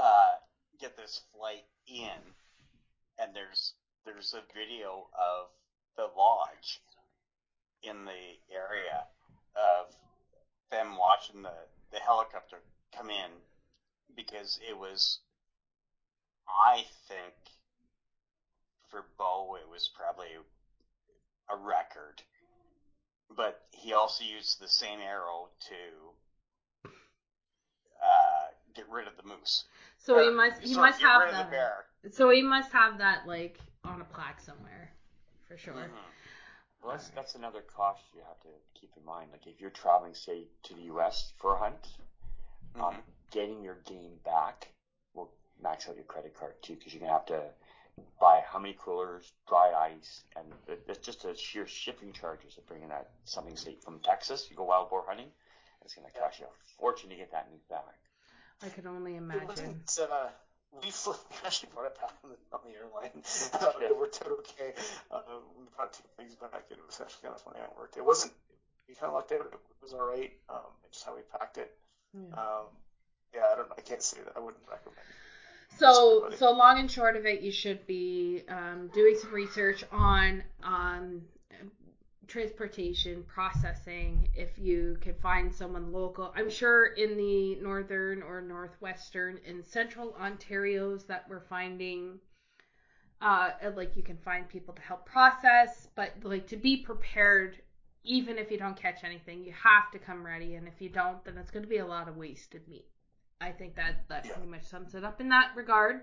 uh, 0.00 0.30
get 0.80 0.96
this 0.96 1.20
flight 1.34 1.64
in, 1.86 2.18
and 3.18 3.34
there's 3.34 3.74
there's 4.04 4.34
a 4.34 4.42
video 4.54 5.06
of 5.14 5.48
the 5.96 6.06
lodge 6.16 6.80
in 7.82 8.04
the 8.04 8.54
area 8.54 9.04
of 9.56 9.92
them 10.70 10.96
watching 10.96 11.42
the, 11.42 11.52
the 11.92 11.98
helicopter 11.98 12.58
come 12.96 13.10
in 13.10 13.30
because 14.16 14.58
it 14.68 14.76
was 14.76 15.18
I 16.48 16.84
think 17.08 17.34
for 18.90 19.04
Bo 19.18 19.56
it 19.56 19.68
was 19.70 19.88
probably 19.96 20.28
a 21.48 21.56
record. 21.56 22.22
But 23.36 23.60
he 23.70 23.92
also 23.92 24.24
used 24.24 24.60
the 24.60 24.68
same 24.68 24.98
arrow 24.98 25.48
to 25.68 26.90
uh, 28.02 28.46
get 28.74 28.84
rid 28.90 29.06
of 29.06 29.16
the 29.16 29.22
moose. 29.22 29.64
So 29.98 30.16
Or, 30.16 30.22
he 30.22 30.30
must 30.30 30.60
he 30.62 30.74
sorry, 30.74 30.90
must 30.90 31.00
have 31.00 31.30
that. 31.30 31.44
the 31.46 31.50
bear. 31.50 31.84
So 32.12 32.30
he 32.30 32.42
must 32.42 32.72
have 32.72 32.98
that 32.98 33.26
like 33.28 33.58
on 33.84 34.00
a 34.00 34.04
plaque 34.04 34.40
somewhere, 34.40 34.90
for 35.46 35.56
sure. 35.56 35.90
Mhm. 35.90 36.12
Well, 36.82 36.92
that's, 36.92 37.08
that's 37.10 37.34
another 37.34 37.62
cost 37.62 38.02
you 38.14 38.22
have 38.26 38.40
to 38.40 38.48
keep 38.74 38.90
in 38.96 39.04
mind. 39.04 39.30
Like 39.32 39.46
if 39.46 39.60
you're 39.60 39.70
traveling, 39.70 40.14
say, 40.14 40.48
to 40.64 40.74
the 40.74 40.82
U.S. 40.82 41.32
for 41.38 41.54
a 41.54 41.58
hunt, 41.58 41.86
um, 42.80 42.94
Mhm. 42.94 43.02
getting 43.30 43.62
your 43.62 43.76
game 43.86 44.18
back 44.24 44.68
will 45.14 45.30
max 45.60 45.88
out 45.88 45.96
your 45.96 46.04
credit 46.04 46.34
card 46.34 46.54
too, 46.62 46.74
because 46.76 46.92
you're 46.92 47.00
gonna 47.00 47.12
have 47.12 47.26
to 47.26 47.42
buy 48.20 48.40
how 48.46 48.58
many 48.58 48.74
coolers, 48.78 49.32
dry 49.48 49.72
ice, 49.72 50.24
and 50.36 50.46
it's 50.88 51.04
just 51.04 51.22
the 51.22 51.34
sheer 51.34 51.66
shipping 51.66 52.12
charges 52.12 52.56
of 52.58 52.66
bringing 52.66 52.88
that 52.88 53.10
something, 53.24 53.56
say, 53.56 53.76
from 53.84 53.98
Texas. 54.00 54.48
You 54.50 54.56
go 54.56 54.64
wild 54.64 54.90
boar 54.90 55.04
hunting, 55.06 55.32
it's 55.84 55.94
gonna 55.94 56.10
cost 56.10 56.38
you 56.38 56.46
a 56.46 56.48
fortune 56.78 57.10
to 57.10 57.16
get 57.16 57.30
that 57.32 57.50
meat 57.50 57.66
back. 57.68 57.96
I 58.62 58.68
could 58.70 58.86
only 58.86 59.16
It 59.32 59.42
imagine. 59.42 59.46
wasn't, 59.46 59.98
uh, 59.98 60.28
we 60.82 60.90
flew, 60.90 61.14
we 61.30 61.36
actually 61.44 61.70
brought 61.74 61.86
it 61.86 61.96
back 62.00 62.14
on 62.24 62.30
the, 62.30 62.38
on 62.54 62.60
the 62.64 62.74
airline. 62.78 63.22
Uh, 63.54 63.72
Yeah. 63.80 63.88
It 63.88 63.98
worked 63.98 64.20
out 64.24 64.32
okay. 64.40 64.74
Uh, 65.10 65.20
we 65.58 65.64
brought 65.76 65.92
two 65.92 66.04
things 66.16 66.34
back. 66.36 66.64
It 66.70 66.78
was 66.86 67.00
actually 67.00 67.22
kind 67.22 67.34
of 67.34 67.42
funny 67.42 67.58
how 67.58 67.66
it 67.66 67.76
worked. 67.78 67.96
It 67.96 68.04
wasn't, 68.04 68.32
we 68.88 68.94
kind 68.94 69.08
of 69.08 69.14
lucked 69.14 69.32
out. 69.32 69.46
It 69.52 69.82
was 69.82 69.92
all 69.92 70.06
right. 70.06 70.32
Um, 70.48 70.70
it's 70.84 70.98
just 70.98 71.06
how 71.06 71.14
we 71.14 71.22
packed 71.38 71.58
it. 71.58 71.72
Yeah. 72.14 72.34
Um, 72.34 72.66
yeah, 73.34 73.42
I 73.52 73.56
don't. 73.56 73.68
I 73.76 73.80
can't 73.80 74.02
say 74.02 74.18
that. 74.24 74.32
I 74.36 74.40
wouldn't 74.40 74.64
recommend. 74.68 75.06
So, 75.78 76.30
so 76.36 76.50
long 76.50 76.80
and 76.80 76.90
short 76.90 77.14
of 77.16 77.26
it, 77.26 77.42
you 77.42 77.52
should 77.52 77.86
be 77.86 78.42
um, 78.48 78.90
doing 78.92 79.16
some 79.20 79.32
research 79.32 79.84
on 79.92 80.42
um, 80.64 81.22
transportation, 82.30 83.24
processing, 83.24 84.28
if 84.34 84.56
you 84.56 84.96
can 85.00 85.14
find 85.14 85.52
someone 85.52 85.92
local. 85.92 86.32
I'm 86.36 86.48
sure 86.48 86.86
in 86.86 87.16
the 87.16 87.56
northern 87.56 88.22
or 88.22 88.40
northwestern 88.40 89.38
and 89.46 89.64
central 89.64 90.14
Ontario's 90.18 91.04
that 91.04 91.26
we're 91.28 91.40
finding 91.40 92.20
uh 93.20 93.50
like 93.76 93.96
you 93.96 94.02
can 94.02 94.16
find 94.16 94.48
people 94.48 94.72
to 94.72 94.80
help 94.80 95.04
process, 95.04 95.88
but 95.96 96.14
like 96.22 96.46
to 96.46 96.56
be 96.56 96.76
prepared 96.78 97.56
even 98.02 98.38
if 98.38 98.50
you 98.50 98.56
don't 98.56 98.76
catch 98.76 99.04
anything, 99.04 99.44
you 99.44 99.52
have 99.52 99.90
to 99.92 99.98
come 99.98 100.24
ready 100.24 100.54
and 100.54 100.66
if 100.66 100.80
you 100.80 100.88
don't, 100.88 101.22
then 101.24 101.36
it's 101.36 101.50
going 101.50 101.64
to 101.64 101.68
be 101.68 101.78
a 101.78 101.86
lot 101.86 102.08
of 102.08 102.16
wasted 102.16 102.66
meat. 102.66 102.86
I 103.40 103.50
think 103.50 103.74
that 103.76 104.04
that 104.08 104.24
pretty 104.24 104.48
much 104.48 104.64
sums 104.64 104.94
it 104.94 105.04
up 105.04 105.20
in 105.20 105.28
that 105.30 105.50
regard. 105.54 106.02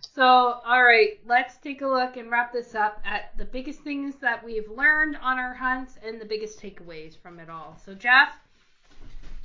So, 0.00 0.24
all 0.24 0.82
right, 0.82 1.18
let's 1.26 1.56
take 1.58 1.82
a 1.82 1.86
look 1.86 2.16
and 2.16 2.30
wrap 2.30 2.52
this 2.52 2.74
up 2.74 3.00
at 3.04 3.36
the 3.36 3.44
biggest 3.44 3.80
things 3.80 4.14
that 4.16 4.42
we've 4.42 4.68
learned 4.70 5.16
on 5.20 5.38
our 5.38 5.52
hunts 5.54 5.98
and 6.02 6.20
the 6.20 6.24
biggest 6.24 6.58
takeaways 6.60 7.16
from 7.18 7.38
it 7.38 7.50
all. 7.50 7.78
So, 7.84 7.92
Jeff, 7.94 8.30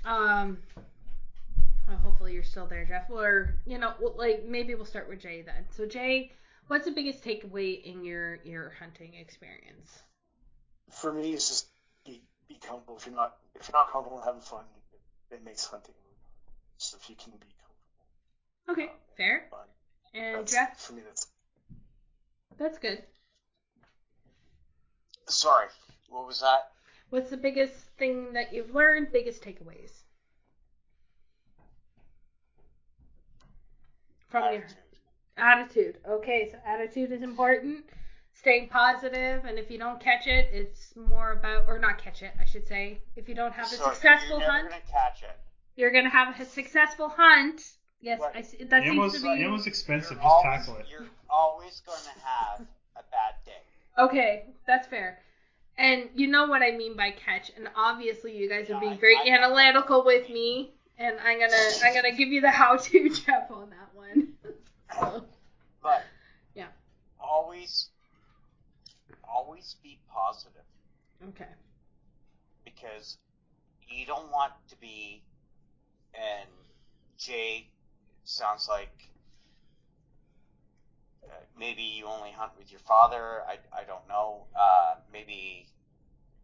um, 0.05 0.57
oh, 1.89 1.95
hopefully 2.03 2.33
you're 2.33 2.43
still 2.43 2.67
there, 2.67 2.85
Jeff. 2.85 3.09
Or 3.09 3.53
you 3.65 3.77
know, 3.79 3.93
like 4.15 4.45
maybe 4.45 4.73
we'll 4.75 4.85
start 4.85 5.09
with 5.09 5.19
Jay 5.19 5.41
then. 5.41 5.65
So, 5.75 5.85
Jay, 5.85 6.31
what's 6.67 6.85
the 6.85 6.91
biggest 6.91 7.23
takeaway 7.23 7.83
in 7.83 8.03
your 8.03 8.39
your 8.45 8.71
hunting 8.79 9.13
experience? 9.15 10.03
For 10.89 11.11
me, 11.13 11.33
it's 11.33 11.49
just 11.49 11.67
be, 12.05 12.21
be 12.47 12.55
comfortable. 12.65 12.97
If 12.97 13.05
you're 13.05 13.15
not 13.15 13.35
if 13.59 13.67
you're 13.67 13.77
not 13.77 13.91
comfortable 13.91 14.17
and 14.19 14.25
having 14.25 14.41
fun, 14.41 14.63
it, 15.29 15.35
it 15.35 15.43
makes 15.43 15.65
hunting. 15.65 15.95
So 16.77 16.97
if 17.01 17.09
you 17.09 17.15
can 17.15 17.31
be 17.33 17.47
comfortable, 17.59 18.69
Okay, 18.69 18.91
fair. 19.17 19.47
fun. 19.51 19.59
And 20.13 20.35
That's, 20.37 20.51
Jeff, 20.51 20.79
for 20.79 20.93
me, 20.93 21.01
that's 21.05 21.27
that's 22.57 22.77
good. 22.79 23.01
Sorry, 25.27 25.67
what 26.09 26.27
was 26.27 26.41
that? 26.41 26.69
What's 27.09 27.29
the 27.29 27.37
biggest 27.37 27.73
thing 27.97 28.33
that 28.33 28.53
you've 28.53 28.73
learned? 28.75 29.11
Biggest 29.11 29.41
takeaways 29.43 29.91
from 34.29 34.43
your 34.53 34.63
Attitude. 34.63 34.77
attitude. 35.37 35.97
Okay, 36.07 36.49
so 36.51 36.57
attitude 36.65 37.11
is 37.11 37.21
important. 37.21 37.85
Staying 38.33 38.69
positive, 38.69 39.45
and 39.45 39.59
if 39.59 39.69
you 39.69 39.77
don't 39.77 39.99
catch 39.99 40.25
it, 40.25 40.49
it's 40.51 40.95
more 40.95 41.33
about, 41.33 41.65
or 41.67 41.77
not 41.77 41.97
catch 41.97 42.21
it, 42.23 42.33
I 42.39 42.45
should 42.45 42.67
say. 42.67 42.99
If 43.15 43.27
you 43.29 43.35
don't 43.35 43.51
have 43.53 43.67
a 43.71 43.75
So 43.75 43.91
successful 43.91 44.39
you're 44.39 44.49
hunt, 44.49 44.69
gonna 44.69 44.81
catch 44.89 45.21
it. 45.23 45.37
you're 45.75 45.91
gonna 45.91 46.09
have 46.09 46.39
a 46.39 46.45
successful 46.45 47.09
hunt. 47.09 47.61
Yes, 48.01 48.19
Right. 48.19 48.35
I 48.35 48.41
see, 48.41 48.63
that 48.63 48.83
seems 48.83 48.95
Yamo's, 48.95 49.21
to 49.21 49.29
uh, 49.29 49.35
be 49.35 49.41
Yamo's 49.41 49.67
expensive. 49.67 50.13
You're 50.17 50.23
Just 50.23 50.25
always, 50.25 50.59
tackle 50.65 50.77
it. 50.77 50.85
You're 50.89 51.07
always 51.29 51.81
gonna 51.85 52.15
have 52.23 52.61
a 52.95 53.03
bad 53.11 53.35
day. 53.45 53.61
okay. 53.97 54.45
That's 54.65 54.87
fair. 54.87 55.19
And 55.77 56.09
you 56.15 56.27
know 56.27 56.47
what 56.47 56.61
I 56.61 56.71
mean 56.71 56.95
by 56.95 57.11
catch, 57.11 57.51
and 57.55 57.67
obviously 57.75 58.35
you 58.35 58.49
guys 58.49 58.69
are 58.69 58.79
being 58.79 58.93
I- 58.93 58.97
very 58.97 59.17
I 59.17 59.23
know. 59.25 59.45
analytical 59.45 60.03
with 60.03 60.29
me, 60.29 60.71
and 60.97 61.17
I'm 61.19 61.39
gonna 61.39 61.55
I'm 61.83 61.93
gonna 61.93 62.11
give 62.15 62.29
you 62.29 62.41
the 62.41 62.51
how-to, 62.61 63.09
Jeff, 63.09 63.49
on 63.51 63.69
that 63.69 63.93
one. 63.93 64.33
So, 64.99 65.25
But 65.83 66.03
Yeah. 66.55 66.67
always, 67.19 67.89
always 69.27 69.75
be 69.83 69.97
positive 70.11 70.61
okay. 71.29 71.49
because 72.65 73.17
you 73.87 74.05
don't 74.05 74.29
want 74.31 74.53
to 74.69 74.75
be. 74.77 75.21
And 76.13 76.49
Jay 77.17 77.69
sounds 78.23 78.67
like 78.69 79.09
uh, 81.25 81.33
maybe 81.57 81.83
you 81.83 82.05
only 82.05 82.31
hunt 82.31 82.51
with 82.57 82.71
your 82.71 82.79
father. 82.81 83.41
I, 83.47 83.57
I 83.75 83.83
don't 83.85 84.07
know. 84.07 84.45
Uh, 84.59 84.95
maybe 85.11 85.67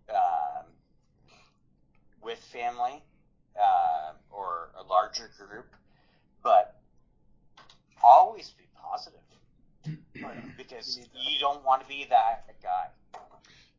um, 0.10 0.66
with 2.22 2.40
family 2.40 3.04
uh, 3.60 4.14
or 4.30 4.70
a 4.78 4.84
larger 4.84 5.30
group, 5.38 5.68
but 6.44 6.76
always 8.04 8.52
be 8.52 8.66
positive 8.76 9.20
because 10.58 11.00
you 11.14 11.40
don't 11.40 11.64
want 11.64 11.82
to 11.82 11.88
be 11.88 12.06
that 12.10 12.46
guy. 12.62 12.88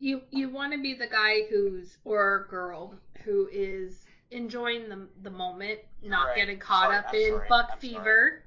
You 0.00 0.22
you 0.30 0.48
want 0.48 0.72
to 0.72 0.78
be 0.78 0.94
the 0.94 1.08
guy 1.08 1.42
who's 1.50 1.96
or 2.04 2.46
girl 2.48 2.94
who 3.24 3.48
is 3.52 4.04
enjoying 4.31 4.89
the 4.89 5.08
the 5.23 5.31
moment, 5.31 5.81
not 6.02 6.28
Right. 6.28 6.36
getting 6.36 6.58
caught 6.58 6.84
Sorry, 6.86 6.97
up 6.97 7.08
I'm 7.08 7.15
in 7.15 7.28
sorry, 7.34 7.48
buck 7.48 7.70
I'm 7.73 7.81
sorry. 7.81 7.94
fever, 7.94 8.42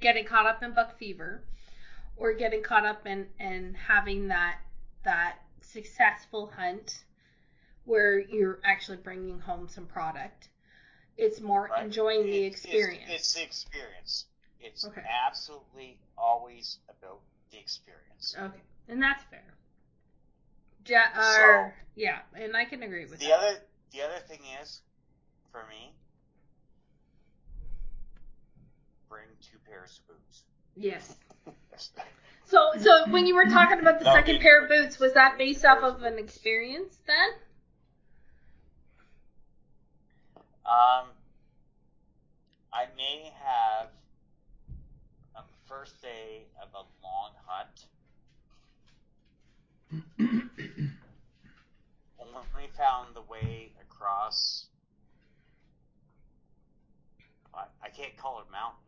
getting 0.00 0.24
caught 0.24 0.46
up 0.46 0.62
in 0.62 0.72
buck 0.72 0.96
fever, 0.98 1.42
or 2.16 2.32
getting 2.32 2.62
caught 2.62 2.84
up 2.86 3.06
in 3.06 3.28
and 3.38 3.76
having 3.76 4.28
that 4.28 4.60
that 5.04 5.38
successful 5.60 6.46
hunt 6.46 7.04
where 7.84 8.18
you're 8.18 8.60
actually 8.64 8.98
bringing 8.98 9.40
home 9.40 9.68
some 9.68 9.86
product. 9.86 10.48
It's 11.16 11.40
more 11.40 11.68
Right? 11.68 11.84
enjoying 11.84 12.26
the 12.26 12.44
experience. 12.44 13.04
It's, 13.10 13.14
it's 13.24 13.34
the 13.34 13.42
experience. 13.42 14.26
It's 14.60 14.84
Okay. 14.84 15.04
absolutely 15.26 15.98
always 16.16 16.78
about 16.88 17.20
the 17.50 17.58
experience. 17.58 18.34
okay, 18.38 18.60
and 18.88 19.02
that's 19.02 19.22
fair. 19.24 19.54
Ja- 20.86 21.12
So- 21.20 21.72
yeah, 21.96 22.22
and 22.34 22.56
I 22.56 22.64
can 22.64 22.82
agree 22.82 23.04
with 23.06 23.18
The 23.20 23.26
that. 23.28 23.38
other 23.38 23.60
the 23.92 24.02
other 24.02 24.20
thing 24.26 24.40
is, 24.62 24.80
for 25.50 25.64
me, 25.68 25.92
bring 29.08 29.26
two 29.40 29.58
pairs 29.68 30.00
of 30.00 30.16
boots. 30.16 30.42
Yes. 30.76 31.16
So, 32.44 32.70
so 32.78 33.10
when 33.10 33.26
you 33.26 33.34
were 33.34 33.44
talking 33.44 33.78
about 33.78 33.98
the 33.98 34.06
That'll 34.06 34.20
second 34.20 34.36
be 34.36 34.40
pair 34.40 34.62
of 34.62 34.70
boots, 34.70 34.98
was 34.98 35.12
that 35.12 35.36
based 35.36 35.66
off 35.66 35.82
of 35.82 35.96
of 35.96 36.02
an 36.04 36.18
experience 36.18 36.96
then? 37.06 37.28
Um, 40.64 41.08
I 42.72 42.86
may 42.96 43.30
have 43.44 43.88
on 45.36 45.44
the 45.46 45.68
first 45.68 46.00
day 46.00 46.46
of 46.62 46.68
a 46.72 46.84
long 47.04 47.32
hunt. 47.46 47.84
only 52.58 52.70
found 52.76 53.14
the 53.14 53.22
way 53.22 53.70
across. 53.98 54.66
I, 57.54 57.64
I 57.82 57.88
can't 57.88 58.16
call 58.16 58.40
it 58.40 58.46
a 58.48 58.52
mountain 58.52 58.80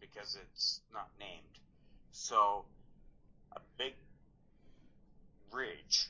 because 0.00 0.38
it's 0.40 0.80
not 0.92 1.08
named. 1.18 1.58
So, 2.12 2.64
a 3.52 3.60
big 3.78 3.94
ridge. 5.52 6.08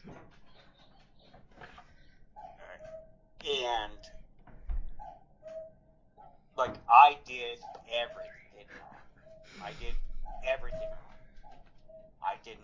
And, 3.42 3.99
like, 6.57 6.75
I 6.89 7.17
did 7.26 7.59
everything. 7.89 8.31
I 9.62 9.70
did 9.81 9.94
everything. 10.47 10.89
I 12.23 12.36
didn't 12.44 12.60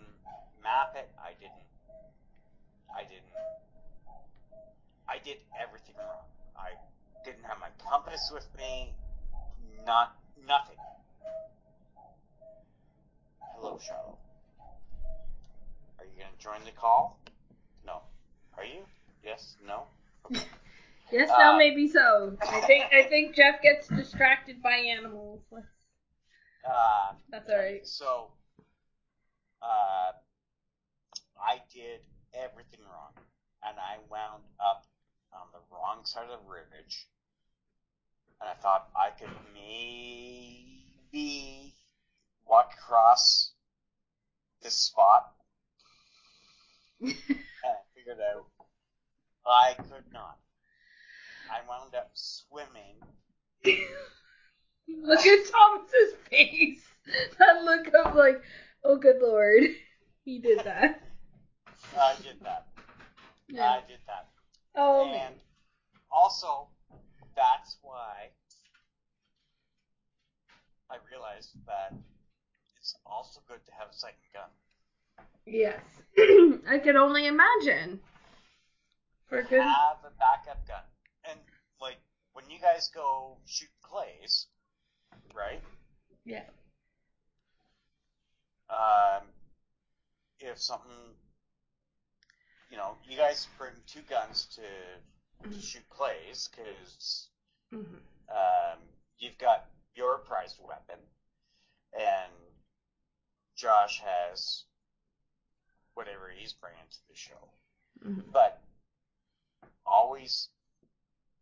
map 0.63 0.93
it. 0.95 1.09
I 1.19 1.33
didn't. 1.39 1.53
I 2.95 3.01
didn't. 3.01 3.27
I 5.09 5.17
did 5.23 5.37
everything 5.59 5.95
wrong. 5.97 6.25
I 6.57 6.71
didn't 7.23 7.43
have 7.45 7.57
my 7.59 7.69
compass 7.89 8.29
with 8.33 8.45
me. 8.57 8.93
Not 9.85 10.15
nothing. 10.47 10.77
Hello, 13.55 13.79
Charlotte. 13.81 14.17
Are 15.99 16.05
you 16.05 16.11
gonna 16.17 16.29
join 16.39 16.63
the 16.65 16.71
call? 16.71 17.19
No. 17.85 18.01
Are 18.57 18.65
you? 18.65 18.81
Yes. 19.23 19.55
No. 19.65 19.83
Okay. 20.25 20.41
Yes, 21.09 21.29
no, 21.29 21.53
Uh, 21.53 21.57
maybe 21.57 21.87
so. 21.87 22.35
I 22.41 22.59
think 22.67 22.83
I 22.91 23.03
think 23.03 23.33
Jeff 23.33 23.61
gets 23.61 23.87
distracted 23.87 24.61
by 24.61 24.75
animals. 24.75 25.39
Uh, 25.53 27.13
That's 27.29 27.49
all 27.49 27.57
right. 27.57 27.87
So, 27.87 28.27
uh, 29.61 30.11
I 31.39 31.61
did 31.73 32.01
everything 32.33 32.81
wrong, 32.91 33.13
and 33.63 33.79
I 33.79 33.99
wound 34.11 34.43
up 34.59 34.83
wrong 35.71 36.05
side 36.05 36.29
of 36.31 36.39
the 36.43 36.49
ridge. 36.49 37.07
And 38.39 38.49
I 38.49 38.53
thought 38.61 38.89
I 38.95 39.09
could 39.09 39.29
maybe 39.53 40.87
walk 42.45 42.73
across 42.77 43.51
this 44.61 44.75
spot, 44.75 45.33
and 47.01 47.13
I 47.63 47.75
figured 47.95 48.17
out 48.33 48.45
I 49.45 49.73
could 49.75 50.11
not. 50.11 50.37
I 51.49 51.61
wound 51.67 51.95
up 51.95 52.11
swimming. 52.13 52.97
Look 54.87 55.25
at 55.25 55.51
Thomas's 55.51 56.13
face. 56.29 56.81
That 57.39 57.63
look 57.63 57.87
of 57.93 58.15
like, 58.15 58.41
oh 58.83 58.97
good 58.97 59.21
lord, 59.21 59.63
he 60.25 60.39
did 60.39 60.59
that. 60.65 61.01
I 61.97 62.15
did 62.21 62.41
that. 62.43 62.67
Yeah. 63.47 63.71
I 63.71 63.81
did 63.87 63.99
that. 64.07 64.27
Oh 64.75 65.05
man. 65.05 65.33
Also, 66.11 66.67
that's 67.35 67.77
why 67.81 68.29
I 70.89 70.97
realized 71.11 71.53
that 71.65 71.93
it's 72.79 72.95
also 73.05 73.41
good 73.47 73.65
to 73.65 73.71
have 73.73 73.89
a 73.91 73.95
second 73.95 74.17
gun. 74.33 74.49
Yes. 75.45 75.81
I 76.69 76.79
could 76.79 76.95
only 76.95 77.27
imagine. 77.27 77.99
For 79.27 79.43
good. 79.43 79.61
have 79.61 79.97
a 80.05 80.11
backup 80.17 80.65
gun. 80.67 80.83
And 81.29 81.39
like 81.81 81.97
when 82.33 82.49
you 82.49 82.59
guys 82.59 82.89
go 82.93 83.37
shoot 83.45 83.69
clays, 83.81 84.47
right? 85.35 85.61
Yeah. 86.25 86.43
Um, 88.69 89.23
if 90.39 90.59
something, 90.61 90.91
you 92.69 92.77
know, 92.77 92.95
you 93.09 93.17
guys 93.17 93.47
bring 93.57 93.71
two 93.85 94.01
guns 94.09 94.47
to 94.55 94.61
shoot 95.61 95.87
clays 95.89 96.49
because 96.51 97.29
hmm 97.71 97.97
um, 98.29 98.79
you've 99.19 99.37
got 99.37 99.65
your 99.95 100.17
prized 100.19 100.57
weapon, 100.59 100.99
and 101.93 102.31
Josh 103.55 104.01
has 104.03 104.63
whatever 105.93 106.29
he's 106.35 106.53
bringing 106.53 106.87
to 106.91 106.97
the 107.09 107.15
show. 107.15 107.49
hmm 108.03 108.19
But 108.31 108.59
always, 109.85 110.49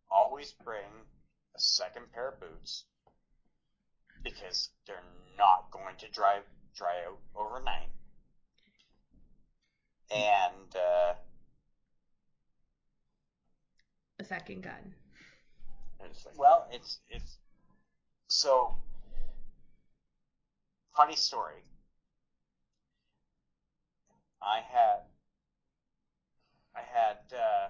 always 0.09 0.53
bring 0.63 0.85
a 1.55 1.59
second 1.59 2.11
pair 2.13 2.29
of 2.29 2.39
boots 2.39 2.85
because 4.23 4.69
they're 4.87 5.03
not 5.37 5.71
going 5.71 5.95
to 5.97 6.07
dry 6.09 6.39
dry 6.75 7.03
out 7.07 7.19
overnight. 7.35 7.89
And 10.11 10.75
uh, 10.75 11.13
A 14.19 14.23
second 14.23 14.63
gun. 14.63 14.93
And 15.99 16.09
it's 16.11 16.25
like, 16.25 16.37
well, 16.37 16.67
it's 16.71 16.99
it's 17.09 17.37
so 18.27 18.75
funny 20.95 21.15
story. 21.15 21.63
I 24.41 24.59
had 24.59 24.99
I 26.75 26.81
had 26.81 27.17
uh, 27.33 27.69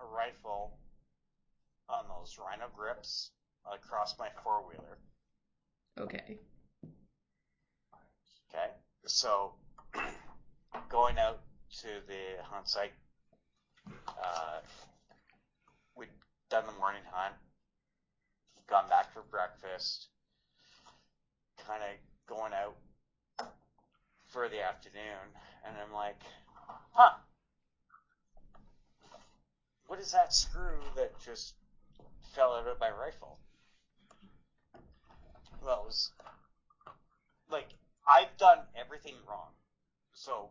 a 0.00 0.06
rifle 0.06 0.78
on 1.88 2.04
those 2.08 2.38
Rhino 2.38 2.66
grips 2.74 3.30
across 3.72 4.18
my 4.18 4.28
four 4.42 4.62
wheeler. 4.68 4.98
Okay. 5.98 6.38
Okay, 8.50 8.70
so 9.06 9.52
going 10.88 11.18
out 11.18 11.40
to 11.80 11.88
the 12.06 12.42
hunt 12.42 12.68
site, 12.68 12.92
uh, 14.08 14.60
we'd 15.96 16.08
done 16.50 16.64
the 16.66 16.72
morning 16.72 17.02
hunt, 17.10 17.34
gone 18.68 18.88
back 18.88 19.12
for 19.12 19.22
breakfast, 19.22 20.08
kind 21.66 21.82
of 21.82 21.90
going 22.26 22.52
out 22.52 22.76
for 24.26 24.48
the 24.48 24.62
afternoon, 24.62 25.32
and 25.66 25.74
I'm 25.82 25.92
like, 25.92 26.20
huh, 26.92 27.12
what 29.86 29.98
is 29.98 30.12
that 30.12 30.32
screw 30.32 30.80
that 30.96 31.18
just 31.24 31.54
fell 32.34 32.52
out 32.52 32.66
of 32.66 32.78
my 32.78 32.90
rifle? 32.90 33.38
Well, 35.62 35.80
it 35.82 35.86
was 35.86 36.10
like 37.50 37.68
I've 38.06 38.36
done 38.36 38.60
everything 38.78 39.14
wrong, 39.28 39.48
so 40.12 40.50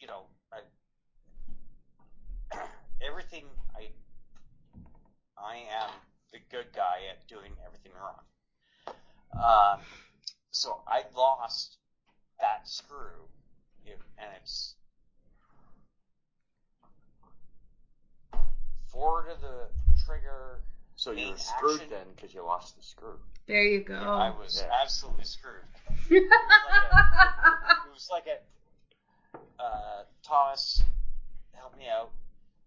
you 0.00 0.06
know, 0.06 0.22
everything 3.06 3.44
I 3.76 3.88
I 5.38 5.56
am 5.56 5.90
the 6.32 6.38
good 6.50 6.66
guy 6.74 7.00
at 7.10 7.26
doing 7.28 7.52
everything 7.66 7.92
wrong. 8.00 8.22
Um, 9.34 9.80
so 10.50 10.80
I 10.86 11.04
lost 11.16 11.76
that 12.40 12.68
screw, 12.68 13.28
it, 13.86 13.98
and 14.18 14.28
it's 14.40 14.74
forward 18.90 19.28
of 19.30 19.40
the 19.40 19.68
trigger. 20.06 20.60
so 20.96 21.10
you 21.10 21.16
main 21.16 21.30
were 21.32 21.38
screwed 21.38 21.74
action. 21.74 21.90
then 21.90 22.06
because 22.14 22.34
you 22.34 22.42
lost 22.42 22.76
the 22.76 22.82
screw. 22.82 23.18
There 23.46 23.64
you 23.64 23.80
go. 23.80 23.94
I 23.94 24.30
was 24.30 24.62
Yeah. 24.62 24.70
absolutely 24.82 25.24
screwed. 25.24 25.64
It 26.10 26.22
was 27.92 28.08
like 28.10 28.26
a, 28.26 29.62
uh, 29.62 30.04
Thomas, 30.22 30.82
help 31.54 31.76
me 31.76 31.88
out. 31.88 32.10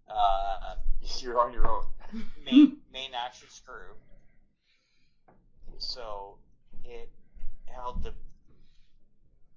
Uh, 0.08 0.76
You're 1.20 1.40
on 1.40 1.54
your 1.54 1.68
own. 1.68 1.86
main 2.46 2.78
main 2.92 3.14
action 3.14 3.48
screw. 3.50 3.96
So 5.80 6.38
it 6.84 7.10
held 7.68 8.04
the 8.04 8.14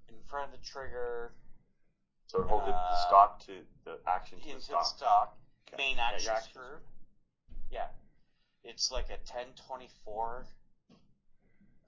in 0.09 0.15
front 0.27 0.53
of 0.53 0.59
the 0.59 0.65
trigger 0.65 1.31
So 2.27 2.43
hold 2.43 2.61
it, 2.63 2.65
the 2.67 2.71
Uh, 2.73 3.07
stock 3.07 3.39
to 3.45 3.65
the 3.85 3.99
action 4.05 4.39
to 4.39 4.53
the 4.53 4.59
stock. 4.61 4.85
stock. 4.85 5.33
Okay. 5.67 5.77
Main 5.77 5.97
Yeah, 5.97 6.09
action 6.09 6.23
your 6.25 6.33
action 6.33 6.51
screw. 6.51 6.77
Yeah, 7.71 7.87
it's 8.63 8.91
like 8.91 9.09
a 9.09 9.17
1024 9.17 10.45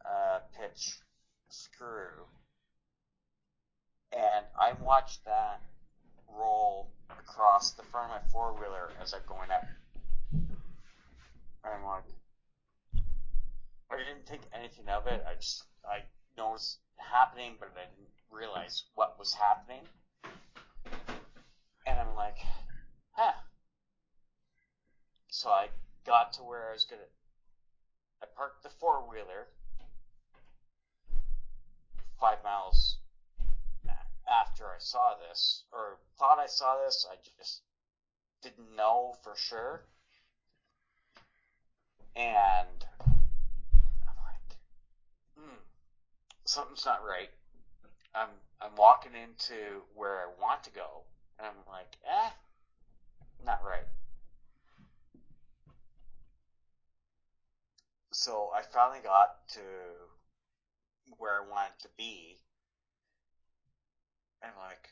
uh, 0.05 0.39
pitch 0.57 0.99
screw, 1.49 2.27
and 4.11 4.45
I 4.59 4.73
watched 4.73 5.23
that 5.25 5.61
roll 6.37 6.91
across 7.09 7.71
the 7.71 7.83
front 7.83 8.11
of 8.11 8.21
my 8.21 8.29
four 8.31 8.53
wheeler 8.53 8.89
as 9.01 9.13
I'm 9.13 9.21
going 9.27 9.51
up. 9.51 9.65
And 10.31 11.73
I'm 11.73 11.85
like, 11.85 12.03
I 13.91 13.97
didn't 13.97 14.25
think 14.27 14.41
anything 14.53 14.87
of 14.89 15.07
it. 15.07 15.23
I 15.27 15.35
just 15.35 15.63
I 15.85 15.99
noticed 16.37 16.79
it 16.97 17.03
happening, 17.03 17.55
but 17.59 17.69
I 17.75 17.81
didn't 17.81 18.09
realize 18.31 18.83
what 18.95 19.19
was 19.19 19.33
happening. 19.33 19.81
And 21.85 21.99
I'm 21.99 22.15
like, 22.15 22.37
huh. 23.11 23.33
So 25.29 25.49
I 25.49 25.67
got 26.05 26.33
to 26.33 26.41
where 26.41 26.69
I 26.69 26.73
was 26.73 26.85
gonna. 26.85 27.01
I 28.23 28.27
parked 28.35 28.63
the 28.63 28.69
four 28.79 29.01
wheeler 29.09 29.47
five 32.19 32.37
miles 32.43 32.97
after 34.31 34.65
I 34.65 34.79
saw 34.79 35.13
this, 35.15 35.63
or 35.71 35.97
thought 36.17 36.39
I 36.39 36.47
saw 36.47 36.77
this. 36.83 37.05
I 37.09 37.15
just 37.37 37.61
didn't 38.41 38.75
know 38.75 39.15
for 39.23 39.35
sure. 39.35 39.83
And 42.15 42.85
I'm 43.03 44.17
like, 44.23 44.57
hmm, 45.37 45.57
something's 46.45 46.85
not 46.85 47.05
right. 47.05 47.29
I'm 48.13 48.29
I'm 48.61 48.75
walking 48.75 49.13
into 49.15 49.83
where 49.95 50.19
I 50.19 50.27
want 50.39 50.63
to 50.63 50.71
go, 50.71 51.03
and 51.39 51.47
I'm 51.47 51.71
like, 51.71 51.97
eh, 52.05 52.29
not 53.45 53.63
right. 53.63 53.87
So 58.11 58.51
I 58.53 58.61
finally 58.61 58.99
got 59.01 59.47
to 59.53 59.61
where 61.17 61.41
I 61.41 61.49
wanted 61.49 61.79
to 61.81 61.89
be, 61.97 62.37
and 64.43 64.51
like, 64.57 64.89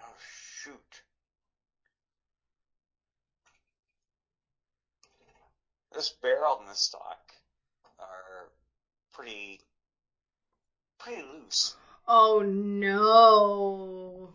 oh 0.00 0.14
shoot. 0.62 1.02
This 5.92 6.12
barrel 6.22 6.58
and 6.60 6.70
this 6.70 6.80
stock 6.80 7.18
are 7.98 8.48
pretty, 9.12 9.60
pretty 10.98 11.22
loose. 11.22 11.74
oh 12.06 12.42
no. 12.42 14.34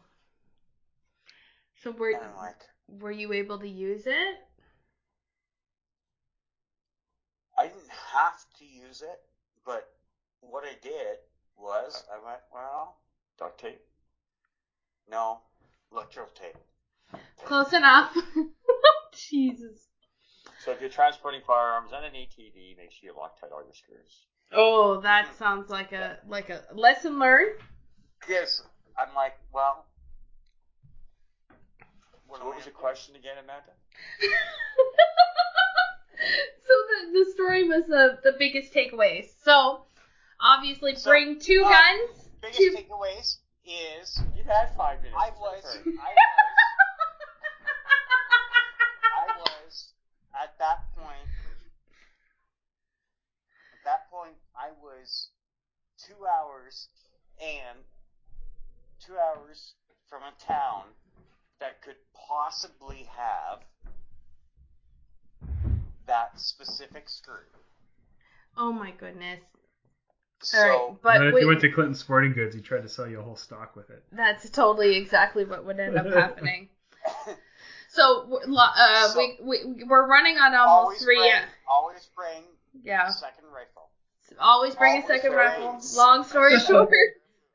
So 1.82 1.92
were 1.92 2.12
like, 2.38 2.62
were 3.00 3.12
you 3.12 3.32
able 3.32 3.60
to 3.60 3.68
use 3.68 4.04
it? 4.06 4.36
I 7.58 7.68
didn't 7.68 7.90
have 8.14 8.44
to 8.60 8.66
use 8.66 9.02
it, 9.02 9.22
but 9.66 9.88
what 10.42 10.66
I 10.66 10.76
did 10.82 11.18
was 11.58 12.04
I 12.14 12.18
went, 12.26 12.42
well, 12.54 12.98
Duct 13.38 13.60
tape. 13.60 13.82
No, 15.10 15.40
electro 15.92 16.26
tape. 16.36 16.56
Close 17.46 17.74
enough. 17.74 18.16
Jesus. 19.30 19.80
So 20.60 20.72
if 20.72 20.82
you're 20.82 20.90
transporting 20.90 21.42
firearms 21.46 21.92
and 21.96 22.06
an 22.06 22.14
ATV, 22.14 22.78
make 22.78 22.92
sure 22.92 23.10
you 23.10 23.14
Loctite 23.14 23.52
all 23.54 23.64
your 23.64 23.74
screws. 23.74 24.26
Oh, 24.52 24.98
that 25.02 25.28
Mhm. 25.28 25.34
sounds 25.36 25.70
like 25.70 25.92
a 25.92 26.20
like 26.28 26.50
a 26.50 26.64
lesson 26.74 27.20
learned. 27.20 27.60
Yes, 28.28 28.62
I'm 28.98 29.14
like, 29.14 29.38
well, 29.52 29.86
what, 32.28 32.40
So 32.40 32.46
what 32.48 32.56
was 32.56 32.66
the 32.66 32.72
question 32.72 33.16
again, 33.16 33.38
Amanda? 33.38 33.72
so 36.68 36.74
the 36.90 37.20
the 37.26 37.32
story 37.32 37.64
was 37.68 37.86
the 37.88 38.20
the 38.24 38.32
biggest 38.38 38.74
takeaways. 38.74 39.26
So 39.44 39.86
obviously 40.40 40.96
So, 40.96 41.10
bring 41.10 41.40
two 41.40 41.64
uh, 41.66 41.70
guns. 41.70 42.30
Biggest 42.42 42.60
two 42.60 42.72
takeaways 42.72 43.38
is 43.66 44.22
You've 44.36 44.46
had 44.46 44.70
five 44.78 45.02
minutes. 45.02 45.18
I 45.18 45.30
was, 45.40 45.64
I 45.86 46.14
was, 46.14 46.54
I 49.04 49.40
was 49.40 49.94
at 50.34 50.58
that 50.60 50.86
point. 50.96 51.30
At 53.74 53.84
that 53.86 54.10
point, 54.12 54.36
I 54.56 54.70
was 54.82 55.30
two 55.98 56.26
hours 56.26 56.88
and 57.40 57.80
two 59.06 59.14
hours 59.18 59.74
from 60.10 60.22
a 60.24 60.34
town 60.46 60.84
that 61.60 61.82
could 61.82 61.96
possibly 62.14 63.08
have 63.16 63.60
that 66.06 66.40
specific 66.40 67.10
screw. 67.10 67.50
Oh 68.58 68.72
my 68.72 68.92
goodness. 68.92 69.40
So, 70.42 70.58
All 70.60 70.68
right, 70.70 70.88
And 70.90 70.98
but 71.02 71.14
then 71.18 71.28
if 71.28 71.34
wait, 71.34 71.42
you 71.42 71.48
went 71.48 71.62
to 71.62 71.72
Clinton 71.72 71.96
Sporting 71.96 72.34
Goods, 72.34 72.54
he 72.56 72.62
tried 72.62 72.82
to 72.82 72.90
sell 72.90 73.08
you 73.08 73.20
a 73.20 73.24
whole 73.24 73.36
stock 73.36 73.76
with 73.76 73.90
it. 73.90 74.04
that's 74.12 74.50
totally 74.50 74.96
exactly 74.98 75.44
what 75.46 75.66
would 75.66 75.80
end 75.80 75.98
up 75.98 76.06
happening. 76.14 76.70
So, 77.90 78.26
we're 78.28 78.40
uh, 78.58 79.08
So- 79.10 79.18
we, 79.18 79.38
we 79.42 79.84
we're 79.86 80.08
running 80.08 80.38
on 80.38 80.54
almost 80.54 80.68
always 80.70 81.04
three. 81.04 81.18
bring, 81.18 81.32
always 81.70 82.10
bring 82.16 82.44
yeah, 82.84 83.10
second 83.10 83.46
rifle. 83.54 83.90
always 84.40 84.76
bring 84.76 85.02
a 85.02 85.08
second 85.08 85.32
bring 85.32 85.46
rifle. 85.48 85.80
Long 85.96 86.24
story 86.26 86.60
short, 86.68 86.90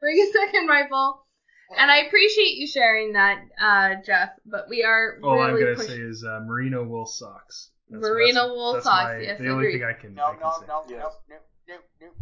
bring 0.00 0.18
a 0.18 0.33
second 0.33 0.67
rifle. 0.67 1.25
And 1.78 1.89
I 1.91 1.99
appreciate 1.99 2.57
you 2.57 2.67
sharing 2.67 3.12
that, 3.12 3.39
uh, 3.60 3.94
Jeff. 4.05 4.31
But 4.47 4.68
we 4.68 4.83
are 4.83 5.18
All 5.23 5.41
I'm 5.41 5.57
gonna 5.60 5.76
pushing. 5.76 5.91
say 5.91 5.99
is 6.00 6.25
uh, 6.25 6.41
merino 6.44 6.83
wool 6.84 7.07
socks. 7.07 7.70
Merino 7.91 8.49
wool 8.55 8.73
that's 8.73 8.84
socks, 8.86 9.05
my- 9.05 9.18
yes, 9.20 9.39
the 9.39 9.50
only 9.50 9.73
thing 9.73 9.84
I 9.84 9.92
can. 9.92 10.15
No, 10.15 10.25
I 10.25 10.31
can 10.33 10.41
no, 10.41 10.52
say. 10.60 10.67
no, 10.67 10.84
Yeah. 10.89 10.97
no, 10.97 11.02
no, 11.02 11.10
no, 11.28 11.36
no, 11.68 11.76
no, 11.76 11.76
no, 12.00 12.07
no. 12.07 12.12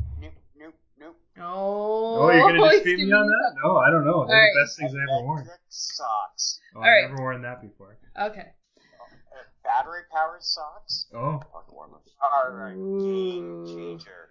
Oh, 1.40 2.22
Oh, 2.22 2.30
you're 2.30 2.40
gonna 2.52 2.70
he's 2.70 2.82
dispute 2.82 3.06
me 3.06 3.12
on 3.12 3.26
that? 3.26 3.54
No, 3.62 3.76
I 3.78 3.90
don't 3.90 4.04
know. 4.04 4.26
They're 4.26 4.36
All 4.36 4.42
right. 4.42 4.50
the 4.54 4.60
best 4.62 4.78
things 4.78 4.92
I've 4.94 5.00
ever 5.00 5.24
worn. 5.24 5.38
Electric 5.42 5.60
socks. 5.68 6.60
Oh, 6.74 6.78
All 6.78 6.84
I've 6.84 6.90
right. 6.90 7.10
never 7.10 7.22
worn 7.22 7.42
that 7.42 7.60
before. 7.62 7.98
Okay. 8.20 8.48
Uh, 8.76 9.42
battery 9.62 10.02
powered 10.12 10.42
socks 10.42 11.06
Oh, 11.14 11.40
Pocket 11.52 11.72
warmers. 11.74 12.00
are 12.22 12.70
a 12.70 12.76
Ooh. 12.76 13.00
game 13.00 13.66
changer. 13.66 14.30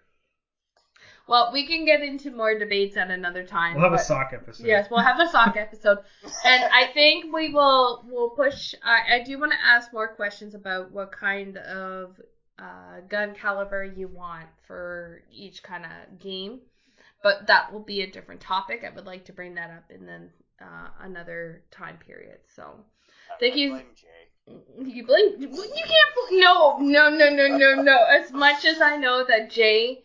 Well, 1.28 1.52
we 1.52 1.68
can 1.68 1.84
get 1.86 2.02
into 2.02 2.32
more 2.32 2.58
debates 2.58 2.96
at 2.96 3.12
another 3.12 3.44
time. 3.44 3.76
we'll 3.76 3.84
have 3.84 3.94
a 3.94 4.00
sock 4.02 4.32
episode. 4.34 4.66
Yes, 4.66 4.88
we'll 4.90 5.02
have 5.02 5.20
a 5.20 5.28
sock 5.30 5.58
episode, 5.58 5.98
and 6.46 6.64
I 6.74 6.88
think 6.94 7.34
we 7.34 7.50
will 7.50 8.06
we'll 8.08 8.30
push. 8.30 8.74
I, 8.82 9.16
I 9.16 9.24
do 9.24 9.38
want 9.38 9.52
to 9.52 9.58
ask 9.62 9.92
more 9.92 10.08
questions 10.08 10.56
about 10.56 10.92
what 10.92 11.12
kind 11.12 11.58
of 11.58 12.16
uh, 12.58 13.02
gun 13.10 13.36
caliber 13.36 13.84
you 13.84 14.08
want 14.08 14.48
for 14.68 15.22
each 15.30 15.62
kind 15.64 15.84
of 15.86 16.18
game, 16.20 16.62
but 17.24 17.48
that 17.48 17.72
will 17.72 17.80
be 17.80 18.02
a 18.02 18.08
different 18.08 18.42
topic. 18.42 18.84
I 18.86 18.90
would 18.90 19.06
like 19.06 19.26
to 19.26 19.34
bring 19.34 19.56
that 19.56 19.70
up 19.70 19.90
in 19.90 20.06
then 20.06 20.30
uh, 20.62 20.90
another 21.02 21.62
time 21.72 21.98
period. 21.98 22.40
So 22.56 22.76
Thank 23.40 23.56
I 23.56 23.58
you. 23.58 23.82
Jay. 23.96 24.56
you 24.86 25.04
blame 25.04 25.36
you 25.38 25.48
can't 25.50 26.14
bl- 26.16 26.38
no 26.38 26.78
no 26.78 27.10
no 27.10 27.30
no 27.30 27.48
no 27.48 27.74
no. 27.76 28.04
As 28.04 28.32
much 28.32 28.66
as 28.66 28.82
I 28.82 28.98
know 28.98 29.24
that 29.24 29.50
Jay 29.50 30.00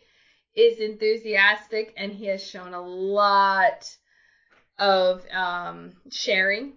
is 0.55 0.79
enthusiastic 0.79 1.93
and 1.97 2.13
he 2.13 2.27
has 2.27 2.43
shown 2.45 2.75
a 2.75 2.83
lot 2.83 3.89
of 4.79 5.25
um 5.33 5.93
sharing. 6.11 6.73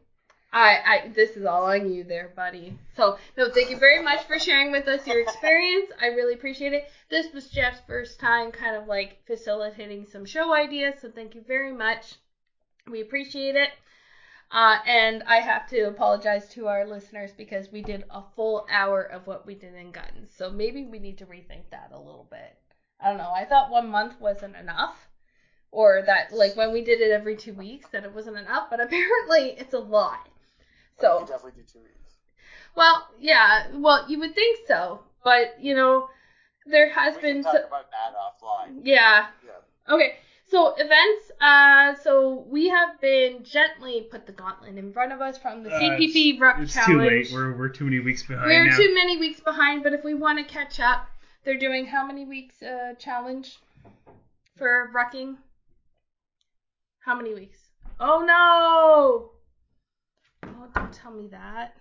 I, 0.56 0.80
I 0.85 1.08
this 1.09 1.32
is 1.32 1.45
all 1.45 1.66
on 1.66 1.92
you 1.93 2.06
there, 2.06 2.32
buddy. 2.34 2.77
So 2.95 3.17
no, 3.38 3.50
thank 3.50 3.69
you 3.69 3.77
very 3.77 4.01
much 4.01 4.24
for 4.24 4.40
sharing 4.40 4.72
with 4.72 4.88
us 4.88 5.06
your 5.06 5.19
experience. 5.19 5.92
I 6.00 6.08
really 6.08 6.34
appreciate 6.34 6.72
it. 6.72 6.90
This 7.09 7.34
was 7.34 7.50
Jeff's 7.50 7.82
first 7.85 8.22
time 8.22 8.53
kind 8.53 8.77
of 8.77 8.88
like 8.88 9.17
facilitating 9.27 10.06
some 10.06 10.24
show 10.24 10.53
ideas, 10.53 10.95
so 11.01 11.11
thank 11.14 11.35
you 11.35 11.43
very 11.45 11.74
much. 11.74 12.16
We 12.90 13.01
appreciate 13.01 13.56
it. 13.56 13.72
Uh, 14.50 14.77
and 14.88 15.24
I 15.24 15.42
have 15.42 15.67
to 15.72 15.90
apologize 15.90 16.48
to 16.53 16.67
our 16.67 16.88
listeners 16.88 17.32
because 17.35 17.69
we 17.69 17.82
did 17.82 18.06
a 18.09 18.22
full 18.38 18.66
hour 18.72 19.01
of 19.01 19.27
what 19.27 19.45
we 19.45 19.56
did 19.56 19.74
in 19.75 19.92
guns. 19.92 20.32
So 20.38 20.50
maybe 20.50 20.85
we 20.85 21.00
need 21.00 21.17
to 21.17 21.25
rethink 21.25 21.69
that 21.72 21.90
a 21.92 21.98
little 21.98 22.30
bit. 22.32 22.58
I 23.01 23.09
don't 23.09 23.17
know. 23.17 23.34
I 23.35 23.43
thought 23.43 23.72
one 23.72 23.90
month 23.90 24.22
wasn't 24.22 24.56
enough. 24.56 24.95
Or 25.72 26.01
that, 26.06 26.32
like, 26.32 26.56
when 26.56 26.72
we 26.72 26.82
did 26.82 27.01
it 27.01 27.11
every 27.11 27.35
two 27.35 27.53
weeks, 27.53 27.90
that 27.90 28.06
it 28.06 28.16
wasn't 28.16 28.38
enough. 28.38 28.69
But 28.69 28.80
apparently, 28.85 29.56
it's 29.58 29.74
a 29.74 29.80
lot. 29.80 30.30
You 30.98 31.01
So, 31.01 31.19
could 31.19 31.27
definitely 31.27 31.61
do 31.61 31.67
two 31.72 31.80
weeks. 31.80 32.14
well, 32.75 33.07
yeah. 33.19 33.67
Well, 33.74 34.06
you 34.09 34.19
would 34.19 34.33
think 34.35 34.59
so. 34.67 35.01
But, 35.24 35.56
you 35.61 35.75
know, 35.75 36.09
there 36.65 36.90
has 36.90 37.15
we 37.15 37.22
been. 37.22 37.33
can 37.43 37.43
talk 37.43 37.53
so- 37.61 37.67
about 37.67 37.85
that 37.91 38.14
offline. 38.15 38.82
yeah. 38.83 39.27
Yeah. 39.45 39.93
Okay. 39.93 40.15
So 40.48 40.75
events. 40.77 41.32
Uh, 41.41 41.95
so 42.03 42.45
we 42.48 42.69
have 42.69 43.01
been 43.01 43.43
gently 43.43 44.07
put 44.11 44.27
the 44.27 44.32
gauntlet 44.32 44.77
in 44.77 44.93
front 44.93 45.11
of 45.11 45.19
us 45.19 45.38
from 45.40 45.64
the 45.64 45.72
Uh, 45.75 45.80
CPP 45.80 46.40
Ruck 46.40 46.59
It's 46.59 46.74
Challenge. 46.74 46.88
too 46.88 47.01
late. 47.01 47.32
We're 47.33 47.57
we're 47.57 47.69
too 47.69 47.85
many 47.85 47.99
weeks 47.99 48.22
behind 48.24 48.45
We're 48.48 48.69
now. 48.69 48.77
too 48.77 48.93
many 48.93 49.17
weeks 49.17 49.40
behind, 49.40 49.82
but 49.83 49.93
if 49.93 50.03
we 50.03 50.14
want 50.14 50.38
to 50.38 50.45
catch 50.45 50.80
up, 50.80 51.07
they're 51.43 51.57
doing 51.57 51.88
how 51.88 52.06
many 52.06 52.25
weeks 52.25 52.61
uh, 52.61 52.93
challenge 52.99 53.59
for 54.56 54.91
rucking? 54.93 55.38
How 56.99 57.15
many 57.15 57.33
weeks? 57.33 57.57
Oh 57.99 58.22
no! 58.22 59.32
Oh, 60.48 60.67
don't 60.75 60.93
tell 60.93 61.11
me 61.11 61.27
that. 61.32 61.72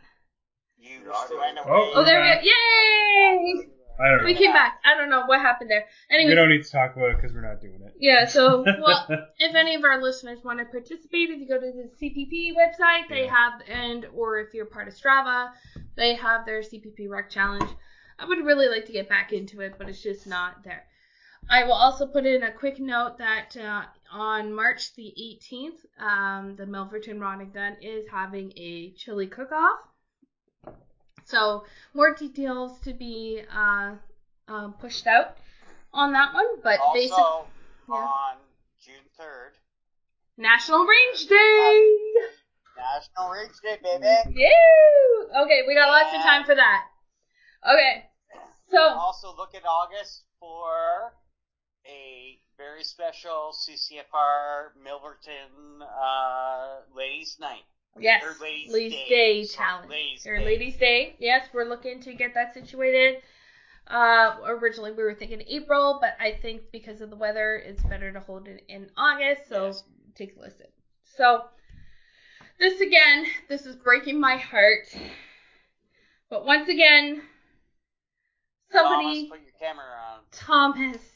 You 0.78 1.00
You're 1.04 1.38
went 1.38 1.58
away. 1.58 1.68
Oh, 1.68 1.92
oh, 1.94 2.04
there 2.04 2.20
we 2.20 2.28
go. 2.28 2.40
Yay! 2.42 3.66
I 4.00 4.08
don't 4.08 4.18
know. 4.18 4.24
We 4.24 4.34
came 4.34 4.52
back. 4.52 4.72
I 4.84 4.94
don't 4.96 5.08
know 5.08 5.22
what 5.24 5.40
happened 5.40 5.70
there. 5.70 5.84
Anyway, 6.10 6.30
we 6.30 6.34
don't 6.34 6.48
need 6.48 6.62
to 6.64 6.70
talk 6.70 6.96
about 6.96 7.10
it 7.10 7.16
because 7.16 7.32
we're 7.32 7.48
not 7.48 7.60
doing 7.60 7.80
it. 7.80 7.92
yeah. 7.98 8.24
So, 8.26 8.64
well, 8.80 9.06
if 9.38 9.54
any 9.54 9.76
of 9.76 9.84
our 9.84 10.02
listeners 10.02 10.40
want 10.42 10.58
to 10.58 10.64
participate, 10.64 11.30
if 11.30 11.38
you 11.38 11.46
go 11.48 11.58
to 11.58 11.72
the 11.72 11.88
CPP 12.02 12.52
website, 12.54 13.08
they 13.08 13.24
Yeah. 13.24 13.30
have, 13.50 13.52
and 13.68 14.04
or 14.12 14.40
if 14.40 14.52
you're 14.52 14.66
part 14.66 14.88
of 14.88 14.94
Strava, 14.94 15.50
they 15.96 16.14
have 16.14 16.44
their 16.44 16.60
CPP 16.60 17.08
Ruck 17.08 17.30
Challenge. 17.30 17.70
I 18.18 18.26
would 18.26 18.44
really 18.44 18.68
like 18.68 18.86
to 18.86 18.92
get 18.92 19.08
back 19.08 19.32
into 19.32 19.60
it, 19.60 19.74
but 19.78 19.88
it's 19.88 20.02
just 20.02 20.26
not 20.26 20.64
there. 20.64 20.84
I 21.48 21.64
will 21.64 21.72
also 21.72 22.06
put 22.06 22.26
in 22.26 22.42
a 22.42 22.52
quick 22.52 22.80
note 22.80 23.18
that 23.18 23.56
uh, 23.56 23.82
on 24.10 24.52
March 24.52 24.94
the 24.94 25.12
18th, 25.18 25.84
um, 26.02 26.56
the 26.56 26.64
Milverton 26.64 27.20
Rod 27.20 27.40
and 27.40 27.52
Gun 27.52 27.76
is 27.80 28.06
having 28.10 28.52
a 28.56 28.90
chili 28.92 29.26
cook-off. 29.26 29.80
So 31.24 31.64
more 31.94 32.14
details 32.14 32.78
to 32.80 32.92
be 32.92 33.42
uh, 33.54 33.94
um, 34.48 34.74
pushed 34.74 35.06
out 35.06 35.36
on 35.92 36.12
that 36.12 36.34
one, 36.34 36.60
but 36.62 36.78
basically. 36.92 37.22
Also, 37.22 37.46
yeah. 37.88 37.94
on 37.94 38.36
June 38.82 38.94
3rd, 39.18 39.56
National 40.36 40.84
Range 40.84 41.26
Day! 41.26 41.96
National 42.76 43.30
Range 43.30 43.52
Day, 43.62 43.78
baby. 43.82 44.38
Yeah! 44.38 45.42
Okay, 45.42 45.62
we 45.66 45.74
got 45.74 45.88
lots 45.88 46.14
of 46.14 46.22
time 46.22 46.44
for 46.44 46.54
that. 46.54 46.86
Okay, 47.64 48.04
so 48.70 48.78
Also, 48.78 49.34
look 49.36 49.54
at 49.54 49.62
August 49.64 50.24
for 50.38 51.12
a 51.86 52.38
very 52.56 52.84
special 52.84 53.52
CCFR 53.52 54.72
Milverton 54.82 55.82
uh, 55.82 56.80
Ladies 56.96 57.36
Night. 57.40 57.62
yes, 57.98 58.22
or 58.22 58.34
Ladies' 58.42 58.72
Ladies' 58.72 58.92
Day. 58.92 59.08
Day 59.08 59.44
challenge 59.44 59.90
Ladies' 59.90 60.26
or 60.26 60.38
Day. 60.38 60.44
Ladies' 60.44 60.76
Day. 60.76 61.16
Yes, 61.18 61.48
we're 61.52 61.64
looking 61.64 62.00
to 62.00 62.14
get 62.14 62.34
that 62.34 62.54
situated. 62.54 63.16
Uh, 63.86 64.36
originally 64.46 64.92
we 64.92 65.02
were 65.02 65.14
thinking 65.14 65.42
April, 65.46 65.98
but 66.00 66.16
I 66.18 66.32
think 66.32 66.62
because 66.72 67.00
of 67.00 67.10
the 67.10 67.16
weather, 67.16 67.56
it's 67.56 67.82
better 67.82 68.10
to 68.12 68.20
hold 68.20 68.48
it 68.48 68.64
in 68.68 68.90
August. 68.96 69.48
So 69.48 69.66
Yes. 69.66 69.82
take 70.14 70.36
a 70.36 70.40
listen. 70.40 70.66
So 71.16 71.44
this 72.58 72.80
again, 72.80 73.26
this 73.48 73.66
is 73.66 73.76
breaking 73.76 74.18
my 74.18 74.36
heart. 74.36 74.86
But 76.30 76.46
once 76.46 76.68
again, 76.68 77.22
somebody. 78.72 79.28
Thomas, 79.28 79.30
put 79.30 79.40
your 79.42 79.52
camera 79.60 79.84
on. 80.14 80.20
Thomas. 80.32 81.13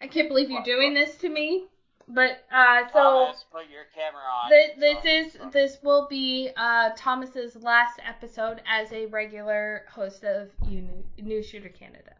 I 0.00 0.06
can't 0.08 0.28
believe 0.28 0.50
you're 0.50 0.62
doing 0.62 0.94
this 0.94 1.16
to 1.18 1.28
me. 1.28 1.64
But 2.08 2.44
uh 2.52 2.86
so 2.92 2.92
Thomas, 2.92 3.44
put 3.50 3.68
your 3.68 3.84
camera 3.92 4.22
on. 4.22 4.50
this, 4.50 4.70
this 4.78 5.04
is 5.34 5.52
this 5.52 5.78
will 5.82 6.06
be 6.08 6.50
uh 6.56 6.90
Thomas's 6.96 7.56
last 7.56 7.98
episode 8.06 8.62
as 8.66 8.92
a 8.92 9.06
regular 9.06 9.84
host 9.90 10.22
of 10.22 10.50
New, 10.68 11.04
New 11.18 11.42
Shooter 11.42 11.68
Canada. 11.68 12.12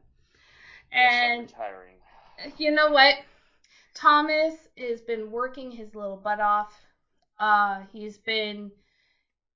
Yes, 0.93 1.13
And 1.15 1.41
retiring. 1.43 1.95
you 2.59 2.73
know 2.73 2.91
what? 2.91 3.15
Thomas 3.95 4.55
has 4.77 5.01
been 5.03 5.31
working 5.31 5.71
his 5.71 5.95
little 5.95 6.17
butt 6.17 6.41
off. 6.41 6.73
Uh, 7.39 7.83
he's 7.93 8.19
been, 8.19 8.71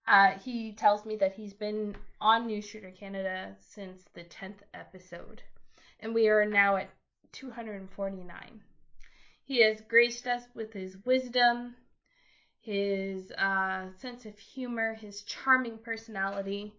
uh, 0.07 0.31
he 0.43 0.73
tells 0.73 1.05
me 1.05 1.17
that 1.17 1.33
he's 1.33 1.53
been 1.53 1.95
on 2.21 2.47
New 2.47 2.63
Shooter 2.63 2.91
Canada 2.91 3.55
since 3.61 4.05
the 4.15 4.23
10th 4.25 4.61
episode. 4.75 5.43
And 6.01 6.15
we 6.15 6.29
are 6.29 6.47
now 6.47 6.77
at 6.77 6.89
249. 7.33 8.60
He 9.44 9.60
has 9.62 9.81
graced 9.89 10.26
us 10.26 10.42
with 10.55 10.73
his 10.73 10.97
wisdom, 11.05 11.75
his 12.60 13.31
uh, 13.33 13.86
sense 14.00 14.25
of 14.26 14.39
humor, 14.39 14.94
his 14.94 15.23
charming 15.23 15.78
personality. 15.78 16.73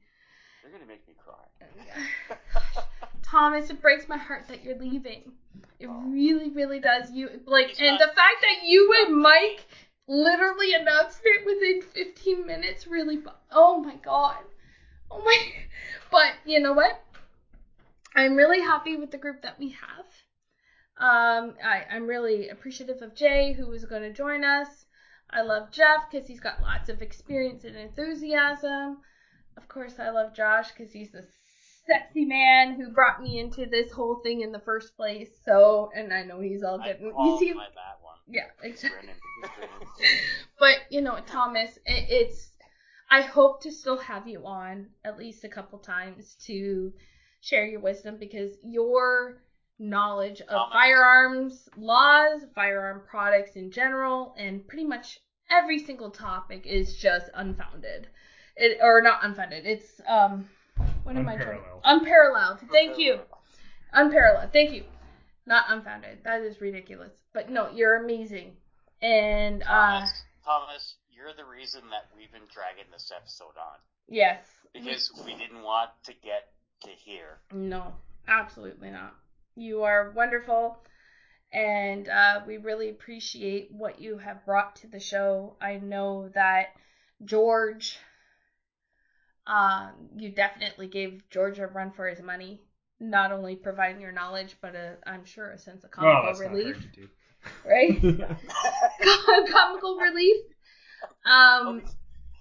You're 0.64 0.72
gonna 0.72 0.86
make 0.86 1.08
me 1.08 1.16
cry. 1.24 2.04
Thomas, 3.24 3.70
it 3.70 3.82
breaks 3.82 4.08
my 4.08 4.18
heart 4.18 4.46
that 4.48 4.64
you're 4.64 4.78
leaving. 4.78 5.34
It 5.80 5.88
really, 5.88 6.50
really 6.50 6.80
does. 6.80 7.12
You 7.12 7.30
like, 7.46 7.70
He's 7.70 7.80
and 7.80 7.98
not- 7.98 8.00
the 8.10 8.16
fact 8.16 8.42
that 8.42 8.64
you 8.64 8.94
and 9.06 9.18
Mike 9.18 9.66
literally 10.08 10.74
announced 10.74 11.20
it 11.24 11.46
within 11.46 11.82
15 11.82 12.46
minutes 12.46 12.88
really. 12.88 13.18
bu- 13.18 13.30
Oh 13.52 13.80
my 13.80 13.96
god. 13.96 14.38
Oh 15.10 15.22
my. 15.24 15.38
But 16.12 16.34
you 16.46 16.60
know 16.60 16.74
what? 16.74 17.02
I'm 18.14 18.36
really 18.36 18.60
happy 18.60 18.98
with 18.98 19.12
the 19.12 19.18
group 19.18 19.42
that 19.44 19.58
we 19.58 19.70
have. 19.70 20.06
Um, 20.98 21.56
I, 21.64 21.86
I'm 21.90 22.06
really 22.06 22.50
appreciative 22.50 23.02
of 23.02 23.16
Jay, 23.16 23.54
who 23.54 23.72
is 23.72 23.86
going 23.86 24.04
to 24.04 24.14
join 24.14 24.44
us. 24.44 24.86
I 25.30 25.42
love 25.42 25.72
Jeff 25.72 26.10
because 26.12 26.28
he's 26.28 26.40
got 26.40 26.62
lots 26.62 26.90
of 26.90 27.02
experience 27.02 27.64
and 27.64 27.76
enthusiasm. 27.76 28.98
Of 29.58 29.68
course, 29.68 29.94
I 30.00 30.10
love 30.10 30.36
Josh 30.36 30.72
because 30.72 30.92
he's 30.92 31.12
the 31.12 31.26
sexy 31.88 32.26
man 32.26 32.76
who 32.76 32.90
brought 32.90 33.22
me 33.22 33.40
into 33.40 33.66
this 33.66 33.92
whole 33.92 34.16
thing 34.24 34.42
in 34.42 34.52
the 34.52 34.60
first 34.60 34.96
place. 34.96 35.30
So, 35.46 35.90
and 35.96 36.14
I 36.14 36.24
know 36.24 36.40
he's 36.40 36.64
all 36.64 36.82
I. 36.82 36.96
You 37.00 37.38
see, 37.40 37.54
that 37.54 37.98
one. 38.02 38.18
yeah, 38.28 38.48
exactly. 38.62 39.00
Grinning, 39.00 39.16
he's 39.42 39.52
grinning. 39.52 40.20
But 40.60 40.78
you 40.90 41.02
know, 41.02 41.20
Thomas, 41.26 41.78
it, 41.86 42.06
it's. 42.10 42.50
I 43.10 43.22
hope 43.22 43.62
to 43.64 43.72
still 43.72 43.98
have 43.98 44.28
you 44.28 44.46
on 44.46 44.88
at 45.04 45.18
least 45.18 45.44
a 45.44 45.50
couple 45.50 45.80
times 45.80 46.36
to 46.46 46.94
share 47.42 47.66
your 47.66 47.82
wisdom 47.82 48.18
because 48.18 48.52
your 48.64 49.42
knowledge 49.80 50.42
of 50.42 50.48
Thomas. 50.48 50.74
firearms 50.74 51.70
laws, 51.78 52.42
firearm 52.54 53.02
products 53.10 53.56
in 53.56 53.72
general, 53.72 54.36
and 54.38 54.68
pretty 54.68 54.86
much 54.86 55.20
every 55.50 55.80
single 55.80 56.10
topic 56.10 56.66
is 56.66 56.98
just 56.98 57.30
unfounded. 57.34 58.08
It 58.56 58.78
or 58.82 59.02
not 59.02 59.24
unfounded. 59.24 59.66
It's 59.66 60.02
um. 60.08 60.50
What 61.04 61.16
am 61.16 61.28
I 61.28 61.36
trying? 61.36 61.60
Unparalleled. 61.60 61.82
Unparalleled. 61.84 62.60
Thank 62.72 62.98
you. 62.98 63.20
Unparalleled. 63.94 64.54
Thank 64.54 64.72
you. 64.72 64.84
Not 65.46 65.66
unfounded. 65.70 66.20
That 66.24 66.42
is 66.42 66.62
ridiculous. 66.62 67.12
But 67.34 67.50
no, 67.50 67.70
you're 67.74 68.04
amazing. 68.04 68.54
And 69.02 69.64
uh 69.64 69.66
Thomas, 69.66 70.24
Thomas, 70.46 70.96
you're 71.10 71.34
the 71.36 71.50
reason 71.50 71.82
that 71.92 72.08
we've 72.16 72.32
been 72.32 72.48
dragging 72.54 72.90
this 72.92 73.12
episode 73.16 73.58
on 73.58 73.78
yes. 74.08 74.44
because 74.74 75.12
we 75.26 75.36
didn't 75.36 75.64
want 75.64 75.90
to 76.06 76.14
get 76.24 76.50
to 76.84 76.90
here. 76.90 77.38
No, 77.52 77.94
absolutely 78.28 78.92
not. 78.92 79.16
You 79.56 79.84
are 79.84 80.12
wonderful 80.12 80.78
and 81.54 82.08
uh 82.08 82.42
we 82.48 82.58
really 82.58 82.90
appreciate 82.90 83.70
what 83.72 84.00
you 84.00 84.18
have 84.18 84.46
brought 84.46 84.76
to 84.78 84.88
the 84.88 85.00
show. 85.00 85.56
I 85.62 85.78
know 85.78 86.30
that 86.34 86.68
George 87.24 87.98
um 89.48 89.92
you 90.18 90.30
definitely 90.30 90.88
gave 90.88 91.24
George 91.30 91.60
a 91.60 91.68
run 91.68 91.92
for 91.92 92.08
his 92.08 92.22
money. 92.22 92.62
Not 93.00 93.32
only 93.32 93.56
providing 93.56 94.00
your 94.00 94.12
knowledge, 94.12 94.56
but 94.62 94.76
a, 94.76 94.98
I'm 95.08 95.26
sure 95.26 95.50
a 95.52 95.58
sense 95.58 95.84
of 95.84 95.90
Well, 96.00 96.22
comical 96.22 96.40
that's 96.40 96.40
relief, 96.40 96.76
hard 96.76 96.94
to 96.94 97.02
do. 97.02 97.08
right? 97.66 98.00
comical 99.52 99.98
relief. 99.98 100.38
Um, 101.26 101.82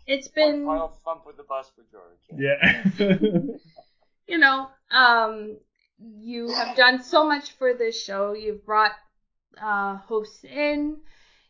it's 0.06 0.28
been, 0.28 0.66
One 0.66 0.76
final 0.76 1.00
thump 1.05 1.26
with 1.26 1.36
the 1.39 1.44
bus 1.44 1.70
for 1.74 1.82
George. 1.90 2.18
Yeah. 2.39 2.84
you 4.28 4.39
know, 4.39 4.68
um, 4.90 5.56
you 6.01 6.49
have 6.49 6.77
done 6.77 7.03
so 7.03 7.27
much 7.27 7.53
for 7.53 7.75
this 7.75 8.03
show. 8.03 8.33
You've 8.33 8.65
brought 8.65 8.93
uh, 9.61 9.97
hosts 9.97 10.45
in, 10.45 10.99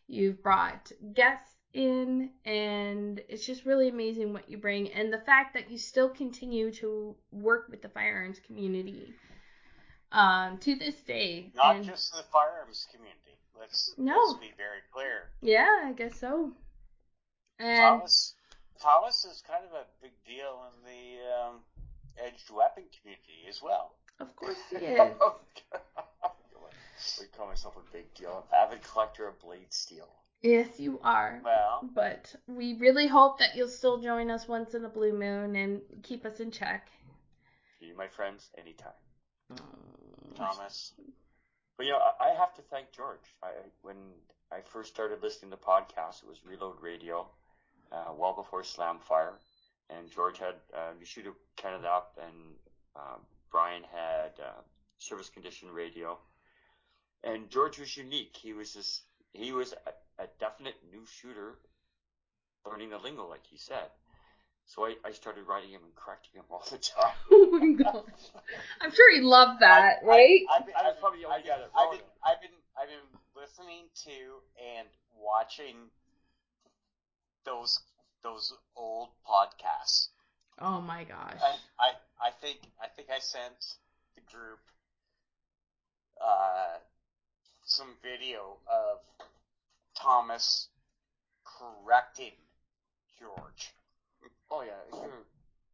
you've 0.07 0.41
brought 0.43 0.91
guests 1.13 1.55
in, 1.73 2.29
and 2.45 3.21
it's 3.29 3.45
just 3.45 3.65
really 3.65 3.87
amazing 3.87 4.33
what 4.33 4.49
you 4.49 4.57
bring. 4.57 4.91
And 4.91 5.11
the 5.11 5.19
fact 5.19 5.53
that 5.53 5.71
you 5.71 5.77
still 5.77 6.09
continue 6.09 6.71
to 6.73 7.15
work 7.31 7.67
with 7.69 7.81
the 7.81 7.89
firearms 7.89 8.39
community 8.45 9.13
um, 10.11 10.57
to 10.59 10.75
this 10.75 10.95
day. 11.01 11.51
Not 11.55 11.77
and, 11.77 11.85
just 11.85 12.11
the 12.11 12.23
firearms 12.31 12.87
community. 12.91 13.17
Let's 13.57 13.93
No. 13.97 14.17
let's 14.17 14.39
be 14.39 14.53
very 14.57 14.81
clear. 14.91 15.29
Yeah, 15.41 15.83
I 15.85 15.93
guess 15.93 16.19
so. 16.19 16.51
And 17.59 17.77
Thomas 17.77 18.33
Thomas 18.81 19.23
is 19.25 19.43
kind 19.47 19.63
of 19.63 19.73
a 19.73 19.85
big 20.01 20.13
deal 20.25 20.65
in 20.73 20.83
the 20.83 21.21
um, 21.31 21.59
edged 22.17 22.49
weapon 22.49 22.83
community 22.99 23.45
as 23.47 23.61
well. 23.61 23.95
Of 24.21 24.35
course 24.35 24.57
he 24.69 24.75
is. 24.85 24.99
I 27.19 27.37
call 27.37 27.47
myself 27.47 27.75
a 27.75 27.91
big 27.91 28.13
deal. 28.13 28.45
Avid 28.53 28.83
collector 28.83 29.27
of 29.27 29.39
blade 29.39 29.73
steel. 29.73 30.07
Yes, 30.41 30.79
you 30.79 30.99
are. 31.03 31.39
Well, 31.43 31.87
But 31.93 32.35
we 32.47 32.75
really 32.79 33.07
hope 33.07 33.39
that 33.39 33.55
you'll 33.55 33.67
still 33.67 33.97
join 33.99 34.31
us 34.31 34.47
once 34.47 34.73
in 34.73 34.85
a 34.85 34.89
blue 34.89 35.13
moon 35.13 35.55
and 35.55 35.81
keep 36.03 36.25
us 36.25 36.39
in 36.39 36.51
check. 36.51 36.87
You, 37.79 37.95
my 37.95 38.07
friends, 38.07 38.49
anytime. 38.57 38.93
Thomas, 40.35 40.93
But 41.77 41.85
you 41.85 41.91
know, 41.91 41.99
I 42.19 42.29
I 42.29 42.33
have 42.33 42.53
to 42.55 42.61
thank 42.71 42.91
George. 42.91 43.19
I, 43.43 43.49
when 43.81 43.97
I 44.51 44.61
first 44.61 44.93
started 44.93 45.21
listening 45.21 45.51
to 45.51 45.57
podcasts, 45.57 46.23
it 46.23 46.29
was 46.29 46.39
Reload 46.45 46.77
Radio, 46.81 47.27
uh, 47.91 48.13
well 48.15 48.33
before 48.33 48.61
Slamfire, 48.63 49.33
and 49.89 50.09
George 50.09 50.37
had 50.39 50.55
uh, 50.73 50.93
New 50.97 51.05
Shooter 51.05 51.33
Canada 51.57 51.89
up, 51.89 52.17
and 52.21 52.55
uh, 52.95 53.17
Brian 53.51 53.83
had 53.83 54.31
uh, 54.39 54.61
Service 54.97 55.29
Condition 55.29 55.69
Radio, 55.71 56.17
and 57.23 57.49
George 57.49 57.79
was 57.79 57.95
unique. 57.97 58.37
He 58.41 58.53
was 58.53 58.73
this, 58.73 59.01
he 59.33 59.51
was 59.51 59.73
a, 59.85 60.23
a 60.23 60.27
definite 60.39 60.75
new 60.91 61.05
shooter, 61.19 61.55
learning 62.65 62.89
the 62.91 62.97
lingo, 62.97 63.27
like 63.27 63.45
he 63.49 63.57
said. 63.57 63.89
So 64.65 64.85
I, 64.85 64.95
I 65.03 65.11
started 65.11 65.43
writing 65.47 65.71
him 65.71 65.81
and 65.83 65.93
correcting 65.95 66.39
him 66.39 66.45
all 66.49 66.63
the 66.71 66.77
time. 66.77 67.13
Oh 67.31 67.49
my 67.51 67.73
gosh. 67.73 68.23
I'm 68.81 68.91
sure 68.93 69.13
he 69.13 69.21
loved 69.21 69.61
that, 69.61 69.97
I- 70.01 70.05
right? 70.05 70.41
I've 70.55 70.65
been, 70.65 70.75
I 70.77 70.83
was 70.83 70.93
I've 70.95 70.99
probably 71.01 71.19
been, 71.19 71.29
the 71.29 71.33
only 71.35 71.39
I've 71.39 71.47
guy 71.47 71.57
been, 71.57 71.67
that 71.67 71.79
I've 71.81 71.91
been, 71.91 71.99
it. 71.99 72.05
I've 72.25 72.41
been, 72.41 72.57
I've 72.79 72.87
been 72.87 73.07
listening 73.35 73.83
to 74.05 74.15
and 74.79 74.87
watching 75.17 75.75
those 77.45 77.79
those 78.23 78.53
old 78.77 79.09
podcasts. 79.27 80.09
oh 80.61 80.79
my 80.79 81.03
gosh. 81.03 81.41
I, 81.41 81.55
I, 81.79 81.89
I 82.23 82.29
think, 82.29 82.59
I 82.81 82.87
think 82.87 83.09
I 83.09 83.19
sent 83.19 83.75
the 84.15 84.21
group 84.21 84.59
uh, 86.23 86.77
some 87.65 87.87
video 88.03 88.57
of 88.67 88.99
Thomas 89.95 90.67
correcting 91.43 92.33
George. 93.19 93.73
Oh 94.49 94.61
yeah, 94.61 94.99
here, 94.99 95.25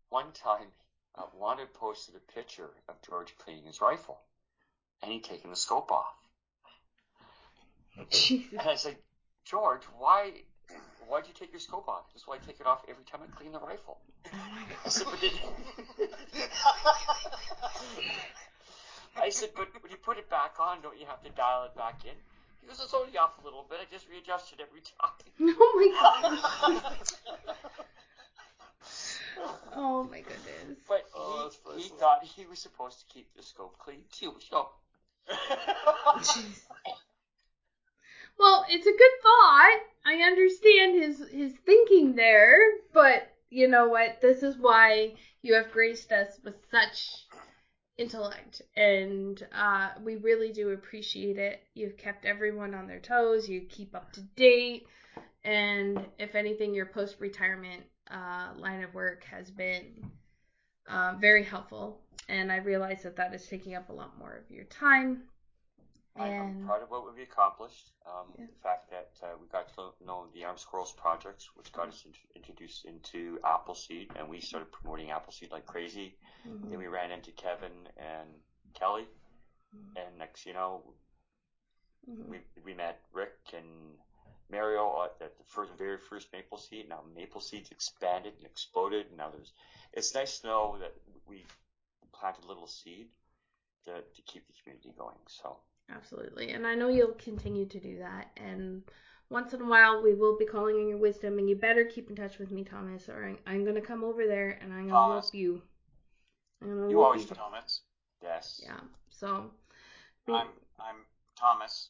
one 0.10 0.32
time, 0.32 0.68
uh, 1.16 1.24
Wanted 1.38 1.74
posted 1.74 2.16
a 2.16 2.32
picture 2.34 2.70
of 2.88 2.96
George 3.02 3.34
cleaning 3.38 3.66
his 3.66 3.82
rifle, 3.82 4.20
and 5.02 5.12
he 5.12 5.20
taking 5.20 5.50
the 5.50 5.56
scope 5.56 5.92
off. 5.92 6.14
Jesus. 8.12 8.52
And 8.52 8.62
I 8.62 8.76
said, 8.76 8.98
George, 9.44 9.84
why, 9.98 10.32
why'd 11.08 11.28
you 11.28 11.34
take 11.34 11.52
your 11.52 11.60
scope 11.60 11.88
off? 11.88 12.04
He 12.10 12.20
goes, 12.20 12.28
well, 12.28 12.38
I 12.42 12.46
take 12.46 12.60
it 12.60 12.68
off 12.68 12.84
every 12.88 13.04
time 13.04 13.22
I 13.24 13.28
clean 13.36 13.52
the 13.52 13.60
rifle. 13.60 13.98
Oh 14.34 14.38
I 14.86 14.90
said, 14.90 15.08
but 15.10 15.20
did 15.22 15.32
I 19.20 19.30
said, 19.30 19.50
but 19.56 19.68
when 19.82 19.92
you 19.92 19.98
put 19.98 20.18
it 20.18 20.30
back 20.30 20.56
on, 20.60 20.82
don't 20.82 21.00
you 21.00 21.06
have 21.08 21.24
to 21.24 21.30
dial 21.32 21.64
it 21.66 21.76
back 21.76 22.06
in? 22.06 22.14
He 22.62 22.68
goes, 22.68 22.80
it's 22.84 22.94
only 22.94 23.18
off 23.18 23.40
a 23.42 23.44
little 23.46 23.66
bit. 23.70 23.80
I 23.82 23.86
just 23.92 24.08
readjust 24.10 24.54
it 24.54 24.60
every 24.62 24.82
time. 24.82 25.12
Oh 25.60 25.74
my 25.76 25.88
gosh. 25.96 27.14
Oh 29.76 30.04
my 30.04 30.22
goodness. 30.22 30.80
But 30.88 31.06
Oh, 31.16 31.52
he, 31.76 31.84
he 31.84 31.90
thought 31.90 32.24
he 32.24 32.48
was 32.48 32.58
supposed 32.58 33.00
to 33.00 33.06
keep 33.14 33.28
the 33.36 33.44
scope 33.44 33.78
clean 33.78 34.02
too. 34.12 34.34
So 34.50 34.70
Jeez. 35.30 36.62
Well, 38.38 38.66
it's 38.70 38.86
a 38.86 38.92
good 38.92 39.12
thought. 39.24 39.80
I 40.06 40.16
understand 40.24 40.96
his 40.96 41.20
his 41.30 41.54
thinking 41.66 42.16
there, 42.16 42.58
but 42.94 43.30
you 43.50 43.68
know 43.68 43.88
what? 43.88 44.22
This 44.22 44.44
is 44.44 44.58
why 44.58 45.16
you 45.42 45.54
have 45.56 45.72
graced 45.72 46.12
us 46.12 46.40
with 46.44 46.56
such 46.70 47.26
intellect, 47.98 48.62
and 48.76 49.46
uh, 49.54 49.90
we 50.04 50.16
really 50.18 50.52
do 50.52 50.70
appreciate 50.70 51.38
it. 51.38 51.62
You've 51.74 51.98
kept 51.98 52.26
everyone 52.26 52.74
on 52.74 52.88
their 52.88 53.00
toes. 53.00 53.50
You 53.50 53.62
keep 53.62 53.96
up 53.96 54.14
to 54.14 54.22
date, 54.36 54.88
and 55.44 56.06
if 56.20 56.36
anything, 56.36 56.74
your 56.74 56.86
post 56.86 57.18
retirement 57.20 57.84
uh, 58.12 58.50
line 58.58 58.84
of 58.84 58.94
work 58.94 59.24
has 59.24 59.50
been 59.50 60.12
uh, 60.88 61.16
very 61.20 61.44
helpful. 61.44 62.02
And 62.30 62.52
I 62.52 62.58
realize 62.58 63.04
that 63.04 63.16
that 63.16 63.34
is 63.34 63.48
taking 63.48 63.76
up 63.76 63.90
a 63.90 63.94
lot 63.94 64.18
more 64.20 64.34
of 64.34 64.52
your 64.54 64.66
time. 64.66 65.24
I'm, 66.20 66.42
I'm 66.42 66.66
proud 66.66 66.84
of 66.84 66.90
what 66.90 67.06
we've 67.16 67.28
accomplished. 67.28 67.92
Um, 68.06 68.34
Yeah. 68.38 68.46
The 68.46 68.60
fact 68.64 68.90
that 68.92 69.12
uh, 69.24 69.36
we 69.42 69.48
got 69.48 69.70
to 69.76 69.94
know 70.06 70.28
the 70.34 70.46
Arm 70.46 70.58
Squirrels 70.58 70.92
projects, 70.94 71.50
which 71.56 71.72
got 71.72 71.90
us 71.90 72.04
int- 72.06 72.18
introduced 72.36 72.86
into 72.86 73.40
Appleseed, 73.44 74.12
and 74.16 74.30
we 74.30 74.40
started 74.42 74.72
promoting 74.72 75.12
Appleseed 75.12 75.52
like 75.52 75.66
crazy. 75.66 76.18
Mhm. 76.46 76.70
Then 76.70 76.80
we 76.80 76.88
ran 76.88 77.12
into 77.12 77.32
Kevin 77.32 77.88
and 77.98 78.30
Kelly, 78.74 79.08
and 79.96 80.18
next, 80.18 80.46
you 80.46 80.54
know, 80.54 80.84
Mhm. 82.10 82.28
we 82.30 82.38
we 82.64 82.74
met 82.74 83.00
Rick 83.12 83.38
and 83.54 84.00
Mario 84.50 85.04
at 85.04 85.20
the 85.38 85.44
first, 85.46 85.74
very 85.74 85.98
first 85.98 86.32
Maple 86.32 86.58
Seed. 86.58 86.88
Now 86.88 87.02
Maple 87.16 87.42
Seed's 87.42 87.70
expanded 87.72 88.34
and 88.38 88.46
exploded. 88.46 89.08
And 89.08 89.18
now 89.18 89.30
there's. 89.30 89.52
It's 89.94 90.14
nice 90.14 90.40
to 90.40 90.48
know 90.48 90.78
that 90.80 90.94
we 91.26 91.46
planted 92.14 92.46
a 92.46 92.48
little 92.48 92.68
seed 92.68 93.10
to 93.86 94.02
to 94.02 94.22
keep 94.24 94.48
the 94.48 94.54
community 94.54 94.92
going. 94.98 95.20
So. 95.28 95.60
Absolutely. 95.94 96.52
And 96.52 96.66
I 96.68 96.76
know 96.76 96.90
you'll 96.90 97.14
continue 97.14 97.66
to 97.66 97.80
do 97.80 98.00
that. 98.00 98.28
And 98.38 98.84
once 99.30 99.54
in 99.54 99.62
a 99.62 99.66
while, 99.66 100.02
we 100.02 100.14
will 100.14 100.38
be 100.38 100.46
calling 100.46 100.76
on 100.76 100.88
your 100.90 100.98
wisdom. 100.98 101.40
And 101.40 101.50
you 101.50 101.56
better 101.56 101.86
keep 101.86 102.10
in 102.10 102.16
touch 102.16 102.38
with 102.40 102.52
me, 102.52 102.64
Thomas, 102.64 103.10
or 103.10 103.26
I'm, 103.26 103.38
I'm 103.46 103.64
going 103.64 103.76
to 103.76 103.82
come 103.82 104.04
over 104.04 104.26
there 104.28 104.58
and 104.62 104.74
I'm 104.74 104.88
going 104.88 104.90
to 104.90 104.94
Thomas. 104.94 105.26
whoop 105.28 105.40
you. 105.40 105.62
I'm 106.62 106.68
going 106.70 106.90
to 106.90 106.92
You 106.92 107.02
always 107.02 107.22
you. 107.22 107.36
Thomas, 107.36 107.82
Yes. 108.22 108.62
Yeah. 108.64 108.80
So, 109.10 109.52
I'm, 110.28 110.48
I'm 110.80 111.06
Thomas. 111.38 111.90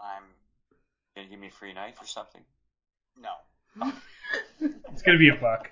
I'm 0.00 0.24
Gonna 1.14 1.28
give 1.28 1.38
me 1.38 1.46
a 1.46 1.50
free 1.50 1.72
knife 1.72 1.94
or 2.00 2.06
something? 2.06 2.42
No. 3.20 3.92
It's 4.92 5.02
gonna 5.02 5.18
be 5.18 5.28
a 5.28 5.34
buck. 5.34 5.70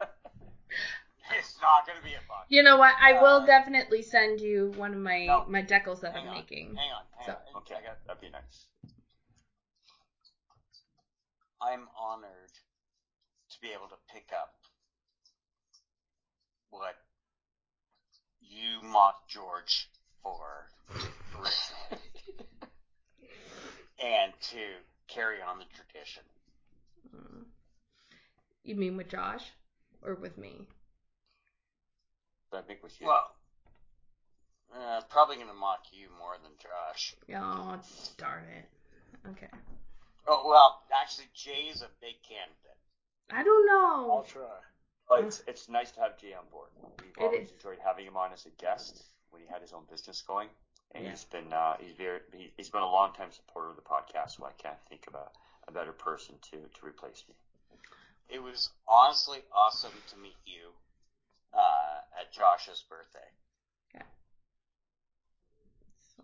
It's 1.38 1.56
not 1.60 1.86
gonna 1.86 2.00
be 2.02 2.14
a. 2.14 2.20
You 2.48 2.62
know 2.62 2.76
what? 2.76 2.94
I 3.00 3.14
will 3.20 3.42
Uh, 3.42 3.46
definitely 3.46 4.02
send 4.02 4.40
you 4.40 4.72
one 4.76 4.92
of 4.92 4.98
my 4.98 5.26
No. 5.26 5.44
my 5.46 5.62
decals 5.62 6.00
that 6.00 6.12
Hang 6.12 6.22
I'm 6.24 6.28
on. 6.30 6.34
making. 6.34 6.74
Hang 6.76 6.90
on. 6.92 7.04
Hang 7.16 7.26
So- 7.26 7.32
on. 7.48 7.62
Okay, 7.62 7.74
I 7.76 7.80
got, 7.82 8.04
that'd 8.06 8.20
be 8.20 8.28
nice. 8.30 8.66
I'm 11.60 11.88
honored 11.96 12.52
to 13.50 13.60
be 13.60 13.70
able 13.72 13.88
to 13.88 13.96
pick 14.12 14.30
up 14.32 14.54
what 16.70 16.96
you 18.40 18.82
mocked 18.82 19.30
George 19.30 19.88
for 20.22 20.68
originally, 21.36 22.02
and 24.02 24.32
to 24.40 24.58
carry 25.06 25.40
on 25.40 25.58
the 25.58 25.64
tradition. 25.66 26.24
Mm. 27.14 27.44
You 28.64 28.74
mean 28.74 28.96
with 28.96 29.08
Josh 29.08 29.44
or 30.02 30.14
with 30.14 30.36
me? 30.38 30.66
But 32.52 32.58
I 32.58 32.62
think 32.62 32.82
with 32.82 33.00
you. 33.00 33.06
Well, 33.08 33.24
uh, 34.76 35.00
probably 35.08 35.36
gonna 35.36 35.54
mock 35.54 35.80
you 35.90 36.08
more 36.18 36.36
than 36.42 36.52
Josh. 36.60 37.14
Oh, 37.34 37.80
darn 38.18 38.44
it. 38.44 38.68
Okay. 39.30 39.48
Oh 40.28 40.42
well, 40.46 40.82
actually, 40.92 41.28
Jay's 41.34 41.80
a 41.82 41.88
big 42.00 42.16
candidate. 42.22 42.78
I 43.32 43.42
don't 43.42 43.68
I'll 43.70 44.18
know. 44.18 44.24
try. 44.28 44.60
But 45.08 45.24
it's, 45.24 45.42
it's 45.46 45.68
nice 45.68 45.90
to 45.92 46.00
have 46.00 46.18
Jay 46.18 46.32
on 46.34 46.44
board. 46.52 46.68
We've 47.02 47.12
It 47.18 47.22
always 47.24 47.48
is. 47.48 47.52
enjoyed 47.52 47.78
having 47.84 48.06
him 48.06 48.16
on 48.16 48.32
as 48.32 48.46
a 48.46 48.50
guest 48.62 49.02
when 49.30 49.42
he 49.42 49.48
had 49.48 49.60
his 49.62 49.72
own 49.72 49.84
business 49.90 50.22
going, 50.22 50.48
and 50.94 51.04
Yeah. 51.04 51.10
he's 51.10 51.24
been 51.24 51.52
uh, 51.52 51.76
he's 51.80 51.96
very 51.96 52.20
he, 52.34 52.52
he's 52.56 52.68
been 52.68 52.82
a 52.82 52.90
long 52.90 53.12
time 53.14 53.32
supporter 53.32 53.70
of 53.70 53.76
the 53.76 53.82
podcast. 53.82 54.36
So 54.36 54.44
I 54.44 54.52
can't 54.62 54.78
think 54.90 55.06
of 55.08 55.14
a, 55.14 55.28
a 55.68 55.72
better 55.72 55.92
person 55.92 56.34
to 56.50 56.58
to 56.58 56.86
replace 56.86 57.24
me. 57.28 57.34
It 58.28 58.42
was 58.42 58.68
honestly 58.86 59.40
awesome 59.52 59.92
to 60.10 60.16
meet 60.16 60.36
you 60.44 60.72
uh, 61.54 62.20
at 62.20 62.32
Josh's 62.32 62.84
birthday. 62.88 63.18
So, 66.16 66.22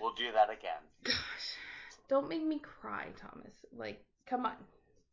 We'll 0.00 0.14
do 0.14 0.32
that 0.32 0.50
again. 0.50 0.82
gosh, 1.04 1.14
don't 2.08 2.28
make 2.28 2.44
me 2.44 2.58
cry, 2.60 3.06
Thomas. 3.20 3.54
Like, 3.76 4.00
come 4.26 4.46
on. 4.46 4.54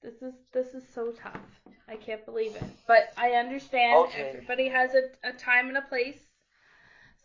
This 0.02 0.16
is 0.22 0.34
this 0.52 0.74
is 0.74 0.84
so 0.96 1.12
tough. 1.12 1.62
I 1.88 1.96
can't 1.96 2.26
believe 2.26 2.56
it. 2.56 2.64
But 2.88 3.12
I 3.18 3.34
understand 3.34 4.08
Okay. 4.08 4.22
everybody 4.34 4.68
has 4.70 4.96
a, 4.96 5.10
a 5.24 5.32
time 5.34 5.68
and 5.68 5.78
a 5.78 5.82
place. 5.82 6.18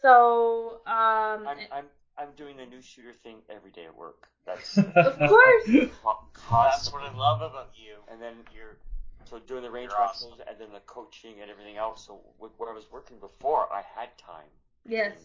So, 0.03 0.81
um, 0.87 1.49
I'm 1.49 1.59
I'm 1.73 1.85
I'm 2.19 2.29
doing 2.37 2.57
the 2.59 2.67
new 2.67 2.83
shooter 2.83 3.15
thing 3.23 3.37
every 3.49 3.71
day 3.71 3.87
at 3.87 3.97
work. 3.97 4.29
That's 4.45 4.77
of 4.97 5.19
course. 5.19 5.65
That's 6.51 6.93
what 6.93 7.03
I 7.03 7.17
love 7.17 7.41
about 7.41 7.71
you. 7.75 7.97
And 8.11 8.21
then 8.21 8.35
you're 8.55 8.77
so 9.29 9.39
doing 9.41 9.63
the 9.63 9.71
range 9.71 9.91
You're 9.91 10.01
awesome. 10.01 10.31
rentals 10.31 10.49
and 10.49 10.59
then 10.61 10.73
the 10.73 10.81
coaching 10.87 11.41
and 11.43 11.51
everything 11.51 11.77
else. 11.77 12.07
So 12.07 12.21
with 12.39 12.53
where 12.59 12.71
I 12.71 12.75
was 12.75 12.85
working 12.93 13.19
before, 13.19 13.67
I 13.73 13.83
had 13.95 14.09
time. 14.19 14.49
Yes, 14.89 15.17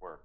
Work. 0.00 0.24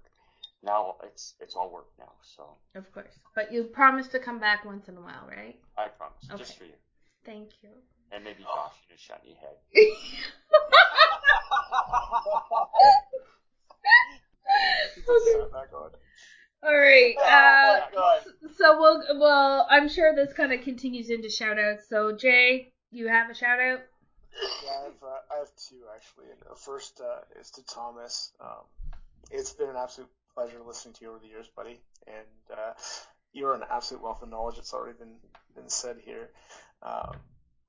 Now 0.62 0.96
it's 1.04 1.34
it's 1.40 1.54
all 1.54 1.70
work 1.70 1.88
now. 1.98 2.12
So 2.22 2.56
of 2.74 2.90
course. 2.92 3.12
But 3.34 3.52
you 3.52 3.64
promised 3.64 4.10
to 4.12 4.18
come 4.18 4.38
back 4.40 4.64
once 4.64 4.88
in 4.88 4.96
a 4.96 5.00
while, 5.00 5.26
right? 5.28 5.56
I 5.76 5.88
promise, 5.88 6.24
Okay. 6.30 6.38
just 6.38 6.56
for 6.58 6.64
you, 6.64 6.72
Thank 7.24 7.50
you. 7.62 7.68
and 8.10 8.24
maybe 8.24 8.44
Oh. 8.48 8.54
Josh 8.54 8.74
in 8.88 8.94
a 8.94 8.98
shiny 8.98 9.34
head. 9.34 9.56
Put 15.06 15.52
back. 15.52 15.68
All 16.62 16.76
right. 16.76 17.14
Oh 17.18 17.24
Uh, 17.24 17.80
my 17.94 18.20
so 18.56 18.78
we'll 18.80 19.20
well, 19.20 19.66
I'm 19.70 19.88
sure 19.88 20.14
this 20.14 20.32
kind 20.32 20.52
of 20.52 20.62
continues 20.62 21.10
into 21.10 21.28
shout 21.28 21.58
outs. 21.58 21.88
So 21.88 22.16
Jay, 22.16 22.72
you 22.90 23.08
have 23.08 23.30
a 23.30 23.34
shout 23.34 23.60
out? 23.60 23.80
Yeah, 24.64 24.70
I 24.70 24.84
have, 24.84 25.02
uh, 25.02 25.34
I 25.34 25.38
have 25.38 25.50
two 25.56 25.82
actually. 25.94 26.26
The 26.48 26.56
first 26.56 27.00
uh, 27.00 27.40
is 27.40 27.50
to 27.52 27.64
Thomas. 27.64 28.32
Um, 28.40 28.64
it's 29.30 29.52
been 29.52 29.70
an 29.70 29.76
absolute 29.76 30.10
pleasure 30.34 30.58
listening 30.66 30.94
to 30.94 31.04
you 31.04 31.10
over 31.10 31.18
the 31.18 31.28
years, 31.28 31.48
buddy. 31.56 31.80
And 32.06 32.52
uh, 32.52 32.72
you're 33.32 33.54
an 33.54 33.62
absolute 33.70 34.02
wealth 34.02 34.22
of 34.22 34.28
knowledge. 34.28 34.58
It's 34.58 34.74
already 34.74 34.98
been 34.98 35.16
been 35.54 35.68
said 35.68 35.96
here. 36.04 36.30
Um, 36.82 37.16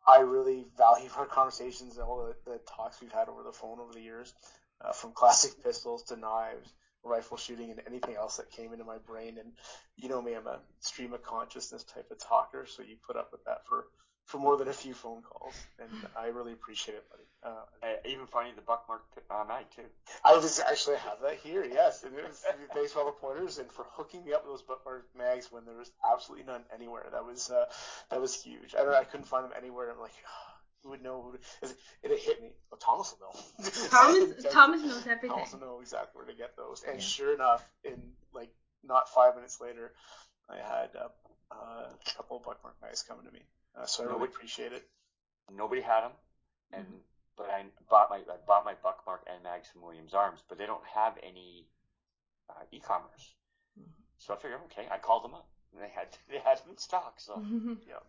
I 0.08 0.20
really 0.20 0.66
value 0.78 1.10
our 1.18 1.26
conversations 1.26 1.98
and 1.98 2.06
all 2.06 2.26
the, 2.26 2.52
the 2.52 2.60
talks 2.60 3.02
we've 3.02 3.12
had 3.12 3.28
over 3.28 3.44
the 3.44 3.52
phone 3.52 3.80
over 3.80 3.94
the 3.94 4.02
years, 4.02 4.34
uh, 4.82 4.94
from 4.94 5.12
classic 5.12 5.52
pistols 5.64 6.04
to 6.04 6.16
knives, 6.16 6.72
rifle 7.04 7.38
shooting, 7.38 7.72
and 7.72 7.82
anything 7.88 8.16
else 8.16 8.38
that 8.38 8.50
came 8.52 8.72
into 8.72 8.86
my 8.86 8.98
brain. 9.00 9.38
And 9.38 9.52
you 9.98 10.08
know 10.08 10.22
me, 10.22 10.36
I'm 10.36 10.48
a 10.48 10.60
stream 10.80 11.14
of 11.14 11.24
consciousness 11.24 11.84
type 11.84 12.10
of 12.12 12.20
talker, 12.20 12.66
so 12.66 12.84
you 12.84 12.96
put 13.06 13.18
up 13.18 13.32
with 13.32 13.44
that 13.46 13.66
for 13.68 13.86
for 14.28 14.38
more 14.38 14.58
than 14.58 14.68
a 14.68 14.74
few 14.74 14.94
phone 14.94 15.22
calls, 15.22 15.56
and 15.80 15.90
I 16.16 16.28
really 16.28 16.52
appreciate 16.52 16.96
it, 16.96 17.04
buddy. 17.10 17.24
Uh, 17.44 17.64
I 17.82 17.96
even 18.10 18.28
finding 18.28 18.56
the 18.56 18.62
buckmark 18.62 19.02
uh, 19.32 19.44
mag 19.48 19.66
too. 19.74 19.88
I 20.24 20.36
was 20.36 20.60
actually 20.60 20.98
have 20.98 21.22
that 21.22 21.36
here, 21.36 21.64
yes. 21.64 22.04
And 22.04 22.14
it 22.14 22.28
was, 22.28 22.44
thanks 22.74 22.92
for 22.92 23.00
all 23.00 23.06
the 23.06 23.12
pointers 23.14 23.58
and 23.58 23.72
for 23.72 23.86
hooking 23.94 24.26
me 24.26 24.34
up 24.34 24.44
with 24.44 24.52
those 24.52 24.62
buckmark 24.64 25.06
mags 25.18 25.48
when 25.50 25.64
there 25.66 25.76
was 25.76 25.90
absolutely 26.06 26.46
none 26.46 26.64
anywhere. 26.74 27.06
That 27.12 27.26
was 27.26 27.50
uh, 27.50 27.66
that 28.10 28.20
was 28.20 28.34
huge. 28.34 28.76
I 28.76 28.84
don't, 28.84 28.94
I 28.94 29.06
couldn't 29.06 29.28
find 29.28 29.46
them 29.46 29.54
anywhere. 29.58 29.90
I'm 29.90 30.00
like, 30.00 30.12
who 30.84 30.90
would 30.90 31.02
know? 31.02 31.22
Who 31.22 31.38
to, 31.38 31.74
it, 32.04 32.12
it 32.12 32.20
hit 32.20 32.42
me. 32.42 32.52
Well, 32.70 32.80
Thomas 32.80 33.14
will 33.14 33.32
know. 33.32 33.70
Thomas 33.90 34.44
Thomas 34.52 34.82
knows 34.84 35.08
everything. 35.08 35.30
Thomas 35.30 35.54
will 35.54 35.60
know 35.60 35.80
exactly 35.82 36.20
where 36.20 36.26
to 36.26 36.34
get 36.34 36.52
those. 36.58 36.84
And 36.86 36.98
Yeah. 36.98 37.04
sure 37.04 37.34
enough, 37.34 37.66
in 37.86 38.12
like 38.34 38.50
not 38.84 39.08
five 39.08 39.36
minutes 39.36 39.62
later, 39.62 39.92
I 40.50 40.58
had 40.58 40.90
uh, 40.96 41.08
uh, 41.52 41.56
a 41.56 42.12
couple 42.16 42.38
of 42.38 42.44
buckmark 42.44 42.76
mags 42.82 43.04
coming 43.04 43.26
to 43.26 43.32
me. 43.32 43.42
Uh, 43.78 43.86
so 43.86 44.04
I 44.04 44.08
really 44.08 44.26
appreciate 44.26 44.74
it. 44.74 44.84
Nobody 45.52 45.82
had 45.82 46.02
them, 46.02 46.14
and 46.74 46.86
Mm-hmm. 46.86 46.98
but 47.38 47.50
I 47.50 47.64
bought 47.90 48.10
my 48.10 48.18
I 48.18 48.38
bought 48.46 48.66
my 48.66 48.74
buckmark 48.84 49.22
and 49.28 49.44
mags 49.44 49.68
from 49.70 49.82
Williams 49.82 50.14
Arms, 50.14 50.42
but 50.50 50.58
they 50.58 50.66
don't 50.66 50.84
have 50.94 51.18
any 51.24 51.66
uh, 52.50 52.64
e-commerce. 52.72 53.36
Mm-hmm. 53.80 54.04
So 54.20 54.34
I 54.34 54.38
figured, 54.38 54.60
okay, 54.66 54.88
I 54.92 54.98
called 54.98 55.24
them 55.24 55.34
up, 55.36 55.48
and 55.74 55.82
they 55.82 55.90
had 55.90 56.08
they 56.30 56.40
had 56.40 56.58
them 56.60 56.72
in 56.72 56.78
stock. 56.78 57.14
So 57.20 57.42
Yeah. 57.88 58.00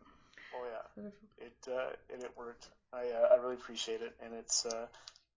Oh 0.54 0.64
yeah. 0.64 1.02
it 1.38 1.54
uh, 1.68 1.90
and 2.12 2.22
it 2.22 2.30
worked. 2.36 2.68
I 2.92 3.10
uh, 3.10 3.28
I 3.32 3.36
really 3.36 3.54
appreciate 3.54 4.02
it, 4.02 4.14
and 4.20 4.34
it's 4.34 4.64
uh, 4.66 4.86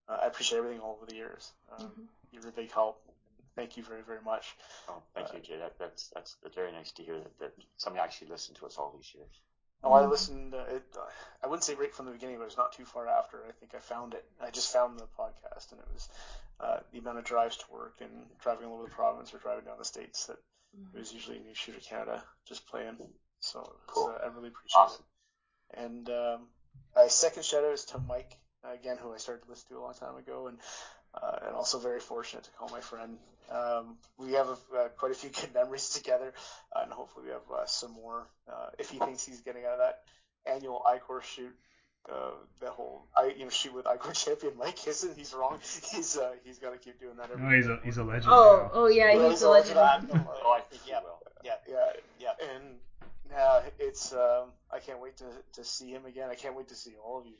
uh, 0.08 0.18
I 0.22 0.26
appreciate 0.26 0.58
everything 0.58 0.80
all 0.80 0.94
over 0.96 1.06
the 1.06 1.14
years. 1.16 1.52
Um, 1.72 1.92
Mhm. 1.98 2.08
You're 2.32 2.48
a 2.48 2.52
big 2.52 2.72
help. 2.72 2.96
Thank 3.56 3.76
you 3.76 3.82
very 3.82 4.02
very 4.02 4.22
much. 4.22 4.56
oh, 4.88 5.02
thank 5.14 5.28
Uh, 5.28 5.34
you, 5.34 5.40
Jay. 5.40 5.58
That, 5.58 5.72
that's 5.78 6.08
that's 6.14 6.36
that's 6.42 6.54
very 6.54 6.72
nice 6.72 6.90
to 6.92 7.02
hear 7.02 7.18
that, 7.18 7.38
that 7.40 7.52
somebody 7.76 8.02
actually 8.02 8.28
listened 8.28 8.56
to 8.58 8.66
us 8.66 8.76
all 8.78 8.92
these 8.96 9.12
years. 9.14 9.40
Oh, 9.84 9.92
I 9.92 10.02
Mhm. 10.02 10.10
listened. 10.10 10.54
Uh, 10.54 10.64
it, 10.68 10.84
uh, 10.96 11.10
I 11.42 11.46
wouldn't 11.46 11.64
say 11.64 11.74
right 11.74 11.92
from 11.94 12.06
the 12.06 12.12
beginning, 12.12 12.36
but 12.36 12.42
it 12.42 12.46
was 12.46 12.56
not 12.56 12.72
too 12.72 12.84
far 12.84 13.08
after. 13.08 13.44
I 13.46 13.52
think 13.52 13.74
I 13.74 13.80
found 13.80 14.14
it. 14.14 14.24
I 14.40 14.50
just 14.50 14.72
found 14.72 14.98
the 14.98 15.06
podcast, 15.18 15.72
and 15.72 15.80
it 15.80 15.88
was 15.92 16.08
uh, 16.60 16.80
the 16.92 16.98
amount 16.98 17.18
of 17.18 17.24
drives 17.24 17.56
to 17.56 17.72
work 17.72 18.00
and 18.00 18.38
driving 18.38 18.66
all 18.68 18.74
over 18.74 18.84
the 18.84 18.94
province 18.94 19.34
or 19.34 19.38
driving 19.38 19.64
down 19.64 19.78
the 19.78 19.84
states 19.84 20.26
that 20.26 20.38
it 20.94 20.98
was 20.98 21.12
usually 21.12 21.38
New 21.40 21.54
Shooter 21.54 21.80
Canada 21.80 22.22
just 22.46 22.66
playing. 22.68 22.96
So 23.40 23.58
was, 23.60 23.68
Cool. 23.88 24.08
uh, 24.10 24.18
I 24.24 24.26
really 24.28 24.48
appreciate 24.48 24.80
Awesome. 24.80 25.04
it. 25.70 25.78
And 25.78 26.10
um, 26.10 26.48
my 26.94 27.08
second 27.08 27.44
shout 27.44 27.64
out 27.64 27.72
is 27.72 27.84
to 27.86 27.98
Mike 27.98 28.36
again, 28.62 28.96
who 28.98 29.12
I 29.12 29.16
started 29.16 29.42
to 29.44 29.50
listen 29.50 29.68
to 29.70 29.78
a 29.78 29.82
long 29.82 29.94
time 29.94 30.16
ago, 30.16 30.46
and 30.46 30.60
uh, 31.20 31.36
and 31.46 31.54
also 31.54 31.78
very 31.78 32.00
fortunate 32.00 32.44
to 32.44 32.50
call 32.52 32.68
my 32.68 32.80
friend. 32.80 33.18
Um, 33.50 33.96
we 34.18 34.32
have 34.32 34.48
uh, 34.48 34.88
quite 34.96 35.12
a 35.12 35.14
few 35.14 35.30
good 35.30 35.52
memories 35.54 35.90
together, 35.90 36.32
uh, 36.74 36.80
and 36.82 36.92
hopefully 36.92 37.26
we 37.26 37.32
have 37.32 37.42
uh, 37.52 37.66
some 37.66 37.92
more. 37.92 38.26
Uh, 38.50 38.68
if 38.78 38.90
he 38.90 38.98
thinks 38.98 39.24
he's 39.24 39.40
getting 39.40 39.64
out 39.64 39.74
of 39.74 39.78
that 39.80 39.98
annual 40.46 40.82
Icor 40.86 41.22
shoot, 41.22 41.54
uh, 42.10 42.30
that 42.60 42.70
whole 42.70 43.06
I 43.16 43.32
you 43.36 43.44
know 43.44 43.50
shoot 43.50 43.74
with 43.74 43.84
Icor 43.84 44.12
champion 44.24 44.54
Mike 44.58 44.86
isn't 44.86 45.16
he's 45.16 45.34
wrong. 45.34 45.58
He's 45.92 46.16
uh, 46.16 46.32
he's 46.44 46.58
got 46.58 46.72
to 46.72 46.78
keep 46.78 46.98
doing 46.98 47.16
that. 47.16 47.30
Every 47.30 47.42
No, 47.44 47.50
he's 47.54 47.66
a 47.68 47.78
he's 47.84 47.98
a 47.98 48.04
legend. 48.04 48.26
Oh, 48.28 48.62
now. 48.64 48.70
oh 48.74 48.86
yeah, 48.88 49.12
Yeah, 49.12 49.22
he's 49.24 49.30
he's 49.32 49.42
a 49.42 49.48
a 49.48 49.50
legend. 49.50 49.76
legend. 49.76 50.10
Oh, 50.14 50.52
I 50.56 50.60
think 50.62 50.82
Yeah. 50.86 51.00
you. 51.00 51.06
Yeah. 51.44 51.52
yeah 51.68 51.92
Yeah. 52.18 52.54
and 52.54 52.78
yeah, 53.30 53.60
it's 53.78 54.12
um, 54.12 54.52
I 54.70 54.78
can't 54.78 55.00
wait 55.00 55.16
to, 55.18 55.24
to 55.54 55.64
see 55.64 55.90
him 55.90 56.04
again. 56.06 56.28
I 56.30 56.34
can't 56.34 56.56
wait 56.56 56.68
to 56.68 56.74
see 56.74 56.92
all 57.04 57.18
of 57.18 57.26
you 57.26 57.36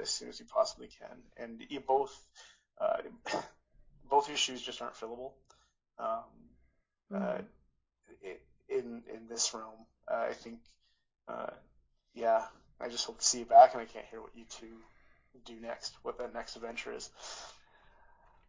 as 0.00 0.10
soon 0.10 0.28
as 0.28 0.38
you 0.40 0.46
possibly 0.46 0.88
can. 0.88 1.16
And 1.36 1.62
you 1.68 1.80
both, 1.80 2.14
uh, 2.80 2.98
both 4.10 4.28
your 4.28 4.36
shoes 4.36 4.62
just 4.62 4.80
aren't 4.82 4.94
fillable. 4.94 5.32
Um, 5.98 6.24
uh, 7.14 7.16
Mhm. 7.18 7.48
i- 8.24 8.40
in 8.68 9.02
in 9.08 9.28
this 9.28 9.52
realm, 9.54 9.86
uh, 10.08 10.26
I 10.30 10.34
think, 10.34 10.60
uh, 11.26 11.50
yeah, 12.14 12.46
I 12.80 12.88
just 12.88 13.06
hope 13.06 13.18
to 13.18 13.24
see 13.24 13.40
you 13.40 13.46
back, 13.46 13.72
and 13.72 13.82
I 13.82 13.86
can't 13.86 14.06
hear 14.06 14.20
what 14.20 14.34
you 14.36 14.44
two 14.46 14.84
do 15.44 15.54
next, 15.60 15.94
what 16.02 16.18
that 16.18 16.32
next 16.32 16.56
adventure 16.56 16.92
is. 16.92 17.10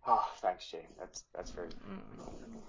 Oh, 0.07 0.31
thanks, 0.41 0.65
Jay. 0.69 0.87
That's 0.97 1.23
that's 1.33 1.51
very. 1.51 1.69
Mm. 1.69 2.61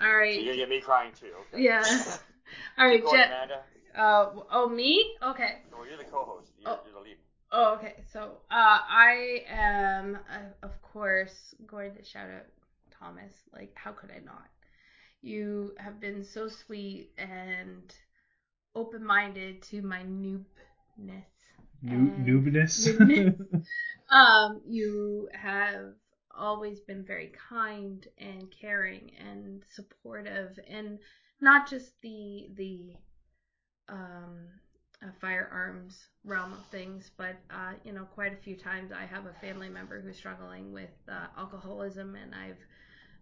All 0.00 0.24
You're 0.24 0.44
gonna 0.44 0.56
get 0.56 0.68
me 0.68 0.80
crying 0.80 1.12
too. 1.12 1.32
Okay. 1.52 1.62
Yeah. 1.62 1.82
All 2.78 2.86
right, 2.86 2.96
Keep 2.96 3.04
going, 3.04 3.16
Jet. 3.16 3.26
Amanda. 3.28 3.64
Uh, 3.94 4.42
oh 4.50 4.68
me? 4.68 5.16
Okay. 5.22 5.62
Well, 5.70 5.86
you're 5.86 5.96
the 5.98 6.04
co-host. 6.04 6.50
You're, 6.58 6.70
Oh. 6.70 6.80
you're 6.84 6.94
the 6.94 7.00
lead. 7.00 7.18
Oh, 7.52 7.74
okay. 7.74 7.94
So, 8.12 8.38
uh, 8.50 8.80
I 8.88 9.44
am, 9.48 10.16
uh, 10.30 10.66
of 10.66 10.80
course, 10.82 11.54
going 11.66 11.94
to 11.94 12.04
shout 12.04 12.30
out 12.30 12.46
Thomas. 12.98 13.32
Like, 13.52 13.72
how 13.76 13.92
could 13.92 14.10
I 14.10 14.20
not? 14.24 14.48
You 15.22 15.74
have 15.78 16.00
been 16.00 16.24
so 16.24 16.48
sweet 16.48 17.10
and 17.18 17.94
open 18.74 19.04
minded 19.04 19.62
to 19.64 19.82
my 19.82 20.02
noobness. 20.02 21.24
Noobness. 21.84 22.86
Noobness. 22.86 23.34
Um, 24.10 24.60
you 24.68 25.28
have 25.32 25.94
always 26.36 26.80
been 26.80 27.04
very 27.04 27.32
kind 27.48 28.06
and 28.18 28.50
caring 28.50 29.12
and 29.18 29.64
supportive, 29.70 30.58
and 30.68 30.98
not 31.40 31.68
just 31.68 31.92
the 32.02 32.48
the 32.56 32.92
um, 33.88 34.48
firearms 35.20 36.08
realm 36.24 36.52
of 36.52 36.64
things, 36.70 37.10
but 37.16 37.36
uh, 37.50 37.72
you 37.84 37.92
know, 37.92 38.04
quite 38.04 38.32
a 38.32 38.36
few 38.36 38.56
times 38.56 38.92
I 38.92 39.04
have 39.04 39.26
a 39.26 39.32
family 39.40 39.68
member 39.68 40.00
who's 40.00 40.16
struggling 40.16 40.72
with 40.72 40.90
uh, 41.08 41.26
alcoholism, 41.36 42.16
and 42.16 42.34
I've 42.34 42.58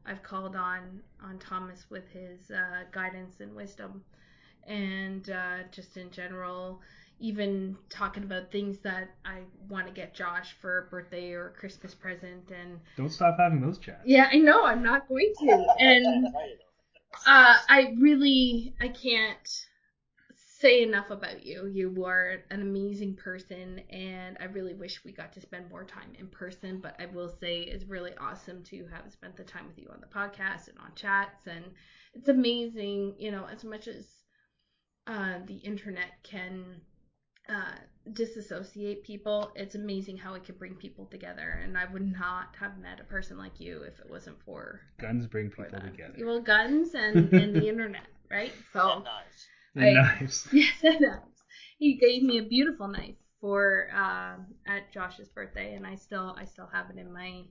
I've 0.06 0.22
called 0.22 0.56
on 0.56 1.00
on 1.22 1.38
Thomas 1.38 1.86
with 1.90 2.08
his 2.08 2.50
uh, 2.50 2.84
guidance 2.92 3.40
and 3.40 3.54
wisdom, 3.54 4.02
and 4.66 5.28
uh, 5.30 5.58
just 5.70 5.96
in 5.96 6.10
general, 6.10 6.80
even 7.18 7.76
talking 7.88 8.24
about 8.24 8.50
things 8.50 8.78
that 8.80 9.10
I 9.24 9.40
want 9.68 9.86
to 9.86 9.92
get 9.92 10.14
Josh 10.14 10.54
for 10.60 10.78
a 10.78 10.82
birthday 10.90 11.32
or 11.32 11.48
a 11.48 11.52
Christmas 11.52 11.94
present, 11.94 12.50
and 12.50 12.78
Don't 12.96 13.10
stop 13.10 13.36
having 13.38 13.60
those 13.60 13.78
chats. 13.78 14.02
yeah, 14.04 14.28
I 14.32 14.36
know 14.36 14.64
I'm 14.64 14.82
not 14.82 15.08
going 15.08 15.32
to, 15.40 15.66
and 15.78 16.26
uh, 17.26 17.56
I 17.68 17.94
really 17.98 18.74
I 18.80 18.88
can't 18.88 19.66
say 20.60 20.82
enough 20.82 21.10
about 21.10 21.44
you. 21.44 21.66
You 21.66 22.04
are 22.04 22.42
an 22.50 22.62
amazing 22.62 23.16
person, 23.16 23.80
and 23.90 24.36
I 24.40 24.44
really 24.44 24.74
wish 24.74 25.04
we 25.04 25.12
got 25.12 25.32
to 25.34 25.40
spend 25.40 25.70
more 25.70 25.84
time 25.84 26.12
in 26.18 26.28
person. 26.28 26.80
But 26.80 26.96
I 27.00 27.06
will 27.06 27.28
say 27.40 27.60
it's 27.60 27.84
really 27.84 28.12
awesome 28.20 28.62
to 28.64 28.86
have 28.92 29.10
spent 29.12 29.36
the 29.36 29.44
time 29.44 29.66
with 29.66 29.78
you 29.78 29.88
on 29.92 30.00
the 30.00 30.06
podcast 30.06 30.68
and 30.68 30.78
on 30.78 30.92
chats, 30.94 31.46
and 31.46 31.64
it's 32.14 32.28
amazing. 32.28 33.14
You 33.18 33.30
know, 33.32 33.46
as 33.50 33.64
much 33.64 33.88
as 33.88 34.06
uh, 35.06 35.38
the 35.46 35.56
internet 35.56 36.22
can 36.22 36.80
uh, 37.48 37.76
disassociate 38.12 39.02
people, 39.04 39.50
it's 39.56 39.74
amazing 39.74 40.16
how 40.16 40.34
it 40.34 40.44
can 40.44 40.56
bring 40.56 40.74
people 40.74 41.06
together. 41.06 41.60
And 41.62 41.76
I 41.76 41.86
would 41.86 42.12
not 42.12 42.54
have 42.58 42.78
met 42.78 43.00
a 43.00 43.04
person 43.04 43.38
like 43.38 43.60
you 43.60 43.82
if 43.82 43.98
it 43.98 44.10
wasn't 44.10 44.40
for 44.44 44.80
Guns 45.00 45.26
bring 45.26 45.48
people 45.50 45.64
that. 45.72 45.90
together. 45.90 46.14
Well, 46.24 46.40
guns 46.40 46.94
and, 46.94 47.32
and 47.34 47.54
the 47.54 47.68
internet, 47.68 48.06
right? 48.30 48.52
So 48.72 48.92
And 48.92 49.04
knives. 49.04 49.46
And 49.76 49.98
I- 49.98 50.02
knives. 50.20 50.48
yes, 50.52 50.72
and 50.82 51.00
knives. 51.00 51.24
He 51.78 51.94
gave 51.96 52.22
me 52.22 52.38
a 52.38 52.42
beautiful 52.42 52.88
knife 52.88 53.14
for 53.40 53.88
um, 53.94 54.46
at 54.66 54.92
Josh's 54.92 55.28
birthday, 55.28 55.74
and 55.74 55.86
I 55.86 55.94
still 55.94 56.36
I 56.38 56.44
still 56.44 56.68
have 56.72 56.86
it 56.90 56.98
in 56.98 57.12
my 57.12 57.42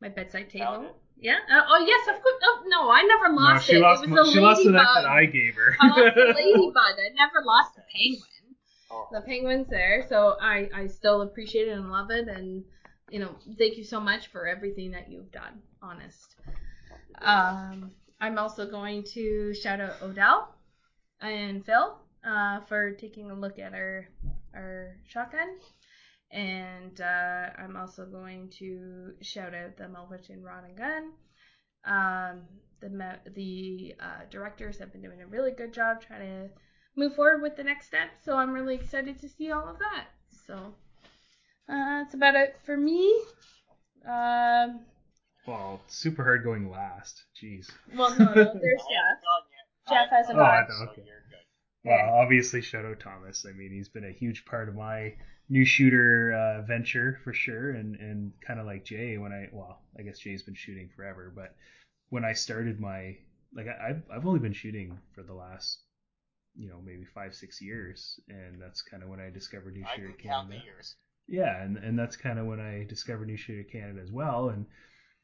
my 0.00 0.08
bedside 0.08 0.50
Found 0.52 0.82
table. 0.82 0.84
it? 0.86 0.96
Yeah. 1.22 1.36
Uh, 1.52 1.60
oh 1.68 1.84
yes, 1.86 2.08
of 2.08 2.20
course. 2.22 2.34
Oh 2.42 2.62
no, 2.66 2.90
I 2.90 3.02
never 3.02 3.32
lost 3.34 3.36
No, 3.36 3.44
lost 3.44 3.66
she 3.66 3.76
it. 3.76 3.80
lost. 3.80 4.04
it 4.04 4.10
was 4.10 4.28
a 4.28 4.32
she 4.32 4.40
lost 4.40 4.64
the 4.64 4.70
knife 4.72 4.86
ladybug. 4.96 5.04
that 5.04 5.10
I 5.10 5.24
gave 5.26 5.54
her. 5.54 5.76
I 5.80 5.86
lost 5.88 6.14
the 6.16 6.34
ladybug. 6.34 6.76
I 6.76 7.08
never 7.14 7.44
lost 7.44 7.74
the 7.76 7.82
penguin. 7.92 8.56
Oh, 8.90 9.06
The 9.12 9.20
penguin's 9.20 9.68
there, 9.68 10.04
so 10.08 10.36
I 10.40 10.68
I 10.74 10.86
still 10.88 11.22
appreciate 11.22 11.68
it 11.68 11.72
and 11.78 11.90
love 11.92 12.10
it, 12.10 12.26
and 12.26 12.64
you 13.10 13.20
know 13.20 13.36
thank 13.56 13.76
you 13.76 13.84
so 13.84 14.00
much 14.00 14.28
for 14.32 14.48
everything 14.48 14.90
that 14.92 15.08
you've 15.12 15.30
done. 15.30 15.60
Honest. 15.82 16.34
Um, 17.22 17.92
I'm 18.20 18.38
also 18.38 18.68
going 18.68 19.04
to 19.14 19.54
shout 19.54 19.80
out 19.80 20.00
O'Dell 20.02 20.54
and 21.20 21.64
Phil 21.64 21.98
uh, 22.24 22.60
for 22.60 22.92
taking 22.92 23.30
a 23.30 23.34
look 23.34 23.58
at 23.58 23.74
our 23.74 24.08
our 24.54 24.96
shotgun, 25.06 25.58
and 26.32 27.00
uh, 27.00 27.50
I'm 27.58 27.76
also 27.76 28.06
going 28.06 28.50
to 28.58 29.12
shout 29.20 29.54
out 29.54 29.76
the 29.76 29.88
Melvin 29.88 30.42
Rod 30.42 30.64
and 30.64 30.76
Gun. 30.76 31.12
Um, 31.84 32.42
the 32.80 33.18
the 33.34 33.94
uh, 34.00 34.24
directors 34.30 34.78
have 34.78 34.92
been 34.92 35.02
doing 35.02 35.22
a 35.22 35.26
really 35.26 35.52
good 35.52 35.72
job 35.72 36.02
trying 36.02 36.20
to 36.20 36.50
move 36.96 37.14
forward 37.14 37.42
with 37.42 37.56
the 37.56 37.64
next 37.64 37.86
step, 37.86 38.08
so 38.24 38.36
I'm 38.36 38.52
really 38.52 38.74
excited 38.74 39.20
to 39.20 39.28
see 39.28 39.50
all 39.50 39.68
of 39.68 39.78
that. 39.78 40.06
So 40.46 40.74
uh, 41.68 42.02
that's 42.02 42.14
about 42.14 42.34
it 42.34 42.56
for 42.64 42.76
me. 42.76 43.22
Um, 44.06 44.80
well, 45.46 45.80
super 45.88 46.22
hard 46.22 46.44
going 46.44 46.70
last. 46.70 47.24
Jeez. 47.40 47.70
well, 47.96 48.10
no, 48.18 48.24
no, 48.24 48.34
there's 48.34 48.44
I 48.54 48.54
haven't 48.54 49.49
Jeff. 49.88 50.10
gone 50.10 50.10
yet. 50.10 50.10
Jeff 50.10 50.12
I 50.12 50.16
haven't 50.16 50.26
hasn't 50.26 50.36
gone 50.36 50.66
gone. 50.66 50.66
Oh, 50.70 50.90
okay. 50.90 51.02
Well, 51.84 52.14
obviously, 52.14 52.60
shout 52.60 52.84
out 52.84 53.00
Thomas. 53.00 53.46
I 53.48 53.52
mean, 53.52 53.72
he's 53.72 53.88
been 53.88 54.04
a 54.04 54.12
huge 54.12 54.44
part 54.44 54.68
of 54.68 54.74
my 54.74 55.14
new 55.48 55.64
shooter 55.64 56.32
uh, 56.32 56.62
venture 56.62 57.18
for 57.24 57.32
sure, 57.32 57.70
and 57.72 57.96
and 57.96 58.32
kind 58.46 58.60
of 58.60 58.66
like 58.66 58.84
Jay 58.84 59.18
when 59.18 59.32
I 59.32 59.48
well, 59.52 59.80
I 59.98 60.02
guess 60.02 60.18
Jay's 60.18 60.42
been 60.42 60.54
shooting 60.54 60.90
forever, 60.94 61.32
but 61.34 61.54
when 62.10 62.24
I 62.24 62.32
started 62.34 62.80
my 62.80 63.16
like 63.54 63.66
I, 63.66 63.90
I've 63.90 64.02
I've 64.12 64.26
only 64.26 64.40
been 64.40 64.52
shooting 64.52 64.98
for 65.14 65.22
the 65.22 65.34
last 65.34 65.78
you 66.54 66.68
know 66.68 66.80
maybe 66.84 67.04
five 67.14 67.34
six 67.34 67.60
years, 67.60 68.20
and 68.28 68.60
that's 68.60 68.82
kind 68.82 69.02
of 69.02 69.08
when 69.08 69.20
I 69.20 69.30
discovered 69.30 69.74
New 69.74 69.84
I 69.84 69.96
Shooter 69.96 70.08
can 70.08 70.30
count 70.30 70.48
Canada. 70.48 70.60
the 70.60 70.64
years. 70.64 70.96
Yeah, 71.28 71.62
and 71.62 71.76
and 71.78 71.98
that's 71.98 72.16
kind 72.16 72.38
of 72.38 72.46
when 72.46 72.60
I 72.60 72.84
discovered 72.88 73.28
New 73.28 73.36
Shooter 73.36 73.68
Canada 73.70 74.00
as 74.02 74.12
well, 74.12 74.50
and 74.50 74.66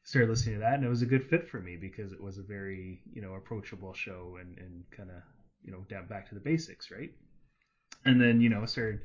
started 0.07 0.29
listening 0.29 0.55
to 0.55 0.61
that, 0.61 0.75
and 0.75 0.85
it 0.85 0.89
was 0.89 1.01
a 1.01 1.05
good 1.05 1.25
fit 1.29 1.49
for 1.49 1.59
me 1.59 1.75
because 1.75 2.13
it 2.13 2.23
was 2.23 2.37
a 2.37 2.41
very 2.41 3.01
you 3.13 3.21
know 3.21 3.33
approachable 3.33 3.93
show 3.93 4.37
and 4.39 4.57
and 4.57 4.83
kind 4.95 5.09
of 5.09 5.21
you 5.63 5.71
know 5.71 5.85
down 5.89 6.07
back 6.07 6.29
to 6.29 6.33
the 6.33 6.41
basics, 6.41 6.89
right? 6.89 7.11
And 8.05 8.19
then 8.19 8.39
you 8.39 8.47
know 8.47 8.65
started 8.65 9.01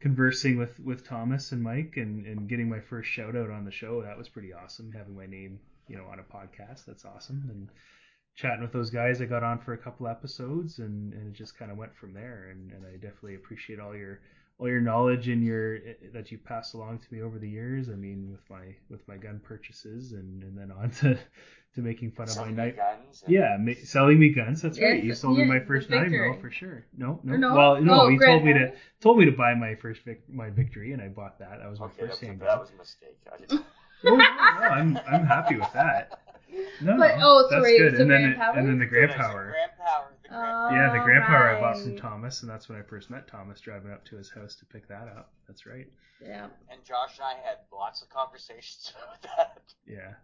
conversing 0.00 0.56
with 0.56 0.80
with 0.80 1.06
Thomas 1.06 1.52
and 1.52 1.62
Mike 1.62 1.94
and 1.98 2.26
and 2.26 2.48
getting 2.48 2.70
my 2.70 2.80
first 2.80 3.10
shout 3.10 3.36
out 3.36 3.50
on 3.50 3.66
the 3.66 3.70
show. 3.70 4.02
That 4.02 4.16
was 4.16 4.30
pretty 4.30 4.54
awesome 4.54 4.90
having 4.92 5.14
my 5.14 5.26
name 5.26 5.60
you 5.88 5.96
know 5.96 6.06
on 6.06 6.20
a 6.20 6.22
podcast. 6.22 6.86
That's 6.86 7.04
awesome 7.04 7.44
and 7.50 7.68
chatting 8.34 8.62
with 8.62 8.72
those 8.72 8.90
guys. 8.90 9.20
I 9.20 9.26
got 9.26 9.42
on 9.42 9.58
for 9.58 9.74
a 9.74 9.78
couple 9.78 10.08
episodes 10.08 10.78
and 10.78 11.12
and 11.12 11.28
it 11.28 11.34
just 11.34 11.58
kind 11.58 11.70
of 11.70 11.76
went 11.76 11.94
from 11.94 12.14
there. 12.14 12.48
And 12.50 12.72
and 12.72 12.86
I 12.86 12.92
definitely 12.92 13.34
appreciate 13.34 13.78
all 13.78 13.94
your 13.94 14.20
all 14.58 14.68
your 14.68 14.80
knowledge 14.80 15.28
and 15.28 15.44
your 15.44 15.76
eh, 15.76 15.78
eh, 16.02 16.06
that 16.14 16.30
you 16.32 16.38
passed 16.38 16.74
along 16.74 16.98
to 17.00 17.14
me 17.14 17.20
over 17.22 17.38
the 17.38 17.48
years. 17.48 17.88
I 17.90 17.94
mean, 17.94 18.30
with 18.30 18.48
my 18.50 18.74
with 18.88 19.06
my 19.08 19.16
gun 19.16 19.40
purchases 19.44 20.12
and 20.12 20.42
and 20.42 20.56
then 20.56 20.70
on 20.70 20.90
to 21.02 21.18
to 21.74 21.80
making 21.82 22.10
fun 22.12 22.28
of 22.28 22.36
my 22.38 22.46
me 22.46 22.52
knife. 22.54 22.76
guns. 22.76 23.22
Yeah, 23.28 23.56
ma- 23.60 23.72
selling 23.84 24.18
me 24.18 24.30
guns. 24.30 24.62
That's 24.62 24.80
right. 24.80 25.02
You 25.02 25.14
sold 25.14 25.36
yeah, 25.36 25.44
me 25.44 25.50
my 25.50 25.60
first 25.60 25.90
nine 25.90 26.10
mil 26.10 26.34
for 26.40 26.50
sure. 26.50 26.86
No, 26.96 27.20
no. 27.22 27.36
No? 27.36 27.54
Well, 27.54 27.82
no. 27.82 28.00
Oh, 28.02 28.08
he 28.08 28.18
told 28.18 28.44
me 28.44 28.54
to 28.54 28.72
told 29.00 29.18
me 29.18 29.26
to 29.26 29.32
buy 29.32 29.54
my 29.54 29.74
first 29.74 30.02
vic- 30.04 30.28
my 30.28 30.48
victory, 30.50 30.92
and 30.92 31.02
I 31.02 31.08
bought 31.08 31.38
that. 31.40 31.58
That 31.60 31.68
was 31.68 31.78
my 31.80 31.86
Okay, 31.86 31.94
that 32.00 32.08
first 32.08 32.20
was, 32.22 32.28
handgun. 32.28 32.48
that 32.48 32.60
was 32.60 32.70
a 32.70 32.76
mistake. 32.78 33.18
I 33.32 33.36
didn't. 33.38 33.62
Oh, 34.04 34.10
no, 34.10 34.16
no, 34.18 34.22
I'm 34.24 34.98
I'm 35.08 35.24
happy 35.26 35.56
with 35.56 35.72
that. 35.72 36.20
No, 36.80 36.96
But- 36.96 37.18
no, 37.18 37.24
oh, 37.24 37.48
that's 37.50 37.62
sorry, 37.62 37.78
good. 37.78 37.94
and 37.94 38.10
then 38.10 38.22
it- 38.24 38.38
and 38.38 38.68
then 38.68 38.78
the 38.78 38.86
Grand 38.86 39.10
Power. 39.12 39.50
Grand 39.50 39.72
Power. 39.78 40.12
The 40.28 40.34
Grand 40.34 40.72
Oh. 40.72 40.74
Yeah, 40.74 40.92
the 40.92 41.04
Grand 41.04 41.24
Power 41.24 41.56
I 41.56 41.60
bought 41.60 41.78
from 41.78 41.96
Thomas, 41.96 42.42
and 42.42 42.50
that's 42.50 42.68
when 42.68 42.78
I 42.78 42.82
first 42.82 43.10
met 43.10 43.28
Thomas, 43.28 43.60
driving 43.60 43.92
up 43.92 44.04
to 44.06 44.16
his 44.16 44.30
house 44.30 44.54
to 44.56 44.64
pick 44.66 44.88
that 44.88 45.08
up. 45.08 45.32
That's 45.46 45.66
right. 45.66 45.86
Yeah. 46.20 46.48
And 46.70 46.84
Josh 46.84 47.18
and 47.18 47.24
I 47.24 47.34
had 47.46 47.58
lots 47.72 48.02
of 48.02 48.08
conversations 48.08 48.92
about 49.04 49.22
that. 49.36 49.62
Yeah. 49.86 50.14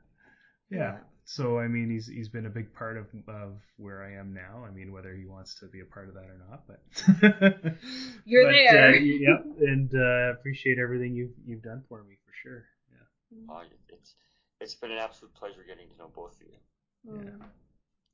Yeah. 0.71 0.99
So 1.25 1.59
I 1.59 1.69
mean, 1.69 1.91
he's 1.91 2.07
he's 2.07 2.29
been 2.29 2.47
a 2.47 2.51
big 2.51 2.75
part 2.75 2.97
of 2.97 3.07
of 3.29 3.61
where 3.77 4.03
I 4.03 4.15
am 4.15 4.35
now. 4.35 4.65
I 4.67 4.71
mean, 4.71 4.91
whether 4.91 5.15
he 5.15 5.25
wants 5.25 5.55
to 5.61 5.67
be 5.67 5.81
a 5.81 5.85
part 5.85 6.09
of 6.09 6.15
that 6.15 6.25
or 6.25 6.39
not, 6.51 6.67
but 6.67 6.81
You're 8.25 8.47
but, 8.47 8.53
there. 8.53 8.89
Uh, 8.89 8.93
y- 8.93 9.19
yep, 9.21 9.45
and 9.61 9.95
uh, 9.95 10.33
appreciate 10.33 10.79
everything 10.79 11.15
you've 11.15 11.35
you've 11.47 11.63
done 11.63 11.83
for 11.89 12.03
me 12.03 12.17
for 12.25 12.33
sure. 12.43 12.65
Yeah. 12.91 13.39
Oh, 13.51 13.63
it's 13.91 14.15
it's 14.61 14.75
been 14.75 14.91
an 14.91 14.99
absolute 14.99 15.35
pleasure 15.35 15.65
getting 15.67 15.89
to 15.91 15.97
know 15.99 16.11
both 16.15 16.35
of 16.35 16.43
you. 16.43 17.13
Mm. 17.13 17.43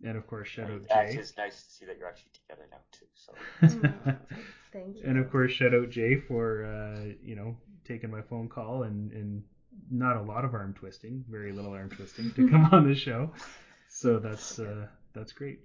And 0.04 0.16
of 0.16 0.26
course, 0.26 0.48
shout 0.48 0.66
out 0.70 0.80
And 0.80 0.88
Jay. 0.88 1.18
It's 1.18 1.36
nice 1.36 1.62
to 1.64 1.70
see 1.70 1.84
that 1.86 1.98
you're 1.98 2.08
actually 2.08 2.30
together 2.32 2.68
now 2.70 2.78
too. 2.92 3.06
So 3.14 3.34
Mm. 3.62 4.18
Thank 4.72 4.96
you. 4.96 5.02
and 5.04 5.18
of 5.18 5.30
course, 5.30 5.52
shout 5.52 5.74
out 5.74 5.90
Jay 5.90 6.16
for 6.16 6.64
uh, 6.64 7.12
you 7.22 7.34
know 7.34 7.56
taking 7.84 8.10
my 8.10 8.22
phone 8.22 8.48
call 8.48 8.82
and 8.84 9.12
and 9.12 9.42
not 9.90 10.16
a 10.16 10.22
lot 10.22 10.44
of 10.44 10.54
arm 10.54 10.74
twisting, 10.74 11.24
very 11.28 11.52
little 11.52 11.72
arm 11.72 11.88
twisting 11.90 12.30
to 12.32 12.48
come 12.48 12.66
on 12.72 12.88
the 12.88 12.94
show. 12.94 13.32
So 13.88 14.18
that's 14.18 14.58
uh, 14.58 14.86
that's 15.14 15.32
great. 15.32 15.60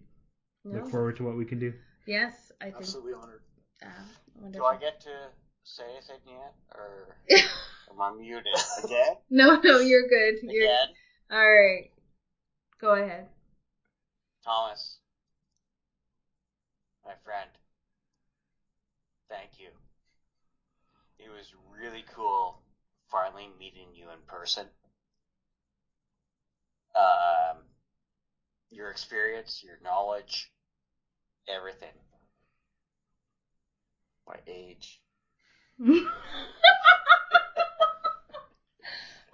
No. 0.64 0.80
Look 0.80 0.92
forward 0.92 1.18
to 1.18 1.24
what 1.24 1.38
we 1.38 1.46
can 1.46 1.60
do. 1.60 1.74
Yes, 2.06 2.52
I 2.62 2.66
think. 2.66 2.78
Absolutely 2.78 3.14
honored. 3.14 3.42
Uh, 3.84 4.50
do. 4.52 4.64
I 4.64 4.78
get 4.78 5.02
to 5.02 5.30
say 5.64 5.84
anything 5.92 6.20
yet, 6.28 6.54
or 6.74 7.16
am 7.92 8.02
I 8.02 8.14
muted 8.14 8.54
again? 8.84 9.16
no, 9.30 9.60
no, 9.62 9.80
you're 9.80 10.08
good. 10.08 10.36
You're 10.44 10.64
Again, 10.64 10.88
all 11.32 11.54
right. 11.54 11.92
Go 12.80 12.94
ahead. 12.96 13.28
Thomas, 14.44 15.00
my 17.06 17.14
friend. 17.24 17.50
Thank 19.30 19.60
you. 19.60 19.72
It 21.18 21.28
was 21.30 21.52
really 21.56 22.04
cool 22.04 22.62
finally 23.10 23.48
meeting 23.48 23.96
you 23.96 24.12
in 24.12 24.22
person. 24.22 24.70
Um, 26.96 27.66
your 28.70 28.90
experience, 28.90 29.62
your 29.64 29.78
knowledge, 29.82 30.50
everything. 31.48 31.94
My 34.28 34.36
age. 34.48 35.00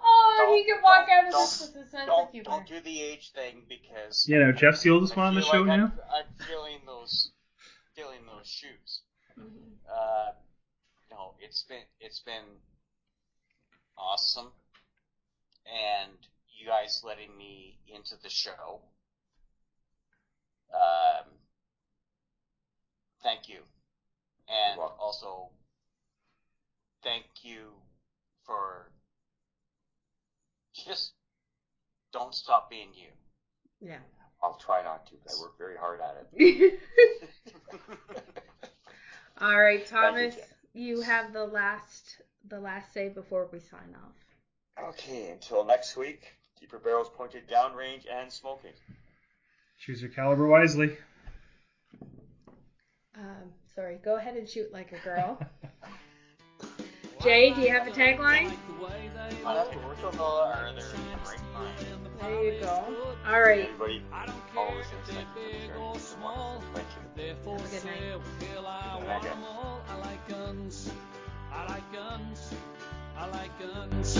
oh, 0.02 0.34
Don't- 0.38 0.56
he 0.56 0.64
can 0.64 0.82
walk 0.82 1.06
don't- 1.06 1.18
out 1.18 1.26
of 1.26 1.32
this 1.32 1.60
with 1.60 1.86
a 1.86 1.88
sense 1.90 2.02
of 2.02 2.06
Don't 2.06 2.30
humor. 2.30 2.44
don't 2.44 2.66
do 2.66 2.80
the 2.80 3.02
age 3.02 3.32
thing 3.32 3.64
because 3.68 4.26
you 4.28 4.38
know 4.38 4.52
Jeff's 4.52 4.82
the 4.82 4.90
oldest 4.90 5.14
I 5.14 5.20
one 5.20 5.26
on 5.28 5.34
the 5.34 5.42
show 5.42 5.60
like 5.62 5.66
now. 5.78 5.84
I'm, 5.84 6.26
I'm 6.26 6.46
feeling 6.46 6.80
those 6.86 7.30
feeling 7.94 8.20
those 8.26 8.46
shoes. 8.46 9.00
Uh, 9.90 10.30
no, 11.10 11.34
it's 11.40 11.62
been 11.62 11.82
it's 12.00 12.20
been 12.20 12.44
awesome, 13.96 14.52
and 15.66 16.12
you 16.58 16.66
guys 16.66 17.02
letting 17.04 17.36
me 17.36 17.78
into 17.92 18.14
the 18.22 18.28
show. 18.30 18.80
Um, 20.72 21.24
thank 23.22 23.48
you, 23.48 23.60
and 24.48 24.78
also 24.78 25.48
thank 27.02 27.24
you 27.42 27.72
for 28.46 28.90
just 30.86 31.12
don't 32.12 32.34
stop 32.34 32.70
being 32.70 32.88
you. 32.94 33.08
Yeah. 33.80 33.98
I'll 34.42 34.54
try 34.54 34.82
not 34.82 35.06
to. 35.06 35.12
I 35.28 35.40
work 35.40 35.58
very 35.58 35.76
hard 35.76 36.00
at 36.00 36.26
it. 36.38 36.80
All 39.40 39.60
right, 39.60 39.86
Thank 39.86 39.90
you, 39.90 39.96
Thomas, 39.96 40.34
you 40.74 41.00
have 41.00 41.32
the 41.32 41.44
last 41.44 42.22
the 42.48 42.58
last 42.60 42.92
say 42.92 43.08
before 43.08 43.48
we 43.52 43.60
sign 43.60 43.94
off. 43.94 44.88
Okay, 44.90 45.30
until 45.30 45.64
next 45.64 45.96
week, 45.96 46.34
keep 46.58 46.72
your 46.72 46.80
barrels 46.80 47.08
pointed 47.14 47.48
downrange 47.48 48.04
and 48.10 48.32
smoking. 48.32 48.72
Choose 49.78 50.00
your 50.00 50.10
caliber 50.10 50.46
wisely. 50.46 50.96
Um, 53.16 53.52
sorry, 53.74 53.98
go 54.02 54.16
ahead 54.16 54.36
and 54.36 54.48
shoot 54.48 54.72
like 54.72 54.92
a 54.92 54.98
girl. 55.04 55.38
Jay, 57.22 57.52
do 57.52 57.60
you 57.60 57.68
have 57.68 57.86
a 57.86 57.90
tagline? 57.90 58.52
Uh, 59.44 59.48
Unequivocal 59.48 60.24
are 60.24 60.72
their 60.74 60.84
great 61.24 61.40
minds. 61.52 61.84
There 62.20 62.44
you 62.44 62.60
go. 62.60 62.84
All 63.26 63.40
right. 63.40 63.68
Everybody, 63.74 64.02
all 64.56 64.74
listeners, 64.74 65.06
thank 65.06 65.28
for 65.28 65.40
sharing. 65.40 65.94
It's 65.94 66.12
been 66.14 66.22
wonderful. 66.22 66.62
Thank 66.74 66.86
you. 67.16 67.26
Have 67.28 67.60
a 67.60 67.68
good 67.68 67.84
night. 67.84 68.00
Good 68.40 68.62
night. 69.04 69.24
I 69.88 69.96
like 69.98 70.28
guns. 70.28 70.90
I 71.52 71.66
like 71.68 71.92
guns. 71.92 72.54
I 73.16 73.26
like 73.28 73.58
guns. 73.58 74.16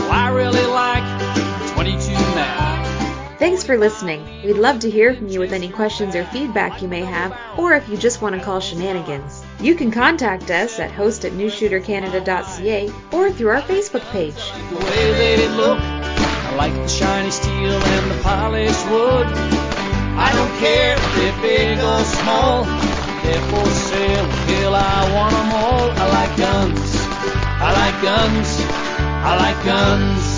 Well, 0.00 0.12
I 0.12 0.28
really 0.30 0.66
like 0.66 1.74
22 1.74 2.12
now. 2.12 3.36
Thanks 3.38 3.64
for 3.64 3.76
listening. 3.78 4.22
We'd 4.44 4.52
love 4.58 4.80
to 4.80 4.90
hear 4.90 5.14
from 5.14 5.28
you 5.28 5.40
with 5.40 5.52
any 5.52 5.70
questions 5.70 6.14
or 6.14 6.24
feedback 6.26 6.82
you 6.82 6.88
may 6.88 7.02
have, 7.02 7.36
or 7.58 7.72
if 7.72 7.88
you 7.88 7.96
just 7.96 8.20
want 8.20 8.34
to 8.36 8.40
call 8.42 8.60
shenanigans. 8.60 9.39
You 9.60 9.74
can 9.74 9.90
contact 9.90 10.50
us 10.50 10.78
at 10.78 10.90
host 10.90 11.26
at 11.26 11.32
newshootercanada.ca 11.32 12.90
or 13.12 13.30
through 13.30 13.48
our 13.48 13.60
Facebook 13.60 14.00
page. 14.10 14.34
I 15.82 16.54
like 16.56 16.72
the 16.72 16.88
shiny 16.88 17.30
steel 17.30 17.72
and 17.72 18.10
the 18.10 18.22
polished 18.22 18.88
wood. 18.90 19.26
I 20.16 20.32
don't 20.32 20.58
care 20.58 20.94
if 20.96 21.14
they're 21.14 21.42
big 21.42 21.78
or 21.78 22.04
small. 22.04 22.64
They're 23.22 23.40
for 23.50 23.66
sale. 23.70 24.26
I 24.74 25.12
want 25.14 25.34
'em 25.34 25.52
all. 25.52 25.90
I 25.90 26.06
like 26.18 26.36
guns. 26.38 26.96
I 27.60 27.70
like 27.80 28.02
guns. 28.02 28.48
I 29.28 29.36
like 29.36 29.64
guns. 29.64 30.29